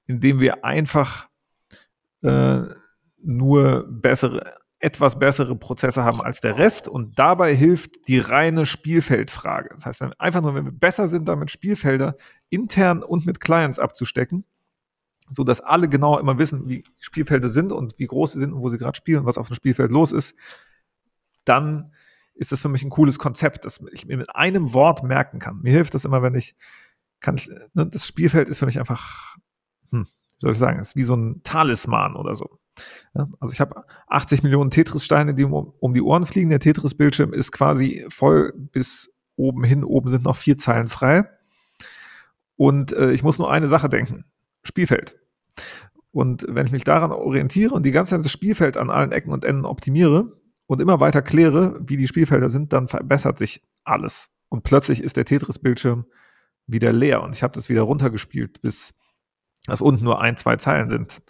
indem 0.06 0.40
wir 0.40 0.64
einfach 0.64 1.28
äh, 2.22 2.62
nur 3.22 3.86
bessere, 3.88 4.54
etwas 4.78 5.18
bessere 5.18 5.56
Prozesse 5.56 6.04
haben 6.04 6.20
als 6.20 6.40
der 6.40 6.58
Rest 6.58 6.88
und 6.88 7.18
dabei 7.18 7.54
hilft 7.54 8.06
die 8.06 8.18
reine 8.18 8.66
Spielfeldfrage. 8.66 9.70
Das 9.72 9.86
heißt, 9.86 10.02
einfach 10.18 10.42
nur, 10.42 10.54
wenn 10.54 10.66
wir 10.66 10.72
besser 10.72 11.08
sind, 11.08 11.26
damit 11.28 11.50
Spielfelder 11.50 12.16
intern 12.50 13.02
und 13.02 13.26
mit 13.26 13.40
Clients 13.40 13.78
abzustecken, 13.78 14.44
so 15.34 15.44
dass 15.44 15.60
alle 15.60 15.88
genau 15.88 16.18
immer 16.18 16.38
wissen, 16.38 16.68
wie 16.68 16.84
Spielfelder 17.00 17.48
sind 17.48 17.72
und 17.72 17.98
wie 17.98 18.06
groß 18.06 18.32
sie 18.32 18.38
sind 18.38 18.52
und 18.52 18.60
wo 18.62 18.68
sie 18.68 18.78
gerade 18.78 18.96
spielen, 18.96 19.26
was 19.26 19.38
auf 19.38 19.48
dem 19.48 19.56
Spielfeld 19.56 19.92
los 19.92 20.12
ist, 20.12 20.34
dann 21.44 21.92
ist 22.34 22.52
das 22.52 22.62
für 22.62 22.68
mich 22.68 22.82
ein 22.82 22.90
cooles 22.90 23.18
Konzept, 23.18 23.64
das 23.64 23.80
ich 23.92 24.06
mir 24.06 24.16
mit 24.16 24.34
einem 24.34 24.72
Wort 24.72 25.02
merken 25.02 25.38
kann. 25.38 25.60
Mir 25.62 25.72
hilft 25.72 25.94
das 25.94 26.04
immer, 26.04 26.22
wenn 26.22 26.34
ich 26.34 26.56
kann, 27.20 27.36
ne, 27.74 27.86
das 27.86 28.06
Spielfeld 28.06 28.48
ist 28.48 28.58
für 28.58 28.66
mich 28.66 28.78
einfach, 28.78 29.36
hm, 29.90 30.04
wie 30.04 30.40
soll 30.40 30.52
ich 30.52 30.58
sagen, 30.58 30.80
ist 30.80 30.96
wie 30.96 31.04
so 31.04 31.14
ein 31.14 31.42
Talisman 31.42 32.16
oder 32.16 32.34
so. 32.34 32.58
Ja, 33.14 33.28
also 33.40 33.52
ich 33.52 33.60
habe 33.60 33.84
80 34.08 34.42
Millionen 34.42 34.70
Tetris-Steine, 34.70 35.34
die 35.34 35.44
um, 35.44 35.72
um 35.78 35.94
die 35.94 36.02
Ohren 36.02 36.24
fliegen. 36.24 36.50
Der 36.50 36.60
Tetris-Bildschirm 36.60 37.32
ist 37.32 37.52
quasi 37.52 38.04
voll 38.08 38.52
bis 38.54 39.10
oben 39.36 39.64
hin. 39.64 39.84
Oben 39.84 40.10
sind 40.10 40.24
noch 40.24 40.36
vier 40.36 40.56
Zeilen 40.56 40.88
frei. 40.88 41.28
Und 42.56 42.92
äh, 42.92 43.12
ich 43.12 43.22
muss 43.22 43.38
nur 43.38 43.50
eine 43.50 43.68
Sache 43.68 43.88
denken. 43.88 44.24
Spielfeld. 44.64 45.18
Und 46.10 46.46
wenn 46.48 46.66
ich 46.66 46.72
mich 46.72 46.84
daran 46.84 47.10
orientiere 47.10 47.74
und 47.74 47.84
die 47.84 47.90
ganze 47.90 48.10
Zeit 48.10 48.24
das 48.24 48.30
Spielfeld 48.30 48.76
an 48.76 48.90
allen 48.90 49.10
Ecken 49.10 49.32
und 49.32 49.44
Enden 49.44 49.64
optimiere 49.64 50.40
und 50.66 50.80
immer 50.80 51.00
weiter 51.00 51.22
kläre, 51.22 51.80
wie 51.80 51.96
die 51.96 52.06
Spielfelder 52.06 52.48
sind, 52.48 52.72
dann 52.72 52.86
verbessert 52.86 53.36
sich 53.36 53.62
alles. 53.82 54.30
Und 54.48 54.62
plötzlich 54.62 55.02
ist 55.02 55.16
der 55.16 55.24
Tetris-Bildschirm 55.24 56.06
wieder 56.66 56.92
leer. 56.92 57.22
Und 57.22 57.34
ich 57.34 57.42
habe 57.42 57.52
das 57.52 57.68
wieder 57.68 57.82
runtergespielt, 57.82 58.62
bis 58.62 58.94
das 59.66 59.80
unten 59.80 60.04
nur 60.04 60.20
ein, 60.20 60.36
zwei 60.36 60.56
Zeilen 60.56 60.88
sind. 60.88 61.22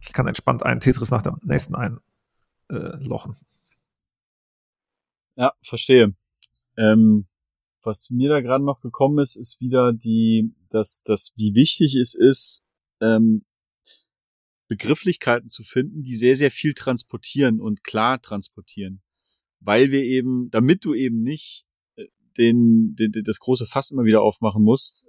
Ich 0.00 0.12
kann 0.12 0.26
entspannt 0.26 0.64
einen 0.64 0.80
Tetris 0.80 1.10
nach 1.10 1.22
dem 1.22 1.36
nächsten 1.42 1.74
einlochen. 1.76 3.36
Äh, 5.36 5.42
ja, 5.42 5.52
verstehe. 5.62 6.14
Ähm, 6.76 7.26
was 7.82 8.10
mir 8.10 8.30
da 8.30 8.40
gerade 8.40 8.64
noch 8.64 8.80
gekommen 8.80 9.18
ist, 9.18 9.36
ist 9.36 9.60
wieder 9.60 9.92
die, 9.92 10.54
dass 10.70 11.02
das, 11.02 11.32
wie 11.36 11.54
wichtig 11.54 11.94
es 11.94 12.14
ist, 12.14 12.64
ähm, 13.00 13.44
Begrifflichkeiten 14.68 15.50
zu 15.50 15.62
finden, 15.62 16.00
die 16.00 16.16
sehr, 16.16 16.36
sehr 16.36 16.50
viel 16.50 16.74
transportieren 16.74 17.60
und 17.60 17.84
klar 17.84 18.20
transportieren. 18.20 19.02
Weil 19.60 19.90
wir 19.90 20.02
eben, 20.02 20.50
damit 20.50 20.84
du 20.84 20.94
eben 20.94 21.22
nicht 21.22 21.64
äh, 21.96 22.06
den, 22.38 22.96
den, 22.96 23.12
das 23.24 23.40
große 23.40 23.66
Fass 23.66 23.90
immer 23.90 24.04
wieder 24.04 24.22
aufmachen 24.22 24.62
musst, 24.62 25.06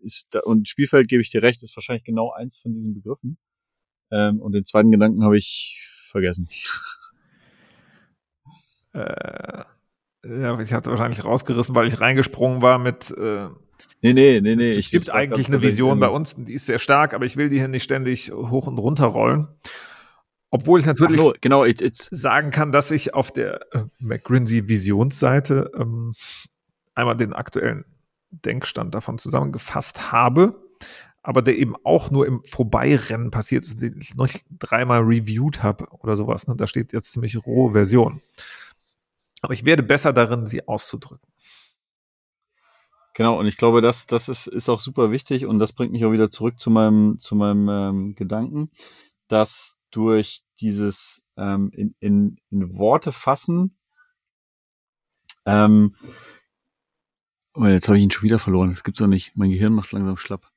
ist 0.00 0.34
da, 0.34 0.40
und 0.40 0.68
Spielfeld 0.68 1.08
gebe 1.08 1.22
ich 1.22 1.30
dir 1.30 1.42
recht, 1.42 1.62
ist 1.62 1.76
wahrscheinlich 1.76 2.04
genau 2.04 2.32
eins 2.32 2.58
von 2.58 2.72
diesen 2.72 2.94
Begriffen. 2.94 3.38
Ähm, 4.10 4.40
und 4.40 4.52
den 4.52 4.64
zweiten 4.64 4.90
Gedanken 4.90 5.24
habe 5.24 5.38
ich 5.38 5.80
vergessen. 5.82 6.48
Äh, 8.94 9.64
ja, 10.24 10.58
ich 10.60 10.72
hatte 10.72 10.90
wahrscheinlich 10.90 11.22
rausgerissen, 11.22 11.74
weil 11.74 11.86
ich 11.86 12.00
reingesprungen 12.00 12.62
war 12.62 12.78
mit. 12.78 13.10
Äh, 13.10 13.48
nee, 14.02 14.12
nee, 14.12 14.40
nee, 14.40 14.56
nee. 14.56 14.72
Es 14.72 14.90
gibt 14.90 15.10
eigentlich 15.10 15.48
eine 15.48 15.62
Vision 15.62 15.98
bei 15.98 16.08
uns, 16.08 16.36
die 16.36 16.54
ist 16.54 16.66
sehr 16.66 16.78
stark, 16.78 17.14
aber 17.14 17.24
ich 17.24 17.36
will 17.36 17.48
die 17.48 17.58
hier 17.58 17.68
nicht 17.68 17.84
ständig 17.84 18.30
hoch 18.32 18.66
und 18.66 18.78
runter 18.78 19.06
rollen. 19.06 19.48
Obwohl 20.50 20.80
ich 20.80 20.86
natürlich 20.86 21.20
no, 21.20 21.34
genau, 21.40 21.64
it, 21.64 21.94
sagen 21.94 22.50
kann, 22.50 22.72
dass 22.72 22.90
ich 22.90 23.12
auf 23.12 23.30
der 23.30 23.60
äh, 23.72 23.84
McGrinsey 23.98 24.68
Visionsseite 24.68 25.70
ähm, 25.76 26.14
einmal 26.94 27.16
den 27.16 27.34
aktuellen 27.34 27.84
Denkstand 28.30 28.94
davon 28.94 29.18
zusammengefasst 29.18 30.10
habe, 30.10 30.60
aber 31.22 31.42
der 31.42 31.58
eben 31.58 31.74
auch 31.84 32.10
nur 32.10 32.26
im 32.26 32.42
Vorbeirennen 32.44 33.30
passiert 33.30 33.64
ist, 33.64 33.80
den 33.80 34.00
ich 34.00 34.14
noch 34.14 34.28
dreimal 34.50 35.02
reviewed 35.02 35.62
habe 35.62 35.86
oder 35.90 36.16
sowas. 36.16 36.46
Ne? 36.46 36.56
Da 36.56 36.66
steht 36.66 36.92
jetzt 36.92 37.12
ziemlich 37.12 37.36
rohe 37.46 37.72
Version. 37.72 38.22
Aber 39.42 39.52
ich 39.52 39.64
werde 39.64 39.82
besser 39.82 40.12
darin, 40.12 40.46
sie 40.46 40.66
auszudrücken. 40.66 41.27
Genau, 43.18 43.36
und 43.36 43.48
ich 43.48 43.56
glaube, 43.56 43.80
das, 43.80 44.06
das 44.06 44.28
ist, 44.28 44.46
ist 44.46 44.68
auch 44.68 44.78
super 44.78 45.10
wichtig 45.10 45.44
und 45.44 45.58
das 45.58 45.72
bringt 45.72 45.90
mich 45.90 46.04
auch 46.04 46.12
wieder 46.12 46.30
zurück 46.30 46.56
zu 46.56 46.70
meinem, 46.70 47.18
zu 47.18 47.34
meinem 47.34 47.68
ähm, 47.68 48.14
Gedanken, 48.14 48.70
dass 49.26 49.80
durch 49.90 50.44
dieses 50.60 51.26
ähm, 51.36 51.72
in, 51.74 51.96
in, 51.98 52.36
in 52.52 52.78
Worte 52.78 53.10
fassen, 53.10 53.76
ähm, 55.46 55.96
oh, 57.54 57.64
jetzt 57.64 57.88
habe 57.88 57.98
ich 57.98 58.04
ihn 58.04 58.12
schon 58.12 58.22
wieder 58.22 58.38
verloren, 58.38 58.70
das 58.70 58.84
gibt's 58.84 59.00
doch 59.00 59.08
nicht. 59.08 59.32
Mein 59.34 59.50
Gehirn 59.50 59.72
macht 59.72 59.90
langsam 59.90 60.16
schlapp. 60.16 60.52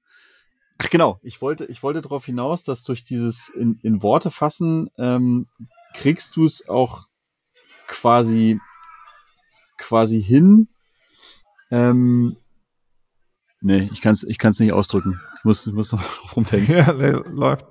Ach 0.78 0.92
genau, 0.92 1.20
ich 1.24 1.42
wollte, 1.42 1.66
ich 1.66 1.82
wollte 1.82 2.02
darauf 2.02 2.28
hinaus, 2.28 2.64
dass 2.64 2.84
durch 2.84 3.04
dieses 3.04 3.50
in, 3.50 3.80
in 3.82 4.04
Worte 4.04 4.30
fassen 4.30 4.92
ähm, 5.00 5.48
kriegst 5.96 6.36
du 6.36 6.46
es 6.46 6.70
auch 6.70 7.08
quasi 7.88 8.60
quasi 9.80 10.22
hin. 10.22 10.68
Ähm, 11.72 12.38
nee, 13.62 13.90
ich 13.92 14.02
kann 14.02 14.14
es 14.14 14.24
ich 14.24 14.38
kann's 14.38 14.60
nicht 14.60 14.74
ausdrücken. 14.74 15.22
Ich 15.38 15.44
muss, 15.44 15.66
ich 15.66 15.74
muss 15.74 15.92
noch 15.92 16.04
rumdenken. 16.36 16.76
Ja, 16.76 16.92
läuft. 16.92 17.66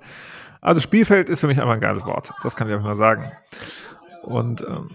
Also 0.61 0.81
Spielfeld 0.81 1.29
ist 1.29 1.41
für 1.41 1.47
mich 1.47 1.59
einfach 1.59 1.73
ein 1.73 1.81
geiles 1.81 2.05
Wort. 2.05 2.33
Das 2.43 2.55
kann 2.55 2.67
ich 2.67 2.73
einfach 2.73 2.87
mal 2.87 2.95
sagen. 2.95 3.31
Und 4.23 4.61
ähm, 4.61 4.91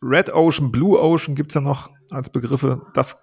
Red 0.00 0.30
Ocean, 0.32 0.70
Blue 0.70 1.00
Ocean 1.00 1.34
gibt 1.34 1.50
es 1.50 1.54
ja 1.54 1.60
noch 1.60 1.90
als 2.10 2.30
Begriffe. 2.30 2.86
Das 2.94 3.16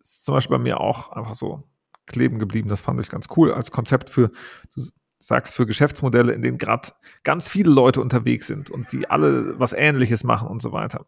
ist 0.00 0.24
zum 0.24 0.34
Beispiel 0.34 0.56
bei 0.56 0.62
mir 0.62 0.80
auch 0.80 1.10
einfach 1.12 1.34
so 1.34 1.64
kleben 2.06 2.38
geblieben. 2.38 2.68
Das 2.68 2.80
fand 2.80 3.00
ich 3.00 3.08
ganz 3.08 3.26
cool 3.36 3.52
als 3.52 3.70
Konzept 3.70 4.10
für, 4.10 4.28
du 4.74 4.82
sagst, 5.20 5.54
für 5.54 5.66
Geschäftsmodelle, 5.66 6.32
in 6.32 6.42
denen 6.42 6.58
gerade 6.58 6.90
ganz 7.24 7.48
viele 7.48 7.70
Leute 7.70 8.00
unterwegs 8.00 8.46
sind 8.46 8.70
und 8.70 8.92
die 8.92 9.10
alle 9.10 9.58
was 9.58 9.72
Ähnliches 9.72 10.22
machen 10.22 10.48
und 10.48 10.62
so 10.62 10.72
weiter. 10.72 11.06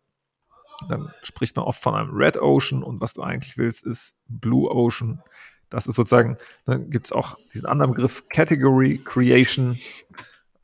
Dann 0.89 1.13
spricht 1.23 1.57
man 1.57 1.65
oft 1.65 1.83
von 1.83 1.95
einem 1.95 2.11
Red 2.15 2.37
Ocean 2.37 2.83
und 2.83 3.01
was 3.01 3.15
du 3.15 3.23
eigentlich 3.23 3.59
willst, 3.59 3.85
ist 3.85 4.17
Blue 4.29 4.71
Ocean. 4.71 5.21
Das 5.71 5.87
ist 5.87 5.97
sozusagen, 5.97 6.37
dann 6.65 6.89
gibt 6.91 7.07
es 7.07 7.13
auch 7.13 7.37
diesen 7.53 7.67
anderen 7.67 7.93
Begriff 7.93 8.29
Category 8.29 9.03
Creation, 9.05 9.79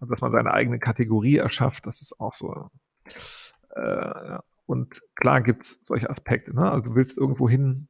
dass 0.00 0.20
man 0.20 0.32
seine 0.32 0.52
eigene 0.52 0.78
Kategorie 0.78 1.36
erschafft. 1.36 1.86
Das 1.86 2.00
ist 2.00 2.18
auch 2.20 2.34
so. 2.34 2.70
Äh, 3.70 4.38
und 4.66 5.02
klar 5.14 5.42
gibt 5.42 5.64
es 5.64 5.78
solche 5.82 6.08
Aspekte. 6.08 6.54
Ne? 6.54 6.70
Also 6.70 6.90
du 6.90 6.94
willst 6.94 7.18
irgendwo 7.18 7.48
hin 7.48 7.88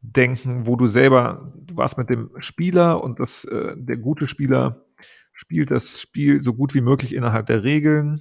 denken, 0.00 0.66
wo 0.66 0.76
du 0.76 0.86
selber, 0.86 1.52
du 1.56 1.76
warst 1.76 1.96
mit 1.96 2.10
dem 2.10 2.30
Spieler 2.38 3.02
und 3.02 3.20
das, 3.20 3.44
äh, 3.46 3.74
der 3.76 3.96
gute 3.96 4.28
Spieler 4.28 4.84
spielt 5.32 5.70
das 5.70 6.00
Spiel 6.00 6.40
so 6.40 6.54
gut 6.54 6.74
wie 6.74 6.82
möglich 6.82 7.14
innerhalb 7.14 7.46
der 7.46 7.64
Regeln 7.64 8.20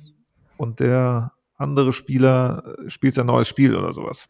und 0.55 0.79
der 0.79 1.32
andere 1.63 1.93
Spieler 1.93 2.75
äh, 2.85 2.89
spielt 2.89 3.15
sein 3.15 3.27
neues 3.27 3.47
Spiel 3.47 3.75
oder 3.75 3.93
sowas. 3.93 4.29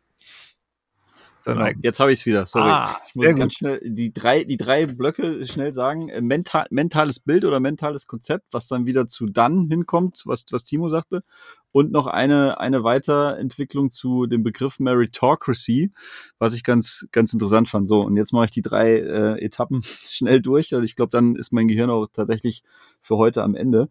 Genau. 1.46 1.68
Jetzt 1.82 2.00
habe 2.00 2.12
ich 2.14 2.20
es 2.20 2.26
wieder. 2.26 2.46
Sorry. 2.46 2.70
Ah, 2.70 3.02
ich 3.08 3.16
muss 3.16 3.36
ganz 3.36 3.56
schnell 3.56 3.82
die 3.84 4.14
drei, 4.14 4.46
die 4.46 4.56
drei 4.56 4.86
Blöcke 4.86 5.46
schnell 5.46 5.74
sagen. 5.74 6.08
Äh, 6.10 6.22
mental, 6.22 6.68
mentales 6.70 7.20
Bild 7.20 7.44
oder 7.44 7.60
mentales 7.60 8.08
Konzept, 8.08 8.46
was 8.54 8.68
dann 8.68 8.86
wieder 8.86 9.08
zu 9.08 9.26
dann 9.26 9.68
hinkommt, 9.68 10.24
was, 10.26 10.46
was 10.52 10.64
Timo 10.64 10.88
sagte. 10.88 11.24
Und 11.72 11.92
noch 11.92 12.08
eine, 12.08 12.60
eine 12.60 12.84
Weiterentwicklung 12.84 13.90
zu 13.90 14.26
dem 14.26 14.44
Begriff 14.44 14.80
Meritocracy, 14.80 15.92
was 16.38 16.56
ich 16.56 16.64
ganz, 16.64 17.08
ganz 17.12 17.34
interessant 17.34 17.68
fand. 17.68 17.90
So, 17.90 18.02
und 18.02 18.16
jetzt 18.16 18.32
mache 18.32 18.46
ich 18.46 18.52
die 18.52 18.62
drei 18.62 19.00
äh, 19.00 19.44
Etappen 19.44 19.82
schnell 20.10 20.42
durch. 20.42 20.74
Also 20.74 20.84
ich 20.84 20.96
glaube, 20.96 21.10
dann 21.10 21.36
ist 21.36 21.52
mein 21.52 21.68
Gehirn 21.68 21.90
auch 21.90 22.08
tatsächlich 22.14 22.64
für 23.02 23.18
heute 23.18 23.44
am 23.44 23.56
Ende. 23.56 23.90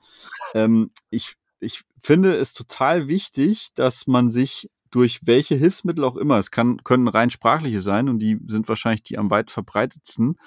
Ähm, 0.54 0.90
ich 1.10 1.34
ich 1.62 1.82
finde 2.00 2.36
es 2.36 2.52
total 2.52 3.08
wichtig, 3.08 3.68
dass 3.74 4.06
man 4.06 4.30
sich 4.30 4.70
durch 4.90 5.20
welche 5.24 5.54
Hilfsmittel 5.54 6.04
auch 6.04 6.16
immer, 6.16 6.36
es 6.38 6.50
kann, 6.50 6.82
können 6.84 7.08
rein 7.08 7.30
sprachliche 7.30 7.80
sein 7.80 8.08
und 8.08 8.18
die 8.18 8.38
sind 8.46 8.68
wahrscheinlich 8.68 9.02
die 9.02 9.16
am 9.16 9.30
weit 9.30 9.50
verbreitetsten, 9.50 10.38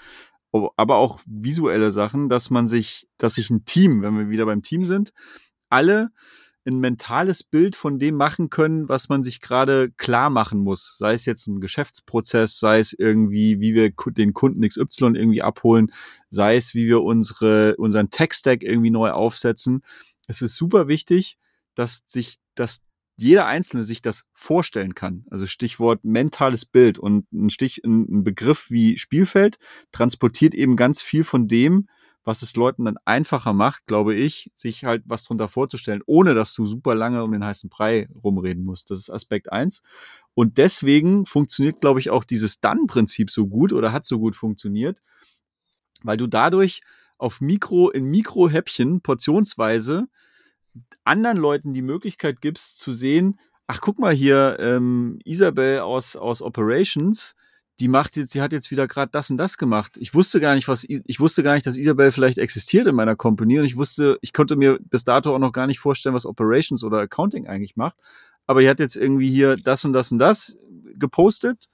aber 0.52 0.98
auch 0.98 1.20
visuelle 1.26 1.92
Sachen, 1.92 2.30
dass 2.30 2.50
man 2.50 2.68
sich, 2.68 3.08
dass 3.18 3.36
sich 3.36 3.50
ein 3.50 3.66
Team, 3.66 4.02
wenn 4.02 4.18
wir 4.18 4.30
wieder 4.30 4.46
beim 4.46 4.62
Team 4.62 4.86
sind, 4.86 5.14
alle 5.70 6.12
ein 6.68 6.80
mentales 6.80 7.44
Bild 7.44 7.76
von 7.76 8.00
dem 8.00 8.16
machen 8.16 8.50
können, 8.50 8.90
was 8.90 9.10
man 9.10 9.24
sich 9.24 9.40
gerade 9.40 9.92
klar 9.92 10.30
machen 10.30 10.60
muss. 10.60 10.98
Sei 10.98 11.14
es 11.14 11.26
jetzt 11.26 11.48
ein 11.48 11.62
Geschäftsprozess, 11.62 12.60
sei 12.60 12.80
es 12.80 12.94
irgendwie, 12.94 13.60
wie 13.60 13.76
wir 13.76 13.92
den 13.92 14.34
Kunden 14.34 14.68
XY 14.68 15.14
irgendwie 15.16 15.44
abholen, 15.44 15.92
sei 16.30 16.56
es, 16.56 16.74
wie 16.74 16.88
wir 16.88 17.04
unsere, 17.04 17.76
unseren 17.78 18.10
Tech-Stack 18.10 18.64
irgendwie 18.64 18.90
neu 18.90 19.12
aufsetzen 19.12 19.84
es 20.28 20.42
ist 20.42 20.56
super 20.56 20.88
wichtig, 20.88 21.38
dass 21.76 22.04
sich, 22.08 22.40
dass 22.56 22.84
jeder 23.18 23.46
Einzelne 23.46 23.84
sich 23.84 24.02
das 24.02 24.26
vorstellen 24.34 24.94
kann. 24.94 25.26
Also 25.30 25.48
Stichwort 25.48 26.04
mentales 26.04 26.66
Bild 26.66 27.00
und 27.00 27.32
ein 27.32 27.50
Stich, 27.50 27.82
ein, 27.86 28.24
Begriff 28.24 28.70
wie 28.70 28.98
Spielfeld 28.98 29.58
transportiert 29.92 30.54
eben 30.54 30.76
ganz 30.76 31.02
viel 31.02 31.24
von 31.24 31.48
dem, 31.48 31.88
was 32.26 32.42
es 32.42 32.56
Leuten 32.56 32.86
dann 32.86 32.98
einfacher 33.06 33.54
macht, 33.54 33.86
glaube 33.86 34.16
ich, 34.16 34.52
sich 34.56 34.84
halt 34.84 35.04
was 35.06 35.24
drunter 35.24 35.48
vorzustellen, 35.48 36.02
ohne 36.08 36.34
dass 36.34 36.54
du 36.56 36.66
super 36.66 36.96
lange 36.96 37.24
um 37.24 37.32
den 37.32 37.46
heißen 37.46 37.70
Brei 37.70 38.10
rumreden 38.24 38.66
musst. 38.66 38.90
Das 38.90 38.98
ist 38.98 39.12
Aspekt 39.12 39.52
eins. 39.52 39.84
Und 40.34 40.58
deswegen 40.58 41.26
funktioniert, 41.26 41.80
glaube 41.82 42.00
ich, 42.00 42.10
auch 42.10 42.24
dieses 42.24 42.60
Dann-Prinzip 42.60 43.30
so 43.30 43.48
gut 43.48 43.72
oder 43.72 43.94
hat 43.94 44.06
so 44.06 44.20
gut 44.20 44.36
funktioniert, 44.36 45.02
weil 46.04 46.18
du 46.18 46.28
dadurch 46.28 46.82
auf 47.18 47.42
Mikro, 47.42 47.90
in 47.90 48.06
Mikrohäppchen, 48.06 49.02
portionsweise, 49.02 50.08
anderen 51.04 51.38
Leuten 51.38 51.74
die 51.74 51.82
Möglichkeit 51.82 52.42
gibst 52.42 52.80
zu 52.80 52.92
sehen, 52.92 53.40
ach 53.68 53.82
guck 53.82 54.00
mal 54.00 54.14
hier, 54.14 54.58
ähm, 54.60 55.20
Isabel 55.24 55.80
aus, 55.80 56.16
aus 56.16 56.42
Operations, 56.42 57.36
die 57.80 57.88
macht 57.88 58.16
jetzt, 58.16 58.34
die 58.34 58.42
hat 58.42 58.54
jetzt 58.54 58.72
wieder 58.72 58.88
gerade 58.88 59.12
das 59.12 59.30
und 59.30 59.38
das 59.38 59.58
gemacht. 59.58 59.98
Ich 59.98 60.14
wusste 60.14 60.40
gar 60.40 60.56
nicht, 60.56 60.68
was, 60.68 60.86
ich 60.88 61.20
wusste 61.20 61.44
gar 61.44 61.56
nicht, 61.56 61.66
dass 61.66 61.76
Isabel 61.76 62.12
vielleicht 62.12 62.38
existiert 62.38 62.88
in 62.88 62.96
meiner 62.96 63.16
Company 63.16 63.60
und 63.60 63.66
ich 63.66 63.76
wusste, 63.76 64.18
ich 64.22 64.32
konnte 64.32 64.56
mir 64.56 64.80
bis 64.82 65.04
dato 65.04 65.34
auch 65.36 65.40
noch 65.40 65.52
gar 65.52 65.68
nicht 65.68 65.80
vorstellen, 65.80 66.16
was 66.16 66.26
Operations 66.26 66.84
oder 66.84 67.00
Accounting 67.00 67.48
eigentlich 67.48 67.76
macht. 67.76 67.98
Aber 68.48 68.62
die 68.62 68.70
hat 68.70 68.80
jetzt 68.80 68.96
irgendwie 68.96 69.30
hier 69.30 69.58
das 69.58 69.84
und 69.84 69.94
das 69.94 70.12
und 70.12 70.20
das 70.20 70.58
gepostet 70.98 71.66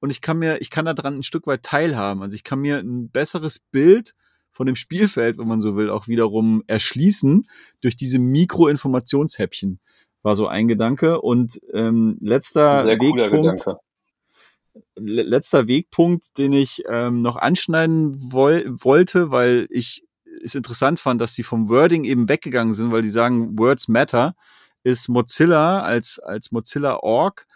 und 0.00 0.10
ich 0.10 0.22
kann 0.22 0.38
mir, 0.38 0.62
ich 0.62 0.70
kann 0.70 0.86
daran 0.86 1.18
ein 1.18 1.22
Stück 1.22 1.46
weit 1.46 1.62
teilhaben. 1.62 2.22
Also 2.22 2.34
ich 2.34 2.44
kann 2.44 2.60
mir 2.60 2.78
ein 2.78 3.10
besseres 3.10 3.58
Bild 3.58 4.14
von 4.60 4.66
dem 4.66 4.76
Spielfeld, 4.76 5.38
wenn 5.38 5.48
man 5.48 5.62
so 5.62 5.74
will, 5.74 5.88
auch 5.88 6.06
wiederum 6.06 6.62
erschließen 6.66 7.46
durch 7.80 7.96
diese 7.96 8.18
Mikroinformationshäppchen. 8.18 9.80
War 10.20 10.36
so 10.36 10.48
ein 10.48 10.68
Gedanke. 10.68 11.22
Und 11.22 11.58
ähm, 11.72 12.18
letzter 12.20 12.80
cooler 12.98 13.32
Wegpunkt, 13.32 13.64
letzter 14.96 15.66
Wegpunkt, 15.66 16.36
den 16.36 16.52
ich 16.52 16.82
ähm, 16.90 17.22
noch 17.22 17.36
anschneiden 17.36 18.14
woll 18.18 18.66
wollte, 18.68 19.32
weil 19.32 19.66
ich 19.70 20.04
es 20.44 20.54
interessant 20.54 21.00
fand, 21.00 21.22
dass 21.22 21.32
sie 21.32 21.42
vom 21.42 21.70
Wording 21.70 22.04
eben 22.04 22.28
weggegangen 22.28 22.74
sind, 22.74 22.92
weil 22.92 23.00
die 23.00 23.08
sagen, 23.08 23.58
Words 23.58 23.88
matter, 23.88 24.34
ist 24.82 25.08
Mozilla 25.08 25.80
als, 25.80 26.18
als 26.18 26.52
Mozilla 26.52 26.98
Org 26.98 27.46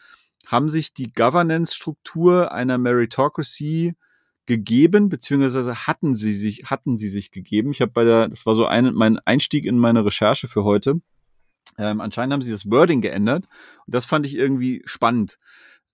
haben 0.46 0.70
sich 0.70 0.94
die 0.94 1.12
Governance-Struktur 1.12 2.50
einer 2.50 2.78
Meritocracy 2.78 3.92
gegeben, 4.46 5.08
beziehungsweise 5.08 5.86
hatten 5.86 6.14
sie 6.14 6.34
sich, 6.34 6.64
hatten 6.64 6.96
sie 6.96 7.08
sich 7.08 7.30
gegeben. 7.30 7.70
Ich 7.70 7.80
habe 7.80 7.92
bei 7.92 8.04
der, 8.04 8.28
das 8.28 8.46
war 8.46 8.54
so 8.54 8.66
ein, 8.66 8.92
mein 8.94 9.18
Einstieg 9.18 9.64
in 9.64 9.78
meine 9.78 10.04
Recherche 10.04 10.48
für 10.48 10.64
heute. 10.64 11.00
Ähm, 11.78 12.00
anscheinend 12.00 12.32
haben 12.32 12.42
sie 12.42 12.52
das 12.52 12.70
Wording 12.70 13.00
geändert 13.00 13.46
und 13.86 13.94
das 13.94 14.06
fand 14.06 14.26
ich 14.26 14.36
irgendwie 14.36 14.82
spannend. 14.84 15.38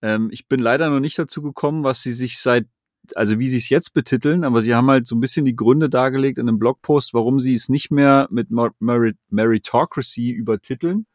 Ähm, 0.02 0.28
ich 0.32 0.48
bin 0.48 0.60
leider 0.60 0.90
noch 0.90 1.00
nicht 1.00 1.18
dazu 1.18 1.42
gekommen, 1.42 1.84
was 1.84 2.02
sie 2.02 2.12
sich 2.12 2.38
seit, 2.38 2.66
also 3.14 3.38
wie 3.38 3.48
sie 3.48 3.56
es 3.56 3.68
jetzt 3.68 3.94
betiteln, 3.94 4.44
aber 4.44 4.60
sie 4.60 4.74
haben 4.74 4.90
halt 4.90 5.06
so 5.06 5.14
ein 5.14 5.20
bisschen 5.20 5.44
die 5.44 5.56
Gründe 5.56 5.88
dargelegt 5.88 6.38
in 6.38 6.48
einem 6.48 6.58
Blogpost, 6.58 7.14
warum 7.14 7.40
sie 7.40 7.54
es 7.54 7.68
nicht 7.68 7.90
mehr 7.90 8.28
mit 8.30 8.50
Mer 8.50 8.72
Merit 8.78 9.16
Meritocracy 9.30 10.30
übertiteln. 10.30 11.06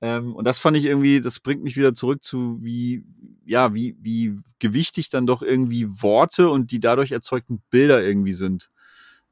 Ähm, 0.00 0.34
und 0.34 0.44
das 0.44 0.58
fand 0.58 0.76
ich 0.76 0.84
irgendwie, 0.84 1.20
das 1.20 1.40
bringt 1.40 1.62
mich 1.62 1.76
wieder 1.76 1.94
zurück 1.94 2.22
zu 2.22 2.58
wie, 2.60 3.04
ja, 3.44 3.74
wie, 3.74 3.96
wie 4.00 4.38
gewichtig 4.58 5.08
dann 5.08 5.26
doch 5.26 5.42
irgendwie 5.42 5.88
Worte 5.88 6.50
und 6.50 6.70
die 6.70 6.80
dadurch 6.80 7.12
erzeugten 7.12 7.62
Bilder 7.70 8.02
irgendwie 8.02 8.34
sind. 8.34 8.70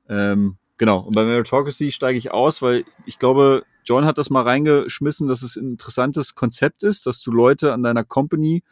Ähm, 0.08 0.56
genau. 0.78 1.00
Und 1.00 1.14
bei 1.14 1.24
Meritocracy 1.24 1.92
steige 1.92 2.18
ich 2.18 2.32
aus, 2.32 2.62
weil 2.62 2.84
ich 3.06 3.18
glaube, 3.18 3.64
John 3.84 4.06
hat 4.06 4.16
das 4.16 4.30
mal 4.30 4.42
reingeschmissen, 4.42 5.28
dass 5.28 5.42
es 5.42 5.56
ein 5.56 5.72
interessantes 5.72 6.34
Konzept 6.34 6.82
ist, 6.82 7.06
dass 7.06 7.20
du 7.20 7.30
Leute 7.30 7.72
an 7.72 7.82
deiner 7.82 8.04
Company 8.04 8.62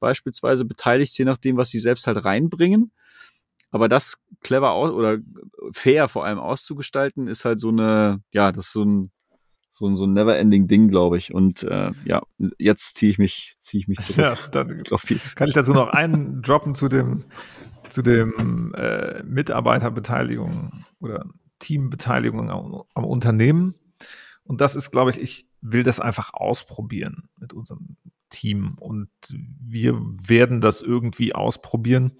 beispielsweise 0.00 0.64
beteiligst, 0.64 1.18
je 1.18 1.24
nachdem, 1.24 1.56
was 1.56 1.70
sie 1.70 1.78
selbst 1.78 2.06
halt 2.06 2.24
reinbringen. 2.24 2.90
Aber 3.70 3.88
das 3.88 4.20
clever 4.42 4.72
aus 4.72 4.92
oder 4.92 5.18
fair 5.72 6.08
vor 6.08 6.24
allem 6.24 6.38
auszugestalten, 6.38 7.28
ist 7.28 7.44
halt 7.44 7.58
so 7.58 7.68
eine, 7.68 8.22
ja, 8.32 8.52
das 8.52 8.66
ist 8.66 8.72
so 8.72 8.84
ein, 8.84 9.10
so 9.74 9.86
ein, 9.86 9.96
so 9.96 10.04
ein 10.04 10.12
never-ending 10.12 10.68
Ding, 10.68 10.88
glaube 10.88 11.16
ich. 11.16 11.32
Und 11.32 11.62
äh, 11.62 11.92
ja, 12.04 12.20
jetzt 12.58 12.96
ziehe 12.96 13.10
ich 13.10 13.18
mich, 13.18 13.56
ziehe 13.60 13.80
ich 13.80 13.88
mich 13.88 13.98
zurück. 14.02 14.18
Ja, 14.18 14.36
dann 14.50 14.82
Auf 14.90 15.00
viel. 15.00 15.18
kann 15.34 15.48
ich 15.48 15.54
dazu 15.54 15.72
noch 15.72 15.88
einen 15.88 16.42
droppen 16.42 16.74
zu 16.74 16.88
dem, 16.88 17.24
zu 17.88 18.02
dem 18.02 18.74
äh, 18.74 19.22
Mitarbeiterbeteiligung 19.22 20.84
oder 21.00 21.24
Teambeteiligung 21.58 22.50
am, 22.50 22.82
am 22.92 23.04
Unternehmen. 23.04 23.74
Und 24.44 24.60
das 24.60 24.76
ist, 24.76 24.90
glaube 24.90 25.10
ich, 25.10 25.18
ich 25.18 25.48
will 25.62 25.84
das 25.84 26.00
einfach 26.00 26.34
ausprobieren 26.34 27.30
mit 27.38 27.54
unserem 27.54 27.96
Team. 28.28 28.76
Und 28.78 29.08
wir 29.30 29.94
werden 29.94 30.60
das 30.60 30.82
irgendwie 30.82 31.34
ausprobieren. 31.34 32.18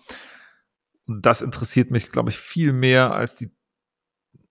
Und 1.05 1.27
das 1.27 1.43
interessiert 1.43 1.91
mich, 1.91 2.09
glaube 2.09 2.31
ich, 2.31 2.39
viel 2.39 2.73
mehr 2.73 3.12
als 3.12 3.35
die. 3.35 3.51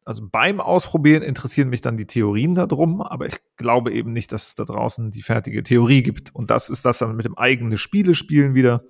Also 0.04 0.28
beim 0.28 0.60
Ausprobieren 0.60 1.22
interessieren 1.22 1.70
mich 1.70 1.82
dann 1.82 1.96
die 1.96 2.08
Theorien 2.08 2.56
darum, 2.56 3.02
aber 3.02 3.28
ich 3.28 3.38
glaube 3.56 3.92
eben 3.94 4.14
nicht, 4.14 4.32
dass 4.32 4.48
es 4.48 4.56
da 4.56 4.64
draußen 4.64 5.12
die 5.12 5.22
fertige 5.22 5.62
Theorie 5.62 6.02
gibt. 6.02 6.34
Und 6.34 6.50
das 6.50 6.70
ist 6.70 6.86
das 6.86 6.98
dann 6.98 7.16
mit 7.16 7.26
dem 7.26 7.38
eigenen 7.38 7.78
Spiele 7.78 8.16
spielen 8.16 8.56
wieder. 8.56 8.84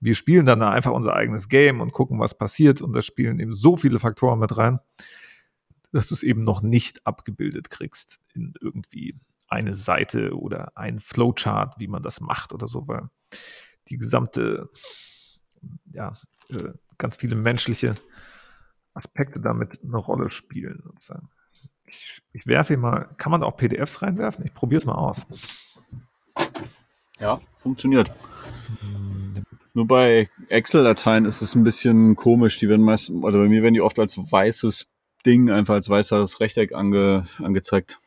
Wir 0.00 0.14
spielen 0.14 0.46
dann 0.46 0.62
einfach 0.62 0.92
unser 0.92 1.14
eigenes 1.14 1.48
Game 1.48 1.80
und 1.80 1.92
gucken, 1.92 2.18
was 2.18 2.36
passiert. 2.36 2.80
Und 2.80 2.94
da 2.94 3.02
spielen 3.02 3.38
eben 3.38 3.52
so 3.52 3.76
viele 3.76 3.98
Faktoren 3.98 4.38
mit 4.38 4.56
rein, 4.56 4.78
dass 5.92 6.08
du 6.08 6.14
es 6.14 6.22
eben 6.22 6.44
noch 6.44 6.62
nicht 6.62 7.06
abgebildet 7.06 7.68
kriegst 7.68 8.20
in 8.34 8.54
irgendwie 8.60 9.14
eine 9.48 9.74
Seite 9.74 10.34
oder 10.36 10.76
ein 10.76 11.00
Flowchart, 11.00 11.74
wie 11.78 11.86
man 11.86 12.02
das 12.02 12.20
macht 12.20 12.52
oder 12.52 12.66
so, 12.66 12.88
weil 12.88 13.08
die 13.88 13.98
gesamte, 13.98 14.70
ja, 15.92 16.16
äh, 16.48 16.72
ganz 16.98 17.16
viele 17.16 17.36
menschliche 17.36 17.96
Aspekte 18.96 19.40
damit 19.40 19.80
eine 19.82 19.96
Rolle 19.96 20.30
spielen. 20.30 20.82
Sozusagen. 20.84 21.28
Ich, 21.84 22.20
ich 22.32 22.46
werfe 22.46 22.74
hier 22.74 22.78
mal, 22.78 23.08
kann 23.16 23.30
man 23.30 23.42
da 23.42 23.46
auch 23.46 23.56
PDFs 23.56 24.02
reinwerfen? 24.02 24.44
Ich 24.44 24.54
probiere 24.54 24.80
es 24.80 24.86
mal 24.86 24.94
aus. 24.94 25.26
Ja, 27.18 27.40
funktioniert. 27.58 28.12
Nur 29.72 29.86
bei 29.86 30.28
Excel-Dateien 30.48 31.24
ist 31.24 31.42
es 31.42 31.54
ein 31.54 31.64
bisschen 31.64 32.16
komisch. 32.16 32.58
Die 32.58 32.68
werden 32.68 32.82
meist, 32.82 33.10
oder 33.10 33.38
bei 33.38 33.48
mir 33.48 33.62
werden 33.62 33.74
die 33.74 33.80
oft 33.80 33.98
als 33.98 34.18
weißes 34.18 34.88
Ding, 35.24 35.50
einfach 35.50 35.74
als 35.74 35.88
weißes 35.88 36.40
Rechteck 36.40 36.74
ange, 36.74 37.24
angezeigt. 37.38 37.98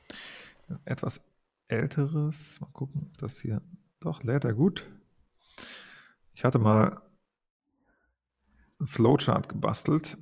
Etwas 0.86 1.22
älteres, 1.68 2.60
mal 2.60 2.70
gucken, 2.74 3.12
das 3.18 3.40
hier, 3.40 3.62
doch, 4.00 4.24
lädt 4.24 4.44
er 4.44 4.54
gut. 4.54 4.88
Ich 6.34 6.44
hatte 6.44 6.60
mal 6.60 7.02
einen 8.80 8.88
Flowchart 8.88 9.50
gebastelt. 9.50 10.18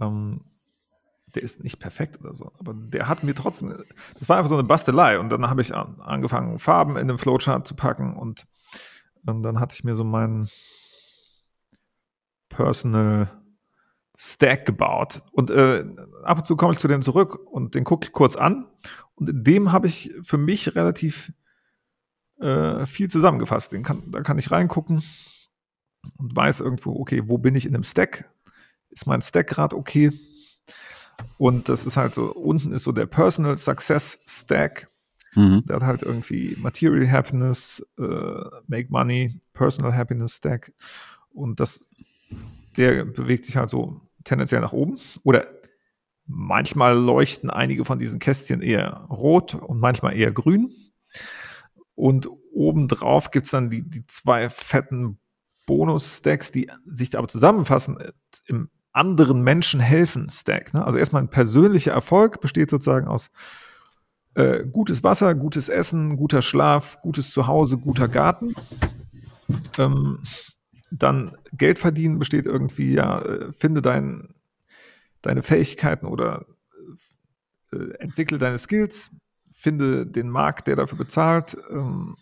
Ähm, 0.00 0.40
der 1.34 1.42
ist 1.42 1.62
nicht 1.62 1.78
perfekt 1.78 2.18
oder 2.20 2.34
so, 2.34 2.52
aber 2.58 2.72
der 2.74 3.06
hat 3.06 3.22
mir 3.22 3.34
trotzdem, 3.34 3.76
das 4.18 4.28
war 4.28 4.38
einfach 4.38 4.48
so 4.48 4.56
eine 4.56 4.66
Bastelei 4.66 5.18
und 5.18 5.28
dann 5.28 5.48
habe 5.50 5.60
ich 5.60 5.74
an, 5.74 6.00
angefangen, 6.00 6.58
Farben 6.58 6.96
in 6.96 7.06
den 7.06 7.18
Flowchart 7.18 7.66
zu 7.66 7.74
packen 7.74 8.16
und, 8.16 8.46
und 9.26 9.42
dann 9.42 9.60
hatte 9.60 9.74
ich 9.74 9.84
mir 9.84 9.94
so 9.94 10.04
meinen 10.04 10.48
Personal 12.48 13.30
Stack 14.16 14.64
gebaut 14.64 15.22
und 15.32 15.50
äh, 15.50 15.84
ab 16.24 16.38
und 16.38 16.46
zu 16.46 16.56
komme 16.56 16.72
ich 16.72 16.78
zu 16.78 16.88
dem 16.88 17.02
zurück 17.02 17.38
und 17.50 17.74
den 17.74 17.84
gucke 17.84 18.06
ich 18.06 18.12
kurz 18.12 18.34
an 18.34 18.66
und 19.14 19.28
in 19.28 19.44
dem 19.44 19.70
habe 19.70 19.86
ich 19.86 20.14
für 20.22 20.38
mich 20.38 20.74
relativ 20.74 21.32
äh, 22.40 22.86
viel 22.86 23.10
zusammengefasst. 23.10 23.72
Den 23.72 23.82
kann, 23.82 24.10
da 24.10 24.22
kann 24.22 24.38
ich 24.38 24.50
reingucken 24.50 25.02
und 26.16 26.36
weiß 26.36 26.60
irgendwo, 26.60 26.98
okay, 26.98 27.22
wo 27.26 27.38
bin 27.38 27.54
ich 27.54 27.66
in 27.66 27.72
dem 27.72 27.82
Stack? 27.82 28.30
Ist 28.90 29.06
mein 29.06 29.22
Stack 29.22 29.48
gerade 29.48 29.76
okay? 29.76 30.12
Und 31.36 31.68
das 31.68 31.86
ist 31.86 31.96
halt 31.96 32.14
so, 32.14 32.32
unten 32.32 32.72
ist 32.72 32.84
so 32.84 32.92
der 32.92 33.06
Personal 33.06 33.56
Success 33.56 34.20
Stack. 34.26 34.88
Mhm. 35.34 35.64
Der 35.66 35.76
hat 35.76 35.82
halt 35.82 36.02
irgendwie 36.02 36.56
Material 36.58 37.10
Happiness, 37.10 37.84
äh, 37.98 38.02
Make 38.66 38.88
Money, 38.90 39.40
Personal 39.52 39.94
Happiness 39.94 40.36
Stack. 40.36 40.72
Und 41.30 41.60
das, 41.60 41.90
der 42.76 43.04
bewegt 43.04 43.44
sich 43.44 43.56
halt 43.56 43.70
so 43.70 44.00
tendenziell 44.24 44.60
nach 44.60 44.72
oben. 44.72 44.98
Oder 45.24 45.46
manchmal 46.26 46.96
leuchten 46.96 47.50
einige 47.50 47.84
von 47.84 47.98
diesen 47.98 48.18
Kästchen 48.18 48.62
eher 48.62 49.06
rot 49.10 49.54
und 49.54 49.80
manchmal 49.80 50.16
eher 50.16 50.32
grün. 50.32 50.72
Und 51.94 52.28
obendrauf 52.52 53.30
gibt 53.30 53.46
es 53.46 53.52
dann 53.52 53.70
die, 53.70 53.82
die 53.82 54.06
zwei 54.06 54.50
fetten 54.50 55.18
Bonus-Stacks, 55.66 56.52
die 56.52 56.70
sich 56.86 57.16
aber 57.16 57.28
zusammenfassen 57.28 57.98
äh, 57.98 58.12
im 58.46 58.70
anderen 58.92 59.42
Menschen 59.42 59.80
helfen 59.80 60.28
Stack. 60.28 60.74
Ne? 60.74 60.84
Also 60.84 60.98
erstmal 60.98 61.22
ein 61.22 61.30
persönlicher 61.30 61.92
Erfolg 61.92 62.40
besteht 62.40 62.70
sozusagen 62.70 63.06
aus 63.06 63.30
äh, 64.34 64.64
gutes 64.64 65.02
Wasser, 65.02 65.34
gutes 65.34 65.68
Essen, 65.68 66.16
guter 66.16 66.42
Schlaf, 66.42 67.00
gutes 67.00 67.30
Zuhause, 67.30 67.78
guter 67.78 68.08
Garten. 68.08 68.54
Ähm, 69.78 70.20
dann 70.90 71.36
Geld 71.52 71.78
verdienen 71.78 72.18
besteht 72.18 72.46
irgendwie, 72.46 72.94
ja, 72.94 73.20
äh, 73.20 73.52
finde 73.52 73.82
dein, 73.82 74.34
deine 75.22 75.42
Fähigkeiten 75.42 76.06
oder 76.06 76.46
äh, 77.72 77.94
entwickle 77.98 78.38
deine 78.38 78.58
Skills, 78.58 79.10
finde 79.52 80.06
den 80.06 80.30
Markt, 80.30 80.68
der 80.68 80.76
dafür 80.76 80.98
bezahlt 80.98 81.56
ähm, 81.70 82.16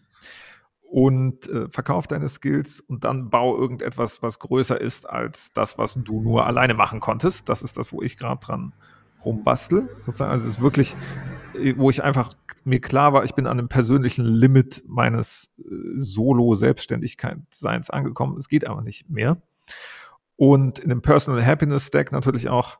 und 0.91 1.49
äh, 1.49 1.69
verkauf 1.69 2.07
deine 2.07 2.29
Skills 2.29 2.81
und 2.81 3.05
dann 3.05 3.29
bau 3.31 3.57
irgendetwas, 3.59 4.23
was 4.23 4.39
größer 4.39 4.81
ist 4.81 5.09
als 5.09 5.53
das, 5.53 5.79
was 5.79 5.95
du 5.95 6.21
nur 6.21 6.47
alleine 6.47 6.75
machen 6.75 7.01
konntest. 7.01 7.49
Das 7.49 7.63
ist 7.63 7.77
das, 7.77 7.93
wo 7.93 8.03
ich 8.03 8.17
gerade 8.17 8.41
dran 8.45 8.73
rumbastel. 9.25 9.89
Sozusagen. 10.07 10.31
Also 10.31 10.45
es 10.45 10.51
ist 10.55 10.61
wirklich, 10.61 10.97
äh, 11.55 11.75
wo 11.77 11.91
ich 11.91 12.03
einfach 12.03 12.35
mir 12.65 12.81
klar 12.81 13.13
war, 13.13 13.25
ich 13.25 13.35
bin 13.35 13.47
an 13.47 13.59
einem 13.59 13.69
persönlichen 13.69 14.25
Limit 14.25 14.85
meines 14.87 15.51
äh, 15.59 15.63
Solo-Selbstständigkeit-Seins 15.97 17.91
angekommen. 17.91 18.37
Es 18.37 18.49
geht 18.49 18.67
aber 18.67 18.83
nicht 18.83 19.11
mehr. 19.11 19.43
Und 20.37 20.79
in 20.79 20.89
dem 20.91 21.03
Personal 21.03 21.45
Happiness 21.45 21.87
Stack 21.89 22.13
natürlich 22.13 22.49
auch 22.49 22.79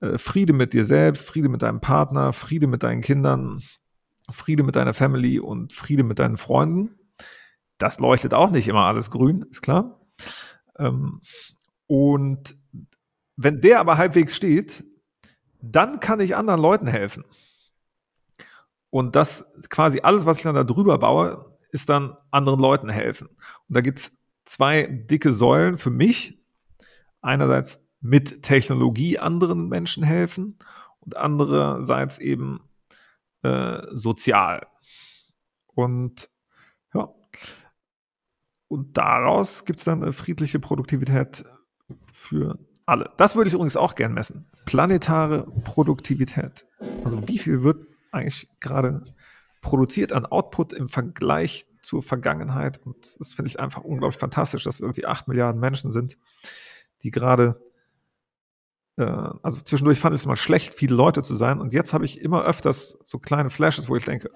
äh, 0.00 0.18
Friede 0.18 0.52
mit 0.52 0.72
dir 0.72 0.84
selbst, 0.84 1.26
Friede 1.26 1.48
mit 1.48 1.62
deinem 1.62 1.80
Partner, 1.80 2.32
Friede 2.32 2.66
mit 2.66 2.82
deinen 2.82 3.00
Kindern, 3.00 3.62
Friede 4.30 4.62
mit 4.62 4.76
deiner 4.76 4.92
Family 4.92 5.40
und 5.40 5.72
Friede 5.72 6.04
mit 6.04 6.18
deinen 6.18 6.36
Freunden. 6.36 6.94
Das 7.78 7.98
leuchtet 8.00 8.34
auch 8.34 8.50
nicht 8.50 8.68
immer 8.68 8.84
alles 8.84 9.10
grün, 9.10 9.46
ist 9.50 9.62
klar. 9.62 10.00
Ähm, 10.78 11.22
und 11.86 12.56
wenn 13.36 13.60
der 13.60 13.80
aber 13.80 13.96
halbwegs 13.96 14.36
steht, 14.36 14.84
dann 15.60 16.00
kann 16.00 16.20
ich 16.20 16.36
anderen 16.36 16.60
Leuten 16.60 16.86
helfen. 16.86 17.24
Und 18.90 19.16
das 19.16 19.46
quasi 19.68 20.00
alles, 20.00 20.26
was 20.26 20.38
ich 20.38 20.42
dann 20.42 20.54
da 20.54 20.64
drüber 20.64 20.98
baue, 20.98 21.56
ist 21.70 21.88
dann 21.88 22.16
anderen 22.30 22.60
Leuten 22.60 22.88
helfen. 22.88 23.28
Und 23.28 23.76
da 23.76 23.80
gibt 23.80 23.98
es 23.98 24.12
zwei 24.44 24.86
dicke 24.86 25.32
Säulen 25.32 25.76
für 25.76 25.90
mich. 25.90 26.38
Einerseits 27.20 27.84
mit 28.00 28.42
Technologie 28.42 29.18
anderen 29.18 29.68
Menschen 29.68 30.02
helfen 30.02 30.58
und 31.00 31.16
andererseits 31.16 32.18
eben 32.18 32.60
äh, 33.42 33.82
sozial. 33.92 34.66
Und 35.66 36.30
und 38.68 38.96
daraus 38.98 39.64
gibt 39.64 39.78
es 39.78 39.84
dann 39.84 40.02
eine 40.02 40.12
friedliche 40.12 40.60
Produktivität 40.60 41.44
für 42.10 42.58
alle. 42.86 43.10
Das 43.16 43.34
würde 43.34 43.48
ich 43.48 43.54
übrigens 43.54 43.76
auch 43.76 43.94
gern 43.94 44.12
messen. 44.12 44.46
Planetare 44.66 45.46
Produktivität. 45.64 46.66
Also 47.04 47.26
wie 47.28 47.38
viel 47.38 47.62
wird 47.62 47.86
eigentlich 48.12 48.48
gerade 48.60 49.02
produziert 49.60 50.12
an 50.12 50.26
Output 50.26 50.72
im 50.72 50.88
Vergleich 50.88 51.66
zur 51.82 52.02
Vergangenheit. 52.02 52.78
Und 52.84 52.96
das 53.18 53.34
finde 53.34 53.50
ich 53.50 53.60
einfach 53.60 53.82
unglaublich 53.82 54.18
fantastisch, 54.18 54.64
dass 54.64 54.80
wir 54.80 54.84
irgendwie 54.84 55.06
acht 55.06 55.28
Milliarden 55.28 55.60
Menschen 55.60 55.90
sind, 55.90 56.18
die 57.02 57.10
gerade, 57.10 57.60
äh, 58.96 59.02
also 59.02 59.60
zwischendurch 59.60 59.98
fand 59.98 60.14
ich 60.14 60.22
es 60.22 60.26
mal 60.26 60.36
schlecht, 60.36 60.74
viele 60.74 60.94
Leute 60.94 61.22
zu 61.22 61.34
sein. 61.34 61.60
Und 61.60 61.72
jetzt 61.72 61.92
habe 61.92 62.04
ich 62.04 62.20
immer 62.20 62.44
öfters 62.44 62.98
so 63.04 63.18
kleine 63.18 63.50
Flashes, 63.50 63.88
wo 63.88 63.96
ich 63.96 64.04
denke, 64.04 64.30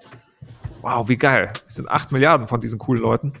wow, 0.81 1.07
wie 1.07 1.17
geil. 1.17 1.51
Es 1.67 1.75
sind 1.75 1.89
acht 1.89 2.11
Milliarden 2.11 2.47
von 2.47 2.61
diesen 2.61 2.79
coolen 2.79 3.01
Leuten. 3.01 3.33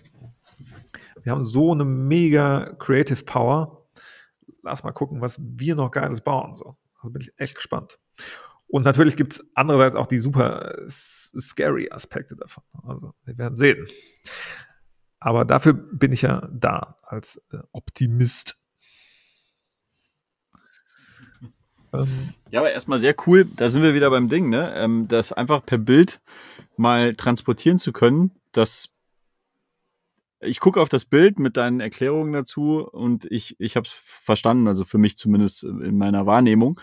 Wir 1.23 1.31
haben 1.31 1.43
so 1.43 1.71
eine 1.71 1.85
mega 1.85 2.73
Creative 2.79 3.23
Power. 3.23 3.87
Lass 4.61 4.83
mal 4.83 4.91
gucken, 4.91 5.21
was 5.21 5.39
wir 5.41 5.75
noch 5.75 5.91
Geiles 5.91 6.21
bauen. 6.21 6.55
So. 6.55 6.77
Also 6.97 7.09
bin 7.09 7.21
ich 7.21 7.33
echt 7.37 7.55
gespannt. 7.55 7.99
Und 8.67 8.85
natürlich 8.85 9.17
gibt 9.17 9.33
es 9.33 9.45
andererseits 9.55 9.95
auch 9.95 10.07
die 10.07 10.19
super 10.19 10.75
scary 10.89 11.89
Aspekte 11.91 12.35
davon. 12.35 12.63
Also 12.83 13.13
wir 13.25 13.37
werden 13.37 13.57
sehen. 13.57 13.87
Aber 15.19 15.45
dafür 15.45 15.73
bin 15.73 16.11
ich 16.11 16.23
ja 16.23 16.47
da 16.51 16.97
als 17.03 17.41
äh, 17.51 17.59
Optimist. 17.71 18.57
Ähm, 21.93 22.33
ja, 22.49 22.59
aber 22.59 22.71
erstmal 22.71 22.97
sehr 22.97 23.15
cool. 23.25 23.45
Da 23.45 23.69
sind 23.69 23.83
wir 23.83 23.93
wieder 23.93 24.09
beim 24.09 24.27
Ding, 24.27 24.49
ne? 24.49 24.73
Ähm, 24.75 25.07
das 25.07 25.31
einfach 25.31 25.65
per 25.65 25.77
Bild 25.77 26.19
mal 26.75 27.15
transportieren 27.15 27.77
zu 27.77 27.93
können, 27.93 28.31
das 28.51 28.93
ich 30.45 30.59
gucke 30.59 30.81
auf 30.81 30.89
das 30.89 31.05
Bild 31.05 31.39
mit 31.39 31.57
deinen 31.57 31.79
Erklärungen 31.79 32.33
dazu 32.33 32.87
und 32.87 33.25
ich, 33.31 33.55
ich 33.59 33.75
habe 33.75 33.87
es 33.87 33.93
verstanden, 33.93 34.67
also 34.67 34.85
für 34.85 34.97
mich 34.97 35.17
zumindest 35.17 35.63
in 35.63 35.97
meiner 35.97 36.25
Wahrnehmung. 36.25 36.79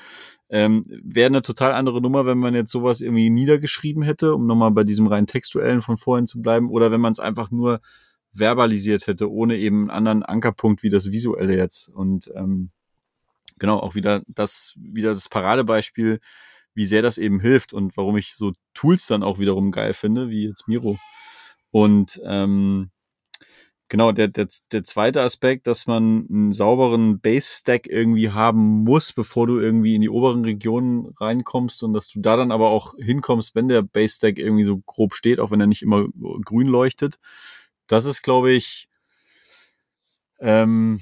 Ähm, 0.48 0.84
Wäre 1.02 1.26
eine 1.26 1.42
total 1.42 1.72
andere 1.72 2.00
Nummer, 2.00 2.26
wenn 2.26 2.38
man 2.38 2.54
jetzt 2.54 2.72
sowas 2.72 3.00
irgendwie 3.00 3.30
niedergeschrieben 3.30 4.02
hätte, 4.02 4.34
um 4.34 4.46
nochmal 4.46 4.72
bei 4.72 4.84
diesem 4.84 5.06
rein 5.06 5.26
textuellen 5.26 5.82
von 5.82 5.96
vorhin 5.96 6.26
zu 6.26 6.42
bleiben, 6.42 6.70
oder 6.70 6.90
wenn 6.90 7.00
man 7.00 7.12
es 7.12 7.20
einfach 7.20 7.50
nur 7.50 7.80
verbalisiert 8.32 9.06
hätte, 9.06 9.30
ohne 9.30 9.56
eben 9.56 9.82
einen 9.82 9.90
anderen 9.90 10.22
Ankerpunkt 10.22 10.82
wie 10.82 10.90
das 10.90 11.10
Visuelle 11.10 11.56
jetzt. 11.56 11.88
Und 11.88 12.30
ähm, 12.34 12.70
genau, 13.58 13.78
auch 13.78 13.94
wieder 13.94 14.22
das, 14.26 14.74
wieder 14.76 15.12
das 15.14 15.28
Paradebeispiel, 15.28 16.20
wie 16.74 16.86
sehr 16.86 17.02
das 17.02 17.18
eben 17.18 17.40
hilft 17.40 17.72
und 17.72 17.96
warum 17.96 18.16
ich 18.16 18.34
so 18.34 18.52
Tools 18.74 19.06
dann 19.06 19.22
auch 19.22 19.38
wiederum 19.38 19.72
geil 19.72 19.94
finde, 19.94 20.30
wie 20.30 20.46
jetzt 20.46 20.68
Miro. 20.68 20.98
Und 21.70 22.20
ähm, 22.24 22.90
Genau, 23.90 24.12
der, 24.12 24.28
der, 24.28 24.46
der 24.70 24.84
zweite 24.84 25.20
Aspekt, 25.20 25.66
dass 25.66 25.88
man 25.88 26.24
einen 26.30 26.52
sauberen 26.52 27.18
Base-Stack 27.18 27.88
irgendwie 27.88 28.30
haben 28.30 28.84
muss, 28.84 29.12
bevor 29.12 29.48
du 29.48 29.58
irgendwie 29.58 29.96
in 29.96 30.00
die 30.00 30.08
oberen 30.08 30.44
Regionen 30.44 31.12
reinkommst 31.18 31.82
und 31.82 31.92
dass 31.92 32.06
du 32.06 32.20
da 32.20 32.36
dann 32.36 32.52
aber 32.52 32.70
auch 32.70 32.94
hinkommst, 32.98 33.56
wenn 33.56 33.66
der 33.66 33.82
Base-Stack 33.82 34.38
irgendwie 34.38 34.62
so 34.62 34.78
grob 34.78 35.12
steht, 35.12 35.40
auch 35.40 35.50
wenn 35.50 35.60
er 35.60 35.66
nicht 35.66 35.82
immer 35.82 36.06
grün 36.44 36.68
leuchtet. 36.68 37.18
Das 37.88 38.04
ist, 38.04 38.22
glaube 38.22 38.52
ich, 38.52 38.88
ähm, 40.38 41.00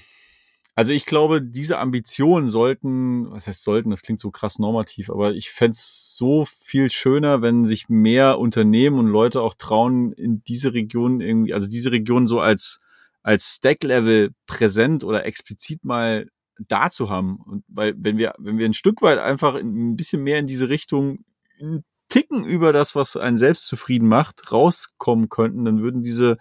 also 0.79 0.93
ich 0.93 1.07
glaube, 1.07 1.43
diese 1.43 1.79
Ambitionen 1.79 2.47
sollten, 2.47 3.33
was 3.33 3.49
heißt 3.49 3.65
sollten, 3.65 3.91
das 3.91 4.03
klingt 4.03 4.21
so 4.21 4.31
krass 4.31 4.61
normativ, 4.61 5.11
aber 5.11 5.35
ich 5.35 5.51
fände 5.51 5.77
so 5.77 6.45
viel 6.45 6.89
schöner, 6.93 7.43
wenn 7.43 7.65
sich 7.65 7.89
mehr 7.89 8.39
Unternehmen 8.39 9.01
und 9.01 9.09
Leute 9.09 9.41
auch 9.41 9.55
trauen, 9.55 10.13
in 10.13 10.45
diese 10.45 10.75
Region 10.75 11.21
irgendwie, 11.21 11.53
also 11.53 11.67
diese 11.67 11.91
Region 11.91 12.29
so 12.29 12.39
als, 12.39 12.79
als 13.25 13.57
Stack-Level 13.57 14.31
präsent 14.47 15.03
oder 15.03 15.27
explizit 15.27 15.85
mal 15.85 16.29
da 16.69 16.91
zu 16.91 17.11
haben. 17.11 17.41
Und 17.45 17.65
weil, 17.67 17.95
wenn 17.99 18.17
wir, 18.17 18.35
wenn 18.39 18.59
wir 18.59 18.67
ein 18.67 18.73
Stück 18.73 19.03
weit 19.03 19.19
einfach 19.19 19.57
ein 19.57 19.97
bisschen 19.97 20.23
mehr 20.23 20.39
in 20.39 20.47
diese 20.47 20.69
Richtung 20.69 21.25
einen 21.61 21.83
Ticken 22.09 22.45
über 22.45 22.73
das, 22.73 22.95
was 22.95 23.17
einen 23.17 23.37
selbst 23.37 23.67
zufrieden 23.67 24.07
macht, 24.07 24.53
rauskommen 24.53 25.29
könnten, 25.29 25.65
dann 25.65 25.83
würden 25.83 26.03
diese, 26.05 26.39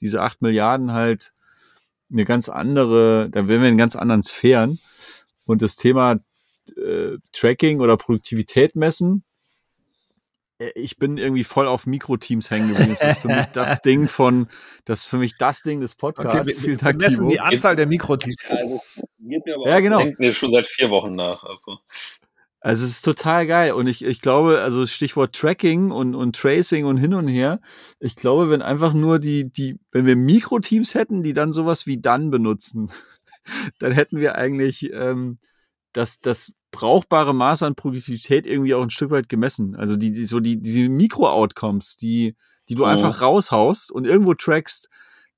diese 0.00 0.22
acht 0.22 0.42
Milliarden 0.42 0.92
halt 0.92 1.32
eine 2.10 2.24
ganz 2.24 2.48
andere, 2.48 3.28
da 3.30 3.48
wären 3.48 3.62
wir 3.62 3.68
in 3.68 3.78
ganz 3.78 3.96
anderen 3.96 4.22
Sphären. 4.22 4.80
Und 5.44 5.62
das 5.62 5.76
Thema 5.76 6.20
äh, 6.76 7.16
Tracking 7.32 7.80
oder 7.80 7.96
Produktivität 7.96 8.76
messen, 8.76 9.24
äh, 10.60 10.70
ich 10.74 10.98
bin 10.98 11.16
irgendwie 11.16 11.44
voll 11.44 11.66
auf 11.66 11.86
Mikroteams 11.86 12.50
hängen 12.50 12.68
geblieben. 12.68 12.96
Das 12.98 13.16
ist 13.16 13.22
für 13.22 13.28
mich 13.28 13.46
das 13.46 13.80
Ding 13.82 14.08
von, 14.08 14.48
das 14.84 15.00
ist 15.00 15.06
für 15.06 15.16
mich 15.16 15.36
das 15.38 15.62
Ding 15.62 15.80
des 15.80 15.94
Podcasts. 15.96 16.40
Okay, 16.40 16.46
wir, 16.46 16.54
Vielen 16.54 16.78
Dank, 16.78 17.00
wir 17.00 17.10
messen 17.10 17.28
die 17.28 17.40
Anzahl 17.40 17.76
der 17.76 17.86
Mikroteams. 17.86 18.46
Also, 18.48 18.82
ja, 19.64 19.80
genau. 19.80 19.98
Denken 19.98 20.22
wir 20.22 20.32
schon 20.32 20.52
seit 20.52 20.66
vier 20.66 20.90
Wochen 20.90 21.14
nach. 21.14 21.44
Also. 21.44 21.78
Also 22.60 22.84
es 22.84 22.92
ist 22.92 23.02
total 23.02 23.46
geil. 23.46 23.72
Und 23.72 23.86
ich, 23.86 24.04
ich 24.04 24.20
glaube, 24.20 24.60
also 24.60 24.86
Stichwort 24.86 25.34
Tracking 25.34 25.90
und, 25.90 26.14
und 26.14 26.36
Tracing 26.36 26.84
und 26.84 26.98
hin 26.98 27.14
und 27.14 27.26
her, 27.26 27.60
ich 27.98 28.16
glaube, 28.16 28.50
wenn 28.50 28.60
einfach 28.62 28.92
nur 28.92 29.18
die, 29.18 29.50
die, 29.50 29.78
wenn 29.90 30.06
wir 30.06 30.16
Mikroteams 30.16 30.94
hätten, 30.94 31.22
die 31.22 31.32
dann 31.32 31.52
sowas 31.52 31.86
wie 31.86 31.98
dann 31.98 32.30
benutzen, 32.30 32.90
dann 33.78 33.92
hätten 33.92 34.18
wir 34.18 34.34
eigentlich 34.34 34.92
ähm, 34.92 35.38
das, 35.92 36.18
das 36.18 36.52
brauchbare 36.70 37.34
Maß 37.34 37.62
an 37.62 37.74
Produktivität 37.74 38.46
irgendwie 38.46 38.74
auch 38.74 38.82
ein 38.82 38.90
Stück 38.90 39.10
weit 39.10 39.28
gemessen. 39.28 39.74
Also 39.74 39.96
die, 39.96 40.12
die 40.12 40.26
so 40.26 40.38
die, 40.38 40.60
diese 40.60 40.88
Mikro-Outcomes, 40.88 41.96
die, 41.96 42.36
die 42.68 42.74
du 42.74 42.84
oh. 42.84 42.86
einfach 42.86 43.22
raushaust 43.22 43.90
und 43.90 44.06
irgendwo 44.06 44.34
trackst, 44.34 44.90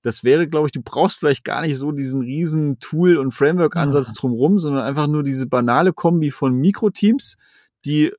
das 0.03 0.25
wäre, 0.25 0.49
glaube 0.49 0.67
ich, 0.67 0.73
du 0.73 0.83
brauchst 0.83 1.19
vielleicht 1.19 1.45
gar 1.45 1.63
nicht 1.63 1.79
so 1.79 1.93
diesen 1.93 2.23
riesen 2.23 2.79
Tool- 2.81 3.17
und 3.17 3.33
Framework-Ansatz 3.33 4.09
ja. 4.09 4.15
drumrum, 4.21 4.59
sondern 4.59 4.85
einfach 4.85 5.07
nur 5.07 5.23
diese 5.23 5.47
banale 5.47 5.93
Kombi 5.93 6.31
von 6.31 6.55
Mikroteams, 6.55 7.37
die 7.85 8.13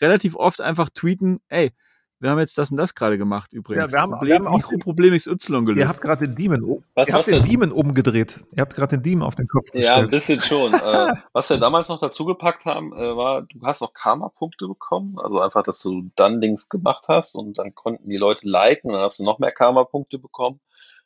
relativ 0.00 0.34
oft 0.34 0.60
einfach 0.60 0.90
tweeten, 0.90 1.40
ey, 1.48 1.72
wir 2.20 2.30
haben 2.30 2.40
jetzt 2.40 2.58
das 2.58 2.72
und 2.72 2.78
das 2.78 2.96
gerade 2.96 3.16
gemacht 3.16 3.52
übrigens. 3.52 3.92
Ja, 3.92 3.96
wir 3.96 4.02
haben, 4.02 4.12
Problem, 4.12 4.42
wir 4.42 4.50
haben 4.50 4.56
Mikroproblem 4.56 5.16
XY 5.16 5.64
gelöst. 5.64 5.78
Ihr 5.78 5.88
habt 5.88 6.00
gerade 6.00 6.26
den 6.26 6.34
Demon, 6.34 6.82
was, 6.94 7.08
ihr 7.08 7.14
habt 7.14 7.28
den 7.28 7.44
Demon 7.44 7.70
umgedreht. 7.70 8.40
Ihr 8.50 8.60
habt 8.62 8.74
gerade 8.74 8.96
den 8.96 9.04
Demon 9.04 9.24
auf 9.24 9.36
den 9.36 9.46
Kopf 9.46 9.66
gestellt. 9.70 9.84
Ja, 9.84 9.96
ein 9.98 10.08
bisschen 10.08 10.40
schon. 10.40 10.74
äh, 10.74 11.14
was 11.32 11.48
wir 11.50 11.58
damals 11.58 11.88
noch 11.88 12.00
dazu 12.00 12.24
gepackt 12.24 12.66
haben, 12.66 12.92
äh, 12.92 13.16
war, 13.16 13.42
du 13.42 13.60
hast 13.62 13.82
auch 13.82 13.92
Karma-Punkte 13.92 14.66
bekommen. 14.66 15.16
Also 15.22 15.40
einfach, 15.40 15.62
dass 15.62 15.80
du 15.80 16.10
dann 16.16 16.40
Dings 16.40 16.68
gemacht 16.68 17.04
hast 17.06 17.36
und 17.36 17.58
dann 17.58 17.76
konnten 17.76 18.08
die 18.08 18.16
Leute 18.16 18.48
liken, 18.48 18.90
dann 18.90 19.02
hast 19.02 19.20
du 19.20 19.24
noch 19.24 19.38
mehr 19.38 19.52
Karma-Punkte 19.52 20.18
bekommen 20.18 20.58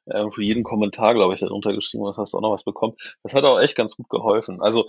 äh, 0.07 0.31
für 0.31 0.43
jeden 0.43 0.65
Kommentar, 0.65 1.15
glaube 1.15 1.35
ich, 1.35 1.41
darunter 1.41 1.73
geschrieben 1.74 2.07
hast, 2.07 2.19
hast 2.19 2.35
du 2.35 2.39
auch 2.39 2.43
noch 2.43 2.53
was 2.53 2.65
bekommen. 2.65 2.95
Das 3.23 3.35
hat 3.35 3.45
auch 3.45 3.61
echt 3.61 3.77
ganz 3.77 3.97
gut 3.97 4.09
geholfen. 4.09 4.61
Also 4.61 4.87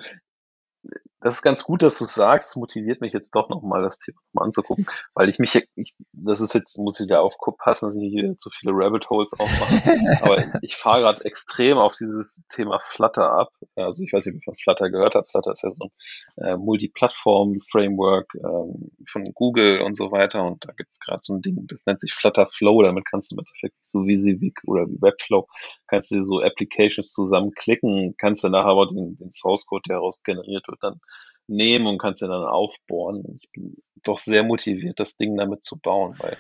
das 1.24 1.36
ist 1.36 1.42
ganz 1.42 1.64
gut, 1.64 1.82
dass 1.82 1.98
du 1.98 2.06
es 2.06 2.14
sagst. 2.14 2.58
Motiviert 2.58 3.00
mich 3.00 3.14
jetzt 3.14 3.34
doch 3.34 3.50
nochmal, 3.50 3.82
das 3.82 4.00
Thema 4.00 4.20
mal 4.34 4.44
anzugucken, 4.44 4.86
weil 5.14 5.30
ich 5.30 5.40
mich, 5.40 5.68
ich, 5.76 5.96
das 6.12 6.42
ist 6.42 6.54
jetzt, 6.54 6.78
muss 6.78 7.00
ich 7.00 7.08
da 7.08 7.22
aufpassen, 7.22 7.88
dass 7.88 7.96
ich 7.96 8.12
hier 8.12 8.38
zu 8.38 8.50
viele 8.50 8.74
Rabbit 8.74 9.10
Holes 9.10 9.34
aufmache. 9.40 9.82
Aber 10.22 10.60
ich 10.62 10.76
fahre 10.76 11.02
gerade 11.02 11.24
extrem 11.24 11.78
auf 11.78 11.96
dieses 11.96 12.44
Thema 12.50 12.80
Flutter 12.84 13.32
ab. 13.32 13.54
Also 13.76 14.04
ich 14.04 14.12
weiß 14.12 14.26
nicht, 14.26 14.36
wie 14.36 14.44
man 14.46 14.56
Flutter 14.56 14.90
gehört 14.90 15.16
hat. 15.16 15.30
Flutter 15.30 15.52
ist 15.52 15.64
ja 15.64 15.72
so 15.72 15.90
ein 16.38 16.46
äh, 16.46 16.58
Multiplattform-Framework 16.58 18.36
ähm, 18.36 18.92
von 19.08 19.34
Google 19.34 19.82
und 19.82 19.96
so 19.96 20.12
weiter. 20.12 20.46
Und 20.46 20.66
da 20.66 20.74
gibt 20.74 20.90
es 20.92 21.00
gerade 21.00 21.20
so 21.22 21.36
ein 21.36 21.42
Ding, 21.42 21.66
das 21.68 21.86
nennt 21.86 22.02
sich 22.02 22.14
Flutter 22.14 22.48
Flow. 22.52 22.84
Damit 22.84 23.06
kannst 23.10 23.32
du 23.32 23.36
im 23.36 23.40
Endeffekt 23.40 23.78
so 23.80 24.06
wie 24.06 24.18
Civic 24.18 24.60
oder 24.66 24.88
wie 24.88 25.02
Webflow, 25.02 25.48
kannst 25.94 26.10
du 26.10 26.24
so 26.24 26.42
Applications 26.42 27.14
zusammenklicken, 27.14 28.16
kannst 28.18 28.44
du 28.44 28.50
nachher 28.50 28.72
aber 28.72 28.88
den, 28.88 29.16
den 29.18 29.32
Source 29.32 29.68
Code, 29.68 29.84
der 29.88 29.98
daraus 29.98 30.24
generiert 30.24 30.68
wird, 30.68 30.82
dann 30.82 31.00
nehmen 31.46 31.86
und 31.86 32.00
kannst 32.00 32.24
ihn 32.24 32.30
dann 32.30 32.46
aufbohren. 32.46 33.38
Ich 33.40 33.52
bin 33.52 33.78
doch 34.04 34.18
sehr 34.18 34.44
motiviert, 34.44 35.00
das 35.00 35.18
Ding 35.18 35.38
damit 35.38 35.64
zu 35.64 35.80
bauen, 35.80 36.16
weil 36.18 36.36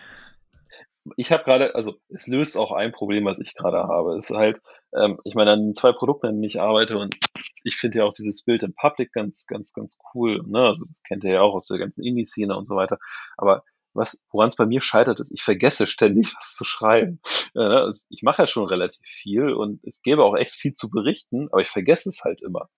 ich 1.18 1.32
habe 1.32 1.44
gerade, 1.44 1.76
also 1.76 1.96
es 2.10 2.26
löst 2.26 2.58
auch 2.58 2.72
ein 2.72 2.92
Problem, 2.94 3.26
was 3.26 3.40
ich 3.40 3.54
gerade 3.54 3.78
habe. 3.78 4.16
Es 4.16 4.32
ist 4.32 4.36
halt, 4.36 4.60
ähm, 4.96 5.20
ich 5.24 5.36
meine, 5.36 5.52
an 5.52 5.74
zwei 5.76 5.92
Produkten, 5.92 6.28
an 6.28 6.34
denen 6.36 6.46
ich 6.46 6.60
arbeite 6.60 6.98
und 6.98 7.16
ich 7.64 7.76
finde 7.76 8.00
ja 8.00 8.06
auch 8.06 8.14
dieses 8.14 8.44
Bild 8.44 8.64
in 8.64 8.74
Public 8.74 9.12
ganz, 9.12 9.46
ganz, 9.46 9.74
ganz 9.74 10.00
cool. 10.16 10.42
Ne? 10.48 10.66
Also 10.66 10.86
das 10.86 11.04
kennt 11.04 11.26
ihr 11.26 11.34
ja 11.34 11.42
auch 11.42 11.54
aus 11.54 11.68
der 11.68 11.78
ganzen 11.78 12.04
Indie-Szene 12.04 12.58
und 12.58 12.66
so 12.66 12.76
weiter. 12.76 12.98
Aber 13.38 13.64
was, 13.94 14.24
woran 14.32 14.50
es 14.50 14.56
bei 14.56 14.66
mir 14.66 14.82
scheitert, 14.82 15.20
ist, 15.20 15.32
ich 15.32 15.44
vergesse 15.44 15.88
ständig 15.88 16.34
was 16.36 16.56
zu 16.56 16.66
schreiben. 16.66 17.20
Äh, 17.56 17.90
ich 18.10 18.24
mache 18.24 18.44
ja 18.44 18.48
schon 18.48 18.66
relativ 18.66 19.06
viel 19.06 19.52
und 19.54 19.84
es 19.84 20.02
gäbe 20.02 20.24
auch 20.24 20.36
echt 20.36 20.56
viel 20.56 20.74
zu 20.74 20.90
berichten, 20.90 21.48
aber 21.52 21.62
ich 21.62 21.70
vergesse 21.70 22.10
es 22.10 22.24
halt 22.24 22.42
immer. 22.42 22.70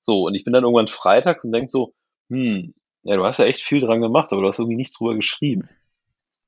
So, 0.00 0.26
und 0.26 0.34
ich 0.34 0.44
bin 0.44 0.52
dann 0.52 0.64
irgendwann 0.64 0.88
freitags 0.88 1.44
und 1.44 1.52
denk 1.52 1.70
so, 1.70 1.94
hm, 2.28 2.74
ja, 3.04 3.16
du 3.16 3.24
hast 3.24 3.38
ja 3.38 3.46
echt 3.46 3.62
viel 3.62 3.80
dran 3.80 4.00
gemacht, 4.00 4.32
aber 4.32 4.42
du 4.42 4.48
hast 4.48 4.58
irgendwie 4.58 4.76
nichts 4.76 4.96
drüber 4.96 5.14
geschrieben. 5.14 5.68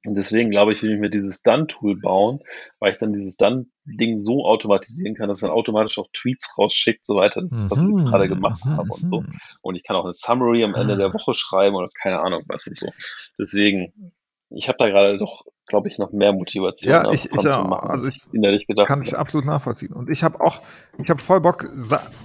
Und 0.05 0.15
deswegen 0.15 0.51
glaube 0.51 0.73
ich, 0.73 0.83
will 0.83 0.93
ich 0.95 1.01
mir 1.01 1.11
dieses 1.11 1.43
Done-Tool 1.43 1.99
bauen, 2.01 2.41
weil 2.79 2.93
ich 2.93 2.99
dann 2.99 3.13
dieses 3.13 3.37
Done-Ding 3.37 4.19
so 4.21 4.45
automatisieren 4.45 5.15
kann, 5.15 5.29
dass 5.29 5.39
es 5.39 5.43
dann 5.43 5.51
automatisch 5.51 5.99
auch 5.99 6.09
Tweets 6.13 6.57
rausschickt, 6.59 7.07
so 7.07 7.17
weiter, 7.17 7.43
das, 7.43 7.65
was 7.71 7.83
ich 7.85 7.91
jetzt 7.91 8.05
gerade 8.05 8.29
gemacht 8.29 8.63
Mhm, 8.67 8.77
habe 8.77 8.89
und 8.93 9.07
so. 9.09 9.21
mhm. 9.23 9.33
Und 9.63 9.77
ich 9.77 9.83
kann 9.85 9.97
auch 9.97 10.05
eine 10.05 10.13
Summary 10.13 10.63
am 10.65 10.75
Ende 10.75 10.97
der 10.97 11.13
Woche 11.13 11.35
schreiben 11.35 11.75
oder 11.75 11.89
keine 12.01 12.21
Ahnung 12.21 12.43
was 12.49 12.67
und 12.67 12.77
so. 12.77 12.93
Deswegen, 13.39 14.13
ich 14.51 14.69
habe 14.69 14.79
da 14.79 14.89
gerade 14.89 15.19
doch, 15.19 15.45
glaube 15.67 15.89
ich, 15.89 15.99
noch 15.99 16.13
mehr 16.13 16.33
Motivation, 16.33 16.93
Ja, 16.93 17.11
ich- 17.11 17.29
dran 17.31 17.47
ich 17.47 17.53
zu 17.53 17.65
machen, 17.65 17.91
Also 17.91 18.07
als 18.07 18.17
ich 18.17 18.33
innerlich 18.35 18.67
gedacht 18.67 18.89
Kann 18.89 19.03
ich 19.03 19.09
habe. 19.13 19.19
absolut 19.21 19.47
nachvollziehen. 19.47 19.93
Und 19.93 20.11
ich 20.11 20.23
habe 20.23 20.41
auch, 20.41 20.61
ich 21.03 21.09
habe 21.09 21.21
voll 21.23 21.41
Bock, 21.41 21.69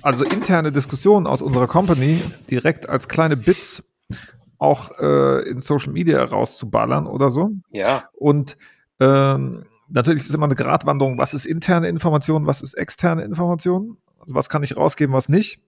also 0.02 0.24
interne 0.26 0.72
Diskussionen 0.72 1.28
aus 1.28 1.42
unserer 1.42 1.68
Company 1.68 2.20
direkt 2.52 2.90
als 2.90 3.08
kleine 3.08 3.38
Bits 3.38 3.84
auch 4.60 4.92
äh, 5.00 5.50
in 5.50 5.62
Social 5.62 5.92
Media 5.92 6.24
rauszuballern 6.24 7.08
oder 7.08 7.32
so. 7.32 7.52
Ja, 7.72 8.04
Und 8.14 8.58
ähm, 9.00 9.64
natürlich 9.88 10.22
ist 10.22 10.30
es 10.30 10.36
immer 10.36 10.46
eine 10.46 10.56
Gratwanderung, 10.56 11.18
was 11.18 11.34
ist 11.34 11.46
interne 11.46 11.88
Information, 11.90 12.46
was 12.46 12.62
ist 12.62 12.76
externe 12.76 13.24
Information. 13.24 13.98
Also 14.20 14.36
was 14.36 14.50
kann 14.50 14.62
ich 14.64 14.78
rausgeben, 14.78 15.16
was 15.16 15.30
nicht. 15.30 15.62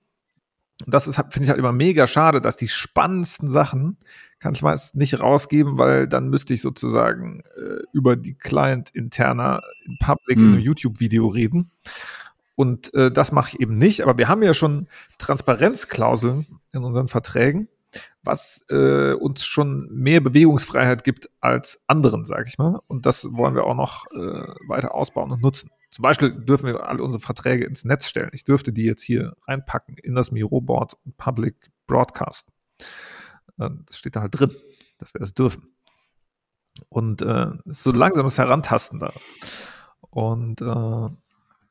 Und 0.85 0.93
das 0.93 1.07
ist, 1.07 1.15
finde 1.15 1.43
ich 1.43 1.49
halt 1.49 1.59
immer 1.59 1.71
mega 1.71 2.07
schade, 2.07 2.41
dass 2.41 2.57
die 2.57 2.67
spannendsten 2.67 3.49
Sachen 3.49 3.97
kann 4.39 4.53
ich 4.53 4.63
meist 4.63 4.95
nicht 4.95 5.19
rausgeben, 5.19 5.77
weil 5.77 6.07
dann 6.07 6.29
müsste 6.29 6.53
ich 6.55 6.61
sozusagen 6.61 7.43
äh, 7.55 7.83
über 7.93 8.15
die 8.15 8.33
Client-interner 8.33 9.61
in 9.85 9.97
Public 9.99 10.37
in 10.37 10.45
Hm. 10.45 10.53
einem 10.53 10.61
YouTube-Video 10.61 11.27
reden. 11.27 11.71
Und 12.55 12.93
äh, 12.95 13.11
das 13.11 13.31
mache 13.31 13.49
ich 13.53 13.59
eben 13.61 13.77
nicht. 13.77 14.01
Aber 14.01 14.17
wir 14.17 14.27
haben 14.27 14.41
ja 14.43 14.53
schon 14.53 14.87
Transparenzklauseln 15.19 16.45
in 16.73 16.83
unseren 16.83 17.07
Verträgen, 17.07 17.67
was 18.23 18.63
äh, 18.69 19.13
uns 19.13 19.45
schon 19.45 19.89
mehr 19.91 20.21
Bewegungsfreiheit 20.21 21.03
gibt 21.03 21.29
als 21.39 21.81
anderen, 21.87 22.25
sage 22.25 22.45
ich 22.47 22.57
mal. 22.57 22.79
Und 22.87 23.05
das 23.05 23.25
wollen 23.31 23.55
wir 23.55 23.65
auch 23.65 23.75
noch 23.75 24.05
äh, 24.11 24.17
weiter 24.67 24.93
ausbauen 24.93 25.31
und 25.31 25.41
nutzen. 25.41 25.69
Zum 25.89 26.03
Beispiel 26.03 26.31
dürfen 26.31 26.67
wir 26.67 26.87
alle 26.87 27.03
unsere 27.03 27.19
Verträge 27.21 27.65
ins 27.65 27.83
Netz 27.83 28.07
stellen. 28.07 28.29
Ich 28.33 28.45
dürfte 28.45 28.71
die 28.71 28.85
jetzt 28.85 29.03
hier 29.03 29.35
reinpacken 29.47 29.97
in 29.97 30.15
das 30.15 30.31
Miro-Board 30.31 30.97
Public 31.17 31.55
Broadcast. 31.87 32.47
Äh, 33.59 33.69
Das 33.85 33.97
steht 33.97 34.15
da 34.15 34.21
halt 34.21 34.39
drin, 34.39 34.55
dass 34.99 35.13
wir 35.13 35.19
das 35.19 35.33
dürfen. 35.33 35.73
Und 36.89 37.21
äh, 37.21 37.47
so 37.65 37.91
langsames 37.91 38.37
Herantasten 38.37 38.99
da. 38.99 39.11
Und 40.09 40.61
äh, 40.61 41.09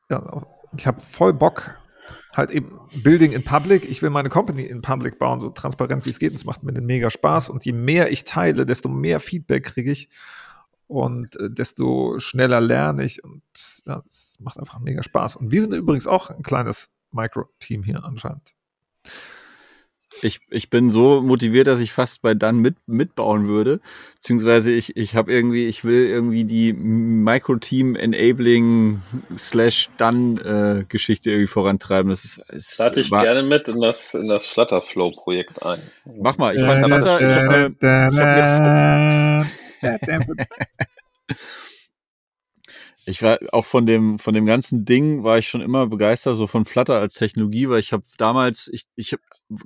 ja, 0.09 0.45
ich 0.77 0.87
habe 0.87 1.01
voll 1.01 1.33
Bock, 1.33 1.75
halt 2.35 2.51
eben 2.51 2.79
Building 3.03 3.31
in 3.31 3.43
Public. 3.43 3.89
Ich 3.89 4.01
will 4.01 4.09
meine 4.09 4.29
Company 4.29 4.63
in 4.63 4.81
Public 4.81 5.19
bauen, 5.19 5.39
so 5.39 5.49
transparent 5.49 6.05
wie 6.05 6.09
es 6.09 6.19
geht. 6.19 6.31
Und 6.31 6.35
es 6.35 6.45
macht 6.45 6.63
mir 6.63 6.73
den 6.73 6.85
mega 6.85 7.09
Spaß. 7.09 7.49
Und 7.49 7.65
je 7.65 7.73
mehr 7.73 8.11
ich 8.11 8.23
teile, 8.23 8.65
desto 8.65 8.89
mehr 8.89 9.19
Feedback 9.19 9.65
kriege 9.65 9.91
ich. 9.91 10.09
Und 10.87 11.37
äh, 11.39 11.49
desto 11.49 12.19
schneller 12.19 12.61
lerne 12.61 13.03
ich. 13.03 13.23
Und 13.23 13.43
ja, 13.85 14.03
es 14.07 14.37
macht 14.39 14.59
einfach 14.59 14.79
mega 14.79 15.03
Spaß. 15.03 15.35
Und 15.37 15.51
wir 15.51 15.61
sind 15.61 15.73
übrigens 15.73 16.07
auch 16.07 16.29
ein 16.29 16.43
kleines 16.43 16.89
Micro-Team 17.11 17.83
hier 17.83 18.03
anscheinend. 18.03 18.53
Ich, 20.23 20.39
ich 20.49 20.69
bin 20.69 20.89
so 20.89 21.21
motiviert, 21.21 21.67
dass 21.67 21.79
ich 21.79 21.91
fast 21.91 22.21
bei 22.21 22.33
dann 22.33 22.59
mit, 22.59 22.75
mitbauen 22.87 23.47
würde. 23.47 23.79
Beziehungsweise 24.15 24.71
ich, 24.71 24.95
ich 24.95 25.15
habe 25.15 25.31
irgendwie, 25.31 25.67
ich 25.67 25.83
will 25.83 26.05
irgendwie 26.05 26.43
die 26.43 26.73
Micro-Team 26.73 27.95
Enabling 27.95 29.01
slash 29.35 29.89
dann 29.97 30.37
äh, 30.37 30.85
Geschichte 30.87 31.31
irgendwie 31.31 31.47
vorantreiben. 31.47 32.09
Das 32.09 32.23
ist, 32.23 32.37
ist 32.49 32.79
lade 32.79 32.99
ich 33.01 33.11
war- 33.11 33.23
gerne 33.23 33.43
mit 33.43 33.67
in 33.67 33.81
das, 33.81 34.13
in 34.13 34.27
das 34.27 34.45
Flutterflow-Projekt 34.45 35.63
ein. 35.65 35.79
Mach 36.05 36.37
mal, 36.37 36.55
ich 36.55 36.61
fand 36.61 36.85
Flutter, 36.85 37.21
ich 37.21 37.35
habe 37.35 37.47
mir, 37.47 37.75
ich 43.05 43.23
war 43.23 43.39
auch 43.51 43.65
von 43.65 43.85
dem, 43.85 44.19
von 44.19 44.33
dem 44.33 44.45
ganzen 44.45 44.85
Ding 44.85 45.23
war 45.23 45.37
ich 45.37 45.47
schon 45.47 45.61
immer 45.61 45.87
begeistert, 45.87 46.37
so 46.37 46.45
von 46.47 46.65
Flutter 46.65 46.99
als 46.99 47.15
Technologie, 47.15 47.67
weil 47.69 47.79
ich 47.79 47.93
habe 47.93 48.03
damals, 48.17 48.69
ich, 48.71 48.85
ich 48.95 49.15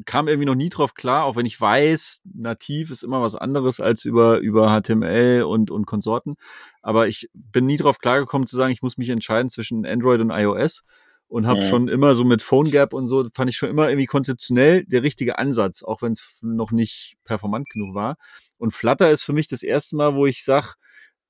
kam 0.05 0.27
irgendwie 0.27 0.45
noch 0.45 0.55
nie 0.55 0.69
drauf 0.69 0.93
klar, 0.93 1.25
auch 1.25 1.35
wenn 1.35 1.45
ich 1.45 1.59
weiß, 1.59 2.21
nativ 2.33 2.91
ist 2.91 3.03
immer 3.03 3.21
was 3.21 3.35
anderes 3.35 3.79
als 3.79 4.05
über, 4.05 4.39
über 4.39 4.69
HTML 4.69 5.43
und, 5.43 5.69
und 5.69 5.85
Konsorten. 5.85 6.35
Aber 6.81 7.07
ich 7.07 7.29
bin 7.33 7.65
nie 7.65 7.77
drauf 7.77 7.99
klargekommen 7.99 8.47
zu 8.47 8.55
sagen, 8.55 8.71
ich 8.71 8.81
muss 8.81 8.97
mich 8.97 9.09
entscheiden 9.09 9.49
zwischen 9.49 9.85
Android 9.85 10.21
und 10.21 10.31
iOS 10.31 10.83
und 11.27 11.45
habe 11.45 11.59
Mhm. 11.59 11.65
schon 11.65 11.87
immer 11.87 12.15
so 12.15 12.23
mit 12.23 12.41
Phone 12.41 12.71
Gap 12.71 12.93
und 12.93 13.05
so, 13.07 13.27
fand 13.33 13.49
ich 13.49 13.57
schon 13.57 13.69
immer 13.69 13.89
irgendwie 13.89 14.05
konzeptionell 14.05 14.85
der 14.85 15.03
richtige 15.03 15.37
Ansatz, 15.37 15.83
auch 15.83 16.01
wenn 16.01 16.13
es 16.13 16.39
noch 16.41 16.71
nicht 16.71 17.17
performant 17.25 17.69
genug 17.69 17.93
war. 17.95 18.15
Und 18.57 18.71
Flutter 18.71 19.11
ist 19.11 19.23
für 19.23 19.33
mich 19.33 19.47
das 19.47 19.61
erste 19.61 19.97
Mal, 19.97 20.15
wo 20.15 20.25
ich 20.25 20.43
sag, 20.43 20.75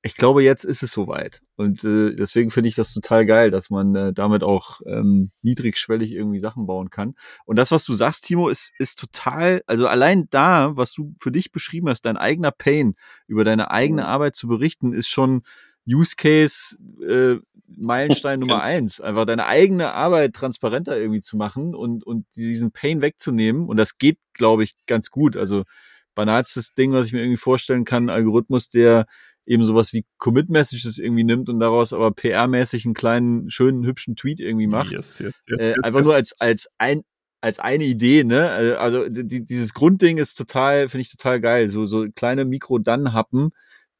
ich 0.06 0.15
glaube, 0.15 0.44
jetzt 0.44 0.64
ist 0.64 0.84
es 0.84 0.91
soweit. 0.91 1.41
Und 1.56 1.84
äh, 1.84 2.14
deswegen 2.14 2.52
finde 2.52 2.69
ich 2.69 2.76
das 2.76 2.94
total 2.94 3.26
geil, 3.26 3.49
dass 3.49 3.72
man 3.72 3.95
äh, 3.95 4.14
damit 4.14 4.44
auch 4.44 4.82
ähm, 4.86 5.32
niedrigschwellig 5.41 6.11
irgendwie 6.11 6.38
Sachen 6.38 6.68
bauen 6.68 6.91
kann. 6.91 7.15
Und 7.45 7.56
das, 7.56 7.72
was 7.72 7.86
du 7.86 7.95
sagst, 7.95 8.26
Timo, 8.26 8.49
ist, 8.49 8.72
ist 8.77 8.99
total, 8.99 9.64
also 9.65 9.88
allein 9.88 10.27
da, 10.30 10.77
was 10.77 10.94
du 10.94 11.15
für 11.19 11.32
dich 11.32 11.52
beschrieben 11.52 11.90
hast, 11.90 12.03
dein 12.03 12.18
eigener 12.18 12.52
Pain, 12.52 12.94
über 13.26 13.44
deine 13.44 13.72
eigene 13.72 14.03
Mhm. 14.03 14.07
Arbeit 14.07 14.36
zu 14.36 14.48
berichten, 14.48 14.94
ist 14.94 15.07
schon 15.10 15.41
Use 15.88 16.15
Case 16.15 16.77
äh, 17.03 17.40
Meilenstein 17.68 18.40
Nummer 18.41 18.61
eins. 18.61 19.02
Einfach 19.02 19.26
deine 19.26 19.48
eigene 19.48 19.94
Arbeit 19.94 20.34
transparenter 20.34 20.99
irgendwie 20.99 21.22
zu 21.22 21.36
machen 21.36 21.73
und, 21.73 22.06
und 22.06 22.27
diesen 22.36 22.72
Pain 22.72 23.02
wegzunehmen. 23.02 23.68
Und 23.68 23.77
das 23.77 23.98
geht, 23.98 24.19
glaube 24.34 24.64
ich, 24.65 24.76
ganz 24.86 25.10
gut. 25.10 25.36
Also 25.36 25.64
banalstes 26.14 26.76
Ding, 26.76 26.94
was 26.94 27.07
ich 27.07 27.14
mir 27.14 27.22
irgendwie 27.22 27.38
vorstellen 27.38 27.86
kann, 27.86 28.06
ein 28.06 28.10
Algorithmus, 28.15 28.69
der 28.69 29.07
eben 29.45 29.63
sowas 29.63 29.93
wie 29.93 30.05
Commit-Messages 30.17 30.97
irgendwie 30.97 31.23
nimmt 31.23 31.49
und 31.49 31.59
daraus 31.59 31.93
aber 31.93 32.09
PR-mäßig 32.09 32.85
einen 32.85 32.93
kleinen, 32.93 33.49
schönen, 33.49 33.85
hübschen 33.85 34.15
Tweet 34.15 34.39
irgendwie 34.39 34.67
macht. 34.67 34.91
Yes, 34.91 35.19
yes, 35.19 35.34
yes, 35.47 35.59
Äh, 35.59 35.73
einfach 35.84 36.03
nur 36.03 36.15
als, 36.15 36.39
als 36.39 36.67
ein, 36.77 37.03
als 37.41 37.59
eine 37.59 37.84
Idee, 37.84 38.23
ne? 38.23 38.49
Also 38.49 38.77
also 38.77 39.09
die, 39.09 39.45
dieses 39.45 39.73
Grundding 39.73 40.17
ist 40.17 40.35
total, 40.35 40.89
finde 40.89 41.01
ich 41.03 41.11
total 41.11 41.39
geil. 41.39 41.69
So, 41.69 41.85
so 41.85 42.07
kleine 42.15 42.45
Mikro-Dann-Happen, 42.45 43.51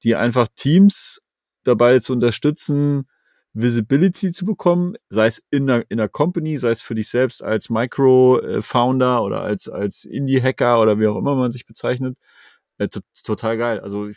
die 0.04 0.16
einfach 0.16 0.48
Teams 0.56 1.22
dabei 1.64 2.00
zu 2.00 2.14
unterstützen, 2.14 3.08
Visibility 3.54 4.32
zu 4.32 4.46
bekommen, 4.46 4.96
sei 5.10 5.28
es 5.28 5.44
in 5.50 5.70
einer, 5.70 5.84
in 5.90 6.00
einer 6.00 6.10
Company, 6.10 6.58
sei 6.58 6.72
es 6.72 6.82
für 6.82 6.94
dich 6.94 7.08
selbst 7.08 7.42
als 7.42 7.70
Micro-Founder 7.70 9.24
oder 9.24 9.42
als, 9.42 9.70
als 9.70 10.04
Indie-Hacker 10.04 10.82
oder 10.82 11.00
wie 11.00 11.08
auch 11.08 11.16
immer 11.16 11.36
man 11.36 11.52
sich 11.52 11.66
bezeichnet. 11.66 12.18
Äh, 12.78 12.88
to- 12.88 13.00
total 13.24 13.58
geil. 13.58 13.80
Also 13.80 14.10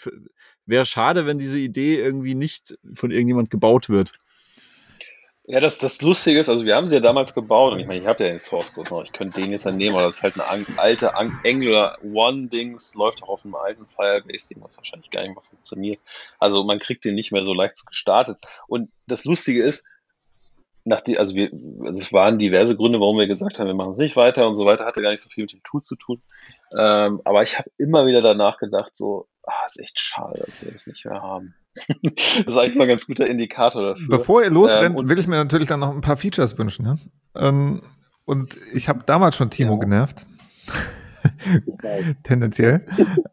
wäre 0.67 0.87
schade, 0.87 1.27
wenn 1.27 1.39
diese 1.39 1.59
Idee 1.59 1.97
irgendwie 1.97 2.35
nicht 2.35 2.79
von 2.95 3.11
irgendjemand 3.11 3.51
gebaut 3.51 3.89
wird. 3.89 4.13
Ja, 5.51 5.61
das, 5.61 5.79
das 5.79 6.03
Lustige 6.03 6.39
ist, 6.39 6.51
also 6.51 6.67
wir 6.67 6.77
haben 6.77 6.89
sie 6.89 6.97
ja 6.97 7.01
damals 7.01 7.33
gebaut 7.33 7.73
und 7.73 7.81
ich 7.81 7.87
meine, 7.87 8.01
ich 8.01 8.07
habe 8.07 8.23
ja 8.23 8.29
den 8.29 8.39
Source 8.39 8.75
Code 8.75 8.91
noch, 8.91 9.03
ich 9.03 9.13
könnte 9.13 9.41
den 9.41 9.51
jetzt 9.51 9.65
dann 9.65 9.79
nehmen, 9.79 9.97
aber 9.97 10.05
das 10.05 10.17
ist 10.17 10.23
halt 10.23 10.39
eine 10.39 10.79
alte 10.79 11.17
An 11.17 11.41
Angular 11.43 11.97
One-Dings, 12.05 12.95
läuft 12.97 13.23
auch 13.23 13.31
auf 13.31 13.47
einem 13.47 13.55
alten 13.55 13.87
Firebase-Ding, 13.87 14.63
was 14.63 14.77
wahrscheinlich 14.77 15.09
gar 15.11 15.23
nicht 15.23 15.35
mehr 15.35 15.43
funktioniert. 15.49 16.01
Also 16.39 16.65
man 16.65 16.79
kriegt 16.79 17.07
den 17.07 17.15
nicht 17.15 17.33
mehr 17.33 17.45
so 17.45 17.55
leicht 17.55 17.87
gestartet. 17.87 18.37
Und 18.67 18.91
das 19.07 19.25
Lustige 19.25 19.63
ist, 19.63 19.87
nach 20.89 21.01
die, 21.03 21.19
also 21.19 21.35
wir, 21.35 21.51
also 21.53 22.01
es 22.01 22.13
waren 22.13 22.39
diverse 22.39 22.77
Gründe, 22.77 23.01
warum 23.01 23.19
wir 23.19 23.27
gesagt 23.27 23.59
haben, 23.59 23.67
wir 23.67 23.75
machen 23.75 23.93
es 23.93 23.99
nicht 23.99 24.17
weiter 24.17 24.47
und 24.49 24.55
so 24.55 24.65
weiter, 24.65 24.85
hatte 24.87 25.03
gar 25.03 25.11
nicht 25.11 25.21
so 25.23 25.29
viel 25.31 25.45
mit 25.45 25.53
dem 25.53 25.63
Tool 25.63 25.83
zu 25.83 25.97
tun. 25.97 26.21
Ähm, 26.77 27.21
aber 27.25 27.43
ich 27.43 27.59
habe 27.59 27.71
immer 27.79 28.07
wieder 28.07 28.21
danach 28.23 28.57
gedacht, 28.59 28.97
so, 28.97 29.27
ah, 29.45 29.53
ist 29.67 29.81
echt 29.81 29.99
schade, 30.01 30.43
dass 30.45 30.65
wir 30.65 30.71
das 30.73 30.87
nicht 30.87 31.05
mehr 31.05 31.21
haben. 31.23 31.55
das 32.03 32.43
ist 32.47 32.57
eigentlich 32.57 32.77
mal 32.77 32.85
ein 32.85 32.89
ganz 32.89 33.07
guter 33.07 33.27
Indikator 33.27 33.83
dafür. 33.83 34.09
Bevor 34.09 34.43
ihr 34.43 34.51
losrennt, 34.51 34.99
Ähm, 35.01 35.09
will 35.09 35.19
ich 35.19 35.27
mir 35.27 35.37
natürlich 35.37 35.69
dann 35.69 35.81
noch 35.81 35.91
ein 35.95 36.01
paar 36.01 36.17
Features 36.17 36.59
wünschen. 36.59 36.87
Ja? 36.87 36.97
Ähm, 37.49 37.83
und 38.25 38.59
ich 38.73 38.89
habe 38.89 39.05
damals 39.07 39.37
schon 39.37 39.51
Timo 39.51 39.75
Ja. 39.75 39.79
genervt. 39.81 40.27
Tendenziell. 42.25 42.87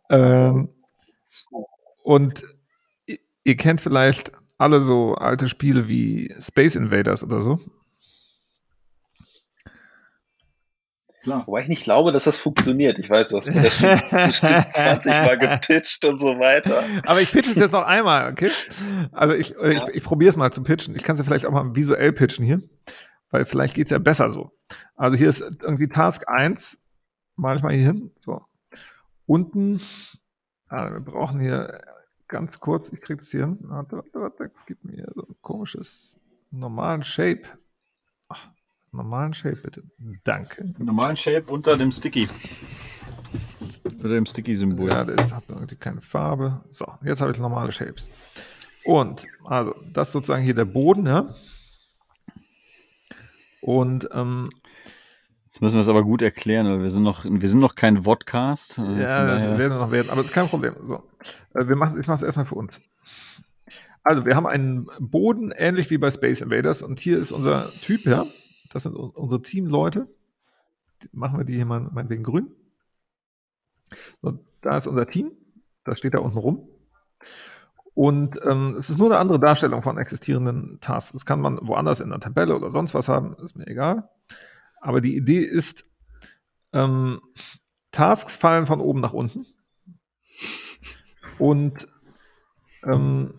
ähm, 0.10 0.70
und 2.04 2.44
ihr 3.44 3.58
kennt 3.58 3.82
vielleicht 3.82 4.32
alle 4.58 4.82
so 4.82 5.16
alte 5.16 5.48
Spiele 5.48 5.88
wie 5.88 6.34
Space 6.40 6.76
Invaders 6.76 7.24
oder 7.24 7.42
so. 7.42 7.60
Klar. 11.24 11.48
Wobei 11.48 11.62
ich 11.62 11.68
nicht 11.68 11.84
glaube, 11.84 12.12
dass 12.12 12.26
das 12.26 12.38
funktioniert. 12.38 13.00
Ich 13.00 13.10
weiß, 13.10 13.30
du 13.30 13.38
hast 13.38 13.52
mir 13.54 13.64
das 13.64 13.80
schon 13.80 14.00
bestimmt 14.12 14.68
20 14.74 15.12
Mal 15.12 15.38
gepitcht 15.40 16.06
und 16.06 16.20
so 16.20 16.38
weiter. 16.38 16.84
Aber 17.08 17.20
ich 17.20 17.32
pitche 17.32 17.50
es 17.50 17.56
jetzt 17.56 17.72
noch 17.72 17.86
einmal, 17.86 18.32
okay? 18.32 18.52
Also 19.12 19.34
ich, 19.34 19.56
äh, 19.58 19.74
Ja. 19.74 19.88
ich, 19.88 19.96
ich 19.96 20.04
probiere 20.04 20.30
es 20.30 20.36
mal 20.38 20.52
zu 20.52 20.62
pitchen. 20.62 20.96
Ich 20.96 21.02
kann 21.04 21.14
es 21.16 21.20
ja 21.20 21.26
vielleicht 21.26 21.48
auch 21.48 21.52
mal 21.52 21.76
visuell 21.76 22.14
pitchen 22.14 22.46
hier, 22.46 22.62
weil 23.32 23.46
vielleicht 23.46 23.74
geht 23.74 23.88
es 23.88 23.92
ja 23.92 23.98
besser 23.98 24.30
so. 24.30 24.52
Also 24.96 25.18
hier 25.18 25.30
ist 25.30 25.42
irgendwie 25.42 25.88
Task 25.88 26.28
1, 26.28 26.80
mal 27.38 27.58
ich 27.58 27.64
mal 27.64 27.74
hier 27.74 27.86
hin. 27.88 28.12
So. 28.18 28.42
Unten, 29.26 29.82
ah, 30.68 30.92
wir 30.92 31.00
brauchen 31.00 31.40
hier 31.40 31.82
ganz 32.28 32.60
kurz, 32.60 32.92
ich 32.92 33.02
kriege 33.02 33.22
es 33.22 33.32
hier 33.32 33.46
hin. 33.46 33.58
Warte, 33.62 33.98
warte, 33.98 34.20
warte, 34.20 34.52
gib 34.68 34.84
mir 34.84 35.12
so 35.14 35.22
ein 35.22 35.36
komisches, 35.42 36.20
normalen 36.52 37.04
Shape. 37.04 37.44
Ach, 38.28 38.50
normalen 38.92 39.34
Shape 39.34 39.58
bitte. 39.58 39.84
Danke. 40.24 40.74
Normalen 40.78 41.18
Shape 41.18 41.52
unter 41.52 41.78
dem 41.78 41.92
Sticky. 41.92 42.28
Oder 44.00 44.10
dem 44.10 44.26
Sticky-Symbol. 44.26 44.90
Ja, 44.90 45.02
ist, 45.04 45.34
hat 45.34 45.44
irgendwie 45.48 45.76
keine 45.76 46.02
Farbe. 46.02 46.64
So, 46.72 46.86
jetzt 47.04 47.22
habe 47.22 47.32
ich 47.32 47.40
normale 47.40 47.72
Shapes. 47.72 48.10
Und, 48.84 49.26
also, 49.46 49.76
das 49.92 50.10
ist 50.10 50.14
sozusagen 50.14 50.44
hier 50.44 50.54
der 50.54 50.66
Boden, 50.66 51.08
ja. 51.08 51.34
Und, 53.62 54.08
ähm, 54.12 54.50
Jetzt 55.56 55.62
müssen 55.62 55.76
wir 55.76 55.82
es 55.82 55.88
aber 55.88 56.04
gut 56.04 56.22
erklären, 56.22 56.68
weil 56.68 56.82
wir 56.82 56.90
sind 56.90 57.04
noch, 57.04 57.24
wir 57.24 57.48
sind 57.48 57.62
noch 57.62 57.76
kein 57.76 58.04
Vodcast. 58.04 58.78
äh, 58.78 58.82
ja, 59.00 59.26
das 59.26 59.46
werden 59.46 59.58
wir 59.58 59.70
noch 59.70 59.90
werden, 59.90 60.10
aber 60.10 60.18
das 60.18 60.26
ist 60.26 60.34
kein 60.34 60.50
Problem. 60.50 60.76
So, 60.84 61.02
äh, 61.54 61.66
wir 61.66 61.78
machen, 61.78 61.98
ich 61.98 62.08
mache 62.08 62.18
es 62.18 62.24
erstmal 62.24 62.46
für 62.46 62.56
uns. 62.56 62.82
Also, 64.04 64.26
wir 64.26 64.36
haben 64.36 64.48
einen 64.48 64.90
Boden, 65.00 65.54
ähnlich 65.54 65.90
wie 65.90 65.98
bei 65.98 66.12
Space 66.12 66.42
Invaders, 66.42 66.82
und 66.82 67.00
hier 67.00 67.18
ist 67.18 67.32
unser 67.32 67.72
Typ, 67.72 68.04
ja. 68.04 68.26
Das 68.70 68.84
sind 68.84 68.98
unsere 68.98 69.42
Teamleute. 69.42 70.10
Machen 71.14 71.38
wir 71.38 71.46
die 71.46 71.56
hier 71.56 71.66
mal 71.66 71.88
meinetwegen 71.90 72.24
grün. 72.24 72.52
So, 74.22 74.38
da 74.62 74.78
ist 74.78 74.88
unser 74.88 75.08
Team. 75.08 75.32
Das 75.86 76.00
steht 76.00 76.16
da 76.16 76.20
unten 76.20 76.38
rum. 76.38 76.68
Und 77.94 78.42
ähm, 78.44 78.76
es 78.78 78.90
ist 78.90 78.98
nur 78.98 79.08
eine 79.08 79.20
andere 79.20 79.40
Darstellung 79.40 79.84
von 79.84 79.98
existierenden 79.98 80.80
Tasks. 80.82 81.14
Das 81.14 81.26
kann 81.26 81.40
man 81.40 81.60
woanders 81.62 82.02
in 82.02 82.12
einer 82.12 82.20
Tabelle 82.20 82.58
oder 82.58 82.72
sonst 82.72 82.94
was 82.94 83.08
haben, 83.08 83.38
ist 83.42 83.56
mir 83.56 83.68
egal. 83.68 84.10
Aber 84.86 85.02
die 85.02 85.16
Idee 85.18 85.40
ist, 85.40 85.84
ähm, 86.72 87.20
Tasks 87.90 88.38
fallen 88.38 88.68
von 88.68 88.80
oben 88.80 89.00
nach 89.00 89.14
unten. 89.14 89.48
Und 91.40 91.88
ähm, 92.84 93.34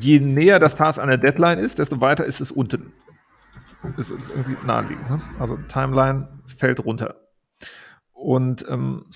je 0.00 0.18
näher 0.18 0.60
das 0.60 0.76
Task 0.76 0.98
an 0.98 1.08
der 1.08 1.18
Deadline 1.18 1.58
ist, 1.58 1.78
desto 1.78 2.00
weiter 2.00 2.24
ist 2.24 2.40
es 2.40 2.50
unten. 2.50 2.94
Das 3.98 4.10
ist 4.10 4.30
irgendwie 4.30 4.56
naheliegend. 4.66 5.10
Ne? 5.10 5.20
Also 5.38 5.58
Timeline 5.68 6.40
fällt 6.46 6.82
runter. 6.82 7.28
Und 8.12 8.64
ähm, 8.66 9.10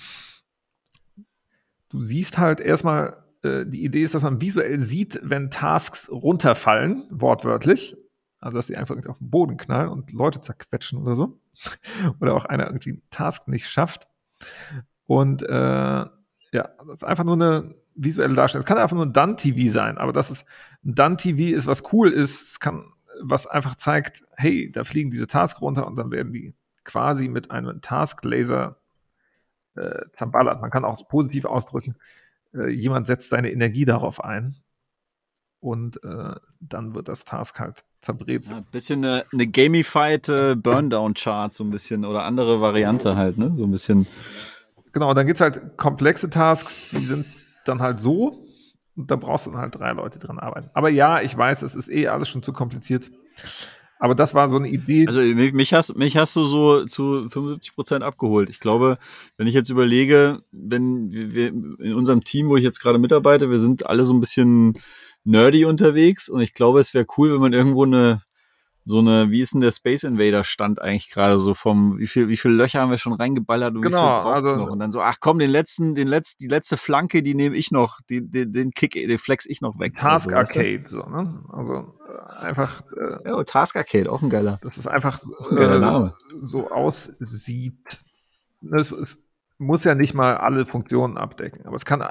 du 1.89 2.01
siehst 2.01 2.37
halt 2.37 2.59
erstmal, 2.59 3.23
äh, 3.41 3.65
die 3.65 3.83
Idee 3.83 4.03
ist, 4.03 4.13
dass 4.13 4.21
man 4.21 4.41
visuell 4.41 4.79
sieht, 4.79 5.19
wenn 5.23 5.49
Tasks 5.49 6.07
runterfallen, 6.11 7.07
wortwörtlich. 7.09 7.97
Also, 8.43 8.57
dass 8.57 8.67
sie 8.67 8.75
einfach 8.75 8.97
auf 9.07 9.17
den 9.17 9.29
Boden 9.29 9.55
knallen 9.55 9.89
und 9.89 10.11
Leute 10.11 10.41
zerquetschen 10.41 10.99
oder 11.01 11.15
so. 11.15 11.39
oder 12.19 12.35
auch 12.35 12.45
einer 12.45 12.65
irgendwie 12.65 12.91
einen 12.91 13.01
Task 13.09 13.47
nicht 13.47 13.69
schafft. 13.69 14.07
Und 15.05 15.43
äh, 15.43 15.49
ja, 15.49 16.09
das 16.51 16.95
ist 16.95 17.03
einfach 17.03 17.23
nur 17.23 17.35
eine 17.35 17.75
visuelle 17.95 18.33
Darstellung. 18.33 18.63
Es 18.63 18.67
kann 18.67 18.77
einfach 18.77 18.95
nur 18.95 19.05
ein 19.05 19.13
Done-TV 19.13 19.71
sein, 19.71 19.97
aber 19.97 20.11
dass 20.11 20.29
es 20.29 20.45
ein 20.83 20.95
Done-TV 20.95 21.55
ist, 21.55 21.67
was 21.67 21.93
cool 21.93 22.11
ist, 22.11 22.51
es 22.51 22.59
kann, 22.59 22.91
was 23.21 23.47
einfach 23.47 23.75
zeigt, 23.75 24.23
hey, 24.35 24.71
da 24.71 24.83
fliegen 24.83 25.11
diese 25.11 25.27
Tasks 25.27 25.61
runter 25.61 25.87
und 25.87 25.95
dann 25.95 26.11
werden 26.11 26.33
die 26.33 26.53
quasi 26.83 27.29
mit 27.29 27.49
einem 27.51 27.81
Task-Laser 27.81 28.77
äh, 29.75 30.01
zerballert. 30.11 30.59
Man 30.59 30.71
kann 30.71 30.83
auch 30.83 31.07
positiv 31.07 31.45
ausdrücken, 31.45 31.95
äh, 32.53 32.69
jemand 32.69 33.07
setzt 33.07 33.29
seine 33.29 33.51
Energie 33.51 33.85
darauf 33.85 34.23
ein 34.23 34.57
und 35.63 36.03
äh, 36.03 36.35
dann 36.59 36.93
wird 36.93 37.07
das 37.07 37.23
Task 37.23 37.59
halt 37.59 37.83
zerbrät. 38.01 38.47
Ja, 38.47 38.57
ein 38.57 38.65
bisschen 38.69 39.03
eine, 39.03 39.23
eine 39.31 39.47
gamified 39.47 40.27
äh, 40.27 40.55
Burndown-Chart, 40.55 41.53
so 41.53 41.63
ein 41.63 41.69
bisschen, 41.69 42.03
oder 42.03 42.23
andere 42.23 42.59
Variante 42.59 43.15
halt, 43.15 43.37
ne? 43.37 43.53
So 43.57 43.63
ein 43.63 43.71
bisschen. 43.71 44.05
Genau, 44.91 45.13
dann 45.13 45.25
gibt 45.25 45.37
es 45.37 45.41
halt 45.41 45.77
komplexe 45.77 46.29
Tasks, 46.29 46.89
die 46.91 47.05
sind 47.05 47.25
dann 47.65 47.81
halt 47.81 48.01
so, 48.01 48.45
und 48.95 49.09
da 49.09 49.15
brauchst 49.15 49.47
du 49.47 49.51
dann 49.51 49.61
halt 49.61 49.75
drei 49.75 49.93
Leute 49.93 50.19
dran 50.19 50.37
arbeiten. 50.37 50.69
Aber 50.73 50.89
ja, 50.89 51.21
ich 51.21 51.35
weiß, 51.35 51.61
es 51.61 51.75
ist 51.75 51.89
eh 51.89 52.09
alles 52.09 52.27
schon 52.27 52.43
zu 52.43 52.51
kompliziert. 52.51 53.09
Aber 53.99 54.15
das 54.15 54.33
war 54.33 54.49
so 54.49 54.57
eine 54.57 54.67
Idee. 54.67 55.07
Also 55.07 55.21
mich 55.21 55.73
hast, 55.73 55.95
mich 55.95 56.17
hast 56.17 56.35
du 56.35 56.43
so 56.43 56.85
zu 56.85 57.29
75 57.29 57.73
Prozent 57.73 58.03
abgeholt. 58.03 58.49
Ich 58.49 58.59
glaube, 58.59 58.97
wenn 59.37 59.47
ich 59.47 59.53
jetzt 59.53 59.69
überlege, 59.69 60.41
wenn 60.51 61.09
wir 61.09 61.47
in 61.47 61.93
unserem 61.93 62.25
Team, 62.25 62.49
wo 62.49 62.57
ich 62.57 62.63
jetzt 62.63 62.81
gerade 62.81 62.99
mitarbeite, 62.99 63.49
wir 63.49 63.59
sind 63.59 63.85
alle 63.85 64.03
so 64.03 64.13
ein 64.13 64.19
bisschen 64.19 64.77
nerdy 65.23 65.65
unterwegs 65.65 66.29
und 66.29 66.41
ich 66.41 66.53
glaube, 66.53 66.79
es 66.79 66.93
wäre 66.93 67.05
cool, 67.17 67.33
wenn 67.33 67.41
man 67.41 67.53
irgendwo 67.53 67.83
eine 67.85 68.21
so 68.85 68.99
eine, 68.99 69.31
wie 69.31 69.39
ist 69.39 69.53
denn 69.53 69.61
der 69.61 69.71
Space 69.71 70.03
Invader 70.03 70.43
Stand 70.43 70.81
eigentlich 70.81 71.09
gerade 71.09 71.39
so 71.39 71.53
vom, 71.53 71.97
wie 71.99 72.05
viel, 72.07 72.27
wie 72.27 72.35
viele 72.35 72.55
Löcher 72.55 72.81
haben 72.81 72.91
wir 72.91 72.97
schon 72.97 73.13
reingeballert 73.13 73.73
und 73.75 73.81
Genau, 73.81 73.97
wie 74.17 74.21
viel 74.21 74.23
braucht's 74.33 74.49
also- 74.49 74.65
noch? 74.65 74.71
Und 74.73 74.79
dann 74.79 74.91
so, 74.91 74.99
ach 75.01 75.15
komm, 75.21 75.39
den 75.39 75.49
letzten, 75.51 75.95
den 75.95 76.09
letzten, 76.09 76.43
die 76.43 76.49
letzte 76.49 76.75
Flanke, 76.75 77.23
die 77.23 77.33
nehme 77.33 77.55
ich 77.55 77.71
noch, 77.71 78.01
die, 78.09 78.29
den, 78.29 78.51
den 78.51 78.71
Kick, 78.71 78.91
den 78.91 79.17
flex 79.17 79.45
ich 79.45 79.61
noch 79.61 79.79
weg. 79.79 79.93
Task 79.95 80.25
so, 80.25 80.31
du? 80.31 80.35
Arcade, 80.37 80.83
so, 80.87 80.97
ne? 81.05 81.43
Also 81.53 81.93
äh, 82.41 82.45
einfach, 82.45 82.81
äh, 82.91 83.29
Ja, 83.29 83.41
Task 83.45 83.77
Arcade, 83.77 84.11
auch 84.11 84.21
ein 84.21 84.29
geiler. 84.29 84.59
dass 84.61 84.75
es 84.75 84.85
einfach 84.85 85.17
Ein 85.49 85.55
geiler 85.55 85.77
äh, 85.77 85.79
Name. 85.79 86.13
so 86.41 86.69
aussieht. 86.69 88.03
Es, 88.69 88.91
es 88.91 89.17
muss 89.59 89.85
ja 89.85 89.95
nicht 89.95 90.13
mal 90.13 90.35
alle 90.35 90.65
Funktionen 90.65 91.17
abdecken, 91.17 91.65
aber 91.65 91.77
es 91.77 91.85
kann 91.85 92.03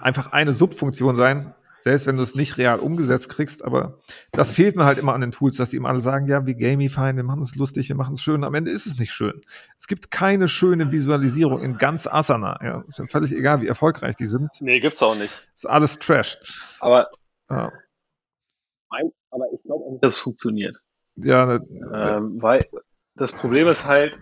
einfach 0.00 0.32
eine 0.32 0.52
Subfunktion 0.52 1.14
sein, 1.14 1.54
selbst 1.78 2.06
wenn 2.06 2.16
du 2.16 2.22
es 2.22 2.34
nicht 2.34 2.58
real 2.58 2.80
umgesetzt 2.80 3.28
kriegst, 3.28 3.64
aber 3.64 3.98
das 4.32 4.52
fehlt 4.52 4.76
mir 4.76 4.84
halt 4.84 4.98
immer 4.98 5.14
an 5.14 5.20
den 5.20 5.30
Tools, 5.32 5.56
dass 5.56 5.70
die 5.70 5.76
immer 5.76 5.88
alle 5.88 6.00
sagen, 6.00 6.26
ja, 6.26 6.44
wir 6.46 6.54
gamifyen, 6.54 7.16
wir 7.16 7.24
machen 7.24 7.42
es 7.42 7.54
lustig, 7.54 7.88
wir 7.88 7.96
machen 7.96 8.14
es 8.14 8.22
schön, 8.22 8.44
am 8.44 8.54
Ende 8.54 8.70
ist 8.70 8.86
es 8.86 8.98
nicht 8.98 9.12
schön. 9.12 9.40
Es 9.76 9.86
gibt 9.86 10.10
keine 10.10 10.48
schöne 10.48 10.92
Visualisierung 10.92 11.62
in 11.62 11.78
ganz 11.78 12.06
Asana, 12.06 12.58
ja, 12.62 12.84
ist 12.86 12.98
mir 12.98 13.06
völlig 13.06 13.32
egal, 13.32 13.60
wie 13.60 13.68
erfolgreich 13.68 14.16
die 14.16 14.26
sind, 14.26 14.50
Nee, 14.60 14.80
gibt's 14.80 15.02
auch 15.02 15.16
nicht. 15.16 15.48
ist 15.54 15.68
alles 15.68 15.98
Trash. 15.98 16.38
Aber, 16.80 17.08
Ja, 17.50 17.72
mein, 18.90 19.10
aber 19.30 19.44
ich 19.52 19.62
glaube 19.62 19.98
es 20.06 20.18
funktioniert. 20.18 20.76
ja 21.16 21.46
ne, 21.46 21.60
Ähm, 21.94 22.42
weil 22.42 22.64
das 23.14 23.32
Problem 23.32 23.68
ist 23.68 23.86
halt, 23.86 24.18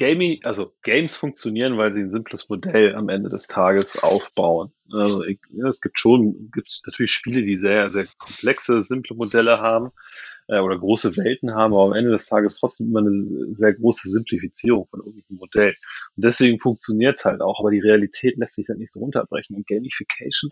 Gaming, 0.00 0.40
also 0.44 0.72
Games 0.82 1.14
funktionieren, 1.14 1.76
weil 1.76 1.92
sie 1.92 2.00
ein 2.00 2.08
simples 2.08 2.48
Modell 2.48 2.94
am 2.94 3.10
Ende 3.10 3.28
des 3.28 3.48
Tages 3.48 4.02
aufbauen. 4.02 4.72
Also 4.90 5.22
ich, 5.24 5.38
ja, 5.50 5.68
es 5.68 5.82
gibt 5.82 5.98
schon, 5.98 6.50
gibt 6.54 6.80
natürlich 6.86 7.12
Spiele, 7.12 7.42
die 7.42 7.58
sehr, 7.58 7.90
sehr 7.90 8.06
komplexe, 8.16 8.82
simple 8.82 9.14
Modelle 9.14 9.60
haben 9.60 9.90
äh, 10.48 10.58
oder 10.58 10.78
große 10.78 11.18
Welten 11.18 11.54
haben, 11.54 11.74
aber 11.74 11.84
am 11.84 11.92
Ende 11.92 12.12
des 12.12 12.24
Tages 12.26 12.58
trotzdem 12.58 12.88
immer 12.88 13.00
eine 13.00 13.54
sehr 13.54 13.74
große 13.74 14.08
Simplifizierung 14.08 14.88
von 14.88 15.00
irgendeinem 15.00 15.38
Modell. 15.38 15.74
Und 16.16 16.24
deswegen 16.24 16.58
funktioniert 16.58 17.18
es 17.18 17.26
halt 17.26 17.42
auch, 17.42 17.60
aber 17.60 17.70
die 17.70 17.80
Realität 17.80 18.38
lässt 18.38 18.54
sich 18.54 18.70
halt 18.70 18.78
nicht 18.78 18.92
so 18.92 19.00
runterbrechen. 19.00 19.54
Und 19.54 19.66
Gamification, 19.66 20.50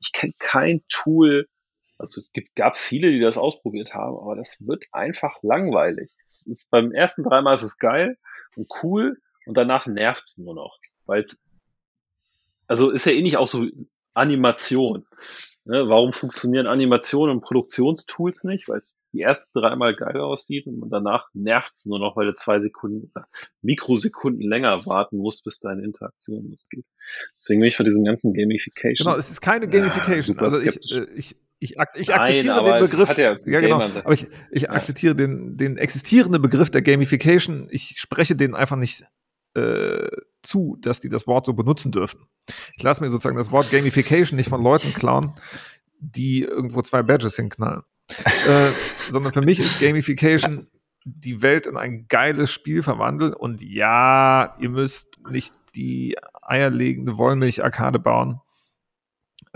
ich 0.00 0.12
kenne 0.12 0.32
kein 0.40 0.82
Tool, 0.88 1.46
also 1.98 2.20
es 2.20 2.32
gibt, 2.32 2.54
gab 2.54 2.78
viele, 2.78 3.10
die 3.10 3.20
das 3.20 3.38
ausprobiert 3.38 3.92
haben, 3.94 4.16
aber 4.18 4.36
das 4.36 4.56
wird 4.66 4.84
einfach 4.92 5.42
langweilig. 5.42 6.10
Es 6.26 6.46
ist, 6.46 6.70
beim 6.70 6.92
ersten 6.92 7.24
dreimal 7.24 7.56
ist 7.56 7.62
es 7.62 7.78
geil 7.78 8.16
und 8.56 8.68
cool 8.82 9.20
und 9.46 9.56
danach 9.56 9.86
nervt 9.86 10.24
es 10.24 10.38
nur 10.38 10.54
noch. 10.54 10.78
Weil 11.06 11.22
es, 11.22 11.44
also 12.66 12.90
ist 12.90 13.06
ja 13.06 13.12
eh 13.12 13.22
nicht 13.22 13.36
auch 13.36 13.48
so 13.48 13.66
Animation. 14.14 15.04
Ne? 15.64 15.88
Warum 15.88 16.12
funktionieren 16.12 16.66
Animationen 16.66 17.36
und 17.36 17.42
Produktionstools 17.42 18.44
nicht? 18.44 18.68
Weil 18.68 18.78
es 18.78 18.94
die 19.12 19.22
ersten 19.22 19.58
dreimal 19.58 19.96
geil 19.96 20.20
aussieht 20.20 20.66
und 20.66 20.90
danach 20.90 21.28
nervt 21.32 21.72
es 21.74 21.86
nur 21.86 21.98
noch, 21.98 22.16
weil 22.16 22.26
du 22.26 22.34
zwei 22.34 22.60
Sekunden, 22.60 23.10
Mikrosekunden 23.62 24.46
länger 24.46 24.84
warten 24.86 25.16
musst, 25.16 25.44
bis 25.44 25.60
deine 25.60 25.82
Interaktion 25.82 26.50
losgeht. 26.50 26.84
Deswegen 27.36 27.60
bin 27.60 27.68
ich 27.68 27.76
von 27.76 27.86
diesem 27.86 28.04
ganzen 28.04 28.34
Gamification. 28.34 29.06
Genau, 29.06 29.18
es 29.18 29.30
ist 29.30 29.40
keine 29.40 29.68
Gamification. 29.68 30.36
super 30.36 30.44
also 30.44 30.62
ich, 30.62 30.94
äh, 30.94 31.06
ich, 31.14 31.36
ich, 31.60 31.80
ak 31.80 31.90
ich 31.94 32.08
Nein, 32.08 32.20
akzeptiere 32.20 32.54
aber 32.54 32.78
den 32.78 32.88
Begriff. 32.88 33.18
ja 33.18 33.34
ja, 33.34 33.60
genau. 33.60 33.80
Aber 33.80 34.12
ich, 34.12 34.28
ich 34.50 34.70
akzeptiere 34.70 35.14
den, 35.14 35.56
den 35.56 35.76
existierenden 35.76 36.40
Begriff 36.40 36.70
der 36.70 36.82
Gamification. 36.82 37.68
Ich 37.70 37.96
spreche 37.98 38.36
denen 38.36 38.54
einfach 38.54 38.76
nicht 38.76 39.04
äh, 39.54 40.08
zu, 40.42 40.76
dass 40.80 41.00
die 41.00 41.08
das 41.08 41.26
Wort 41.26 41.46
so 41.46 41.54
benutzen 41.54 41.90
dürfen. 41.90 42.20
Ich 42.76 42.82
lasse 42.82 43.02
mir 43.02 43.10
sozusagen 43.10 43.36
das 43.36 43.50
Wort 43.50 43.70
Gamification 43.70 44.36
nicht 44.36 44.48
von 44.48 44.62
Leuten 44.62 44.92
klauen, 44.92 45.34
die 45.98 46.42
irgendwo 46.42 46.82
zwei 46.82 47.02
Badges 47.02 47.36
hinknallen. 47.36 47.82
äh, 48.08 48.70
sondern 49.10 49.32
für 49.32 49.42
mich 49.42 49.58
ist 49.58 49.80
Gamification 49.80 50.68
die 51.04 51.42
Welt 51.42 51.66
in 51.66 51.76
ein 51.76 52.06
geiles 52.08 52.52
Spiel 52.52 52.82
verwandeln 52.82 53.32
und 53.32 53.62
ja, 53.62 54.56
ihr 54.60 54.68
müsst 54.68 55.18
nicht 55.28 55.54
die 55.74 56.16
eierlegende 56.42 57.16
Wollmilch-Arkade 57.16 57.98
bauen. 57.98 58.40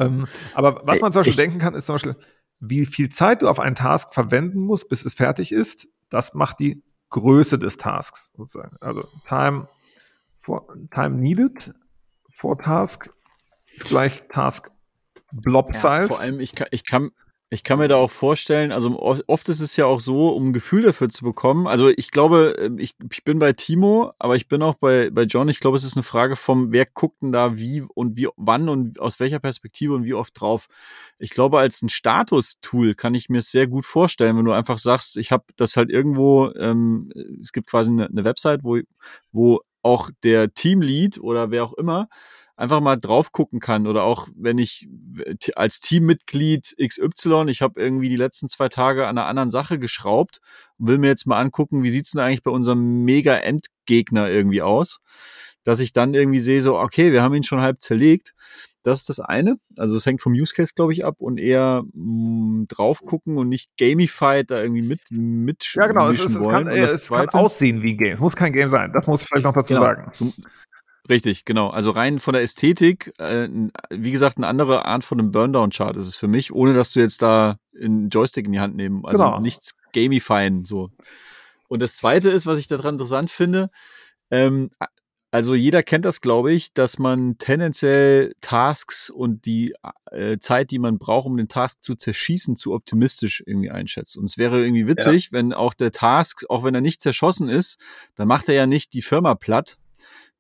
Ähm, 0.07 0.27
aber 0.55 0.83
was 0.85 1.01
man 1.01 1.13
zum 1.13 1.21
Beispiel 1.21 1.31
Ich- 1.31 1.37
denken 1.37 1.59
kann, 1.59 1.75
ist 1.75 1.87
zum 1.87 1.95
Beispiel, 1.95 2.17
wie 2.61 2.87
viel 2.87 3.09
Zeit 3.09 3.43
du 3.43 3.49
auf 3.49 3.59
einen 3.61 3.75
Task 3.75 4.13
verwenden 4.15 4.61
musst, 4.61 4.89
bis 4.89 5.05
es 5.05 5.15
fertig 5.15 5.53
ist. 5.53 5.89
Das 6.11 6.35
macht 6.35 6.61
die 6.61 6.83
Größe 7.11 7.59
des 7.59 7.77
Tasks 7.77 8.33
sozusagen. 8.37 8.77
Also 8.81 9.05
Time, 9.27 9.69
for, 10.39 10.67
time 10.95 11.11
needed 11.17 11.73
for 12.33 12.59
Task 12.59 13.11
ist 13.77 13.89
gleich 13.89 14.29
Task 14.29 14.71
Blob 15.33 15.75
Size. 15.75 15.87
Ja, 15.87 16.03
vor 16.09 16.21
allem, 16.21 16.41
ich 16.41 16.55
kann, 16.55 16.69
ich 16.71 16.85
kann, 16.87 17.11
ich 17.53 17.65
kann 17.65 17.79
mir 17.79 17.89
da 17.89 17.97
auch 17.97 18.11
vorstellen, 18.11 18.73
also 18.73 18.99
oft 18.99 19.49
ist 19.51 19.61
es 19.61 19.77
ja 19.77 19.85
auch 19.85 20.01
so, 20.01 20.31
um 20.31 20.49
ein 20.49 20.53
Gefühl 20.55 20.85
dafür 20.85 21.11
zu 21.11 21.23
bekommen. 21.23 21.67
Also 21.67 21.91
ich 21.91 22.11
glaube, 22.11 22.57
ähm, 22.59 22.79
ich, 22.79 22.95
ich 23.11 23.25
bin 23.25 23.39
bei 23.39 23.53
Timo, 23.53 24.15
aber 24.19 24.37
ich 24.37 24.49
bin 24.49 24.63
auch 24.63 24.77
bei, 24.77 25.11
bei 25.11 25.25
John. 25.25 25.51
Ich 25.51 25.61
glaube, 25.61 25.77
es 25.77 25.85
ist 25.85 25.95
eine 25.95 26.03
Frage 26.03 26.35
vom, 26.35 26.73
wer 26.73 26.87
guckt 26.87 27.21
denn 27.21 27.31
da 27.31 27.59
wie 27.59 27.83
und 27.83 28.17
wie, 28.17 28.29
wann 28.37 28.71
und 28.71 28.99
aus 28.99 29.21
welcher 29.21 29.39
Perspektive 29.39 29.95
und 29.95 30.05
wie 30.05 30.15
oft 30.15 30.41
drauf. 30.41 30.67
Ich 31.19 31.29
glaube, 31.29 31.59
als 31.59 31.83
ein 31.83 31.91
Status-Tool 31.91 32.95
kann 32.95 33.13
ich 33.13 33.29
mir 33.29 33.41
es 33.41 33.51
sehr 33.51 33.67
gut 33.67 33.85
vorstellen, 33.85 34.39
wenn 34.39 34.47
du 34.47 34.53
einfach 34.53 34.79
sagst, 34.79 35.19
ich 35.19 35.31
habe 35.31 35.45
das 35.57 35.77
halt 35.77 35.91
irgendwo, 35.91 36.51
ähm, 36.55 37.13
es 37.43 37.53
gibt 37.53 37.67
quasi 37.67 37.91
eine, 37.91 38.07
eine 38.07 38.25
Website, 38.25 38.65
wo, 38.65 38.79
wo 39.31 39.61
auch 39.83 40.11
der 40.25 40.55
Teamlead 40.55 41.19
oder 41.19 41.51
wer 41.51 41.65
auch 41.65 41.75
immer 41.75 42.09
einfach 42.57 42.81
mal 42.81 42.97
drauf 42.97 43.33
gucken 43.33 43.61
kann 43.61 43.87
oder 43.87 44.05
auch 44.05 44.29
wenn 44.37 44.59
ich 44.59 44.89
als 45.57 45.81
Teammitglied 45.81 46.75
XY, 46.79 47.47
ich 47.49 47.63
habe 47.63 47.81
irgendwie 47.81 48.09
die 48.09 48.17
letzten 48.17 48.49
zwei 48.49 48.69
Tage 48.69 49.07
an 49.07 49.19
einer 49.19 49.27
anderen 49.27 49.51
Sache 49.51 49.79
geschraubt 49.79 50.41
und 50.79 50.89
will 50.89 50.99
mir 50.99 51.09
jetzt 51.09 51.27
mal 51.27 51.41
angucken, 51.41 51.83
wie 51.83 51.91
sieht's 51.91 52.13
denn 52.13 52.21
eigentlich 52.21 52.43
bei 52.43 52.51
unserem 52.51 53.05
Mega-Endgegner 53.05 54.29
irgendwie 54.29 54.63
aus, 54.63 55.01
dass 55.65 55.81
ich 55.81 55.93
dann 55.93 56.15
irgendwie 56.15 56.41
sehe 56.41 56.63
so, 56.63 56.79
okay, 56.79 57.13
wir 57.13 57.23
haben 57.23 57.35
ihn 57.35 57.45
schon 57.45 57.61
halb 57.61 57.81
zerlegt. 57.81 58.35
Das 58.85 59.01
ist 59.01 59.09
das 59.09 59.21
eine. 59.21 59.59
Also 59.77 59.97
es 59.97 60.05
hängt 60.07 60.21
vom 60.21 60.33
Use 60.33 60.53
Case, 60.55 60.73
glaube 60.75 60.93
ich, 60.93 61.05
ab 61.05 61.17
und 61.19 61.39
eher 61.39 61.85
mh, 61.93 62.65
drauf 62.69 63.01
gucken 63.05 63.39
und 63.39 63.49
nicht 63.49 63.71
gamified 63.79 64.51
da 64.51 64.61
irgendwie 64.61 64.83
mit 64.83 65.01
mit 65.11 65.73
Ja, 65.77 65.87
genau. 65.87 66.09
Es, 66.09 66.25
es, 66.25 66.35
kann, 66.35 66.67
es 66.67 67.09
kann, 67.09 67.29
aussehen 67.29 67.83
wie 67.83 67.93
ein 67.93 67.99
Game. 67.99 68.15
Es 68.15 68.21
muss 68.21 68.35
kein 68.35 68.53
Game 68.53 68.71
sein. 68.71 68.93
Das 68.93 69.07
muss 69.07 69.23
ich 69.23 69.29
vielleicht 69.29 69.45
noch 69.45 69.55
dazu 69.55 69.75
genau. 69.75 69.83
sagen. 69.83 70.13
Richtig, 71.09 71.45
genau. 71.45 71.69
Also 71.69 71.91
rein 71.91 72.21
von 72.21 72.33
der 72.35 72.43
Ästhetik, 72.43 73.13
äh, 73.19 73.49
wie 73.91 74.13
gesagt, 74.13 74.37
eine 74.37 74.47
andere 74.47 74.85
Art 74.85 75.05
von 75.05 75.19
einem 75.19 75.33
Burndown-Chart 75.33 75.97
ist 75.97 76.07
es 76.07 76.17
für 76.17 76.29
mich, 76.29 76.53
ohne 76.53 76.75
dass 76.75 76.93
du 76.93 77.01
jetzt 77.01 77.23
da 77.23 77.57
einen 77.75 78.09
Joystick 78.09 78.47
in 78.47 78.53
die 78.53 78.61
Hand 78.61 78.77
nehmen. 78.77 79.05
Also 79.05 79.25
genau. 79.25 79.41
nichts 79.41 79.77
gamifying 79.93 80.65
so. 80.65 80.91
Und 81.69 81.81
das 81.81 81.97
zweite 81.97 82.31
ist, 82.31 82.47
was 82.47 82.59
ich 82.59 82.69
daran 82.69 82.95
interessant 82.95 83.31
finde, 83.31 83.71
ähm, 84.31 84.71
also 85.33 85.55
jeder 85.55 85.83
kennt 85.83 86.05
das, 86.05 86.21
glaube 86.21 86.53
ich, 86.53 86.75
dass 86.75 86.99
man 86.99 87.39
tendenziell 87.39 88.35
Tasks 88.43 89.09
und 89.09 89.47
die 89.47 89.75
äh, 90.11 90.37
Zeit, 90.39 90.71
die 90.71 90.79
man 90.79 90.99
braucht, 90.99 91.27
um 91.27 91.39
den 91.39 91.49
Task 91.49 91.83
zu 91.83 91.95
zerschießen, 91.95 92.55
zu 92.55 92.75
optimistisch 92.75 93.43
irgendwie 93.47 93.71
einschätzt. 93.71 94.19
Und 94.19 94.25
es 94.25 94.37
wäre 94.37 94.63
irgendwie 94.63 94.87
witzig, 94.87 95.25
ja. 95.25 95.33
wenn 95.33 95.55
auch 95.55 95.73
der 95.73 95.91
Task, 95.91 96.45
auch 96.51 96.65
wenn 96.65 96.75
er 96.75 96.83
nicht 96.83 97.01
zerschossen 97.01 97.49
ist, 97.49 97.81
dann 98.15 98.29
macht 98.29 98.51
er 98.51 98.55
ja 98.55 98.67
nicht 98.67 98.93
die 98.93 99.01
Firma 99.01 99.35
platt, 99.35 99.79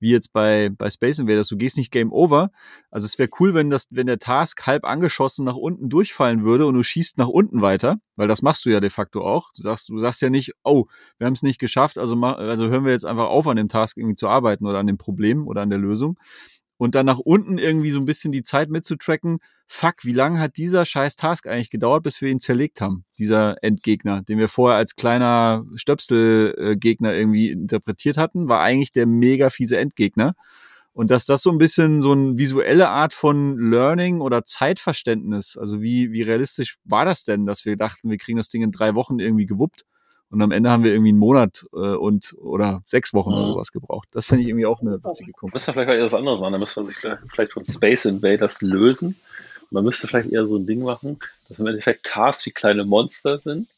wie 0.02 0.10
jetzt 0.10 0.32
bei, 0.32 0.68
bei 0.76 0.90
Space 0.90 1.20
Invaders, 1.20 1.48
du 1.48 1.56
gehst 1.56 1.76
nicht 1.76 1.92
Game 1.92 2.12
Over. 2.12 2.50
Also 2.90 3.06
es 3.06 3.18
wäre 3.18 3.30
cool, 3.38 3.54
wenn 3.54 3.70
das, 3.70 3.86
wenn 3.90 4.06
der 4.06 4.18
Task 4.18 4.66
halb 4.66 4.84
angeschossen 4.84 5.44
nach 5.44 5.56
unten 5.56 5.88
durchfallen 5.88 6.42
würde 6.42 6.66
und 6.66 6.74
du 6.74 6.82
schießt 6.82 7.18
nach 7.18 7.28
unten 7.28 7.62
weiter, 7.62 7.96
weil 8.16 8.28
das 8.28 8.42
machst 8.42 8.66
du 8.66 8.70
ja 8.70 8.80
de 8.80 8.90
facto 8.90 9.22
auch. 9.22 9.50
Du 9.56 9.62
sagst, 9.62 9.88
du 9.88 9.98
sagst 10.00 10.20
ja 10.20 10.28
nicht, 10.28 10.52
oh, 10.64 10.86
wir 11.18 11.26
haben 11.26 11.34
es 11.34 11.42
nicht 11.42 11.60
geschafft, 11.60 11.98
also 11.98 12.16
mach, 12.16 12.36
also 12.36 12.68
hören 12.68 12.84
wir 12.84 12.92
jetzt 12.92 13.06
einfach 13.06 13.28
auf, 13.28 13.46
an 13.46 13.56
dem 13.56 13.68
Task 13.68 13.96
irgendwie 13.96 14.16
zu 14.16 14.28
arbeiten 14.28 14.66
oder 14.66 14.80
an 14.80 14.86
dem 14.88 14.98
Problem 14.98 15.46
oder 15.46 15.62
an 15.62 15.70
der 15.70 15.78
Lösung, 15.78 16.18
und 16.82 16.96
dann 16.96 17.06
nach 17.06 17.20
unten 17.20 17.58
irgendwie 17.58 17.92
so 17.92 18.00
ein 18.00 18.06
bisschen 18.06 18.32
die 18.32 18.42
Zeit 18.42 18.68
mitzutracken. 18.68 19.38
Fuck, 19.68 19.98
wie 20.02 20.12
lange 20.12 20.40
hat 20.40 20.56
dieser 20.56 20.84
scheiß 20.84 21.14
Task 21.14 21.46
eigentlich 21.46 21.70
gedauert, 21.70 22.02
bis 22.02 22.20
wir 22.20 22.28
ihn 22.28 22.40
zerlegt 22.40 22.80
haben? 22.80 23.04
Dieser 23.20 23.54
Endgegner, 23.62 24.22
den 24.22 24.40
wir 24.40 24.48
vorher 24.48 24.78
als 24.78 24.96
kleiner 24.96 25.62
Stöpselgegner 25.76 27.14
irgendwie 27.14 27.52
interpretiert 27.52 28.16
hatten, 28.16 28.48
war 28.48 28.62
eigentlich 28.62 28.90
der 28.90 29.06
mega 29.06 29.48
fiese 29.48 29.78
Endgegner. 29.78 30.34
Und 30.92 31.12
dass 31.12 31.24
das 31.24 31.44
so 31.44 31.52
ein 31.52 31.58
bisschen 31.58 32.02
so 32.02 32.10
eine 32.10 32.36
visuelle 32.36 32.88
Art 32.88 33.12
von 33.12 33.60
Learning 33.60 34.20
oder 34.20 34.44
Zeitverständnis, 34.44 35.56
also 35.56 35.82
wie, 35.82 36.10
wie 36.10 36.22
realistisch 36.22 36.78
war 36.82 37.04
das 37.04 37.22
denn, 37.22 37.46
dass 37.46 37.64
wir 37.64 37.76
dachten, 37.76 38.10
wir 38.10 38.18
kriegen 38.18 38.38
das 38.38 38.48
Ding 38.48 38.62
in 38.62 38.72
drei 38.72 38.96
Wochen 38.96 39.20
irgendwie 39.20 39.46
gewuppt? 39.46 39.84
Und 40.32 40.40
am 40.40 40.50
Ende 40.50 40.70
haben 40.70 40.82
wir 40.82 40.92
irgendwie 40.92 41.10
einen 41.10 41.18
Monat 41.18 41.66
äh, 41.74 41.76
und 41.76 42.34
oder 42.40 42.82
sechs 42.88 43.12
Wochen 43.12 43.30
mhm. 43.30 43.36
oder 43.36 43.46
sowas 43.48 43.70
gebraucht. 43.70 44.08
Das 44.12 44.26
fände 44.26 44.42
ich 44.42 44.48
irgendwie 44.48 44.66
auch 44.66 44.80
eine 44.80 45.02
witzige 45.04 45.32
Kombi. 45.32 45.54
Müsste 45.54 45.74
vielleicht 45.74 45.90
etwas 45.90 46.14
anderes 46.14 46.40
machen. 46.40 46.52
Da 46.52 46.58
müsste 46.58 46.80
man 46.80 46.86
sich 46.88 46.96
vielleicht 47.28 47.52
von 47.52 47.66
Space 47.66 48.06
Invaders 48.06 48.62
lösen. 48.62 49.20
Man 49.70 49.84
müsste 49.84 50.08
vielleicht 50.08 50.32
eher 50.32 50.46
so 50.46 50.56
ein 50.56 50.66
Ding 50.66 50.82
machen, 50.82 51.18
dass 51.48 51.60
im 51.60 51.66
Endeffekt 51.66 52.06
Tasks 52.06 52.46
wie 52.46 52.50
kleine 52.50 52.84
Monster 52.84 53.38
sind 53.38 53.68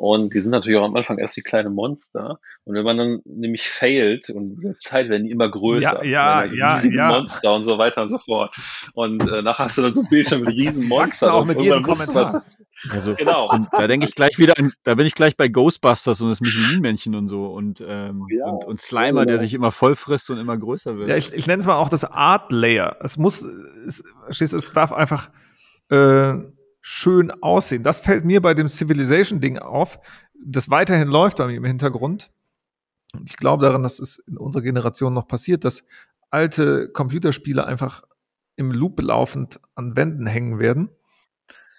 und 0.00 0.32
die 0.32 0.40
sind 0.40 0.52
natürlich 0.52 0.78
auch 0.78 0.86
am 0.86 0.96
Anfang 0.96 1.18
erst 1.18 1.36
wie 1.36 1.42
kleine 1.42 1.68
Monster. 1.68 2.40
Und 2.64 2.74
wenn 2.74 2.84
man 2.84 2.96
dann 2.96 3.20
nämlich 3.26 3.68
failt 3.68 4.30
und 4.30 4.56
mit 4.56 4.64
der 4.64 4.78
Zeit 4.78 5.10
werden 5.10 5.26
die 5.26 5.30
immer 5.30 5.50
größer. 5.50 6.06
Ja, 6.06 6.42
ja, 6.42 6.54
ja, 6.54 6.74
riesige 6.76 6.96
ja. 6.96 7.08
Monster 7.08 7.54
und 7.54 7.64
so 7.64 7.76
weiter 7.76 8.00
und 8.04 8.08
so 8.08 8.16
fort. 8.16 8.56
Und 8.94 9.30
äh, 9.30 9.42
nachher 9.42 9.66
hast 9.66 9.76
du 9.76 9.82
dann 9.82 9.92
so 9.92 10.00
ein 10.00 10.08
Bildschirm 10.08 10.40
mit 10.40 10.56
riesen 10.56 10.88
Monster. 10.88 11.34
auch 11.34 11.44
mit 11.44 11.60
jedem 11.60 11.82
Kommentar. 11.82 12.42
Also, 12.88 13.14
genau. 13.14 13.50
Und 13.52 13.68
da 13.72 13.86
denke 13.86 14.06
ich 14.06 14.14
gleich 14.14 14.38
wieder, 14.38 14.54
an, 14.56 14.72
da 14.84 14.94
bin 14.94 15.04
ich 15.04 15.14
gleich 15.14 15.36
bei 15.36 15.48
Ghostbusters 15.48 16.22
und 16.22 16.30
das 16.30 16.40
Michelin-Männchen 16.40 17.14
und 17.14 17.26
so 17.26 17.48
und, 17.48 17.84
ähm, 17.86 18.26
ja, 18.30 18.46
und, 18.46 18.64
und 18.64 18.80
Slimer, 18.80 19.26
der 19.26 19.38
sich 19.38 19.52
immer 19.52 19.70
voll 19.70 19.96
frisst 19.96 20.30
und 20.30 20.38
immer 20.38 20.56
größer 20.56 20.96
wird. 20.96 21.10
Ja, 21.10 21.16
ich, 21.16 21.34
ich 21.34 21.46
nenne 21.46 21.60
es 21.60 21.66
mal 21.66 21.76
auch 21.76 21.90
das 21.90 22.04
Art 22.04 22.52
Layer. 22.52 22.96
Es 23.00 23.18
muss, 23.18 23.46
es, 23.86 24.02
es 24.40 24.72
darf 24.72 24.94
einfach, 24.94 25.28
äh, 25.90 26.36
schön 26.80 27.30
aussehen. 27.30 27.82
Das 27.82 28.00
fällt 28.00 28.24
mir 28.24 28.40
bei 28.40 28.54
dem 28.54 28.68
Civilization-Ding 28.68 29.58
auf, 29.58 29.98
das 30.42 30.70
weiterhin 30.70 31.08
läuft 31.08 31.38
bei 31.38 31.46
mir 31.46 31.56
im 31.56 31.64
Hintergrund. 31.64 32.30
Und 33.12 33.28
ich 33.28 33.36
glaube 33.36 33.64
daran, 33.64 33.82
dass 33.82 33.98
es 33.98 34.18
in 34.20 34.38
unserer 34.38 34.62
Generation 34.62 35.12
noch 35.12 35.26
passiert, 35.26 35.64
dass 35.64 35.84
alte 36.30 36.88
Computerspiele 36.90 37.66
einfach 37.66 38.02
im 38.56 38.72
Loop 38.72 39.00
laufend 39.02 39.60
an 39.74 39.96
Wänden 39.96 40.26
hängen 40.26 40.58
werden. 40.58 40.90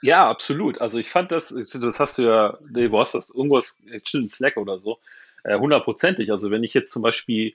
Ja, 0.01 0.29
absolut. 0.29 0.81
Also 0.81 0.97
ich 0.97 1.09
fand 1.09 1.31
das, 1.31 1.49
das 1.49 1.99
hast 1.99 2.17
du 2.17 2.23
ja, 2.23 2.57
nee, 2.69 2.91
wo 2.91 2.99
hast 2.99 3.13
das? 3.13 3.29
Irgendwas, 3.29 3.79
in 4.13 4.29
Slack 4.29 4.57
oder 4.57 4.79
so, 4.79 4.97
äh, 5.43 5.57
hundertprozentig. 5.57 6.31
Also 6.31 6.51
wenn 6.51 6.63
ich 6.63 6.73
jetzt 6.73 6.91
zum 6.91 7.03
Beispiel 7.03 7.53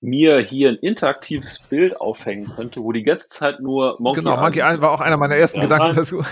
mir 0.00 0.38
hier 0.40 0.70
ein 0.70 0.76
interaktives 0.76 1.58
Bild 1.58 2.00
aufhängen 2.00 2.50
könnte, 2.54 2.82
wo 2.82 2.92
die 2.92 3.02
ganze 3.02 3.28
Zeit 3.28 3.60
nur 3.60 3.96
Monkey 4.00 4.20
Genau, 4.20 4.36
Monkey 4.40 4.60
Island 4.60 4.80
war 4.82 4.92
auch 4.92 5.00
einer 5.00 5.16
meiner 5.16 5.36
ersten 5.36 5.58
ja, 5.58 5.64
Gedanken 5.64 5.96
dazu. 5.96 6.22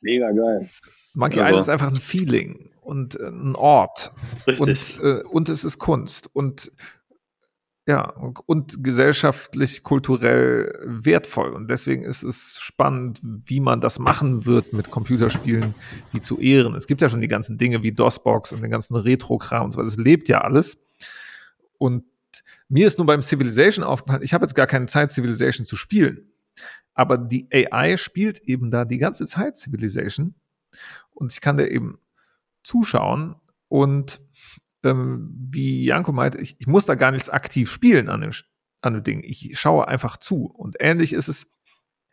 Mega 0.00 0.30
geil. 0.30 0.68
Monkey 1.14 1.40
also. 1.40 1.48
Island 1.50 1.60
ist 1.60 1.68
einfach 1.68 1.92
ein 1.92 2.00
Feeling 2.00 2.70
und 2.80 3.18
äh, 3.20 3.28
ein 3.28 3.54
Ort. 3.56 4.12
Richtig. 4.46 4.98
Und, 5.00 5.04
äh, 5.04 5.22
und 5.24 5.48
es 5.48 5.64
ist 5.64 5.78
Kunst 5.78 6.30
und 6.32 6.72
ja, 7.86 8.08
und 8.46 8.82
gesellschaftlich, 8.82 9.82
kulturell 9.82 10.72
wertvoll. 10.86 11.50
Und 11.50 11.68
deswegen 11.68 12.02
ist 12.02 12.22
es 12.22 12.58
spannend, 12.58 13.20
wie 13.22 13.60
man 13.60 13.82
das 13.82 13.98
machen 13.98 14.46
wird 14.46 14.72
mit 14.72 14.90
Computerspielen, 14.90 15.74
die 16.14 16.22
zu 16.22 16.40
ehren. 16.40 16.74
Es 16.76 16.86
gibt 16.86 17.02
ja 17.02 17.10
schon 17.10 17.20
die 17.20 17.28
ganzen 17.28 17.58
Dinge 17.58 17.82
wie 17.82 17.92
DOSBox 17.92 18.52
und 18.52 18.62
den 18.62 18.70
ganzen 18.70 18.96
Retro-Kram 18.96 19.66
und 19.66 19.72
so 19.72 19.78
weiter. 19.78 19.88
Es 19.88 19.98
lebt 19.98 20.30
ja 20.30 20.40
alles. 20.40 20.78
Und 21.76 22.04
mir 22.68 22.86
ist 22.86 22.98
nur 22.98 23.06
beim 23.06 23.22
Civilization 23.22 23.84
aufgefallen, 23.84 24.22
ich 24.22 24.34
habe 24.34 24.44
jetzt 24.44 24.54
gar 24.54 24.66
keine 24.66 24.86
Zeit, 24.86 25.12
Civilization 25.12 25.66
zu 25.66 25.76
spielen. 25.76 26.32
Aber 26.94 27.18
die 27.18 27.48
AI 27.52 27.96
spielt 27.96 28.40
eben 28.40 28.70
da 28.70 28.84
die 28.84 28.98
ganze 28.98 29.26
Zeit 29.26 29.56
Civilization. 29.56 30.34
Und 31.10 31.32
ich 31.32 31.40
kann 31.40 31.56
da 31.56 31.64
eben 31.64 31.98
zuschauen 32.62 33.36
und 33.68 34.20
ähm, 34.82 35.30
wie 35.34 35.84
Janko 35.84 36.12
meinte, 36.12 36.38
ich, 36.38 36.56
ich, 36.58 36.66
muss 36.66 36.86
da 36.86 36.94
gar 36.94 37.10
nichts 37.10 37.30
aktiv 37.30 37.70
spielen 37.70 38.08
an 38.08 38.20
dem, 38.20 38.30
an 38.82 38.94
dem 38.94 39.02
Ding. 39.02 39.22
Ich 39.24 39.58
schaue 39.58 39.88
einfach 39.88 40.16
zu. 40.16 40.46
Und 40.46 40.76
ähnlich 40.78 41.12
ist 41.12 41.28
es 41.28 41.46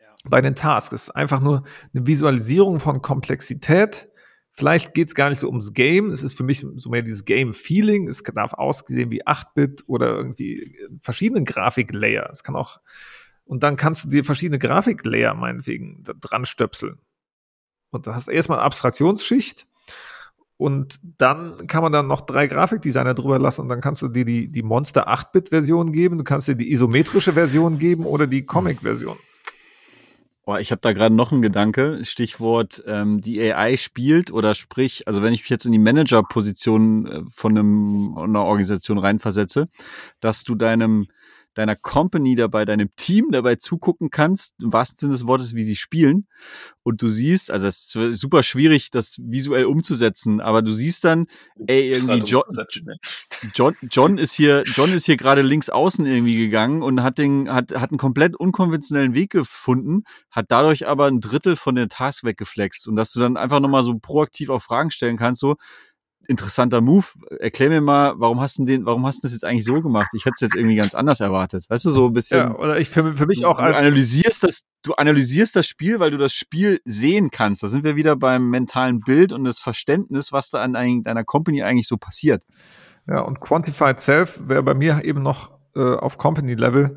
ja. 0.00 0.14
bei 0.24 0.40
den 0.40 0.54
Tasks. 0.54 0.92
Es 0.92 1.02
ist 1.04 1.10
einfach 1.10 1.40
nur 1.40 1.64
eine 1.94 2.06
Visualisierung 2.06 2.80
von 2.80 3.02
Komplexität 3.02 4.08
Vielleicht 4.54 4.92
geht 4.92 5.08
es 5.08 5.14
gar 5.14 5.30
nicht 5.30 5.38
so 5.38 5.48
ums 5.48 5.72
Game. 5.72 6.10
Es 6.10 6.22
ist 6.22 6.36
für 6.36 6.44
mich 6.44 6.64
so 6.76 6.90
mehr 6.90 7.02
dieses 7.02 7.24
Game-Feeling. 7.24 8.06
Es 8.06 8.22
darf 8.22 8.52
ausgesehen 8.52 9.10
wie 9.10 9.24
8-Bit 9.24 9.84
oder 9.86 10.14
irgendwie 10.14 10.78
verschiedene 11.00 11.42
Grafiklayer. 11.42 12.28
Es 12.30 12.44
kann 12.44 12.54
auch, 12.54 12.78
und 13.44 13.62
dann 13.62 13.76
kannst 13.76 14.04
du 14.04 14.08
dir 14.10 14.24
verschiedene 14.24 14.58
Grafiklayer 14.58 15.34
meinetwegen 15.34 16.04
dran 16.04 16.44
stöpseln. 16.44 16.98
Und 17.90 18.06
du 18.06 18.14
hast 18.14 18.28
erstmal 18.28 18.58
eine 18.58 18.66
Abstraktionsschicht 18.66 19.66
und 20.58 21.00
dann 21.18 21.66
kann 21.66 21.82
man 21.82 21.92
dann 21.92 22.06
noch 22.06 22.20
drei 22.20 22.46
Grafikdesigner 22.46 23.14
drüber 23.14 23.38
lassen 23.38 23.62
und 23.62 23.68
dann 23.68 23.80
kannst 23.80 24.02
du 24.02 24.08
dir 24.08 24.24
die, 24.24 24.48
die 24.48 24.62
Monster 24.62 25.08
8-Bit-Version 25.08 25.92
geben, 25.92 26.18
du 26.18 26.24
kannst 26.24 26.46
dir 26.46 26.54
die 26.54 26.70
isometrische 26.70 27.32
Version 27.32 27.78
geben 27.78 28.04
oder 28.04 28.26
die 28.26 28.44
Comic-Version. 28.44 29.16
Oh, 30.44 30.56
ich 30.56 30.72
habe 30.72 30.80
da 30.80 30.92
gerade 30.92 31.14
noch 31.14 31.30
einen 31.30 31.40
Gedanke, 31.40 32.04
Stichwort 32.04 32.82
ähm, 32.86 33.20
die 33.20 33.40
AI 33.40 33.76
spielt 33.76 34.32
oder 34.32 34.54
sprich, 34.54 35.06
also 35.06 35.22
wenn 35.22 35.32
ich 35.32 35.42
mich 35.42 35.50
jetzt 35.50 35.66
in 35.66 35.72
die 35.72 35.78
Manager-Position 35.78 37.06
äh, 37.06 37.20
von 37.32 37.56
einem, 37.56 38.18
einer 38.18 38.44
Organisation 38.44 38.98
reinversetze, 38.98 39.68
dass 40.18 40.42
du 40.42 40.56
deinem 40.56 41.06
deiner 41.54 41.76
Company 41.76 42.34
dabei, 42.34 42.64
deinem 42.64 42.90
Team 42.96 43.30
dabei 43.30 43.56
zugucken 43.56 44.10
kannst, 44.10 44.54
im 44.60 44.72
wahrsten 44.72 44.98
Sinne 44.98 45.12
des 45.12 45.26
Wortes, 45.26 45.54
wie 45.54 45.62
sie 45.62 45.76
spielen. 45.76 46.26
Und 46.82 47.02
du 47.02 47.08
siehst, 47.08 47.50
also 47.50 47.66
es 47.66 47.94
ist 47.94 48.20
super 48.20 48.42
schwierig, 48.42 48.90
das 48.90 49.18
visuell 49.20 49.66
umzusetzen, 49.66 50.40
aber 50.40 50.62
du 50.62 50.72
siehst 50.72 51.04
dann, 51.04 51.26
ey, 51.66 51.92
irgendwie 51.92 52.18
John, 52.24 52.42
ne? 52.84 52.96
John, 53.54 53.76
John 53.90 54.18
ist 54.18 54.32
hier, 54.32 54.62
John 54.64 54.92
ist 54.92 55.06
hier 55.06 55.16
gerade 55.16 55.42
links 55.42 55.70
außen 55.70 56.04
irgendwie 56.06 56.36
gegangen 56.36 56.82
und 56.82 57.02
hat 57.02 57.18
den, 57.18 57.52
hat, 57.52 57.72
hat 57.72 57.90
einen 57.90 57.98
komplett 57.98 58.34
unkonventionellen 58.34 59.14
Weg 59.14 59.30
gefunden, 59.30 60.04
hat 60.30 60.46
dadurch 60.48 60.88
aber 60.88 61.06
ein 61.06 61.20
Drittel 61.20 61.56
von 61.56 61.74
der 61.74 61.88
Task 61.88 62.24
weggeflext. 62.24 62.88
Und 62.88 62.96
dass 62.96 63.12
du 63.12 63.20
dann 63.20 63.36
einfach 63.36 63.60
nochmal 63.60 63.84
so 63.84 63.98
proaktiv 63.98 64.50
auch 64.50 64.62
Fragen 64.62 64.90
stellen 64.90 65.16
kannst, 65.16 65.40
so, 65.40 65.56
interessanter 66.32 66.80
Move. 66.80 67.06
Erklär 67.38 67.68
mir 67.68 67.80
mal, 67.80 68.14
warum 68.16 68.40
hast 68.40 68.58
du 68.58 68.64
den, 68.64 68.84
warum 68.84 69.06
hast 69.06 69.22
du 69.22 69.26
das 69.26 69.32
jetzt 69.32 69.44
eigentlich 69.44 69.64
so 69.64 69.80
gemacht? 69.80 70.08
Ich 70.14 70.24
hätte 70.24 70.34
es 70.34 70.40
jetzt 70.40 70.56
irgendwie 70.56 70.74
ganz 70.74 70.94
anders 70.94 71.20
erwartet. 71.20 71.66
Weißt 71.68 71.84
du, 71.84 71.90
so 71.90 72.06
ein 72.06 72.12
bisschen. 72.12 72.38
Ja, 72.38 72.56
oder 72.56 72.80
ich 72.80 72.88
für, 72.88 73.16
für 73.16 73.26
mich 73.26 73.44
auch. 73.44 73.58
Du 73.58 73.62
analysierst 73.62 74.42
das, 74.42 74.62
du 74.82 74.94
analysierst 74.94 75.54
das 75.54 75.66
Spiel, 75.66 76.00
weil 76.00 76.10
du 76.10 76.18
das 76.18 76.34
Spiel 76.34 76.80
sehen 76.84 77.30
kannst. 77.30 77.62
Da 77.62 77.68
sind 77.68 77.84
wir 77.84 77.94
wieder 77.94 78.16
beim 78.16 78.50
mentalen 78.50 79.00
Bild 79.00 79.32
und 79.32 79.44
das 79.44 79.60
Verständnis, 79.60 80.32
was 80.32 80.50
da 80.50 80.62
an 80.62 80.72
deiner 80.72 81.24
Company 81.24 81.62
eigentlich 81.62 81.86
so 81.86 81.96
passiert. 81.96 82.44
Ja, 83.06 83.20
und 83.20 83.40
Quantified 83.40 84.00
Self 84.00 84.40
wäre 84.46 84.62
bei 84.62 84.74
mir 84.74 85.04
eben 85.04 85.22
noch 85.22 85.52
äh, 85.74 85.80
auf 85.80 86.18
Company-Level. 86.18 86.96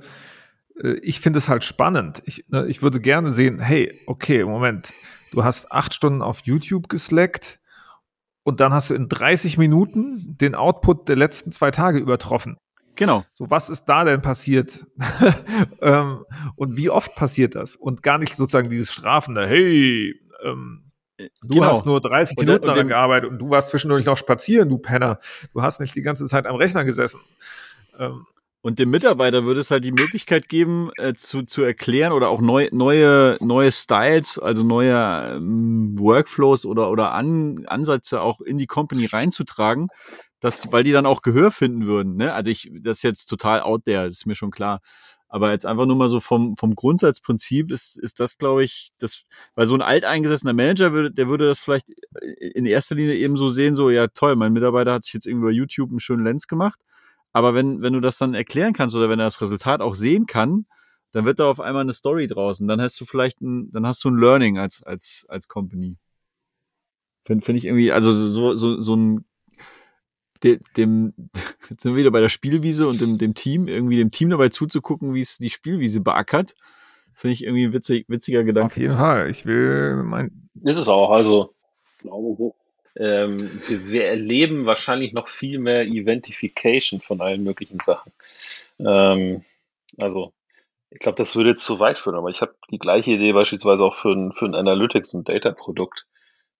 Äh, 0.81 0.93
ich 1.01 1.19
finde 1.19 1.39
es 1.39 1.49
halt 1.49 1.63
spannend. 1.63 2.21
Ich, 2.25 2.45
ne, 2.49 2.67
ich 2.67 2.81
würde 2.81 2.99
gerne 2.99 3.31
sehen, 3.31 3.59
hey, 3.59 3.99
okay, 4.05 4.43
Moment, 4.43 4.93
du 5.31 5.43
hast 5.43 5.71
acht 5.71 5.93
Stunden 5.93 6.21
auf 6.21 6.41
YouTube 6.45 6.89
geslackt 6.89 7.59
und 8.45 8.59
dann 8.59 8.73
hast 8.73 8.91
du 8.91 8.93
in 8.93 9.09
30 9.09 9.57
Minuten 9.57 10.37
den 10.37 10.55
Output 10.55 11.09
der 11.09 11.15
letzten 11.15 11.51
zwei 11.51 11.71
Tage 11.71 11.97
übertroffen. 11.99 12.57
Genau. 12.95 13.25
So, 13.33 13.49
was 13.49 13.69
ist 13.69 13.85
da 13.85 14.05
denn 14.05 14.21
passiert? 14.21 14.85
ähm, 15.81 16.23
und 16.55 16.77
wie 16.77 16.89
oft 16.89 17.15
passiert 17.15 17.55
das? 17.55 17.75
Und 17.75 18.03
gar 18.03 18.17
nicht 18.19 18.35
sozusagen 18.35 18.69
dieses 18.69 18.93
strafende, 18.93 19.45
hey, 19.47 20.13
ähm, 20.43 20.91
du 21.41 21.55
Genau. 21.55 21.65
hast 21.67 21.85
nur 21.85 21.99
30 21.99 22.37
Und- 22.37 22.45
Minuten 22.45 22.67
daran 22.67 22.87
gearbeitet 22.87 23.29
und 23.31 23.39
du 23.39 23.49
warst 23.49 23.69
zwischendurch 23.69 24.05
noch 24.05 24.15
spazieren, 24.17 24.69
du 24.69 24.77
Penner. 24.77 25.19
Du 25.53 25.61
hast 25.61 25.79
nicht 25.81 25.95
die 25.95 26.03
ganze 26.03 26.25
Zeit 26.27 26.45
am 26.45 26.55
Rechner 26.55 26.85
gesessen. 26.85 27.19
Ähm, 27.97 28.25
Und 28.65 28.79
dem 28.79 28.89
Mitarbeiter 28.89 29.45
würde 29.45 29.59
es 29.59 29.69
halt 29.69 29.83
die 29.83 29.91
Möglichkeit 29.91 30.49
geben, 30.49 30.89
äh, 30.97 31.13
zu, 31.13 31.43
zu 31.43 31.61
erklären 31.61 32.13
oder 32.13 32.29
auch 32.29 32.41
neu, 32.41 32.67
neue, 32.71 33.37
neue 33.39 33.71
Styles, 33.71 34.39
also 34.39 34.63
neue 34.63 35.35
ähm, 35.35 35.93
Workflows 35.99 36.65
oder, 36.65 36.89
oder 36.89 37.11
An, 37.11 37.67
Ansätze 37.67 38.21
auch 38.21 38.41
in 38.41 38.57
die 38.57 38.65
Company 38.65 39.05
reinzutragen, 39.05 39.89
dass, 40.39 40.71
weil 40.71 40.83
die 40.83 40.93
dann 40.93 41.05
auch 41.05 41.21
Gehör 41.21 41.51
finden 41.51 41.85
würden. 41.85 42.15
Ne? 42.15 42.33
Also 42.33 42.49
ich, 42.49 42.71
das 42.81 42.97
ist 42.97 43.03
jetzt 43.03 43.25
total 43.27 43.61
out 43.61 43.85
there, 43.85 44.07
ist 44.07 44.25
mir 44.25 44.33
schon 44.33 44.49
klar. 44.49 44.79
Aber 45.27 45.51
jetzt 45.51 45.67
einfach 45.67 45.85
nur 45.85 45.95
mal 45.95 46.07
so 46.07 46.19
vom, 46.19 46.55
vom 46.55 46.73
Grundsatzprinzip 46.73 47.71
ist, 47.71 47.99
ist 47.99 48.19
das, 48.19 48.39
glaube 48.39 48.63
ich, 48.63 48.89
das, 48.97 49.25
weil 49.53 49.67
so 49.67 49.75
ein 49.75 49.83
alteingesessener 49.83 50.53
Manager 50.53 50.91
würde, 50.91 51.11
der 51.11 51.27
würde 51.27 51.45
das 51.45 51.59
vielleicht 51.59 51.91
in 52.39 52.65
erster 52.65 52.95
Linie 52.95 53.13
eben 53.13 53.37
so 53.37 53.47
sehen, 53.47 53.75
so, 53.75 53.91
ja 53.91 54.07
toll, 54.07 54.35
mein 54.35 54.53
Mitarbeiter 54.53 54.91
hat 54.91 55.03
sich 55.03 55.13
jetzt 55.13 55.27
irgendwie 55.27 55.49
bei 55.49 55.51
YouTube 55.51 55.91
einen 55.91 55.99
schönen 55.99 56.23
Lens 56.23 56.47
gemacht. 56.47 56.79
Aber 57.35 57.53
wenn, 57.53 57.81
wenn 57.81 57.91
du 57.91 57.99
das 57.99 58.17
dann 58.17 58.33
erklären 58.33 58.71
kannst 58.71 58.95
oder 58.95 59.09
wenn 59.09 59.19
er 59.19 59.25
das 59.25 59.41
Resultat 59.41 59.81
auch 59.81 59.95
sehen 59.95 60.25
kann, 60.25 60.67
dann 61.11 61.25
wird 61.25 61.39
da 61.39 61.49
auf 61.49 61.59
einmal 61.59 61.81
eine 61.81 61.91
Story 61.91 62.27
draußen. 62.27 62.65
Dann 62.65 62.79
hast 62.79 62.97
du 63.01 63.03
vielleicht 63.03 63.41
ein, 63.41 63.69
dann 63.73 63.85
hast 63.85 64.05
du 64.05 64.09
ein 64.09 64.17
Learning 64.17 64.57
als, 64.57 64.81
als, 64.81 65.25
als 65.27 65.49
Company. 65.49 65.97
Finde 67.25 67.43
find 67.43 67.57
ich 67.57 67.65
irgendwie, 67.65 67.91
also 67.91 68.13
so, 68.13 68.55
so, 68.55 68.79
so 68.79 68.95
ein, 68.95 69.25
de, 70.45 70.61
dem, 70.77 71.13
jetzt 71.69 71.83
sind 71.83 71.91
wir 71.91 71.99
wieder 71.99 72.11
bei 72.11 72.21
der 72.21 72.29
Spielwiese 72.29 72.87
und 72.87 73.01
dem, 73.01 73.17
dem 73.17 73.33
Team, 73.33 73.67
irgendwie 73.67 73.97
dem 73.97 74.11
Team 74.11 74.29
dabei 74.29 74.47
zuzugucken, 74.47 75.13
wie 75.13 75.19
es 75.19 75.37
die 75.37 75.49
Spielwiese 75.49 75.99
beackert, 75.99 76.55
finde 77.15 77.33
ich 77.33 77.43
irgendwie 77.43 77.65
ein 77.65 77.73
witzig, 77.73 78.05
witziger 78.07 78.39
auf 78.39 78.45
Gedanke. 78.45 78.79
jeden 78.79 78.95
Fall. 78.95 79.29
Ich 79.29 79.45
will 79.45 80.03
mein, 80.03 80.47
Ist 80.63 80.77
es 80.77 80.87
auch, 80.87 81.09
also 81.09 81.53
ich 81.97 82.03
glaube 82.03 82.33
so. 82.37 82.55
Ähm, 82.97 83.61
wir, 83.67 83.87
wir 83.87 84.05
erleben 84.05 84.65
wahrscheinlich 84.65 85.13
noch 85.13 85.27
viel 85.27 85.59
mehr 85.59 85.85
Eventification 85.85 87.01
von 87.01 87.21
allen 87.21 87.43
möglichen 87.43 87.79
Sachen. 87.79 88.11
Ähm, 88.79 89.43
also 89.97 90.33
ich 90.91 90.99
glaube, 90.99 91.17
das 91.17 91.35
würde 91.35 91.49
jetzt 91.49 91.65
zu 91.65 91.79
weit 91.79 91.97
führen, 91.97 92.15
aber 92.15 92.29
ich 92.29 92.41
habe 92.41 92.55
die 92.71 92.79
gleiche 92.79 93.11
Idee 93.11 93.33
beispielsweise 93.33 93.83
auch 93.83 93.95
für 93.95 94.13
ein, 94.13 94.31
für 94.31 94.45
ein 94.45 94.55
Analytics- 94.55 95.13
und 95.13 95.27
Data-Produkt, 95.27 96.07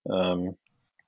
ähm, 0.06 0.58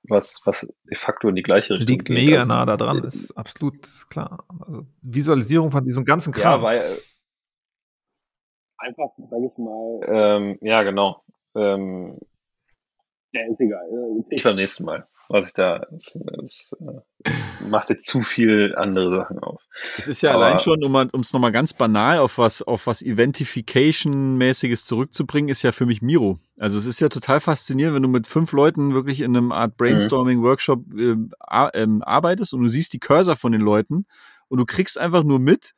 was, 0.04 0.40
was 0.44 0.72
de 0.84 0.96
facto 0.96 1.28
in 1.28 1.34
die 1.34 1.42
gleiche 1.42 1.74
Richtung 1.74 1.88
liegt 1.88 2.06
geht. 2.06 2.16
mega 2.16 2.36
Also, 2.36 2.48
nah 2.48 2.64
da 2.64 2.76
dran, 2.76 2.98
ist 3.04 3.36
absolut 3.36 4.06
klar. 4.08 4.44
Also 4.64 4.80
Visualisierung 5.02 5.70
von 5.70 5.84
diesem 5.84 6.04
ganzen 6.04 6.32
Ja, 6.32 6.40
Kram. 6.40 6.62
weil 6.62 6.78
äh, 6.78 6.96
einfach, 8.78 9.10
sage 9.30 9.50
ich 9.52 9.58
mal, 9.58 10.00
ähm, 10.06 10.58
ja 10.62 10.82
genau. 10.82 11.22
Ähm, 11.54 12.18
ja, 13.32 13.42
ist 13.50 13.60
egal. 13.60 13.86
Ich 14.30 14.42
beim 14.42 14.56
nächsten 14.56 14.84
Mal, 14.84 15.06
was 15.30 15.48
ich 15.48 15.54
da, 15.54 15.86
es, 15.94 16.18
es 16.44 16.74
äh, 16.80 17.30
macht 17.68 17.90
jetzt 17.90 18.06
zu 18.06 18.22
viel 18.22 18.74
andere 18.76 19.08
Sachen 19.14 19.38
auf. 19.40 19.60
Es 19.96 20.08
ist 20.08 20.22
ja 20.22 20.32
Aber- 20.34 20.46
allein 20.46 20.58
schon, 20.58 20.82
um 20.82 21.20
es 21.20 21.32
nochmal 21.32 21.52
ganz 21.52 21.72
banal 21.74 22.18
auf 22.18 22.38
was, 22.38 22.62
auf 22.62 22.86
was 22.86 23.02
Eventification-mäßiges 23.02 24.86
zurückzubringen, 24.86 25.48
ist 25.48 25.62
ja 25.62 25.72
für 25.72 25.86
mich 25.86 26.02
Miro. 26.02 26.38
Also 26.58 26.78
es 26.78 26.86
ist 26.86 27.00
ja 27.00 27.08
total 27.08 27.40
faszinierend, 27.40 27.94
wenn 27.94 28.02
du 28.02 28.08
mit 28.08 28.26
fünf 28.26 28.52
Leuten 28.52 28.94
wirklich 28.94 29.20
in 29.20 29.36
einem 29.36 29.52
Art 29.52 29.76
Brainstorming-Workshop 29.76 30.80
ar- 31.40 31.74
ähm, 31.74 32.02
arbeitest 32.02 32.54
und 32.54 32.62
du 32.62 32.68
siehst 32.68 32.92
die 32.92 32.98
Cursor 33.00 33.36
von 33.36 33.52
den 33.52 33.60
Leuten 33.60 34.06
und 34.48 34.58
du 34.58 34.64
kriegst 34.64 34.98
einfach 34.98 35.22
nur 35.24 35.38
mit, 35.38 35.74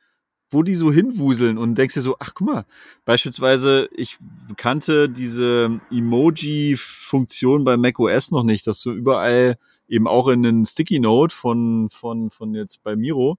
wo 0.51 0.63
die 0.63 0.75
so 0.75 0.91
hinwuseln 0.91 1.57
und 1.57 1.75
denkst 1.77 1.95
dir 1.95 2.01
so, 2.01 2.17
ach 2.19 2.33
guck 2.33 2.47
mal, 2.47 2.65
beispielsweise, 3.05 3.89
ich 3.95 4.17
kannte 4.57 5.09
diese 5.09 5.79
Emoji-Funktion 5.89 7.63
bei 7.63 7.77
macOS 7.77 8.31
noch 8.31 8.43
nicht, 8.43 8.67
dass 8.67 8.81
du 8.81 8.91
überall 8.91 9.57
eben 9.87 10.07
auch 10.07 10.27
in 10.27 10.45
einen 10.45 10.65
Sticky 10.65 10.99
Note 10.99 11.35
von, 11.35 11.89
von, 11.89 12.29
von 12.29 12.53
jetzt 12.53 12.83
bei 12.83 12.95
Miro 12.95 13.37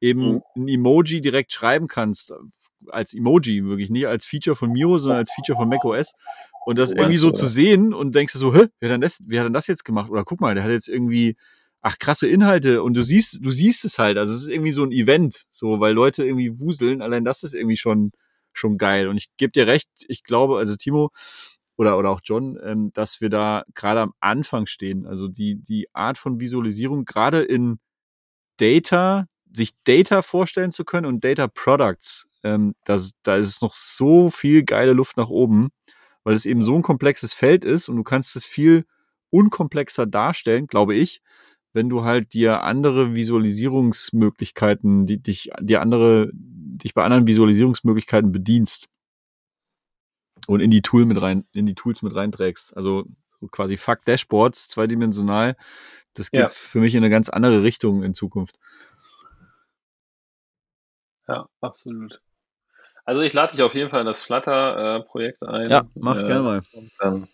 eben 0.00 0.34
Mhm. 0.34 0.42
ein 0.56 0.68
Emoji 0.68 1.20
direkt 1.20 1.52
schreiben 1.52 1.88
kannst. 1.88 2.32
Als 2.88 3.14
Emoji, 3.14 3.64
wirklich 3.64 3.88
nicht 3.90 4.06
als 4.06 4.26
Feature 4.26 4.56
von 4.56 4.70
Miro, 4.70 4.98
sondern 4.98 5.20
als 5.20 5.32
Feature 5.32 5.56
von 5.56 5.68
macOS. 5.68 6.12
Und 6.66 6.78
das 6.78 6.90
Du 6.90 6.96
irgendwie 6.96 7.16
so 7.16 7.30
zu 7.30 7.46
sehen 7.46 7.94
und 7.94 8.14
denkst 8.14 8.34
du 8.34 8.38
so, 8.38 8.54
hä, 8.54 8.66
wer 8.80 8.88
hat, 8.88 8.94
denn 8.94 9.00
das, 9.00 9.18
wer 9.26 9.40
hat 9.40 9.46
denn 9.46 9.52
das 9.54 9.66
jetzt 9.66 9.84
gemacht? 9.84 10.10
Oder 10.10 10.24
guck 10.24 10.40
mal, 10.40 10.54
der 10.54 10.64
hat 10.64 10.70
jetzt 10.70 10.88
irgendwie, 10.88 11.36
ach, 11.84 11.98
krasse 11.98 12.26
Inhalte. 12.26 12.82
Und 12.82 12.94
du 12.96 13.02
siehst, 13.02 13.44
du 13.44 13.50
siehst 13.50 13.84
es 13.84 13.98
halt. 13.98 14.16
Also 14.16 14.34
es 14.34 14.42
ist 14.42 14.48
irgendwie 14.48 14.72
so 14.72 14.82
ein 14.82 14.90
Event, 14.90 15.44
so, 15.50 15.80
weil 15.80 15.92
Leute 15.92 16.24
irgendwie 16.24 16.58
wuseln. 16.58 17.02
Allein 17.02 17.24
das 17.24 17.42
ist 17.42 17.54
irgendwie 17.54 17.76
schon, 17.76 18.12
schon 18.54 18.78
geil. 18.78 19.06
Und 19.06 19.18
ich 19.18 19.28
gebe 19.36 19.52
dir 19.52 19.66
recht, 19.66 19.88
ich 20.08 20.24
glaube, 20.24 20.58
also 20.58 20.76
Timo, 20.76 21.10
oder, 21.76 21.98
oder 21.98 22.10
auch 22.10 22.20
John, 22.24 22.58
ähm, 22.64 22.90
dass 22.94 23.20
wir 23.20 23.28
da 23.28 23.64
gerade 23.74 24.00
am 24.00 24.14
Anfang 24.20 24.66
stehen. 24.66 25.06
Also 25.06 25.28
die, 25.28 25.56
die 25.56 25.88
Art 25.92 26.16
von 26.16 26.40
Visualisierung, 26.40 27.04
gerade 27.04 27.42
in 27.42 27.78
Data, 28.56 29.26
sich 29.52 29.72
Data 29.84 30.22
vorstellen 30.22 30.72
zu 30.72 30.84
können 30.84 31.06
und 31.06 31.22
Data 31.22 31.48
Products, 31.48 32.26
ähm, 32.44 32.74
das, 32.84 33.12
da 33.24 33.36
ist 33.36 33.60
noch 33.60 33.74
so 33.74 34.30
viel 34.30 34.64
geile 34.64 34.94
Luft 34.94 35.18
nach 35.18 35.28
oben, 35.28 35.68
weil 36.22 36.34
es 36.34 36.46
eben 36.46 36.62
so 36.62 36.76
ein 36.76 36.82
komplexes 36.82 37.34
Feld 37.34 37.64
ist 37.64 37.90
und 37.90 37.96
du 37.96 38.04
kannst 38.04 38.36
es 38.36 38.46
viel 38.46 38.86
unkomplexer 39.30 40.06
darstellen, 40.06 40.66
glaube 40.66 40.94
ich, 40.94 41.20
wenn 41.74 41.88
du 41.88 42.04
halt 42.04 42.32
dir 42.34 42.62
andere 42.62 43.14
Visualisierungsmöglichkeiten, 43.14 45.06
die 45.06 45.22
dich, 45.22 45.50
dir 45.60 45.80
andere, 45.82 46.30
dich 46.32 46.94
bei 46.94 47.04
anderen 47.04 47.26
Visualisierungsmöglichkeiten 47.26 48.32
bedienst 48.32 48.88
und 50.46 50.60
in 50.60 50.70
die 50.70 50.82
Tool 50.82 51.04
mit 51.04 51.20
rein, 51.20 51.44
in 51.52 51.66
die 51.66 51.74
Tools 51.74 52.02
mit 52.02 52.14
reinträgst. 52.14 52.76
Also 52.76 53.04
so 53.40 53.48
quasi 53.48 53.76
Fuck 53.76 54.04
Dashboards, 54.04 54.68
zweidimensional. 54.68 55.56
Das 56.14 56.30
geht 56.30 56.42
Ja. 56.42 56.48
für 56.48 56.78
mich 56.78 56.94
in 56.94 56.98
eine 57.02 57.10
ganz 57.10 57.28
andere 57.28 57.62
Richtung 57.62 58.02
in 58.04 58.14
Zukunft. 58.14 58.58
Ja, 61.26 61.48
absolut. 61.60 62.20
Also 63.04 63.22
ich 63.22 63.32
lade 63.32 63.52
dich 63.52 63.62
auf 63.62 63.74
jeden 63.74 63.90
Fall 63.90 64.00
in 64.00 64.06
das 64.06 64.20
Flutter-Projekt 64.22 65.42
ein. 65.42 65.70
Ja, 65.70 65.84
mach 65.94 66.18
Äh, 66.18 66.26
gerne 66.26 66.42
mal. 66.42 66.62
Und 66.72 66.92
dann, 66.98 67.28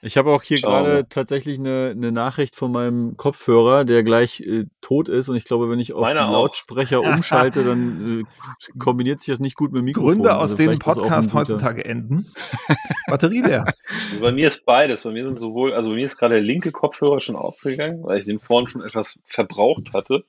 Ich 0.00 0.16
habe 0.16 0.30
auch 0.30 0.42
hier 0.44 0.60
gerade 0.60 1.06
tatsächlich 1.08 1.58
eine, 1.58 1.92
eine 1.96 2.12
Nachricht 2.12 2.54
von 2.54 2.70
meinem 2.70 3.16
Kopfhörer, 3.16 3.84
der 3.84 4.04
gleich 4.04 4.40
äh, 4.40 4.66
tot 4.80 5.08
ist. 5.08 5.28
Und 5.28 5.34
ich 5.36 5.44
glaube, 5.44 5.68
wenn 5.70 5.80
ich 5.80 5.92
auf 5.92 6.02
Meiner 6.02 6.20
die 6.20 6.26
auch. 6.26 6.32
Lautsprecher 6.32 7.00
umschalte, 7.14 7.64
dann 7.64 8.20
äh, 8.20 8.78
kombiniert 8.78 9.20
sich 9.20 9.32
das 9.32 9.40
nicht 9.40 9.56
gut 9.56 9.72
mit 9.72 9.80
dem 9.80 9.86
Mikrofon. 9.86 10.14
Gründe, 10.14 10.36
aus 10.36 10.52
Also 10.52 10.56
denen 10.56 10.78
guter- 10.78 11.34
heutzutage 11.34 11.84
enden. 11.84 12.32
Batterie 13.08 13.40
leer. 13.42 13.64
also 13.64 14.20
bei 14.20 14.30
mir 14.30 14.46
ist 14.46 14.64
beides. 14.64 15.02
Bei 15.02 15.10
mir 15.10 15.24
sind 15.24 15.40
sowohl, 15.40 15.72
also 15.72 15.90
bei 15.90 15.96
mir 15.96 16.04
ist 16.04 16.16
gerade 16.16 16.34
der 16.34 16.42
linke 16.44 16.70
Kopfhörer 16.70 17.18
schon 17.18 17.34
ausgegangen, 17.36 18.04
weil 18.04 18.20
ich 18.20 18.26
den 18.26 18.38
vorhin 18.38 18.68
schon 18.68 18.82
etwas 18.84 19.18
verbraucht 19.24 19.92
hatte. 19.94 20.24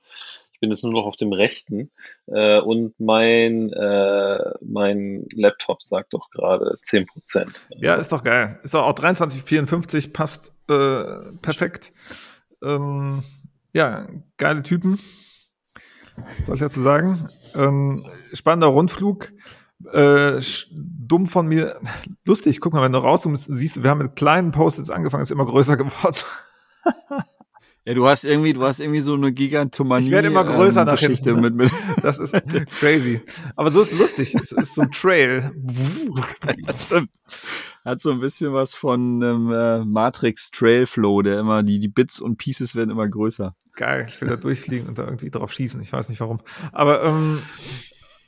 Ich 0.59 0.61
bin 0.61 0.71
jetzt 0.71 0.83
nur 0.83 0.91
noch 0.91 1.05
auf 1.05 1.15
dem 1.15 1.31
rechten. 1.31 1.89
Äh, 2.25 2.59
und 2.59 2.99
mein, 2.99 3.71
äh, 3.71 4.51
mein 4.59 5.25
Laptop 5.31 5.81
sagt 5.81 6.13
doch 6.13 6.29
gerade 6.31 6.77
10 6.81 7.05
Prozent. 7.05 7.65
Ja, 7.77 7.95
ist 7.95 8.11
doch 8.11 8.25
geil. 8.25 8.59
Ist 8.63 8.75
auch 8.75 8.93
2354, 8.93 10.11
passt 10.11 10.51
äh, 10.67 11.31
perfekt. 11.41 11.93
Ähm, 12.61 13.23
ja, 13.71 14.09
geile 14.35 14.61
Typen. 14.61 14.99
Soll 16.41 16.55
ich 16.55 16.61
dazu 16.61 16.81
sagen? 16.81 17.29
Ähm, 17.55 18.05
spannender 18.33 18.67
Rundflug. 18.67 19.31
Äh, 19.93 20.41
dumm 20.73 21.25
von 21.25 21.47
mir. 21.47 21.79
Lustig, 22.25 22.59
guck 22.59 22.73
mal, 22.73 22.81
wenn 22.81 22.91
du 22.91 22.99
rauszoomst, 22.99 23.45
siehst 23.49 23.77
du, 23.77 23.83
wir 23.83 23.91
haben 23.91 23.99
mit 23.99 24.17
kleinen 24.17 24.51
Post-its 24.51 24.89
angefangen, 24.89 25.23
ist 25.23 25.31
immer 25.31 25.45
größer 25.45 25.77
geworden. 25.77 26.17
Ja, 27.85 27.93
du 27.93 28.07
hast 28.07 28.25
irgendwie, 28.25 28.53
du 28.53 28.63
hast 28.63 28.79
irgendwie 28.79 28.99
so 28.99 29.13
eine 29.13 29.31
Gigantomanie. 29.31 30.05
Ich 30.05 30.11
werde 30.11 30.27
immer 30.27 30.43
größer 30.43 30.85
nach 30.85 30.99
Geschichte 30.99 31.31
hinten, 31.31 31.41
mit, 31.41 31.55
mit 31.55 31.71
Das 32.03 32.19
ist 32.19 32.33
crazy. 32.79 33.21
Aber 33.55 33.71
so 33.71 33.81
ist 33.81 33.97
lustig. 33.97 34.35
Es 34.35 34.51
ist 34.51 34.75
so 34.75 34.81
ein 34.81 34.91
Trail. 34.91 35.51
Das 36.65 36.85
stimmt. 36.85 37.09
Hat 37.85 38.01
so 38.01 38.11
ein 38.11 38.19
bisschen 38.19 38.53
was 38.53 38.75
von 38.75 39.23
einem 39.23 39.51
äh, 39.51 39.85
Matrix 39.85 40.51
Trail 40.51 40.85
Flow, 40.85 41.21
der 41.21 41.39
immer, 41.39 41.63
die, 41.63 41.79
die 41.79 41.87
Bits 41.87 42.19
und 42.19 42.37
Pieces 42.37 42.75
werden 42.75 42.89
immer 42.89 43.07
größer. 43.07 43.55
Geil, 43.75 44.05
ich 44.07 44.19
will 44.19 44.29
da 44.29 44.35
durchfliegen 44.35 44.87
und 44.87 44.97
da 44.97 45.05
irgendwie 45.05 45.29
drauf 45.29 45.53
schießen. 45.53 45.81
Ich 45.81 45.93
weiß 45.93 46.09
nicht 46.09 46.19
warum. 46.21 46.39
Aber 46.71 47.03
ähm, 47.03 47.41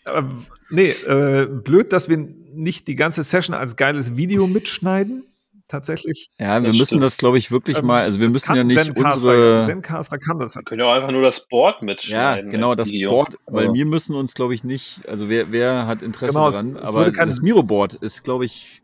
äh, 0.06 0.24
nee, 0.70 0.90
äh, 0.90 1.48
blöd, 1.48 1.92
dass 1.94 2.10
wir 2.10 2.18
nicht 2.18 2.88
die 2.88 2.96
ganze 2.96 3.24
Session 3.24 3.56
als 3.56 3.76
geiles 3.76 4.16
Video 4.16 4.48
mitschneiden. 4.48 5.31
Tatsächlich. 5.72 6.30
Ja, 6.38 6.62
wir 6.62 6.68
Das 6.68 6.78
müssen 6.78 6.86
stimmt. 6.86 7.04
das, 7.04 7.18
glaube 7.18 7.38
ich, 7.40 7.50
wirklich 7.52 7.78
Ähm, 7.80 7.86
mal, 7.88 8.04
also 8.04 8.20
wir 8.20 8.30
müssen 8.30 8.56
ja 8.56 8.64
nicht 8.64 8.80
Zencaster, 8.84 9.16
unsere, 9.16 9.66
Zencaster 9.66 10.18
kann 10.20 10.38
das. 10.40 10.56
Wir 10.56 10.64
können 10.64 10.82
ja 10.82 10.88
auch 10.88 10.94
einfach 10.94 11.12
nur 11.12 11.24
das 11.24 11.48
Board 11.48 11.78
ja, 11.80 11.86
mitschneiden. 11.86 12.52
genau, 12.52 12.68
als 12.68 12.76
das 12.78 12.90
Video. 12.92 13.10
Board, 13.10 13.38
weil 13.48 13.66
Ja. 13.66 13.74
wir 13.74 13.86
müssen 13.86 14.16
uns, 14.16 14.34
glaube 14.36 14.54
ich, 14.54 14.64
nicht, 14.64 15.08
also 15.10 15.30
wer, 15.30 15.52
wer 15.52 15.88
hat 15.88 16.02
Interesse 16.04 16.34
Genau, 16.34 16.50
es- 16.50 16.56
daran, 16.56 16.76
es 16.76 16.82
aber 16.84 17.00
würde 17.00 17.12
kein- 17.14 17.28
das 17.30 17.42
Miro-Board 17.42 17.96
ist, 17.96 18.24
glaube 18.24 18.46
ich, 18.46 18.82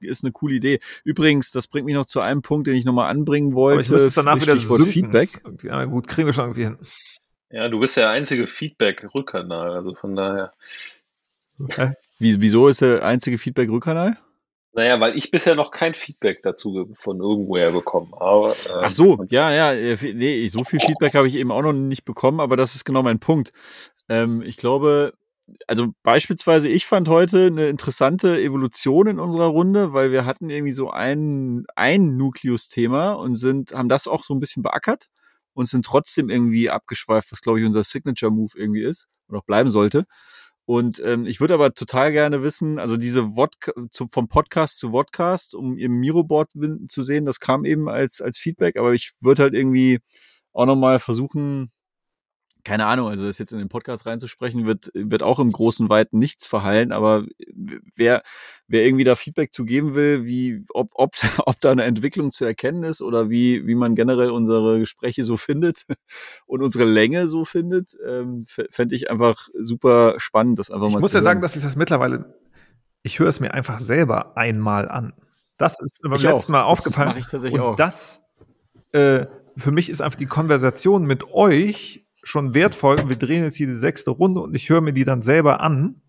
ist 0.00 0.22
eine 0.24 0.30
coole 0.32 0.54
Idee. 0.54 0.78
Übrigens, 1.04 1.50
das 1.50 1.66
bringt 1.66 1.84
mich 1.86 1.94
noch 1.96 2.06
zu 2.06 2.20
einem 2.20 2.40
Punkt, 2.40 2.68
den 2.68 2.74
ich 2.76 2.84
nochmal 2.84 3.10
anbringen 3.10 3.52
Aber 3.52 3.80
ich 3.80 3.90
wollte. 3.90 3.92
muss 3.92 4.02
es 4.02 4.14
danach 4.14 4.40
wieder 4.40 4.56
Stichwort. 4.56 4.82
Feedback. 4.84 5.42
Ja, 5.64 5.84
gut, 5.86 6.06
kriegen 6.06 6.26
wir 6.28 6.32
schon 6.32 6.44
irgendwie 6.44 6.64
hin. 6.64 6.78
Ja, 7.50 7.68
du 7.68 7.80
bist 7.80 7.96
der 7.96 8.10
einzige 8.10 8.46
Feedback-Rückkanal, 8.46 9.72
also 9.72 9.94
von 9.94 10.14
daher. 10.14 10.52
Wie, 12.20 12.40
wieso 12.40 12.68
ist 12.68 12.82
der 12.82 13.04
einzige 13.04 13.38
Feedback-Rückkanal? 13.38 14.16
Naja, 14.78 15.00
weil 15.00 15.18
ich 15.18 15.32
bisher 15.32 15.56
noch 15.56 15.72
kein 15.72 15.94
Feedback 15.94 16.40
dazu 16.42 16.88
von 16.94 17.18
irgendwoher 17.18 17.72
bekommen 17.72 18.12
habe. 18.14 18.54
Ähm, 18.68 18.76
Ach 18.80 18.92
so, 18.92 19.24
ja, 19.28 19.50
ja, 19.50 19.72
äh, 19.72 19.96
nee, 20.14 20.46
so 20.46 20.62
viel 20.62 20.78
Feedback 20.78 21.14
habe 21.14 21.26
ich 21.26 21.34
eben 21.34 21.50
auch 21.50 21.62
noch 21.62 21.72
nicht 21.72 22.04
bekommen, 22.04 22.38
aber 22.38 22.56
das 22.56 22.76
ist 22.76 22.84
genau 22.84 23.02
mein 23.02 23.18
Punkt. 23.18 23.52
Ähm, 24.08 24.40
ich 24.40 24.56
glaube, 24.56 25.14
also 25.66 25.88
beispielsweise, 26.04 26.68
ich 26.68 26.86
fand 26.86 27.08
heute 27.08 27.46
eine 27.46 27.66
interessante 27.66 28.40
Evolution 28.40 29.08
in 29.08 29.18
unserer 29.18 29.46
Runde, 29.46 29.94
weil 29.94 30.12
wir 30.12 30.24
hatten 30.24 30.48
irgendwie 30.48 30.70
so 30.70 30.92
ein, 30.92 31.66
ein 31.74 32.16
Nukleus-Thema 32.16 33.14
und 33.14 33.34
sind, 33.34 33.72
haben 33.72 33.88
das 33.88 34.06
auch 34.06 34.22
so 34.22 34.32
ein 34.32 34.38
bisschen 34.38 34.62
beackert 34.62 35.08
und 35.54 35.66
sind 35.66 35.86
trotzdem 35.86 36.30
irgendwie 36.30 36.70
abgeschweift, 36.70 37.32
was 37.32 37.40
glaube 37.40 37.58
ich 37.58 37.66
unser 37.66 37.82
Signature-Move 37.82 38.52
irgendwie 38.54 38.84
ist 38.84 39.08
und 39.26 39.36
auch 39.36 39.44
bleiben 39.44 39.70
sollte. 39.70 40.04
Und 40.68 41.00
ähm, 41.02 41.24
ich 41.24 41.40
würde 41.40 41.54
aber 41.54 41.72
total 41.72 42.12
gerne 42.12 42.42
wissen, 42.42 42.78
also 42.78 42.98
diese 42.98 43.30
Vodka, 43.36 43.72
zu, 43.90 44.06
vom 44.12 44.28
Podcast 44.28 44.78
zu 44.78 44.90
Vodcast, 44.90 45.54
um 45.54 45.78
im 45.78 45.92
Miroboard 45.98 46.50
zu 46.88 47.02
sehen, 47.02 47.24
das 47.24 47.40
kam 47.40 47.64
eben 47.64 47.88
als, 47.88 48.20
als 48.20 48.36
Feedback, 48.36 48.76
aber 48.76 48.92
ich 48.92 49.12
würde 49.22 49.44
halt 49.44 49.54
irgendwie 49.54 50.00
auch 50.52 50.66
nochmal 50.66 50.98
versuchen, 50.98 51.70
keine 52.68 52.84
Ahnung, 52.84 53.08
also 53.08 53.24
das 53.26 53.38
jetzt 53.38 53.52
in 53.54 53.58
den 53.58 53.70
Podcast 53.70 54.04
reinzusprechen, 54.04 54.66
wird, 54.66 54.90
wird 54.92 55.22
auch 55.22 55.38
im 55.38 55.50
großen 55.52 55.88
Weiten 55.88 56.18
nichts 56.18 56.46
verhallen, 56.46 56.92
aber 56.92 57.24
wer, 57.96 58.20
wer 58.66 58.84
irgendwie 58.84 59.04
da 59.04 59.14
Feedback 59.14 59.54
zu 59.54 59.64
geben 59.64 59.94
will, 59.94 60.26
wie, 60.26 60.66
ob, 60.74 60.90
ob, 60.92 61.12
ob 61.46 61.58
da 61.60 61.70
eine 61.72 61.84
Entwicklung 61.84 62.30
zu 62.30 62.44
erkennen 62.44 62.82
ist 62.82 63.00
oder 63.00 63.30
wie, 63.30 63.66
wie 63.66 63.74
man 63.74 63.94
generell 63.94 64.28
unsere 64.30 64.80
Gespräche 64.80 65.24
so 65.24 65.38
findet 65.38 65.86
und 66.46 66.62
unsere 66.62 66.84
Länge 66.84 67.26
so 67.26 67.46
findet, 67.46 67.96
ähm, 68.06 68.44
fände 68.46 68.94
ich 68.94 69.10
einfach 69.10 69.48
super 69.58 70.16
spannend, 70.18 70.58
das 70.58 70.70
einfach 70.70 70.88
Ich 70.88 70.92
mal 70.92 71.00
muss 71.00 71.12
zu 71.12 71.16
ja 71.16 71.22
sagen, 71.22 71.40
dass 71.40 71.56
ich 71.56 71.62
das 71.62 71.74
mittlerweile, 71.74 72.34
ich 73.02 73.18
höre 73.18 73.28
es 73.28 73.40
mir 73.40 73.54
einfach 73.54 73.80
selber 73.80 74.36
einmal 74.36 74.90
an. 74.90 75.14
Das 75.56 75.80
ist 75.80 76.02
mir 76.02 76.10
beim 76.10 76.18
Ich 76.18 76.22
letzten 76.22 76.52
auch. 76.52 76.66
Mal 76.66 76.68
Das 76.70 76.80
aufgefallen. 76.80 77.08
mache 77.08 77.20
ich 77.20 77.26
tatsächlich 77.28 77.60
Und 77.62 77.66
auch. 77.66 77.76
das, 77.76 78.20
äh, 78.92 79.24
für 79.56 79.70
mich 79.70 79.88
ist 79.88 80.02
einfach 80.02 80.18
die 80.18 80.26
Konversation 80.26 81.06
mit 81.06 81.32
euch 81.32 82.04
schon 82.28 82.54
wertvoll. 82.54 83.00
Und 83.00 83.08
wir 83.08 83.16
drehen 83.16 83.44
jetzt 83.44 83.56
hier 83.56 83.66
die 83.66 83.74
sechste 83.74 84.10
Runde 84.10 84.40
und 84.40 84.54
ich 84.54 84.68
höre 84.68 84.80
mir 84.80 84.92
die 84.92 85.04
dann 85.04 85.22
selber 85.22 85.60
an. 85.60 86.00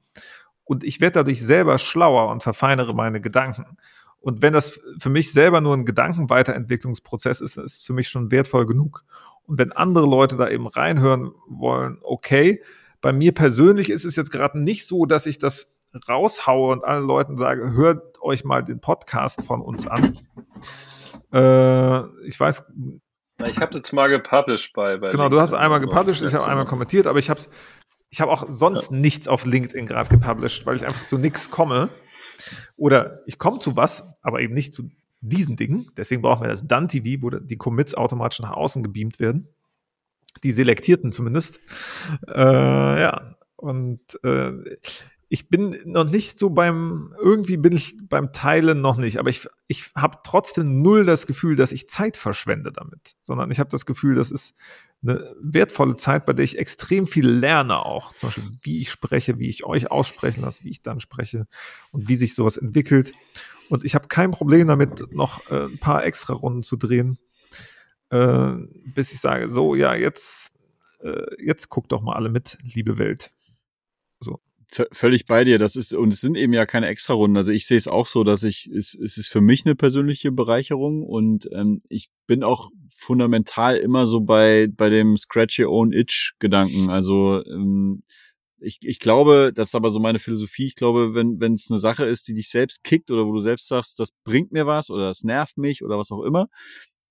Und 0.63 0.83
ich 0.83 1.01
werde 1.01 1.15
dadurch 1.15 1.43
selber 1.43 1.77
schlauer 1.77 2.29
und 2.31 2.43
verfeinere 2.43 2.93
meine 2.93 3.21
Gedanken. 3.21 3.77
Und 4.19 4.41
wenn 4.41 4.53
das 4.53 4.79
für 4.99 5.09
mich 5.09 5.31
selber 5.31 5.61
nur 5.61 5.73
ein 5.73 5.85
Gedankenweiterentwicklungsprozess 5.85 7.41
ist, 7.41 7.57
ist 7.57 7.77
es 7.77 7.85
für 7.85 7.93
mich 7.93 8.09
schon 8.09 8.31
wertvoll 8.31 8.65
genug. 8.65 9.05
Und 9.47 9.57
wenn 9.57 9.71
andere 9.71 10.05
Leute 10.05 10.35
da 10.35 10.49
eben 10.49 10.67
reinhören 10.67 11.31
wollen, 11.47 11.97
okay. 12.01 12.61
Bei 13.01 13.13
mir 13.13 13.33
persönlich 13.33 13.89
ist 13.89 14.03
es 14.03 14.17
jetzt 14.17 14.29
gerade 14.29 14.59
nicht 14.59 14.85
so, 14.85 15.05
dass 15.05 15.25
ich 15.25 15.39
das 15.39 15.71
raushaue 16.07 16.73
und 16.73 16.83
allen 16.83 17.07
Leuten 17.07 17.37
sage, 17.37 17.71
hört 17.73 18.21
euch 18.21 18.43
mal 18.43 18.63
den 18.63 18.81
Podcast 18.81 19.43
von 19.43 19.61
uns 19.61 19.87
an. 19.87 20.17
Äh, 21.31 22.27
ich 22.27 22.39
weiß, 22.39 22.63
Ich 23.47 23.57
habe 23.57 23.75
jetzt 23.75 23.93
mal 23.93 24.07
gepublished 24.07 24.73
bei, 24.73 24.97
bei 24.97 25.11
genau, 25.11 25.29
du 25.29 25.39
hast 25.39 25.51
LinkedIn. 25.51 25.63
einmal 25.63 25.79
gepublished, 25.79 26.23
ich 26.23 26.33
habe 26.33 26.43
einmal 26.45 26.65
Mal. 26.65 26.69
kommentiert, 26.69 27.07
aber 27.07 27.19
ich 27.19 27.29
habe 27.29 27.41
ich 28.09 28.21
habe 28.21 28.31
auch 28.31 28.45
sonst 28.49 28.91
nichts 28.91 29.27
auf 29.27 29.45
LinkedIn 29.45 29.85
gerade 29.85 30.09
gepublished, 30.09 30.65
weil 30.65 30.75
ich 30.75 30.85
einfach 30.85 31.07
zu 31.07 31.17
nichts 31.17 31.51
komme. 31.51 31.89
Oder 32.75 33.19
ich 33.27 33.37
komme 33.37 33.59
zu 33.59 33.75
was, 33.75 34.03
aber 34.21 34.41
eben 34.41 34.53
nicht 34.53 34.73
zu 34.73 34.89
diesen 35.21 35.57
Dingen. 35.57 35.87
Deswegen 35.97 36.21
brauchen 36.21 36.43
wir 36.43 36.49
das 36.49 36.65
Done-TV, 36.65 37.21
wo 37.21 37.29
die 37.29 37.57
Commits 37.57 37.93
automatisch 37.93 38.39
nach 38.39 38.51
außen 38.51 38.81
gebeamt 38.83 39.19
werden. 39.19 39.49
Die 40.43 40.51
selektierten 40.51 41.11
zumindest. 41.11 41.59
Äh, 42.27 43.01
ja, 43.01 43.35
und 43.57 44.01
äh, 44.23 44.51
ich 45.31 45.47
bin 45.47 45.77
noch 45.85 46.05
nicht 46.05 46.39
so 46.39 46.49
beim, 46.49 47.13
irgendwie 47.21 47.57
bin 47.57 47.73
ich 47.73 47.95
beim 48.09 48.33
Teilen 48.33 48.81
noch 48.81 48.97
nicht, 48.97 49.19
aber 49.19 49.29
ich, 49.29 49.47
ich 49.67 49.91
habe 49.95 50.17
trotzdem 50.23 50.81
null 50.81 51.05
das 51.05 51.27
Gefühl, 51.27 51.55
dass 51.55 51.71
ich 51.71 51.87
Zeit 51.87 52.17
verschwende 52.17 52.71
damit, 52.71 53.15
sondern 53.21 53.51
ich 53.51 53.59
habe 53.59 53.69
das 53.69 53.85
Gefühl, 53.85 54.15
das 54.15 54.31
ist 54.31 54.55
eine 55.03 55.35
wertvolle 55.39 55.97
Zeit, 55.97 56.25
bei 56.25 56.33
der 56.33 56.43
ich 56.43 56.57
extrem 56.57 57.05
viel 57.05 57.27
lerne 57.27 57.85
auch. 57.85 58.13
Zum 58.15 58.27
Beispiel, 58.29 58.51
wie 58.63 58.81
ich 58.81 58.91
spreche, 58.91 59.37
wie 59.37 59.47
ich 59.47 59.63
euch 59.63 59.91
aussprechen 59.91 60.41
lasse, 60.41 60.63
wie 60.63 60.71
ich 60.71 60.81
dann 60.81 60.99
spreche 60.99 61.47
und 61.91 62.09
wie 62.09 62.15
sich 62.15 62.33
sowas 62.33 62.57
entwickelt. 62.57 63.13
Und 63.69 63.85
ich 63.85 63.93
habe 63.93 64.07
kein 64.07 64.31
Problem 64.31 64.67
damit, 64.67 65.13
noch 65.13 65.49
äh, 65.51 65.65
ein 65.65 65.77
paar 65.77 66.03
extra 66.03 66.33
Runden 66.33 66.63
zu 66.63 66.75
drehen, 66.75 67.19
äh, 68.09 68.53
bis 68.95 69.13
ich 69.13 69.21
sage, 69.21 69.51
so, 69.51 69.75
ja, 69.75 69.93
jetzt, 69.93 70.53
äh, 71.01 71.45
jetzt 71.45 71.69
guckt 71.69 71.91
doch 71.91 72.01
mal 72.01 72.15
alle 72.15 72.29
mit, 72.29 72.57
liebe 72.63 72.97
Welt. 72.97 73.31
V 74.21 74.41
völlig 74.91 75.25
bei 75.25 75.43
dir. 75.43 75.57
Das 75.57 75.75
ist, 75.75 75.93
und 75.93 76.13
es 76.13 76.21
sind 76.21 76.35
eben 76.35 76.53
ja 76.53 76.65
keine 76.65 76.87
Extra-Runden. 76.87 77.37
Also 77.37 77.51
ich 77.51 77.65
sehe 77.65 77.77
es 77.77 77.87
auch 77.87 78.05
so, 78.05 78.23
dass 78.23 78.43
ich, 78.43 78.67
es, 78.67 78.93
es 78.93 79.17
ist 79.17 79.27
für 79.27 79.41
mich 79.41 79.65
eine 79.65 79.75
persönliche 79.75 80.31
Bereicherung 80.31 81.03
und 81.03 81.49
ähm, 81.53 81.81
ich 81.89 82.09
bin 82.27 82.43
auch 82.43 82.69
fundamental 82.95 83.77
immer 83.77 84.05
so 84.05 84.21
bei, 84.21 84.67
bei 84.71 84.89
dem 84.89 85.17
Scratch 85.17 85.59
Your 85.59 85.71
Own 85.71 85.91
Itch-Gedanken. 85.91 86.89
Also 86.89 87.43
ähm, 87.45 88.01
ich, 88.61 88.79
ich 88.81 88.99
glaube, 88.99 89.51
das 89.53 89.69
ist 89.69 89.75
aber 89.75 89.89
so 89.89 89.99
meine 89.99 90.19
Philosophie, 90.19 90.67
ich 90.67 90.75
glaube, 90.75 91.13
wenn 91.13 91.39
wenn 91.39 91.53
es 91.53 91.69
eine 91.69 91.79
Sache 91.79 92.05
ist, 92.05 92.27
die 92.27 92.33
dich 92.33 92.49
selbst 92.49 92.83
kickt 92.83 93.09
oder 93.09 93.25
wo 93.25 93.33
du 93.33 93.39
selbst 93.39 93.67
sagst, 93.67 93.99
das 93.99 94.11
bringt 94.23 94.51
mir 94.51 94.67
was 94.67 94.89
oder 94.89 95.07
das 95.07 95.23
nervt 95.23 95.57
mich 95.57 95.83
oder 95.83 95.97
was 95.97 96.11
auch 96.11 96.23
immer, 96.23 96.47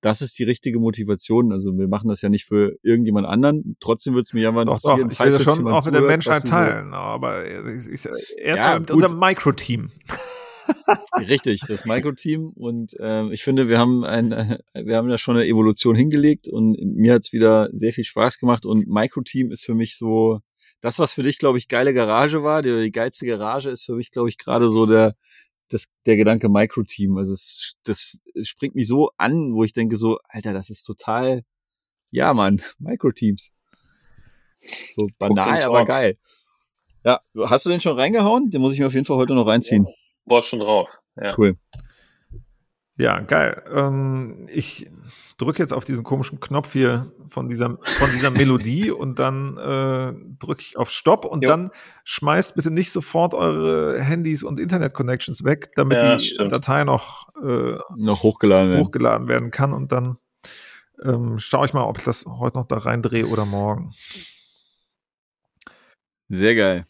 das 0.00 0.22
ist 0.22 0.38
die 0.38 0.44
richtige 0.44 0.78
Motivation. 0.78 1.52
Also 1.52 1.76
wir 1.76 1.88
machen 1.88 2.08
das 2.08 2.22
ja 2.22 2.28
nicht 2.28 2.44
für 2.44 2.76
irgendjemand 2.82 3.26
anderen. 3.26 3.76
Trotzdem 3.80 4.14
würde 4.14 4.24
es 4.24 4.32
mich 4.32 4.46
aber 4.46 4.64
Doch, 4.64 4.78
doch, 4.80 4.98
interessieren, 4.98 5.10
ich 5.10 5.18
will 5.38 5.44
das 5.44 5.54
schon 5.56 5.68
auch 5.68 5.84
mit 5.84 5.94
der 5.94 6.02
Menschheit 6.02 6.44
du 6.44 6.48
so- 6.48 6.52
teilen, 6.54 6.94
aber 6.94 7.44
ich, 7.74 7.86
ich, 7.88 8.06
erst 8.06 8.38
Ja, 8.58 8.70
mal 8.70 8.80
mit 8.80 8.90
gut. 8.90 9.02
unserem 9.02 9.18
Micro-Team. 9.18 9.90
Richtig, 11.18 11.62
das 11.66 11.84
Micro-Team. 11.84 12.52
Und 12.54 12.94
ähm, 13.00 13.32
ich 13.32 13.42
finde, 13.42 13.68
wir 13.68 13.78
haben 13.78 14.04
ein, 14.04 14.32
äh, 14.32 14.58
wir 14.74 14.96
haben 14.96 15.08
da 15.08 15.18
schon 15.18 15.36
eine 15.36 15.46
Evolution 15.46 15.94
hingelegt 15.96 16.48
und 16.48 16.76
mir 16.82 17.14
hat's 17.14 17.32
wieder 17.32 17.68
sehr 17.72 17.92
viel 17.92 18.04
Spaß 18.04 18.38
gemacht. 18.38 18.66
Und 18.66 18.86
Micro-Team 18.86 19.50
ist 19.50 19.64
für 19.64 19.74
mich 19.74 19.96
so, 19.96 20.40
das, 20.80 20.98
was 20.98 21.12
für 21.12 21.22
dich, 21.22 21.38
glaube 21.38 21.58
ich, 21.58 21.68
geile 21.68 21.92
Garage 21.94 22.42
war, 22.42 22.62
die, 22.62 22.82
die 22.82 22.92
geilste 22.92 23.26
Garage 23.26 23.70
ist 23.70 23.84
für 23.84 23.94
mich, 23.94 24.10
glaube 24.10 24.28
ich, 24.28 24.38
gerade 24.38 24.68
so 24.68 24.86
der, 24.86 25.14
das, 25.68 25.88
der 26.06 26.16
Gedanke 26.16 26.48
Micro-Team. 26.48 27.16
Also 27.16 27.32
es, 27.32 27.76
das 27.84 28.18
springt 28.42 28.74
mich 28.74 28.88
so 28.88 29.10
an, 29.16 29.54
wo 29.54 29.64
ich 29.64 29.72
denke 29.72 29.96
so, 29.96 30.18
Alter, 30.28 30.52
das 30.52 30.70
ist 30.70 30.84
total, 30.84 31.44
ja, 32.10 32.34
Mann, 32.34 32.60
Micro-Teams. 32.78 33.52
So 34.96 35.08
banal, 35.18 35.62
aber 35.62 35.84
geil. 35.84 36.16
Ja, 37.04 37.20
hast 37.46 37.64
du 37.64 37.70
den 37.70 37.80
schon 37.80 37.98
reingehauen? 37.98 38.50
Den 38.50 38.60
muss 38.60 38.72
ich 38.72 38.80
mir 38.80 38.88
auf 38.88 38.94
jeden 38.94 39.06
Fall 39.06 39.16
heute 39.16 39.34
noch 39.34 39.46
reinziehen. 39.46 39.86
Boah, 40.24 40.42
schon 40.42 40.58
drauf. 40.58 40.90
Ja. 41.16 41.34
Cool. 41.38 41.56
Ja, 43.00 43.20
geil. 43.20 43.62
Ähm, 43.72 44.48
ich 44.52 44.90
drücke 45.38 45.62
jetzt 45.62 45.72
auf 45.72 45.84
diesen 45.84 46.02
komischen 46.02 46.40
Knopf 46.40 46.72
hier 46.72 47.12
von 47.28 47.48
dieser, 47.48 47.78
von 47.84 48.10
dieser 48.12 48.30
Melodie 48.32 48.90
und 48.90 49.20
dann 49.20 49.56
äh, 49.56 50.12
drücke 50.40 50.62
ich 50.62 50.76
auf 50.76 50.90
Stopp 50.90 51.24
und 51.24 51.42
Jo. 51.42 51.48
dann 51.48 51.70
schmeißt 52.02 52.56
bitte 52.56 52.72
nicht 52.72 52.90
sofort 52.90 53.34
eure 53.34 54.00
Handys 54.02 54.42
und 54.42 54.58
Internet-Connections 54.58 55.44
weg, 55.44 55.70
damit 55.76 55.98
Ja, 55.98 56.16
die 56.16 56.24
stimmt. 56.24 56.50
Datei 56.50 56.82
noch 56.82 57.28
äh, 57.40 57.78
Noch 57.96 58.24
hochgeladen 58.24 58.70
werden. 58.72 58.84
hochgeladen 58.84 59.28
werden 59.28 59.50
kann 59.52 59.72
und 59.72 59.92
dann 59.92 60.18
ähm, 61.04 61.38
schaue 61.38 61.66
ich 61.66 61.72
mal, 61.72 61.84
ob 61.84 61.98
ich 61.98 62.04
das 62.04 62.24
heute 62.26 62.58
noch 62.58 62.66
da 62.66 62.78
reindrehe 62.78 63.26
oder 63.26 63.44
morgen. 63.44 63.92
Sehr 66.28 66.56
geil. 66.56 66.86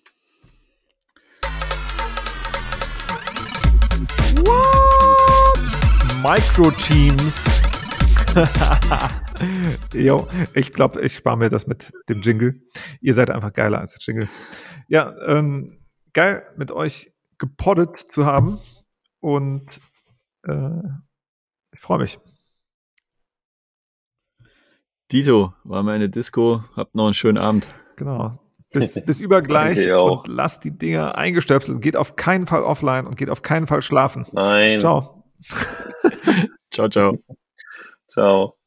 Micro-Teams. 6.23 7.63
jo, 9.95 10.27
ich 10.55 10.73
glaube, 10.73 11.01
ich 11.01 11.15
spare 11.15 11.37
mir 11.37 11.49
das 11.49 11.67
mit 11.67 11.93
dem 12.09 12.23
Jingle. 12.23 12.61
Ihr 13.01 13.15
seid 13.15 13.31
einfach 13.31 13.53
geiler 13.53 13.79
als 13.81 13.95
der 13.95 14.01
Jingle. 14.05 14.29
Ja, 14.89 15.15
ähm, 15.27 15.79
geil, 16.13 16.43
mit 16.57 16.73
euch 16.73 17.13
gepoddet 17.39 17.99
zu 17.99 18.27
haben. 18.27 18.59
Und 19.21 19.81
äh, 20.45 20.83
ich 21.73 21.81
freue 21.81 21.99
mich. 21.99 22.19
Dito, 25.13 25.55
war 25.63 25.83
mal 25.83 25.95
eine 25.95 26.09
Disco. 26.09 26.65
Habt 26.75 26.97
noch 26.97 27.05
einen 27.05 27.15
schönen 27.15 27.39
Abend. 27.39 27.69
Genau. 27.97 28.41
Bis, 28.73 29.01
bis 29.07 29.21
übergleich 29.21 29.91
und 29.91 30.27
lasst 30.27 30.65
die 30.65 30.77
Dinger 30.77 31.17
eingestöpselt. 31.17 31.81
Geht 31.81 31.97
auf 31.97 32.17
keinen 32.17 32.47
Fall 32.47 32.63
offline 32.63 33.07
und 33.07 33.17
geht 33.17 33.31
auf 33.31 33.43
keinen 33.43 33.67
Fall 33.67 33.83
schlafen. 33.83 34.27
Nein. 34.33 34.81
Ciao. 34.81 35.18
Ciao, 36.71 36.89
ciao. 36.89 37.19
Ciao. 38.09 38.58